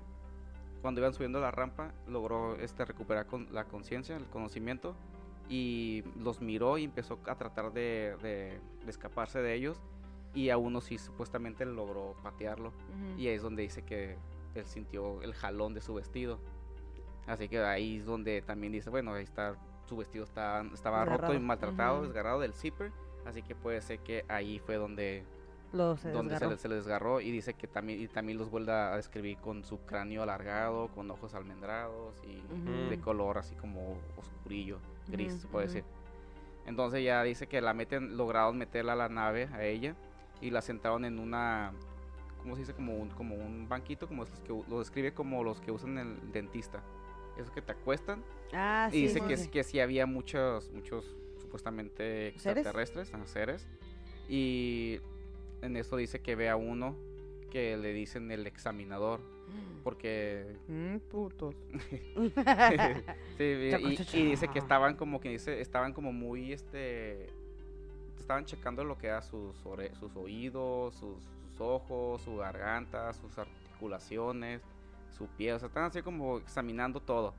cuando 0.82 1.00
iban 1.00 1.12
subiendo 1.12 1.40
la 1.40 1.50
rampa, 1.50 1.92
logró 2.06 2.54
este, 2.56 2.84
recuperar 2.84 3.26
con, 3.26 3.48
la 3.52 3.64
conciencia, 3.64 4.16
el 4.16 4.26
conocimiento, 4.26 4.94
y 5.48 6.02
los 6.18 6.40
miró 6.40 6.76
y 6.78 6.84
empezó 6.84 7.18
a 7.26 7.34
tratar 7.36 7.72
de, 7.72 8.16
de- 8.22 8.60
de 8.84 8.90
escaparse 8.90 9.40
de 9.40 9.54
ellos, 9.54 9.80
y 10.34 10.50
a 10.50 10.58
uno 10.58 10.80
sí 10.80 10.98
supuestamente 10.98 11.64
logró 11.64 12.14
patearlo. 12.22 12.72
Y 13.18 13.28
ahí 13.28 13.34
es 13.36 13.42
donde 13.42 13.62
dice 13.62 13.82
que 13.82 14.16
él 14.54 14.64
sintió 14.66 15.22
el 15.22 15.34
jalón 15.34 15.72
de 15.74 15.80
su 15.80 15.94
vestido. 15.94 16.38
Así 17.26 17.48
que 17.48 17.58
ahí 17.60 17.96
es 17.96 18.06
donde 18.06 18.42
también 18.42 18.72
dice, 18.72 18.90
bueno, 18.90 19.14
ahí 19.14 19.24
está, 19.24 19.56
su 19.86 19.96
vestido 19.96 20.24
está, 20.24 20.60
estaba 20.74 21.04
roto 21.04 21.34
y 21.34 21.38
maltratado, 21.40 22.02
desgarrado 22.02 22.40
del 22.40 22.52
zipper. 22.52 22.92
Así 23.24 23.42
que 23.42 23.54
puede 23.56 23.80
ser 23.80 23.98
que 24.00 24.24
ahí 24.28 24.58
fue 24.60 24.76
donde, 24.76 25.24
Lo 25.76 25.96
se 25.96 26.10
donde 26.10 26.34
se 26.36 26.40
desgarró. 26.46 26.50
le, 26.50 26.58
se 26.58 26.68
le 26.68 26.74
desgarró. 26.76 27.20
Y 27.20 27.30
dice 27.30 27.54
que 27.54 27.66
también, 27.66 28.00
y 28.00 28.08
también 28.08 28.38
los 28.38 28.50
vuelve 28.50 28.72
a 28.72 28.96
describir 28.96 29.36
con 29.38 29.64
su 29.64 29.78
cráneo 29.80 30.22
alargado, 30.22 30.88
con 30.88 31.10
ojos 31.10 31.34
almendrados 31.34 32.14
y 32.24 32.38
Ujú. 32.52 32.90
de 32.90 32.98
color 33.00 33.38
así 33.38 33.54
como 33.56 33.98
oscurillo, 34.16 34.78
gris, 35.08 35.32
Ujú, 35.32 35.40
se 35.42 35.48
puede 35.48 35.66
decir. 35.66 35.84
Entonces 36.66 37.04
ya 37.04 37.22
dice 37.22 37.46
que 37.46 37.60
la 37.60 37.74
meten, 37.74 38.16
lograron 38.16 38.58
meterla 38.58 38.94
a 38.94 38.96
la 38.96 39.08
nave, 39.08 39.48
a 39.52 39.62
ella, 39.64 39.94
y 40.40 40.50
la 40.50 40.60
sentaron 40.62 41.04
en 41.04 41.18
una, 41.18 41.72
¿cómo 42.42 42.54
se 42.56 42.62
dice? 42.62 42.74
Como 42.74 42.96
un, 42.96 43.10
como 43.10 43.36
un 43.36 43.68
banquito, 43.68 44.08
como 44.08 44.24
los 44.24 44.40
que 44.40 44.62
lo 44.68 44.78
describe 44.80 45.12
como 45.14 45.44
los 45.44 45.60
que 45.60 45.70
usan 45.70 45.96
el 45.98 46.32
dentista. 46.32 46.82
Esos 47.36 47.50
que 47.50 47.62
te 47.62 47.72
acuestan. 47.72 48.24
Ah, 48.52 48.88
y 48.90 48.94
sí, 48.94 49.02
dice 49.02 49.20
sí, 49.20 49.26
que, 49.26 49.36
sí. 49.36 49.48
que 49.48 49.62
sí 49.62 49.78
había 49.80 50.06
muchos, 50.06 50.72
muchos 50.72 51.16
supuestamente 51.38 52.32
¿Seres? 52.38 52.64
extraterrestres, 52.66 53.12
ajá, 53.14 53.26
seres. 53.26 53.68
Y 54.28 54.98
en 55.62 55.76
eso 55.76 55.96
dice 55.96 56.20
que 56.20 56.34
ve 56.36 56.48
a 56.48 56.56
uno 56.56 56.96
que 57.50 57.76
le 57.76 57.92
dicen 57.92 58.30
el 58.30 58.46
examinador. 58.46 59.20
Porque 59.84 60.56
Mm, 60.68 60.96
putos. 61.10 61.54
Sí, 63.38 63.44
y, 63.44 63.96
y- 64.18 64.24
dice 64.30 64.48
que 64.48 64.58
estaban 64.58 64.96
como 64.96 65.20
que 65.20 65.28
dice, 65.30 65.60
estaban 65.60 65.92
como 65.92 66.12
muy 66.12 66.52
este 66.52 67.30
estaban 68.18 68.44
checando 68.46 68.82
lo 68.82 68.96
que 68.98 69.06
era 69.08 69.22
sus 69.22 69.54
ore- 69.64 69.94
sus 69.94 70.16
oídos, 70.16 70.94
sus, 70.96 71.16
sus 71.50 71.60
ojos, 71.60 72.22
su 72.22 72.36
garganta, 72.36 73.12
sus 73.12 73.38
articulaciones, 73.38 74.62
su 75.16 75.26
piel, 75.28 75.54
o 75.54 75.58
sea, 75.60 75.68
estaban 75.68 75.90
así 75.90 76.02
como 76.02 76.38
examinando 76.38 76.98
todo. 77.00 77.34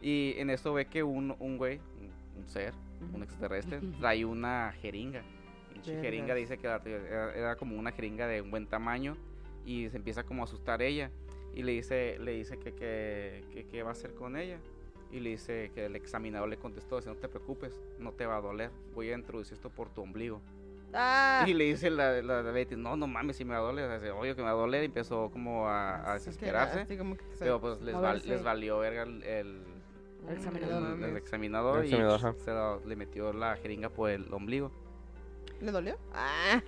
Y 0.00 0.34
en 0.36 0.50
eso 0.50 0.72
ve 0.74 0.86
que 0.86 1.02
un, 1.02 1.34
un 1.40 1.56
güey, 1.58 1.78
un, 2.00 2.42
un 2.42 2.48
ser, 2.48 2.74
un 3.12 3.22
extraterrestre, 3.22 3.80
trae 4.00 4.24
una 4.24 4.72
jeringa, 4.80 5.22
pinche 5.82 6.00
jeringa 6.00 6.34
dice 6.34 6.58
que 6.58 6.66
era, 6.66 6.80
era- 6.84 7.34
era 7.34 7.56
como 7.56 7.76
una 7.76 7.92
jeringa 7.92 8.26
de 8.26 8.40
un 8.40 8.50
buen 8.50 8.66
tamaño 8.66 9.16
y 9.64 9.88
se 9.90 9.96
empieza 9.96 10.24
como 10.24 10.42
a 10.42 10.44
asustar 10.44 10.82
ella 10.82 11.10
y 11.54 11.62
le 11.62 11.72
dice, 11.72 12.18
le 12.18 12.32
dice 12.32 12.58
que 12.58 12.72
que- 12.72 13.44
que 13.52 13.66
qué 13.66 13.82
va 13.82 13.90
a 13.90 13.92
hacer 13.92 14.14
con 14.14 14.36
ella 14.36 14.58
y 15.10 15.20
le 15.20 15.30
dice 15.30 15.70
que 15.74 15.84
el 15.86 15.96
examinador 15.96 16.48
le 16.48 16.56
contestó, 16.56 16.96
dice, 16.96 17.10
no 17.10 17.16
te 17.16 17.28
preocupes, 17.28 17.78
no 17.98 18.12
te 18.12 18.24
va 18.26 18.36
a 18.38 18.40
doler, 18.40 18.70
voy 18.94 19.10
a 19.10 19.14
introducir 19.14 19.54
esto 19.54 19.68
por 19.70 19.90
tu 19.90 20.00
ombligo. 20.02 20.40
Ah, 20.94 21.44
Y 21.48 21.54
le 21.54 21.64
dice 21.64 21.88
la, 21.90 22.20
la, 22.22 22.42
la 22.42 22.50
Betty, 22.50 22.76
no, 22.76 22.96
no 22.96 23.06
mames, 23.06 23.36
si 23.36 23.44
me 23.44 23.52
va 23.52 23.58
a 23.58 23.62
doler, 23.62 23.90
dice, 24.00 24.10
obvio 24.10 24.34
que 24.34 24.42
me 24.42 24.46
va 24.46 24.52
a 24.52 24.54
doler, 24.54 24.82
y 24.82 24.86
empezó 24.86 25.30
como 25.30 25.66
a, 25.68 26.00
a 26.00 26.04
que, 26.06 26.12
desesperarse. 26.24 26.80
así 26.80 26.96
como 26.98 27.16
que 27.16 27.24
se- 27.32 27.44
Pero 27.44 27.60
pues 27.60 27.80
les, 27.80 27.94
val- 27.94 28.22
les 28.26 28.42
valió 28.42 28.78
verga 28.78 29.02
el, 29.04 29.22
el, 29.22 29.62
El 30.28 30.36
examinador. 30.36 30.98
El- 30.98 31.04
el 31.04 31.16
examinador 31.16 31.78
El 31.80 31.86
y 31.86 31.90
se 31.90 32.50
lo- 32.52 32.80
le 32.84 32.96
metió 32.96 33.32
la 33.32 33.56
jeringa 33.56 33.88
por 33.88 34.10
el 34.10 34.32
ombligo. 34.32 34.70
¿Le 35.60 35.70
dolió? 35.72 35.96
Ah. 36.14 36.60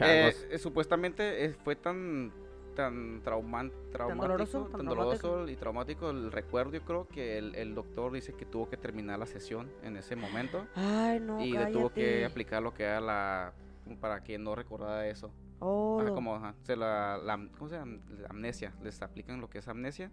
Eh, 0.00 0.32
eh, 0.50 0.58
supuestamente 0.58 1.44
eh, 1.44 1.54
fue 1.64 1.76
tan 1.76 2.32
tan 2.74 3.20
traumático, 3.24 3.74
doloroso, 4.14 4.62
tan 4.66 4.72
tan 4.78 4.86
doloroso 4.86 5.48
y 5.48 5.56
traumático 5.56 6.10
el 6.10 6.30
recuerdo, 6.30 6.74
yo 6.74 6.82
creo 6.84 7.08
que 7.08 7.36
el, 7.36 7.56
el 7.56 7.74
doctor 7.74 8.12
dice 8.12 8.34
que 8.34 8.44
tuvo 8.46 8.68
que 8.68 8.76
terminar 8.76 9.18
la 9.18 9.26
sesión 9.26 9.68
en 9.82 9.96
ese 9.96 10.14
momento 10.14 10.64
Ay, 10.76 11.18
no, 11.18 11.40
y 11.44 11.50
le 11.52 11.66
tuvo 11.72 11.90
que 11.92 12.24
aplicar 12.24 12.62
lo 12.62 12.72
que 12.72 12.84
era 12.84 13.00
la 13.00 13.52
para 14.00 14.22
que 14.22 14.38
no 14.38 14.54
recordara 14.54 15.08
eso. 15.08 15.32
Oh, 15.60 15.98
Ajá, 16.00 16.12
como 16.14 16.36
ajá, 16.36 16.54
se 16.62 16.76
la, 16.76 17.18
la- 17.18 17.48
¿cómo 17.58 17.68
se 17.68 17.74
llama? 17.76 17.98
La 18.20 18.28
amnesia, 18.28 18.72
les 18.80 19.02
aplican 19.02 19.40
lo 19.40 19.50
que 19.50 19.58
es 19.58 19.66
amnesia 19.66 20.12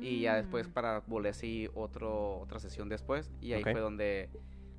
y 0.00 0.22
ya 0.22 0.34
después 0.34 0.66
Mm. 0.68 0.72
para 0.72 1.00
volver 1.06 1.30
así 1.30 1.68
otro 1.74 2.38
otra 2.40 2.58
sesión 2.58 2.88
después 2.88 3.30
y 3.40 3.52
ahí 3.52 3.62
fue 3.62 3.78
donde 3.78 4.30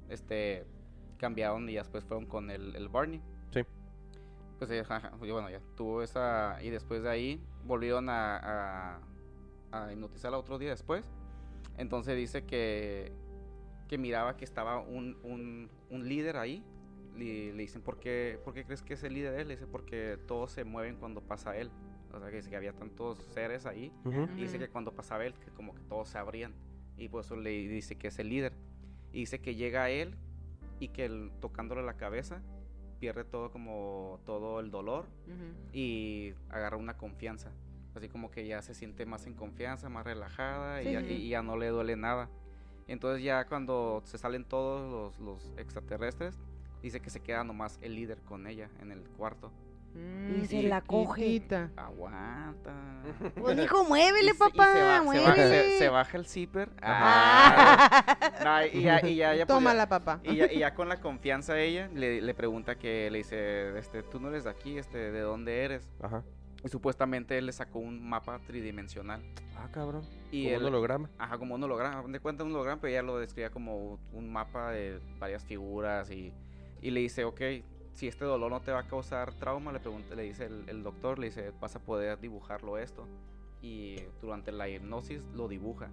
este 0.09 0.65
cambiaron 1.21 1.69
y 1.69 1.75
después 1.75 2.03
fueron 2.03 2.25
con 2.25 2.49
el, 2.49 2.75
el 2.75 2.89
Barney 2.89 3.21
Sí. 3.53 3.61
pues 4.57 4.71
eh, 4.71 4.79
ajá, 4.81 4.95
ajá, 4.97 5.11
y 5.21 5.31
bueno 5.31 5.49
ya 5.49 5.61
tuvo 5.77 6.01
esa 6.01 6.57
y 6.61 6.69
después 6.69 7.03
de 7.03 7.09
ahí 7.09 7.39
volvieron 7.63 8.09
a, 8.09 8.37
a, 8.37 8.99
a 9.71 9.93
hipnotizarla 9.93 10.37
otro 10.37 10.57
día 10.57 10.71
después 10.71 11.05
entonces 11.77 12.15
dice 12.17 12.43
que 12.45 13.11
que 13.87 13.97
miraba 13.97 14.35
que 14.37 14.45
estaba 14.45 14.79
un, 14.79 15.17
un, 15.23 15.69
un 15.89 16.07
líder 16.09 16.37
ahí 16.37 16.63
le, 17.15 17.53
le 17.53 17.61
dicen 17.61 17.81
¿por 17.81 17.99
qué, 17.99 18.39
¿por 18.43 18.53
qué 18.53 18.63
crees 18.65 18.81
que 18.81 18.93
es 18.95 19.03
el 19.03 19.13
líder 19.13 19.39
él? 19.39 19.47
Le 19.49 19.55
dice 19.55 19.67
porque 19.67 20.17
todos 20.27 20.51
se 20.51 20.63
mueven 20.63 20.95
cuando 20.95 21.21
pasa 21.21 21.55
él 21.57 21.69
o 22.13 22.19
sea 22.19 22.29
que 22.29 22.37
dice 22.37 22.49
que 22.49 22.55
había 22.57 22.73
tantos 22.73 23.17
seres 23.33 23.65
ahí 23.65 23.91
Ujú. 24.05 24.23
y 24.35 24.41
dice 24.41 24.59
que 24.59 24.67
cuando 24.69 24.93
pasaba 24.93 25.25
él, 25.25 25.33
que 25.35 25.49
como 25.51 25.73
que 25.73 25.81
todos 25.83 26.09
se 26.09 26.17
abrían. 26.17 26.53
Y 26.97 27.07
por 27.07 27.23
eso 27.23 27.37
le 27.37 27.51
dice 27.51 27.95
que 27.97 28.09
es 28.09 28.19
el 28.19 28.27
líder. 28.27 28.51
Y 29.13 29.19
dice 29.21 29.39
que 29.39 29.55
llega 29.55 29.89
él 29.89 30.17
y 30.81 30.87
que 30.87 31.29
tocándole 31.39 31.83
la 31.83 31.93
cabeza 31.93 32.41
pierde 32.99 33.23
todo 33.23 33.51
como 33.51 34.19
todo 34.25 34.59
el 34.59 34.71
dolor 34.71 35.05
y 35.71 36.33
agarra 36.49 36.75
una 36.75 36.97
confianza. 36.97 37.51
Así 37.93 38.09
como 38.09 38.31
que 38.31 38.47
ya 38.47 38.61
se 38.63 38.73
siente 38.73 39.05
más 39.05 39.27
en 39.27 39.35
confianza, 39.35 39.89
más 39.89 40.05
relajada 40.05 40.81
y, 40.81 40.91
ya, 40.91 41.01
y 41.01 41.29
ya 41.29 41.43
no 41.43 41.55
le 41.55 41.67
duele 41.67 41.95
nada. 41.95 42.29
Entonces 42.87 43.23
ya 43.23 43.45
cuando 43.45 44.01
se 44.05 44.17
salen 44.17 44.43
todos 44.43 45.19
los, 45.19 45.19
los 45.19 45.53
extraterrestres, 45.57 46.39
dice 46.81 46.99
que 46.99 47.11
se 47.11 47.19
queda 47.19 47.43
nomás 47.43 47.77
el 47.81 47.95
líder 47.95 48.17
con 48.23 48.47
ella 48.47 48.69
en 48.81 48.91
el 48.91 49.01
cuarto. 49.01 49.51
Mm, 49.93 50.41
Y 50.43 50.45
se 50.47 50.63
la 50.63 50.81
coge. 50.81 51.41
Aguanta. 51.75 52.73
Pues 53.35 53.57
hijo, 53.59 53.83
muévele, 53.85 54.25
Y 54.25 54.29
se- 54.29 54.35
y 54.35 54.37
papá, 54.37 54.51
se, 54.51 54.59
ba- 54.61 54.73
se 54.73 54.81
baja, 54.83 55.03
muévele. 55.03 55.33
se- 55.71 55.77
se 55.79 55.89
baja 55.89 56.17
el 56.17 56.25
zipper. 56.27 56.69
Ah. 56.81 58.31
No, 58.43 58.65
y 58.79 58.83
ya, 58.83 59.05
y 59.05 59.15
ya, 59.15 59.33
ya, 59.35 59.45
pues, 59.45 59.57
Toma 59.57 59.71
ya- 59.71 59.77
la 59.77 59.89
papá. 59.89 60.19
y 60.23 60.35
ya, 60.35 60.51
y 60.51 60.59
ya 60.59 60.73
con 60.73 60.87
la 60.87 60.99
confianza 60.99 61.59
ella 61.59 61.89
le, 61.93 62.21
le 62.21 62.33
pregunta 62.33 62.75
que 62.75 63.09
le 63.11 63.19
dice, 63.19 63.77
este, 63.77 64.03
tú 64.03 64.19
no 64.19 64.29
eres 64.29 64.43
de 64.43 64.51
aquí, 64.51 64.77
este, 64.77 65.11
¿de 65.11 65.19
dónde 65.21 65.63
eres? 65.63 65.89
Ajá. 66.01 66.23
Y 66.63 66.69
supuestamente 66.69 67.37
él 67.39 67.47
le 67.47 67.53
sacó 67.53 67.79
un 67.79 68.07
mapa 68.07 68.39
tridimensional. 68.45 69.21
Ah, 69.57 69.67
cabrón. 69.71 70.03
Y 70.31 70.43
Como 70.45 70.55
él, 70.57 70.61
un 70.61 70.67
holograma. 70.67 71.09
ajá, 71.17 71.37
como 71.39 71.55
un 71.55 71.63
holograma, 71.63 72.03
de 72.07 72.19
cuenta 72.19 72.43
un 72.43 72.51
holograma, 72.53 72.79
pero 72.79 72.91
ella 72.91 73.01
lo 73.01 73.17
describía 73.17 73.49
como 73.49 73.99
un 74.13 74.31
mapa 74.31 74.71
de 74.71 74.99
varias 75.17 75.43
figuras 75.43 76.11
y, 76.11 76.31
y 76.81 76.91
le 76.91 76.99
dice, 76.99 77.23
ok, 77.25 77.41
si 77.93 78.07
este 78.07 78.25
dolor 78.25 78.49
no 78.51 78.61
te 78.61 78.71
va 78.71 78.79
a 78.79 78.87
causar 78.87 79.33
trauma, 79.33 79.71
le 79.71 79.79
pregunta, 79.79 80.15
le 80.15 80.23
dice 80.23 80.45
el, 80.45 80.63
el 80.67 80.83
doctor, 80.83 81.19
le 81.19 81.27
dice, 81.27 81.51
vas 81.59 81.75
a 81.75 81.79
poder 81.79 82.19
dibujarlo 82.19 82.77
esto. 82.77 83.05
Y 83.61 83.97
durante 84.21 84.51
la 84.51 84.67
hipnosis 84.69 85.21
lo 85.35 85.47
dibuja. 85.47 85.89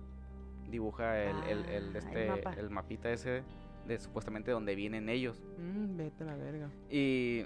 Dibuja 0.70 1.22
el, 1.22 1.42
el, 1.44 1.64
el, 1.66 1.66
Ah, 1.66 1.78
el 1.90 1.96
este, 1.96 2.28
mapa. 2.28 2.52
el 2.54 2.70
mapita 2.70 3.10
ese 3.12 3.42
de 3.86 3.98
supuestamente 3.98 4.50
donde 4.50 4.74
vienen 4.74 5.08
ellos. 5.08 5.40
Mm, 5.58 5.96
vete 5.96 6.24
a 6.24 6.26
la 6.26 6.36
verga. 6.36 6.70
Y, 6.90 7.44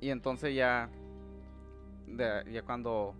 y 0.00 0.10
entonces 0.10 0.54
ya, 0.54 0.88
de- 2.06 2.44
ya 2.52 2.62
cuando... 2.62 3.14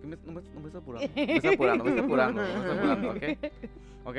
¿qué 0.00 0.06
me- 0.06 0.16
no, 0.24 0.32
me, 0.32 0.42
no 0.54 0.60
me 0.60 0.66
estoy 0.66 0.80
apurando, 0.80 1.08
me 1.14 1.34
estoy 1.36 1.54
apurando, 1.54 1.84
me 1.84 1.90
estoy 1.90 2.04
apurando, 2.04 2.40
me 2.42 2.48
estoy 2.48 2.76
apurando, 2.78 3.10
¿ok? 3.10 3.22
¿Ok? 4.04 4.16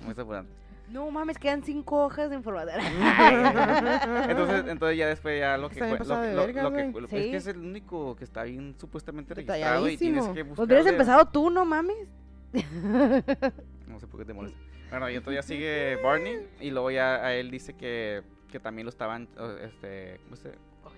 No 0.00 0.04
me 0.06 0.10
estoy 0.10 0.22
apurando. 0.24 0.50
No 0.90 1.10
mames, 1.10 1.36
quedan 1.38 1.62
cinco 1.62 2.04
hojas 2.06 2.30
de 2.30 2.36
información. 2.36 2.80
Entonces, 4.28 4.64
entonces 4.68 4.96
ya 4.98 5.06
después 5.08 5.38
ya 5.38 5.56
lo 5.58 5.68
que... 5.68 5.74
Está 5.80 5.86
bien 5.86 5.98
lo, 6.08 6.20
de 6.20 6.34
lo- 6.34 6.40
verga, 6.46 6.62
lo 6.62 6.72
que 6.72 6.90
güey. 6.90 7.04
es 7.04 7.10
Sí. 7.10 7.30
que 7.30 7.36
es 7.36 7.46
el 7.46 7.58
único 7.58 8.16
que 8.16 8.24
está 8.24 8.42
bien 8.44 8.74
supuestamente 8.78 9.34
registrado 9.34 9.88
y 9.88 9.96
tienes 9.96 10.24
que 10.28 10.32
Pues 10.44 10.48
buscar... 10.48 10.64
hubieras 10.66 10.86
empezado 10.86 11.26
tú, 11.26 11.50
no 11.50 11.64
mames. 11.64 11.96
No 13.86 14.00
sé 14.00 14.06
por 14.06 14.20
qué 14.20 14.24
te 14.26 14.32
molesta. 14.32 14.58
Bueno, 14.90 15.10
y 15.10 15.16
entonces 15.16 15.42
ya 15.44 15.46
sigue 15.46 15.96
Barney 16.02 16.46
y 16.60 16.70
luego 16.70 16.90
ya 16.90 17.16
a 17.16 17.34
él 17.34 17.50
dice 17.50 17.74
que, 17.74 18.22
que 18.50 18.58
también 18.58 18.86
lo 18.86 18.90
estaban, 18.90 19.28
este, 19.62 20.18
¿cómo 20.24 20.36
se? 20.36 20.52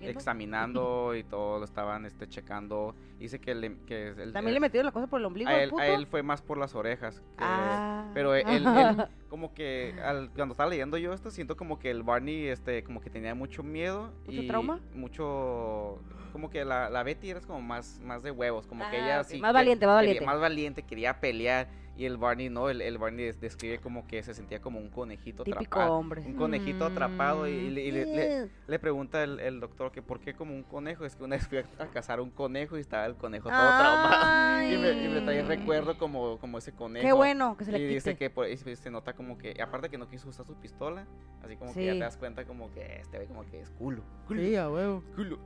Examinando 0.09 1.15
y 1.15 1.23
todo 1.23 1.59
lo 1.59 1.65
estaban 1.65 2.05
este 2.05 2.27
checando 2.27 2.95
dice 3.19 3.39
que, 3.39 3.53
le, 3.55 3.77
que 3.85 4.07
el- 4.09 4.33
También 4.33 4.47
el- 4.49 4.53
le 4.55 4.59
metieron 4.59 4.85
la 4.85 4.91
cosa 4.91 5.07
por 5.07 5.19
el 5.19 5.25
ombligo 5.25 5.49
a 5.49 5.61
él, 5.61 5.69
puto. 5.69 5.81
a 5.81 5.87
él 5.87 6.07
fue 6.07 6.23
más 6.23 6.41
por 6.41 6.57
las 6.57 6.73
orejas 6.75 7.19
que- 7.37 7.43
Ah. 7.43 8.09
pero 8.13 8.33
él, 8.35 8.45
él 8.47 8.65
como 9.29 9.53
que 9.53 9.93
al- 10.03 10.29
cuando 10.31 10.53
estaba 10.53 10.69
leyendo 10.69 10.97
yo 10.97 11.13
esto 11.13 11.29
siento 11.31 11.55
como 11.55 11.77
que 11.79 11.91
el 11.91 12.03
Barney 12.03 12.47
este 12.47 12.83
como 12.83 12.99
que 13.01 13.09
tenía 13.09 13.35
mucho 13.35 13.61
miedo 13.63 14.11
¿Mucho 14.25 14.41
y 14.41 14.47
trauma? 14.47 14.79
mucho 14.93 15.99
como 16.31 16.49
que 16.49 16.63
la, 16.65 16.89
la 16.89 17.03
Betty 17.03 17.29
era 17.29 17.41
como 17.41 17.61
más 17.61 17.99
más 18.03 18.23
de 18.23 18.31
huevos 18.31 18.65
como 18.67 18.89
que 18.89 18.97
Ah, 18.97 19.03
ella 19.05 19.23
sí 19.23 19.39
Más 19.39 19.51
que- 19.51 19.53
valiente, 19.53 19.85
más 19.85 19.95
quería- 19.99 20.07
valiente. 20.13 20.25
más 20.25 20.39
valiente 20.39 20.83
quería 20.83 21.19
pelear 21.19 21.67
y 22.01 22.05
el 22.05 22.17
Barney 22.17 22.49
no 22.49 22.67
el, 22.69 22.81
el 22.81 22.97
Barney 22.97 23.25
des- 23.25 23.39
describe 23.39 23.77
como 23.77 24.07
que 24.07 24.23
se 24.23 24.33
sentía 24.33 24.59
como 24.59 24.79
un 24.79 24.89
conejito 24.89 25.43
Típico 25.43 25.59
atrapado 25.61 25.93
hombre. 25.93 26.21
un 26.25 26.33
conejito 26.33 26.83
atrapado 26.85 27.47
y, 27.47 27.51
y 27.51 27.69
le- 27.69 27.81
y 27.83 27.91
le- 27.91 28.05
le, 28.07 28.37
Eh, 28.43 28.49
le 28.67 28.79
pregunta 28.79 29.23
el, 29.23 29.39
el 29.39 29.59
doctor 29.59 29.91
que 29.91 30.01
por 30.01 30.19
qué 30.19 30.33
como 30.33 30.55
un 30.55 30.63
conejo. 30.63 31.05
Es 31.05 31.15
que 31.15 31.23
una 31.23 31.35
vez 31.35 31.47
fui 31.47 31.59
a, 31.59 31.65
a 31.77 31.85
cazar 31.87 32.19
un 32.19 32.31
conejo 32.31 32.75
y 32.77 32.81
estaba 32.81 33.05
el 33.05 33.13
conejo 33.15 33.49
todo 33.49 33.57
traumado. 33.77 34.63
Y 34.63 34.77
me, 34.79 35.03
y 35.05 35.07
me 35.09 35.21
trae 35.21 35.43
recuerdo 35.43 35.97
como, 35.97 36.39
como 36.39 36.57
ese 36.57 36.71
conejo. 36.71 37.05
Qué 37.05 37.13
bueno 37.13 37.55
que 37.55 37.65
se 37.65 37.71
le 37.71 37.77
y 37.77 37.81
quite. 37.81 37.93
dice 37.93 38.15
que 38.17 38.29
por- 38.31 38.47
y 38.49 38.57
se 38.57 38.89
nota 38.89 39.13
como 39.13 39.37
que, 39.37 39.61
aparte 39.61 39.89
que 39.89 39.97
no 39.99 40.09
quiso 40.09 40.27
usar 40.27 40.45
su 40.47 40.55
pistola, 40.55 41.05
así 41.43 41.55
como 41.55 41.71
que 41.73 41.85
ya 41.85 41.93
Sí. 41.93 41.99
te 41.99 42.03
das 42.05 42.17
cuenta 42.17 42.45
como 42.45 42.71
que 42.73 43.01
este 43.01 43.19
ve 43.19 43.25
como 43.27 43.45
que 43.45 43.61
es 43.61 43.69
culo. 43.69 44.01
Sí, 44.27 44.55
a 44.55 44.69
huevo. 44.69 45.03
culo. 45.15 45.37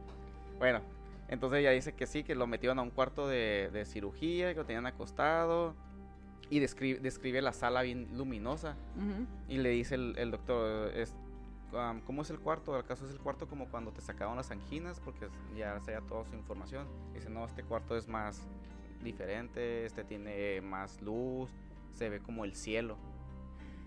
Bueno, 0.57 0.79
entonces 1.27 1.63
ya 1.63 1.71
dice 1.71 1.93
que 1.93 2.05
sí, 2.05 2.23
que 2.23 2.35
lo 2.35 2.47
metieron 2.47 2.79
a 2.79 2.81
un 2.81 2.91
cuarto 2.91 3.27
de, 3.27 3.69
de 3.73 3.85
cirugía, 3.85 4.53
que 4.53 4.59
lo 4.59 4.65
tenían 4.65 4.85
acostado. 4.85 5.75
Y 6.49 6.59
describe, 6.59 6.99
describe 6.99 7.41
la 7.41 7.53
sala 7.53 7.81
bien 7.81 8.07
luminosa. 8.17 8.75
Y 9.49 9.57
le 9.57 9.69
dice 9.69 9.95
el, 9.95 10.15
el 10.17 10.31
doctor, 10.31 10.91
es, 10.95 11.15
am, 11.73 12.01
¿cómo 12.01 12.21
es 12.21 12.29
el 12.29 12.39
cuarto? 12.39 12.75
¿Acaso 12.75 13.05
es 13.05 13.11
el 13.11 13.19
cuarto 13.19 13.47
como 13.47 13.67
cuando 13.69 13.91
te 13.91 14.01
sacaban 14.01 14.35
las 14.37 14.51
anginas? 14.51 14.99
Porque 14.99 15.27
ya 15.57 15.79
sabía 15.81 16.01
toda 16.01 16.23
su 16.25 16.35
información. 16.35 16.87
Dice, 17.13 17.29
no, 17.29 17.45
este 17.45 17.63
cuarto 17.63 17.97
es 17.97 18.07
más 18.07 18.47
diferente, 19.03 19.85
este 19.85 20.03
tiene 20.03 20.61
más 20.61 21.01
luz, 21.01 21.49
se 21.93 22.09
ve 22.09 22.19
como 22.19 22.45
el 22.45 22.53
cielo. 22.55 22.97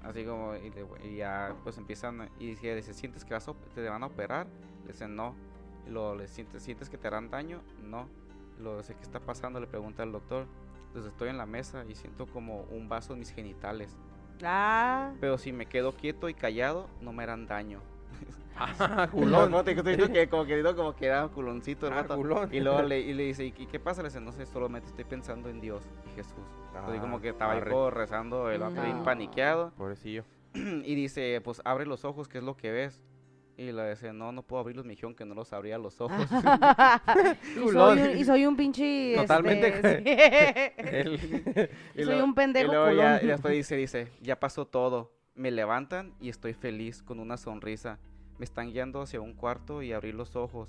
Así 0.03 0.25
como, 0.25 0.55
y, 0.55 0.71
le- 0.71 1.09
y 1.11 1.17
ya 1.17 1.57
pues 1.65 1.77
empiezan, 1.77 2.29
y 2.39 2.47
dice, 2.55 2.95
¿sientes 2.95 3.25
que 3.25 3.35
vas 3.35 3.49
a 3.49 3.55
te 3.75 3.89
van 3.89 4.03
a 4.03 4.07
operar? 4.07 4.47
Le 4.87 4.93
dicen, 4.93 5.17
no. 5.17 5.35
Y 5.87 5.91
luego, 5.91 6.15
le 6.15 6.29
sientes, 6.29 6.63
¿sientes 6.63 6.89
que 6.89 6.99
te 6.99 7.07
harán 7.09 7.31
daño? 7.31 7.61
No. 7.83 8.09
Luego, 8.61 8.79
dice, 8.79 8.95
¿qué 8.95 9.03
está 9.03 9.21
pasando? 9.21 9.59
Le 9.61 9.67
pregunta 9.67 10.03
al 10.03 10.13
doctor. 10.13 10.47
Entonces 10.89 11.13
estoy 11.13 11.29
en 11.29 11.39
la 11.39 11.47
mesa 11.47 11.85
y 11.89 11.95
siento 11.95 12.27
como 12.27 12.63
un 12.71 12.89
vaso 12.89 13.13
en 13.13 13.21
mis 13.21 13.31
genitales. 13.31 13.97
Ah. 14.43 15.13
Pero 15.21 15.39
si 15.39 15.53
me 15.53 15.67
quedo 15.67 15.93
quieto 15.93 16.29
y 16.29 16.35
callado, 16.35 16.89
no 17.01 17.13
me 17.13 17.23
harán 17.23 17.47
daño. 17.47 17.81
Ah, 18.57 19.09
Culón. 19.13 19.51
culón. 19.51 19.65
que 20.13 20.29
como 20.29 20.45
que 20.47 20.57
digo, 20.57 20.75
como 20.75 20.95
que 20.97 21.07
era 21.07 21.29
culoncito 21.29 21.87
el 21.87 21.93
Ah, 21.93 22.05
culón. 22.07 22.49
Y 22.53 22.61
luego 22.61 22.83
le, 22.83 23.01
y 23.01 23.15
le 23.15 23.25
dice, 23.25 23.45
¿y 23.45 23.53
qué 23.53 23.79
pasa? 23.79 24.03
Le 24.03 24.09
dice, 24.09 24.21
no 24.21 24.33
sé, 24.33 24.47
solamente 24.47 24.89
estoy 24.89 25.05
pensando 25.05 25.49
en 25.49 25.61
Dios 25.61 25.83
y 26.11 26.17
Jesús. 26.17 26.35
Entonces 26.75 26.99
Ah, 26.99 27.01
como 27.01 27.21
que 27.21 27.29
estaba 27.31 27.53
ahí 27.53 27.59
arre. 27.61 27.71
todo 27.71 27.91
rezando, 27.91 28.51
el 28.51 28.61
No. 28.61 29.03
paniqueado. 29.05 29.73
Pobrecillo. 29.77 30.25
Y 30.55 30.95
dice, 30.95 31.41
pues 31.45 31.61
abre 31.65 31.87
los 31.87 32.05
ojos, 32.05 32.27
¿qué 32.29 32.39
es 32.39 32.45
lo 32.45 32.57
que 32.57 32.73
ves? 32.73 33.01
Y 33.59 33.73
le 33.73 33.91
dice, 33.91 34.13
no, 34.13 34.31
no 34.31 34.43
puedo 34.43 34.61
abrirlos, 34.61 34.85
me 34.87 34.93
dijeron 34.93 35.17
que 35.17 35.25
no 35.25 35.35
los 35.35 35.53
abría 35.53 35.79
los 35.79 36.01
ojos. 36.01 36.17
y, 37.57 37.69
soy 37.73 38.01
un, 38.01 38.17
y 38.19 38.25
soy 38.25 38.47
un 38.47 38.57
pinche. 38.57 39.15
Totalmente. 39.17 39.69
este, 39.69 40.73
sí. 40.79 40.87
Él- 40.97 41.71
Y 41.97 42.05
soy 42.05 42.21
un 42.21 42.35
pendejo 42.35 42.71
Y 42.71 42.75
luego 42.75 42.91
ya, 42.93 43.17
culón. 43.17 43.19
y 43.23 43.27
después 43.27 43.55
dice, 43.55 43.75
dice, 43.77 44.09
ya 44.23 44.39
pasó 44.39 44.65
todo. 44.67 45.13
Me 45.35 45.51
levantan 45.51 46.15
y 46.21 46.29
estoy 46.29 46.53
feliz 46.55 47.03
con 47.03 47.19
una 47.19 47.37
sonrisa. 47.37 47.99
me 48.39 48.45
están 48.45 48.71
guiando 48.71 49.03
hacia 49.03 49.21
un 49.21 49.35
cuarto 49.35 49.83
y 49.83 49.93
abrí 49.93 50.13
los 50.13 50.37
ojos. 50.37 50.69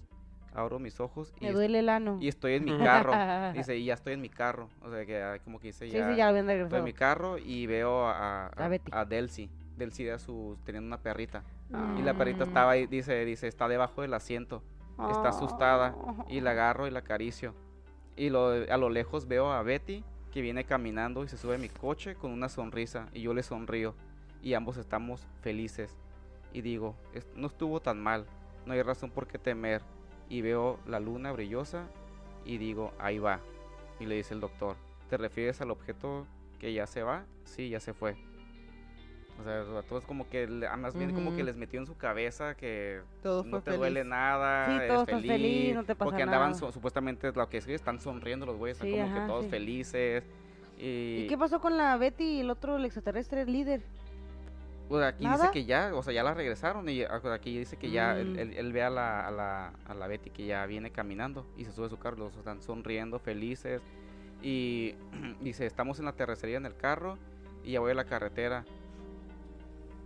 Abro 0.55 0.79
mis 0.79 0.99
ojos 0.99 1.31
y, 1.39 1.45
Me 1.45 1.51
duele 1.51 1.77
el 1.79 1.89
ano. 1.89 2.17
y 2.19 2.27
estoy 2.27 2.53
en 2.55 2.65
mi 2.65 2.75
carro. 2.79 3.13
Dice, 3.53 3.77
y 3.77 3.85
ya 3.85 3.93
estoy 3.93 4.13
en 4.13 4.21
mi 4.21 4.29
carro. 4.29 4.67
O 4.81 4.89
sea, 4.89 5.05
que 5.05 5.21
ah, 5.21 5.37
como 5.43 5.59
que 5.59 5.67
dice 5.67 5.85
Sí, 5.85 5.91
ya. 5.91 6.09
sí, 6.09 6.17
ya 6.17 6.31
lo 6.31 6.39
Estoy 6.39 6.79
en 6.79 6.83
mi 6.85 6.93
carro 6.93 7.37
y 7.37 7.67
veo 7.67 8.07
a, 8.07 8.47
a, 8.47 8.65
A 8.65 8.67
Betty. 8.67 8.89
a 8.91 9.05
Delcy. 9.05 9.47
Delcy 9.79 10.05
era 10.05 10.19
su, 10.19 10.57
teniendo 10.65 10.87
una 10.87 11.01
perrita. 11.01 11.43
Ah. 11.73 11.95
Y 11.97 12.03
la 12.03 12.13
perrita 12.13 12.43
estaba 12.43 12.71
ahí, 12.71 12.85
dice, 12.85 13.25
dice, 13.25 13.47
está 13.47 13.67
debajo 13.67 14.01
del 14.03 14.13
asiento. 14.13 14.61
Está 15.09 15.29
asustada. 15.29 15.95
Y 16.27 16.41
la 16.41 16.51
agarro 16.51 16.85
y 16.87 16.91
la 16.91 16.99
acaricio. 16.99 17.55
Y 18.15 18.29
lo, 18.29 18.47
a 18.49 18.77
lo 18.77 18.89
lejos 18.89 19.27
veo 19.27 19.51
a 19.51 19.63
Betty 19.63 20.03
que 20.31 20.41
viene 20.41 20.65
caminando 20.65 21.23
y 21.23 21.27
se 21.29 21.37
sube 21.37 21.55
a 21.55 21.57
mi 21.57 21.69
coche 21.69 22.15
con 22.15 22.31
una 22.31 22.49
sonrisa. 22.49 23.07
Y 23.13 23.21
yo 23.21 23.33
le 23.33 23.41
sonrío. 23.41 23.95
Y 24.43 24.53
ambos 24.53 24.77
estamos 24.77 25.25
felices. 25.41 25.95
Y 26.53 26.61
digo, 26.61 26.95
"Es- 27.13 27.27
no 27.35 27.47
estuvo 27.47 27.79
tan 27.79 27.99
mal. 28.01 28.25
No 28.65 28.73
hay 28.73 28.81
razón 28.83 29.09
por 29.09 29.25
qué 29.25 29.39
temer. 29.39 29.81
Y 30.27 30.41
veo 30.41 30.79
la 30.85 30.99
luna 30.99 31.31
brillosa 31.31 31.87
y 32.45 32.57
digo, 32.57 32.91
ahí 32.99 33.19
va. 33.19 33.39
Y 33.99 34.05
le 34.05 34.15
dice 34.15 34.33
el 34.33 34.39
doctor, 34.41 34.75
¿te 35.09 35.17
refieres 35.17 35.59
al 35.61 35.71
objeto 35.71 36.27
que 36.59 36.73
ya 36.73 36.85
se 36.87 37.03
va? 37.03 37.23
Sí, 37.45 37.69
ya 37.69 37.79
se 37.79 37.93
fue. 37.93 38.15
O 39.39 39.43
sea, 39.43 39.61
a 39.79 39.81
todos 39.83 40.03
como 40.05 40.27
que, 40.29 40.47
le- 40.47 40.69
más 40.77 40.95
bien 40.95 41.13
como 41.13 41.33
que 41.35 41.43
les 41.43 41.55
metió 41.55 41.79
en 41.79 41.85
su 41.85 41.95
cabeza 41.95 42.55
que 42.55 43.01
Todo 43.23 43.43
no 43.45 43.59
te 43.59 43.65
feliz. 43.65 43.79
duele 43.79 44.03
nada, 44.03 44.65
Sí, 44.67 44.71
eres 44.73 44.87
todo 44.89 45.01
estás 45.03 45.21
feliz, 45.21 45.75
no 45.75 45.83
te 45.85 45.95
pasa 45.95 46.09
porque 46.09 46.23
andaban 46.23 46.51
nada. 46.51 46.59
su- 46.59 46.71
supuestamente 46.73 47.31
lo 47.31 47.47
que 47.49 47.57
es 47.57 47.67
están 47.69 47.99
sonriendo 48.01 48.45
los 48.45 48.57
güeyes, 48.57 48.77
están 48.77 48.89
Sí, 48.89 48.95
como 48.97 49.05
ajá, 49.07 49.21
que 49.21 49.27
todos 49.27 49.45
sí. 49.45 49.49
felices. 49.51 50.23
Y, 50.77 51.23
¿Y 51.23 51.27
qué 51.27 51.37
pasó 51.37 51.59
con 51.61 51.77
la 51.77 51.95
Betty 51.97 52.23
y 52.23 52.39
el 52.41 52.49
otro, 52.49 52.75
el 52.77 52.85
extraterrestre, 52.85 53.41
el 53.41 53.51
líder? 53.51 53.81
pues, 54.89 55.03
aquí 55.05 55.23
¿Nada? 55.23 55.37
dice 55.37 55.51
que 55.53 55.65
ya, 55.65 55.91
o 55.93 56.01
sea, 56.01 56.11
ya 56.13 56.23
la 56.23 56.33
regresaron 56.33 56.89
y 56.89 57.03
ah, 57.03 57.21
aquí 57.31 57.59
dice 57.59 57.77
que 57.77 57.91
ya 57.91 58.17
él, 58.19 58.31
Mm. 58.33 58.39
él- 58.39 58.53
él 58.57 58.73
ve 58.73 58.81
a 58.83 58.89
la, 58.89 59.27
a, 59.27 59.29
la, 59.31 59.73
a 59.85 59.93
la 59.93 60.07
Betty 60.07 60.31
que 60.31 60.47
ya 60.47 60.65
viene 60.65 60.89
caminando 60.91 61.45
y 61.55 61.65
se 61.65 61.71
sube 61.71 61.85
a 61.85 61.89
su 61.89 61.99
carro, 61.99 62.17
los 62.17 62.35
están 62.35 62.61
sonriendo, 62.63 63.19
felices. 63.19 63.81
Y 64.41 64.95
dice, 65.41 65.65
estamos 65.67 65.99
en 65.99 66.05
la 66.05 66.13
terracería 66.13 66.57
en 66.57 66.65
el 66.65 66.75
carro 66.75 67.19
y 67.63 67.73
ya 67.73 67.79
voy 67.81 67.91
a 67.91 67.93
la 67.93 68.05
carretera. 68.05 68.65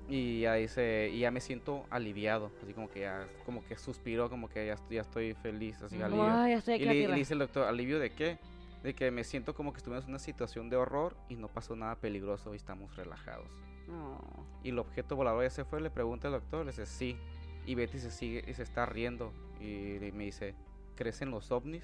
Y 0.09 0.41
ya 0.41 0.55
dice, 0.55 1.09
y 1.13 1.19
ya 1.19 1.31
me 1.31 1.39
siento 1.39 1.85
aliviado, 1.89 2.51
así 2.61 2.73
como 2.73 2.89
que 2.89 3.01
ya, 3.01 3.25
como 3.45 3.63
que 3.65 3.77
suspiro, 3.77 4.30
como 4.30 4.49
que 4.49 4.65
ya, 4.67 4.73
estoy- 4.73 4.95
ya 4.95 5.01
estoy 5.01 5.34
feliz, 5.35 5.81
así 5.81 5.95
Como, 5.97 6.05
alivio. 6.23 6.47
Ya 6.47 6.57
estoy 6.57 6.75
Y 6.75 6.80
le, 6.80 6.84
y 6.84 6.88
le 6.88 6.93
tierra". 6.95 7.15
dice 7.15 7.34
el 7.34 7.39
doctor, 7.39 7.67
¿alivio 7.67 7.99
de 7.99 8.11
qué? 8.11 8.38
De 8.84 8.93
que 8.93 9.11
me 9.11 9.23
siento 9.23 9.53
como 9.55 9.71
que 9.71 9.77
estuvimos 9.77 10.03
en 10.03 10.09
una 10.09 10.19
situación 10.19 10.69
de 10.69 10.75
horror 10.75 11.15
y 11.30 11.35
no 11.38 11.47
pasó 11.47 11.75
nada 11.77 11.95
peligroso 11.95 12.53
y 12.53 12.57
estamos 12.57 12.93
relajados. 12.97 13.47
No. 13.88 14.19
Y 14.61 14.69
el 14.69 14.80
objeto 14.80 15.15
volador 15.15 15.43
ya 15.43 15.49
se 15.49 15.63
fue, 15.63 15.80
le 15.80 15.89
pregunta 15.89 16.27
el 16.27 16.34
doctor, 16.34 16.65
le 16.65 16.71
dice, 16.71 16.85
sí. 16.85 17.17
Y 17.65 17.75
Betty 17.75 17.97
se 17.99 18.11
sigue 18.11 18.43
y 18.45 18.53
se 18.53 18.63
está 18.63 18.85
riendo 18.85 19.31
y 19.61 19.99
me 20.13 20.25
dice, 20.25 20.53
¿crecen 20.97 21.31
los 21.31 21.49
ovnis? 21.49 21.84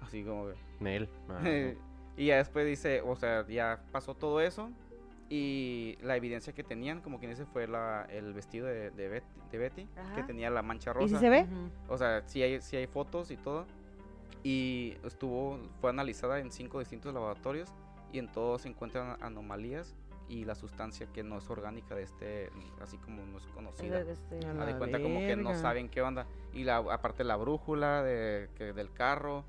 Así 0.00 0.22
como 0.24 0.46
que... 0.46 0.54
Nel. 0.80 1.08
Ah, 1.28 1.42
y 2.16 2.26
ya 2.26 2.36
después 2.36 2.64
dice, 2.66 3.00
o 3.02 3.16
sea, 3.16 3.46
ya 3.48 3.82
pasó 3.92 4.14
todo 4.14 4.40
eso 4.40 4.70
y 5.36 5.98
la 6.02 6.16
evidencia 6.16 6.52
que 6.52 6.62
tenían, 6.62 7.00
como 7.00 7.18
quien 7.18 7.30
dice, 7.30 7.44
fue 7.46 7.66
la, 7.66 8.06
el 8.08 8.32
vestido 8.32 8.66
de, 8.66 8.90
de 8.90 9.08
Betty, 9.08 9.40
de 9.50 9.58
Betty, 9.58 9.88
que 10.14 10.22
tenía 10.22 10.48
la 10.50 10.62
mancha 10.62 10.92
¿Y 11.00 11.08
si 11.08 11.14
rosa. 11.14 11.18
se 11.20 11.28
ve? 11.30 11.46
O 11.88 11.98
sea, 11.98 12.22
sí 12.26 12.42
hay, 12.42 12.60
sí 12.60 12.76
hay 12.76 12.86
fotos 12.86 13.30
y 13.30 13.36
todo. 13.36 13.66
Y 14.42 14.96
estuvo, 15.04 15.58
fue 15.80 15.90
analizada 15.90 16.38
en 16.38 16.52
cinco 16.52 16.78
distintos 16.78 17.12
laboratorios 17.14 17.72
y 18.12 18.18
en 18.18 18.30
todos 18.30 18.62
se 18.62 18.68
encuentran 18.68 19.16
anomalías 19.22 19.94
y 20.28 20.44
la 20.44 20.54
sustancia 20.54 21.06
que 21.12 21.22
no 21.22 21.38
es 21.38 21.48
orgánica 21.50 21.94
de 21.94 22.02
este, 22.04 22.50
así 22.80 22.96
como 22.98 23.24
no 23.26 23.38
es 23.38 23.46
conocida. 23.48 24.00
Este, 24.00 24.36
de 24.36 24.78
cuenta 24.78 25.00
como 25.02 25.18
que 25.20 25.36
no 25.36 25.48
verga. 25.50 25.60
saben 25.60 25.88
qué 25.88 26.02
onda. 26.02 26.26
Y 26.52 26.64
la, 26.64 26.76
aparte 26.76 27.24
la 27.24 27.36
brújula 27.36 28.02
de, 28.02 28.48
que- 28.56 28.72
del 28.72 28.92
carro 28.92 29.44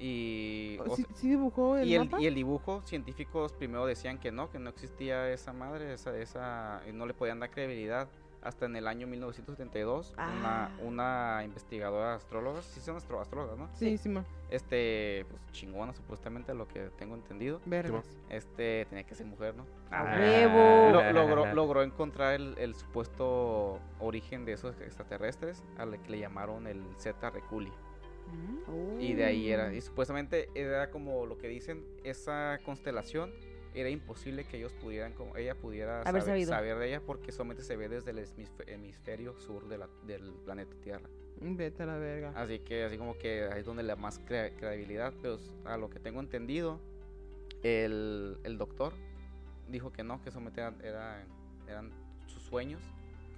y... 0.00 0.78
o 0.78 0.96
¿Sí, 0.96 1.02
sea, 1.04 1.14
sí 1.14 1.28
dibujó 1.28 1.76
el 1.76 1.86
y 1.88 1.94
el, 1.94 2.04
mapa? 2.06 2.20
y 2.20 2.26
el 2.26 2.34
dibujo, 2.34 2.82
científicos 2.84 3.52
primero 3.52 3.84
decían 3.86 4.18
que 4.18 4.32
no, 4.32 4.50
que 4.50 4.58
no 4.58 4.70
existía 4.70 5.30
esa 5.30 5.52
madre, 5.52 5.92
esa, 5.92 6.16
esa, 6.16 6.80
y 6.88 6.92
no 6.92 7.06
le 7.06 7.14
podían 7.14 7.38
dar 7.40 7.50
credibilidad. 7.50 8.08
Hasta 8.42 8.64
en 8.64 8.74
el 8.74 8.86
año 8.88 9.06
1972, 9.06 10.14
Ah. 10.16 10.70
una, 10.78 10.86
una 10.88 11.44
investigadora 11.44 12.14
astróloga, 12.14 12.62
sí 12.62 12.80
son 12.80 12.96
astro- 12.96 13.20
astrólogas, 13.20 13.58
¿no? 13.58 13.68
Sí, 13.74 13.98
sí, 13.98 14.08
ma. 14.08 14.24
Este, 14.48 15.26
pues 15.28 15.42
chingona 15.52 15.92
supuestamente, 15.92 16.54
lo 16.54 16.66
que 16.66 16.88
tengo 16.96 17.14
entendido. 17.16 17.60
Vergas. 17.66 18.06
Este, 18.30 18.86
tenía 18.88 19.04
que 19.04 19.14
ser 19.14 19.26
mujer, 19.26 19.54
¿no? 19.56 19.66
¡A 19.90 20.00
Ah. 20.00 20.16
huevo! 20.18 20.90
Lo- 20.90 21.12
logró, 21.12 21.52
logró 21.52 21.82
encontrar 21.82 22.32
el, 22.32 22.56
el 22.56 22.74
supuesto 22.74 23.78
origen 23.98 24.46
de 24.46 24.52
esos 24.54 24.80
extraterrestres, 24.80 25.62
al 25.76 26.00
que 26.00 26.10
le 26.10 26.18
llamaron 26.20 26.66
el 26.66 26.82
Zeta 26.98 27.28
Reculi. 27.28 27.70
Y 28.98 29.14
de 29.14 29.24
ahí 29.24 29.50
era, 29.50 29.72
y 29.74 29.80
supuestamente 29.80 30.48
era 30.54 30.90
como 30.90 31.24
lo 31.26 31.38
que 31.38 31.48
dicen, 31.48 31.84
esa 32.04 32.60
constelación 32.64 33.32
era 33.72 33.88
imposible 33.88 34.44
que 34.44 34.56
ellos 34.58 34.72
pudieran, 34.74 35.12
como 35.14 35.36
ella 35.36 35.54
pudiera 35.54 36.02
Haber 36.02 36.22
saber, 36.22 36.46
saber 36.46 36.78
de 36.78 36.88
ella 36.88 37.00
porque 37.00 37.32
solamente 37.32 37.62
se 37.62 37.76
ve 37.76 37.88
desde 37.88 38.10
el 38.10 38.18
hemisfe- 38.18 38.64
hemisferio 38.66 39.38
sur 39.38 39.68
de 39.68 39.78
la- 39.78 39.88
del 40.06 40.34
planeta 40.44 40.74
Tierra. 40.82 41.08
Vete 41.40 41.84
a 41.84 41.86
la 41.86 41.96
verga. 41.96 42.32
Así 42.36 42.58
que 42.58 42.84
así 42.84 42.98
como 42.98 43.16
que 43.16 43.44
ahí 43.50 43.60
es 43.60 43.64
donde 43.66 43.82
le 43.84 43.88
da 43.90 43.96
más 43.96 44.18
crea- 44.18 44.54
credibilidad, 44.54 45.14
pero 45.22 45.38
a 45.64 45.76
lo 45.76 45.88
que 45.88 45.98
tengo 46.00 46.20
entendido, 46.20 46.80
el, 47.62 48.38
el 48.44 48.58
doctor 48.58 48.92
dijo 49.68 49.92
que 49.92 50.02
no, 50.02 50.20
que 50.22 50.30
solamente 50.30 50.60
eran, 50.60 50.80
eran, 50.84 51.28
eran 51.68 51.92
sus 52.26 52.42
sueños, 52.42 52.82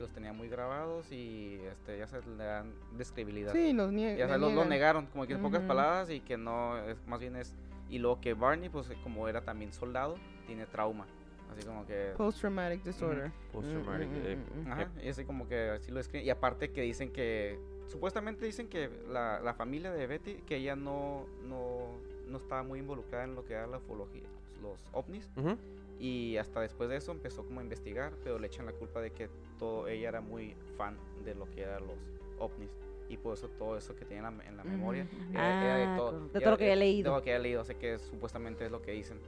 los 0.02 0.10
tenía 0.12 0.32
muy 0.32 0.48
grabados 0.48 1.10
y 1.10 1.58
este 1.70 1.96
ya 1.98 2.06
se 2.06 2.20
le 2.26 2.44
dan 2.44 2.74
describilidad. 2.98 3.52
Sí, 3.52 3.72
los 3.72 3.92
nie 3.92 4.16
Ya 4.16 4.24
le 4.26 4.32
sabes, 4.32 4.40
lo, 4.40 4.46
lo 4.48 4.52
niegan. 4.52 4.68
negaron, 4.68 5.06
como 5.06 5.26
que 5.26 5.32
en 5.34 5.40
pocas 5.42 5.60
Ujú. 5.60 5.68
palabras, 5.68 6.10
y 6.10 6.20
que 6.20 6.36
no, 6.36 6.76
es, 6.78 6.96
más 7.06 7.20
bien 7.20 7.36
es. 7.36 7.54
Y 7.88 7.98
luego 7.98 8.20
que 8.20 8.34
Barney, 8.34 8.68
pues 8.68 8.90
como 9.02 9.28
era 9.28 9.42
también 9.42 9.72
soldado, 9.72 10.16
tiene 10.46 10.66
trauma. 10.66 11.06
Así 11.50 11.66
como 11.66 11.86
que. 11.86 12.12
Post-traumatic 12.16 12.82
disorder. 12.82 13.30
Post-traumatic, 13.52 14.08
Mm, 14.08 14.12
mm, 14.12 14.26
eh, 14.26 14.36
mm, 14.36 14.60
mm. 14.68 14.72
Ajá, 14.72 14.88
y 15.02 15.08
así 15.08 15.24
como 15.24 15.46
que 15.48 15.70
así 15.70 15.90
lo 15.90 16.00
escriben. 16.00 16.26
Y 16.26 16.30
aparte 16.30 16.70
que 16.72 16.82
dicen 16.82 17.12
que. 17.12 17.58
Supuestamente 17.88 18.46
dicen 18.46 18.68
que 18.68 18.88
la, 19.08 19.38
la 19.40 19.52
familia 19.54 19.92
de 19.92 20.06
Betty, 20.06 20.34
que 20.46 20.56
ella 20.56 20.74
no, 20.76 21.26
no, 21.44 21.88
no 22.26 22.38
estaba 22.38 22.62
muy 22.62 22.78
involucrada 22.78 23.24
en 23.24 23.34
lo 23.34 23.44
que 23.44 23.52
era 23.52 23.66
la 23.66 23.76
ufología, 23.78 24.26
los 24.62 24.80
ovnis. 24.92 25.30
Ujú. 25.36 25.58
Y 26.02 26.36
hasta 26.36 26.60
después 26.60 26.90
de 26.90 26.96
eso 26.96 27.12
empezó 27.12 27.44
como 27.44 27.60
a 27.60 27.62
investigar, 27.62 28.14
pero 28.24 28.36
le 28.36 28.48
echan 28.48 28.66
la 28.66 28.72
culpa 28.72 29.00
de 29.00 29.12
que 29.12 29.30
todo, 29.56 29.86
ella 29.86 30.08
era 30.08 30.20
muy 30.20 30.56
fan 30.76 30.98
de 31.24 31.32
lo 31.36 31.48
que 31.48 31.62
eran 31.62 31.86
los 31.86 31.96
ovnis. 32.40 32.76
Y 33.08 33.16
por 33.18 33.34
eso 33.34 33.48
todo 33.50 33.76
eso 33.76 33.94
que 33.94 34.04
tenía 34.04 34.26
en 34.28 34.36
la, 34.38 34.44
en 34.44 34.56
la 34.56 34.64
Ujú, 34.64 34.72
memoria 34.72 35.04
ujú. 35.04 35.32
era, 35.38 35.54
era 35.62 35.74
Ah, 35.74 35.76
de 35.78 35.86
todo. 35.96 36.10
con- 36.10 36.22
de 36.32 36.38
era 36.38 36.40
todo 36.40 36.50
lo 36.50 36.58
que 36.58 36.64
había 36.64 36.76
leído. 36.76 37.10
De 37.12 37.16
lo 37.18 37.22
que 37.22 37.30
había 37.30 37.42
leído, 37.44 37.64
sea 37.64 37.78
que 37.78 37.98
supuestamente 38.00 38.64
es 38.64 38.72
lo 38.72 38.82
que 38.82 38.90
dicen. 38.90 39.20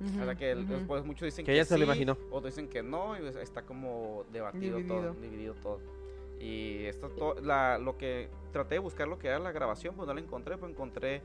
Ujú, 0.00 0.22
O 0.22 0.24
sea 0.24 0.34
que 0.36 0.50
el- 0.52 0.60
ujú. 0.62 0.74
después 0.74 1.04
muchos 1.04 1.26
dicen 1.26 1.44
Que 1.44 1.50
que, 1.50 1.56
ella 1.58 1.64
se 1.64 1.76
lo 1.76 1.82
imaginó. 1.86 2.16
otros 2.30 2.54
dicen 2.54 2.68
que 2.68 2.84
no, 2.84 3.16
y 3.18 3.20
pues 3.22 3.34
está 3.34 3.62
como 3.62 4.24
debatido 4.30 4.76
Dividido. 4.76 5.10
todo, 5.12 5.20
dividido 5.20 5.54
todo. 5.54 5.80
Y 6.38 6.84
esto 6.84 7.08
to- 7.10 7.34
la, 7.42 7.78
lo 7.78 7.98
que 7.98 8.28
traté 8.52 8.76
de 8.76 8.78
buscar 8.78 9.08
lo 9.08 9.18
que 9.18 9.26
era 9.26 9.40
la 9.40 9.50
grabación, 9.50 9.96
pues 9.96 10.06
no 10.06 10.14
la 10.14 10.20
encontré, 10.20 10.56
pues 10.56 10.70
encontré 10.70 11.20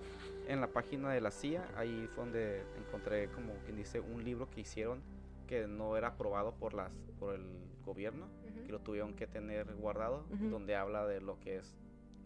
en 0.47 0.61
la 0.61 0.67
página 0.67 1.11
de 1.11 1.21
la 1.21 1.31
CIA, 1.31 1.67
ahí 1.75 2.07
fue 2.13 2.23
donde 2.25 2.63
encontré 2.77 3.29
como 3.29 3.53
quien 3.65 3.75
dice 3.77 3.99
un 3.99 4.23
libro 4.23 4.49
que 4.49 4.61
hicieron 4.61 5.01
que 5.47 5.67
no 5.67 5.95
era 5.97 6.09
aprobado 6.09 6.53
por 6.55 6.73
las 6.73 6.91
por 7.19 7.35
el 7.35 7.45
gobierno, 7.85 8.27
que 8.65 8.71
lo 8.71 8.79
tuvieron 8.79 9.13
que 9.13 9.27
tener 9.27 9.73
guardado, 9.75 10.25
donde 10.29 10.75
habla 10.75 11.05
de 11.07 11.21
lo 11.21 11.39
que 11.39 11.57
es 11.57 11.75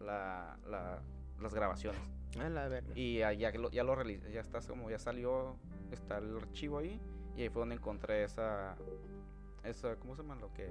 la, 0.00 0.58
la- 0.66 1.00
las 1.40 1.54
grabaciones. 1.54 2.00
A 2.40 2.48
la 2.48 2.68
verga. 2.68 2.92
Y 2.94 3.18
ya, 3.18 3.32
ya 3.32 3.50
lo, 3.52 3.70
ya 3.70 3.84
lo 3.84 3.94
ya 4.02 4.40
está 4.40 4.60
como 4.60 4.90
ya 4.90 4.98
salió, 4.98 5.56
está 5.90 6.18
el 6.18 6.36
archivo 6.36 6.78
ahí 6.78 7.00
y 7.36 7.42
ahí 7.42 7.48
fue 7.48 7.60
donde 7.60 7.76
encontré 7.76 8.24
esa, 8.24 8.76
esa 9.64 9.96
¿cómo 9.96 10.14
se 10.16 10.22
llama? 10.22 10.34
Lo 10.36 10.52
que, 10.52 10.68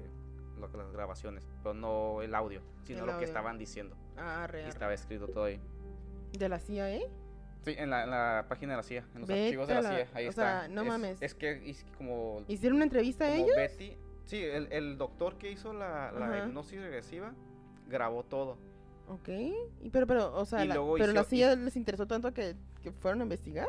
lo 0.59 0.69
que 0.71 0.77
las 0.77 0.91
grabaciones, 0.91 1.47
pero 1.63 1.73
no 1.73 2.21
el 2.21 2.35
audio, 2.35 2.61
sino 2.83 3.01
El 3.01 3.07
lo 3.07 3.17
que 3.17 3.25
estaban 3.25 3.57
diciendo. 3.57 3.95
Ah, 4.17 4.45
Y 4.47 4.51
real. 4.51 4.69
estaba 4.69 4.93
escrito 4.93 5.27
todo 5.27 5.45
ahí. 5.45 5.59
¿De 6.37 6.49
la 6.49 6.59
CIA? 6.59 6.99
Sí, 7.63 7.75
en 7.77 7.89
la, 7.91 8.03
en 8.03 8.09
la 8.09 8.45
página 8.49 8.73
de 8.73 8.77
la 8.77 8.83
CIA, 8.83 9.05
en 9.13 9.19
los 9.21 9.27
Vete 9.29 9.43
archivos 9.45 9.67
de 9.67 9.73
la 9.75 9.81
la- 9.81 9.89
CIA, 9.89 10.07
ahí 10.15 10.25
o 10.25 10.29
está. 10.29 10.61
sea, 10.61 10.67
no 10.67 10.81
Es- 10.81 10.87
mames. 10.87 11.21
Es 11.21 11.35
que 11.35 11.69
es 11.69 11.85
como, 11.97 12.43
¿Hicieron 12.47 12.77
una 12.77 12.85
entrevista 12.85 13.25
a 13.25 13.35
ellos? 13.35 13.55
Betty, 13.55 13.95
sí, 14.25 14.37
el, 14.43 14.71
el 14.71 14.97
doctor 14.97 15.37
que 15.37 15.51
hizo 15.51 15.71
la, 15.73 16.11
la 16.11 16.39
hipnosis 16.45 16.79
regresiva 16.81 17.33
grabó 17.87 18.23
todo. 18.23 18.57
Ok. 19.07 19.29
Y 19.81 19.89
pero, 19.91 20.07
pero, 20.07 20.33
o 20.35 20.45
sea, 20.45 20.65
la- 20.65 20.73
pero 20.97 21.13
la 21.13 21.23
CIA 21.23 21.55
les 21.55 21.75
interesó 21.75 22.07
tanto 22.07 22.33
que, 22.33 22.55
que 22.81 22.91
fueron 22.91 23.19
a 23.21 23.23
investigar. 23.23 23.67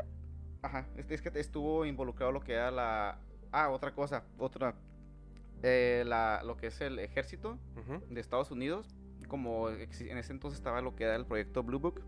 Ajá, 0.63 0.87
es, 0.97 1.11
es 1.11 1.21
que 1.21 1.31
estuvo 1.41 1.85
involucrado 1.85 2.33
lo 2.33 2.41
que 2.41 2.53
era 2.55 2.71
la... 2.71 3.19
Ah, 3.51 3.69
otra 3.71 3.93
cosa, 3.95 4.25
otra... 4.39 4.75
eh, 5.63 6.05
la, 6.07 6.43
lo 6.45 6.57
que 6.57 6.69
es 6.69 6.81
el 6.81 6.99
ejército 6.99 7.59
de 8.09 8.21
Estados 8.21 8.51
Unidos, 8.51 8.87
como 9.29 9.69
en 9.71 10.19
ese 10.19 10.33
entonces 10.33 10.59
estaba 10.59 10.81
lo 10.81 10.95
que 10.95 11.05
era 11.05 11.17
el 11.17 11.27
proyecto 11.27 11.63
Blue 11.63 11.79
Book. 11.81 12.01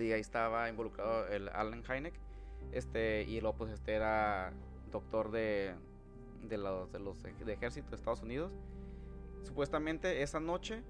Y 0.00 0.12
ahí 0.12 0.20
estaba 0.20 0.68
involucrado 0.68 1.26
el 1.28 1.48
Allen 1.48 1.82
Hynek, 1.82 2.14
este, 2.72 3.22
y 3.22 3.40
luego 3.40 3.56
pues 3.56 3.72
este 3.72 3.94
era 3.94 4.52
doctor 4.90 5.30
de, 5.30 5.74
de 6.42 6.58
los, 6.58 6.90
de 6.92 6.98
los 6.98 7.22
de 7.22 7.52
ejército 7.52 7.90
de 7.90 7.96
Estados 7.96 8.22
Unidos. 8.22 8.52
Supuestamente 9.42 10.22
esa 10.22 10.40
noche 10.40 10.82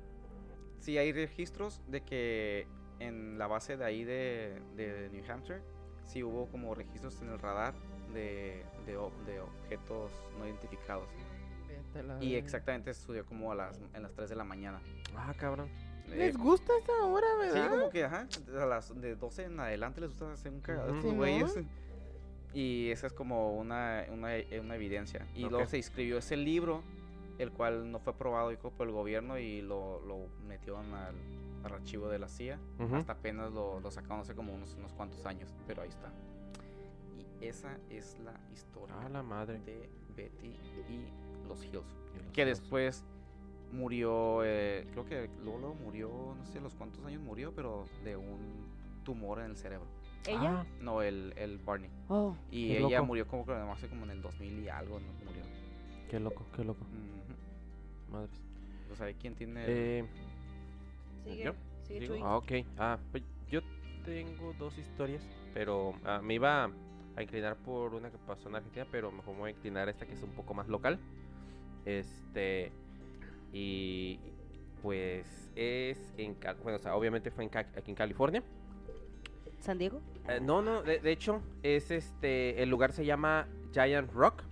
sí 0.79 0.99
hay 0.99 1.13
registros 1.13 1.83
de 1.89 2.03
que 2.03 2.67
en 2.99 3.39
la 3.39 3.47
base 3.47 3.77
de 3.77 3.85
ahí 3.85 4.05
de, 4.05 4.61
de 4.77 5.09
New 5.11 5.25
Hampshire, 5.31 5.63
sí 6.05 6.23
hubo 6.23 6.49
como 6.49 6.75
registros 6.75 7.21
en 7.23 7.29
el 7.31 7.39
radar 7.39 7.75
de, 8.13 8.65
de, 8.87 8.93
de 9.27 9.41
objetos 9.41 10.13
no 10.39 10.47
identificados. 10.47 11.09
Y 12.21 12.35
exactamente 12.35 12.95
sucedió 12.95 13.25
como 13.25 13.53
a 13.53 13.55
las, 13.55 13.81
en 13.95 14.03
las 14.03 14.13
3 14.15 14.31
de 14.31 14.37
la 14.37 14.45
mañana. 14.45 14.81
Ah, 15.17 15.35
cabrón. 15.37 15.69
Eh, 16.13 16.17
Les 16.17 16.37
gusta 16.37 16.73
esa 16.79 17.05
hora, 17.05 17.27
Sí, 17.45 17.55
¿verdad? 17.55 17.71
como 17.71 17.91
que, 17.91 18.05
ajá, 18.05 18.29
a 18.61 18.67
las 18.67 19.01
de 19.01 19.15
12 19.17 19.45
en 19.45 19.61
adelante 19.61 20.01
les 20.01 20.11
gusta 20.11 20.33
hacer 20.33 20.53
un 20.53 20.61
cagado 20.61 20.95
estos 20.95 21.15
güeyes. 21.15 21.55
Y 22.55 22.91
esa 22.91 23.07
es 23.09 23.13
como 23.13 23.57
una, 23.59 24.07
una, 24.11 24.31
una 24.63 24.75
evidencia. 24.75 25.27
Y 25.35 25.43
luego 25.43 25.59
Ok. 25.65 25.67
se 25.69 25.79
escribió 25.79 26.19
ese 26.19 26.37
libro, 26.37 26.83
el 27.39 27.53
cual 27.53 27.91
no 27.93 27.99
fue 28.01 28.13
aprobado 28.15 28.51
por 28.59 28.87
el 28.87 28.93
gobierno 28.93 29.39
y 29.39 29.61
lo, 29.61 30.01
lo 30.07 30.27
metieron 30.47 30.93
al, 30.95 31.15
al 31.65 31.73
archivo 31.73 32.09
de 32.09 32.19
la 32.19 32.29
CIA. 32.29 32.59
Ujú. 32.79 32.97
Hasta 32.97 33.13
apenas 33.13 33.53
lo, 33.53 33.81
lo 33.81 33.91
sacaron 33.91 34.21
hace 34.21 34.35
como 34.35 34.55
unos, 34.55 34.75
unos 34.75 34.93
cuantos 34.95 35.25
años, 35.27 35.55
pero 35.67 35.83
ahí 35.83 35.91
está. 35.91 36.11
Y 37.41 37.45
esa 37.47 37.77
es 37.91 38.19
la 38.25 38.33
historia 38.53 38.99
A 39.03 39.09
la 39.11 39.23
madre. 39.23 39.61
de 39.61 39.89
Betty 40.17 40.49
y 40.89 41.49
los 41.49 41.63
Hills. 41.63 41.75
Y 42.15 42.25
los 42.25 42.33
Que 42.33 42.45
dos. 42.47 42.59
después 42.61 43.05
murió, 43.73 44.45
eh, 44.45 44.87
creo 44.93 45.05
que 45.05 45.29
luego, 45.43 45.59
luego 45.59 45.75
murió, 45.75 46.35
no 46.37 46.45
sé 46.47 46.61
los 46.61 46.75
cuántos 46.75 47.05
años 47.05 47.21
murió, 47.23 47.53
pero 47.55 47.85
de 48.05 48.17
un 48.17 48.39
tumor 49.05 49.41
en 49.41 49.47
el 49.47 49.57
cerebro. 49.57 49.87
¿Ella? 50.27 50.61
Ah, 50.61 50.67
No, 50.81 51.01
el, 51.03 51.33
el 51.37 51.59
Barney. 51.59 51.91
Oh. 52.09 52.35
Y 52.51 52.73
ella 52.77 52.99
loco. 52.99 53.07
murió 53.07 53.27
como 53.27 53.47
que 53.47 53.53
hace 53.53 53.89
como 53.89 54.05
en 54.05 54.11
el 54.11 54.23
2000 54.23 54.59
y 54.61 54.69
algo, 54.69 54.99
¿no? 55.01 55.07
Murió. 55.25 55.43
qué 56.11 56.19
loco, 56.21 56.45
qué 56.55 56.65
loco. 56.65 56.81
Ujú. 56.85 58.13
Madres. 58.13 58.43
O 58.93 58.97
sea, 58.97 59.13
¿quién 59.15 59.35
tiene 59.35 59.65
el- 59.65 59.71
Eh, 59.71 60.05
Sigue, 61.25 61.45
¿Yo? 61.45 61.53
sigue. 61.85 62.21
Ah, 62.23 62.37
ok. 62.39 62.53
Ah, 62.79 62.99
pues 63.11 63.23
yo 63.51 63.61
tengo 64.05 64.53
dos 64.59 64.77
historias, 64.79 65.23
pero 65.53 65.93
ah, 66.05 66.21
me 66.23 66.35
iba 66.35 66.71
a 67.17 67.23
inclinar 67.23 67.57
por 67.57 67.95
una 67.95 68.11
que 68.11 68.17
pasó 68.19 68.49
en 68.49 68.57
Argentina, 68.57 68.87
pero 68.91 69.11
mejor 69.13 69.35
me 69.35 69.41
voy 69.41 69.49
a 69.51 69.55
inclinar 69.55 69.89
a 69.89 69.91
esta 69.91 70.07
que 70.07 70.15
es 70.15 70.23
un 70.23 70.31
poco 70.31 70.55
más 70.55 70.69
local. 70.69 70.99
Este, 71.85 72.73
y 73.53 74.19
pues 74.83 75.51
es 75.57 76.15
en, 76.17 76.37
bueno, 76.63 76.77
o 76.77 76.79
sea, 76.79 76.95
obviamente 76.95 77.31
fue 77.31 77.45
en 77.45 77.51
aquí 77.57 77.91
en 77.91 77.95
California. 77.95 78.43
¿San 79.59 79.79
Diego? 79.79 80.01
Eh, 80.29 80.41
no, 80.41 80.63
no, 80.63 80.83
de, 80.83 81.01
de 81.01 81.11
hecho, 81.11 81.43
es 81.63 81.91
este, 81.91 82.63
el 82.63 82.69
lugar 82.71 82.93
se 82.93 83.05
llama 83.05 83.49
Giant 83.73 84.13
Rock, 84.13 84.43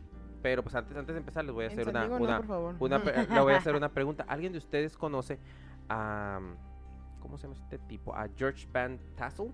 pero 0.42 0.62
pues 0.62 0.74
antes, 0.74 0.96
antes 0.96 1.14
de 1.14 1.20
empezar 1.20 1.44
les 1.44 1.54
voy 1.54 1.64
a 1.64 1.66
En 1.68 1.72
hacer 1.72 1.88
una, 1.88 2.00
Diego 2.00 2.18
no, 2.18 2.24
una, 2.24 2.36
por 2.38 2.46
favor. 2.46 2.74
una 2.80 2.98
le 3.34 3.40
voy 3.40 3.52
a 3.52 3.58
hacer 3.58 3.76
una 3.76 3.88
pregunta. 3.90 4.24
¿Alguien 4.28 4.52
de 4.52 4.58
ustedes 4.58 4.96
conoce 4.96 5.38
a 5.88 6.40
¿cómo 7.20 7.38
se 7.38 7.44
llama 7.46 7.54
este 7.60 7.78
tipo? 7.78 8.14
A 8.14 8.28
George 8.36 8.66
Van 8.72 8.98
Tassel. 9.16 9.52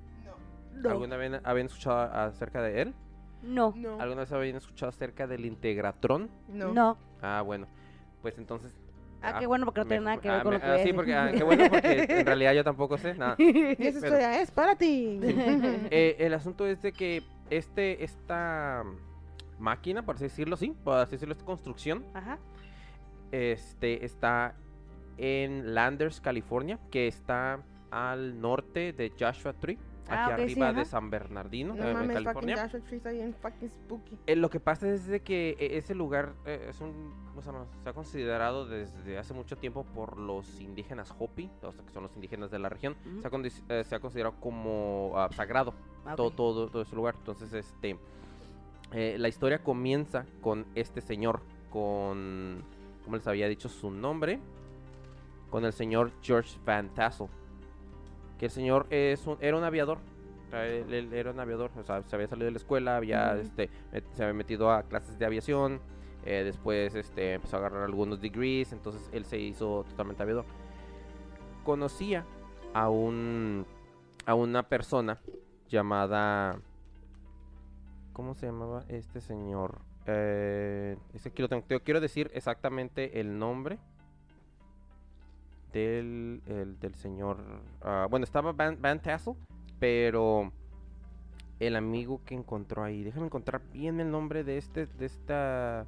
No. 0.74 0.89
¿Alguna 0.90 1.16
vez 1.16 1.40
habían 1.44 1.66
escuchado 1.66 1.98
acerca 2.01 2.62
de 2.62 2.82
él? 2.82 2.94
No. 3.43 3.74
No, 3.77 4.01
¿Alguna 4.01 4.23
vez 4.23 4.32
habían 4.32 4.56
escuchado 4.56 4.89
acerca 4.90 5.27
del 5.27 5.44
Integratron? 5.44 6.31
no. 6.48 6.73
No. 6.73 6.97
Ah, 7.20 7.43
bueno. 7.43 7.66
Pues 8.23 8.39
entonces 8.39 8.73
Ah, 9.23 9.32
Ah, 9.35 9.39
qué 9.39 9.47
bueno, 9.47 9.65
porque 9.66 9.81
no 9.81 9.85
me- 9.85 9.89
tiene 9.90 10.05
nada 10.05 10.16
que 10.20 10.28
ver 10.28 10.39
ah, 10.39 10.43
con 10.43 10.51
me- 10.53 10.59
lo 10.59 10.65
que 10.65 10.70
ah, 10.70 10.78
sí, 10.85 10.93
porque 10.93 11.15
ah, 11.15 11.31
qué 11.32 11.44
bueno 11.44 11.65
porque 11.70 12.07
en 12.09 12.27
realidad 12.27 12.53
yo 12.55 12.65
tampoco 12.65 12.99
sé 12.99 13.15
nada. 13.15 13.36
Y 13.39 13.51
esa 13.51 13.77
Pero- 13.78 13.94
historia 13.94 14.40
es 14.43 14.51
para 14.51 14.74
ti. 14.77 15.20
Eh, 15.90 16.16
el 16.19 16.35
asunto 16.35 16.66
es 16.66 16.82
de 16.82 16.93
que 16.93 17.23
este 17.51 18.03
esta 18.05 18.82
máquina, 19.59 20.03
por 20.05 20.16
así 20.16 20.24
decirlo, 20.24 20.57
sí, 20.57 20.74
por 20.82 20.97
así 20.99 21.12
decirlo, 21.12 21.32
esta 21.32 21.44
construcción 21.44 22.05
Ajá. 22.15 22.39
este 23.31 24.05
está 24.05 24.55
en 25.19 25.74
Landers, 25.74 26.20
California, 26.20 26.78
que 26.90 27.07
está 27.07 27.61
al 27.90 28.40
norte 28.40 28.93
de 28.93 29.12
Joshua 29.19 29.53
Tree, 29.53 29.78
Ah, 30.08 30.26
aquí 30.34 30.48
sí, 30.48 30.52
arriba 30.52 30.72
de. 30.72 30.84
San 30.84 31.10
Bernardino, 31.10 31.74
No 31.74 31.82
eh, 31.84 31.88
en 31.90 31.94
mames, 31.94 32.14
California. 32.14 32.70
Bien 33.10 33.32
spooky. 33.68 34.18
Eh, 34.26 34.36
lo 34.36 34.50
que 34.50 34.60
pasa 34.60 34.88
es 34.88 35.06
de 35.06 35.20
que 35.20 35.50
eh, 35.58 35.76
ese 35.78 35.94
lugar 35.94 36.32
eh, 36.44 36.66
es 36.70 36.80
un, 36.80 37.14
¿cómo 37.28 37.40
se 37.42 37.50
ha 37.88 37.92
considerado 37.92 38.66
desde 38.66 39.18
hace 39.18 39.32
mucho 39.32 39.56
tiempo 39.56 39.84
por 39.84 40.18
los 40.18 40.60
indígenas 40.60 41.14
Hopi, 41.18 41.50
o 41.62 41.72
sea, 41.72 41.84
que 41.84 41.92
son 41.92 42.02
los 42.02 42.14
indígenas 42.16 42.50
de 42.50 42.58
la 42.58 42.68
región, 42.68 42.96
se, 43.20 43.26
ha, 43.28 43.30
condi- 43.30 43.84
se 43.84 43.94
ha 43.94 44.00
considerado 44.00 44.34
como 44.40 45.12
ah, 45.16 45.28
sagrado 45.32 45.72
Ah, 46.04 46.16
todo, 46.16 46.30
todo, 46.32 46.68
todo 46.68 46.82
ese 46.82 46.96
lugar. 46.96 47.14
Entonces, 47.16 47.52
este, 47.52 47.96
la 48.92 49.28
historia 49.28 49.62
comienza 49.62 50.26
con 50.40 50.66
este 50.74 51.00
señor, 51.00 51.40
con, 51.70 52.62
como 53.04 53.16
les 53.16 53.26
había 53.28 53.46
dicho 53.48 53.68
su 53.68 53.90
nombre, 53.90 54.40
con 55.48 55.64
el 55.64 55.72
señor 55.72 56.10
George 56.22 56.58
Van 56.64 56.92
Tassel. 56.92 57.28
Que 58.43 58.47
el 58.47 58.51
señor 58.51 58.89
es 58.90 59.24
un, 59.28 59.39
era 59.40 59.56
un 59.56 59.62
aviador. 59.62 59.98
él, 60.51 60.93
él 60.93 61.12
era 61.12 61.31
un 61.31 61.39
aviador, 61.39 61.70
o 61.78 61.85
sea, 61.85 62.02
se 62.02 62.16
había 62.16 62.27
salido 62.27 62.47
de 62.47 62.51
la 62.51 62.56
escuela, 62.56 62.97
había, 62.97 63.36
este, 63.36 63.70
se 64.14 64.24
había 64.24 64.35
metido 64.35 64.73
a 64.73 64.82
clases 64.82 65.16
de 65.16 65.24
aviación, 65.24 65.81
eh, 66.24 66.43
después 66.44 66.93
este, 66.97 67.35
empezó 67.35 67.55
a 67.55 67.60
agarrar 67.60 67.85
algunos 67.85 68.20
degrees, 68.20 68.73
entonces 68.73 69.09
él 69.12 69.27
se 69.27 69.39
hizo 69.39 69.85
totalmente 69.90 70.24
aviador. 70.24 70.44
Conocía 71.62 72.27
a 72.74 72.89
un 72.89 73.64
a 74.27 74.35
una 74.35 74.64
persona 74.64 75.20
llamada 75.69 76.59
¿cómo 78.12 78.35
se 78.35 78.47
llamaba 78.47 78.85
este 78.89 79.20
señor? 79.20 79.82
Eh, 80.06 80.97
es 81.14 81.31
que 81.32 81.43
lo 81.43 81.48
tengo. 81.48 81.62
Te 81.62 81.78
quiero 81.78 82.01
decir 82.01 82.28
exactamente 82.35 83.20
el 83.20 83.39
nombre 83.39 83.78
del, 85.73 86.43
el- 86.47 86.78
del 86.81 86.94
señor. 86.94 87.39
ah, 87.82 88.07
bueno, 88.11 88.24
estaba 88.24 88.53
Van, 88.53 88.78
Van 88.81 89.01
Tassel, 89.01 89.35
pero 89.78 90.53
el 91.61 91.77
amigo 91.77 92.20
que 92.24 92.35
encontró 92.35 92.82
ahí. 92.85 93.03
Déjame 93.05 93.27
encontrar 93.27 93.61
bien 93.73 94.01
el 94.01 94.11
nombre 94.11 94.44
de 94.44 94.59
este, 94.59 94.86
de 94.86 95.07
esta, 95.07 95.86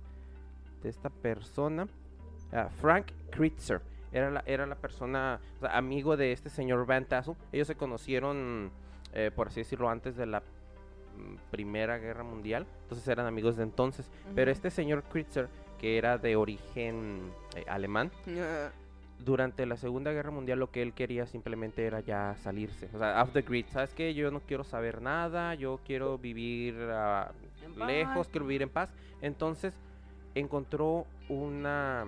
de 0.82 0.88
esta 0.88 1.10
persona. 1.10 1.86
Ah, 2.52 2.68
Frank 2.80 3.06
Kritzer. 3.30 3.80
Era 4.12 4.30
la, 4.30 4.44
era 4.46 4.64
la 4.66 4.76
persona, 4.76 5.40
o 5.56 5.60
sea, 5.60 5.76
amigo 5.76 6.16
de 6.16 6.30
este 6.30 6.48
señor 6.48 6.86
Van 6.86 7.04
Tassel. 7.04 7.34
Ellos 7.50 7.66
se 7.66 7.74
conocieron, 7.74 8.70
eh, 9.12 9.32
por 9.34 9.48
así 9.48 9.60
decirlo, 9.60 9.90
antes 9.90 10.16
de 10.16 10.26
la 10.26 10.38
mm, 10.40 11.50
Primera 11.50 11.98
Guerra 11.98 12.22
Mundial. 12.22 12.64
Entonces 12.82 13.08
eran 13.08 13.26
amigos 13.26 13.56
de 13.56 13.64
entonces. 13.64 14.08
Pero 14.36 14.52
este 14.52 14.70
señor 14.70 15.02
Kritzer, 15.02 15.48
que 15.80 15.98
era 15.98 16.16
de 16.18 16.36
origen 16.36 17.22
eh, 17.56 17.64
alemán, 17.68 18.12
Ah, 18.38 18.70
durante 19.24 19.64
la 19.66 19.76
Segunda 19.76 20.12
Guerra 20.12 20.30
Mundial 20.30 20.58
lo 20.58 20.70
que 20.70 20.82
él 20.82 20.92
quería 20.92 21.26
simplemente 21.26 21.84
era 21.86 22.00
ya 22.00 22.36
salirse. 22.36 22.88
O 22.94 22.98
sea, 22.98 23.22
off 23.22 23.32
the 23.32 23.42
grid. 23.42 23.66
¿Sabes 23.68 23.94
qué? 23.94 24.14
Yo 24.14 24.30
no 24.30 24.40
quiero 24.40 24.64
saber 24.64 25.00
nada, 25.00 25.54
yo 25.54 25.80
quiero 25.86 26.18
vivir 26.18 26.76
ah, 26.92 27.32
lejos, 27.86 28.28
quiero 28.28 28.46
vivir 28.46 28.62
en 28.62 28.68
paz. 28.70 28.90
Entonces 29.22 29.74
encontró 30.34 31.06
una, 31.28 32.06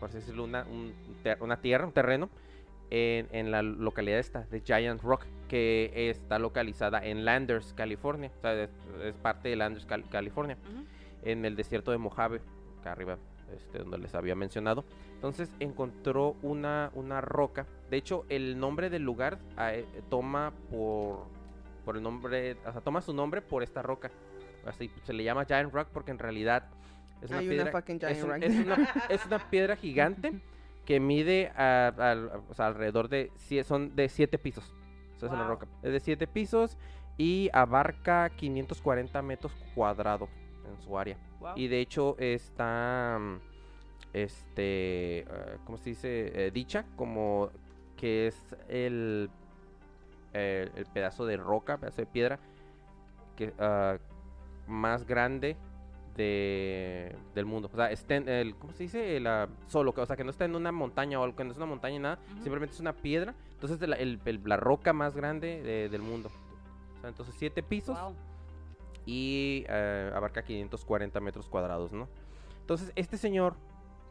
por 0.00 0.08
así 0.08 0.18
decirlo, 0.18 0.44
una, 0.44 0.64
un 0.64 0.92
ter- 1.22 1.38
una 1.40 1.60
tierra, 1.60 1.86
un 1.86 1.92
terreno 1.92 2.28
en, 2.90 3.28
en 3.32 3.50
la 3.50 3.62
localidad 3.62 4.18
esta 4.18 4.42
de 4.50 4.60
Giant 4.60 5.02
Rock, 5.02 5.24
que 5.48 6.10
está 6.10 6.38
localizada 6.38 7.04
en 7.04 7.24
Landers, 7.24 7.72
California. 7.74 8.30
O 8.36 8.40
sea, 8.40 8.54
es, 8.64 8.70
es 9.04 9.14
parte 9.16 9.48
de 9.50 9.56
Landers, 9.56 9.86
Cal- 9.86 10.08
California 10.10 10.56
en 11.22 11.44
el 11.44 11.56
desierto 11.56 11.90
de 11.90 11.98
Mojave, 11.98 12.40
acá 12.80 12.92
arriba, 12.92 13.18
este, 13.54 13.78
donde 13.78 13.98
les 13.98 14.14
había 14.14 14.34
mencionado. 14.34 14.84
Entonces 15.14 15.50
encontró 15.60 16.36
una, 16.42 16.90
una 16.94 17.20
roca. 17.20 17.66
De 17.90 17.96
hecho, 17.96 18.24
el 18.28 18.58
nombre 18.58 18.90
del 18.90 19.02
lugar 19.02 19.38
ah, 19.56 19.72
eh, 19.74 19.84
toma 20.10 20.52
por, 20.70 21.26
por 21.84 21.96
el 21.96 22.02
nombre, 22.02 22.56
o 22.66 22.72
sea, 22.72 22.80
toma 22.80 23.00
su 23.00 23.12
nombre 23.14 23.42
por 23.42 23.62
esta 23.62 23.82
roca. 23.82 24.10
Así 24.66 24.90
se 25.04 25.12
le 25.12 25.22
llama 25.24 25.44
Giant 25.44 25.72
Rock 25.72 25.88
porque 25.92 26.10
en 26.10 26.18
realidad 26.18 26.68
es 27.22 27.30
una 27.30 27.38
Hay 27.38 27.46
una 27.46 27.54
piedra. 27.64 27.70
es, 28.10 28.22
un- 28.22 28.42
es 28.42 28.66
una, 28.66 28.88
es 29.08 29.26
una 29.26 29.38
gigante 29.76 30.40
que 30.84 31.00
mide 31.00 31.50
a- 31.56 31.92
o 32.50 32.54
sea, 32.54 32.66
alrededor 32.66 33.08
de 33.08 33.30
son 33.64 33.94
de 33.96 34.08
7 34.08 34.38
pisos. 34.38 34.74
Esa 35.16 35.26
es 35.26 35.32
la 35.32 35.38
Wow. 35.38 35.48
roca. 35.48 35.66
Es 35.82 35.92
de 35.92 36.00
7 36.00 36.26
pisos 36.26 36.76
y 37.16 37.48
abarca 37.52 38.28
540 38.36 39.22
metros 39.22 39.52
cuadrados 39.74 40.28
en 40.70 40.82
su 40.82 40.98
área. 40.98 41.16
Wow. 41.40 41.52
Y 41.56 41.68
de 41.68 41.80
hecho 41.80 42.16
está, 42.18 43.18
mm, 43.20 43.36
este, 44.12 45.18
eh, 45.20 45.26
¿cómo 45.64 45.78
se 45.78 45.90
dice? 45.90 46.46
Eh, 46.46 46.50
dicha 46.50 46.84
como 46.96 47.50
que 47.96 48.26
es 48.28 48.56
el, 48.68 49.30
el, 50.32 50.70
el 50.74 50.86
pedazo 50.86 51.26
de 51.26 51.36
roca, 51.36 51.78
pedazo 51.78 52.02
de 52.02 52.06
piedra 52.06 52.38
que 53.36 53.52
ah, 53.58 53.96
más 54.66 55.06
grande 55.06 55.56
de, 56.16 57.14
del 57.34 57.44
mundo. 57.44 57.68
O 57.72 57.76
sea, 57.76 57.90
está 57.90 58.16
en 58.16 58.28
el, 58.28 58.56
¿cómo 58.56 58.72
se 58.72 58.84
dice? 58.84 59.16
El, 59.18 59.26
ah, 59.26 59.48
solo, 59.66 59.92
que- 59.92 60.00
o 60.00 60.06
sea, 60.06 60.16
que 60.16 60.24
no 60.24 60.30
está 60.30 60.46
en 60.46 60.56
una 60.56 60.72
montaña 60.72 61.20
o 61.20 61.24
algo, 61.24 61.36
que 61.36 61.44
no 61.44 61.50
es 61.50 61.56
una 61.58 61.66
montaña 61.66 61.94
ni 61.96 62.02
nada, 62.02 62.18
simplemente 62.42 62.74
es 62.74 62.80
una 62.80 62.94
piedra. 62.94 63.34
Entonces, 63.52 63.80
es 63.80 63.88
la, 63.88 63.96
el- 63.96 64.20
el- 64.24 64.40
la 64.44 64.56
roca 64.56 64.92
más 64.94 65.14
grande 65.14 65.62
de- 65.62 65.88
del 65.90 66.00
mundo. 66.02 66.30
O 66.96 67.00
sea, 67.00 67.10
entonces, 67.10 67.34
siete 67.38 67.62
pisos 67.62 67.98
Wow. 68.00 68.14
Y 69.06 69.64
eh, 69.68 70.12
abarca 70.14 70.42
540 70.42 71.20
metros 71.20 71.48
cuadrados, 71.48 71.92
¿no? 71.92 72.08
Entonces, 72.60 72.92
este 72.96 73.16
señor 73.16 73.54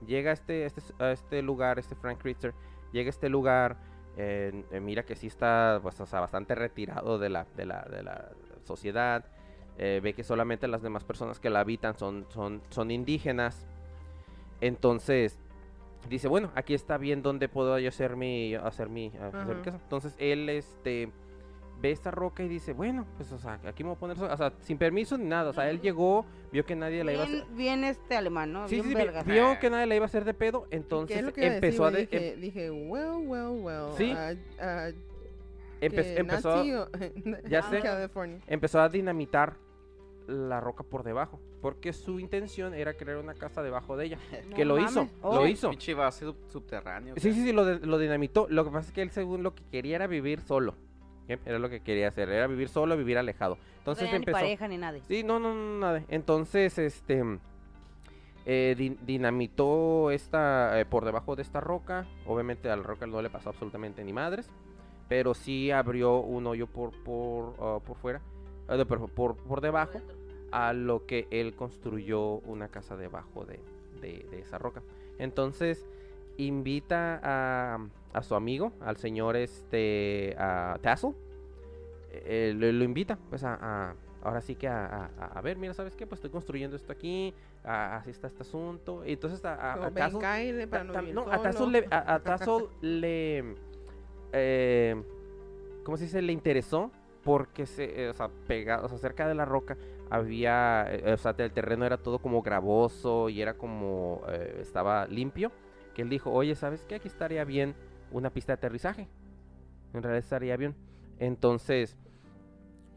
llega 0.08 0.32
a 0.32 0.34
este, 0.34 0.66
este, 0.66 0.82
a 1.04 1.12
este 1.12 1.42
lugar, 1.42 1.78
este 1.78 1.96
Frank 1.96 2.20
Kritzer, 2.20 2.54
llega 2.94 3.10
a 3.10 3.12
este 3.12 3.30
lugar, 3.30 3.78
eh, 4.18 4.64
mira 4.82 5.04
que 5.04 5.16
sí 5.16 5.28
está 5.28 5.80
pues, 5.84 6.00
o 6.00 6.06
sea, 6.06 6.22
bastante 6.22 6.56
retirado 6.56 7.20
de 7.20 7.30
la, 7.30 7.46
de 7.58 7.66
la, 7.66 7.82
de 7.84 8.02
la 8.04 8.32
sociedad. 8.64 9.26
eh, 9.78 10.00
ve 10.02 10.14
que 10.14 10.24
solamente 10.24 10.68
las 10.70 10.82
demás 10.82 11.04
personas 11.04 11.40
que 11.40 11.50
la 11.50 11.60
habitan 11.60 11.98
son, 11.98 12.26
son, 12.30 12.62
son 12.70 12.92
indígenas. 12.92 13.68
Entonces, 14.62 15.38
dice, 16.10 16.28
bueno, 16.30 16.52
aquí 16.56 16.74
está 16.74 16.98
bien 16.98 17.22
donde 17.22 17.50
puedo 17.50 17.78
yo 17.80 17.90
hacer 17.90 18.16
mi, 18.16 18.56
hacer 18.56 18.88
mi, 18.90 19.12
hacer 19.20 19.56
mi 19.58 19.62
casa. 19.64 19.80
Entonces, 19.84 20.16
él, 20.18 20.48
este, 20.50 21.12
ve 21.82 21.92
esta 21.92 22.10
roca 22.12 22.42
y 22.44 22.48
dice, 22.48 22.74
bueno, 22.74 23.06
pues, 23.18 23.32
o 23.32 23.38
sea, 23.38 23.60
aquí 23.66 23.84
me 23.84 23.90
voy 23.90 23.96
a 23.98 24.00
poner, 24.00 24.18
o 24.20 24.38
sea, 24.38 24.54
sin 24.62 24.78
permiso 24.78 25.18
ni 25.18 25.26
nada. 25.26 25.50
O 25.50 25.54
sea, 25.54 25.70
él 25.70 25.80
llegó, 25.82 26.26
vio 26.52 26.66
que 26.66 26.76
nadie 26.76 27.04
la 27.04 27.14
iba 27.14 27.22
a 27.24 27.26
hacer. 27.26 27.46
Bien, 27.56 27.84
este 27.84 28.16
alemán, 28.16 28.52
¿no? 28.54 28.68
Sí, 28.68 28.76
bien 28.82 28.86
sí, 28.98 29.22
vio 29.32 29.60
que 29.60 29.70
nadie 29.70 29.86
la 29.86 29.96
iba 29.96 30.06
a 30.06 30.08
hacer 30.08 30.26
de 30.26 30.34
pedo, 30.34 30.68
¿Qué 30.70 30.78
entonces 30.78 31.18
es 31.18 31.24
lo 31.24 31.34
que 31.34 31.42
iba 31.42 31.50
a 31.52 31.54
decir, 31.56 31.66
empezó 31.66 31.86
a, 31.86 31.92
güey? 31.92 32.06
de- 32.06 32.18
dije, 32.18 32.34
em- 32.34 32.42
dije, 32.42 32.72
well, 32.72 33.28
well, 33.28 33.64
well. 33.64 33.94
Sí. 33.98 34.12
ah, 34.18 34.34
ah, 34.60 34.90
empe- 35.82 36.18
empezó, 36.18 36.62
o- 36.62 36.88
Ya 37.50 37.60
en 37.60 37.64
sé. 37.70 38.42
Empezó 38.48 38.80
a 38.82 38.90
dinamitar 38.90 39.58
la 40.28 40.60
roca 40.60 40.84
por 40.84 41.04
debajo, 41.04 41.40
porque 41.62 41.94
su 41.94 42.20
intención 42.20 42.74
era 42.74 42.96
crear 42.96 43.18
una 43.18 43.36
casa 43.36 43.62
debajo 43.62 43.96
de 43.96 44.06
ella, 44.06 44.18
No 44.50 44.56
que 44.56 44.66
lo 44.66 44.80
hizo, 44.80 45.02
mames. 45.06 45.14
lo 45.22 45.30
Oh. 45.30 45.46
hizo. 45.48 45.70
Pinche 45.70 45.94
base 45.94 46.26
sub- 46.26 46.38
subterráneo. 46.48 47.14
Sí, 47.18 47.32
sí, 47.34 47.44
sí, 47.44 47.52
lo, 47.52 47.64
de- 47.66 47.86
lo 47.86 48.00
dinamitó. 48.00 48.48
Lo 48.50 48.64
que 48.66 48.72
pasa 48.72 48.88
es 48.88 48.94
que 48.94 49.02
él 49.04 49.12
según 49.12 49.44
lo 49.44 49.54
que 49.54 49.64
quería 49.72 49.98
era 49.98 50.08
vivir 50.08 50.42
solo. 50.42 50.74
Era 51.28 51.60
lo 51.60 51.70
que 51.70 51.80
quería 51.82 52.08
hacer, 52.10 52.30
era 52.30 52.48
vivir 52.48 52.70
solo, 52.70 52.96
vivir 52.98 53.18
alejado. 53.18 53.56
No 53.56 53.62
Entonces 53.80 54.10
ni 54.12 54.16
empezó... 54.18 54.38
pareja 54.38 54.68
ni 54.68 54.78
nada. 54.78 55.00
Sí, 55.08 55.24
no, 55.24 55.40
no, 55.40 55.54
no, 55.56 55.80
nada. 55.80 56.04
Entonces, 56.08 56.78
este, 56.78 57.24
eh, 58.46 58.76
din- 58.78 58.98
dinamitó 59.06 60.12
esta 60.12 60.80
eh, 60.80 60.86
por 60.86 61.04
debajo 61.06 61.36
de 61.36 61.42
esta 61.42 61.60
roca. 61.62 62.06
Obviamente 62.26 62.70
a 62.70 62.76
la 62.76 62.84
roca 62.84 63.08
no 63.08 63.22
le 63.22 63.30
pasó 63.30 63.50
absolutamente 63.50 64.04
ni 64.04 64.14
madres, 64.14 64.50
pero 65.10 65.34
sí 65.34 65.72
abrió 65.72 66.18
un 66.20 66.46
hoyo 66.48 66.68
por 66.68 66.92
por 67.04 67.56
ah, 67.60 67.80
por 67.86 67.98
fuera, 67.98 68.22
no, 68.68 68.86
por, 68.86 69.10
por 69.10 69.36
por 69.38 69.62
debajo, 69.62 70.00
a 70.52 70.74
lo 70.74 71.06
que 71.06 71.28
él 71.32 71.56
construyó 71.56 72.22
una 72.40 72.68
casa 72.68 72.96
debajo 72.96 73.46
de, 73.46 73.60
de- 74.02 74.28
de 74.30 74.40
esa 74.42 74.58
roca. 74.60 74.84
Entonces 75.18 75.86
invita 76.38 77.20
a, 77.24 77.80
a 78.14 78.24
su 78.24 78.36
amigo, 78.36 78.72
al 78.82 78.98
señor 78.98 79.36
este 79.36 80.36
a 80.38 80.78
Tassel, 80.82 81.14
eh, 82.12 82.54
lo, 82.56 82.72
lo 82.72 82.84
invita 82.84 83.18
pues 83.30 83.44
a, 83.44 83.58
a- 83.62 83.96
ahora 84.24 84.42
sí 84.42 84.56
que 84.56 84.68
a, 84.68 85.10
a- 85.20 85.42
ver, 85.42 85.58
mira, 85.58 85.74
¿sabes 85.74 85.96
qué? 85.96 86.08
Pues 86.08 86.18
estoy 86.20 86.32
construyendo 86.32 86.76
esto 86.76 86.92
aquí, 86.92 87.34
a- 87.64 87.98
así 87.98 88.10
está 88.12 88.28
este 88.28 88.42
asunto. 88.44 89.06
Y 89.06 89.14
entonces 89.14 89.44
a, 89.46 89.74
Tassel- 89.92 90.22
ta- 90.94 91.02
no 91.14 91.22
a 91.32 91.42
Tassel 91.44 91.72
le, 91.72 91.80
a, 91.92 92.16
Tassel 92.20 92.68
le 92.82 93.56
eh, 94.34 95.04
¿cómo 95.84 95.98
se 95.98 96.06
dice? 96.06 96.22
Le 96.22 96.34
interesó 96.34 96.92
porque 97.24 97.66
se, 97.66 98.04
eh, 98.06 98.10
o 98.10 98.14
sea, 98.14 98.30
pegado, 98.48 98.86
o 98.86 98.90
sea, 98.90 98.98
cerca 98.98 99.28
de 99.28 99.34
la 99.36 99.46
roca 99.46 99.78
había, 100.10 100.86
eh, 100.90 101.14
o 101.14 101.18
sea, 101.18 101.34
el 101.38 101.52
terreno 101.52 101.86
era 101.86 101.98
todo 101.98 102.20
como 102.20 102.42
gravoso 102.42 103.30
y 103.30 103.42
era 103.42 103.56
como, 103.56 104.22
eh, 104.30 104.60
estaba 104.62 105.08
limpio, 105.08 105.52
que 105.96 106.04
él 106.04 106.10
dijo, 106.10 106.32
oye, 106.32 106.54
¿sabes 106.54 106.86
qué? 106.88 106.96
Aquí 106.96 107.08
estaría 107.08 107.44
bien 107.46 107.74
una 108.12 108.30
pista 108.30 108.52
de 108.54 108.58
aterrizaje. 108.58 109.08
En 109.94 110.04
realidad 110.04 110.20
estaría 110.20 110.56
bien. 110.58 110.76
Entonces, 111.20 111.98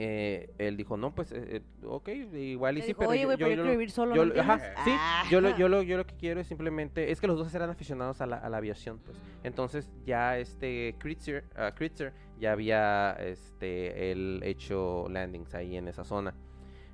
eh, 0.00 0.50
él 0.58 0.76
dijo, 0.76 0.96
no, 0.96 1.12
pues, 1.14 1.32
eh, 1.32 1.42
eh, 1.56 1.62
ok, 1.84 2.08
igual 2.34 2.78
y 2.78 2.82
sí, 2.82 2.94
pero 2.94 3.10
Oye, 3.10 3.22
yo- 3.22 3.26
güey, 3.28 3.38
yo- 3.38 3.46
pero 3.46 3.50
yo 3.50 3.56
yo 3.56 3.62
quiero 3.62 3.64
lo- 3.64 3.70
vivir 3.70 3.90
solo, 3.90 4.14
yo 4.14 4.24
¿no 4.26 4.34
lo- 4.34 4.40
ajá, 4.40 4.58
sí, 4.84 4.90
Ah. 4.94 5.24
yo 5.30 5.40
lo, 5.40 5.56
yo, 5.56 5.68
lo, 5.68 5.82
yo 5.82 5.96
lo 5.96 6.06
que 6.06 6.14
quiero 6.14 6.40
es 6.40 6.46
simplemente, 6.46 7.10
es 7.10 7.20
que 7.20 7.26
los 7.26 7.36
dos 7.36 7.52
eran 7.54 7.68
aficionados 7.70 8.20
a 8.20 8.26
la, 8.26 8.36
a 8.36 8.48
la 8.48 8.58
aviación, 8.58 8.98
pues. 9.00 9.16
Entonces 9.42 9.90
ya 10.06 10.38
este 10.38 10.94
Kritzer, 10.98 11.44
ah, 11.56 11.72
Kritzer 11.74 12.12
ya 12.38 12.52
había 12.52 13.12
este, 13.18 14.12
él 14.12 14.40
hecho 14.44 15.06
landings 15.10 15.54
ahí 15.56 15.76
en 15.76 15.88
esa 15.88 16.04
zona. 16.04 16.32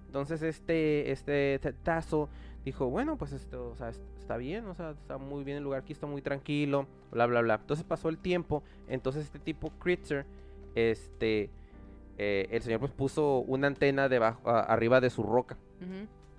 Entonces 0.06 0.40
este, 0.42 1.10
este 1.10 1.58
T- 1.60 1.72
Tasso 1.74 2.30
dijo, 2.64 2.88
bueno, 2.88 3.18
pues 3.18 3.32
esto, 3.32 3.70
o 3.70 3.76
sea, 3.76 3.90
está 4.24 4.38
bien, 4.38 4.64
o 4.66 4.74
sea, 4.74 4.90
está 4.92 5.18
muy 5.18 5.44
bien 5.44 5.58
el 5.58 5.64
lugar 5.64 5.80
aquí, 5.82 5.92
está 5.92 6.06
muy 6.06 6.22
tranquilo, 6.22 6.86
bla, 7.12 7.26
bla, 7.26 7.42
bla. 7.42 7.54
Entonces 7.56 7.84
pasó 7.84 8.08
el 8.08 8.16
tiempo, 8.18 8.62
entonces 8.88 9.24
este 9.26 9.38
tipo 9.38 9.70
Kritzer, 9.78 10.24
este, 10.74 11.50
eh, 12.16 12.48
el 12.50 12.62
señor 12.62 12.80
pues 12.80 12.90
puso 12.92 13.38
una 13.40 13.66
antena 13.66 14.08
debajo, 14.08 14.48
a- 14.48 14.60
arriba 14.62 15.00
de 15.02 15.10
su 15.10 15.22
roca. 15.22 15.56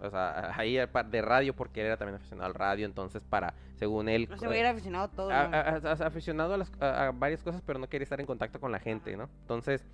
O 0.01 0.09
sea, 0.09 0.51
ahí 0.57 0.77
de 1.09 1.21
radio, 1.21 1.55
porque 1.55 1.81
él 1.81 1.87
era 1.87 1.97
también 1.97 2.15
aficionado 2.15 2.47
al 2.47 2.53
radio, 2.55 2.85
entonces 2.87 3.21
para, 3.29 3.53
según 3.75 4.09
él... 4.09 4.27
No 4.29 4.37
se 4.37 4.47
hubiera 4.47 4.71
aficionado 4.71 5.05
a 5.05 5.07
todo. 5.11 5.29
a- 5.31 5.45
a- 5.45 5.91
aficionado 6.07 6.53
a, 6.55 6.57
las- 6.57 6.71
a- 6.81 7.07
a 7.07 7.11
varias 7.11 7.43
cosas, 7.43 7.61
pero 7.65 7.77
no 7.79 7.87
quería 7.87 8.03
estar 8.03 8.19
en 8.19 8.25
contacto 8.25 8.59
con 8.59 8.71
la 8.71 8.79
gente, 8.79 9.15
¿no? 9.15 9.29
Entonces, 9.41 9.85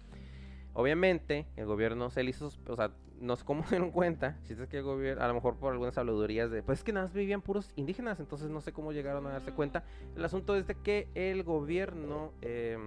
obviamente, 0.73 1.45
el 1.55 1.65
gobierno 1.65 2.09
se 2.09 2.23
le 2.23 2.29
hizo, 2.31 2.51
o 2.67 2.75
sea, 2.75 2.91
no 3.19 3.35
sé 3.35 3.45
cómo 3.45 3.63
se 3.65 3.71
dieron 3.75 3.91
cuenta, 3.91 4.37
si 4.43 4.53
es 4.53 4.59
que 4.67 4.77
el 4.77 4.83
gobierno, 4.83 5.23
a 5.23 5.27
lo 5.27 5.33
mejor 5.33 5.55
por 5.57 5.71
algunas 5.71 5.97
habladurías 5.97 6.49
de, 6.51 6.63
pues 6.63 6.79
es 6.79 6.83
que 6.83 6.93
nada 6.93 7.07
más 7.07 7.13
vivían 7.13 7.41
puros 7.41 7.71
indígenas, 7.75 8.19
entonces 8.19 8.49
no 8.49 8.61
sé 8.61 8.71
cómo 8.73 8.91
llegaron 8.91 9.25
a 9.27 9.31
darse 9.31 9.51
cuenta. 9.51 9.83
El 10.15 10.25
asunto 10.25 10.55
es 10.55 10.67
de 10.67 10.75
que 10.75 11.07
el 11.15 11.43
gobierno 11.43 12.31
eh, 12.41 12.77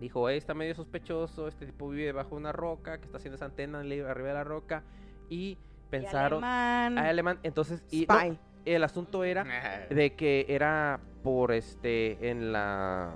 dijo, 0.00 0.28
"Eh, 0.28 0.36
está 0.36 0.54
medio 0.54 0.74
sospechoso, 0.74 1.48
este 1.48 1.66
tipo 1.66 1.88
vive 1.88 2.06
debajo 2.06 2.30
de 2.30 2.36
una 2.36 2.52
roca, 2.52 2.98
que 2.98 3.04
está 3.06 3.18
haciendo 3.18 3.36
esa 3.36 3.46
antena 3.46 3.80
arriba 3.80 4.08
de 4.10 4.34
la 4.34 4.44
roca, 4.44 4.82
y 5.28 5.50
Y 5.52 5.58
pensaron... 5.90 6.42
alemán. 6.42 6.98
Ah, 6.98 7.08
alemán, 7.08 7.38
entonces, 7.44 7.82
y, 7.90 8.06
no, 8.06 8.36
el 8.64 8.82
asunto 8.82 9.24
era 9.24 9.44
de 9.90 10.14
que 10.14 10.46
era 10.48 10.98
por 11.22 11.52
este 11.52 12.30
en 12.30 12.52
la 12.52 13.14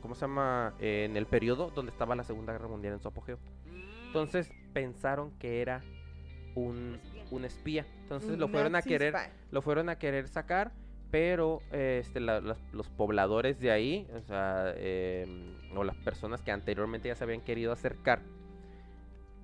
¿cómo 0.00 0.14
se 0.14 0.22
llama? 0.22 0.74
en 0.80 1.16
el 1.16 1.26
periodo 1.26 1.70
donde 1.74 1.90
estaba 1.92 2.14
la 2.16 2.24
Segunda 2.24 2.52
Guerra 2.52 2.68
Mundial 2.68 2.94
en 2.94 3.00
su 3.00 3.08
apogeo. 3.08 3.38
Entonces 4.06 4.50
pensaron 4.72 5.30
que 5.38 5.60
era 5.60 5.82
un, 6.54 6.98
un 7.30 7.44
espía. 7.44 7.86
Entonces 8.02 8.30
Un 8.30 8.38
lo 8.40 8.48
fueron 8.48 8.74
a 8.76 8.82
querer 8.82 9.14
spy. 9.14 9.30
lo 9.50 9.62
fueron 9.62 9.88
a 9.88 9.98
querer 9.98 10.28
sacar, 10.28 10.72
pero 11.10 11.60
eh, 11.72 12.00
este, 12.02 12.20
la- 12.20 12.40
los 12.40 12.88
pobladores 12.90 13.60
de 13.60 13.70
ahí, 13.70 14.06
o 14.14 14.20
sea, 14.22 14.72
em, 14.76 15.54
o 15.76 15.84
las 15.84 15.96
personas 15.96 16.42
que 16.42 16.50
anteriormente 16.52 17.08
ya 17.08 17.14
se 17.14 17.24
habían 17.24 17.40
querido 17.42 17.72
acercar, 17.72 18.20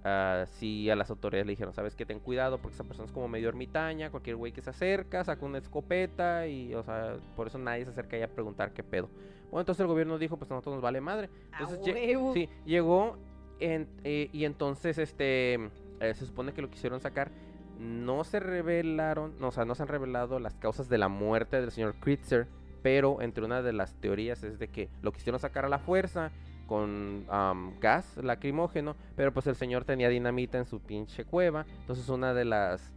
ah, 0.04 0.44
sí 0.46 0.88
a 0.90 0.96
las 0.96 1.10
autoridades 1.10 1.46
le 1.46 1.52
dijeron, 1.52 1.72
sabes 1.74 1.94
que 1.96 2.06
ten 2.06 2.20
cuidado 2.20 2.58
porque 2.58 2.74
esa 2.74 2.84
persona 2.84 3.06
es 3.06 3.12
como 3.12 3.26
medio 3.28 3.48
ermitaña, 3.48 4.10
cualquier 4.10 4.36
güey 4.36 4.52
que 4.52 4.60
se 4.62 4.70
acerca 4.70 5.24
saca 5.24 5.44
una 5.44 5.58
escopeta 5.58 6.46
y, 6.46 6.74
o 6.74 6.82
sea, 6.82 7.16
por 7.36 7.46
eso 7.46 7.58
nadie 7.58 7.84
se 7.84 7.90
acerca 7.90 8.16
ahí 8.16 8.22
a 8.22 8.28
preguntar 8.28 8.72
qué 8.72 8.82
pedo. 8.82 9.08
Bueno, 9.50 9.60
entonces 9.60 9.80
el 9.80 9.86
gobierno 9.86 10.18
dijo, 10.18 10.36
pues 10.36 10.50
a 10.50 10.54
nosotros 10.54 10.74
nos 10.76 10.82
vale 10.82 11.00
madre. 11.00 11.30
A 11.52 11.60
Entonces, 11.62 11.80
lle- 11.86 11.94
huevo. 11.94 12.34
Sí, 12.34 12.48
llegó 12.64 13.18
en- 13.60 13.88
eh, 14.04 14.28
y 14.32 14.44
entonces 14.44 14.98
este 14.98 15.54
eh, 16.00 16.12
se 16.14 16.26
supone 16.26 16.52
que 16.52 16.60
lo 16.62 16.70
quisieron 16.70 17.00
sacar. 17.00 17.30
No 17.78 18.24
se 18.24 18.40
revelaron, 18.40 19.34
no, 19.40 19.48
o 19.48 19.52
sea, 19.52 19.64
no 19.64 19.74
se 19.74 19.82
han 19.82 19.88
revelado 19.88 20.38
las 20.38 20.54
causas 20.54 20.88
de 20.88 20.98
la 20.98 21.08
muerte 21.08 21.60
del 21.60 21.70
señor 21.70 21.94
Kritzer, 22.00 22.46
pero 22.82 23.20
entre 23.22 23.44
una 23.44 23.62
de 23.62 23.72
las 23.72 23.94
teorías 23.94 24.42
es 24.44 24.58
de 24.58 24.68
que 24.68 24.88
lo 25.02 25.12
quisieron 25.12 25.40
sacar 25.40 25.64
a 25.64 25.68
la 25.68 25.78
fuerza 25.78 26.30
con 26.66 27.24
am, 27.28 27.78
gas 27.80 28.16
lacrimógeno, 28.16 28.96
pero 29.16 29.32
pues 29.32 29.46
el 29.46 29.56
señor 29.56 29.84
tenía 29.84 30.08
dinamita 30.08 30.58
en 30.58 30.64
su 30.66 30.80
pinche 30.80 31.24
cueva, 31.24 31.66
entonces 31.80 32.08
una 32.08 32.32
de 32.34 32.44
las 32.44 32.92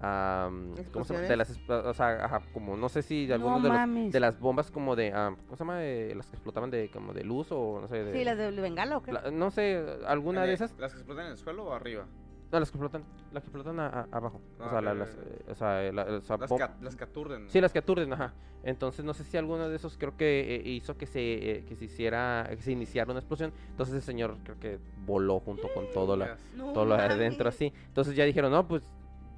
am, 0.00 0.74
¿cómo 0.92 1.04
se 1.04 1.14
llama? 1.14 1.26
De 1.26 1.36
las, 1.36 1.58
o 1.68 1.94
sea, 1.94 2.24
ajá, 2.24 2.42
como 2.52 2.76
no 2.76 2.88
sé 2.88 3.02
si 3.02 3.26
de 3.26 3.34
algunos 3.34 3.60
no 3.62 3.68
de 3.68 3.68
los 4.04 4.12
de 4.12 4.20
las 4.20 4.38
bombas 4.38 4.70
como 4.70 4.94
de 4.94 5.12
am, 5.12 5.36
¿cómo 5.36 5.56
se 5.56 5.64
llama? 5.64 5.78
De 5.78 6.14
las 6.14 6.26
que 6.28 6.36
explotaban 6.36 6.70
de 6.70 6.88
como 6.90 7.12
de 7.12 7.24
luz 7.24 7.48
o 7.50 7.80
no 7.80 7.88
sé, 7.88 8.04
de, 8.04 8.12
Sí, 8.12 8.24
las 8.24 8.38
de 8.38 8.50
Bengala 8.52 8.96
o 8.96 9.02
qué? 9.02 9.12
la- 9.12 9.30
no 9.30 9.50
sé, 9.50 9.84
alguna 10.06 10.44
de 10.44 10.52
esas. 10.52 10.78
¿Las 10.78 10.92
que 10.92 10.98
explotan 10.98 11.26
en 11.26 11.32
el 11.32 11.38
suelo 11.38 11.64
o 11.66 11.72
arriba? 11.72 12.06
No, 12.50 12.60
las 12.60 12.70
que 12.70 12.78
explotan, 12.78 13.04
las 13.32 13.42
que 13.42 13.48
explotan 13.48 13.78
a- 13.80 13.88
a- 13.88 14.08
abajo. 14.10 14.40
o 14.58 14.64
Ah, 14.64 14.70
sea, 14.70 14.80
la- 14.80 14.94
las, 14.94 15.10
eh, 15.10 15.44
o 15.50 15.54
sea, 15.54 15.92
la- 15.92 16.02
o 16.04 16.20
sea, 16.22 16.36
Las 16.38 16.50
que, 16.50 16.68
las 16.84 16.96
que 16.96 17.04
aturden. 17.04 17.50
Sí, 17.50 17.60
las 17.60 17.72
que 17.72 17.78
aturden, 17.80 18.12
ajá. 18.12 18.32
Entonces, 18.64 19.04
no 19.04 19.12
sé 19.14 19.22
si 19.24 19.36
alguno 19.36 19.68
de 19.68 19.76
esos 19.76 19.96
creo 19.98 20.16
que 20.16 20.56
eh, 20.56 20.62
hizo 20.68 20.96
que 20.96 21.06
se, 21.06 21.20
eh, 21.20 21.64
que 21.66 21.76
se 21.76 21.84
hiciera, 21.84 22.46
que 22.50 22.62
se 22.62 22.72
iniciara 22.72 23.10
una 23.10 23.20
explosión. 23.20 23.52
Entonces 23.70 23.94
el 23.94 24.02
señor 24.02 24.36
creo 24.44 24.58
que 24.58 24.78
voló 25.04 25.40
junto 25.40 25.68
con 25.74 25.90
todo, 25.92 26.16
la. 26.16 26.36
No 26.56 26.72
todo 26.72 26.86
lo 26.86 26.96
de 26.96 27.02
adentro 27.02 27.48
así. 27.50 27.72
Entonces 27.88 28.16
ya 28.16 28.24
dijeron, 28.24 28.50
no, 28.50 28.66
pues 28.66 28.82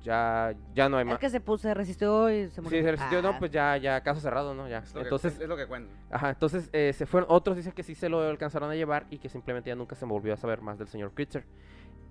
ya, 0.03 0.55
ya 0.75 0.89
no 0.89 0.97
hay 0.97 1.03
Es 1.03 1.09
más. 1.11 1.19
que 1.19 1.29
se 1.29 1.41
puso, 1.41 1.63
se 1.63 1.75
resistió 1.75 2.31
y 2.31 2.45
se 2.49 2.55
Sí, 2.55 2.61
murió. 2.63 2.83
se 2.83 2.91
resistió, 2.93 3.19
Ah. 3.19 3.23
no, 3.23 3.39
pues 3.39 3.51
ya, 3.51 3.77
ya, 3.77 4.01
caso 4.03 4.21
cerrado, 4.21 4.55
¿no? 4.55 4.67
Ya. 4.69 4.79
Es 4.79 4.95
lo 4.95 5.01
que- 5.01 5.07
Entonces, 5.07 5.35
es, 5.35 5.41
es 5.41 5.49
lo 5.49 5.57
que 5.57 5.67
cuentan. 5.67 5.95
Ajá, 6.11 6.31
entonces 6.31 6.71
eh, 6.73 6.93
se 6.95 7.05
fueron, 7.05 7.29
otros 7.31 7.57
dicen 7.57 7.73
que 7.73 7.83
sí 7.83 7.95
se 7.95 8.09
lo 8.09 8.21
alcanzaron 8.23 8.71
a 8.71 8.75
llevar 8.75 9.07
y 9.11 9.19
que 9.19 9.29
simplemente 9.29 9.69
ya 9.69 9.75
nunca 9.77 9.95
se 9.97 10.07
volvió 10.07 10.33
a 10.33 10.37
saber 10.39 10.63
más 10.63 10.79
del 10.79 10.89
señor 10.89 11.13
Kritzer. 11.13 11.45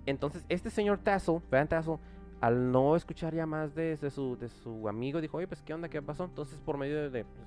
Entonces, 0.06 0.44
este 0.48 0.70
señor 0.70 0.98
Tassel, 0.98 1.40
vean 1.50 1.68
Tassel, 1.68 1.98
al 2.40 2.72
no 2.72 2.96
escuchar 2.96 3.34
ya 3.34 3.46
más 3.46 3.74
de, 3.74 3.96
de 3.96 4.10
su, 4.10 4.36
de 4.36 4.48
su 4.48 4.88
amigo, 4.88 5.20
dijo, 5.20 5.36
oye, 5.36 5.46
pues, 5.46 5.62
¿qué 5.62 5.74
onda? 5.74 5.88
¿Qué 5.88 6.00
pasó? 6.02 6.24
Entonces, 6.24 6.58
por 6.60 6.78
medio 6.78 7.10
de, 7.10 7.24
pues, 7.24 7.46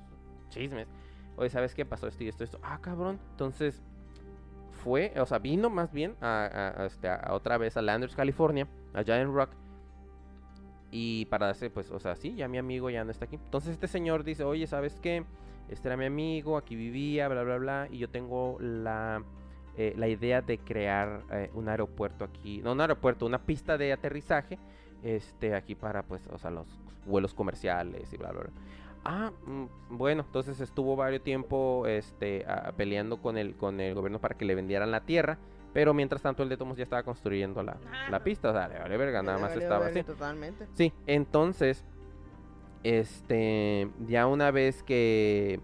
chismes, 0.50 0.88
oye, 1.36 1.50
¿sabes 1.50 1.74
qué 1.74 1.86
pasó? 1.86 2.08
Esto 2.08 2.24
y 2.24 2.28
esto, 2.28 2.44
esto. 2.44 2.60
Ah, 2.64 2.80
cabrón. 2.82 3.20
Entonces, 3.32 3.82
fue, 4.84 5.14
o 5.20 5.26
sea, 5.26 5.40
vino 5.40 5.70
más 5.70 5.92
bien 5.92 6.16
a, 6.22 6.46
a- 6.46 6.84
a, 6.84 6.86
este, 6.86 7.08
a 7.10 7.34
otra 7.34 7.58
vez 7.58 7.76
a 7.78 7.82
Landers, 7.82 8.16
California, 8.16 8.68
allá 8.94 9.20
en 9.20 9.34
Rock. 9.34 9.50
Y 10.92 11.26
para 11.26 11.48
darse, 11.48 11.70
pues, 11.72 11.90
o 11.90 12.00
sea, 12.00 12.16
sí, 12.16 12.36
ya 12.36 12.48
mi 12.48 12.58
amigo 12.60 12.90
ya 12.90 13.04
no 13.04 13.12
está 13.12 13.26
aquí. 13.26 13.36
Entonces 13.38 13.72
este 13.72 13.88
señor 13.88 14.24
dice, 14.24 14.44
oye, 14.44 14.68
¿sabes 14.68 15.00
qué? 15.00 15.26
este 15.70 15.88
era 15.88 15.98
mi 15.98 16.06
amigo, 16.06 16.58
aquí 16.58 16.76
vivía, 16.76 17.28
bla, 17.30 17.42
bla, 17.42 17.58
bla, 17.58 17.88
y 17.90 17.98
yo 17.98 18.10
tengo 18.10 18.58
la, 18.60 19.24
eh, 19.78 19.94
la 19.98 20.08
idea 20.08 20.42
de 20.42 20.58
crear 20.60 21.22
eh, 21.32 21.50
un 21.54 21.68
aeropuerto 21.70 22.24
aquí, 22.26 22.62
no 22.62 22.74
un 22.74 22.82
aeropuerto, 22.82 23.26
una 23.26 23.40
pista 23.44 23.78
de 23.78 23.92
aterrizaje, 23.94 24.58
este, 25.04 25.56
aquí 25.56 25.76
para, 25.76 26.04
pues, 26.04 26.28
o 26.32 26.38
sea, 26.38 26.52
los 26.52 26.68
vuelos 27.06 27.34
comerciales 27.34 28.12
y 28.14 28.18
bla, 28.18 28.32
bla, 28.32 28.42
bla. 28.42 28.52
Ah, 29.06 29.32
mm, 29.46 29.66
bueno, 29.98 30.24
entonces 30.26 30.60
estuvo 30.62 30.96
varios 30.96 31.24
tiempo 31.24 31.86
este, 31.88 32.46
peleando 32.78 33.18
con 33.22 33.38
el, 33.38 33.56
con 33.56 33.80
el 33.82 33.94
gobierno 33.96 34.20
para 34.22 34.36
que 34.38 34.46
le 34.46 34.56
vendieran 34.56 34.92
la 34.92 35.02
tierra. 35.02 35.38
Pero 35.74 35.94
mientras 35.96 36.22
tanto 36.22 36.44
el 36.44 36.50
de 36.50 36.56
Tomos 36.56 36.78
ya 36.78 36.84
estaba 36.84 37.02
construyendo 37.02 37.64
la, 37.64 37.76
la 38.12 38.18
Ah. 38.18 38.24
pista. 38.24 38.52
O 38.52 38.54
sea, 38.54 38.68
le 38.68 38.78
vale 38.78 38.96
verga, 38.96 39.24
nada 39.24 39.38
Le 39.38 39.44
más 39.44 39.58
estaba 39.58 39.88
así. 39.88 40.04
Totalmente. 40.04 40.68
Sí, 40.76 40.94
entonces, 41.08 41.84
este, 42.84 43.90
ya 44.08 44.28
una 44.28 44.52
vez 44.52 44.84
que, 44.84 45.60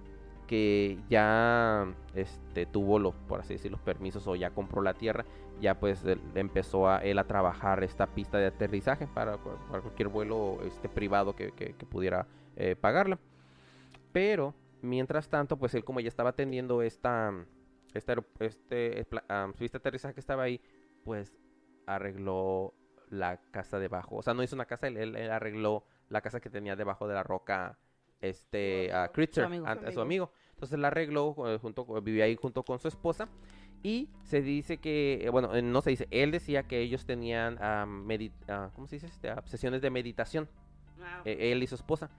que 0.50 0.98
ya 1.08 1.86
este, 2.16 2.66
tuvo 2.66 2.98
los, 2.98 3.14
por 3.14 3.40
así 3.42 3.54
decir, 3.54 3.70
los 3.70 3.80
permisos 3.82 4.26
o 4.26 4.36
ya 4.36 4.50
compró 4.50 4.82
la 4.82 4.96
tierra, 4.96 5.24
ya 5.62 5.80
pues 5.80 6.04
él- 6.06 6.20
empezó 6.34 6.90
a, 6.90 7.04
él 7.04 7.20
a 7.20 7.26
trabajar 7.28 7.84
esta 7.84 8.08
pista 8.08 8.40
de 8.40 8.48
aterrizaje 8.48 9.06
para, 9.06 9.38
cu- 9.38 9.56
para 9.70 9.82
cualquier 9.84 10.08
vuelo 10.08 10.58
este, 10.66 10.90
privado 10.90 11.36
que, 11.36 11.52
que- 11.52 11.76
que 11.76 11.86
pudiera 11.86 12.26
eh, 12.56 12.76
pagarla. 12.76 13.20
Pero, 14.12 14.56
mientras 14.82 15.30
tanto, 15.30 15.56
pues 15.58 15.76
él 15.76 15.84
como 15.84 16.00
ya 16.00 16.08
estaba 16.08 16.32
atendiendo 16.32 16.82
esta, 16.82 17.32
esta 17.94 18.16
este, 18.40 19.06
ah, 19.30 19.52
pista 19.56 19.78
de 19.78 19.82
aterrizaje 19.82 20.16
que 20.16 20.20
estaba 20.20 20.42
ahí, 20.42 20.60
pues 21.04 21.38
arregló 21.86 22.74
la 23.10 23.38
casa 23.52 23.78
debajo. 23.78 24.16
O 24.16 24.22
sea, 24.24 24.34
no 24.34 24.42
hizo 24.42 24.56
una 24.56 24.66
casa, 24.66 24.88
él, 24.88 25.16
arregló 25.30 25.86
la 26.10 26.22
casa 26.22 26.40
que 26.40 26.50
tenía 26.50 26.76
debajo 26.76 27.08
de 27.08 27.14
la 27.14 27.22
roca 27.22 27.78
este 28.22 28.92
a 28.92 29.08
Critzer, 29.14 29.46
amigo. 29.46 29.66
a, 29.66 29.76
Su 29.76 29.86
a 29.86 29.92
su 29.92 30.02
amigo. 30.02 30.32
Entonces 30.60 30.78
la 30.78 30.90
arregló, 30.90 31.34
eh, 31.48 31.58
junto, 31.58 31.86
vivía 32.02 32.26
ahí 32.26 32.36
junto 32.36 32.64
con 32.64 32.80
su 32.80 32.90
esposa. 32.90 33.30
Y 33.82 34.10
se 34.24 34.42
dice 34.42 34.78
que, 34.78 35.22
eh, 35.26 35.30
bueno, 35.30 35.56
eh, 35.56 35.62
no 35.62 35.82
se 35.82 35.92
dice, 35.92 36.06
él 36.12 36.32
decía 36.32 36.64
que 36.64 36.82
ellos 36.82 37.06
tenían, 37.06 37.58
ah, 37.62 37.88
¿cómo 38.76 38.88
se 38.88 38.98
dice? 38.98 39.08
Este, 39.08 39.30
ah, 39.30 39.42
sesiones 39.46 39.82
de 39.82 39.90
meditación, 39.90 40.50
Ah, 41.02 41.22
eh, 41.24 41.54
él 41.54 41.64
y 41.64 41.68
su 41.68 41.76
esposa, 41.76 42.10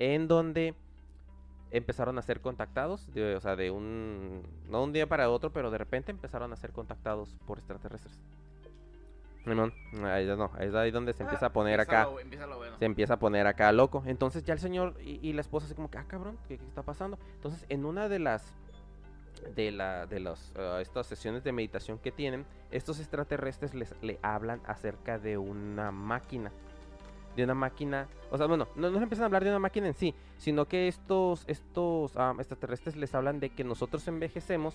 en 0.00 0.26
donde 0.26 0.74
empezaron 1.70 2.18
a 2.18 2.22
ser 2.22 2.40
contactados, 2.40 3.12
de- 3.14 3.36
o 3.36 3.40
sea, 3.40 3.54
de 3.54 3.70
un, 3.70 4.42
no 4.68 4.82
un 4.82 4.92
día 4.92 5.06
para 5.08 5.30
otro, 5.30 5.52
pero 5.52 5.70
de 5.70 5.78
repente 5.78 6.10
empezaron 6.10 6.52
a 6.52 6.56
ser 6.56 6.72
contactados 6.72 7.36
por 7.46 7.58
extraterrestres. 7.58 8.18
Ahí 9.46 10.26
no, 10.26 10.50
es 10.58 10.74
ahí 10.74 10.90
donde 10.90 11.12
se 11.12 11.22
empieza 11.22 11.46
a 11.46 11.52
poner 11.52 11.78
acá 11.78 12.08
Empieza 12.20 12.46
lo 12.46 12.56
bueno. 12.56 12.76
se 12.78 12.84
empieza 12.84 13.14
a 13.14 13.18
poner 13.18 13.46
acá 13.46 13.72
loco. 13.72 14.02
Entonces 14.06 14.42
ya 14.44 14.54
el 14.54 14.60
señor 14.60 14.94
y, 15.02 15.20
y 15.26 15.32
la 15.34 15.42
esposa 15.42 15.66
así 15.66 15.74
como 15.74 15.90
que, 15.90 15.98
ah, 15.98 16.04
cabrón, 16.08 16.38
¿qué, 16.48 16.56
qué 16.58 16.64
está 16.66 16.82
pasando? 16.82 17.18
Entonces 17.36 17.66
en 17.68 17.84
una 17.84 18.08
de 18.08 18.18
las 18.18 18.54
de 19.54 19.70
la 19.70 20.06
de 20.06 20.20
los 20.20 20.52
ah, 20.56 20.78
estas 20.80 21.06
sesiones 21.06 21.44
de 21.44 21.52
meditación 21.52 21.98
que 21.98 22.10
tienen, 22.10 22.46
estos 22.70 23.00
extraterrestres 23.00 23.74
les 23.74 23.94
le 24.02 24.18
hablan 24.22 24.60
acerca 24.66 25.18
de 25.18 25.36
una 25.36 25.90
máquina. 25.90 26.50
De 27.36 27.42
una 27.42 27.54
máquina, 27.54 28.06
o 28.30 28.38
sea, 28.38 28.46
bueno, 28.46 28.68
no, 28.76 28.90
no 28.90 29.02
empiezan 29.02 29.24
a 29.24 29.26
hablar 29.26 29.42
de 29.42 29.50
una 29.50 29.58
máquina 29.58 29.88
en 29.88 29.94
sí, 29.94 30.14
sino 30.38 30.66
que 30.66 30.86
estos 30.86 31.44
estos 31.48 32.16
ah, 32.16 32.32
extraterrestres 32.38 32.96
les 32.96 33.14
hablan 33.14 33.40
de 33.40 33.50
que 33.50 33.64
nosotros 33.64 34.06
envejecemos 34.06 34.74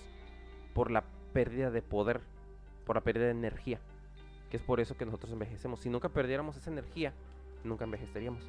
por 0.74 0.90
la 0.90 1.02
pérdida 1.32 1.70
de 1.70 1.80
poder, 1.82 2.20
por 2.84 2.96
la 2.96 3.00
pérdida 3.00 3.24
de 3.24 3.30
energía, 3.30 3.80
que 4.50 4.56
es 4.56 4.62
por 4.62 4.80
eso 4.80 4.96
que 4.96 5.04
nosotros 5.06 5.32
envejecemos. 5.32 5.80
Si 5.80 5.88
nunca 5.88 6.08
perdiéramos 6.08 6.56
esa 6.56 6.70
energía, 6.70 7.12
nunca 7.64 7.84
envejeceríamos. 7.84 8.42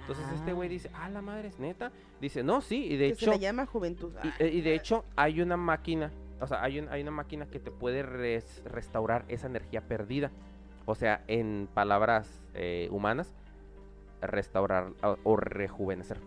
Entonces 0.00 0.26
este 0.34 0.52
güey 0.52 0.68
ah. 0.68 0.72
dice, 0.72 0.90
ah, 0.94 1.08
la 1.08 1.22
madre 1.22 1.48
es 1.48 1.58
neta. 1.58 1.92
Dice, 2.20 2.42
no, 2.42 2.60
sí, 2.60 2.84
y 2.86 2.96
de 2.96 3.08
que 3.08 3.12
hecho, 3.14 3.24
se 3.26 3.30
le 3.32 3.38
llama 3.38 3.66
juventud. 3.66 4.12
y, 4.24 4.28
Ah, 4.28 4.46
y 4.46 4.60
de 4.60 4.74
hecho 4.74 5.04
hay 5.16 5.40
una 5.40 5.56
máquina, 5.56 6.10
o 6.40 6.46
sea, 6.46 6.62
hay, 6.62 6.78
un- 6.80 6.88
hay 6.88 7.02
una 7.02 7.10
máquina 7.12 7.46
que 7.46 7.58
te 7.60 7.70
puede 7.70 8.02
res- 8.02 8.62
restaurar 8.64 9.24
esa 9.28 9.46
energía 9.46 9.82
perdida. 9.82 10.30
O 10.86 10.94
sea, 10.94 11.22
en 11.28 11.68
palabras 11.72 12.40
eh, 12.54 12.88
humanas, 12.90 13.32
restaurar 14.20 14.92
o, 15.02 15.16
o 15.22 15.36
rejuvenecer. 15.36 16.18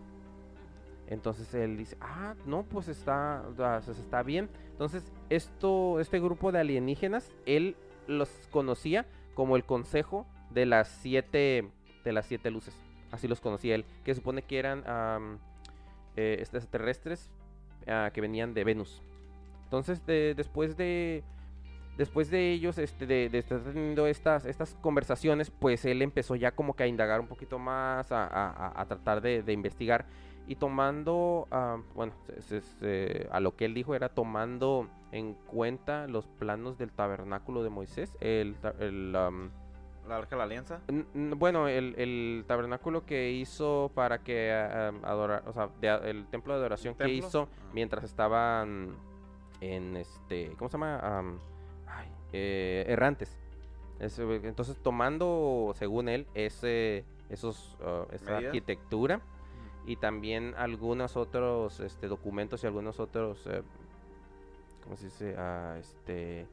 Entonces 1.08 1.54
él 1.54 1.76
dice, 1.78 1.98
ah, 2.00 2.36
no, 2.46 2.64
pues 2.64 2.88
está, 2.88 3.44
está 3.88 4.24
bien. 4.24 4.50
Entonces, 4.72 5.04
esto, 5.30 6.00
este 6.00 6.20
grupo 6.20 6.52
de 6.52 6.60
alienígenas, 6.60 7.32
él 7.46 7.76
los 8.08 8.30
conocía 8.52 9.06
como 9.34 9.56
el 9.56 9.64
consejo 9.64 10.26
de 10.52 10.66
las 10.66 10.88
siete, 10.88 11.70
de 12.04 12.14
las 12.14 12.26
siete 12.26 12.52
luces. 12.52 12.76
Así 13.12 13.28
los 13.28 13.42
conocía 13.42 13.76
él, 13.76 13.86
que 14.04 14.16
supone 14.16 14.42
que 14.42 14.58
eran 14.60 14.88
am, 14.88 15.38
eh, 16.16 16.38
extraterrestres 16.40 17.30
ah, 17.88 18.12
que 18.14 18.22
venían 18.22 18.54
de 18.54 18.64
Venus. 18.64 19.02
Entonces, 19.66 20.06
de- 20.06 20.34
después 20.36 20.78
de 20.78 21.24
después 21.98 22.32
de 22.32 22.52
ellos, 22.52 22.80
este, 22.80 23.06
de, 23.06 23.26
estar 23.38 23.60
teniendo 23.62 24.08
estas, 24.08 24.46
estas 24.46 24.74
conversaciones, 24.82 25.52
pues 25.52 25.86
él 25.86 26.02
empezó 26.02 26.36
ya 26.36 26.50
como 26.52 26.76
que 26.76 26.82
a 26.84 26.88
indagar 26.88 27.20
un 27.20 27.28
poquito 27.28 27.60
más, 27.60 28.12
a, 28.12 28.26
a- 28.26 28.82
a- 28.82 28.86
tratar 28.88 29.22
de 29.22 29.54
investigar. 29.54 30.06
Y 30.48 30.56
tomando, 30.56 31.48
ah, 31.52 31.78
bueno, 31.96 32.14
se- 32.26 32.42
se- 32.42 32.62
se- 32.62 33.28
a 33.32 33.40
lo 33.40 33.56
que 33.56 33.66
él 33.66 33.74
dijo 33.74 33.96
era 33.96 34.10
tomando 34.10 34.88
en 35.12 35.36
cuenta 35.36 36.08
los 36.08 36.28
planos 36.28 36.78
del 36.78 36.92
tabernáculo 36.92 37.64
de 37.64 37.70
Moisés, 37.70 38.16
el, 38.20 38.56
La 40.06 40.18
arca 40.18 40.32
de 40.32 40.38
la 40.38 40.44
alianza. 40.44 40.82
Bueno, 41.14 41.70
el, 41.70 41.96
el 41.98 42.44
tabernáculo 42.46 43.06
que 43.06 43.32
hizo 43.32 43.90
para 43.96 44.18
que 44.20 44.52
adorar, 44.52 45.44
o 45.48 45.54
sea, 45.54 45.70
de 45.80 46.10
el 46.10 46.26
templo 46.28 46.54
de 46.54 46.60
adoración 46.60 46.94
que 46.96 47.08
hizo 47.10 47.48
Ah. 47.50 47.70
mientras 47.74 48.04
estaban 48.04 48.90
en 49.62 49.96
este, 49.96 50.52
¿cómo 50.58 50.68
se 50.68 50.74
llama? 50.74 51.00
Ay, 51.88 52.10
eh, 52.34 52.84
errantes. 52.90 53.38
Eh, 54.02 54.42
entonces, 54.44 54.78
tomando, 54.84 55.72
según 55.76 56.10
él, 56.10 56.28
ese, 56.34 57.06
esos, 57.30 57.78
ah, 57.82 58.04
esa 58.12 58.26
Medidas. 58.32 58.46
arquitectura 58.48 59.22
y 59.86 59.98
también 59.98 60.54
algunos 60.58 61.18
otros 61.18 61.80
este, 61.80 62.08
documentos 62.08 62.64
y 62.64 62.68
algunos 62.68 63.00
otros, 63.00 63.46
eh, 63.48 63.62
¿cómo 64.84 64.96
se 64.96 65.06
dice? 65.06 65.36
Ah, 65.38 65.76
este, 65.80 66.48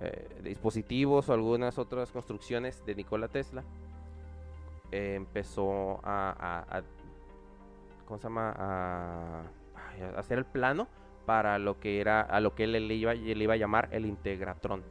eh, 0.00 0.40
dispositivos 0.42 1.28
o 1.28 1.32
algunas 1.32 1.78
otras 1.78 2.10
construcciones 2.10 2.84
de 2.86 2.94
Nikola 2.94 3.28
Tesla, 3.28 3.62
eh, 4.92 5.14
empezó 5.16 6.00
a, 6.04 6.30
a- 6.38 6.78
a- 6.78 6.82
¿cómo 8.06 8.18
se 8.18 8.24
llama? 8.24 8.54
A 8.56 9.42
hacer 10.16 10.38
el 10.38 10.44
plano 10.46 10.88
para 11.26 11.58
lo 11.58 11.78
que 11.78 12.00
era, 12.00 12.22
a 12.22 12.40
lo 12.40 12.54
que 12.54 12.64
él 12.64 12.72
le 12.72 12.94
iba, 12.94 13.12
le 13.12 13.44
iba 13.44 13.52
a 13.54 13.58
llamar 13.58 13.88
el 13.92 14.06
Integratron, 14.06 14.82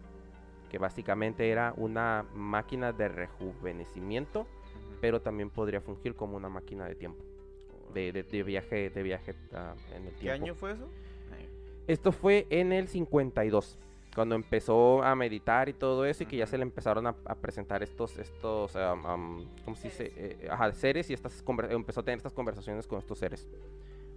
que 0.70 0.78
básicamente 0.78 1.50
era 1.50 1.74
una 1.78 2.26
máquina 2.36 2.92
de 2.92 3.08
rejuvenecimiento, 3.08 4.46
pero 5.02 5.22
también 5.22 5.50
podría 5.50 5.82
fungir 5.82 6.16
como 6.16 6.38
una 6.38 6.50
máquina 6.50 6.86
de 6.86 6.94
tiempo, 6.96 7.24
de, 7.94 8.12
de- 8.12 8.24
de 8.24 8.44
viaje, 8.44 8.90
de 8.90 9.04
viaje 9.04 9.34
ah, 9.54 9.74
en 9.96 10.06
el 10.08 10.14
¿Qué 10.14 10.20
tiempo. 10.22 10.44
año 10.44 10.56
fue 10.56 10.72
eso? 10.74 10.86
Eh, 11.38 11.50
Esto 11.88 12.12
fue 12.12 12.48
en 12.50 12.72
el 12.74 12.88
52, 12.88 13.78
cuando 14.16 14.36
empezó 14.36 15.04
a 15.04 15.16
meditar 15.16 15.70
y 15.70 15.74
todo 15.74 16.06
eso, 16.06 16.24
y 16.24 16.26
que 16.26 16.38
ya 16.38 16.48
se 16.48 16.58
le 16.58 16.64
empezaron 16.64 17.06
a, 17.08 17.16
a 17.26 17.36
presentar 17.36 17.84
estos, 17.84 18.18
estos, 18.18 18.74
¿cómo 18.74 19.76
se 19.76 19.88
dice? 19.90 20.12
Eh, 20.16 20.48
ajá, 20.50 20.72
seres 20.72 21.10
y 21.10 21.14
estas 21.14 21.44
empezó 21.70 22.00
a 22.00 22.04
tener 22.04 22.18
estas 22.18 22.34
conversaciones 22.34 22.88
con 22.88 23.00
estos 23.00 23.20
seres. 23.20 23.48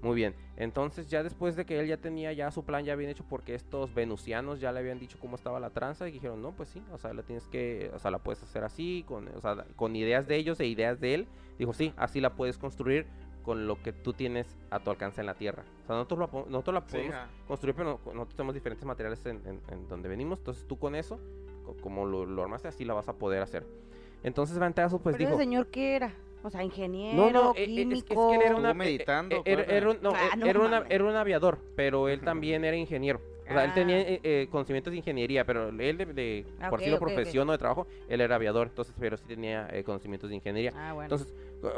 Muy 0.03 0.15
bien, 0.17 0.35
entonces 0.57 1.09
ya 1.09 1.23
después 1.23 1.57
de 1.57 1.67
que 1.67 1.79
él 1.79 1.87
ya 1.87 1.99
tenía 1.99 2.33
ya 2.33 2.51
su 2.51 2.65
plan 2.65 2.83
ya 2.87 2.97
bien 2.97 3.11
hecho, 3.11 3.23
porque 3.29 3.55
estos 3.55 3.93
venusianos 3.93 4.59
ya 4.59 4.73
le 4.73 4.79
habían 4.79 4.99
dicho 4.99 5.19
cómo 5.21 5.37
estaba 5.37 5.61
la 5.61 5.69
tranza, 5.69 6.09
y 6.09 6.13
dijeron, 6.13 6.41
no, 6.41 6.53
pues 6.53 6.71
sí, 6.71 6.83
o 6.91 6.97
sea, 6.97 7.13
la 7.13 7.23
tienes 7.23 7.47
que, 7.49 7.91
o 7.95 7.99
sea, 7.99 8.11
la 8.11 8.19
puedes 8.19 8.43
hacer 8.43 8.65
así, 8.65 9.05
con, 9.07 9.29
o 9.29 9.41
sea, 9.43 9.67
con 9.77 9.95
ideas 9.97 10.27
de 10.27 10.37
ellos 10.37 10.59
e 10.61 10.65
ideas 10.67 11.01
de 11.01 11.13
él. 11.13 11.27
Dijo, 11.59 11.75
sí, 11.75 11.93
así 11.99 12.19
la 12.23 12.35
puedes 12.35 12.57
construir 12.57 13.05
con 13.43 13.67
lo 13.67 13.83
que 13.83 13.93
tú 13.93 14.13
tienes 14.13 14.47
a 14.71 14.81
tu 14.81 14.91
alcance 14.91 15.21
en 15.21 15.27
la 15.27 15.35
tierra. 15.35 15.65
O 15.85 15.87
sea, 15.87 15.97
nosotros, 15.97 16.19
lo, 16.33 16.47
nosotros 16.49 16.75
la 16.75 16.81
Sí, 16.83 16.93
podemos 16.97 17.15
ajá. 17.15 17.29
construir, 17.47 17.75
pero 17.75 18.01
no- 18.05 18.13
nosotros 18.13 18.35
tenemos 18.37 18.55
diferentes 18.55 18.85
materiales 18.85 19.25
en, 19.27 19.41
en- 19.47 19.61
en 19.71 19.89
donde 19.89 20.09
venimos. 20.09 20.39
Entonces 20.39 20.67
tú 20.67 20.79
con 20.79 20.95
eso, 20.95 21.19
co- 21.65 21.77
como 21.81 22.05
lo, 22.07 22.27
lo 22.27 22.43
armaste, 22.43 22.69
así 22.69 22.85
la 22.85 22.95
vas 22.95 23.09
a 23.09 23.15
poder 23.15 23.43
hacer. 23.43 23.67
Entonces 24.23 24.59
Vantazo 24.59 24.99
pues 25.01 25.15
¿Pero 25.17 25.25
dijo... 25.29 25.35
ese 25.37 25.43
señor 25.45 25.69
qué 25.69 25.97
era? 25.97 26.15
O 26.43 26.49
sea, 26.51 26.63
ingeniero, 26.65 27.17
No, 27.17 27.31
no, 27.31 27.51
eh, 27.55 27.65
eh, 27.65 27.65
es, 27.65 27.67
que- 27.67 27.73
es 27.73 28.05
químico. 28.05 28.29
que 28.31 28.35
él 28.37 28.41
era, 28.41 28.51
Estuvo 28.51 28.61
una, 28.61 28.75
meditando, 28.75 29.37
eh, 29.37 29.43
eh, 29.45 29.53
era, 29.53 29.63
era 29.65 29.91
un, 29.91 29.99
no, 30.03 30.13
Ah, 30.15 30.37
no 30.37 30.47
era, 30.47 30.61
una- 30.61 30.85
era 30.89 31.05
un 31.05 31.15
aviador, 31.17 31.59
pero 31.77 32.09
él 32.09 32.21
también 32.25 32.65
era 32.65 32.77
ingeniero. 32.77 33.21
O 33.51 33.53
sea, 33.53 33.65
él 33.65 33.75
tenía 33.75 33.97
Ah. 33.97 34.01
eh, 34.03 34.21
eh, 34.23 34.49
conocimientos 34.51 34.91
de 34.93 34.99
ingeniería, 34.99 35.45
pero 35.45 35.69
él 35.69 35.97
de, 35.99 36.07
de- 36.07 36.47
Ah, 36.61 36.71
por 36.71 36.79
ok, 36.79 36.81
decirlo 36.81 36.97
ok, 36.99 37.03
ok. 37.03 37.09
profesión 37.15 37.49
o 37.49 37.53
de 37.53 37.59
trabajo, 37.59 37.87
él 38.09 38.21
era 38.21 38.37
aviador, 38.37 38.69
entonces, 38.69 38.95
pero 38.99 39.17
sí 39.17 39.25
tenía 39.27 39.69
eh, 39.73 39.83
conocimientos 39.85 40.31
de 40.31 40.37
ingeniería. 40.37 40.73
Ah, 40.77 40.93
bueno. 40.93 41.05
Entonces, 41.15 41.35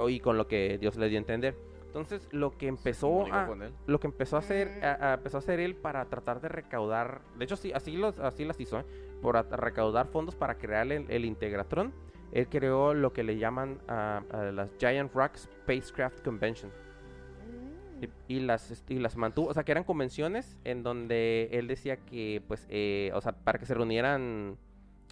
y 0.08 0.20
con 0.20 0.36
lo 0.36 0.46
que 0.46 0.78
Dios 0.78 0.96
le 0.96 1.08
dio 1.08 1.18
a 1.18 1.20
entender. 1.20 1.54
Entonces, 1.86 2.26
lo 2.32 2.56
que 2.56 2.68
empezó 2.68 3.26
a, 3.32 3.46
con 3.46 3.62
él. 3.62 3.72
lo 3.86 4.00
que 4.00 4.06
empezó 4.06 4.36
a 4.36 4.38
hacer 4.38 4.68
Mm. 4.80 4.84
a- 4.84 5.10
a- 5.10 5.14
empezó 5.14 5.36
a 5.36 5.40
hacer 5.40 5.60
él 5.60 5.74
para 5.74 6.04
tratar 6.06 6.40
de 6.40 6.48
recaudar 6.48 7.20
de 7.36 7.44
hecho 7.44 7.54
sí 7.56 7.70
así 7.74 7.98
los 7.98 8.18
así 8.18 8.46
las 8.46 8.58
hizo 8.60 8.80
¿eh? 8.80 8.84
por 9.20 9.36
a- 9.36 9.42
recaudar 9.42 10.06
fondos 10.06 10.34
para 10.34 10.54
crear 10.56 10.90
el, 10.90 11.04
el 11.10 11.24
Integratron 11.26 11.92
él 12.32 12.48
creó 12.48 12.94
lo 12.94 13.12
que 13.12 13.22
le 13.22 13.36
llaman 13.36 13.78
a 13.88 14.22
las 14.54 14.70
Giant 14.78 15.12
Rock 15.12 15.36
Spacecraft 15.36 16.22
Convention 16.24 16.72
Y, 18.02 18.10
y 18.36 18.40
las, 18.40 18.84
y 18.88 18.98
las 18.98 19.16
mantuvo, 19.16 19.48
o 19.48 19.54
sea, 19.54 19.62
que 19.64 19.72
eran 19.72 19.84
convenciones 19.84 20.56
en 20.64 20.82
donde 20.82 21.48
él 21.52 21.68
decía 21.68 21.96
que, 21.96 22.42
pues, 22.48 22.66
eh, 22.68 23.12
o 23.14 23.20
sea, 23.20 23.32
para 23.32 23.58
que 23.58 23.66
se 23.66 23.74
reunieran 23.74 24.58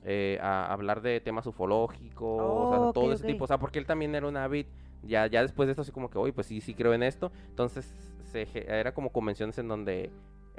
eh, 0.05 0.39
a 0.43 0.73
hablar 0.73 1.03
de 1.03 1.21
temas 1.21 1.47
ufológicos, 1.47 2.43
o 2.43 2.71
sea, 2.71 2.93
todo 2.93 3.13
ese 3.13 3.27
tipo, 3.27 3.45
o 3.45 3.47
sea, 3.47 3.59
porque 3.59 3.79
él 3.79 3.87
también 3.87 4.15
era 4.15 4.27
un 4.27 4.37
Avid, 4.37 4.67
ya, 5.03 5.27
ya 5.27 5.43
después 5.43 5.67
de 5.67 5.73
esto, 5.73 5.83
así 5.83 5.93
como 5.93 6.11
que, 6.11 6.19
oye, 6.19 6.33
pues 6.33 6.47
sí, 6.47 6.61
sí 6.61 6.75
creo 6.75 6.93
en 6.95 7.03
esto, 7.03 7.31
entonces, 7.49 7.95
se, 8.25 8.47
era 8.67 8.93
como 8.93 9.11
convenciones 9.11 9.59
en 9.59 9.69
donde 9.69 10.11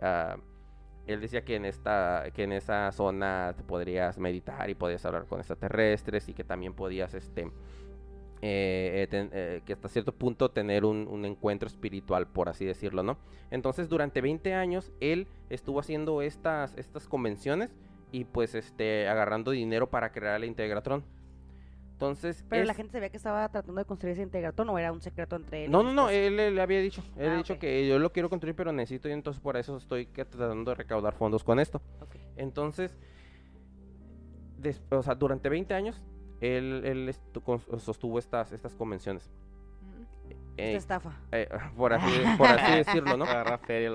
ah, 0.02 0.38
él 1.08 1.22
decía 1.22 1.44
que 1.44 1.56
en 1.56 1.66
esta, 1.66 2.26
que 2.34 2.44
en 2.44 2.52
esa 2.52 2.92
zona 2.92 3.54
te 3.58 3.64
podrías 3.64 4.18
meditar 4.18 4.70
y 4.70 4.76
podías 4.76 5.06
hablar 5.06 5.26
con 5.26 5.40
extraterrestres 5.40 6.30
y 6.30 6.34
que 6.34 6.44
también 6.44 6.74
podías, 6.74 7.14
este, 7.14 7.52
eh, 8.44 9.04
eh, 9.04 9.08
ten- 9.10 9.30
eh, 9.34 9.62
que 9.66 9.74
hasta 9.74 9.88
cierto 9.88 10.14
punto 10.14 10.50
tener 10.50 10.84
un, 10.86 11.08
un 11.08 11.26
encuentro 11.26 11.68
espiritual, 11.68 12.28
por 12.28 12.50
así 12.50 12.66
decirlo, 12.66 13.04
¿no? 13.04 13.18
Entonces, 13.52 13.88
durante 13.90 14.22
20 14.22 14.54
años, 14.54 14.92
él 15.00 15.28
estuvo 15.50 15.80
haciendo 15.80 16.22
estas, 16.22 16.76
estas 16.78 17.08
convenciones 17.08 17.76
y 18.12 18.26
pues, 18.26 18.56
este, 18.56 19.08
agarrando 19.08 19.52
dinero 19.52 19.90
para 19.90 20.12
crear 20.12 20.38
el 20.38 20.46
Integratron. 20.46 21.04
Entonces, 21.94 22.44
Pero 22.50 22.66
la 22.66 22.74
gente 22.74 22.94
sabía 22.94 23.10
que 23.10 23.18
estaba 23.18 23.48
tratando 23.50 23.80
de 23.80 23.86
construir 23.86 24.14
ese 24.14 24.24
integratón 24.24 24.68
o 24.70 24.80
era 24.80 24.92
un 24.92 25.02
secreto 25.02 25.36
entre 25.36 25.66
él. 25.66 25.72
no, 25.72 25.84
no, 25.84 25.94
no, 25.94 26.10
él, 26.10 26.36
le 26.36 26.60
había 26.60 26.80
dicho, 26.82 27.04
él 27.16 27.30
Ah, 27.30 27.34
ha 27.34 27.38
dicho 27.38 27.60
que 27.60 27.88
yo 27.88 28.00
lo 28.00 28.12
quiero 28.12 28.28
construir, 28.28 28.56
pero 28.56 28.72
necesito 28.72 29.08
y 29.08 29.12
entonces 29.12 29.40
por 29.40 29.56
eso 29.56 29.78
estoy 29.78 30.08
tratando 30.08 30.72
de 30.72 30.76
recaudar 30.76 31.14
fondos 31.14 31.44
con 31.44 31.60
esto. 31.60 31.80
Entonces, 32.38 32.98
des- 34.58 34.82
o 34.90 35.04
sea, 35.04 35.14
durante 35.16 35.48
20 35.50 35.76
años, 35.76 36.02
él, 36.42 36.82
él 36.86 37.16
sostuvo 37.80 38.20
estas, 38.20 38.52
estas 38.52 38.76
convenciones. 38.76 39.30
Esta 40.58 40.64
Eh, 40.64 40.76
estafa. 40.76 41.18
eh, 41.32 41.48
por, 41.78 41.94
así, 41.94 42.12
por 42.38 42.48
así 42.48 42.72
decirlo, 42.78 43.16
¿no? 43.18 43.26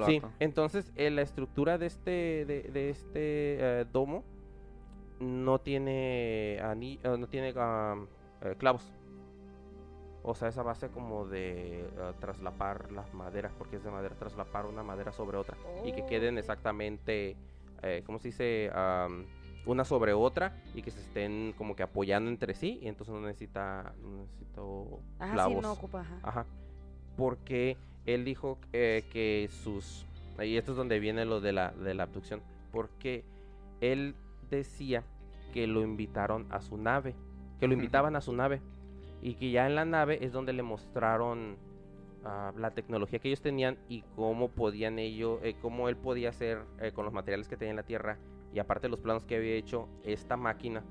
Sí, 0.07 0.23
entonces 0.41 0.91
eh, 0.97 1.10
la 1.10 1.23
estructura 1.23 1.76
de 1.78 1.86
este, 1.86 2.44
de, 2.47 2.62
de 2.73 2.91
este 2.91 3.81
eh, 3.81 3.86
domo 3.92 4.25
no 5.20 5.60
tiene, 5.60 6.58
ani- 6.62 6.99
eh, 7.02 7.16
no 7.18 7.26
tiene 7.28 7.50
eh, 7.50 8.55
clavos. 8.58 8.92
O 10.28 10.34
sea, 10.34 10.49
esa 10.49 10.62
base 10.65 10.89
como 10.89 11.25
de 11.26 11.89
traslapar 12.18 12.91
las 12.91 13.15
maderas, 13.15 13.52
porque 13.57 13.76
es 13.76 13.84
de 13.84 13.92
madera, 13.92 14.16
traslapar 14.16 14.66
una 14.66 14.83
madera 14.83 15.12
sobre 15.12 15.36
otra. 15.36 15.57
Y 15.84 15.92
que 15.92 16.02
Oh. 16.02 16.07
queden 16.07 16.36
exactamente, 16.36 17.36
eh, 17.83 18.02
¿cómo 18.05 18.18
se 18.18 18.28
dice? 18.28 18.70
Una 19.66 19.84
sobre 19.84 20.12
otra 20.14 20.56
y 20.74 20.82
que 20.82 20.90
se 20.90 21.00
estén 21.00 21.52
como 21.56 21.76
que 21.76 21.82
apoyando 21.82 22.30
entre 22.30 22.54
sí. 22.54 22.78
Y 22.82 22.88
entonces 22.88 23.14
no 23.14 23.20
necesita, 23.20 23.94
no 24.02 24.22
necesito 24.22 25.00
Ajá, 25.18 25.32
clavos. 25.34 25.56
sí, 25.56 25.62
no 25.62 25.72
ocupa. 25.72 26.00
Ajá. 26.00 26.20
Ajá. 26.22 26.46
Porque 27.16 27.76
él 28.06 28.24
dijo 28.24 28.58
eh, 28.72 29.04
que 29.12 29.48
sus. 29.50 30.06
Y 30.42 30.56
esto 30.56 30.72
es 30.72 30.76
donde 30.76 30.98
viene 31.00 31.24
lo 31.24 31.40
de 31.40 31.52
la, 31.52 31.72
de 31.72 31.94
la 31.94 32.04
abducción. 32.04 32.42
Porque 32.72 33.24
él 33.80 34.14
decía 34.50 35.02
que 35.52 35.66
lo 35.66 35.82
invitaron 35.82 36.46
a 36.50 36.60
su 36.60 36.76
nave. 36.76 37.14
Que 37.58 37.66
lo 37.66 37.74
invitaban 37.74 38.16
a 38.16 38.20
su 38.20 38.32
nave. 38.34 38.60
Y 39.22 39.34
que 39.34 39.50
ya 39.50 39.66
en 39.66 39.74
la 39.74 39.84
nave 39.86 40.18
es 40.24 40.32
donde 40.32 40.52
le 40.52 40.62
mostraron 40.62 41.56
ah, 42.24 42.52
la 42.56 42.70
tecnología 42.72 43.18
que 43.18 43.28
ellos 43.28 43.40
tenían 43.40 43.78
y 43.88 44.02
cómo 44.14 44.50
podían 44.50 44.98
ellos. 44.98 45.40
eh, 45.42 45.56
cómo 45.62 45.88
él 45.88 45.96
podía 45.96 46.28
hacer 46.28 46.62
eh, 46.80 46.92
con 46.92 47.06
los 47.06 47.14
materiales 47.14 47.48
que 47.48 47.56
tenía 47.56 47.70
en 47.70 47.76
la 47.76 47.82
tierra. 47.82 48.18
Y 48.57 48.59
aparte 48.59 48.89
los 48.89 49.01
planos 49.01 49.23
que 49.26 49.36
había 49.36 49.52
hecho 49.55 49.86
esta 50.02 50.35
máquina 50.39 50.83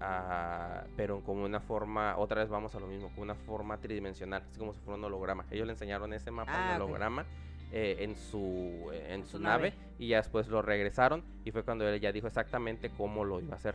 ah, 0.00 0.84
pero 0.96 1.22
como 1.22 1.44
una 1.44 1.60
forma, 1.60 2.16
otra 2.16 2.40
vez 2.40 2.48
vamos 2.48 2.74
a 2.74 2.80
lo 2.80 2.86
mismo, 2.86 3.10
como 3.10 3.20
una 3.22 3.34
forma 3.34 3.76
tridimensional, 3.82 4.44
así 4.48 4.58
como 4.58 4.72
si 4.72 4.80
fuera 4.80 4.96
un 4.96 5.04
holograma. 5.04 5.44
Ellos 5.50 5.66
le 5.66 5.74
enseñaron 5.74 6.14
ese 6.14 6.30
mapa 6.30 6.52
Ah, 6.54 6.68
de 6.68 6.80
ok. 6.80 6.88
holograma 6.88 7.26
eh, 7.70 7.96
en 8.00 8.16
su, 8.16 8.88
eh, 8.94 9.08
en 9.08 9.20
En 9.20 9.24
su 9.26 9.36
su 9.36 9.42
nave. 9.42 9.72
nave. 9.72 9.88
y 9.98 10.08
ya 10.08 10.16
después 10.16 10.48
lo 10.48 10.62
regresaron 10.62 11.22
y 11.44 11.50
fue 11.50 11.64
cuando 11.64 11.86
él 11.86 12.00
ya 12.00 12.12
dijo 12.12 12.28
exactamente 12.28 12.88
cómo 12.88 13.26
lo 13.26 13.40
iba 13.42 13.52
a 13.52 13.56
hacer. 13.56 13.74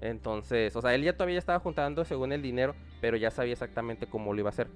Entonces, 0.00 0.74
o 0.74 0.82
sea, 0.82 0.96
él 0.96 1.04
ya 1.04 1.12
todavía 1.12 1.38
estaba 1.38 1.60
juntando 1.60 2.04
según 2.04 2.32
el 2.32 2.42
dinero, 2.42 2.74
pero 3.00 3.16
ya 3.16 3.30
sabía 3.30 3.52
exactamente 3.52 4.08
cómo 4.08 4.32
lo 4.32 4.40
iba 4.40 4.48
a 4.48 4.50
hacer. 4.50 4.68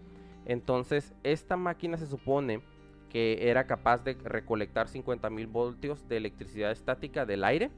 Entonces, 0.45 1.13
esta 1.25 1.57
máquina 1.57 1.97
se 1.97 2.07
supone 2.07 2.63
que 3.13 3.51
era 3.51 3.67
capaz 3.67 4.03
de 4.05 4.15
recolectar 4.25 4.87
50.000 4.89 5.47
voltios 5.47 6.09
de 6.09 6.17
electricidad 6.17 6.71
estática 6.71 7.27
del 7.27 7.45
aire 7.45 7.71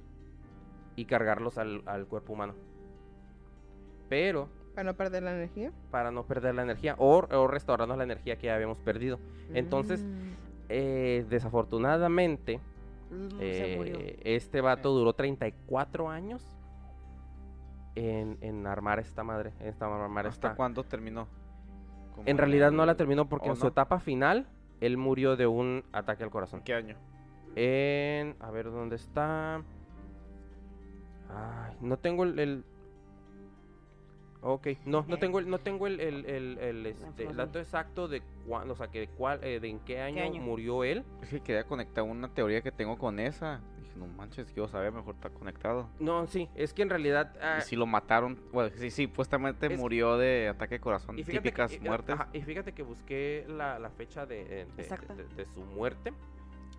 y 0.95 1.07
cargarlos 1.07 1.59
al, 1.59 1.83
al 1.87 2.07
cuerpo 2.07 2.35
humano. 2.35 2.55
Pero 4.09 4.49
Para 4.77 4.85
no 4.93 4.95
perder 4.97 5.25
la 5.25 5.33
energía. 5.33 5.73
para 5.91 6.13
no 6.13 6.25
perder 6.25 6.55
la 6.55 6.63
energía 6.63 6.95
o, 6.99 7.27
o 7.31 7.47
restaurarnos 7.49 7.97
la 7.99 8.05
energía 8.05 8.37
que 8.37 8.47
ya 8.47 8.55
habíamos 8.55 8.79
perdido. 8.79 9.19
Entonces, 9.53 10.03
Mm. 10.05 10.35
Eh, 10.71 11.27
desafortunadamente, 11.29 12.59
Mm, 13.11 13.29
se 13.39 13.75
murió. 13.77 13.97
eh, 13.99 14.19
este 14.25 14.61
vato 14.63 14.93
duró 14.93 15.13
34 15.13 16.09
años 16.09 16.43
en, 17.97 18.39
en 18.41 18.67
armar 18.67 18.99
esta 18.99 19.23
madre, 19.23 19.53
en 19.61 19.69
esta 19.69 19.85
armar 19.87 20.27
¿Hasta 20.27 20.49
esta. 20.49 20.57
cuándo 20.57 20.83
terminó? 20.85 21.29
En 22.25 22.39
realidad 22.39 22.71
no 22.73 22.87
la 22.87 22.95
terminó 22.97 23.29
porque 23.29 23.49
¿o 23.51 23.53
en 23.53 23.57
su 23.57 23.67
etapa 23.67 24.01
final 24.01 24.47
él 24.87 24.97
murió 24.97 25.37
de 25.37 25.47
un 25.47 25.85
ataque 25.93 26.25
al 26.25 26.31
corazón. 26.31 26.63
¿Qué 26.63 26.75
año? 26.75 26.97
En 27.57 28.37
a 28.41 28.51
ver 28.51 28.67
dónde 28.71 28.97
está. 28.97 29.63
Ay, 31.29 31.75
no 31.81 31.97
tengo 31.97 32.25
el, 32.25 32.39
el- 32.39 32.65
Ok, 34.47 34.67
no, 34.85 35.07
no 35.09 35.19
tengo 35.19 35.39
el, 35.39 35.49
no 35.49 35.59
tengo 35.59 35.87
el, 35.87 36.01
el, 36.01 36.27
el- 36.27 36.59
el, 36.59 36.87
este, 36.87 37.33
dato 37.33 37.59
exacto 37.59 38.09
de 38.09 38.21
cuándo, 38.47 38.75
o 38.75 38.77
sea, 38.77 38.89
que 38.89 39.01
de 39.01 39.09
cuál, 39.09 39.41
eh, 39.43 39.59
de 39.59 39.69
en 39.71 39.81
qué 39.81 40.03
año, 40.03 40.23
año? 40.23 40.43
murió 40.43 40.85
él. 40.85 41.03
Es 41.23 41.31
que 41.31 41.41
quería 41.41 41.65
conectar 41.65 42.05
una 42.05 42.29
teoría 42.29 42.61
que 42.61 42.71
tengo 42.71 42.99
con 42.99 43.19
esa. 43.21 43.63
Dije, 43.95 44.07
no 44.07 44.07
manches, 44.15 44.51
quiero 44.53 44.69
saber, 44.69 44.93
mejor 44.93 45.15
está 45.15 45.31
conectado. 45.31 45.89
No, 45.99 46.27
sí, 46.27 46.49
es 46.55 46.73
que 46.75 46.83
en 46.83 46.91
realidad 46.91 47.33
ah, 47.41 47.59
Y 47.59 47.63
si 47.63 47.77
lo 47.77 47.87
mataron, 47.87 48.39
bueno, 48.53 48.71
sí, 48.77 48.91
sí, 48.91 49.05
supuestamente 49.07 49.67
Es- 49.73 49.79
murió 49.79 50.17
de 50.19 50.49
ataque 50.49 50.77
de 50.77 50.81
corazón, 50.81 51.19
Y 51.19 51.25
típicas 51.25 51.71
que, 51.71 51.77
y- 51.77 51.81
muertes. 51.81 52.15
ajá, 52.15 52.29
y 52.33 52.43
fíjate 52.43 52.73
que 52.73 52.83
busqué 52.83 53.45
la, 53.49 53.79
la 53.79 53.91
fecha 53.91 54.27
de, 54.27 54.63
eh, 54.63 54.67
de- 54.77 55.25
de 55.37 55.47
su 55.47 55.61
muerte, 55.61 56.13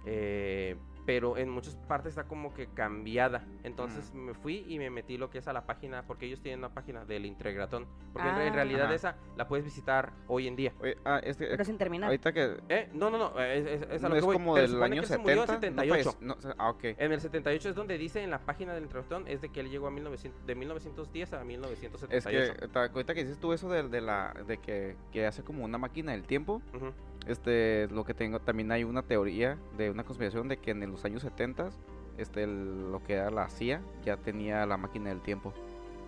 eh, 0.05 0.75
pero 1.05 1.37
en 1.37 1.49
muchas 1.49 1.75
partes 1.75 2.09
está 2.11 2.23
como 2.25 2.53
que 2.53 2.67
cambiada. 2.67 3.45
Entonces 3.63 4.13
me 4.13 4.33
fui 4.33 4.65
y 4.67 4.79
me 4.79 4.89
metí 4.89 5.17
lo 5.17 5.29
que 5.29 5.37
es 5.37 5.47
a 5.47 5.53
la 5.53 5.65
página, 5.65 6.03
porque 6.07 6.25
ellos 6.25 6.41
tienen 6.41 6.59
una 6.59 6.73
página 6.73 7.05
del 7.05 7.25
Integratón. 7.25 7.85
Porque 8.13 8.27
en 8.29 8.35
re- 8.35 8.47
en 8.47 8.53
Ah. 8.53 8.55
realidad 8.55 8.85
Ajá. 8.85 8.95
esa 8.95 9.15
la 9.37 9.47
puedes 9.47 9.65
visitar 9.65 10.13
hoy 10.27 10.47
en 10.47 10.55
día. 10.55 10.73
Oye, 10.81 10.97
ah, 11.05 11.19
es 11.23 11.37
que, 11.37 11.45
Pero 11.47 11.63
sin 11.65 11.77
terminar. 11.77 12.07
ahorita 12.09 12.33
que 12.33 12.57
Eh, 12.69 12.89
no, 12.93 13.09
no, 13.09 13.17
no, 13.17 13.39
eh, 13.39 13.59
es, 13.59 13.65
es- 13.83 13.89
es 13.91 14.03
a 14.03 14.09
no 14.09 14.09
lo 14.09 14.15
es 14.15 14.21
que 14.21 14.25
voy, 14.25 14.35
como 14.35 14.53
pero 14.55 14.67
del 14.67 14.83
año 14.83 14.93
que 14.95 14.99
él 14.99 15.05
se 15.05 15.17
murió 15.17 15.41
en 15.41 15.47
70, 15.47 15.81
78. 15.83 16.17
No, 16.21 16.33
falleció- 16.35 16.49
no, 16.49 16.55
ah, 16.57 16.69
ok. 16.71 16.83
En 16.97 17.11
el 17.11 17.21
78 17.21 17.69
es 17.69 17.75
donde 17.75 17.97
dice 17.97 18.23
en 18.23 18.31
la 18.31 18.39
página 18.39 18.73
del 18.73 18.83
Integratón, 18.83 19.27
es 19.27 19.41
de 19.41 19.49
que 19.49 19.59
él 19.59 19.69
llegó 19.69 19.87
a 19.87 19.91
1900, 19.91 20.45
de 20.45 20.55
1910 20.55 21.33
a 21.33 21.43
1978. 21.43 22.53
Es 22.53 22.59
que 22.59 22.67
ta- 22.69 22.85
ahorita 22.85 23.13
que 23.13 23.23
dices 23.23 23.39
tú 23.39 23.53
eso 23.53 23.69
de, 23.69 23.83
de 23.87 24.01
la 24.01 24.33
de 24.47 24.57
que, 24.57 24.95
que 25.11 25.25
hace 25.25 25.43
como 25.43 25.63
una 25.63 25.77
máquina 25.77 26.13
del 26.13 26.23
tiempo, 26.23 26.61
Ujú. 26.73 26.91
Este 27.25 27.87
lo 27.91 28.03
que 28.05 28.13
tengo 28.13 28.39
también 28.39 28.71
hay 28.71 28.83
una 28.83 29.01
teoría 29.03 29.57
de 29.77 29.89
una 29.89 30.03
conspiración 30.03 30.47
de 30.47 30.57
que 30.57 30.71
en 30.71 30.91
los 30.91 31.03
años 31.05 31.21
70 31.21 31.69
este 32.17 32.43
el- 32.43 32.91
lo 32.91 33.03
que 33.03 33.13
era 33.13 33.29
la 33.31 33.49
CIA 33.49 33.81
ya 34.03 34.17
tenía 34.17 34.65
la 34.65 34.77
máquina 34.77 35.09
del 35.09 35.21
tiempo. 35.21 35.53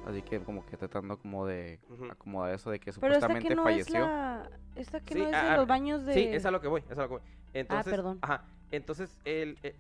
Así 0.06 0.22
que 0.22 0.40
como 0.40 0.66
que 0.66 0.78
tratando 0.78 1.18
como 1.20 1.46
de 1.46 1.80
acomodar 2.10 2.54
eso 2.56 2.70
de 2.72 2.80
que 2.80 2.94
Pero 2.94 3.14
esta 3.16 3.28
supuestamente 3.28 3.50
que 3.50 3.56
no 3.56 3.64
falleció. 3.64 3.96
es 3.96 4.02
la... 4.10 4.50
Esta 4.76 5.00
que 5.02 5.14
Sí, 5.16 5.20
no 5.20 5.26
es 5.26 5.32
de 5.32 5.38
ah, 5.38 5.54
ah, 5.54 5.58
los 5.58 5.68
baños 5.68 6.06
de... 6.06 6.14
Sí, 6.14 6.24
es 6.32 6.46
a 6.46 6.52
lo 6.52 6.62
que 6.62 6.70
voy, 6.70 6.82
es 6.90 6.98
a 6.98 7.02
lo 7.02 7.08
que 7.10 7.14
voy. 7.16 7.22
Entonces, 7.54 7.92
perdón. 7.94 8.20
Ajá, 8.22 8.46
entonces 8.72 9.18
el, 9.26 9.58
eh, 9.64 9.76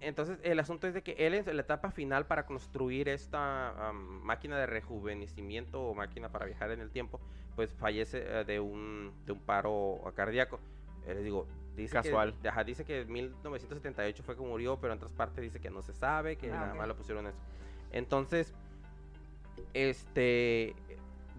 entonces 0.00 0.38
el 0.42 0.58
asunto 0.58 0.86
es 0.86 0.94
de 0.94 1.02
que 1.02 1.12
él 1.18 1.34
en 1.34 1.44
la 1.56 1.62
etapa 1.62 1.90
final 1.90 2.26
para 2.26 2.46
construir 2.46 3.08
esta 3.08 3.88
am, 3.88 4.22
máquina 4.22 4.58
de 4.58 4.66
rejuvenecimiento 4.66 5.82
o 5.82 5.94
máquina 5.94 6.30
para 6.30 6.46
viajar 6.46 6.70
en 6.70 6.80
el 6.80 6.90
tiempo, 6.90 7.20
pues 7.54 7.74
fallece 7.74 8.22
eh, 8.24 8.44
de 8.44 8.60
un 8.60 9.12
de 9.26 9.32
un 9.32 9.40
paro 9.40 10.00
cardíaco. 10.14 10.58
Eh, 11.06 11.14
les 11.14 11.24
digo, 11.24 11.46
dice 11.76 11.94
Casual. 11.94 12.34
Que, 12.40 12.48
ajá, 12.48 12.64
dice 12.64 12.84
que 12.84 13.02
en 13.02 13.12
1978 13.12 14.22
fue 14.22 14.36
que 14.36 14.42
murió, 14.42 14.78
pero 14.80 14.92
en 14.92 14.98
otras 14.98 15.12
partes 15.12 15.42
dice 15.42 15.60
que 15.60 15.70
no 15.70 15.82
se 15.82 15.92
sabe, 15.92 16.36
que 16.36 16.50
Ah, 16.50 16.56
nada 16.56 16.74
más 16.74 16.88
lo 16.88 16.96
pusieron 16.96 17.26
eso. 17.26 17.38
Entonces, 17.92 18.54
este 19.74 20.74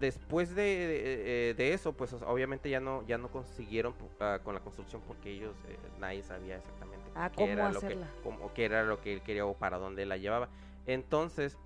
después 0.02 0.54
de, 0.54 0.62
de- 0.62 1.50
eh, 1.50 1.54
de 1.54 1.72
eso, 1.72 1.92
pues 1.94 2.12
obviamente 2.12 2.68
ya 2.68 2.80
no 2.80 3.06
ya 3.06 3.16
no 3.16 3.28
consiguieron 3.30 3.94
ah, 4.20 4.40
con 4.44 4.52
la 4.54 4.60
construcción 4.60 5.00
porque 5.06 5.30
ellos 5.30 5.54
eh, 5.68 5.78
nadie 5.98 6.22
sabía 6.22 6.56
exactamente 6.56 7.10
Ah, 7.14 7.30
qué 7.30 7.36
cómo 7.36 7.52
era 7.52 7.70
lo 7.70 7.80
que 7.80 7.86
hacerla. 7.86 8.06
cómo- 8.22 8.52
qué 8.52 8.64
era 8.64 8.82
lo 8.84 9.00
que 9.00 9.12
él 9.14 9.22
quería 9.22 9.46
o 9.46 9.54
para 9.54 9.78
dónde 9.78 10.04
la 10.04 10.16
llevaba. 10.16 10.48
Entonces, 10.86 11.56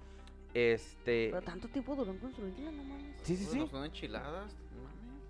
este 0.55 1.29
Pero 1.33 1.43
tanto 1.43 1.69
tiempo 1.69 1.95
duró 1.97 2.13
en 2.13 2.19
construirla, 2.19 2.71
no 2.71 2.85
mames. 2.85 3.17
sí, 3.23 3.37
sí, 3.37 3.45
sí. 3.47 3.67
son 3.71 3.85
enchiladas. 3.85 4.55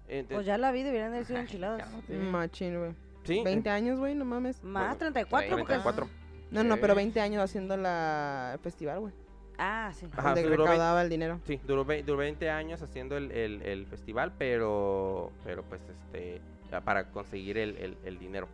mames. 0.08 0.26
Pues 0.28 0.46
ya 0.46 0.58
la 0.58 0.72
vi, 0.72 0.82
deberían 0.82 1.10
de 1.10 1.16
haber 1.18 1.26
sido 1.26 1.38
enchiladas. 1.46 1.88
Machín, 2.08 2.78
güey. 2.78 2.92
sí, 3.24 3.42
20 3.44 3.70
años, 3.70 3.98
güey, 3.98 4.14
no 4.14 4.24
mames. 4.24 4.62
Más, 4.62 4.82
Bueno, 4.84 4.98
34, 4.98 5.48
porque... 5.50 5.64
34. 5.64 6.08
No, 6.50 6.62
no, 6.64 6.76
pero 6.76 6.94
Sí. 6.94 6.96
20 6.98 7.20
años 7.20 7.42
haciendo 7.42 7.76
la 7.76 8.50
el 8.54 8.58
festival, 8.60 9.00
güey. 9.00 9.12
Ah, 9.58 9.90
sí. 9.94 10.06
Ajá, 10.16 10.34
donde 10.34 10.48
recaudaba 10.56 11.02
el 11.02 11.08
dinero. 11.08 11.40
Sí, 11.44 11.60
duró, 11.66 11.84
duró 11.84 12.16
20 12.18 12.50
años 12.50 12.82
haciendo 12.82 13.16
el, 13.16 13.30
el- 13.32 13.62
el 13.62 13.86
festival, 13.86 14.32
pero, 14.38 15.32
pero 15.44 15.62
pues 15.64 15.80
este, 15.88 16.40
ah, 16.72 16.80
para 16.82 17.10
conseguir 17.10 17.56
el, 17.58 17.76
el- 17.78 17.98
el 18.04 18.18
dinero. 18.18 18.48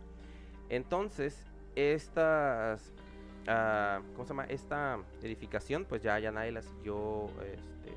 Entonces, 0.69 1.45
estas, 1.75 2.93
ah, 3.47 4.01
¿cómo 4.13 4.23
se 4.25 4.29
llama? 4.29 4.45
Esta 4.45 4.97
edificación, 5.21 5.85
pues 5.85 6.01
ya, 6.03 6.17
ya 6.19 6.31
nadie 6.31 6.51
la 6.51 6.61
siguió 6.61 7.27
este, 7.41 7.91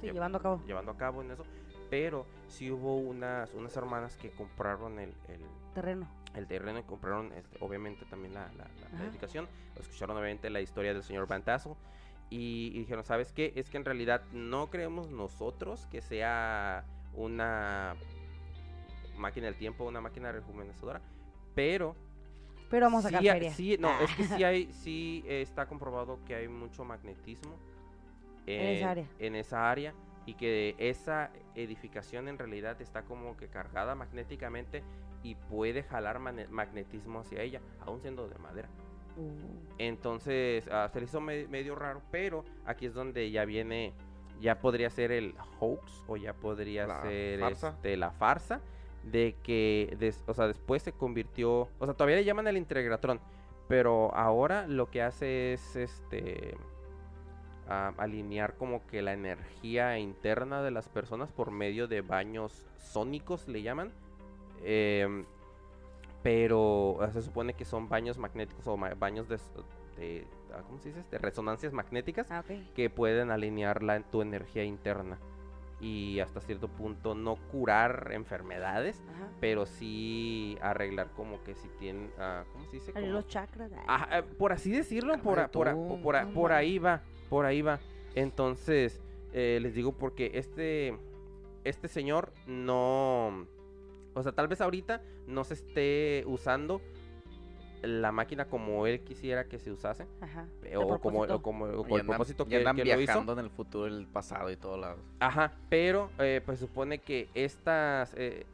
Sí, 0.00 0.06
lle- 0.08 0.12
llevando 0.12 0.38
a 0.38 0.42
cabo. 0.42 0.62
llevando 0.66 0.92
a 0.92 0.96
cabo 0.96 1.22
en 1.22 1.30
eso, 1.30 1.44
pero 1.90 2.26
sí 2.48 2.70
hubo 2.70 2.96
unas, 2.98 3.52
unas 3.54 3.74
hermanas 3.76 4.16
que 4.16 4.30
compraron 4.30 4.98
el, 4.98 5.10
el, 5.28 5.40
Terreno. 5.74 6.06
el 6.34 6.46
terreno 6.46 6.78
y 6.78 6.82
compraron 6.82 7.32
este, 7.32 7.56
obviamente 7.60 8.04
también 8.04 8.34
la, 8.34 8.46
la- 8.58 8.64
la- 8.64 8.98
la 8.98 9.04
edificación. 9.04 9.48
Escucharon 9.80 10.16
obviamente 10.16 10.50
la 10.50 10.60
historia 10.60 10.92
del 10.92 11.02
señor 11.02 11.26
Tassel 11.26 11.72
y, 12.30 12.72
y 12.74 12.78
dijeron, 12.80 13.04
¿sabes 13.04 13.32
qué? 13.32 13.52
Es 13.56 13.70
que 13.70 13.76
en 13.76 13.84
realidad 13.84 14.22
no 14.32 14.70
creemos 14.70 15.10
nosotros 15.10 15.86
que 15.88 16.00
sea 16.00 16.84
una 17.12 17.96
máquina 19.16 19.46
del 19.46 19.56
tiempo, 19.56 19.84
una 19.84 20.00
máquina 20.00 20.32
rejuvenecedora, 20.32 21.00
pero 21.54 21.94
Pero 22.68 22.86
vamos 22.86 23.04
a 23.04 23.10
sacar 23.10 23.22
feria. 23.22 23.50
sí, 23.50 23.76
no, 23.78 24.00
es 24.00 24.12
que 24.14 24.24
sí 24.24 24.42
hay, 24.44 24.72
sí 24.72 25.24
está 25.28 25.66
comprobado 25.66 26.24
que 26.24 26.34
hay 26.34 26.48
mucho 26.48 26.84
magnetismo 26.84 27.60
En 28.46 28.66
esa 28.68 28.90
área. 28.90 29.08
en 29.18 29.36
esa 29.36 29.70
área 29.70 29.94
y 30.26 30.34
que 30.34 30.74
esa 30.78 31.30
edificación 31.54 32.28
en 32.28 32.38
realidad 32.38 32.80
está 32.80 33.04
como 33.04 33.36
que 33.36 33.48
cargada 33.48 33.94
magnéticamente 33.94 34.82
y 35.22 35.34
puede 35.36 35.82
jalar 35.82 36.18
magnetismo 36.18 37.20
hacia 37.20 37.42
ella, 37.42 37.60
aún 37.80 38.00
siendo 38.00 38.28
de 38.28 38.38
madera. 38.38 38.68
Uh, 39.16 39.30
Entonces 39.78 40.66
ah, 40.70 40.88
se 40.92 40.98
le 41.00 41.04
hizo 41.06 41.20
me- 41.20 41.46
medio 41.48 41.74
raro, 41.74 42.02
pero 42.10 42.44
aquí 42.66 42.86
es 42.86 42.94
donde 42.94 43.30
ya 43.30 43.44
viene, 43.44 43.92
ya 44.40 44.58
podría 44.60 44.90
ser 44.90 45.12
el 45.12 45.34
hoax 45.60 46.02
o 46.08 46.16
ya 46.16 46.32
podría 46.34 46.86
La 46.86 47.02
ser 47.02 47.40
farsa. 47.40 47.68
este, 47.70 47.96
la 47.96 48.10
farsa 48.10 48.60
de 49.04 49.36
que, 49.42 49.96
des- 50.00 50.24
o 50.26 50.34
sea, 50.34 50.46
después 50.48 50.82
se 50.82 50.92
convirtió, 50.92 51.68
o 51.78 51.84
sea, 51.84 51.94
todavía 51.94 52.16
le 52.16 52.24
llaman 52.24 52.46
el 52.48 52.56
Integratron, 52.56 53.20
pero 53.68 54.14
ahora 54.14 54.66
lo 54.66 54.90
que 54.90 55.02
hace 55.02 55.52
es 55.54 55.76
este 55.76 56.56
alinear 57.96 58.56
como 58.56 58.86
que 58.86 59.00
la 59.00 59.14
energía 59.14 59.98
interna 59.98 60.62
de 60.62 60.70
las 60.70 60.88
personas 60.88 61.30
por 61.32 61.50
medio 61.50 61.88
de 61.88 62.02
baños 62.02 62.66
sónicos, 62.78 63.48
le 63.48 63.62
llaman. 63.62 63.90
Em, 64.62 65.24
pero 66.24 66.98
se 67.12 67.20
supone 67.20 67.52
que 67.52 67.66
son 67.66 67.86
baños 67.90 68.16
magnéticos 68.16 68.66
o 68.66 68.78
ma- 68.78 68.94
baños 68.94 69.28
de, 69.28 69.36
ah, 70.54 70.62
¿cómo 70.66 70.78
se 70.78 70.88
dice? 70.88 71.04
De 71.10 71.18
resonancias 71.18 71.74
magnéticas 71.74 72.30
ah, 72.30 72.40
ok. 72.40 72.72
que 72.74 72.88
pueden 72.88 73.30
alinearla 73.30 73.96
en 73.96 74.04
tu 74.04 74.22
energía 74.22 74.64
interna 74.64 75.18
y 75.82 76.20
hasta 76.20 76.40
cierto 76.40 76.68
punto 76.68 77.14
no 77.14 77.36
curar 77.52 78.08
enfermedades, 78.12 79.02
Ajá. 79.14 79.28
pero 79.38 79.66
sí 79.66 80.56
arreglar 80.62 81.10
como 81.14 81.42
que 81.44 81.54
si 81.54 81.68
tienen, 81.78 82.10
ah, 82.18 82.44
¿cómo 82.54 82.64
se 82.70 82.76
dice? 82.76 82.92
Como- 82.94 83.06
los 83.06 83.26
chakras. 83.26 83.70
Ajá, 83.86 84.20
eh, 84.20 84.22
por 84.22 84.52
así 84.52 84.70
decirlo, 84.72 85.18
por, 85.18 85.38
a- 85.40 85.48
por, 85.48 85.68
a- 85.68 85.74
por, 85.74 86.16
a- 86.16 86.26
por 86.28 86.52
ahí 86.52 86.78
va, 86.78 87.02
por 87.28 87.44
ahí 87.44 87.60
va. 87.60 87.80
Entonces, 88.14 89.02
eh, 89.34 89.58
les 89.60 89.74
digo 89.74 89.92
porque 89.92 90.30
este, 90.32 90.96
este 91.64 91.86
señor 91.88 92.32
no, 92.46 93.46
o 94.14 94.22
sea, 94.22 94.32
tal 94.32 94.48
vez 94.48 94.60
ahorita 94.60 95.02
no 95.26 95.44
se 95.44 95.54
esté 95.54 96.24
usando 96.26 96.80
la 97.82 98.12
máquina 98.12 98.46
como 98.46 98.86
él 98.86 99.00
quisiera 99.04 99.44
que 99.44 99.58
se 99.58 99.70
usase, 99.70 100.06
Ajá. 100.22 100.46
eh, 100.62 100.76
o 100.78 100.98
como, 101.00 101.20
o 101.22 101.42
como 101.42 101.66
o 101.66 101.70
Y 101.72 101.74
con 101.76 101.92
el 101.92 102.00
andan- 102.00 102.06
propósito 102.06 102.46
que, 102.46 102.56
andan 102.56 102.76
que 102.76 102.84
lo 102.84 102.90
hizo. 102.92 102.98
viajando 102.98 103.32
en 103.34 103.38
el 103.40 103.50
futuro, 103.50 103.86
el 103.86 104.06
pasado 104.06 104.50
y 104.50 104.56
todo 104.56 104.78
lado. 104.78 104.96
Ajá, 105.20 105.52
pero 105.68 106.10
eh, 106.18 106.40
pues 106.46 106.58
supone 106.60 107.00
que 107.00 107.28
estas, 107.34 108.14
eh, 108.14 108.46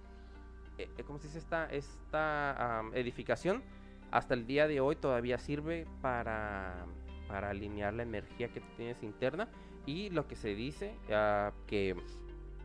eh, 0.78 0.89
¿cómo 1.06 1.18
se 1.20 1.28
dice 1.28 1.39
esta, 1.39 1.66
esta 1.70 2.78
am, 2.80 2.92
edificación? 2.94 3.62
Hasta 4.10 4.34
el 4.34 4.47
día 4.48 4.66
de 4.66 4.80
hoy 4.80 4.97
todavía 4.97 5.39
sirve 5.39 5.86
para, 6.02 6.84
para 7.28 7.50
alinear 7.50 7.94
la 7.94 8.02
energía 8.02 8.48
que 8.48 8.58
tú 8.60 8.66
tienes 8.76 9.00
interna 9.05 9.47
y 9.86 10.10
lo 10.10 10.26
que 10.26 10.34
se 10.34 10.56
dice 10.56 10.97
ah, 11.12 11.52
que 11.68 11.94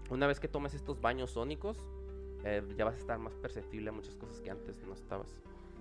una 0.09 0.25
vez 0.25 0.39
que 0.39 0.47
tomes 0.47 0.73
estos 0.73 0.99
baños 0.99 1.29
sónicos 1.31 1.77
eh, 2.45 2.61
ya 2.77 2.85
vas 2.85 2.95
a 2.95 2.97
estar 2.99 3.17
más 3.19 3.33
perceptible 3.35 3.89
a 3.89 3.91
muchas 3.91 4.15
cosas 4.15 4.39
que 4.39 4.49
antes 4.51 4.81
no 4.83 4.93
estabas. 4.93 5.27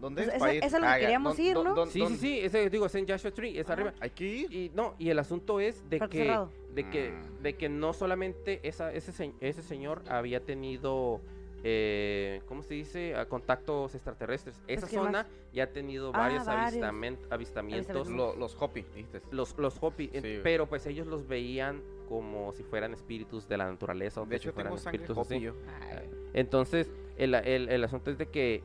¿Dónde 0.00 0.24
Pues 0.24 0.34
es? 0.56 0.64
Esa 0.64 0.66
es 0.66 0.72
lo 0.72 0.80
que 0.80 0.86
Ah, 0.86 0.98
queríamos 0.98 1.36
¿Dón- 1.36 1.44
ir, 1.46 1.54
¿no? 1.56 1.86
Sí, 1.86 2.04
sí, 2.08 2.16
sí, 2.16 2.40
ese, 2.40 2.68
digo, 2.68 2.86
es 2.86 2.94
en 2.96 3.06
Joshua 3.08 3.30
Tree, 3.30 3.58
es 3.58 3.66
Ajá. 3.66 3.74
arriba. 3.74 3.94
Hay 4.00 4.10
que 4.10 4.24
ir. 4.24 4.52
Y 4.52 4.70
no, 4.74 4.94
y 4.98 5.08
el 5.10 5.18
asunto 5.18 5.60
es 5.60 5.88
de 5.88 5.98
Parque 5.98 6.18
que 6.18 6.24
cerrado. 6.24 6.50
de 6.74 6.90
que, 6.90 7.10
Mm. 7.12 7.42
de 7.42 7.56
que 7.56 7.68
no 7.68 7.92
solamente 7.92 8.60
esa, 8.66 8.92
ese, 8.92 9.12
se- 9.12 9.32
ese 9.40 9.62
señor 9.62 10.02
había 10.08 10.40
tenido, 10.40 11.20
eh, 11.66 12.42
¿cómo 12.46 12.62
se 12.62 12.74
dice? 12.74 13.14
Ah, 13.16 13.26
contactos 13.26 13.94
extraterrestres. 13.94 14.60
Esa 14.68 14.86
zona 14.86 15.26
ya 15.52 15.64
ha 15.64 15.66
tenido 15.68 16.10
Ah, 16.14 16.18
varios, 16.18 16.44
varios. 16.44 16.74
avistamen- 16.74 17.18
avistamientos. 17.30 17.32
Avistamientos. 17.32 18.08
Lo- 18.10 18.36
los 18.36 18.54
Hopi, 18.60 18.82
dijiste. 18.82 19.22
Los, 19.30 19.56
los 19.58 19.76
Hopi, 19.82 20.10
en- 20.12 20.22
Sí. 20.22 20.40
pero 20.42 20.66
pues 20.68 20.86
ellos 20.86 21.06
los 21.06 21.26
veían 21.26 21.82
como 22.08 22.52
si 22.52 22.62
fueran 22.62 22.92
espíritus 22.92 23.48
de 23.48 23.56
la 23.56 23.64
naturaleza. 23.70 24.20
O 24.20 24.26
De 24.26 24.30
que 24.36 24.38
si 24.38 24.48
hecho, 24.48 24.50
tengo 24.54 24.68
fueran 24.76 24.78
sangre 24.78 25.02
espíritus 25.02 25.26
Hopi 25.26 25.40
yo. 25.40 25.54
Entonces, 26.34 26.90
el, 27.16 27.34
el- 27.34 27.68
el 27.70 27.84
asunto 27.84 28.10
es 28.10 28.18
de 28.18 28.26
que, 28.26 28.62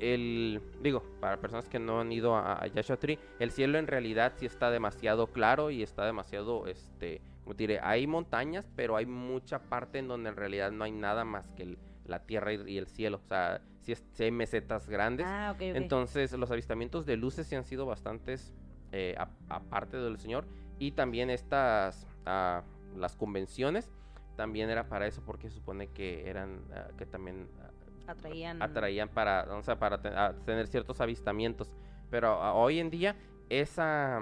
el, 0.00 0.60
digo, 0.80 1.02
para 1.20 1.36
personas 1.38 1.68
que 1.68 1.78
no 1.78 2.00
han 2.00 2.10
ido 2.10 2.34
a, 2.34 2.54
a 2.64 2.96
Tree, 2.98 3.18
el 3.38 3.50
cielo 3.52 3.78
en 3.78 3.86
realidad 3.86 4.32
sí 4.36 4.46
está 4.46 4.70
demasiado 4.70 5.26
claro 5.28 5.70
y 5.70 5.82
está 5.82 6.04
demasiado, 6.06 6.66
este, 6.66 7.20
como 7.44 7.54
diré, 7.54 7.78
hay 7.80 8.06
montañas, 8.06 8.68
pero 8.76 8.96
hay 8.96 9.06
mucha 9.06 9.58
parte 9.60 9.98
en 9.98 10.08
donde 10.08 10.30
en 10.30 10.36
realidad 10.36 10.72
no 10.72 10.84
hay 10.84 10.92
nada 10.92 11.24
más 11.24 11.50
que 11.52 11.62
el- 11.64 11.78
la 12.04 12.20
tierra 12.24 12.52
y, 12.52 12.62
y 12.72 12.78
el 12.78 12.86
cielo. 12.86 13.20
O 13.24 13.28
sea, 13.28 13.60
sí, 13.80 13.92
es- 13.92 14.04
sí 14.12 14.24
hay 14.24 14.30
mesetas 14.30 14.88
grandes. 14.88 15.26
Ah, 15.28 15.50
ok, 15.54 15.56
ok. 15.56 15.76
Entonces, 15.76 16.32
los 16.32 16.50
avistamientos 16.50 17.06
de 17.06 17.16
luces 17.16 17.46
sí 17.46 17.54
han 17.54 17.64
sido 17.64 17.86
bastantes, 17.86 18.52
eh, 18.92 19.16
aparte 19.48 19.96
del 19.96 20.18
Señor. 20.18 20.46
Y 20.78 20.92
también 20.92 21.30
estas, 21.30 22.06
ah, 22.26 22.62
las 22.96 23.16
convenciones, 23.16 23.90
también 24.36 24.70
era 24.70 24.88
para 24.88 25.06
eso, 25.06 25.22
porque 25.24 25.48
se 25.48 25.56
supone 25.56 25.88
que 25.88 26.28
eran, 26.28 26.60
ah, 26.74 26.88
que 26.98 27.06
también 27.06 27.48
ah, 27.60 27.70
Atraían. 28.08 28.60
atraían 28.60 29.08
para, 29.08 29.44
o 29.54 29.62
sea, 29.62 29.78
para 29.78 30.00
tener 30.44 30.66
ciertos 30.66 31.00
avistamientos. 31.00 31.70
Pero 32.10 32.38
hoy 32.54 32.78
en 32.80 32.90
día, 32.90 33.14
esa, 33.48 34.20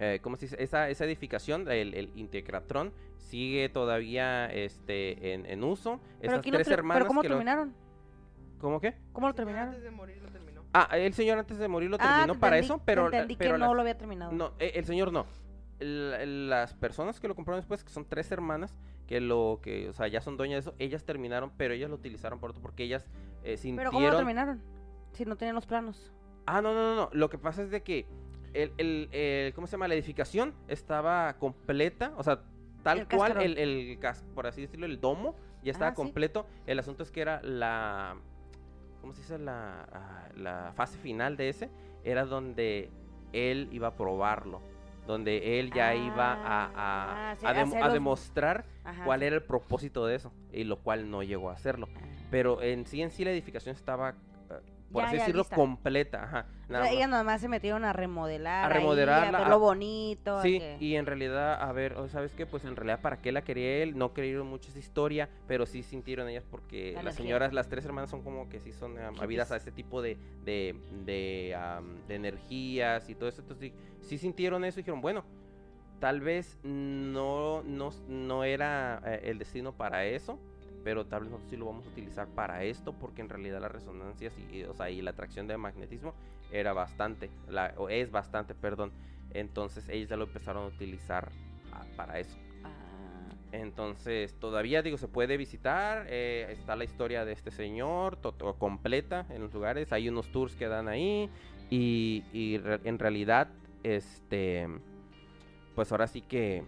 eh, 0.00 0.18
¿cómo 0.22 0.36
se 0.36 0.46
dice? 0.46 0.56
Esa, 0.62 0.88
esa 0.88 1.04
edificación, 1.04 1.70
el, 1.70 1.94
el 1.94 2.10
Integratron, 2.16 2.92
sigue 3.18 3.68
todavía 3.68 4.46
este, 4.46 5.34
en, 5.34 5.46
en 5.46 5.62
uso. 5.62 6.00
Pero, 6.20 6.32
Esas 6.32 6.38
aquí 6.40 6.50
no 6.50 6.56
tres 6.56 6.66
ter- 6.68 6.78
hermanas 6.78 6.96
¿Pero 7.02 7.08
cómo 7.08 7.22
que 7.22 7.28
lo- 7.28 7.34
terminaron? 7.36 7.74
¿Cómo 8.58 8.80
qué? 8.80 8.94
¿Cómo 9.12 9.28
lo 9.28 9.34
terminaron? 9.34 9.68
Antes 9.68 9.84
de 9.84 9.90
morir 9.90 10.20
lo 10.22 10.28
terminó. 10.30 10.64
Ah, 10.72 10.88
el 10.92 11.12
señor 11.14 11.38
antes 11.38 11.58
de 11.58 11.68
morir 11.68 11.90
lo 11.90 11.96
Ah, 12.00 12.16
terminó 12.18 12.32
te 12.34 12.38
para 12.40 12.56
entendí- 12.58 12.64
eso, 12.64 12.76
te 12.78 12.82
pero, 12.86 13.04
entendí 13.06 13.36
pero 13.36 13.52
que 13.54 13.58
las- 13.58 13.68
no 13.68 13.74
lo 13.74 13.80
había 13.82 13.96
terminado. 13.98 14.32
no, 14.32 14.52
eh, 14.58 14.72
el 14.74 14.84
señor 14.84 15.12
no. 15.12 15.26
El- 15.78 16.48
las 16.50 16.74
personas 16.74 17.20
que 17.20 17.28
lo 17.28 17.34
compraron 17.34 17.60
después, 17.60 17.82
que 17.84 17.90
son 17.90 18.04
tres 18.04 18.30
hermanas, 18.32 18.76
que 19.06 19.20
lo 19.20 19.60
que, 19.62 19.88
o 19.88 19.92
sea, 19.92 20.08
ya 20.08 20.20
son 20.20 20.36
dueñas 20.36 20.64
de 20.64 20.70
eso, 20.70 20.76
ellas 20.78 21.04
terminaron, 21.04 21.50
pero 21.56 21.72
ellas 21.74 21.88
lo 21.90 21.96
utilizaron 21.96 22.38
por 22.38 22.50
otro, 22.50 22.62
porque 22.62 22.84
ellas 22.84 23.06
eh, 23.44 23.56
¿Pero 23.62 23.62
cómo 23.62 23.76
lo 23.82 23.90
sintieron. 23.92 24.16
terminaron? 24.18 24.62
Si 25.12 25.24
no 25.24 25.36
tenían 25.36 25.54
los 25.56 25.66
planos. 25.66 26.12
Ah, 26.46 26.60
no, 26.62 26.74
no, 26.74 26.94
no, 26.94 26.96
no. 26.96 27.10
Lo 27.12 27.30
que 27.30 27.38
pasa 27.38 27.62
es 27.62 27.70
de 27.70 27.82
que 27.82 28.06
el, 28.54 28.72
el, 28.78 29.08
el- 29.12 29.54
¿cómo 29.54 29.66
se 29.66 29.72
llama? 29.72 29.88
La 29.88 29.94
edificación 29.94 30.54
estaba 30.68 31.34
completa, 31.38 32.12
o 32.16 32.22
sea, 32.22 32.40
tal 32.82 33.00
El 33.00 33.08
cual 33.08 33.40
el, 33.42 33.58
el 33.58 33.98
por 34.34 34.46
así 34.46 34.62
decirlo, 34.62 34.86
el 34.86 35.00
domo 35.00 35.34
ya 35.62 35.72
estaba 35.72 35.90
Ah, 35.90 35.94
sí. 35.94 35.96
completo. 35.96 36.46
El 36.66 36.78
asunto 36.78 37.02
es 37.02 37.10
que 37.10 37.20
era 37.20 37.42
la, 37.42 38.16
¿cómo 39.00 39.12
se 39.12 39.20
dice? 39.20 39.38
La, 39.38 39.86
ah, 39.92 40.28
la 40.36 40.72
fase 40.74 40.98
final 40.98 41.36
de 41.36 41.48
ese 41.50 41.70
era 42.04 42.24
donde 42.24 42.90
él 43.32 43.68
iba 43.70 43.88
a 43.88 43.94
probarlo, 43.94 44.60
donde 45.06 45.60
él 45.60 45.70
ya 45.72 45.94
iba 45.94 46.32
a, 46.32 46.64
a, 46.66 47.30
Ah, 47.32 47.36
sí, 47.36 47.46
a 47.46 47.52
dem- 47.54 47.82
a 47.82 47.88
demostrar 47.90 48.64
Ajá. 48.84 49.04
cuál 49.04 49.20
sí. 49.20 49.26
era 49.26 49.36
el 49.36 49.42
propósito 49.42 50.06
de 50.06 50.16
eso, 50.16 50.32
y 50.52 50.64
lo 50.64 50.78
cual 50.78 51.10
no 51.10 51.22
llegó 51.22 51.50
a 51.50 51.52
hacerlo. 51.52 51.88
Pero 52.30 52.62
en 52.62 52.86
sí, 52.86 53.02
en 53.02 53.10
sí 53.10 53.24
la 53.24 53.30
edificación 53.32 53.74
estaba, 53.74 54.14
por 54.92 55.02
Ya, 55.02 55.08
así 55.08 55.16
ya 55.16 55.22
decirlo, 55.22 55.42
lista. 55.42 55.56
completa. 55.56 56.24
Ajá, 56.24 56.46
O 56.68 56.72
sea, 56.72 56.90
ellas 56.90 57.08
nada 57.08 57.22
más 57.24 57.40
se 57.40 57.48
metieron 57.48 57.84
a 57.84 57.92
remodelar. 57.92 58.64
A 58.64 58.68
ahí, 58.68 58.80
remodelarla, 58.80 59.38
a 59.38 59.40
a- 59.40 59.44
verlo 59.44 59.58
bonito. 59.60 60.42
Sí, 60.42 60.58
que- 60.58 60.76
y 60.80 60.96
en 60.96 61.06
realidad, 61.06 61.60
a 61.62 61.72
ver, 61.72 61.96
¿sabes 62.08 62.32
qué? 62.34 62.46
Pues 62.46 62.64
en 62.64 62.76
realidad, 62.76 63.00
¿para 63.00 63.20
qué 63.20 63.32
la 63.32 63.42
quería 63.42 63.82
él? 63.82 63.96
No 63.96 64.12
creyeron 64.12 64.46
mucho 64.46 64.70
esa 64.70 64.78
historia, 64.78 65.28
pero 65.46 65.66
sí 65.66 65.82
sintieron 65.82 66.28
ellas 66.28 66.44
porque 66.50 66.92
La 66.94 67.02
las 67.04 67.14
señoras, 67.14 67.52
las 67.52 67.68
tres 67.68 67.84
hermanas 67.84 68.10
son 68.10 68.22
como 68.22 68.48
que 68.48 68.60
sí 68.60 68.72
son 68.72 68.92
um, 68.98 69.20
habidas 69.20 69.50
a 69.52 69.56
este 69.56 69.70
tipo 69.72 70.02
de, 70.02 70.16
de, 70.44 70.74
de 71.04 72.14
energías 72.14 73.08
y 73.08 73.14
todo 73.14 73.28
eso. 73.28 73.42
Entonces, 73.42 73.72
sí, 74.00 74.06
sí 74.06 74.18
sintieron 74.18 74.64
eso 74.64 74.80
y 74.80 74.82
dijeron, 74.82 75.00
bueno, 75.00 75.24
tal 75.98 76.20
vez 76.20 76.58
no, 76.62 77.62
no, 77.62 77.90
no 78.08 78.44
era 78.44 79.02
eh, 79.04 79.20
el 79.24 79.38
destino 79.38 79.72
para 79.72 80.04
eso, 80.06 80.38
pero 80.84 81.06
tal 81.06 81.22
vez 81.22 81.30
nosotros 81.30 81.50
sí 81.50 81.56
lo 81.56 81.66
vamos 81.66 81.86
a 81.86 81.90
utilizar 81.90 82.28
para 82.28 82.64
esto, 82.64 82.92
porque 82.92 83.20
en 83.22 83.28
realidad 83.28 83.60
las 83.60 83.72
resonancias 83.72 84.32
y, 84.38 84.56
y, 84.58 84.62
o 84.64 84.74
sea, 84.74 84.90
y 84.90 85.02
la 85.02 85.10
atracción 85.10 85.46
de 85.46 85.56
magnetismo 85.56 86.14
era 86.50 86.72
bastante, 86.72 87.30
la, 87.48 87.74
o 87.76 87.88
es 87.88 88.10
bastante, 88.10 88.54
perdón. 88.54 88.92
Entonces 89.32 89.88
ellos 89.88 90.08
ya 90.08 90.16
lo 90.16 90.24
empezaron 90.24 90.64
a 90.64 90.66
utilizar 90.66 91.30
ah, 91.72 91.84
para 91.96 92.18
eso. 92.18 92.36
Ah, 92.64 93.28
Entonces, 93.52 94.34
todavía 94.40 94.82
digo, 94.82 94.96
se 94.96 95.06
puede 95.08 95.36
visitar. 95.36 96.06
eh, 96.08 96.48
está 96.50 96.74
la 96.76 96.84
historia 96.84 97.24
de 97.24 97.32
este 97.32 97.50
señor 97.50 98.16
to- 98.16 98.32
to- 98.32 98.54
completa 98.58 99.26
en 99.30 99.42
los 99.42 99.52
lugares. 99.54 99.92
Hay 99.92 100.08
unos 100.08 100.32
tours 100.32 100.56
que 100.56 100.66
dan 100.66 100.88
ahí. 100.88 101.30
Y, 101.70 102.24
y 102.32 102.58
re- 102.58 102.80
en 102.82 102.98
realidad, 102.98 103.48
este, 103.84 104.66
pues 105.76 105.92
ahora 105.92 106.08
sí 106.08 106.22
que, 106.22 106.64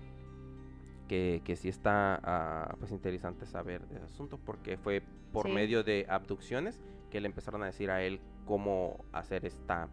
que, 1.09 1.43
que 1.45 1.57
sí 1.57 1.69
está 1.69 2.21
ah, 2.23 2.77
pues 2.79 2.93
interesante 2.93 3.47
saber 3.47 3.87
del 3.89 4.03
asunto. 4.05 4.39
Porque 4.39 4.77
fue 4.77 5.03
por 5.33 5.47
Sí. 5.47 5.53
medio 5.53 5.83
de 5.83 6.07
abducciones 6.09 6.81
que 7.11 7.21
le 7.21 7.27
empezaron 7.27 7.63
a 7.63 7.67
decir 7.67 7.91
a 7.91 8.03
él 8.03 8.21
cómo 8.47 9.05
hacer 9.13 9.45
esta, 9.45 9.89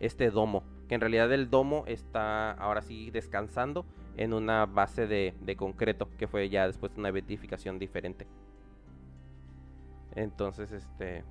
este 0.00 0.30
domo. 0.30 0.62
Que 0.88 0.94
en 0.96 1.00
realidad 1.00 1.32
el 1.32 1.48
domo 1.50 1.84
está 1.86 2.52
ahora 2.52 2.82
sí 2.82 3.10
descansando 3.10 3.86
en 4.16 4.32
una 4.32 4.66
base 4.66 5.06
de, 5.06 5.34
de 5.40 5.56
concreto, 5.56 6.08
que 6.18 6.26
fue 6.28 6.48
ya 6.48 6.66
después 6.66 6.92
una 6.96 7.08
edificación 7.08 7.78
diferente. 7.78 8.26
Entonces, 10.14 10.70
este, 10.72 11.24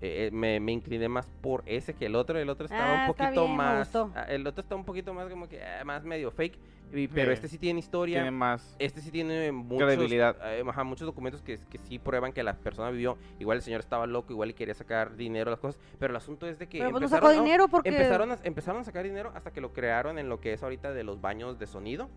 eh, 0.00 0.26
eh, 0.26 0.30
me, 0.32 0.60
me 0.60 0.72
incliné 0.72 1.08
más 1.08 1.26
por 1.40 1.62
ese 1.66 1.94
que 1.94 2.06
el 2.06 2.14
otro. 2.14 2.38
El 2.38 2.48
otro 2.48 2.66
estaba 2.66 2.84
Ah, 2.84 2.94
un 3.06 3.10
está 3.10 3.24
poquito 3.24 3.44
bien, 3.46 3.56
más, 3.56 3.94
ah, 3.96 4.26
el 4.28 4.46
otro 4.46 4.62
está 4.62 4.74
un 4.76 4.84
poquito 4.84 5.12
más 5.14 5.28
como 5.28 5.48
que 5.48 5.62
ah, 5.64 5.84
más 5.84 6.04
medio 6.04 6.30
fake, 6.30 6.58
y- 6.92 7.08
pero 7.08 7.26
Sí. 7.30 7.34
este 7.34 7.48
sí 7.48 7.58
tiene 7.58 7.80
historia. 7.80 8.18
Tiene 8.18 8.30
más. 8.30 8.76
Este 8.78 9.00
sí 9.00 9.10
tiene 9.10 9.50
muchos, 9.52 9.84
Credibilidad. 9.86 10.36
eh, 10.52 10.62
ajá, 10.66 10.84
muchos 10.84 11.04
documentos 11.06 11.42
que, 11.42 11.58
que 11.58 11.78
sí 11.78 11.98
prueban 11.98 12.32
que 12.32 12.42
la 12.42 12.54
persona 12.56 12.90
vivió. 12.90 13.18
Igual 13.38 13.56
el 13.58 13.62
señor 13.62 13.80
estaba 13.80 14.06
loco, 14.06 14.32
igual 14.32 14.50
y 14.50 14.54
quería 14.54 14.74
sacar 14.74 15.16
dinero, 15.16 15.50
las 15.50 15.60
cosas. 15.60 15.80
Pero 15.98 16.12
el 16.12 16.16
asunto 16.16 16.46
es 16.46 16.58
de 16.58 16.68
que 16.68 16.78
Pero 16.78 16.90
pues 16.92 17.00
no 17.00 17.06
empezaron, 17.06 17.28
sacó 17.30 17.36
no, 17.38 17.44
dinero 17.44 17.68
porque. 17.68 17.88
empezaron, 17.90 18.30
a, 18.32 18.38
empezaron 18.44 18.80
a 18.80 18.84
sacar 18.84 19.04
dinero 19.04 19.32
hasta 19.34 19.52
que 19.52 19.60
lo 19.60 19.72
crearon 19.72 20.18
en 20.18 20.28
lo 20.28 20.40
que 20.40 20.52
es 20.52 20.62
ahorita 20.62 20.92
de 20.92 21.02
los 21.04 21.20
baños 21.20 21.58
de 21.58 21.66
sonido. 21.66 22.08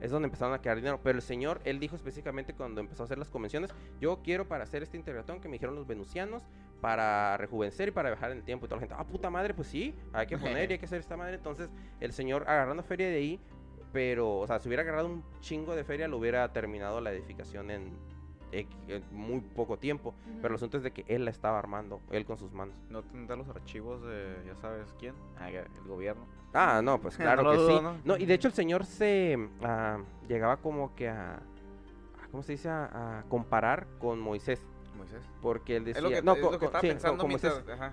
Es 0.00 0.10
donde 0.10 0.26
empezaron 0.26 0.54
a 0.54 0.58
crear 0.60 0.76
dinero. 0.76 0.98
Pero 1.02 1.16
el 1.16 1.22
señor, 1.22 1.60
él 1.64 1.78
dijo 1.78 1.94
específicamente 1.94 2.54
cuando 2.54 2.80
empezó 2.80 3.02
a 3.02 3.04
hacer 3.04 3.18
las 3.18 3.28
convenciones, 3.30 3.70
yo 4.00 4.20
quiero 4.24 4.48
para 4.48 4.64
hacer 4.64 4.82
este 4.82 4.96
integratón 4.96 5.40
que 5.40 5.48
me 5.48 5.52
dijeron 5.54 5.74
los 5.76 5.86
venusianos, 5.86 6.42
para 6.80 7.36
rejuvenecer 7.36 7.88
y 7.88 7.90
para 7.90 8.10
viajar 8.10 8.30
en 8.32 8.38
el 8.38 8.44
tiempo. 8.44 8.66
Y 8.66 8.68
toda 8.68 8.80
la 8.80 8.86
gente, 8.86 8.94
ah, 8.98 9.04
puta 9.06 9.30
madre, 9.30 9.54
pues 9.54 9.68
sí, 9.68 9.94
hay 10.12 10.26
que 10.26 10.38
poner 10.38 10.70
y 10.70 10.74
hay 10.74 10.78
que 10.78 10.86
hacer 10.86 11.00
esta 11.00 11.16
madre. 11.16 11.34
Entonces 11.36 11.68
el 12.00 12.12
señor 12.12 12.44
agarrando 12.48 12.82
feria 12.82 13.08
de 13.08 13.16
ahí, 13.16 13.40
pero, 13.92 14.38
o 14.38 14.46
sea, 14.46 14.58
si 14.60 14.68
hubiera 14.68 14.82
agarrado 14.82 15.08
un 15.08 15.24
chingo 15.40 15.74
de 15.76 15.84
feria, 15.84 16.08
lo 16.08 16.16
hubiera 16.18 16.52
terminado 16.52 17.00
la 17.00 17.12
edificación 17.12 17.70
en, 17.70 17.92
muy 19.12 19.40
poco 19.40 19.78
tiempo. 19.78 20.14
Pero 20.40 20.48
el 20.48 20.54
asunto 20.56 20.76
es 20.76 20.82
de 20.82 20.90
que 20.92 21.04
él 21.08 21.24
la 21.24 21.30
estaba 21.30 21.58
armando, 21.58 22.00
él 22.10 22.24
con 22.24 22.38
sus 22.38 22.52
manos. 22.52 22.74
No 22.88 23.02
tendrá 23.02 23.36
los 23.36 23.48
archivos 23.48 24.02
de, 24.02 24.36
ya 24.46 24.56
sabes 24.56 24.94
quién, 24.98 25.14
Ah, 25.38 25.50
el 25.50 25.66
gobierno. 25.86 26.24
Ah, 26.52 26.80
no, 26.82 27.00
pues 27.00 27.16
claro 27.18 27.42
No 27.42 27.50
que 27.52 27.56
dudo, 27.56 27.78
sí. 27.78 27.84
¿no? 27.84 27.96
No, 28.04 28.16
y 28.16 28.26
de 28.26 28.34
hecho 28.34 28.48
el 28.48 28.54
señor 28.54 28.84
se 28.86 29.36
ah, 29.62 29.98
llegaba 30.28 30.56
como 30.56 30.94
que 30.96 31.08
a, 31.08 31.34
a- 31.36 32.28
¿cómo 32.30 32.42
se 32.42 32.52
dice? 32.52 32.68
A, 32.68 33.18
a 33.20 33.22
comparar 33.28 33.86
con 33.98 34.18
Moisés. 34.20 34.64
Moisés. 35.00 35.22
Porque 35.42 35.76
él 35.76 35.84
decía, 35.84 36.22
no. 36.22 36.34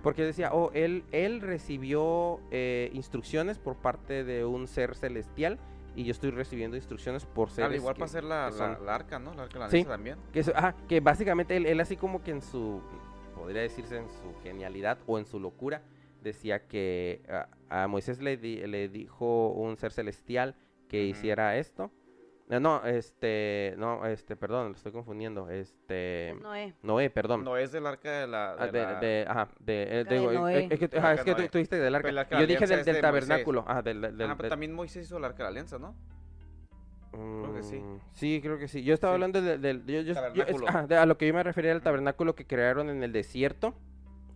Porque 0.04 0.22
él 0.22 0.28
decía, 0.28 0.54
oh, 0.54 0.72
él, 0.74 1.04
él 1.12 1.42
recibió 1.42 2.40
eh, 2.52 2.90
instrucciones 2.94 3.58
por 3.60 3.76
parte 3.78 4.24
de 4.24 4.46
un 4.46 4.68
ser 4.68 4.96
celestial 4.96 5.60
y 5.96 6.04
yo 6.04 6.12
estoy 6.12 6.30
recibiendo 6.32 6.78
instrucciones 6.78 7.26
por 7.26 7.50
seres 7.50 7.70
Al 7.72 7.76
igual 7.76 7.96
que- 7.96 8.00
para 8.00 8.06
hacer 8.10 8.24
la, 8.24 8.50
la, 8.52 8.94
arca, 8.96 9.20
¿no? 9.20 9.34
La 9.34 9.44
arca 9.44 9.60
la 9.60 9.70
Sí. 9.70 9.84
también. 9.84 10.18
que, 10.32 10.42
eso- 10.42 10.54
ajá, 10.56 10.76
que 10.88 11.00
básicamente 11.00 11.58
él, 11.58 11.66
él 11.66 11.80
así 11.80 11.98
como 11.98 12.22
que 12.24 12.32
en 12.32 12.42
su, 12.42 12.82
podría 13.36 13.62
decirse 13.64 13.98
en 13.98 14.08
su 14.10 14.36
genialidad 14.44 15.00
o 15.08 15.18
en 15.18 15.26
su 15.26 15.40
locura, 15.40 15.82
decía 16.22 16.68
que 16.68 17.22
a, 17.70 17.84
a 17.84 17.88
Moisés 17.88 18.22
le, 18.22 18.38
di- 18.38 18.66
le 18.68 18.90
dijo 18.90 19.50
un 19.50 19.78
ser 19.78 19.92
celestial 19.92 20.56
que 20.88 21.04
hiciera 21.04 21.58
esto. 21.58 21.92
Eh, 22.50 22.60
No, 22.62 22.84
este, 22.86 23.76
no, 23.78 24.06
este, 24.06 24.36
perdón, 24.38 24.70
lo 24.70 24.76
estoy 24.76 24.92
confundiendo. 24.94 25.50
Este, 25.50 26.34
Noé. 26.42 26.74
Noé, 26.82 27.10
perdón. 27.10 27.44
No 27.44 27.58
es 27.58 27.72
del 27.74 27.86
arca 27.86 28.10
de 28.22 28.28
la. 28.28 28.54
Ah, 28.58 28.66
De 28.68 28.72
de, 28.72 28.86
la- 28.86 29.00
de- 29.00 29.26
ajá, 29.28 29.48
de, 29.60 29.84
eh, 30.00 30.04
de 30.06 30.18
digo, 30.20 30.32
eh, 30.32 30.36
Noé. 30.36 30.68
es 30.72 30.80
que, 30.80 30.86
ajá, 30.98 31.14
es 31.14 31.20
Arca 31.20 31.24
que 31.26 31.30
de 31.32 31.36
tú, 31.36 31.42
Noé. 31.42 31.50
tú 31.50 31.58
dijiste 31.58 31.80
del 31.80 31.96
arca. 31.96 32.10
El 32.10 32.18
arca 32.18 32.36
Yo 32.36 32.42
de 32.42 32.48
dije 32.48 32.66
del, 32.68 32.86
de 32.86 33.02
tabernáculo. 33.02 33.66
Ajá, 33.68 33.82
del, 33.82 34.00
del, 34.02 34.18
del- 34.18 34.28
Ajá, 34.28 34.38
pero 34.38 34.50
también 34.50 34.74
Moisés 34.74 35.06
hizo 35.06 35.18
el 35.18 35.26
arca 35.26 35.38
de 35.38 35.44
la 35.44 35.50
alianza, 35.50 35.78
¿no? 35.78 35.94
creo 37.12 37.54
que 37.56 37.64
sí. 37.64 37.78
Mm, 37.80 38.00
Sí, 38.14 38.40
creo 38.44 38.60
que 38.60 38.68
sí. 38.68 38.84
Yo 38.84 38.94
estaba 38.94 39.14
Sí. 39.14 39.16
hablando 39.16 39.42
del... 39.42 39.60
del- 39.62 39.86
yo- 39.86 40.02
yo- 40.02 40.02
yo- 40.02 40.12
es- 40.12 40.16
Tabernáculo. 40.16 40.68
ajá, 40.70 40.88
de- 40.88 40.98
a 40.98 41.06
lo 41.06 41.18
que 41.18 41.26
yo 41.28 41.34
me 41.34 41.42
refería 41.42 41.72
al 41.72 41.82
tabernáculo 41.82 42.36
que 42.36 42.46
crearon 42.46 42.90
en 42.90 43.02
el 43.04 43.12
desierto 43.12 43.74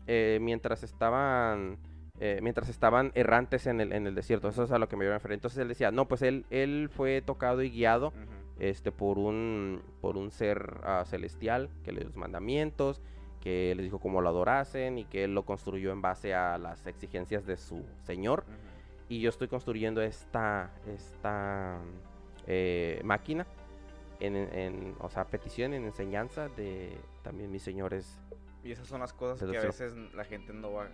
eh, 0.08 0.40
mientras 0.42 0.82
estaban... 0.84 1.78
eh, 2.24 2.40
mientras 2.44 2.70
estaban 2.70 3.12
errantes 3.16 3.66
en 3.66 3.82
el, 3.82 3.92
en 3.94 4.06
el 4.06 4.14
desierto, 4.14 4.48
eso 4.48 4.64
es 4.64 4.72
a 4.72 4.78
lo 4.78 4.88
que 4.88 4.96
me 4.96 5.06
iba 5.06 5.16
a 5.16 5.18
referir. 5.18 5.34
Entonces 5.34 5.58
él 5.58 5.68
decía, 5.68 5.90
no, 5.90 6.08
pues 6.08 6.22
él, 6.22 6.46
él 6.52 6.88
fue 6.94 7.24
tocado 7.24 7.64
y 7.64 7.72
guiado 7.72 8.10
Ujú. 8.10 8.16
este, 8.60 8.92
por, 8.92 9.18
un, 9.18 9.82
por 10.02 10.18
un 10.18 10.30
ser 10.30 10.78
ah, 10.84 11.04
celestial 11.08 11.72
que 11.84 11.92
le 11.92 12.02
dio 12.02 12.10
los 12.10 12.18
mandamientos, 12.18 13.02
que 13.40 13.74
les 13.74 13.86
dijo 13.86 13.98
cómo 13.98 14.22
lo 14.22 14.30
adorasen 14.30 15.00
y 15.00 15.06
que 15.06 15.24
él 15.24 15.34
lo 15.34 15.46
construyó 15.46 15.92
en 15.92 16.04
base 16.04 16.36
a 16.36 16.60
las 16.60 16.86
exigencias 16.86 17.48
de 17.48 17.58
su 17.58 17.84
señor 18.04 18.44
Ujú. 18.48 18.56
y 19.10 19.22
yo 19.22 19.30
estoy 19.30 19.48
construyendo 19.48 20.04
esta, 20.04 20.70
esta 20.86 21.80
eh, 22.46 23.02
máquina 23.04 23.48
en, 24.20 24.36
en, 24.36 24.96
o 25.00 25.10
sea, 25.10 25.26
petición, 25.26 25.74
en 25.74 25.86
enseñanza 25.86 26.50
de 26.50 26.96
también 27.24 27.50
mis 27.50 27.64
señores. 27.64 28.22
Y 28.64 28.72
esas 28.72 28.88
son 28.88 29.00
las 29.00 29.12
cosas 29.12 29.50
que 29.50 29.58
a 29.58 29.62
veces 29.62 29.96
la 30.14 30.24
gente 30.24 30.54
no 30.54 30.74
va, 30.74 30.88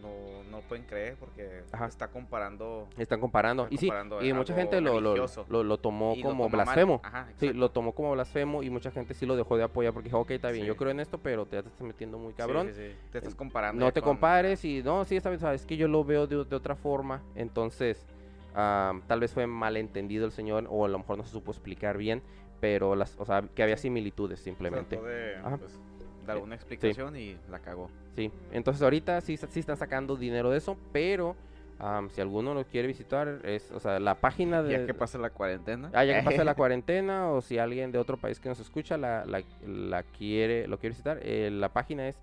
no, 0.00 0.42
no 0.50 0.60
pueden 0.60 0.84
creer 0.84 1.16
porque 1.18 1.62
Ajá. 1.72 1.86
está 1.86 2.08
comparando. 2.08 2.88
Están 2.96 3.20
comparando. 3.20 3.66
Y 3.70 3.76
sí, 3.76 3.90
y 4.22 4.32
mucha 4.32 4.54
gente 4.54 4.80
lo, 4.80 5.00
lo, 5.00 5.14
lo, 5.48 5.62
lo 5.64 5.78
tomó 5.78 6.14
y 6.16 6.22
como 6.22 6.44
toma 6.44 6.64
blasfemo. 6.64 7.00
Ajá, 7.04 7.28
Sí, 7.38 7.52
lo 7.52 7.70
tomó 7.70 7.92
como 7.92 8.12
blasfemo 8.12 8.62
y 8.62 8.70
mucha 8.70 8.90
gente 8.90 9.14
sí 9.14 9.26
lo 9.26 9.36
dejó 9.36 9.56
de 9.56 9.64
apoyar 9.64 9.92
porque 9.92 10.08
dijo, 10.08 10.18
ok, 10.20 10.30
está 10.32 10.50
bien, 10.50 10.64
Sí. 10.64 10.68
yo 10.68 10.76
creo 10.76 10.90
en 10.90 11.00
esto, 11.00 11.18
pero 11.18 11.46
te, 11.46 11.58
estás 11.58 11.80
metiendo 11.80 12.18
muy 12.18 12.32
cabrón. 12.32 12.70
sí. 12.74 12.94
Te 13.12 13.18
estás 13.18 13.34
comparando. 13.34 13.84
No 13.84 13.92
te 13.92 14.00
con- 14.00 14.10
compares 14.10 14.64
y 14.64 14.82
no, 14.82 15.04
sí, 15.04 15.16
vez 15.30 15.40
sabes 15.40 15.66
que 15.66 15.76
yo 15.76 15.88
lo 15.88 16.04
veo 16.04 16.26
de, 16.26 16.44
de 16.44 16.56
otra 16.56 16.74
forma. 16.76 17.22
Entonces, 17.34 18.06
am, 18.54 19.02
tal 19.02 19.20
vez 19.20 19.32
fue 19.32 19.46
malentendido 19.46 20.26
el 20.26 20.32
señor 20.32 20.66
o 20.68 20.84
a 20.84 20.88
lo 20.88 20.98
mejor 20.98 21.18
no 21.18 21.24
se 21.24 21.30
supo 21.30 21.50
explicar 21.52 21.96
bien, 21.96 22.22
pero 22.60 22.94
las, 22.96 23.14
o 23.18 23.24
sea, 23.24 23.42
que 23.54 23.62
había 23.62 23.76
similitudes 23.76 24.40
simplemente. 24.40 24.96
De 24.96 25.36
pues, 25.42 25.78
dar 26.26 26.38
una 26.38 26.54
explicación 26.54 27.16
y 27.16 27.36
la 27.50 27.58
cagó. 27.60 27.90
Sí, 28.16 28.30
entonces 28.52 28.82
ahorita 28.82 29.20
sí, 29.20 29.36
sí 29.36 29.60
están 29.60 29.76
sacando 29.76 30.16
dinero 30.16 30.50
de 30.50 30.58
eso, 30.58 30.76
pero 30.92 31.36
am, 31.78 32.10
si 32.10 32.20
alguno 32.20 32.54
lo 32.54 32.64
quiere 32.64 32.88
visitar, 32.88 33.40
es, 33.44 33.70
o 33.72 33.80
sea, 33.80 33.98
la 34.00 34.14
página 34.16 34.62
de... 34.62 34.72
Ya 34.80 34.86
que 34.86 34.94
pasa 34.94 35.18
la 35.18 35.30
cuarentena. 35.30 35.90
Ah, 35.94 36.04
ya 36.04 36.16
que 36.18 36.22
pase 36.22 36.44
la 36.44 36.54
cuarentena 36.56 37.30
o 37.30 37.40
si 37.40 37.58
alguien 37.58 37.92
de 37.92 37.98
otro 37.98 38.16
país 38.16 38.38
que 38.40 38.48
nos 38.48 38.58
escucha 38.60 38.96
la, 38.98 39.24
la, 39.24 39.42
la 39.66 40.02
quiere, 40.02 40.66
lo 40.68 40.78
quiere 40.78 40.90
visitar, 40.92 41.18
eh, 41.22 41.50
la 41.52 41.72
página 41.72 42.06
es 42.08 42.20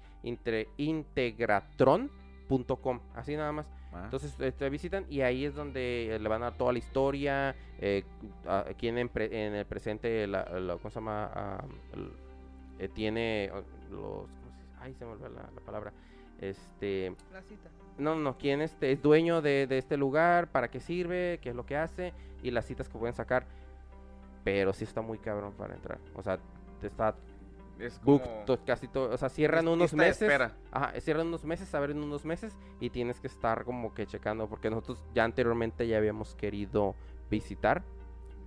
integratron.com, 0.77 2.99
así 3.15 3.35
nada 3.35 3.51
más. 3.51 3.65
Ah, 3.93 4.01
Entonces 4.03 4.35
eh, 4.39 4.51
te 4.51 4.69
visitan 4.69 5.05
y 5.09 5.21
ahí 5.21 5.45
es 5.45 5.55
donde 5.55 6.15
eh, 6.15 6.19
le 6.19 6.29
van 6.29 6.43
a 6.43 6.49
dar 6.51 6.57
toda 6.57 6.71
la 6.73 6.79
historia, 6.79 7.55
eh, 7.79 8.03
quién 8.77 8.97
en, 8.97 9.09
pre- 9.09 9.45
en 9.47 9.53
el 9.55 9.65
presente, 9.65 10.27
la, 10.27 10.43
la- 10.59 10.77
¿cómo 10.77 10.89
se 10.89 10.95
llama? 10.95 11.63
Eh, 12.79 12.87
tiene 12.89 13.49
oh, 13.53 13.61
los, 13.89 14.29
¿cómo 14.29 14.51
se 14.51 14.61
dice? 14.61 14.73
ay 14.79 14.93
se 14.93 15.05
me 15.05 15.11
olvidó 15.11 15.29
la, 15.29 15.41
la 15.53 15.61
palabra, 15.65 15.93
este, 16.39 17.15
La 17.31 17.41
cita. 17.41 17.69
no, 17.97 18.15
no, 18.15 18.37
quién 18.37 18.61
este, 18.61 18.91
es 18.91 19.01
dueño 19.01 19.41
de, 19.41 19.67
de 19.67 19.77
este 19.77 19.97
lugar, 19.97 20.51
para 20.51 20.69
qué 20.69 20.79
sirve, 20.79 21.39
qué 21.41 21.49
es 21.49 21.55
lo 21.55 21.65
que 21.65 21.77
hace 21.77 22.13
y 22.43 22.51
las 22.51 22.65
citas 22.65 22.87
que 22.89 22.97
pueden 22.97 23.15
sacar, 23.15 23.47
pero 24.43 24.73
sí 24.73 24.83
está 24.83 25.01
muy 25.01 25.17
cabrón 25.17 25.53
para 25.53 25.73
entrar, 25.75 25.99
o 26.13 26.21
sea, 26.23 26.39
te 26.79 26.87
está 26.87 27.15
es 27.79 28.01
booked 28.03 28.25
como 28.25 28.45
to- 28.45 28.65
casi 28.65 28.87
todo, 28.87 29.13
o 29.13 29.17
sea, 29.17 29.29
cierran 29.29 29.65
lis- 29.65 29.73
unos 29.73 29.93
meses. 29.93 30.21
espera. 30.23 30.55
Ajá, 30.71 30.99
cierran 30.99 31.27
unos 31.27 31.45
meses, 31.45 31.73
a 31.75 31.79
ver 31.79 31.91
en 31.91 31.99
unos 32.03 32.25
meses 32.25 32.55
y 32.79 32.89
tienes 32.89 33.19
que 33.19 33.27
estar 33.27 33.65
como 33.65 33.93
que 33.93 34.07
checando 34.07 34.47
porque 34.47 34.69
nosotros 34.71 35.03
ya 35.13 35.23
anteriormente 35.23 35.87
ya 35.87 35.97
habíamos 35.97 36.33
querido 36.33 36.95
visitar, 37.29 37.83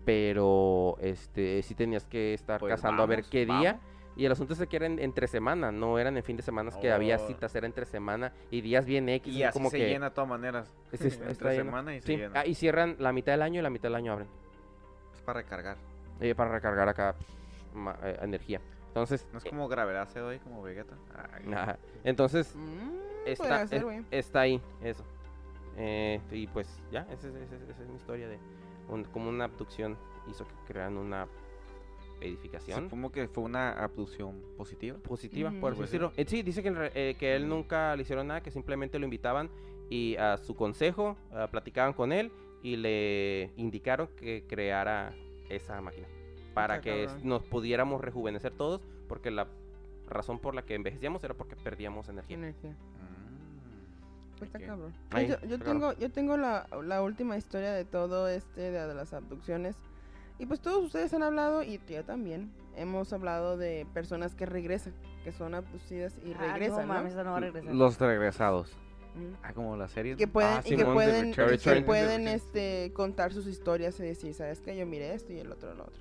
pero 0.05 0.97
este 1.01 1.63
sí 1.63 1.75
tenías 1.75 2.07
que 2.07 2.35
estar 2.35 2.59
Pues 2.61 2.75
cazando 2.75 3.03
a 3.03 3.07
ver 3.07 3.21
vamos, 3.21 3.31
qué 3.31 3.47
día 3.47 3.73
vamos. 3.75 3.90
Y 4.17 4.25
el 4.25 4.33
asunto 4.33 4.53
es 4.55 4.67
que 4.67 4.77
eran 4.77 4.99
entre 4.99 5.27
semana, 5.29 5.71
no 5.73 5.99
eran 5.99 6.17
en 6.17 6.23
fin 6.23 6.37
de 6.37 6.43
semana 6.43 6.71
que 6.81 6.93
había 6.93 7.17
Oh. 7.17 7.27
citas, 7.27 7.55
era 7.55 7.67
entre 7.67 7.87
semana 7.87 8.33
y 8.51 8.61
días 8.61 8.85
bien 8.85 9.09
X, 9.09 9.33
Y 9.35 9.43
así 9.45 9.53
como 9.53 9.71
se 9.71 9.79
que 9.79 9.89
llena 9.89 10.09
de 10.11 10.15
todas 10.15 10.29
maneras. 10.31 10.73
es- 10.93 11.01
es- 11.03 11.21
Entre 11.21 11.51
lleno. 11.53 11.65
semana 11.65 11.95
y 11.95 12.01
se 12.01 12.07
Sí, 12.07 12.17
llena. 12.17 12.41
ah, 12.41 12.47
y 12.47 12.55
cierran 12.55 12.97
la 12.99 13.13
mitad 13.13 13.33
del 13.33 13.43
año 13.43 13.61
y 13.61 13.63
la 13.63 13.71
mitad 13.71 13.85
del 13.85 13.95
año 13.95 14.13
abren 14.13 14.29
Es 15.15 15.21
para 15.23 15.41
recargar. 15.41 15.77
eh, 16.21 16.35
para 16.35 16.51
recargar 16.53 16.89
acá 16.89 17.15
ma- 17.75 17.99
eh, 18.03 18.19
energía. 18.23 18.61
Entonces, 18.89 19.27
No 19.33 19.39
es 19.39 19.45
como 19.45 19.69
gravedad 19.69 20.09
se 20.09 20.19
doy 20.19 20.39
como 20.41 20.63
Vegeta. 20.63 20.97
Ay, 21.33 21.53
ajá. 21.55 21.79
entonces 22.03 22.55
Mm, 22.57 22.97
está, 23.27 23.67
ser, 23.69 23.85
es- 23.85 24.05
está 24.11 24.41
ahí, 24.41 24.61
eso. 24.83 25.05
Eh, 25.77 26.21
y 26.33 26.47
pues 26.49 26.83
ya, 26.91 27.03
esa 27.13 27.29
es, 27.29 27.35
esa 27.37 27.55
es- 27.57 27.63
esa 27.71 27.83
es 27.85 27.89
mi 27.89 27.97
historia 27.97 28.29
de 28.29 28.39
un- 28.89 29.05
como 29.05 29.31
una 29.31 29.45
abducción 29.45 29.97
hizo 30.29 30.45
que 30.45 30.55
crearan 30.67 30.97
una 30.99 31.29
edificación 32.21 32.85
Supongo 32.85 33.11
que 33.13 33.29
fue 33.29 33.45
una 33.45 33.73
abducción 33.73 34.41
positiva. 34.57 34.99
positiva, 34.99 35.51
Ujú. 35.51 35.61
por 35.61 35.73
así 35.73 35.79
sí. 35.79 35.83
decirlo. 35.83 36.13
Eh, 36.17 36.25
sí, 36.27 36.43
dice 36.43 36.63
que, 36.63 36.91
eh, 36.95 37.17
que 37.19 37.35
él 37.37 37.49
nunca 37.49 37.95
le 37.97 38.03
hicieron 38.03 38.27
nada, 38.27 38.43
que 38.43 38.51
simplemente 38.51 38.99
lo 38.99 39.05
invitaban 39.05 39.51
y 39.89 40.17
a 40.17 40.37
su 40.37 40.55
consejo 40.55 41.17
ah, 41.33 41.49
platicaban 41.51 41.93
con 41.93 42.13
él 42.13 42.31
y 42.63 42.77
le 42.77 43.51
indicaron 43.57 44.09
que 44.17 44.45
creara 44.49 45.15
esa 45.49 45.81
máquina 45.81 46.07
para 46.55 46.77
Está 46.77 46.83
que 46.91 47.07
cabrón. 47.07 47.29
nos 47.29 47.43
pudiéramos 47.45 48.01
rejuvenecer 48.01 48.53
todos 48.53 48.81
porque 49.09 49.31
la 49.31 49.47
razón 50.09 50.39
por 50.39 50.55
la 50.55 50.63
que 50.63 50.75
envejecíamos 50.75 51.23
era 51.25 51.35
porque 51.35 51.57
perdíamos 51.57 52.09
energía. 52.09 52.37
Energía. 52.37 52.71
Mm, 52.73 54.43
Está 54.45 54.59
ok. 54.59 54.65
cabrón. 54.67 54.93
Ahí, 55.11 55.29
yo 55.29 55.37
yo 55.47 55.59
tengo, 55.59 55.93
yo 55.95 56.11
tengo 56.11 56.37
la, 56.37 56.67
la 56.85 57.03
última 57.03 57.37
historia 57.37 57.73
de 57.73 57.85
todo 57.85 58.29
este, 58.29 58.61
de, 58.61 58.87
de 58.87 58.95
las 58.95 59.13
abducciones. 59.15 59.77
Y 60.41 60.47
pues 60.47 60.61
todos 60.61 60.83
ustedes 60.87 61.13
han 61.13 61.23
hablado, 61.23 61.63
y 61.63 61.79
yo 61.87 62.03
también, 62.03 62.51
hemos 62.75 63.13
hablado 63.13 63.59
de 63.59 63.87
personas 63.93 64.35
que 64.35 64.47
regresan, 64.47 64.95
que 65.23 65.33
son 65.33 65.55
abducidas 65.55 66.17
y 66.25 66.33
Ah, 66.33 66.55
regresan, 66.55 66.89
no 66.89 66.95
¿no? 66.95 66.95
mames, 66.95 67.13
esa 67.13 67.25
no 67.25 67.33
va 67.33 67.37
a 67.37 67.41
regresar. 67.41 67.75
Los 67.75 67.99
regresados. 67.99 68.73
Ujú. 69.15 69.37
Ah, 69.43 69.53
como 69.53 69.77
la 69.77 69.87
serie. 69.89 70.17
Que 70.17 70.27
pueden, 70.27 70.51
Ah, 70.55 70.63
y 70.65 70.77
que 70.77 70.85
pueden, 70.87 71.29
y 71.29 71.33
que 71.35 72.33
este, 72.33 72.91
contar 72.95 73.35
sus 73.35 73.47
historias 73.47 74.01
y 74.01 74.05
decir, 74.05 74.33
¿sabes 74.33 74.61
qué? 74.61 74.75
Yo 74.75 74.87
miré 74.87 75.13
esto 75.13 75.31
y 75.35 75.39
el 75.41 75.53
otro 75.53 75.75
lo 75.75 75.83
otro. 75.83 76.01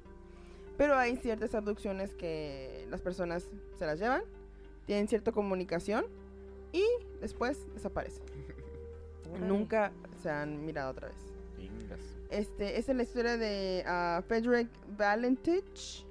Pero 0.78 0.96
hay 0.98 1.18
ciertas 1.18 1.54
abducciones 1.54 2.16
que 2.16 2.88
las 2.90 3.02
personas 3.02 3.46
se 3.78 3.86
las 3.86 4.00
llevan, 4.00 4.22
tienen 4.86 5.10
cierta 5.10 5.34
comunicación 5.34 6.06
y 6.72 6.86
después 7.20 7.68
desaparecen. 7.74 8.24
Nunca 9.46 9.92
se 10.24 10.30
han 10.30 10.66
mirado 10.66 10.92
otra 10.92 11.10
vez. 11.10 11.29
Este, 12.30 12.78
esta 12.78 12.92
es 12.92 12.98
la 12.98 13.04
historia 13.04 13.38
de 13.38 13.84
ah, 13.88 14.22
Frederick 14.28 14.70
Valentich. 14.98 16.06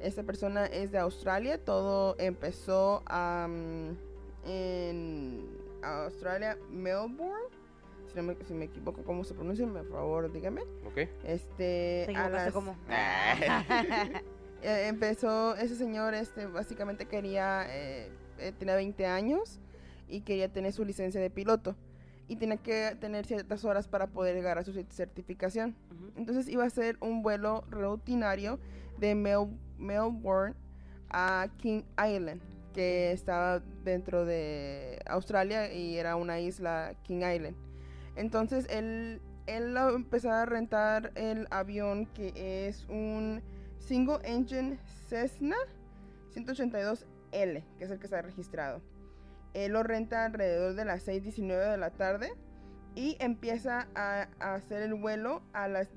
Esta 0.00 0.22
persona 0.22 0.66
es 0.66 0.92
de 0.92 0.98
Australia. 0.98 1.58
Todo 1.64 2.14
empezó 2.18 3.02
am, 3.06 3.96
en 4.46 5.48
Australia, 5.82 6.56
Melbourne. 6.70 7.48
Si, 8.08 8.14
no 8.16 8.22
me, 8.22 8.36
si 8.46 8.54
me 8.54 8.66
equivoco 8.66 9.02
cómo 9.02 9.24
se 9.24 9.34
pronuncia, 9.34 9.66
por 9.66 9.90
favor, 9.90 10.32
dígame. 10.32 10.62
¿Ok? 10.86 11.08
Este, 11.24 12.04
¿Te 12.06 12.06
a 12.08 12.10
equivocaste 12.12 12.36
las- 12.36 12.52
cómo? 12.54 12.76
eh, 14.62 14.86
empezó, 14.88 15.56
ese 15.56 15.74
señor 15.76 16.14
este, 16.14 16.46
básicamente 16.46 17.06
quería, 17.06 17.66
eh, 17.68 18.10
eh, 18.38 18.52
tenía 18.58 18.76
20 18.76 19.04
años 19.06 19.58
y 20.08 20.20
quería 20.22 20.50
tener 20.52 20.72
su 20.72 20.84
licencia 20.84 21.20
de 21.20 21.28
piloto. 21.30 21.74
Y 22.28 22.36
tenía 22.36 22.58
que 22.58 22.94
tener 23.00 23.24
ciertas 23.26 23.64
horas 23.64 23.88
para 23.88 24.06
poder 24.06 24.36
llegar 24.36 24.58
a 24.58 24.64
su 24.64 24.72
certificación. 24.90 25.74
Entonces 26.16 26.48
iba 26.48 26.64
a 26.64 26.70
ser 26.70 26.98
un 27.00 27.22
vuelo 27.22 27.64
rutinario 27.70 28.60
de 28.98 29.14
Mel- 29.14 29.56
Melbourne 29.78 30.54
a 31.10 31.48
King 31.56 31.82
Island, 31.96 32.40
que 32.74 33.12
estaba 33.12 33.60
dentro 33.82 34.26
de 34.26 35.00
Australia 35.06 35.72
y 35.72 35.96
era 35.96 36.16
una 36.16 36.38
isla 36.38 36.94
King 37.02 37.22
Island. 37.22 37.56
Entonces 38.14 38.66
él, 38.68 39.22
él 39.46 39.74
empezó 39.94 40.30
a 40.30 40.44
rentar 40.44 41.12
el 41.14 41.46
avión 41.50 42.06
que 42.06 42.66
es 42.68 42.84
un 42.90 43.40
single 43.78 44.18
engine 44.24 44.78
Cessna 45.08 45.56
182L, 46.34 47.62
que 47.78 47.84
es 47.84 47.90
el 47.90 47.98
que 47.98 48.04
está 48.04 48.20
registrado. 48.22 48.82
Él 49.64 49.72
lo 49.72 49.82
renta 49.82 50.24
alrededor 50.24 50.74
de 50.74 50.84
las 50.84 51.06
6.19 51.06 51.70
de 51.70 51.76
la 51.78 51.90
tarde 51.90 52.30
y 52.94 53.16
empieza 53.20 53.88
a, 53.94 54.28
a 54.40 54.54
hacer 54.54 54.82
el 54.82 54.94
vuelo 54.94 55.42
a 55.52 55.68
las, 55.68 55.88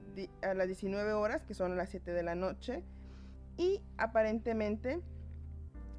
a 0.43 0.53
las 0.53 0.67
19 0.67 1.13
horas, 1.13 1.43
que 1.45 1.53
son 1.53 1.75
las 1.77 1.89
7 1.89 2.11
de 2.11 2.23
la 2.23 2.35
noche. 2.35 2.83
Y 3.57 3.81
aparentemente, 3.97 5.01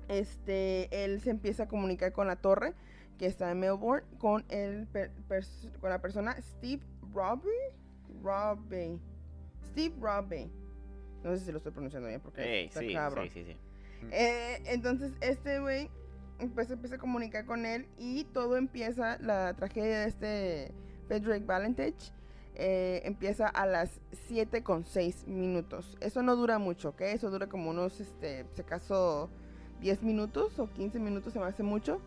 este, 0.09 1.05
él 1.05 1.21
se 1.21 1.31
empieza 1.31 1.65
a 1.65 1.69
comunicar 1.69 2.13
con 2.13 2.27
la 2.27 2.37
torre 2.37 2.75
que 3.19 3.27
está 3.27 3.51
en 3.51 3.61
Melbourne, 3.61 4.07
con, 4.19 4.45
el 4.49 4.87
per- 4.89 5.13
con 5.81 5.91
la 5.91 6.01
persona 6.01 6.37
Steve 6.41 6.83
Robbie. 7.13 7.51
Robbie. 8.23 8.99
Steve 9.67 9.95
Robbie. 10.01 10.51
No 11.23 11.37
sé 11.37 11.45
si 11.45 11.53
lo 11.53 11.59
estoy 11.59 11.73
pronunciando 11.73 12.09
bien 12.09 12.21
porque 12.21 12.65
está 12.65 12.81
sí, 12.81 12.93
cabrón. 12.93 13.29
sí, 13.31 13.45
sí, 13.45 13.53
sí. 13.53 13.57
Eh, 14.11 14.61
entonces 14.67 15.13
este 15.21 15.61
güey 15.61 15.89
pues 16.51 16.71
empieza 16.71 16.97
a 16.97 16.99
comunicar 16.99 17.45
con 17.45 17.67
él 17.67 17.87
y 17.99 18.25
todo 18.25 18.57
empieza, 18.57 19.19
la 19.19 19.55
tragedia 19.55 20.01
de 20.01 20.09
este 20.09 20.73
Frederick 21.07 21.47
Valentich 21.47 22.13
eh, 22.55 23.03
empieza 23.05 23.49
a 23.49 23.67
las 23.67 24.01
7 24.29 24.63
con 24.63 24.85
6 24.85 25.27
minutos. 25.27 25.97
Eso 26.01 26.23
no 26.23 26.37
dura 26.37 26.59
mucho, 26.59 26.91
¿ok? 26.91 27.01
Eso 27.03 27.31
dura 27.31 27.49
como 27.49 27.71
unos, 27.71 28.01
este, 28.01 28.45
si 28.55 28.61
acaso 28.61 29.31
10 29.81 30.03
minutos 30.03 30.59
o 30.59 30.71
15 30.71 30.99
minutos, 30.99 31.33
se 31.33 31.39
me 31.39 31.47
hace 31.47 31.63
mucho. 31.63 32.01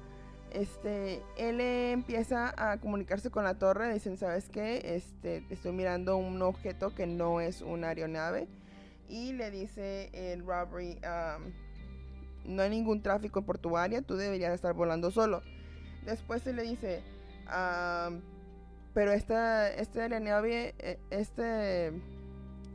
Este, 0.51 1.21
él 1.37 1.59
empieza 1.59 2.53
a 2.57 2.79
comunicarse 2.79 3.31
con 3.31 3.43
la 3.43 3.55
torre, 3.55 3.93
dicen, 3.93 4.17
¿sabes 4.17 4.47
qué? 4.49 4.95
Este, 4.95 5.43
estoy 5.49 5.71
mirando 5.71 6.15
un 6.15 6.41
objeto 6.41 6.93
que 6.93 7.07
no 7.07 7.41
es 7.41 7.61
una 7.61 7.89
aeronave. 7.89 8.47
Y 9.09 9.33
le 9.33 9.51
dice 9.51 10.09
el 10.13 10.45
robbery, 10.45 10.99
um, 11.03 11.51
no 12.45 12.61
hay 12.61 12.69
ningún 12.69 13.01
tráfico 13.01 13.43
por 13.43 13.57
tu 13.57 13.77
área, 13.77 14.01
tú 14.01 14.15
deberías 14.15 14.53
estar 14.53 14.73
volando 14.73 15.11
solo. 15.11 15.41
Después 16.05 16.41
se 16.43 16.53
le 16.53 16.63
dice, 16.63 17.03
"Am, 17.47 18.21
pero 18.93 19.11
esta, 19.11 19.69
esta 19.73 20.03
aeronave, 20.03 20.73
eh, 20.79 20.99
este, 21.09 21.91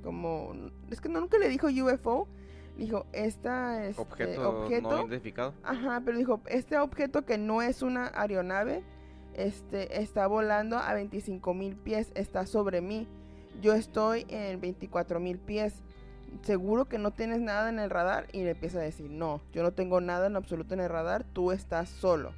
como, 0.03 0.53
es 0.91 1.01
que 1.01 1.09
no, 1.09 1.21
nunca 1.21 1.39
le 1.39 1.49
dijo 1.49 1.69
UFO, 1.69 2.29
dijo, 2.77 3.07
esta, 3.13 3.87
este, 3.87 4.03
Objeto, 4.03 4.63
objeto, 4.63 4.91
no 4.91 5.07
identificado. 5.07 5.55
Ajá, 5.63 6.03
pero 6.05 6.19
dijo, 6.19 6.43
este 6.47 6.79
objeto 6.79 7.25
que 7.25 7.39
no 7.39 7.63
es 7.63 7.83
una 7.83 8.11
aeronave, 8.15 8.83
este, 9.35 10.01
está 10.03 10.27
volando 10.27 10.77
a 10.77 10.93
25 10.93 11.55
mil 11.55 11.77
pies, 11.77 12.11
está 12.15 12.47
sobre 12.47 12.81
mí. 12.81 13.07
Yo 13.61 13.75
estoy 13.75 14.27
en 14.29 14.61
24 14.61 15.21
mil 15.21 15.39
pies. 15.39 15.83
Seguro 16.43 16.87
que 16.87 16.99
no 16.99 17.13
tienes 17.13 17.41
nada 17.41 17.69
en 17.69 17.79
el 17.79 17.91
radar. 17.91 18.27
Y 18.33 18.45
le 18.45 18.51
empieza 18.51 18.79
a 18.79 18.83
decir, 18.83 19.11
no, 19.11 19.41
yo 19.53 19.63
no 19.63 19.73
tengo 19.73 20.01
nada 20.01 20.27
en 20.27 20.37
absoluto 20.37 20.75
en 20.75 20.81
el 20.81 20.89
radar, 20.89 21.25
tú 21.33 21.53
estás 21.53 21.89
solo. 21.89 22.33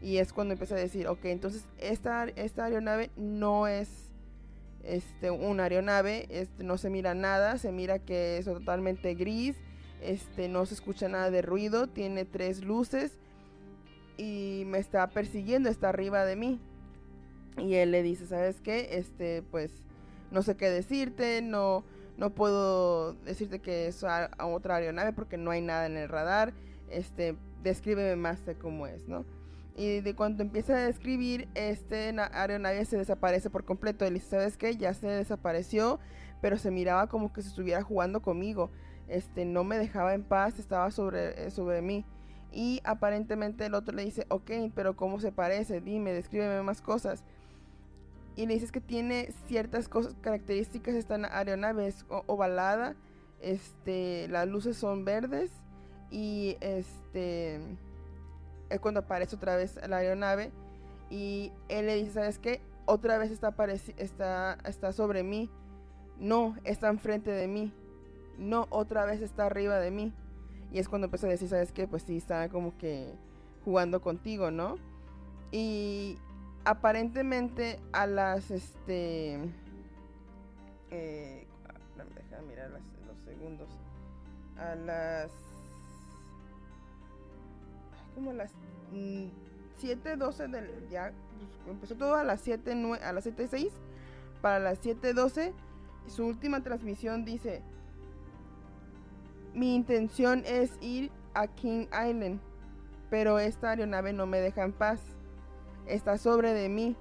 Y 0.00 0.18
es 0.18 0.32
cuando 0.32 0.52
empieza 0.52 0.76
a 0.76 0.78
decir, 0.78 1.08
ok, 1.08 1.24
entonces 1.24 1.66
esta, 1.78 2.24
esta 2.24 2.64
aeronave 2.64 3.10
no 3.16 3.66
es 3.66 4.08
este, 4.84 5.30
una 5.30 5.64
aeronave, 5.64 6.26
este, 6.30 6.62
no 6.62 6.78
se 6.78 6.88
mira 6.88 7.14
nada, 7.14 7.58
se 7.58 7.72
mira 7.72 7.98
que 7.98 8.38
es 8.38 8.44
totalmente 8.44 9.14
gris, 9.14 9.56
este, 10.00 10.48
no 10.48 10.66
se 10.66 10.74
escucha 10.74 11.08
nada 11.08 11.30
de 11.30 11.42
ruido, 11.42 11.88
tiene 11.88 12.24
tres 12.24 12.64
luces 12.64 13.18
y 14.16 14.64
me 14.66 14.78
está 14.78 15.08
persiguiendo, 15.08 15.68
está 15.68 15.88
arriba 15.88 16.24
de 16.24 16.36
mí. 16.36 16.60
Y 17.56 17.74
él 17.74 17.90
le 17.90 18.02
dice, 18.02 18.26
¿sabes 18.26 18.60
qué? 18.60 18.90
Este, 18.92 19.42
pues, 19.50 19.72
no 20.30 20.42
sé 20.42 20.56
qué 20.56 20.70
decirte, 20.70 21.42
no, 21.42 21.84
no 22.18 22.30
puedo 22.30 23.14
decirte 23.24 23.60
que 23.60 23.86
es 23.86 24.04
otra 24.04 24.76
aeronave 24.76 25.12
porque 25.14 25.38
no 25.38 25.50
hay 25.52 25.62
nada 25.62 25.86
en 25.86 25.96
el 25.96 26.08
radar. 26.08 26.52
Este, 26.90 27.36
descríbeme 27.62 28.16
más 28.16 28.44
de 28.44 28.56
cómo 28.56 28.86
es, 28.86 29.08
¿no? 29.08 29.24
Y 29.76 30.00
de 30.00 30.14
cuando 30.16 30.42
empieza 30.42 30.74
a 30.74 30.86
describir, 30.86 31.48
este 31.54 32.12
na- 32.12 32.30
aeronave 32.34 32.84
se 32.84 32.96
desaparece 32.98 33.48
por 33.48 33.64
completo. 33.64 34.04
Él 34.04 34.14
dice, 34.14 34.30
¿sabes 34.30 34.56
qué? 34.56 34.76
Ya 34.76 34.92
se 34.92 35.06
desapareció, 35.06 36.00
pero 36.42 36.58
se 36.58 36.72
miraba 36.72 37.06
como 37.06 37.32
que 37.32 37.42
se 37.42 37.48
estuviera 37.48 37.82
jugando 37.82 38.20
conmigo. 38.20 38.70
Este, 39.06 39.44
no 39.44 39.62
me 39.62 39.78
dejaba 39.78 40.14
en 40.14 40.24
paz, 40.24 40.58
estaba 40.58 40.90
sobre, 40.90 41.46
eh, 41.46 41.50
sobre 41.52 41.80
mí. 41.82 42.04
Y 42.50 42.80
aparentemente 42.82 43.66
el 43.66 43.74
otro 43.74 43.94
le 43.94 44.04
dice, 44.04 44.26
ok, 44.30 44.50
pero 44.74 44.96
¿cómo 44.96 45.20
se 45.20 45.30
parece? 45.30 45.80
Dime, 45.80 46.12
descríbeme 46.12 46.62
más 46.62 46.80
cosas. 46.80 47.22
Y 48.38 48.46
le 48.46 48.54
dices 48.54 48.70
que 48.70 48.80
tiene 48.80 49.32
ciertas 49.48 49.88
cosas, 49.88 50.14
características 50.20 50.94
esta 50.94 51.16
aeronave, 51.36 51.88
es 51.88 52.06
ovalada, 52.08 52.94
este, 53.40 54.28
las 54.28 54.46
luces 54.46 54.76
son 54.76 55.04
verdes 55.04 55.50
y 56.12 56.56
este, 56.60 57.58
es 58.70 58.78
cuando 58.78 59.00
aparece 59.00 59.34
otra 59.34 59.56
vez 59.56 59.80
la 59.88 59.96
aeronave 59.96 60.52
y 61.10 61.50
él 61.68 61.86
le 61.86 61.96
dice, 61.96 62.12
¿sabes 62.12 62.38
qué? 62.38 62.60
Otra 62.86 63.18
vez 63.18 63.32
está, 63.32 63.52
está, 63.96 64.58
está 64.64 64.92
sobre 64.92 65.24
mí. 65.24 65.50
No, 66.20 66.56
está 66.62 66.90
enfrente 66.90 67.32
de 67.32 67.48
mí. 67.48 67.72
No, 68.38 68.68
otra 68.70 69.04
vez 69.04 69.20
está 69.20 69.46
arriba 69.46 69.80
de 69.80 69.90
mí. 69.90 70.12
Y 70.70 70.78
es 70.78 70.88
cuando 70.88 71.06
empieza 71.06 71.26
a 71.26 71.30
decir, 71.30 71.48
¿sabes 71.48 71.72
qué? 71.72 71.88
Pues 71.88 72.04
sí, 72.04 72.18
está 72.18 72.48
como 72.50 72.78
que 72.78 73.12
jugando 73.64 74.00
contigo, 74.00 74.52
¿no? 74.52 74.76
Y 75.50 76.18
aparentemente 76.68 77.80
a 77.92 78.06
las, 78.06 78.50
este... 78.50 79.34
Eh, 80.90 81.46
deja 82.14 82.42
mirar 82.42 82.70
las- 82.70 82.82
los 83.06 83.18
segundos. 83.24 83.68
A 84.58 84.74
las... 84.74 85.30
Como 88.14 88.30
a 88.32 88.34
las 88.34 88.52
mm, 88.92 89.28
7.12 89.80 90.50
del... 90.50 90.88
Ya, 90.90 91.12
pues, 91.38 91.50
empezó 91.74 91.94
todo 91.96 92.16
a 92.16 92.24
las 92.24 92.42
7, 92.42 92.74
nue- 92.74 93.02
a 93.02 93.12
las 93.12 93.26
7.06. 93.26 93.70
Para 94.42 94.58
las 94.58 94.80
7.12, 94.82 95.52
su 96.06 96.26
última 96.26 96.62
transmisión 96.62 97.24
dice... 97.24 97.62
Mi 99.54 99.74
intención 99.74 100.42
es 100.46 100.70
ir 100.82 101.10
a 101.34 101.46
King 101.48 101.86
Island, 101.86 102.38
pero 103.10 103.38
esta 103.38 103.70
aeronave 103.70 104.12
no 104.12 104.26
me 104.26 104.38
deja 104.40 104.62
en 104.62 104.72
paz. 104.72 105.00
Está 105.88 106.18
sobre 106.18 106.52
de 106.54 106.68
mí. 106.68 106.96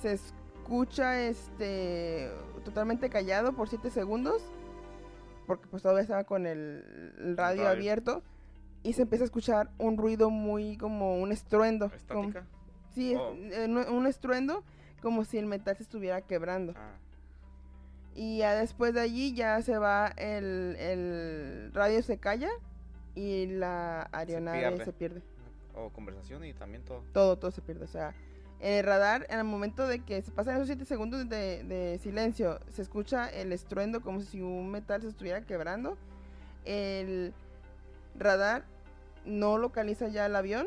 Se 0.00 0.12
escucha 0.12 1.20
este 1.20 2.30
totalmente 2.64 3.10
callado 3.10 3.54
por 3.54 3.68
7 3.68 3.90
segundos, 3.90 4.42
porque 5.46 5.66
pues 5.68 5.82
todavía 5.82 6.02
estaba 6.02 6.24
con 6.24 6.46
el, 6.46 7.14
el 7.18 7.36
radio, 7.36 7.64
radio. 7.64 7.68
abierto, 7.68 8.22
y 8.82 8.92
se 8.92 9.02
empieza 9.02 9.24
a 9.24 9.26
escuchar 9.26 9.70
un 9.78 9.96
ruido 9.98 10.30
muy 10.30 10.76
como 10.76 11.16
un 11.20 11.32
estruendo. 11.32 11.90
como- 12.08 12.32
sí, 12.94 13.14
Oh. 13.16 13.34
eh, 13.34 13.66
un, 13.90 14.06
estruendo 14.06 14.62
como 15.02 15.24
si 15.24 15.38
el 15.38 15.46
metal 15.46 15.76
se 15.76 15.82
estuviera 15.82 16.20
quebrando. 16.22 16.74
Ah, 16.76 16.96
Y 18.14 18.38
ya 18.38 18.54
después 18.54 18.92
de 18.94 19.00
allí 19.00 19.34
ya 19.34 19.60
se 19.62 19.78
va 19.78 20.08
el, 20.16 20.76
el 20.78 21.70
radio 21.72 22.02
se 22.02 22.18
calla 22.18 22.50
y 23.14 23.46
la 23.46 24.08
aeronave 24.12 24.58
pierde. 24.60 24.84
se 24.84 24.92
pierde. 24.92 25.22
O 25.74 25.90
conversación 25.90 26.44
y 26.44 26.52
también 26.52 26.84
todo. 26.84 27.02
Todo, 27.12 27.38
todo 27.38 27.50
se 27.50 27.62
pierde. 27.62 27.84
O 27.84 27.88
sea, 27.88 28.14
en 28.60 28.74
el 28.74 28.84
radar, 28.84 29.26
en 29.30 29.38
el 29.38 29.44
momento 29.44 29.86
de 29.86 30.00
que 30.00 30.22
se 30.22 30.30
pasan 30.30 30.56
esos 30.56 30.66
7 30.66 30.84
segundos 30.84 31.28
de, 31.28 31.64
de 31.64 31.98
silencio, 31.98 32.60
se 32.68 32.82
escucha 32.82 33.28
el 33.28 33.52
estruendo 33.52 34.00
como 34.02 34.20
si 34.20 34.40
un 34.40 34.70
metal 34.70 35.02
se 35.02 35.08
estuviera 35.08 35.42
quebrando. 35.42 35.96
El 36.64 37.32
radar 38.18 38.64
no 39.24 39.58
localiza 39.58 40.08
ya 40.08 40.26
el 40.26 40.36
avión 40.36 40.66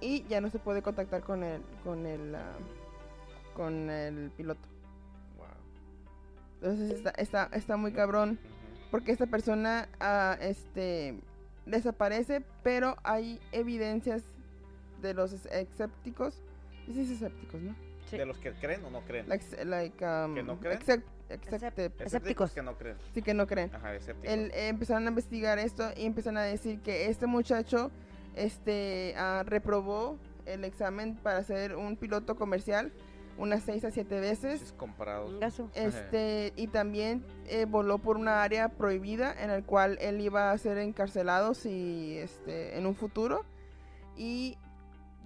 y 0.00 0.24
ya 0.24 0.40
no 0.40 0.50
se 0.50 0.58
puede 0.58 0.82
contactar 0.82 1.22
con 1.22 1.42
el, 1.42 1.62
con 1.84 2.06
el, 2.06 2.34
ah, 2.34 2.56
con 3.54 3.90
el 3.90 4.30
piloto. 4.36 4.68
Wow. 5.36 5.46
Entonces 6.54 6.90
está, 6.90 7.10
está, 7.10 7.48
está 7.52 7.76
muy 7.76 7.92
cabrón. 7.92 8.38
porque 8.90 9.12
esta 9.12 9.26
persona 9.26 9.88
ah, 10.00 10.36
este 10.40 11.18
desaparece, 11.66 12.42
pero 12.62 12.96
hay 13.04 13.40
evidencias 13.52 14.22
de 15.00 15.14
los 15.14 15.32
es- 15.32 15.46
escépticos. 15.46 16.34
Sí, 16.86 16.92
sí, 16.94 17.00
es 17.02 17.10
escépticos, 17.10 17.60
¿no? 17.60 17.74
Sí. 18.10 18.16
¿De 18.18 18.26
los 18.26 18.38
que 18.38 18.52
creen 18.52 18.84
o 18.84 18.90
no 18.90 19.00
creen? 19.02 19.28
Like, 19.28 19.64
like, 19.64 20.04
um, 20.04 20.34
¿Que 20.34 20.42
no 20.42 20.58
creen? 20.60 20.78
excep- 20.78 21.02
excep- 21.30 21.92
Escépticos. 22.00 22.52
que 22.52 22.62
no 22.62 22.76
creen. 22.76 22.96
sí 23.14 23.22
que 23.22 23.32
no 23.34 23.46
creen. 23.46 23.70
Ajá, 23.74 23.94
escépticos. 23.94 24.30
El- 24.34 24.50
eh, 24.50 24.68
empezaron 24.68 25.06
a 25.06 25.08
investigar 25.08 25.58
esto 25.58 25.90
y 25.96 26.04
empezaron 26.04 26.36
a 26.38 26.42
decir 26.42 26.80
que 26.80 27.06
este 27.08 27.26
muchacho 27.26 27.90
este 28.36 29.14
ah, 29.16 29.42
reprobó 29.46 30.18
el 30.46 30.64
examen 30.64 31.16
para 31.16 31.42
ser 31.44 31.76
un 31.76 31.96
piloto 31.96 32.34
comercial 32.36 32.92
unas 33.38 33.62
6 33.62 33.84
a 33.84 33.90
7 33.90 34.20
veces. 34.20 34.74
Gaso. 35.40 35.70
Este, 35.74 36.52
y 36.56 36.68
también 36.68 37.24
eh, 37.46 37.66
voló 37.68 37.98
por 37.98 38.16
una 38.16 38.42
área 38.42 38.68
prohibida 38.68 39.34
en 39.38 39.50
el 39.50 39.64
cual 39.64 39.98
él 40.00 40.20
iba 40.20 40.50
a 40.50 40.58
ser 40.58 40.78
encarcelado 40.78 41.54
si, 41.54 42.18
este, 42.18 42.78
en 42.78 42.86
un 42.86 42.94
futuro. 42.94 43.44
Y 44.16 44.58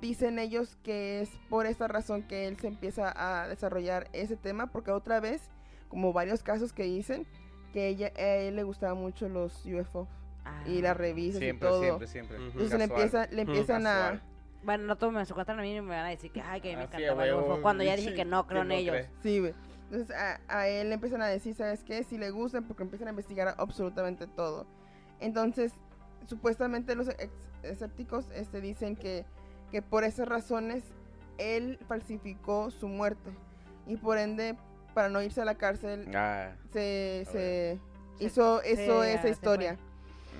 dicen 0.01 0.39
ellos 0.39 0.76
que 0.83 1.20
es 1.20 1.31
por 1.49 1.67
esta 1.67 1.89
razón 1.89 2.23
que 2.23 2.47
él 2.47 2.57
se 2.59 2.68
empieza 2.68 3.12
a 3.15 3.49
desarrollar 3.49 4.09
ese 4.12 4.36
tema, 4.36 4.68
porque 4.68 4.91
otra 4.91 5.20
vez, 5.20 5.51
como 5.89 6.12
varios 6.12 6.43
casos 6.43 6.73
que 6.73 6.85
dicen, 6.85 7.26
que 7.73 7.89
ella, 7.89 8.12
a 8.17 8.20
él 8.20 8.57
le 8.57 8.62
gustaban 8.62 8.99
mucho 8.99 9.28
los 9.28 9.65
UFO 9.67 10.09
y 10.65 10.81
las 10.81 10.97
revistas 10.97 11.41
Siempre, 11.41 11.68
y 11.68 11.70
todo. 11.70 11.83
siempre, 11.83 12.07
siempre. 12.07 12.36
Ujú. 12.39 12.47
Entonces 12.47 12.78
le, 12.78 12.85
empieza, 12.85 13.26
le 13.26 13.43
empiezan 13.43 13.86
a... 13.86 14.23
Bueno, 14.67 14.85
no 14.85 14.97
todos 14.97 15.12
me 15.12 15.25
se 15.25 15.33
cuentan 15.33 15.59
a 15.61 15.62
mí 15.62 15.75
y 15.77 15.81
me 15.81 15.95
van 15.95 16.07
a 16.07 16.09
decir 16.09 16.31
que, 16.33 16.43
ay, 16.43 16.61
que 16.61 16.77
me 16.77 16.83
Así, 16.83 16.95
encantaba 16.97 17.25
el 17.25 17.35
UFO, 17.35 17.62
Cuando 17.62 17.85
ya 17.85 17.95
dije 17.97 18.12
que 18.15 18.25
no 18.25 18.47
creo 18.49 18.62
en 18.62 18.69
no 18.69 18.75
ellos. 18.75 18.97
cree. 18.97 19.09
Sí, 19.23 19.39
güey. 19.39 19.55
Entonces 19.85 20.11
a, 20.17 20.41
a 20.49 20.67
él 20.69 20.89
le 20.89 20.95
empiezan 20.97 21.23
a 21.23 21.27
decir, 21.28 21.55
¿sabes 21.55 21.85
qué? 21.85 22.03
Si 22.03 22.19
le 22.19 22.31
gustan, 22.31 22.65
porque 22.65 22.83
empiezan 22.83 23.07
a 23.07 23.11
investigar 23.11 23.55
absolutamente 23.59 24.27
todo. 24.27 24.67
Entonces, 25.20 25.73
supuestamente 26.27 26.97
los 26.97 27.09
escépticos 27.62 28.27
este, 28.35 28.61
dicen 28.61 28.97
que, 28.97 29.25
que 29.70 29.83
por 29.83 30.03
esas 30.03 30.27
razones 30.28 30.83
él 31.39 31.78
falsificó 31.86 32.70
su 32.73 32.89
muerte. 32.89 33.31
Y 33.86 33.97
por 33.97 34.19
ende, 34.19 34.57
para 34.95 35.09
no 35.09 35.23
irse 35.23 35.41
a 35.41 35.45
la 35.45 35.55
cárcel, 35.55 36.11
Ah, 36.12 36.51
se, 36.73 37.25
a 37.28 37.31
se 37.31 37.78
hizo 38.19 38.61
se- 38.62 38.73
eso, 38.73 39.05
esa 39.05 39.28
historia. 39.28 39.78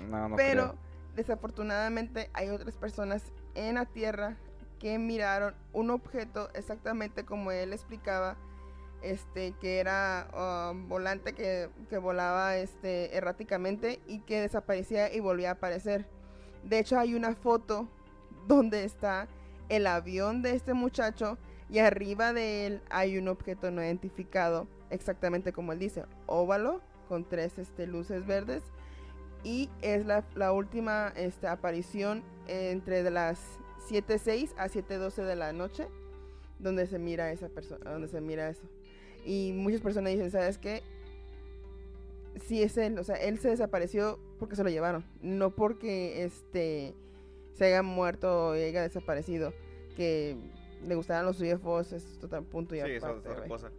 no, 0.09 0.27
no 0.27 0.35
Pero 0.35 0.63
creo. 0.71 0.75
desafortunadamente 1.15 2.29
hay 2.33 2.49
otras 2.49 2.75
personas 2.75 3.23
en 3.57 3.75
la 3.75 3.85
Tierra 3.85 4.37
que 4.79 4.99
miraron 4.99 5.55
un 5.73 5.89
objeto 5.89 6.49
exactamente 6.53 7.25
como 7.25 7.51
él 7.51 7.73
explicaba, 7.73 8.37
este, 9.01 9.53
que 9.59 9.79
era 9.79 10.71
um, 10.71 10.87
volante 10.87 11.33
que, 11.33 11.69
que 11.89 11.97
volaba 11.97 12.57
este, 12.57 13.15
erráticamente 13.15 13.99
y 14.07 14.19
que 14.19 14.41
desaparecía 14.41 15.13
y 15.13 15.19
volvía 15.19 15.49
a 15.49 15.53
aparecer. 15.53 16.05
De 16.63 16.79
hecho 16.79 16.99
hay 16.99 17.15
una 17.15 17.33
foto 17.35 17.87
donde 18.47 18.83
está 18.83 19.27
el 19.69 19.87
avión 19.87 20.41
de 20.41 20.55
este 20.55 20.73
muchacho 20.73 21.37
y 21.69 21.79
arriba 21.79 22.33
de 22.33 22.67
él 22.67 22.81
hay 22.89 23.17
un 23.17 23.27
objeto 23.27 23.71
no 23.71 23.83
identificado, 23.83 24.67
exactamente 24.89 25.51
como 25.51 25.73
él 25.73 25.79
dice, 25.79 26.05
óvalo 26.27 26.81
con 27.09 27.27
tres 27.27 27.57
este, 27.57 27.87
luces 27.87 28.25
verdes 28.25 28.63
y 29.43 29.69
es 29.81 30.05
la, 30.05 30.25
la 30.35 30.51
última 30.51 31.13
este, 31.15 31.47
aparición 31.47 32.23
entre 32.47 33.03
de 33.03 33.11
las 33.11 33.39
7.06 33.89 34.53
a 34.57 34.67
7.12 34.67 35.23
de 35.23 35.35
la 35.35 35.53
noche 35.53 35.87
donde 36.59 36.87
se 36.87 36.99
mira 36.99 37.31
esa 37.31 37.49
persona, 37.49 37.91
donde 37.91 38.07
se 38.07 38.21
mira 38.21 38.49
eso. 38.49 38.63
Y 39.25 39.51
muchas 39.53 39.81
personas 39.81 40.11
dicen, 40.13 40.31
¿sabes 40.31 40.57
qué? 40.57 40.81
Sí 42.45 42.61
es 42.61 42.77
él, 42.77 42.97
o 42.99 43.03
sea, 43.03 43.15
él 43.15 43.39
se 43.39 43.49
desapareció 43.49 44.19
porque 44.39 44.55
se 44.55 44.63
lo 44.63 44.69
llevaron, 44.69 45.03
no 45.21 45.55
porque 45.55 46.23
este 46.23 46.93
se 47.53 47.65
haya 47.65 47.81
muerto 47.81 48.49
o 48.49 48.51
haya 48.51 48.83
desaparecido, 48.83 49.53
que 49.95 50.37
le 50.85 50.95
gustaban 50.95 51.25
los 51.25 51.41
UFOs, 51.41 51.93
es 51.93 52.19
total 52.19 52.43
punto 52.43 52.75
y 52.75 52.81
Sí, 52.81 52.91
eso 52.91 53.09
es 53.09 53.25
otra 53.25 53.47
cosa. 53.47 53.71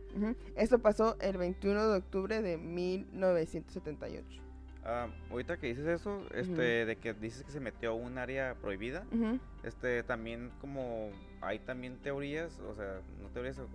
Esto 0.57 0.81
pasó 0.81 1.17
el 1.21 1.37
21 1.39 1.89
de 1.89 1.99
octubre 1.99 2.43
de 2.43 2.57
1978. 2.59 4.43
Ah, 4.91 5.07
ahorita 5.31 5.59
que 5.59 5.67
dices 5.67 5.87
eso, 5.87 6.23
este, 6.35 6.87
de 6.87 6.97
que 6.97 7.13
dices 7.13 7.45
que 7.45 7.53
se 7.53 7.61
metió 7.61 7.91
a 7.91 7.95
un 7.95 8.17
área 8.17 8.55
prohibida, 8.55 9.05
Ujú. 9.13 9.39
este, 9.63 10.03
también 10.03 10.51
como 10.63 11.11
hay 11.43 11.59
también 11.59 11.99
teorías, 11.99 12.59
o 12.61 12.75
sea, 12.75 13.03
no 13.21 13.29
teorías, 13.29 13.59
o, 13.59 13.69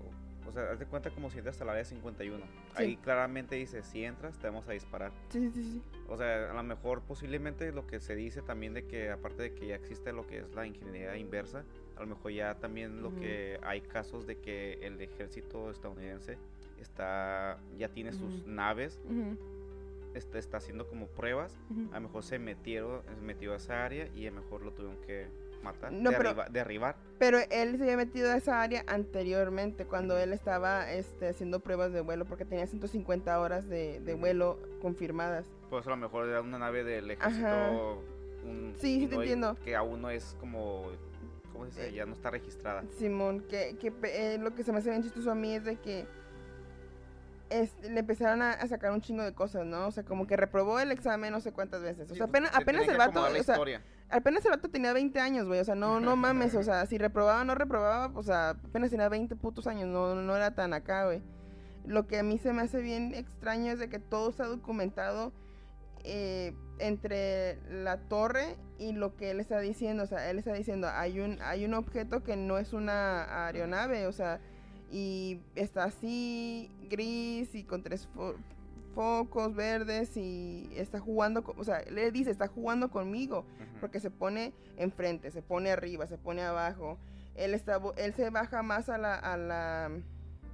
o 0.49 0.51
sea, 0.51 0.71
haz 0.71 0.79
de 0.79 0.87
cuenta 0.87 1.11
como 1.11 1.29
si 1.29 1.37
entras 1.37 1.61
al 1.61 1.69
área 1.69 1.85
51. 1.85 2.43
Ahí 2.73 2.97
claramente 2.97 3.53
dice, 3.55 3.83
si 3.83 4.03
entras, 4.03 4.39
te 4.39 4.47
vamos 4.47 4.67
a 4.67 4.71
disparar. 4.71 5.11
Sí, 5.29 5.51
sí, 5.51 5.63
sí. 5.63 5.81
O 6.07 6.17
sea, 6.17 6.49
a 6.49 6.53
lo 6.55 6.63
mejor 6.63 7.03
posiblemente 7.03 7.71
lo 7.71 7.85
que 7.85 7.99
se 7.99 8.15
dice 8.15 8.41
también 8.41 8.73
de 8.73 8.87
que 8.87 9.11
aparte 9.11 9.43
de 9.43 9.53
que 9.53 9.67
ya 9.67 9.75
existe 9.75 10.11
lo 10.13 10.25
que 10.25 10.39
es 10.39 10.51
la 10.55 10.65
ingeniería 10.65 11.15
inversa, 11.15 11.63
a 11.95 11.99
lo 12.01 12.07
mejor 12.07 12.31
ya 12.31 12.55
también 12.55 13.03
lo 13.03 13.09
Ujú. 13.09 13.19
que 13.19 13.59
hay 13.61 13.81
casos 13.81 14.25
de 14.25 14.37
que 14.39 14.73
el 14.81 14.99
ejército 14.99 15.69
estadounidense 15.69 16.39
está 16.81 17.59
ya 17.77 17.87
tiene 17.89 18.11
sus 18.13 18.45
naves, 18.47 18.99
Este, 20.13 20.37
está 20.37 20.57
haciendo 20.57 20.87
como 20.87 21.07
pruebas, 21.07 21.57
ujú. 21.71 21.89
a 21.91 21.95
lo 21.95 22.01
mejor 22.01 22.23
se 22.23 22.37
metieron, 22.39 23.01
se 23.15 23.21
metió 23.21 23.53
a 23.53 23.57
esa 23.57 23.83
área 23.83 24.07
y 24.13 24.27
a 24.27 24.31
lo 24.31 24.41
mejor 24.41 24.61
lo 24.61 24.71
tuvieron 24.71 25.01
que 25.01 25.27
matar, 25.63 25.91
No, 25.91 26.11
pero- 26.11 26.29
derriba- 26.35 26.49
derribar. 26.49 26.95
Pero 27.17 27.39
él 27.49 27.77
se 27.77 27.83
había 27.83 27.97
metido 27.97 28.31
a 28.31 28.35
esa 28.37 28.61
área 28.61 28.83
anteriormente, 28.85 29.85
cuando 29.85 30.17
él 30.17 30.33
estaba 30.33 30.91
este, 30.91 31.29
haciendo 31.29 31.61
pruebas 31.61 31.93
de 31.93 32.01
vuelo, 32.01 32.25
porque 32.25 32.45
tenía 32.45 32.67
150 32.67 33.39
horas 33.39 33.67
de, 33.67 34.01
de 34.01 34.13
vuelo 34.13 34.59
confirmadas. 34.81 35.45
Por 35.69 35.81
eso 35.81 35.89
a 35.91 35.95
lo 35.95 36.01
mejor 36.01 36.27
era 36.27 36.41
una 36.41 36.59
nave 36.59 36.83
del 36.83 37.09
Ajá. 37.11 37.27
ejército. 37.29 38.03
un- 38.45 38.73
Sí, 38.77 38.99
sí 38.99 39.07
te 39.07 39.15
entiendo. 39.15 39.55
Que 39.63 39.73
aún 39.75 40.01
no 40.01 40.09
es 40.09 40.35
como, 40.39 40.91
¿cómo 41.53 41.63
se 41.65 41.69
dice? 41.71 41.87
Eh, 41.89 41.93
Ya 41.93 42.05
no 42.05 42.11
está 42.13 42.29
registrada. 42.29 42.83
Simón, 42.97 43.39
que, 43.49 43.77
que 43.79 43.91
eh, 44.03 44.37
lo 44.37 44.53
que 44.53 44.63
se 44.63 44.73
me 44.73 44.79
hace 44.79 44.89
bien 44.89 45.01
chistoso 45.01 45.31
a 45.31 45.35
mí 45.35 45.55
es 45.55 45.63
de 45.63 45.77
que 45.77 46.05
este, 47.53 47.89
le 47.91 47.99
empezaron 47.99 48.41
a, 48.41 48.51
a 48.53 48.67
sacar 48.67 48.91
un 48.91 49.01
chingo 49.01 49.23
de 49.23 49.33
cosas, 49.33 49.65
¿no? 49.65 49.87
O 49.87 49.91
sea, 49.91 50.03
como 50.03 50.25
que 50.25 50.35
reprobó 50.35 50.79
el 50.79 50.91
examen 50.91 51.31
no 51.31 51.39
sé 51.39 51.51
cuántas 51.51 51.83
veces. 51.83 52.09
O 52.09 52.15
sea, 52.15 52.25
pues, 52.25 52.43
apenas, 52.51 52.87
el 52.87 52.97
vato, 52.97 53.23
o 53.23 53.43
sea, 53.43 53.59
apenas 54.09 54.43
el 54.45 54.51
vato 54.51 54.69
tenía 54.69 54.91
20 54.91 55.19
años, 55.19 55.45
güey. 55.47 55.59
O 55.59 55.63
sea, 55.63 55.75
no, 55.75 55.99
no 55.99 56.15
mames. 56.15 56.55
O 56.55 56.63
sea, 56.63 56.85
si 56.87 56.97
reprobaba 56.97 57.41
o 57.41 57.45
no 57.45 57.53
reprobaba, 57.53 58.11
o 58.17 58.23
sea, 58.23 58.51
apenas 58.51 58.89
tenía 58.89 59.07
20 59.07 59.35
putos 59.35 59.67
años. 59.67 59.87
No, 59.87 60.15
no 60.15 60.35
era 60.35 60.55
tan 60.55 60.73
acá, 60.73 61.05
güey. 61.05 61.21
Lo 61.85 62.07
que 62.07 62.17
a 62.17 62.23
mí 62.23 62.39
se 62.39 62.53
me 62.53 62.63
hace 62.63 62.81
bien 62.81 63.13
extraño 63.13 63.71
es 63.71 63.79
de 63.79 63.87
que 63.87 63.99
todo 63.99 64.31
está 64.31 64.47
documentado 64.47 65.31
eh, 66.03 66.55
entre 66.79 67.59
la 67.69 67.97
torre 67.97 68.57
y 68.79 68.93
lo 68.93 69.15
que 69.15 69.29
él 69.29 69.39
está 69.39 69.59
diciendo. 69.59 70.03
O 70.03 70.07
sea, 70.07 70.29
él 70.31 70.39
está 70.39 70.53
diciendo, 70.53 70.87
hay 70.91 71.19
un, 71.19 71.39
hay 71.43 71.65
un 71.65 71.75
objeto 71.75 72.23
que 72.23 72.35
no 72.35 72.57
es 72.57 72.73
una 72.73 73.45
aeronave, 73.45 74.07
o 74.07 74.11
sea, 74.11 74.39
y 74.93 75.39
está 75.55 75.85
así, 75.85 76.69
gris 76.89 77.55
y 77.55 77.63
con 77.63 77.81
tres 77.81 78.07
fo- 78.15 78.35
focos 78.93 79.55
verdes 79.55 80.15
y 80.17 80.69
está 80.75 80.99
jugando, 80.99 81.43
o 81.57 81.63
sea, 81.63 81.81
le 81.89 82.11
dice, 82.11 82.29
está 82.29 82.47
jugando 82.47 82.91
conmigo 82.91 83.43
porque 83.81 83.99
se 83.99 84.11
pone 84.11 84.53
enfrente, 84.77 85.31
se 85.31 85.41
pone 85.41 85.71
arriba, 85.71 86.05
se 86.05 86.17
pone 86.19 86.43
abajo. 86.43 86.99
Él 87.35 87.55
está 87.55 87.81
él 87.97 88.13
se 88.13 88.29
baja 88.29 88.61
más 88.61 88.89
a 88.89 88.99
la 88.99 89.15
a 89.15 89.35
la 89.35 89.89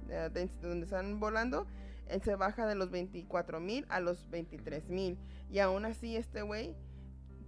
eh, 0.08 0.30
de- 0.32 0.48
donde 0.62 0.86
están 0.86 1.20
volando, 1.20 1.66
él 2.08 2.22
se 2.22 2.34
baja 2.34 2.66
de 2.66 2.74
los 2.74 2.90
24 2.90 3.60
mil 3.60 3.84
a 3.90 4.00
los 4.00 4.28
23 4.30 4.88
mil 4.88 5.18
y 5.52 5.58
aún 5.58 5.84
así 5.84 6.16
este 6.16 6.40
güey 6.40 6.74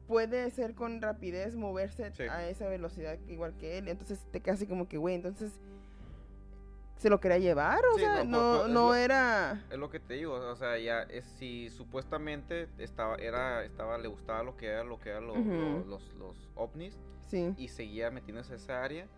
puede 0.06 0.50
ser 0.50 0.74
con 0.74 1.00
rapidez 1.00 1.54
moverse 1.56 2.12
Sí. 2.12 2.24
a 2.24 2.46
esa 2.48 2.68
velocidad 2.68 3.18
igual 3.28 3.54
que 3.56 3.78
él, 3.78 3.88
entonces 3.88 4.20
te 4.30 4.42
así 4.50 4.66
como 4.66 4.86
que 4.88 4.98
güey, 4.98 5.14
entonces 5.14 5.52
se 7.02 7.10
lo 7.10 7.18
quería 7.20 7.38
llevar, 7.38 7.80
o 7.84 7.94
Sí, 7.96 8.00
sea, 8.02 8.22
no, 8.22 8.24
no, 8.24 8.38
pues, 8.38 8.50
pues, 8.60 8.62
es 8.68 8.74
no 8.74 8.86
lo- 8.88 8.94
era... 8.94 9.66
Es 9.70 9.78
lo 9.78 9.90
que 9.90 9.98
te 10.00 10.14
digo, 10.14 10.34
o 10.34 10.56
sea, 10.56 10.78
ya 10.78 11.02
es, 11.02 11.26
si 11.26 11.68
supuestamente 11.70 12.68
estaba, 12.78 13.16
era, 13.16 13.64
estaba, 13.64 13.98
le 13.98 14.06
gustaba 14.08 14.42
lo 14.44 14.56
que 14.56 14.66
era, 14.68 14.84
lo 14.84 14.98
que 15.00 15.10
eran 15.10 15.26
lo- 15.26 15.34
Ujú. 15.34 15.50
lo- 15.50 15.84
los, 15.84 16.14
los 16.14 16.48
ovnis 16.54 16.96
Sí, 17.26 17.52
y 17.56 17.68
seguía 17.68 18.10
metiéndose 18.10 18.52
a 18.52 18.56
esa 18.56 18.84
área, 18.84 19.08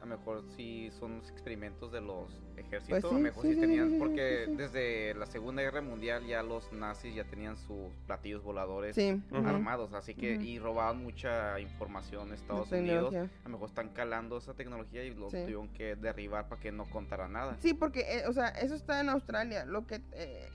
a 0.00 0.06
lo 0.06 0.16
mejor 0.16 0.44
sí 0.56 0.90
son 0.98 1.18
los 1.18 1.30
experimentos 1.30 1.90
de 1.90 2.00
los 2.00 2.30
ejércitos, 2.56 2.88
Pues 2.88 3.02
sí, 3.02 3.08
a 3.08 3.12
lo 3.12 3.18
mejor 3.18 3.42
sí, 3.42 3.48
sí, 3.48 3.54
sí, 3.56 3.60
tenían, 3.60 3.86
sí, 3.88 3.92
sí, 3.94 3.98
porque 3.98 4.42
sí, 4.46 4.50
sí. 4.52 4.56
desde 4.56 5.14
la 5.14 5.26
Segunda 5.26 5.62
Guerra 5.62 5.80
Mundial 5.82 6.24
ya 6.26 6.42
los 6.42 6.72
nazis 6.72 7.14
ya 7.14 7.24
tenían 7.24 7.56
sus 7.56 7.92
platillos 8.06 8.42
voladores 8.44 8.96
armados, 9.44 9.92
así 9.94 10.14
que, 10.14 10.34
y 10.34 10.58
robaban 10.58 11.02
mucha 11.02 11.58
información 11.60 12.24
de 12.24 12.30
la 12.30 12.34
Estados 12.36 12.70
Unidos, 12.72 13.10
tecnología. 13.10 13.40
a 13.44 13.48
lo 13.48 13.50
mejor 13.50 13.68
están 13.68 13.88
calando 13.90 14.38
esa 14.38 14.54
tecnología 14.54 15.04
y 15.04 15.14
lo 15.14 15.30
Sí. 15.30 15.40
tuvieron 15.42 15.68
que 15.68 15.96
derribar 15.96 16.48
para 16.48 16.60
que 16.60 16.70
no 16.72 16.88
contara 16.88 17.26
nada. 17.28 17.56
Sí, 17.60 17.74
porque, 17.74 18.00
eh, 18.00 18.26
o 18.28 18.32
sea, 18.32 18.48
eso 18.50 18.74
está 18.74 19.00
en 19.00 19.08
Australia, 19.08 19.64
lo 19.64 19.86
que... 19.86 20.00
eh, 20.12 20.48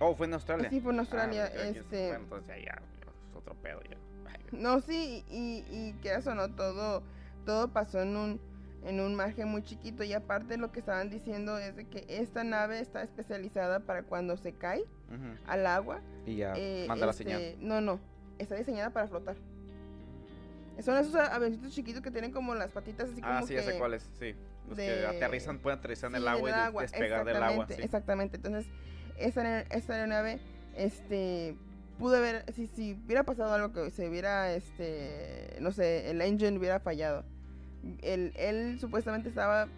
Oh, 0.00 0.14
fue 0.16 0.26
en 0.26 0.34
Australia. 0.34 0.68
sí, 0.68 0.80
fue 0.80 0.92
en 0.92 0.98
Australia, 0.98 1.44
Ah, 1.54 1.62
este... 1.62 2.08
bueno, 2.08 2.24
entonces 2.24 2.56
ya, 2.58 2.74
ya, 2.74 3.10
es 3.30 3.36
otro 3.36 3.54
pedo 3.54 3.80
ya. 3.88 3.96
Ay, 4.28 4.40
No, 4.52 4.80
sí, 4.80 5.24
y, 5.30 5.64
y 5.70 5.92
que 6.02 6.12
eso 6.14 6.34
no, 6.34 6.48
todo, 6.54 7.02
todo 7.46 7.68
pasó 7.72 8.02
en 8.02 8.16
un, 8.16 8.40
en 8.84 9.00
un 9.00 9.14
margen 9.14 9.48
muy 9.48 9.62
chiquito 9.62 10.02
y 10.04 10.12
aparte 10.12 10.56
lo 10.56 10.72
que 10.72 10.80
estaban 10.80 11.08
diciendo 11.10 11.58
es 11.58 11.76
de 11.76 11.86
que 11.86 12.04
esta 12.08 12.42
nave 12.44 12.80
está 12.80 13.02
especializada 13.02 13.80
para 13.80 14.02
cuando 14.02 14.36
se 14.36 14.52
cae 14.52 14.84
al 15.46 15.66
agua. 15.66 16.00
Y 16.26 16.36
ya 16.36 16.54
eh, 16.56 16.86
manda 16.88 17.06
la 17.06 17.12
este, 17.12 17.24
señal. 17.24 17.56
No, 17.60 17.80
no, 17.80 18.00
está 18.38 18.54
diseñada 18.56 18.90
para 18.90 19.06
flotar. 19.06 19.36
Son 20.80 20.96
esos 20.96 21.14
avioncitos 21.14 21.72
chiquitos 21.72 22.02
que 22.02 22.10
tienen 22.10 22.32
como 22.32 22.54
las 22.54 22.70
patitas 22.72 23.10
así 23.10 23.20
como 23.20 23.32
Ah, 23.34 23.42
sí, 23.42 23.54
ya 23.54 23.62
sé 23.62 23.78
cuáles, 23.78 24.08
sí. 24.18 24.34
Los 24.68 24.76
que 24.78 25.06
aterrizan, 25.06 25.58
pueden 25.58 25.78
aterrizar 25.78 26.08
en 26.10 26.16
Sí, 26.16 26.22
el 26.22 26.28
agua 26.28 26.50
y 26.50 26.52
des- 26.80 26.90
despegar 26.90 27.24
del 27.24 27.36
agua. 27.36 27.46
exactamente, 27.64 27.74
Sí. 27.76 27.82
Exactamente, 27.82 28.36
entonces 28.36 28.66
esta, 29.18 29.60
esta 29.60 29.94
aeronave, 29.94 30.40
este, 30.76 31.56
pudo 31.98 32.16
haber, 32.16 32.50
si, 32.54 32.66
si 32.68 32.94
hubiera 33.04 33.22
pasado 33.22 33.52
algo 33.52 33.72
que 33.72 33.90
se 33.90 34.08
hubiera, 34.08 34.52
este, 34.54 35.56
no 35.60 35.72
sé, 35.72 36.10
el 36.10 36.20
engine 36.22 36.58
hubiera 36.58 36.80
fallado. 36.80 37.24
Él, 38.02 38.32
él 38.36 38.78
supuestamente 38.80 39.28
estaba 39.28 39.68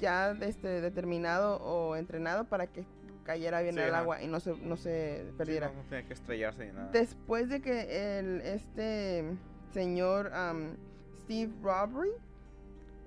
ya 0.00 0.32
este, 0.40 0.80
determinado 0.80 1.56
o 1.62 1.96
entrenado 1.96 2.44
para 2.44 2.66
que 2.66 2.84
cayera 3.24 3.62
bien 3.62 3.74
Sí, 3.74 3.80
al 3.80 3.94
agua 3.94 4.22
y 4.22 4.26
no 4.26 4.40
se, 4.40 4.54
no 4.58 4.76
se 4.76 5.24
Sí, 5.30 5.34
perdiera. 5.38 5.68
no, 5.68 5.74
no 5.74 5.82
tenía 5.88 6.06
que 6.06 6.12
estrellarse 6.14 6.66
ni 6.66 6.72
nada. 6.72 6.90
Después 6.92 7.48
de 7.48 7.60
que 7.60 8.18
el, 8.18 8.40
este 8.42 9.24
señor 9.72 10.32
am, 10.34 10.76
Steve 11.22 11.52
Robbery 11.62 12.10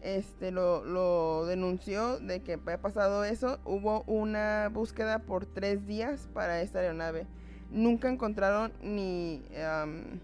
este 0.01 0.51
lo, 0.51 0.84
lo 0.85 1.45
denunció 1.45 2.19
de 2.19 2.42
que 2.42 2.53
había 2.53 2.80
pasado 2.80 3.24
eso, 3.26 3.59
hubo 3.66 4.03
una 4.03 4.69
búsqueda 4.72 5.19
por 5.19 5.45
tres 5.45 5.85
días 5.88 6.30
para 6.34 6.61
esta 6.61 6.80
aeronave. 6.80 7.26
Nunca 7.72 8.08
encontraron 8.09 8.72
ni 8.82 9.42
am, 9.61 10.19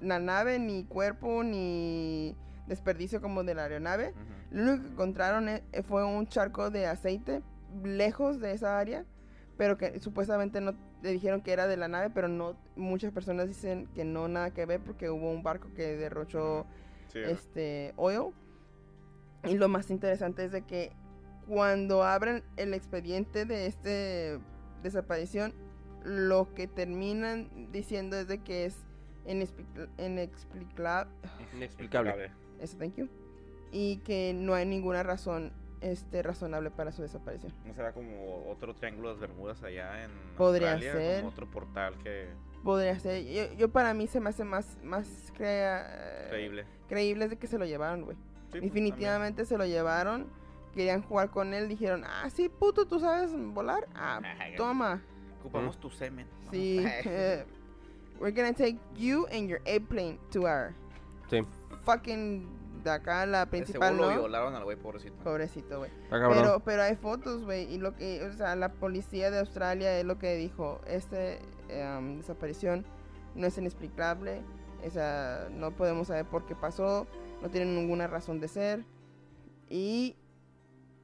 la 0.00 0.18
nave, 0.20 0.58
ni 0.58 0.84
cuerpo, 0.84 1.42
ni 1.44 2.34
desperdicio 2.66 3.20
como 3.20 3.44
de 3.44 3.54
la 3.54 3.64
aeronave. 3.64 4.14
Lo 4.50 4.62
único 4.62 4.84
que 4.84 4.92
encontraron 4.92 5.48
eh, 5.48 5.62
fue 5.86 6.04
un 6.04 6.26
charco 6.26 6.70
de 6.70 6.86
aceite 6.86 7.42
lejos 7.82 8.40
de 8.40 8.52
esa 8.52 8.78
área, 8.78 9.04
pero 9.56 9.76
que 9.76 9.98
supuestamente 10.00 10.60
no 10.60 10.74
le 11.02 11.12
dijeron 11.12 11.40
que 11.42 11.52
era 11.52 11.66
de 11.66 11.76
la 11.76 11.88
nave, 11.88 12.10
pero 12.10 12.28
no 12.28 12.56
muchas 12.76 13.12
personas 13.12 13.48
dicen 13.48 13.88
que 13.94 14.04
no 14.04 14.28
nada 14.28 14.52
que 14.52 14.64
ver 14.64 14.80
porque 14.80 15.10
hubo 15.10 15.30
un 15.30 15.42
barco 15.42 15.68
que 15.74 15.96
derrochó 15.96 16.66
Sí, 17.12 17.18
este 17.20 17.92
oil. 17.96 18.32
Y 19.44 19.56
lo 19.56 19.68
más 19.68 19.90
interesante 19.90 20.44
es 20.44 20.52
de 20.52 20.62
que 20.62 20.92
cuando 21.46 22.02
abren 22.02 22.42
el 22.56 22.74
expediente 22.74 23.44
de 23.44 23.66
este 23.66 24.40
desaparición, 24.82 25.52
lo 26.02 26.52
que 26.54 26.66
terminan 26.66 27.70
diciendo 27.70 28.16
es 28.16 28.26
de 28.26 28.38
que 28.38 28.64
es 28.64 28.76
Inexplicable. 31.54 32.30
Eso, 32.60 32.76
thank 32.78 32.96
you. 32.96 33.08
Y 33.72 33.98
que 33.98 34.32
no 34.34 34.54
hay 34.54 34.66
ninguna 34.66 35.02
razón 35.02 35.52
este, 35.80 36.22
razonable 36.22 36.70
para 36.70 36.92
su 36.92 37.02
desaparición. 37.02 37.52
¿No 37.66 37.74
será 37.74 37.92
como 37.92 38.46
otro 38.50 38.74
triángulo 38.74 39.08
de 39.08 39.14
las 39.14 39.20
Bermudas 39.20 39.62
allá 39.62 40.04
en 40.04 40.10
Podría 40.36 40.72
Australia? 40.74 41.00
ser. 41.00 41.20
Como 41.20 41.28
otro 41.32 41.50
portal 41.50 41.94
que... 42.02 42.28
Podría 42.62 42.98
ser. 42.98 43.24
Yo, 43.24 43.52
yo 43.58 43.68
para 43.70 43.92
mí 43.92 44.06
se 44.06 44.20
me 44.20 44.30
hace 44.30 44.44
más, 44.44 44.78
más 44.82 45.32
crea- 45.36 46.22
Increíble. 46.24 46.64
creíble 46.88 47.28
de 47.28 47.36
que 47.36 47.46
se 47.46 47.58
lo 47.58 47.66
llevaron, 47.66 48.04
güey. 48.04 48.16
Sí, 48.16 48.22
pues, 48.52 48.62
Definitivamente 48.62 49.44
se 49.44 49.58
lo 49.58 49.66
llevaron. 49.66 50.26
Querían 50.72 51.02
jugar 51.02 51.30
con 51.30 51.52
él. 51.52 51.68
Dijeron, 51.68 52.04
ah, 52.06 52.30
sí, 52.30 52.48
puto, 52.48 52.86
¿tú 52.86 53.00
sabes 53.00 53.32
volar? 53.34 53.86
Ah, 53.94 54.20
toma. 54.56 55.02
Ocupamos 55.40 55.76
Ocupamos 55.76 55.78
tu 55.78 55.90
semen. 55.90 56.26
Sí. 56.50 56.82
eh, 57.04 57.44
we're 58.18 58.34
gonna 58.34 58.54
take 58.54 58.78
you 58.96 59.26
and 59.26 59.46
your 59.48 59.60
airplane 59.66 60.18
to 60.30 60.44
our 60.46 60.72
Sí, 61.30 61.44
fucking... 61.84 62.64
De 62.84 62.90
acá, 62.90 63.24
la 63.24 63.44
Seguro 63.44 63.50
principal, 63.50 63.96
lo 63.96 64.10
¿no? 64.10 64.18
violaron 64.18 64.54
al 64.54 64.64
güey, 64.64 64.76
pobrecito. 64.76 65.16
Pobrecito, 65.24 65.78
güey. 65.78 65.90
Pero, 66.10 66.60
pero 66.60 66.82
hay 66.82 66.96
fotos, 66.96 67.42
güey, 67.42 67.72
y 67.72 67.78
lo 67.78 67.96
que, 67.96 68.22
o 68.24 68.32
sea, 68.34 68.56
la 68.56 68.74
policía 68.74 69.30
de 69.30 69.38
Australia 69.38 69.98
es 69.98 70.04
lo 70.04 70.18
que 70.18 70.36
dijo, 70.36 70.82
esta 70.86 71.16
desaparición 71.66 72.84
no 73.34 73.46
es 73.46 73.56
inexplicable, 73.56 74.42
o 74.86 74.90
sea, 74.90 75.48
no 75.50 75.74
podemos 75.74 76.08
saber 76.08 76.26
por 76.26 76.44
qué 76.44 76.54
pasó, 76.54 77.06
no 77.40 77.48
tiene 77.48 77.72
ninguna 77.72 78.06
razón 78.06 78.38
de 78.38 78.48
ser. 78.48 78.84
Y 79.70 80.16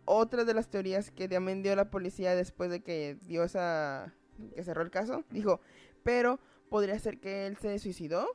otra 0.04 0.44
de 0.44 0.52
las 0.52 0.68
teorías 0.68 1.10
que 1.10 1.28
también 1.30 1.62
dio 1.62 1.74
la 1.76 1.88
policía 1.88 2.34
después 2.34 2.68
de 2.70 2.82
que 2.82 3.16
dio 3.22 3.42
esa, 3.42 4.12
que 4.54 4.62
cerró 4.64 4.82
el 4.82 4.90
caso, 4.90 5.24
dijo, 5.30 5.62
pero 6.02 6.40
podría 6.68 6.98
ser 6.98 7.20
que 7.20 7.46
él 7.46 7.56
se 7.56 7.78
suicidó, 7.78 8.26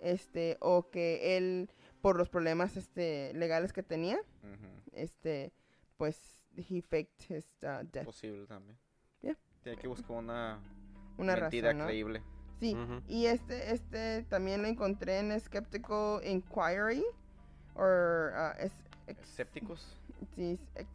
este, 0.00 0.56
o 0.60 0.90
que 0.90 1.36
él, 1.36 1.70
por 2.00 2.16
los 2.16 2.28
problemas, 2.28 2.76
este, 2.76 3.32
legales 3.34 3.72
que 3.72 3.82
tenía, 3.82 4.16
Ujú. 4.16 4.68
este, 4.92 5.52
pues, 5.96 6.40
he 6.56 6.82
faked 6.82 7.08
his 7.28 7.46
uh, 7.62 7.84
death. 7.92 8.04
Posible 8.06 8.46
también. 8.46 8.76
Yeah. 9.22 9.36
Tiene 9.62 9.78
que 9.78 9.88
buscar 9.88 10.16
una, 10.16 10.60
Una 11.16 11.36
mentira 11.36 11.68
razón, 11.68 11.78
¿no? 11.78 11.86
creíble. 11.86 12.22
Sí, 12.60 12.74
Ujú. 12.74 13.02
y 13.06 13.26
este, 13.26 13.72
este 13.72 14.24
también 14.24 14.62
lo 14.62 14.68
encontré 14.68 15.18
en 15.20 15.38
Skeptical 15.40 16.20
Inquiry, 16.26 17.04
o 17.76 17.84
uh, 17.84 18.52
es, 18.58 18.72
ex- 19.06 19.22
Escépticos. 19.22 19.96
sí, 20.34 20.58
es 20.74 20.86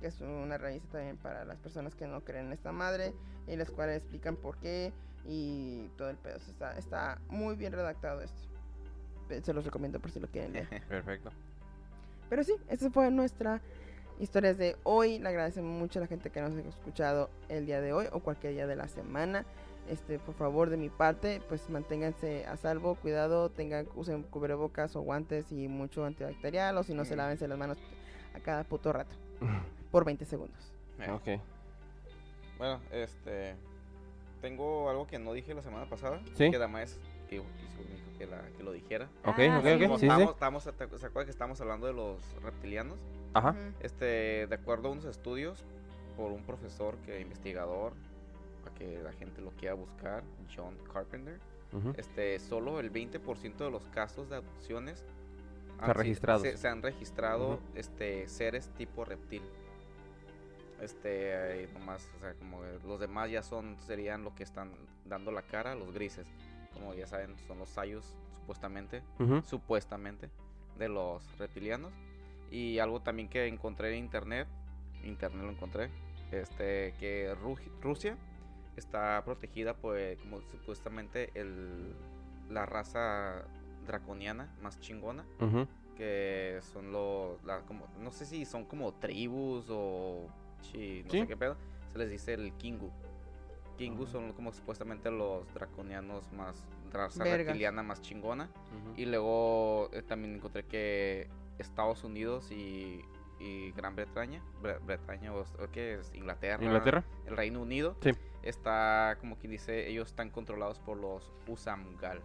que 0.00 0.06
es 0.06 0.20
una 0.20 0.58
raíz 0.58 0.82
también 0.90 1.16
para 1.16 1.44
las 1.44 1.58
personas 1.58 1.94
que 1.94 2.06
no 2.06 2.22
creen 2.24 2.46
en 2.46 2.52
esta 2.52 2.72
madre, 2.72 3.12
y 3.50 3.56
las 3.56 3.70
cuales 3.70 3.98
explican 3.98 4.36
por 4.36 4.56
qué 4.58 4.92
y 5.26 5.88
todo 5.96 6.10
el 6.10 6.16
pedo. 6.16 6.36
Está, 6.36 6.78
está 6.78 7.18
muy 7.28 7.56
bien 7.56 7.72
redactado 7.72 8.22
esto. 8.22 8.40
Se 9.42 9.52
los 9.52 9.64
recomiendo 9.64 10.00
por 10.00 10.10
si 10.10 10.20
lo 10.20 10.28
quieren 10.28 10.52
leer. 10.52 10.82
Perfecto. 10.88 11.30
Pero 12.28 12.44
sí, 12.44 12.54
esa 12.68 12.90
fue 12.90 13.10
nuestra 13.10 13.60
historias 14.18 14.58
de 14.58 14.76
hoy. 14.84 15.18
Le 15.18 15.28
agradecemos 15.28 15.78
mucho 15.78 15.98
a 15.98 16.02
la 16.02 16.06
gente 16.06 16.30
que 16.30 16.40
nos 16.40 16.52
ha 16.54 16.68
escuchado 16.68 17.30
el 17.48 17.66
día 17.66 17.80
de 17.80 17.92
hoy 17.92 18.06
o 18.12 18.20
cualquier 18.20 18.54
día 18.54 18.66
de 18.66 18.76
la 18.76 18.88
semana. 18.88 19.44
Este, 19.88 20.20
por 20.20 20.34
favor, 20.34 20.70
de 20.70 20.76
mi 20.76 20.88
parte, 20.88 21.42
pues 21.48 21.68
manténganse 21.68 22.46
a 22.46 22.56
salvo, 22.56 22.94
cuidado, 22.94 23.50
tengan, 23.50 23.88
usen 23.96 24.22
cubrebocas 24.22 24.94
o 24.94 25.00
guantes 25.00 25.50
y 25.50 25.66
mucho 25.66 26.04
antibacterial, 26.04 26.76
o 26.76 26.84
si 26.84 26.94
no 26.94 27.04
se 27.04 27.16
lávense 27.16 27.48
las 27.48 27.58
manos 27.58 27.78
a 28.34 28.38
cada 28.38 28.62
puto 28.62 28.92
rato, 28.92 29.16
por 29.90 30.04
20 30.04 30.24
segundos. 30.26 30.72
Eh, 31.00 31.10
ok. 31.10 31.59
Bueno, 32.60 32.78
este. 32.92 33.56
Tengo 34.42 34.88
algo 34.90 35.06
que 35.06 35.18
no 35.18 35.32
dije 35.32 35.54
la 35.54 35.62
semana 35.62 35.86
pasada. 35.86 36.20
Sí. 36.34 36.50
Que 36.50 36.58
Damaes 36.58 37.00
que, 37.28 37.42
que 38.18 38.26
la, 38.26 38.42
que 38.56 38.62
lo 38.62 38.72
dijera. 38.72 39.06
Ok, 39.24 39.38
Ah, 39.50 39.58
ok, 39.58 39.64
ok. 39.92 39.98
Sí. 39.98 40.06
estábamos- 40.34 40.64
¿te- 40.64 40.98
¿Se 40.98 41.06
acuerdan 41.06 41.24
que 41.24 41.30
estábamos 41.30 41.60
hablando 41.60 41.86
de 41.86 41.92
los 41.94 42.18
reptilianos? 42.42 42.98
Ajá. 43.34 43.54
Este, 43.80 44.46
de 44.46 44.54
acuerdo 44.54 44.88
a 44.88 44.92
unos 44.92 45.04
estudios 45.06 45.64
por 46.18 46.32
un 46.32 46.42
profesor 46.44 46.96
que 46.98 47.20
investigador, 47.20 47.92
para 48.62 48.74
que 48.76 49.00
la 49.02 49.12
gente 49.12 49.40
lo 49.40 49.50
quiera 49.52 49.74
buscar, 49.74 50.22
John 50.54 50.76
Carpenter, 50.92 51.38
este, 51.96 52.38
solo 52.40 52.78
el 52.80 52.90
20% 52.92 53.64
de 53.64 53.70
los 53.70 53.86
casos 53.86 54.28
de 54.28 54.36
han 55.88 55.94
registrados. 55.94 56.42
Se, 56.42 56.56
se 56.58 56.68
han 56.68 56.82
registrado 56.82 57.58
este, 57.74 58.28
seres 58.28 58.68
tipo 58.76 59.04
reptil. 59.04 59.42
Este, 60.80 61.68
nomás, 61.74 62.08
o 62.16 62.20
sea, 62.20 62.34
como 62.34 62.62
los 62.86 62.98
demás 63.00 63.30
ya 63.30 63.42
son, 63.42 63.76
serían 63.86 64.24
lo 64.24 64.34
que 64.34 64.42
están 64.42 64.72
dando 65.04 65.30
la 65.30 65.42
cara, 65.42 65.74
los 65.74 65.92
grises. 65.92 66.26
Como 66.74 66.94
ya 66.94 67.06
saben, 67.06 67.36
son 67.46 67.58
los 67.58 67.68
sayus, 67.68 68.04
supuestamente 68.40 69.02
supuestamente 69.42 70.30
de 70.78 70.88
los 70.88 71.22
reptilianos. 71.38 71.92
Y 72.50 72.78
algo 72.78 73.00
también 73.00 73.28
que 73.28 73.46
encontré 73.46 73.90
en 73.96 74.04
internet 74.04 74.48
internet 75.04 75.44
lo 75.44 75.50
encontré 75.50 75.88
este 76.30 76.94
que 76.98 77.32
Ru- 77.42 77.58
Rusia 77.80 78.16
está 78.76 79.22
protegida 79.24 79.74
por 79.74 79.96
como 80.18 80.40
supuestamente 80.42 81.30
el 81.34 81.94
la 82.50 82.66
raza 82.66 83.44
draconiana 83.86 84.52
más 84.62 84.80
chingona, 84.80 85.24
que 85.96 86.58
son 86.72 86.92
los, 86.92 87.42
la- 87.44 87.60
como, 87.62 87.86
no 88.00 88.10
sé 88.10 88.24
si 88.26 88.44
son 88.44 88.64
como 88.64 88.92
tribus 88.94 89.66
o 89.70 90.26
chi- 90.62 91.02
no 91.04 91.10
Sí. 91.10 91.20
sé 91.20 91.26
qué 91.26 91.36
pedo, 91.36 91.56
se 91.92 91.98
les 91.98 92.10
dice 92.10 92.34
el 92.34 92.52
Kingu. 92.54 92.90
Kingu 93.76 94.06
son 94.06 94.32
como 94.34 94.52
supuestamente 94.52 95.10
los 95.10 95.52
draconianos 95.54 96.30
más, 96.32 96.66
raza 96.92 97.24
reptiliana 97.24 97.82
más 97.82 98.02
chingona. 98.02 98.44
Ujú. 98.44 98.94
Y 99.00 99.06
luego 99.06 99.88
eh, 99.92 100.02
también 100.02 100.34
encontré 100.34 100.64
que 100.66 101.28
Estados 101.58 102.04
Unidos 102.04 102.50
y, 102.50 103.00
y 103.38 103.72
Gran 103.72 103.96
Bretaña, 103.96 104.42
Bre- 104.62 104.84
Bretaña 104.84 105.32
o, 105.34 105.44
qué 105.72 105.94
es 105.94 106.12
Inglaterra, 106.14 106.62
¿Inglaterra? 106.62 107.04
el 107.26 107.36
Reino 107.36 107.62
Unido, 107.62 107.96
Sí. 108.02 108.10
está 108.42 109.16
como 109.20 109.36
quien 109.36 109.52
dice, 109.52 109.88
ellos 109.88 110.08
están 110.08 110.28
controlados 110.30 110.78
por 110.78 110.98
los 110.98 111.32
Usamgal. 111.48 112.20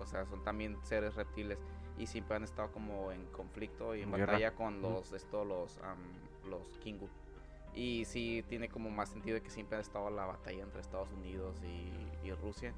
O 0.00 0.06
sea, 0.06 0.24
son 0.26 0.42
también 0.44 0.78
seres 0.84 1.16
reptiles 1.16 1.58
y 1.98 2.06
siempre 2.06 2.36
han 2.36 2.44
estado 2.44 2.70
como 2.72 3.10
en 3.12 3.26
conflicto 3.26 3.94
y 3.96 4.02
en 4.02 4.12
guerra. 4.12 4.26
batalla 4.26 4.54
con 4.54 4.80
los 4.80 5.12
estos 5.12 5.46
los 5.46 5.76
am, 5.82 5.98
los 6.48 6.78
Kingu. 6.78 7.08
Y 7.74 8.04
sí 8.04 8.44
tiene 8.48 8.68
como 8.68 8.90
más 8.90 9.10
sentido 9.10 9.34
de 9.34 9.42
que 9.42 9.50
siempre 9.50 9.78
ha 9.78 9.80
estado 9.80 10.10
la 10.10 10.26
batalla 10.26 10.62
entre 10.62 10.80
Estados 10.80 11.10
Unidos 11.12 11.56
y, 11.62 12.26
y 12.26 12.32
Rusia. 12.32 12.74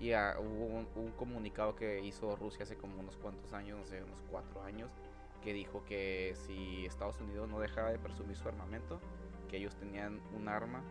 Y 0.00 0.12
ah, 0.12 0.36
hubo 0.38 0.66
un, 0.66 0.88
un 0.96 1.12
comunicado 1.12 1.74
que 1.76 2.04
hizo 2.04 2.36
Rusia 2.36 2.64
hace 2.64 2.76
como 2.76 2.98
unos 3.00 3.16
cuantos 3.16 3.52
años, 3.52 3.78
no 3.78 3.86
sé, 3.86 4.02
unos 4.02 4.20
cuatro 4.30 4.62
años, 4.62 4.90
que 5.42 5.52
dijo 5.52 5.84
que 5.84 6.34
si 6.46 6.84
Estados 6.84 7.20
Unidos 7.20 7.48
no 7.48 7.60
dejaba 7.60 7.90
de 7.90 7.98
presumir 7.98 8.36
su 8.36 8.48
armamento, 8.48 9.00
que 9.48 9.58
ellos 9.58 9.74
tenían 9.76 10.20
un 10.36 10.48
arma 10.48 10.82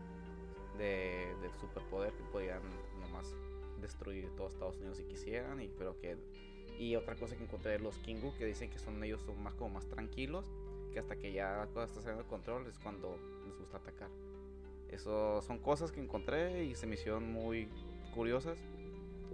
de, 0.78 1.36
de 1.42 1.54
superpoder 1.60 2.14
que 2.14 2.24
podían 2.24 2.62
nomás 3.02 3.36
destruir 3.82 4.30
todo 4.36 4.48
Estados 4.48 4.78
Unidos 4.78 4.98
si 4.98 5.04
quisieran, 5.04 5.62
y 5.62 5.68
pero 5.68 5.98
que 6.00 6.18
y 6.80 6.96
otra 6.96 7.16
cosa 7.16 7.36
que 7.36 7.44
encontré 7.44 7.74
de 7.74 7.80
los 7.80 7.98
Kingu 8.00 8.34
que 8.36 8.46
dicen 8.46 8.70
que 8.70 8.80
son 8.80 9.04
ellos 9.04 9.22
son 9.22 9.42
más 9.44 9.54
como 9.54 9.76
más 9.76 9.88
tranquilos, 9.88 10.52
que 10.94 11.00
hasta 11.00 11.16
que 11.18 11.34
ya 11.34 11.58
la 11.58 11.68
cosa 11.68 11.86
está 11.86 12.02
saliendo 12.02 12.24
de 12.24 12.30
control 12.30 12.68
es 12.68 12.78
cuando 12.80 13.18
les 13.46 13.58
gusta 13.58 13.78
atacar. 13.78 14.10
Eso 14.90 15.42
son 15.42 15.58
cosas 15.60 15.92
que 15.92 16.00
encontré 16.00 16.64
y 16.66 16.76
se 16.76 16.86
me 16.86 16.94
hicieron 16.94 17.32
muy 17.34 17.68
curiosas 18.14 18.58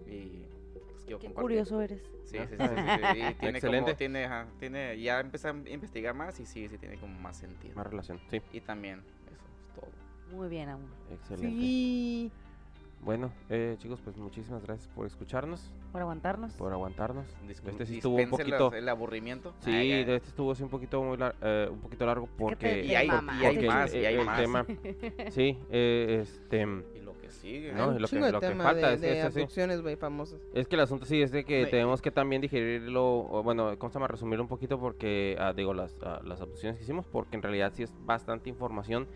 y 0.07 0.45
pues, 0.73 1.03
quiero 1.03 1.19
Qué 1.19 1.27
compartir. 1.27 1.41
curioso 1.41 1.81
eres. 1.81 2.01
Sí, 2.23 2.37
sí, 2.37 2.45
sí, 2.47 2.55
sí, 2.57 2.65
sí, 3.13 3.19
y 3.19 3.33
tiene 3.39 3.57
Excelente. 3.57 3.91
como, 3.91 3.97
tiene, 3.97 4.25
ajá, 4.25 4.47
tiene, 4.57 4.99
ya 5.01 5.19
empecé 5.19 5.49
a 5.49 5.51
investigar 5.51 6.15
más 6.15 6.39
y 6.39 6.45
sí, 6.45 6.69
sí 6.69 6.77
tiene 6.77 6.97
como 6.97 7.19
más 7.19 7.37
sentido. 7.37 7.75
Más 7.75 7.87
relación, 7.87 8.19
sí. 8.29 8.41
Y 8.53 8.61
también, 8.61 8.99
eso 8.99 9.45
es 9.45 9.75
todo. 9.75 9.91
Muy 10.37 10.47
bien, 10.47 10.69
amor. 10.69 10.89
Excelente. 11.11 11.59
Sí. 11.59 12.31
Bueno, 13.01 13.31
eh, 13.49 13.75
chicos, 13.79 14.01
pues 14.03 14.17
muchísimas 14.17 14.61
gracias 14.63 14.87
por 14.89 15.05
escucharnos, 15.07 15.71
Por 15.93 16.01
aguantarnos. 16.01 16.51
por 16.53 16.73
aguantarnos. 16.73 17.25
Discul- 17.47 17.69
Este 17.69 17.85
sí 17.85 17.95
estuvo 17.97 18.17
un 18.17 18.29
poquito- 18.29 18.73
el 18.73 18.89
aburrimiento. 18.89 19.53
Sí, 19.61 19.71
Ay, 19.71 19.91
este 19.93 20.15
estuvo 20.17 20.51
así 20.51 20.63
un 20.63 20.69
poquito 20.69 21.01
muy 21.01 21.17
lar- 21.17 21.35
eh, 21.41 21.69
un 21.71 21.79
poquito 21.79 22.05
largo 22.05 22.27
porque 22.37 22.83
Y 22.85 22.93
hay- 22.95 23.07
mama. 23.07 23.37
y 23.41 23.45
hay 23.45 23.53
porque 23.55 23.67
el- 23.67 23.73
más, 23.73 23.93
y 23.93 24.05
hay 24.05 24.15
el 24.15 24.25
más. 24.25 24.37
tema 24.41 24.65
sí, 25.31 25.57
eh, 25.71 26.19
este 26.21 26.65
sigue. 27.39 27.71
No, 27.73 27.91
lo 27.91 28.07
que- 28.07 28.19
lo 28.19 28.41
falta 28.41 28.87
de, 28.89 28.93
es- 28.95 29.01
de 29.01 29.19
es 29.19 29.25
así. 29.25 29.39
abducciones, 29.39 29.81
güey, 29.81 29.95
famosas. 29.95 30.39
es 30.53 30.67
que 30.67 30.75
el 30.75 30.81
asunto 30.81 31.05
sí 31.05 31.21
es 31.21 31.31
de 31.31 31.43
que 31.43 31.65
tenemos 31.67 32.01
que 32.01 32.11
también 32.11 32.41
digerirlo, 32.41 33.03
o 33.19 33.43
bueno, 33.43 33.77
¿cómo 33.77 33.89
se 33.89 33.95
llama? 33.95 34.07
Resumirlo 34.07 34.43
un 34.43 34.49
poquito 34.49 34.79
porque, 34.79 35.35
ah, 35.39 35.53
digo, 35.53 35.73
las, 35.73 35.99
ah, 36.03 36.21
las 36.23 36.41
abducciones 36.41 36.77
que 36.77 36.83
hicimos, 36.83 37.05
porque 37.07 37.35
en 37.35 37.41
realidad 37.41 37.71
sí 37.75 37.83
es 37.83 37.93
bastante 38.05 38.49
información. 38.49 39.07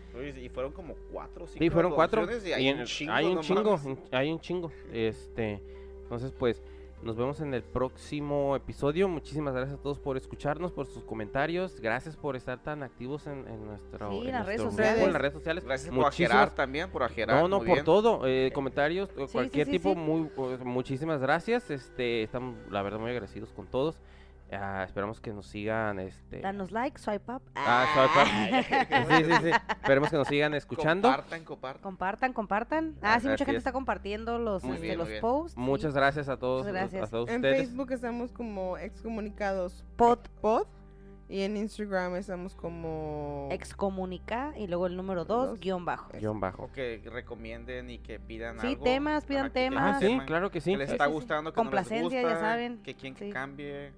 Y 0.42 0.48
fueron 0.48 0.72
como 0.72 0.94
cuatro 1.12 1.46
cinco 1.46 1.62
Sí, 1.64 1.70
fueron 1.70 1.92
cuatro. 1.92 2.24
Y 2.24 2.48
y 2.48 2.52
hay 2.52 2.68
en- 2.68 2.78
un 2.80 2.84
chingo. 2.84 3.12
hay 3.12 3.26
un 3.26 3.34
no 3.36 3.40
chingo, 3.42 3.76
mames. 3.76 3.98
hay 4.12 4.30
un 4.32 4.40
chingo. 4.40 4.72
Este, 4.92 5.62
entonces, 6.02 6.32
pues, 6.32 6.62
nos 7.04 7.16
vemos 7.16 7.40
en 7.40 7.52
el 7.54 7.62
próximo 7.62 8.56
episodio. 8.56 9.08
Muchísimas 9.08 9.54
gracias 9.54 9.78
a 9.78 9.82
todos 9.82 9.98
por 9.98 10.16
escucharnos, 10.16 10.72
por 10.72 10.86
sus 10.86 11.04
comentarios. 11.04 11.78
Gracias 11.80 12.16
por 12.16 12.34
estar 12.34 12.62
tan 12.62 12.82
activos 12.82 13.26
en, 13.26 13.46
en 13.46 13.66
nuestro, 13.66 14.10
Sí, 14.10 14.18
en 14.26 14.32
las 14.32 14.46
redes 14.46 14.60
nuestro 14.62 14.70
sociales. 14.70 14.94
grupo, 14.94 15.06
en 15.06 15.12
las 15.12 15.20
redes 15.22 15.34
sociales. 15.34 15.64
Gracias 15.64 15.94
por 15.94 16.06
ajerar 16.06 16.54
también, 16.54 16.90
por 16.90 17.02
ajerar. 17.02 17.40
No, 17.42 17.48
no, 17.48 17.58
muy 17.58 17.66
por 17.66 17.74
bien. 17.76 17.84
todo. 17.84 18.26
eh, 18.26 18.50
comentarios, 18.54 19.10
sí, 19.14 19.22
cualquier 19.32 19.66
sí, 19.66 19.72
tipo, 19.72 19.90
sí. 19.92 19.96
muy, 19.98 20.28
pues, 20.34 20.64
muchísimas 20.64 21.20
gracias. 21.20 21.70
Este, 21.70 22.22
estamos, 22.22 22.56
la 22.70 22.82
verdad, 22.82 22.98
muy 22.98 23.10
agradecidos 23.10 23.52
con 23.52 23.66
todos. 23.66 24.00
Ah, 24.54 24.84
esperamos 24.84 25.20
que 25.20 25.32
nos 25.32 25.46
sigan, 25.46 25.98
este... 25.98 26.40
Danos 26.40 26.70
like, 26.72 26.98
swipe 26.98 27.30
up. 27.32 27.42
Ah, 27.54 27.86
swipe 27.94 28.20
up. 28.20 29.08
Sí, 29.18 29.24
sí, 29.24 29.32
sí. 29.42 29.50
Esperemos 29.82 30.10
que 30.10 30.16
nos 30.16 30.28
sigan 30.28 30.54
escuchando. 30.54 31.08
Compartan, 31.08 31.44
compartan. 31.44 31.82
Compartan, 31.82 32.32
compartan. 32.32 32.94
Ah, 33.02 33.14
Ah, 33.14 33.20
sí, 33.20 33.28
mucha 33.28 33.44
gente 33.44 33.58
es. 33.58 33.62
está 33.62 33.72
compartiendo 33.72 34.38
los, 34.38 34.64
Muy 34.64 34.74
este, 34.76 34.86
bien, 34.86 34.98
los 34.98 35.08
posts. 35.20 35.54
sí. 35.54 35.60
Muchas 35.60 35.94
gracias 35.94 36.28
a 36.28 36.36
todos, 36.38 36.66
Muchas 36.66 36.72
gracias. 36.74 37.08
a 37.08 37.10
todos 37.10 37.28
En 37.28 37.36
ustedes. 37.36 37.58
Facebook 37.60 37.92
estamos 37.92 38.32
como 38.32 38.78
excomunicados 38.78 39.84
Pod 39.96 40.20
pod 40.40 40.66
y 41.26 41.40
en 41.40 41.56
Instagram 41.56 42.16
estamos 42.16 42.54
como 42.54 43.48
excomunica 43.50 44.52
y 44.58 44.66
luego 44.66 44.86
el 44.86 44.94
número 44.96 45.24
2, 45.24 45.48
Dos. 45.50 45.60
guion 45.60 45.84
bajo. 45.84 46.10
Guión 46.18 46.38
bajo. 46.38 46.64
O 46.64 46.72
que 46.72 47.00
recomienden 47.10 47.88
y 47.90 47.98
que 47.98 48.20
pidan 48.20 48.60
Sí, 48.60 48.66
algo. 48.68 48.84
temas, 48.84 49.24
pidan 49.24 49.46
Ajá, 49.46 49.52
temas. 49.54 49.96
Ah, 49.96 50.00
sí, 50.00 50.18
claro 50.26 50.50
que 50.50 50.60
sí. 50.60 50.72
Que 50.72 50.76
les 50.78 50.88
Sí, 50.90 50.94
está 50.94 51.04
sí, 51.06 51.10
sí. 51.10 51.14
gustando, 51.14 51.50
que 51.50 51.54
Complacencia, 51.56 52.02
no 52.02 52.10
ya 52.10 52.16
les 52.22 52.30
gusta, 52.30 52.40
saben. 52.40 52.82
Que 52.82 52.94
quieren 52.94 53.14
que 53.14 53.30
cambie. 53.30 53.92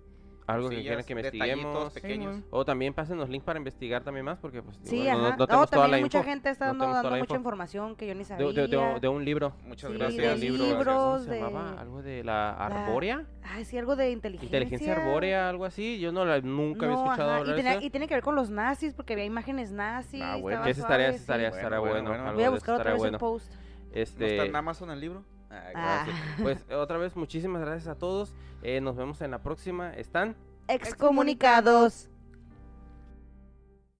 Algo 0.46 0.68
que 0.68 0.80
quieran 0.80 1.04
que 1.04 1.12
investiguemos. 1.12 1.92
pequeños. 1.92 2.40
O 2.50 2.64
también 2.64 2.94
pásenos 2.94 3.28
link 3.28 3.42
para 3.42 3.58
investigar 3.58 4.04
también 4.04 4.24
más, 4.24 4.38
porque 4.38 4.62
pues 4.62 4.78
Sí, 4.84 4.98
igual 5.00 5.18
no, 5.18 5.26
ajá. 5.26 5.36
no 5.38 5.46
tenemos 5.48 5.70
toda 5.70 5.82
la 5.82 5.86
también 5.90 6.04
mucha 6.04 6.18
info. 6.18 6.28
gente 6.30 6.50
está 6.50 6.72
No 6.72 6.84
dando, 6.84 6.94
dando 6.94 7.10
mucha 7.10 7.20
info. 7.22 7.34
información 7.34 7.96
que 7.96 8.06
yo 8.06 8.14
ni 8.14 8.20
De, 8.20 8.24
sabía. 8.26 8.46
de- 8.52 8.68
de- 8.68 9.00
de 9.00 9.08
un 9.08 9.24
libro. 9.24 9.54
Muchas 9.66 9.90
Sí, 9.90 9.96
gracias. 9.98 10.40
de 10.40 10.46
libro, 10.48 10.64
libros, 10.64 10.94
¿Cómo 10.96 11.18
se 11.18 11.30
de- 11.30 11.40
llamaba? 11.40 11.80
Algo 11.80 12.02
de 12.02 12.22
la 12.22 12.50
arbórea. 12.52 13.24
Ay, 13.42 13.64
sí, 13.64 13.76
algo 13.76 13.96
de 13.96 14.10
inteligencia. 14.12 14.46
Inteligencia 14.58 14.92
arbórea, 14.94 15.48
algo 15.48 15.64
así. 15.64 15.98
Yo 15.98 16.12
no 16.12 16.24
la, 16.24 16.40
nunca 16.40 16.86
había 16.86 16.96
No, 16.96 17.04
escuchado 17.06 17.30
ajá, 17.30 17.38
hablar 17.40 17.46
y, 17.54 17.56
de 17.56 17.62
tenía- 17.64 17.78
eso. 17.78 17.86
y 17.86 17.90
tiene 17.90 18.06
que 18.08 18.14
ver 18.14 18.22
con 18.22 18.36
los 18.36 18.48
nazis, 18.50 18.94
porque 18.94 19.14
había 19.14 19.24
imágenes 19.24 19.72
nazis. 19.72 20.22
Ah, 20.22 20.36
bueno. 20.36 20.64
esa 20.64 20.80
estaría, 20.80 21.08
esa 21.08 21.16
estaría, 21.16 21.50
sí. 21.50 21.56
estará 21.56 21.80
Bueno, 21.80 21.94
bueno. 21.94 22.10
bueno, 22.10 22.34
Voy 22.34 22.42
a 22.42 22.46
de 22.46 22.50
buscar 22.50 22.74
otra 22.76 22.92
estaría 22.94 23.10
vez 23.10 23.18
post. 23.20 23.52
¿No 23.52 23.60
Este, 23.92 24.30
está 24.36 24.44
en 24.44 24.54
Amazon 24.56 24.90
el 24.90 25.00
libro? 25.00 25.24
Ah, 25.50 25.70
Ah. 25.74 26.06
Pues 26.42 26.64
otra 26.70 26.98
vez, 26.98 27.16
muchísimas 27.16 27.60
gracias 27.62 27.88
a 27.88 27.98
todos. 27.98 28.34
Eh, 28.62 28.80
nos 28.80 28.96
vemos 28.96 29.20
en 29.20 29.30
la 29.30 29.42
próxima. 29.42 29.92
¿Están? 29.94 30.36
Excomunicados. 30.68 32.08